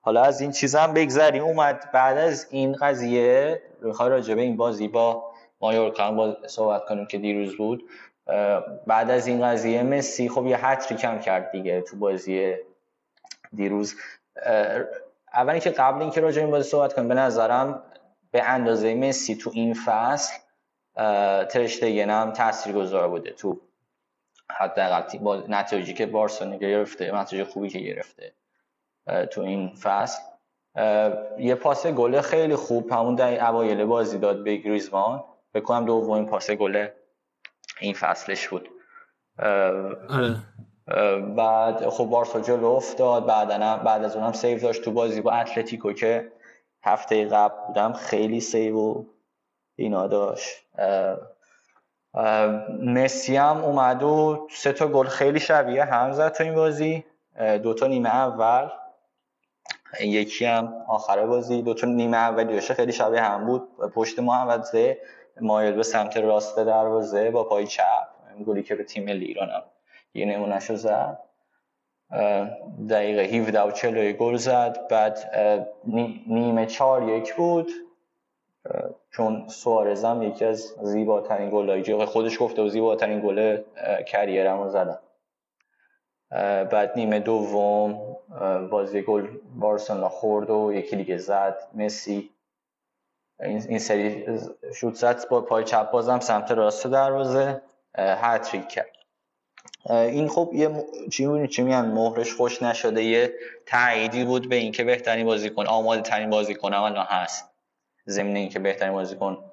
حالا 0.00 0.22
از 0.22 0.40
این 0.40 0.50
چیزا 0.50 0.80
هم 0.80 0.94
بگذریم 0.94 1.42
اومد 1.42 1.92
بعد 1.92 2.18
از 2.18 2.46
این 2.50 2.72
قضیه 2.72 3.62
می‌خوای 3.82 4.10
راجع 4.10 4.34
به 4.34 4.42
این 4.42 4.56
بازی 4.56 4.88
با 4.88 5.32
مایورکا 5.60 6.04
هم 6.04 6.16
باز 6.16 6.36
صحبت 6.46 6.84
کنیم 6.84 7.06
که 7.06 7.18
دیروز 7.18 7.56
بود. 7.56 7.88
بعد 8.86 9.10
از 9.10 9.26
این 9.26 9.46
قضیه 9.46 9.82
مسی 9.82 10.28
خب 10.28 10.46
یه 10.46 10.66
هتریک 10.66 11.00
کم 11.00 11.18
کرد 11.18 11.50
دیگه 11.50 11.80
تو 11.80 11.96
بازی 11.96 12.54
دیروز. 13.54 13.94
اولی 15.34 15.60
که 15.60 15.70
قبل 15.70 16.02
اینکه 16.02 16.20
راجع 16.20 16.42
این 16.42 16.50
بازی 16.50 16.70
صحبت 16.70 16.92
کنیم 16.92 17.08
به 17.08 17.14
نظرم 17.14 17.82
به 18.32 18.42
اندازه 18.44 18.94
مسی 18.94 19.34
تو 19.36 19.50
این 19.54 19.74
فصل 19.74 20.34
ترشتگن 21.44 22.10
هم 22.10 22.32
تاثیرگذار 22.32 23.08
بوده 23.08 23.30
تو 23.32 23.60
حداقل 24.50 25.02
تی- 25.02 25.18
با 25.18 25.36
نتایجی 25.48 25.94
که 25.94 26.06
بارسلونا 26.06 26.56
گرفته 26.56 27.14
نتایج 27.14 27.46
خوبی 27.48 27.68
که 27.70 27.78
گرفته 27.78 28.34
تو 29.30 29.40
این 29.40 29.74
فصل. 29.76 30.22
یه 31.38 31.54
پاس 31.54 31.86
گل 31.86 32.20
خیلی 32.20 32.56
خوب 32.56 32.92
همون 32.92 33.14
در 33.14 33.46
اوایل 33.48 33.84
بازی 33.84 34.18
داد 34.18 34.44
به 34.44 34.56
گریزمان. 34.56 35.24
فکر 35.52 35.62
کنم 35.64 35.84
دومین 35.84 36.26
پاس 36.26 36.50
گل 36.50 36.88
این 37.80 37.94
فصلش 37.94 38.48
بود. 38.48 38.68
آره. 40.08 40.36
بعد 41.36 41.88
خب 41.88 42.04
بارسا 42.04 42.40
جلو 42.40 42.66
افتاد 42.66 43.26
بعدن 43.26 43.76
بعد 43.84 44.04
از 44.04 44.16
اونم 44.16 44.32
save 44.32 44.58
داشت 44.58 44.82
تو 44.84 44.90
بازی 44.92 45.20
با 45.20 45.32
اتلتیکو 45.32 45.92
که 45.92 46.32
هفته 46.84 47.24
قبل 47.24 47.66
بودم 47.66 47.92
خیلی 47.92 48.40
save 48.40 48.78
و 48.78 49.04
اینا 49.76 50.06
داشت. 50.06 50.64
مسی 52.80 53.36
هم 53.36 53.64
اومد 53.64 54.02
و 54.02 54.48
سه 54.50 54.72
تا 54.72 54.88
گل 54.88 55.06
خیلی 55.06 55.40
شبیه 55.40 55.84
هم 55.84 56.12
زد 56.12 56.32
تو 56.32 56.44
این 56.44 56.54
بازی. 56.54 57.04
دو 57.62 57.74
تا 57.74 57.86
نیمه 57.86 58.14
اول. 58.16 58.68
یکی 60.00 60.44
هم 60.44 60.74
آخر 60.88 61.26
بازی. 61.26 61.62
دو 61.62 61.74
تا 61.74 61.86
نیمه 61.86 62.44
داشته 62.44 62.74
خیلی 62.74 62.92
شبیه 62.92 63.22
هم 63.22 63.46
بود. 63.46 63.68
پشت 63.94 64.18
محمد 64.18 64.66
مایل 65.40 65.74
به 65.74 65.82
سمت 65.82 66.16
راست 66.16 66.58
دروازه 66.58 67.30
با 67.30 67.44
پای 67.44 67.66
چپ. 67.66 68.08
گلی 68.46 68.62
که 68.62 68.74
به 68.74 68.84
تیم 68.84 69.04
ملی 69.04 69.24
ایران 69.24 69.50
هم 69.50 69.62
یه 70.14 70.26
نمونهش 70.26 70.70
رو 70.70 70.76
زد. 70.76 71.18
دقیقه 72.90 73.22
17 73.22 73.62
و 73.62 73.70
40 73.70 74.12
گل 74.12 74.36
زد. 74.36 74.88
بعد 74.88 75.18
نیمه 76.26 76.66
4 76.66 77.08
یک 77.08 77.34
بود. 77.34 77.70
چون 79.10 79.48
سوارز 79.48 80.04
هم 80.04 80.22
یکی 80.22 80.44
از 80.44 80.74
زیباترین 80.82 81.50
گل‌های 81.50 81.82
جو 81.82 82.06
خودش 82.06 82.42
گفته 82.42 82.62
و 82.62 82.68
زیباترین 82.68 83.20
گل 83.20 83.62
کریرم 84.06 84.62
رو 84.62 84.68
زدم 84.68 84.98
بعد 86.70 86.92
نیمه 86.96 87.20
دوم 87.20 88.16
بازی 88.70 89.02
گل 89.02 89.26
بارسلونا 89.54 90.08
خورد 90.08 90.50
و 90.50 90.72
یکی 90.72 90.96
دیگه 90.96 91.16
زد. 91.16 91.58
مسی. 91.74 92.30
این 93.40 93.78
سری 93.78 94.26
شوت 94.74 94.94
زد. 94.94 95.28
با 95.28 95.40
پای 95.40 95.64
چپ 95.64 95.90
بازم 95.90 96.20
سمت 96.20 96.50
راست 96.50 96.86
دروازه. 96.86 97.62
هتریک 97.98 98.68
کرد. 98.68 98.91
این 99.90 100.28
خب 100.28 100.50
یه 100.54 100.68
م... 100.68 100.82
چی 101.10 101.26
می‌بینی 101.26 101.48
چی 101.48 101.62
میگن؟ 101.62 101.84
مهرش 101.84 102.34
خوش 102.34 102.62
نشده 102.62 103.04
یه 103.04 103.34
تأییدی 103.66 104.24
بود 104.24 104.48
به 104.48 104.56
اینکه 104.56 104.84
بهترین 104.84 105.26
بازیکن 105.26 105.66
آماده 105.66 106.02
ترین 106.02 106.30
بازیکن 106.30 106.74
الان 106.74 107.06
هست. 107.06 107.50
ضمن 108.08 108.36
اینکه 108.36 108.58
بهترین 108.58 108.92
بازیکن 108.92 109.44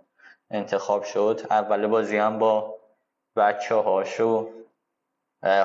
انتخاب 0.51 1.03
شد. 1.03 1.41
اول 1.49 1.88
بازی 1.88 2.17
هم 2.17 2.40
با 2.40 2.75
بچه 3.35 3.75
هاشو 3.75 4.49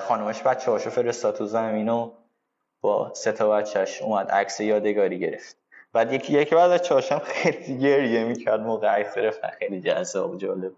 خانومش 0.00 0.42
بچه 0.42 0.70
هاشو 0.70 0.90
فرستاد 0.90 1.36
تو 1.36 1.46
زمین 1.46 1.88
و 1.88 2.10
با 2.80 3.14
سه 3.14 3.32
تا 3.32 3.50
بچهش 3.50 4.02
اومد 4.02 4.30
عکس 4.30 4.60
یادگاری 4.60 5.18
گرفت. 5.18 5.56
بعد 5.92 6.12
یکی 6.12 6.32
یکی 6.32 6.54
بعد 6.54 6.70
از 6.70 6.82
چهاشم 6.82 7.18
خیلی 7.18 7.78
گریه 7.78 8.24
می‌کرد 8.24 8.60
موقع 8.60 8.88
عکس 8.88 9.14
گرفتن. 9.14 9.48
خیلی 9.48 9.80
جذاب 9.80 10.38
جالب. 10.38 10.72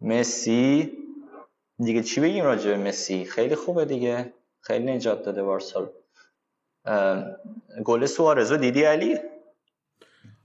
مسی 0.00 0.92
دیگه 1.78 2.02
چی 2.02 2.20
بگیم 2.20 2.44
راجع 2.44 2.70
به 2.70 2.76
مسی؟ 2.76 3.24
خیلی 3.24 3.54
خوبه 3.54 3.84
دیگه. 3.84 4.32
خیلی 4.60 4.92
نجات 4.92 5.22
داده 5.24 5.42
بارسا. 5.42 5.90
اه، 6.84 7.24
گل 7.84 8.06
سوارزو 8.06 8.56
دیدی 8.56 8.84
علی؟ 8.84 9.18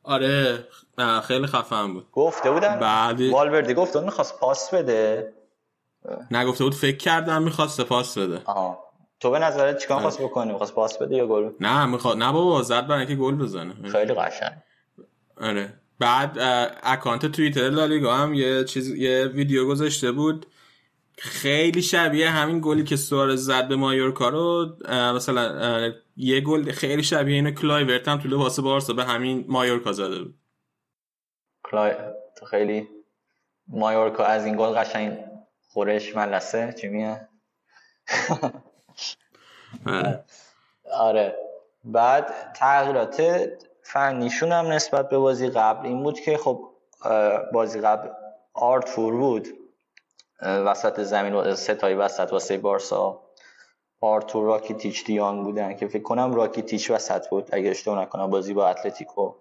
آره 0.03 0.67
خیلی 1.23 1.47
خفن 1.47 1.93
بود. 1.93 2.11
گفته 2.11 2.51
بودن؟ 2.51 2.79
بعد 2.79 3.21
والورده 3.21 3.73
گفت 3.73 3.95
اون 3.95 4.05
می‌خواست 4.05 4.39
پاس 4.39 4.73
بده. 4.73 5.33
نگفته 6.31 6.63
بود 6.63 6.75
فکر 6.75 6.97
کردم 6.97 7.43
می‌خواست 7.43 7.81
پاس 7.81 8.17
بده. 8.17 8.41
آها. 8.45 8.79
تو 9.19 9.31
به 9.31 9.39
نظرت 9.39 9.77
چیکار 9.77 9.95
آره. 9.95 10.01
خواست 10.01 10.21
بکنی؟ 10.21 10.51
می‌خواست 10.51 10.73
پاس 10.73 10.97
بده 10.97 11.15
یا 11.15 11.27
گل؟ 11.27 11.49
نه 11.59 11.85
می‌خواد 11.85 12.17
نه 12.17 12.31
بابا 12.31 12.61
زد 12.61 12.87
برای 12.87 12.99
اینکه 12.99 13.15
گل 13.15 13.35
بزنه. 13.35 13.89
خیلی 13.89 14.13
قشنگ. 14.13 14.53
آره. 15.37 15.73
بعد 15.99 16.37
اکانت 16.83 17.25
توییتر 17.25 17.69
لالیگا 17.69 18.15
هم 18.15 18.33
یه 18.33 18.63
چیز 18.63 18.89
یه 18.89 19.25
ویدیو 19.25 19.67
گذاشته 19.67 20.11
بود. 20.11 20.45
خیلی 21.17 21.81
شبیه 21.81 22.29
همین 22.29 22.59
گلی 22.63 22.83
که 22.83 22.95
سوارز 22.95 23.45
زد 23.45 23.67
به 23.67 23.75
مایورکا 23.75 24.29
رو 24.29 24.75
مثلا 24.89 25.93
یه 26.17 26.41
گل 26.41 26.71
خیلی 26.71 27.03
شبیه 27.03 27.35
اینو 27.35 27.51
کلایورت 27.51 28.07
هم 28.07 28.17
تو 28.17 28.27
لباس 28.27 28.59
بارسا 28.59 28.93
به 28.93 29.03
همین 29.03 29.45
مایورکا 29.47 29.91
زده 29.91 30.23
بود. 30.23 30.35
کلای 31.63 31.93
تو 32.37 32.45
خیلی 32.45 32.87
مایورکا 33.67 34.23
از 34.23 34.45
این 34.45 34.55
گل 34.55 34.73
قشنگ 34.73 35.17
خورش 35.61 36.15
ملسه 36.15 36.75
چی 36.81 36.87
میه 36.87 37.27
آره. 40.93 41.35
بعد 41.83 42.53
تغییرات 42.55 43.47
فنیشون 43.83 44.51
هم 44.51 44.67
نسبت 44.67 45.09
به 45.09 45.17
بازی 45.17 45.49
قبل 45.49 45.85
این 45.87 46.03
بود 46.03 46.19
که 46.19 46.37
خب 46.37 46.69
بازی 47.53 47.81
قبل 47.81 48.09
آرتور 48.53 49.17
بود. 49.17 49.47
وسط 50.41 50.99
زمین 51.01 51.55
ستایی 51.55 51.95
وسط 51.95 52.33
واسه 52.33 52.57
بارسا. 52.57 53.21
آرتور 54.01 54.45
راکیتیچ 54.45 55.05
دیان 55.05 55.43
بودن 55.43 55.75
که 55.75 55.87
فکر 55.87 56.03
کنم 56.03 56.33
راکیتیچ 56.33 56.91
وسط 56.91 57.29
بود. 57.29 57.49
اگه 57.51 57.69
اشتباه 57.69 58.01
نکنم 58.01 58.29
بازی 58.29 58.53
با 58.53 58.67
اتلتیکو. 58.67 59.33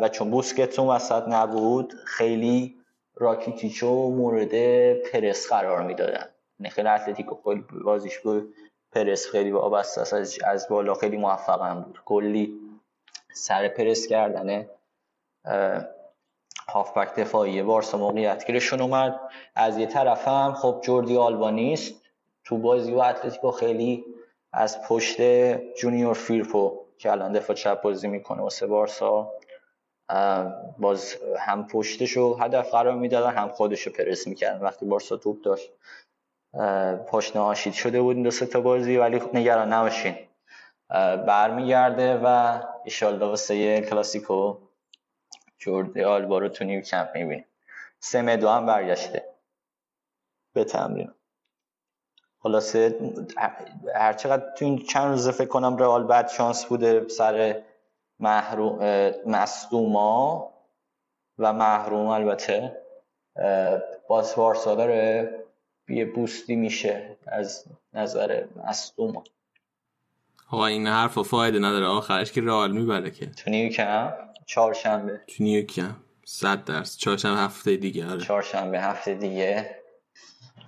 و 0.00 0.08
چون 0.12 0.30
بوسکتون 0.30 0.86
وسط 0.86 1.22
نبود 1.28 1.94
خیلی 2.04 2.76
راکیتیچو 3.14 4.10
مورد 4.10 4.94
پرس 4.94 5.48
قرار 5.48 5.82
می‌دادن. 5.82 6.28
یعنی 6.60 6.70
خیلی 6.70 6.88
اتلتیکو 6.88 7.36
خیلی 7.44 7.64
بازیش 7.84 8.18
بود. 8.18 8.54
پرس 8.92 9.26
خیلی 9.26 9.50
وابسته 9.50 10.00
از 10.00 10.38
از 10.44 10.68
بالا. 10.68 10.94
خیلی 10.94 11.16
موفق 11.16 11.62
هم 11.62 11.80
بود. 11.80 12.00
کلی 12.04 12.58
سر 13.34 13.68
پرس 13.68 14.06
کردنه. 14.06 14.68
هافبک 16.68 17.14
دفاعی 17.14 17.62
بارسا 17.62 17.98
موقعیت 17.98 18.46
گیرشون 18.46 18.80
اومد. 18.80 19.20
از 19.54 19.78
یه 19.78 19.86
طرف 19.86 20.28
هم 20.28 20.54
خب 20.54 20.80
جوردی 20.82 21.16
آلبانیست 21.16 21.94
تو 22.44 22.58
بازی 22.58 22.92
و 22.92 22.98
اتلتیکو 22.98 23.50
خیلی 23.50 24.04
از 24.52 24.82
پشت 24.82 25.20
جونیور 25.74 26.14
فیرپو 26.14 26.78
که 26.98 27.12
الان 27.12 27.32
دفاع 27.32 27.56
چپ 27.56 27.82
بازی 27.82 28.08
می‌کنه 28.08 28.42
واسه 28.42 28.66
بارسا 28.66 29.32
باز 30.78 31.16
هم 31.38 31.66
پشتشو 31.66 32.34
هدف 32.34 32.70
قرار 32.70 32.94
می‌دادن 32.94 33.30
هم 33.30 33.48
خودشو 33.48 33.92
پرس 33.92 34.26
می‌کردن. 34.26 34.60
وقتی 34.60 34.86
بارسا 34.86 35.16
توپ 35.16 35.42
داشت 35.42 35.70
پشت 37.08 37.36
آشید 37.36 37.72
شده 37.72 38.02
بود 38.02 38.16
این 38.16 38.22
دو 38.22 38.30
تا 38.30 38.60
بازی 38.60 38.96
ولی 38.96 39.18
خب 39.18 39.36
نگران 39.36 39.72
نباشین. 39.72 40.14
برمیگرده 41.26 42.20
و 42.24 42.58
ایشالله 42.84 43.26
واسه 43.26 43.80
کلاسیکو 43.80 44.56
جوردی 45.62 46.06
آلبا 46.06 46.38
رو 46.38 46.48
تو 46.48 46.64
نیو 46.64 46.80
کمپ 46.80 47.10
می‌بینیم 47.14 47.44
سمدو 47.98 48.48
هم 48.48 48.66
برگشته. 48.66 49.24
به 50.52 50.64
تمرین. 50.64 51.10
خلاصه 52.38 52.98
هرچقدر 53.94 54.54
تو 54.54 54.64
این 54.64 54.78
چند 54.78 55.10
روزه 55.10 55.32
فکر 55.32 55.48
کنم 55.48 55.76
رئال 55.76 56.06
بد 56.06 56.28
شانس 56.28 56.64
بوده 56.64 57.08
سر 57.08 57.62
محروم 58.20 58.78
مصدوما 59.26 60.52
و 61.38 61.52
محروم 61.52 62.06
البته. 62.06 62.82
باز 64.08 64.34
بارسا 64.36 64.74
داره 64.74 65.30
یه 65.88 66.04
بوستی 66.04 66.56
میشه 66.56 67.16
از 67.26 67.64
نظر 67.92 68.44
مصدوما. 68.56 69.24
آقا 70.52 70.66
این 70.66 70.86
حرف 70.86 71.18
و 71.18 71.22
فایده 71.22 71.58
نداره. 71.58 71.86
آخرش 71.86 72.32
که 72.32 72.40
رئال 72.40 72.72
می‌بره 72.72 73.10
که. 73.10 73.26
تو 73.26 73.50
نیوکمپ؟ 73.50 74.14
چهارشنبه. 74.46 75.20
تو 75.26 75.42
نیوکمپ. 75.44 75.96
صد 76.24 76.64
درس. 76.64 76.96
چهارشنبه 76.96 77.40
هفته 77.40 77.76
دیگه 77.76 78.10
آره. 78.10 78.20
چهارشنبه 78.20 78.80
هفته 78.80 79.14
دیگه. 79.14 79.76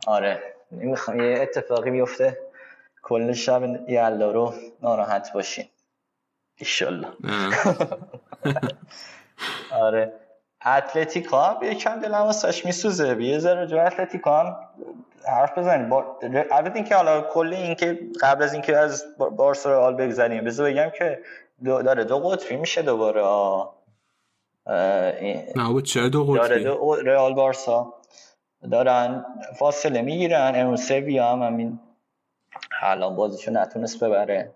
آره. 0.06 0.42
نمی‌خوام 0.72 1.20
یه 1.20 1.38
اتفاقی 1.40 1.90
بیفته. 1.90 2.38
کل 3.02 3.32
شب 3.32 3.90
یلا 3.90 4.30
رو 4.30 4.54
ناراحت 4.82 5.32
باشین. 5.32 5.64
ایشالله. 6.56 7.08
آره. 9.70 10.12
اتلتیکا 10.66 11.42
هم 11.42 11.62
یکم 11.62 12.00
دلم 12.00 12.14
واسش 12.14 12.66
میسوزه. 12.66 13.22
یه 13.22 13.38
ذره 13.38 13.66
جو 13.66 13.78
اتلتیکا 13.78 14.40
هم 14.40 14.56
حرف 15.26 15.58
بزنیم. 15.58 15.88
با... 15.88 16.18
البته 16.52 16.74
اینکه 16.74 16.94
حالا 16.94 17.20
کلی 17.20 17.56
اینکه 17.56 17.98
قبل 18.20 18.42
از 18.42 18.52
اینکه 18.52 18.76
از 18.76 19.04
بارسا 19.18 19.72
رو 19.72 19.78
آل 19.78 19.94
بگذاریم 19.94 20.44
بذار 20.44 20.70
بگم 20.70 20.90
که 20.98 21.18
داره 21.64 22.04
دو 22.04 22.18
قطبی 22.18 22.56
میشه 22.56 22.82
دوباره. 22.82 23.22
نه 25.56 25.68
بود 25.68 25.84
چرا 25.84 26.08
دو 26.08 26.24
قطبی 26.24 26.48
داره 26.48 26.62
دو 26.62 26.94
رئال 26.94 27.34
بارسا 27.34 27.94
دارن 28.70 29.24
فاصله 29.58 30.02
می‌گیرن. 30.02 30.52
امروز 30.54 30.82
سویا 30.82 31.32
هم 31.32 31.42
همین 31.42 31.80
الان 32.82 33.16
بازیشو 33.16 33.50
نتونست 33.50 34.04
ببره. 34.04 34.52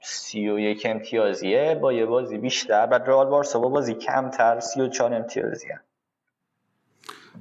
سی 0.00 0.48
و 0.48 0.58
یک 0.58 0.86
امتیازیه. 0.90 1.74
با 1.74 1.92
یه 1.92 2.06
بازی 2.06 2.38
بیشتر. 2.38 2.86
بعد 2.86 3.08
رئال 3.08 3.26
بارسا 3.26 3.58
با 3.58 3.68
بازی 3.68 3.94
کمتر. 3.94 4.60
سی 4.60 4.80
و 4.80 4.88
چهار 4.88 5.14
امتیازیه. 5.14 5.80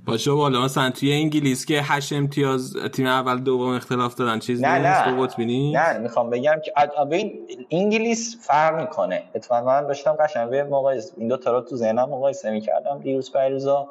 باشه 0.05 0.31
بالا 0.31 0.61
مثلا 0.61 0.89
توی 0.89 1.13
انگلیس 1.13 1.65
که 1.65 1.81
هشت 1.81 2.13
امتیاز 2.13 2.77
تیم 2.93 3.07
اول 3.07 3.37
دوم 3.37 3.75
اختلاف 3.75 4.15
دارن 4.15 4.39
چیز 4.39 4.61
نه 4.61 4.79
نه؟ 4.79 5.27
نه 5.47 5.97
می‌خوام 5.97 6.29
بگم 6.29 6.61
که 6.65 6.73
این 7.11 7.47
انگلیس 7.71 8.37
فرق 8.47 8.81
می‌کنه. 8.81 9.23
اتفاقا 9.35 9.65
من 9.65 9.87
داشتم 9.87 10.13
قشنگ 10.13 10.49
به 10.49 10.63
مقایسه 10.63 11.13
این 11.17 11.27
دو 11.27 11.37
تا 11.37 11.51
رو 11.51 11.61
تو 11.61 11.75
ذهنم 11.75 12.09
مقایسه 12.09 12.51
می‌کردم 12.51 12.99
دیروز 12.99 13.33
پیروزا 13.33 13.87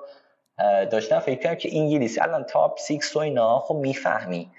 داشتم 0.91 1.19
فکر 1.19 1.41
کردم 1.41 1.55
که 1.55 1.69
انگلیس 1.79 2.19
الان 2.23 2.45
تاپ 2.45 2.79
6 2.89 3.17
و 3.17 3.19
اینا 3.19 3.59
خب 3.59 3.75
می‌فهمی. 3.75 4.51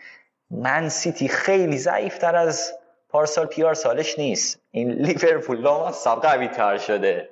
من 0.52 0.90
سیتی 0.90 1.28
خیلی 1.28 1.78
ضعیفتر 1.78 2.36
از 2.36 2.74
پارسال 3.10 3.46
پیار 3.46 3.74
سالش 3.74 4.20
نیست. 4.20 4.62
این 4.72 4.92
لیورپول 4.92 5.62
لامصب 5.62 6.16
قوی 6.16 6.48
تر 6.48 6.78
شده. 6.78 7.30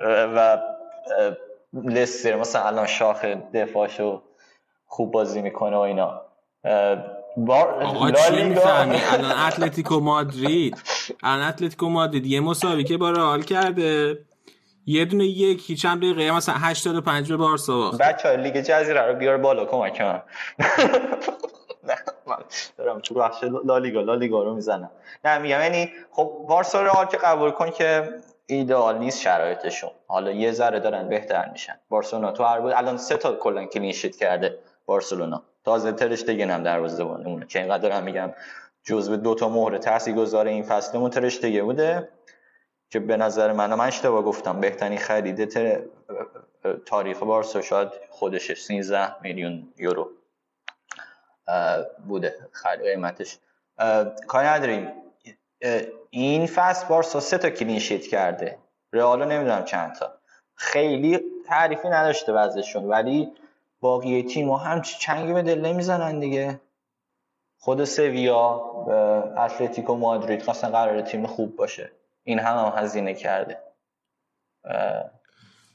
و 0.00 0.58
لستر 1.74 2.36
مثلا 2.36 2.62
الان 2.62 2.86
شاخ 2.86 3.24
دفاعشو 3.54 4.22
خوب 4.86 5.12
بازی 5.12 5.42
می‌کنه 5.42 5.76
و 5.76 5.80
اینا. 5.80 6.22
بار... 7.36 7.82
آقا 7.82 8.10
چی 8.10 8.42
می‌فهمی؟ 8.42 9.00
الان 9.12 9.38
اتلتیکو 9.38 10.00
مادرید. 10.00 10.82
الان 11.22 11.48
اتلتیکو 11.48 11.88
مادرید. 11.88 12.26
یه 12.26 12.40
مساوی 12.40 12.84
که 12.84 12.96
با 12.96 13.10
رئال 13.10 13.42
کرده. 13.42 14.18
یه 14.86 15.04
دونه 15.04 15.24
یک 15.24 15.70
هیچ 15.70 15.84
هم 15.84 15.98
دقیقه 15.98 16.30
مثلا 16.30 16.54
85 16.58 17.28
به 17.28 17.36
بارسا 17.36 17.76
باخت. 17.76 17.98
بچه 17.98 18.36
لیگ 18.36 18.56
جزیره 18.56 19.00
رو 19.00 19.14
بیار 19.14 19.36
بالا 19.36 19.64
کمک 19.64 20.00
من 22.26 22.38
دارم 22.78 23.00
تو 23.00 23.14
بخش 23.14 23.44
لالیگا 23.64 24.00
لالیگا 24.00 24.42
رو 24.42 24.54
می‌زنم. 24.54 24.90
نه 25.24 25.38
میگم 25.38 25.60
یعنی 25.60 25.90
خب 26.10 26.32
بارسا 26.48 26.82
رو 26.82 27.04
که 27.04 27.16
قبول 27.16 27.50
کن 27.50 27.70
که 27.70 28.14
ایدئال 28.46 28.98
نیست 28.98 29.20
شرایطشون. 29.20 29.90
حالا 30.06 30.30
یه 30.30 30.52
ذره 30.52 30.80
دارن 30.80 31.08
بهتر 31.08 31.48
میشن. 31.50 31.80
بارسلونا 31.88 32.32
تو 32.32 32.44
هر 32.44 32.60
بود 32.60 32.72
الان 32.72 32.96
سه 32.96 33.16
تا 33.16 33.34
کلا 33.34 33.64
کلین 33.64 33.92
شیت 33.92 34.16
کرده 34.16 34.58
بارسلونا. 34.86 35.42
تازه 35.64 35.92
ترش 35.92 36.22
دیگه 36.22 36.46
هم 36.46 36.62
دروازه‌بانمونه 36.62 37.46
که 37.46 37.58
اینقدر 37.58 37.88
دارم 37.88 38.02
میگم 38.02 38.32
جزو 38.84 39.16
دو 39.16 39.34
تا 39.34 39.48
مهر 39.48 39.78
تاثیرگذار 39.78 40.46
این 40.46 40.62
فصل 40.62 41.08
ترش 41.08 41.40
دیگه 41.40 41.62
بوده 41.62 42.08
که 42.90 43.00
به 43.00 43.16
نظر 43.16 43.52
من 43.52 43.74
من 43.74 43.86
اشتباه 43.86 44.22
گفتم. 44.22 44.60
بهترین 44.60 44.98
خرید 44.98 45.58
تاریخ 46.86 47.22
بارسا 47.22 47.62
شاید 47.62 47.88
خودش 48.10 48.52
13 48.52 49.22
میلیون 49.22 49.72
یورو 49.78 50.10
بوده. 52.08 52.48
خرید 52.52 52.86
قیمتش. 52.86 53.38
کاری 54.26 54.46
نداریم 54.48 54.92
این 56.10 56.46
فصل 56.46 56.88
بارسا 56.88 57.20
سه 57.20 57.38
تا 57.38 57.50
کلین 57.50 57.78
شیت 57.78 58.06
کرده. 58.06 58.58
رئالو 58.92 59.24
نمی‌دونم 59.24 59.64
چند 59.64 59.94
تا. 59.94 60.12
خیلی 60.54 61.20
تعریفی 61.46 61.88
نداشته 61.88 62.32
وضعشون 62.32 62.84
ولی 62.84 63.32
باقی 63.80 64.22
تیم 64.22 64.50
هم 64.50 64.82
چنگی 64.82 65.32
به 65.32 65.42
دل 65.42 65.60
نمی‌زنن 65.60 66.20
دیگه. 66.20 66.60
خود 67.58 67.84
سویا 67.84 68.60
اتلتیکو 69.38 69.94
مادرید 69.94 70.42
خواستن 70.42 70.68
قرار 70.68 71.00
تیم 71.00 71.26
خوب 71.26 71.56
باشه. 71.56 71.92
این 72.24 72.38
هم 72.38 72.56
هم 72.56 72.72
هزینه 72.76 73.14
کرده. 73.14 73.58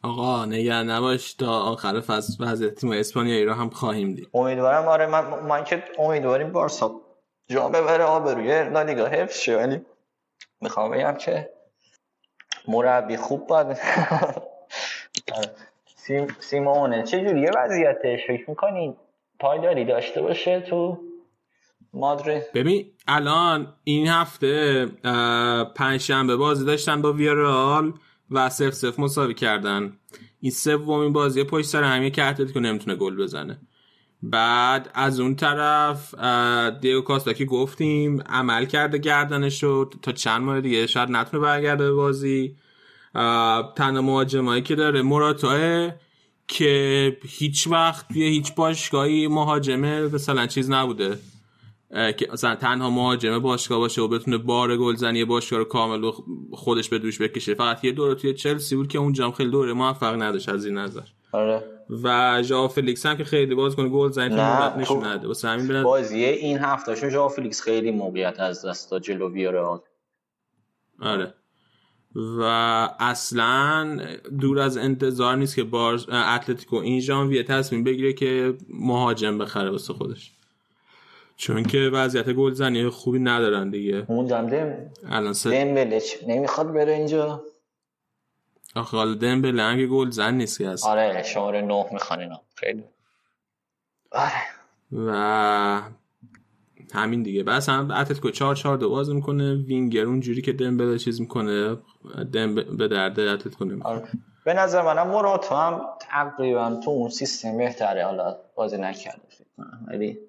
آقا 0.04 0.46
نگران 0.46 0.90
نباش 0.90 1.34
تا 1.34 1.60
آخر 1.60 2.00
فصل 2.00 2.44
وضع 2.44 2.70
تیم 2.70 2.92
اسپانیایی 2.92 3.46
رو 3.46 3.54
هم 3.54 3.70
خواهیم 3.70 4.14
دید. 4.14 4.30
امیدوارم 4.34 4.88
آره 4.88 5.06
من, 5.06 5.40
من 5.40 5.64
که 5.64 5.84
امیدواریم 6.00 6.52
بارسا 6.52 7.02
جام 7.50 7.72
ببره 7.72 8.04
آبروی 8.04 8.70
لالیگا 8.70 9.06
حفظ 9.06 9.38
شه. 9.40 9.58
ولی 9.58 9.86
می‌خوام 10.62 10.92
بگم 10.92 11.16
که 11.16 11.50
مربی 12.68 13.18
خوب 13.18 13.48
باید. 13.48 13.78
سیم 15.96 16.28
سیمونه. 16.40 17.04
چه 17.04 17.22
جوریه 17.22 17.52
وضعیتش. 17.56 18.28
فکر 18.28 18.50
می‌کنی 18.50 18.96
پایداری 19.40 19.86
داشته 19.86 20.22
باشه 20.22 20.60
تو 20.60 21.00
مادرید 21.94 22.52
ببین 22.54 22.92
الان 23.08 23.74
این 23.84 24.08
هفته 24.08 24.86
پنجشنبه 25.76 26.36
بازی 26.36 26.66
داشتن 26.66 27.02
با 27.02 27.14
ویارال 27.14 27.94
و 28.32 28.50
سف 28.50 28.70
سف 28.70 29.00
مساوی 29.00 29.34
کردن. 29.34 30.00
این 30.40 30.52
سومین 30.52 31.14
بازی 31.14 31.44
پشت 31.44 31.68
سر 31.68 31.84
همیه 31.84 32.10
که 32.10 32.24
اتلتیکو 32.24 32.60
نمی‌تونه 32.60 32.96
گل 32.96 33.16
بزنه. 33.16 33.60
بعد 34.24 34.92
از 34.94 35.20
اون 35.20 35.36
طرف 35.36 36.16
دیو 36.82 37.02
کاستا 37.02 37.34
که 37.34 37.46
گفتیم 37.46 38.22
عمل 38.22 38.66
کرده 38.66 38.98
گردنش 38.98 39.60
شد 39.62 39.94
تا 40.02 40.12
چند 40.12 40.42
ماه 40.42 40.62
دیگه 40.62 40.88
شاید 40.88 41.10
نتونه 41.10 41.44
برگرده 41.44 41.84
به 41.84 41.92
بازی. 41.92 42.56
تنها 43.76 44.02
مهاجمایی 44.02 44.62
که 44.62 44.76
داره 44.76 45.02
مراتاه 45.02 45.92
که 46.48 47.18
هیچ 47.24 47.68
وقت 47.68 48.08
توی 48.08 48.24
هیچ 48.24 48.56
باشگاهی 48.56 49.28
مهاجمه 49.28 50.02
مثلا 50.02 50.48
چیز 50.48 50.70
نبوده. 50.70 51.20
که 51.90 52.28
مثلا 52.34 52.56
تنها 52.56 52.90
مهاجمه 52.90 53.40
باشگاه 53.40 53.80
باشه 53.80 54.02
و 54.02 54.08
بتونه 54.08 54.38
بار 54.38 54.78
گلزنی 54.78 55.26
باشگاه 55.26 55.60
رو 55.60 55.66
کامل 55.66 56.12
خودش 56.52 56.90
به 56.90 57.00
دوش 57.00 57.22
بکشه. 57.22 57.54
فقط 57.54 57.84
یه 57.84 57.92
دوره 57.92 58.16
توی 58.16 58.34
چلسی 58.34 58.76
بود 58.76 58.88
که 58.88 58.98
اونجا 58.98 59.32
خیلی 59.32 59.50
دوره 59.50 59.74
موفق 59.74 60.22
نداشت 60.22 60.50
از 60.50 60.66
این 60.66 60.78
نظر. 60.78 61.02
آره. 61.32 61.64
و 62.04 62.40
ژائو 62.44 62.68
فلیکس 62.68 63.06
هم 63.06 63.18
که 63.18 63.24
خیلی 63.24 63.56
باز 63.56 63.76
کنه 63.76 63.90
گل 63.90 64.12
زنی 64.12 64.36
تو 64.36 64.80
نشون 64.80 65.06
نده. 65.06 65.28
واسه 65.28 65.48
همین 65.48 65.68
بناد... 65.68 65.84
بازی 65.84 66.24
این 66.26 66.58
هفتهشون 66.58 67.10
ژائو 67.10 67.30
فلیکس 67.30 67.62
خیلی 67.62 67.92
موقعیت 67.92 68.40
از 68.40 68.66
دست 68.66 68.92
داد 68.92 69.02
جلو 69.02 69.32
ویارال 69.32 69.80
آره. 71.02 71.34
و 72.16 72.42
اصلا 73.00 74.00
دور 74.42 74.60
از 74.60 74.78
انتظار 74.78 75.36
نیست 75.36 75.56
که 75.56 75.64
بار 75.64 75.94
اتلتیکو 76.12 76.76
این 76.76 77.00
ژانویه 77.00 77.44
تصمیم 77.44 77.84
بگیره 77.84 78.14
که 78.14 78.54
مهاجم 78.70 79.38
بخره 79.38 79.70
واسه 79.70 79.94
خودش. 79.94 80.32
چون 81.38 81.64
که 81.64 81.78
وضعیت 81.94 82.30
گلزنی 82.30 82.90
خوبی 82.90 83.20
ندارن 83.20 83.70
دیگه. 83.70 84.06
اونجا 84.08 84.42
دم 84.42 84.76
الان 85.10 85.34
سه 85.34 85.64
نمی‌خواد 86.28 86.74
بره 86.74 86.94
اینجا. 86.94 87.44
آخه 88.78 88.98
حالا 88.98 89.14
دمبله 89.14 89.64
هم 89.64 89.78
که 89.78 89.88
گلزن 89.88 90.34
نیست 90.34 90.58
که 90.58 90.70
هست 90.70 90.86
آره 90.86 91.24
شماره 91.24 91.62
نه 91.62 91.86
می‌خوان 91.92 92.20
اینا. 92.20 92.42
خیلی. 92.56 92.84
آره. 94.12 94.32
و 94.92 95.82
همین 96.94 97.24
دیگه. 97.24 97.44
بس 97.44 97.70
هم 97.70 97.92
اتلتیکو 97.92 98.32
4 98.32 98.56
4 98.56 98.78
دو 98.78 98.90
باز 98.90 99.10
می‌کنه. 99.10 99.56
وینگر 99.56 100.04
اونجوری 100.06 100.42
که 100.42 100.54
دمبله 100.54 100.98
چیز 100.98 101.22
می‌کنه 101.22 101.78
دم 102.34 102.56
به 102.56 102.88
درد 102.88 103.20
اتلتیکو 103.20 103.66
نمی‌خوره. 103.66 103.96
آره. 103.96 104.10
به 104.46 104.54
نظر 104.54 104.82
منم 104.82 105.08
موراتا 105.08 105.62
هم 105.62 105.82
تقریبا 106.00 106.80
تو 106.84 106.92
اون 106.92 107.10
سیستم 107.10 107.58
بهتره. 107.58 108.06
حالا 108.06 108.38
بازی 108.56 108.78
نکرده 108.78 109.22
فکر 109.30 109.48
کنم. 109.58 109.86
ولی 109.88 110.20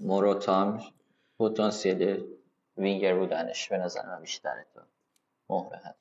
موراتا 0.00 0.60
هم 0.60 0.80
پتانسیل 1.38 2.24
وینگر 2.78 3.14
بودنش 3.14 3.68
به 3.68 3.78
نظر 3.78 4.06
من 4.06 4.20
بیشتره 4.20 4.66
تو 4.74 4.80
مهره. 5.50 5.94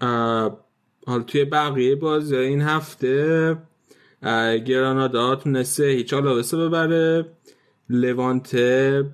حالا 0.00 1.22
توی 1.26 1.44
بقیه 1.44 1.94
بازی 1.94 2.36
این 2.36 2.62
هفته 2.62 3.56
گرانادا 4.66 5.36
تونسته 5.36 5.84
هیچ 5.84 6.14
آلاوسه 6.14 6.56
ببره. 6.56 7.26
لوانته 7.90 9.04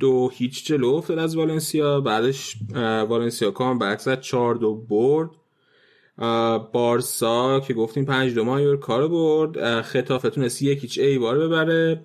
دو 0.00 0.30
هیچ 0.32 0.66
جلو 0.66 0.88
افتاد 0.88 1.18
از 1.18 1.36
والنسیا 1.36 2.00
بعدش 2.00 2.56
والنسیا 3.08 3.50
کام 3.50 3.96
زد 3.96 4.20
چهار 4.20 4.54
دو 4.54 4.74
برد. 4.74 5.30
بارسا 6.72 7.60
که 7.60 7.74
گفتیم 7.74 8.04
پنج 8.04 8.34
دو 8.34 8.44
مایور 8.44 8.76
کار 8.76 9.08
برد. 9.08 9.82
خطافه 9.82 10.30
تونست 10.30 10.62
یک 10.62 10.82
هیچ 10.82 10.98
ای 10.98 11.18
بار 11.18 11.38
ببره. 11.38 12.04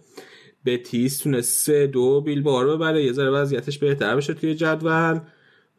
بتیس 0.65 1.17
تونست 1.17 1.65
سه 1.65 1.87
دو 1.87 2.21
بیل 2.21 2.41
بار 2.41 2.67
ببره. 2.67 3.03
یه 3.03 3.11
ذره 3.11 3.29
وضعیتش 3.29 3.77
بهتر 3.77 4.15
بشه 4.15 4.33
توی 4.33 4.55
جدول. 4.55 5.19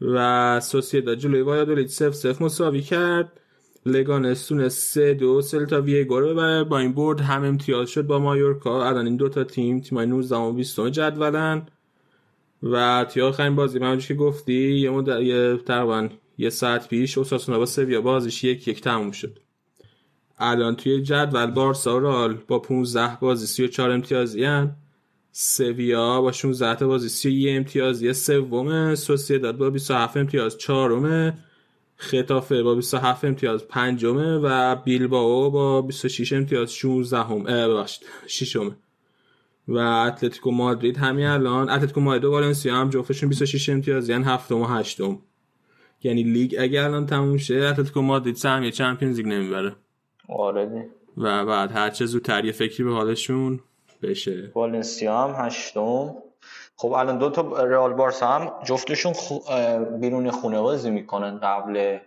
و 0.01 0.61
سوسیدا 0.61 1.15
جلوی 1.15 1.41
وایادولید 1.41 1.87
سف 1.87 2.15
سف 2.15 2.43
مساوی 2.43 2.81
کرد. 2.81 3.41
لگانس 3.87 4.47
تونست 4.47 4.79
سه 4.79 5.15
دو 5.15 5.43
سلتا 5.43 5.81
ویگو 5.81 6.21
رو 6.21 6.29
ببره 6.29 6.65
با 6.65 6.79
این 6.79 6.93
برد 6.93 7.21
هم 7.21 7.45
امتیاز 7.45 7.91
شد 7.91 8.07
با 8.07 8.19
مایورکا. 8.19 8.87
الان 8.87 9.07
این 9.07 9.17
دوتا 9.17 9.45
تیم 9.45 9.81
تیمای 9.81 10.07
19 10.07 10.37
و 10.37 10.53
20 10.53 10.81
جدولن. 10.89 11.67
و 12.63 13.07
توی 13.11 13.23
آخرین 13.23 13.57
بازی 13.57 13.79
من 13.79 13.99
که 13.99 14.15
گفتی 14.15 14.75
یه 14.75 14.91
مدت 14.91 15.21
یه 15.21 15.57
تقریبا 15.57 16.09
یه 16.39 16.51
ساعت 16.51 16.89
پیش 16.89 17.19
اوساسونا 17.19 17.59
با 17.59 17.67
سویا 17.67 18.01
بازیش 18.01 18.45
یک 18.45 18.69
یک 18.69 18.81
تموم 18.81 19.11
شد. 19.11 19.39
الان 20.39 20.77
توی 20.77 21.03
جدول 21.03 21.47
بارسا 21.47 21.99
رال 21.99 22.35
با 22.35 22.59
15 22.59 23.17
بازی 23.21 23.47
34 23.47 23.91
امتیازی 23.91 24.45
هن. 24.45 24.77
سویا 25.39 26.21
با 26.21 26.33
16 26.33 26.75
تا 26.75 26.87
بازی 26.87 27.09
31 27.09 27.57
امتیازی 27.57 28.13
سوم 28.13 28.95
سوسیداد 28.95 29.57
با 29.57 29.71
27 29.71 30.17
امتیاز 30.17 30.59
چهارمه. 30.59 31.39
خطافه 31.97 32.63
با 32.63 32.75
27 32.75 33.25
امتیاز 33.25 33.69
پنجمه 33.69 34.37
و 34.37 34.77
بیلباو 34.77 35.51
با 35.51 35.83
26 35.83 36.33
امتیاز 36.33 36.73
16 36.73 37.19
هم 37.19 37.43
ببخشید 37.45 38.09
ششمه. 38.27 38.77
و 39.69 39.79
اتلتیکو 39.79 40.51
مادرید 40.51 40.97
همین 40.97 41.27
الان 41.27 41.71
اتلتیکو 41.71 42.01
مادرید 42.01 42.25
و 42.25 42.31
والنسیا 42.31 42.77
هم 42.77 42.91
جفتشون 42.91 43.29
26 43.29 43.69
امتیاز 43.69 44.09
یعنی 44.09 44.25
هفتم 44.25 44.61
و 44.61 44.65
هشتم. 44.65 45.19
یعنی 46.03 46.23
لیگ 46.23 46.55
اگر 46.59 46.85
الان 46.85 47.07
تموم 47.07 47.37
شه 47.37 47.55
اتلتیکو 47.55 48.03
مادرید 48.03 48.37
سهمیه 48.37 48.71
چمپیونز 48.71 49.17
لیگ 49.17 49.27
نمی‌بره. 49.27 49.77
آره 50.29 50.87
و 51.17 51.47
بعد 51.47 51.73
هر 51.73 51.91
چه 51.91 52.07
زودتر 52.07 52.45
یه 52.45 52.53
فکری 52.53 52.85
به 52.85 52.93
حالشون 52.93 53.61
بشه. 54.03 54.53
والنسیا 54.55 55.19
هم 55.19 55.47
هشتم. 55.47 56.17
خب 56.77 56.93
الان 56.93 57.19
دو 57.19 57.31
تا 57.31 57.65
رئال 57.65 57.93
بارسا 57.93 58.27
هم 58.27 58.53
جفتشون 58.65 59.13
خو... 59.13 59.39
بیرون 59.99 60.31
خونه 60.31 60.61
بازی 60.61 60.91
می‌کنن 60.91 61.39
قبل 61.39 61.99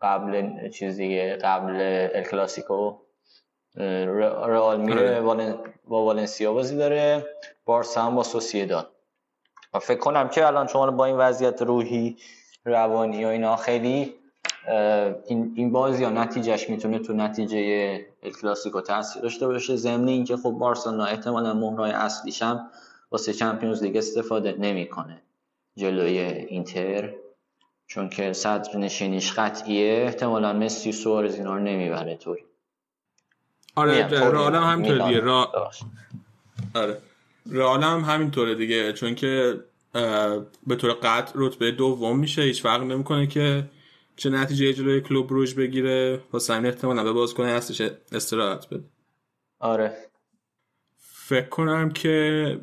قبل 0.00 0.68
چیزی 0.68 1.30
قبل 1.30 1.70
ال 2.14 2.22
کلاسیکو. 2.22 2.96
رئال 3.76 4.80
میره 4.80 5.20
با 5.20 6.04
والنسیا 6.04 6.52
بازی 6.52 6.76
داره. 6.76 7.26
بارسا 7.64 8.02
هم 8.02 8.14
با 8.14 8.22
سوسییداد 8.22 8.90
و 9.74 9.78
فکر 9.78 9.98
کنم 9.98 10.28
که 10.28 10.46
الان 10.46 10.66
چون 10.66 10.96
با 10.96 11.04
این 11.04 11.16
وضعیت 11.16 11.62
روحی 11.62 12.16
روانی 12.64 13.24
و 13.24 13.28
اینا 13.28 13.56
خیلی 13.56 14.14
این 15.26 15.52
این 15.56 15.72
بازی 15.72 16.04
ها 16.04 16.10
نتیجهش 16.10 16.70
می‌تونه 16.70 16.98
تو 16.98 17.12
نتیجه 17.12 18.06
ال 18.22 18.30
کلاسیکو 18.30 18.80
تاثیر 18.80 19.22
داشته 19.22 19.46
باشه. 19.46 19.76
ضمن 19.76 20.08
اینکه 20.08 20.36
خب 20.36 20.50
بارسلونا 20.50 21.04
احتمالاً 21.04 21.54
مهرای 21.54 21.90
اصلیش 21.90 22.42
هم 22.42 22.68
واسه 23.10 23.32
چمپیونز 23.32 23.82
لیگ 23.82 23.96
استفاده 23.96 24.56
نمی‌کنه 24.58 25.22
جلوی 25.76 26.18
اینتر 26.18 27.14
چون 27.86 28.08
که 28.08 28.32
صدر 28.32 28.76
نشینیش 28.78 29.32
قطعیه. 29.32 30.02
احتمالا 30.06 30.52
مسی 30.52 30.88
و 30.88 30.92
سوارز 30.92 31.34
اینا 31.34 31.54
رو 31.54 31.62
نمی‌بره 31.62 32.16
طوری. 32.16 32.44
آره 33.74 34.06
رئال 34.06 34.54
هم 34.54 34.62
همینطوره 34.62 35.08
دیگه. 35.08 35.20
را... 35.20 35.52
آره. 36.74 36.98
رئال 37.50 37.82
هم 37.82 38.00
همینطوره 38.00 38.54
دیگه 38.54 38.92
چون 38.92 39.14
که 39.14 39.60
به 40.66 40.76
طور 40.76 40.92
قطع 40.92 41.32
رتبه 41.34 41.70
دوم 41.70 42.18
میشه. 42.18 42.42
هیچ 42.42 42.62
فرق 42.62 42.82
نمی‌کنه 42.82 43.26
که 43.26 43.64
چه 44.16 44.30
نتیجه 44.30 44.72
جلوی 44.72 45.00
کلوب 45.00 45.30
روش 45.30 45.54
بگیره؟ 45.54 46.20
واسه 46.32 46.54
همین 46.54 46.66
احتمالا 46.66 47.04
به 47.04 47.12
بازیکن 47.12 47.44
هستش 47.44 47.80
استراحت 48.12 48.68
بده. 48.68 48.84
آره. 49.58 49.96
فکر 50.98 51.48
کنم 51.48 51.90
که 51.90 52.60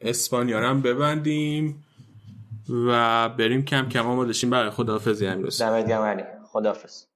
اسپانیا 0.00 0.60
هم 0.60 0.82
ببندیم 0.82 1.84
و 2.86 3.28
بریم 3.28 3.64
کم 3.64 3.88
کم 3.88 4.06
آماده 4.06 4.32
شیم 4.32 4.50
برای 4.50 4.70
خداحافظی 4.70 5.26
امروز 5.26 5.62
دمت 5.62 5.88
گرم 5.88 6.02
علی. 6.02 6.22
خداحافظ. 6.52 7.07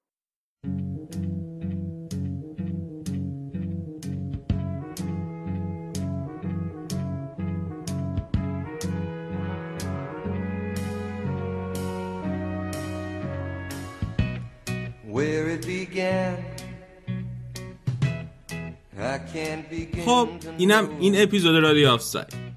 خب 20.04 20.28
اینم 20.58 20.88
این 21.00 21.22
اپیزود 21.22 21.62
رادیو 21.62 21.88
آفساید. 21.88 22.52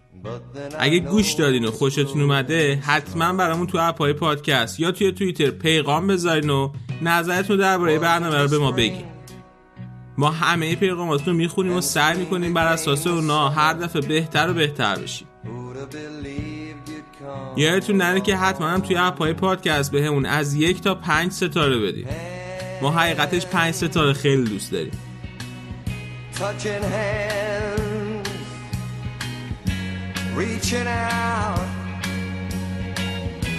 اگه 0.80 1.00
گوش 1.00 1.34
دادین 1.34 1.66
و 1.66 1.72
خوشتون 1.72 2.22
اومده 2.22 2.76
حتما 2.76 3.34
برامون 3.34 3.68
تو 3.68 3.78
اپهای 3.82 4.14
پادکست 4.14 4.80
یا 4.80 4.92
توی 4.92 5.12
توییتر 5.12 5.50
پیغام 5.50 6.08
بذارین 6.08 6.50
و 6.50 6.72
نظرتون 7.02 7.58
درباره 7.58 8.00
برنامه 8.00 8.38
رو 8.38 8.48
به 8.48 8.58
ما 8.58 8.72
بگین. 8.72 9.06
ما 10.18 10.32
همه 10.32 10.76
پیغاماتون 10.76 11.26
رو 11.26 11.34
می‌خونیم 11.34 11.74
و 11.74 11.82
سعی 11.82 12.18
می‌کنیم 12.18 12.54
بر 12.54 12.68
اساس 12.68 13.08
اونا 13.08 13.50
هر 13.50 13.74
دفعه 13.74 14.02
بهتر 14.02 14.50
و 14.50 14.54
بهتر 14.54 14.96
بشیم. 14.96 15.28
یادتون 17.58 17.98
نره 17.98 18.22
که 18.22 18.36
حتما 18.36 18.68
هم 18.68 18.80
توی 18.80 18.96
اپهای 18.96 19.34
پادکست 19.34 19.92
بهمون 19.92 20.26
از 20.26 20.54
یک 20.54 20.82
تا 20.82 20.96
پنج 20.96 21.32
ستاره 21.32 21.80
بدید 21.80 22.35
ما 22.82 22.92
حقیقتش 22.92 23.46
پنج 23.46 23.74
ستاره 23.74 24.14
خیلی 24.14 24.44
دوست 24.44 24.72
داریم 24.72 24.92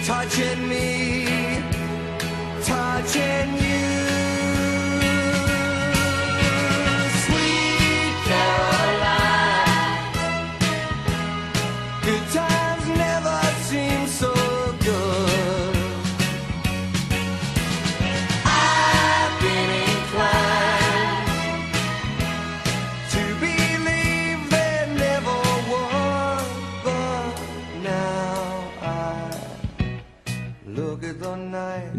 touching 0.07 0.67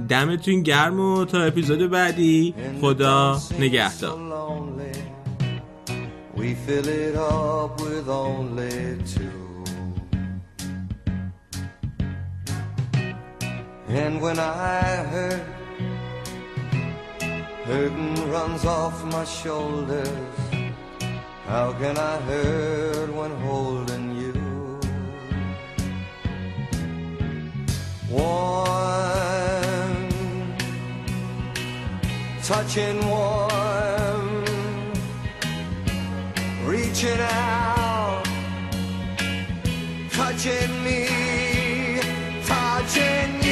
دمتون 0.09 0.63
گرم 0.63 1.01
و 1.01 1.25
تا 1.25 1.43
اپیزود 1.43 1.91
بعدی 1.91 2.55
خدا 2.81 3.39
نگهدار. 3.59 4.29
We 6.37 6.55
fill 6.67 6.89
it 7.05 7.17
up 7.17 7.81
with 7.81 8.09
only 8.09 8.97
two. 9.13 9.49
And 13.89 14.21
when 14.25 14.39
I 14.39 14.83
hurt, 15.13 15.47
hurting 17.69 18.17
runs 18.35 18.65
off 18.65 18.97
my 19.17 19.25
shoulders. 19.25 20.37
How 21.49 21.73
can 21.81 21.97
I 22.13 22.17
hurt 22.29 23.11
when 23.19 23.33
holding 23.47 24.07
you? 24.21 24.35
One 28.11 29.58
touching 32.49 33.07
warm, 33.07 34.43
reaching 36.65 37.21
out, 37.21 38.23
touching 40.11 40.83
me, 40.83 41.09
touching 42.47 43.43
you. 43.43 43.48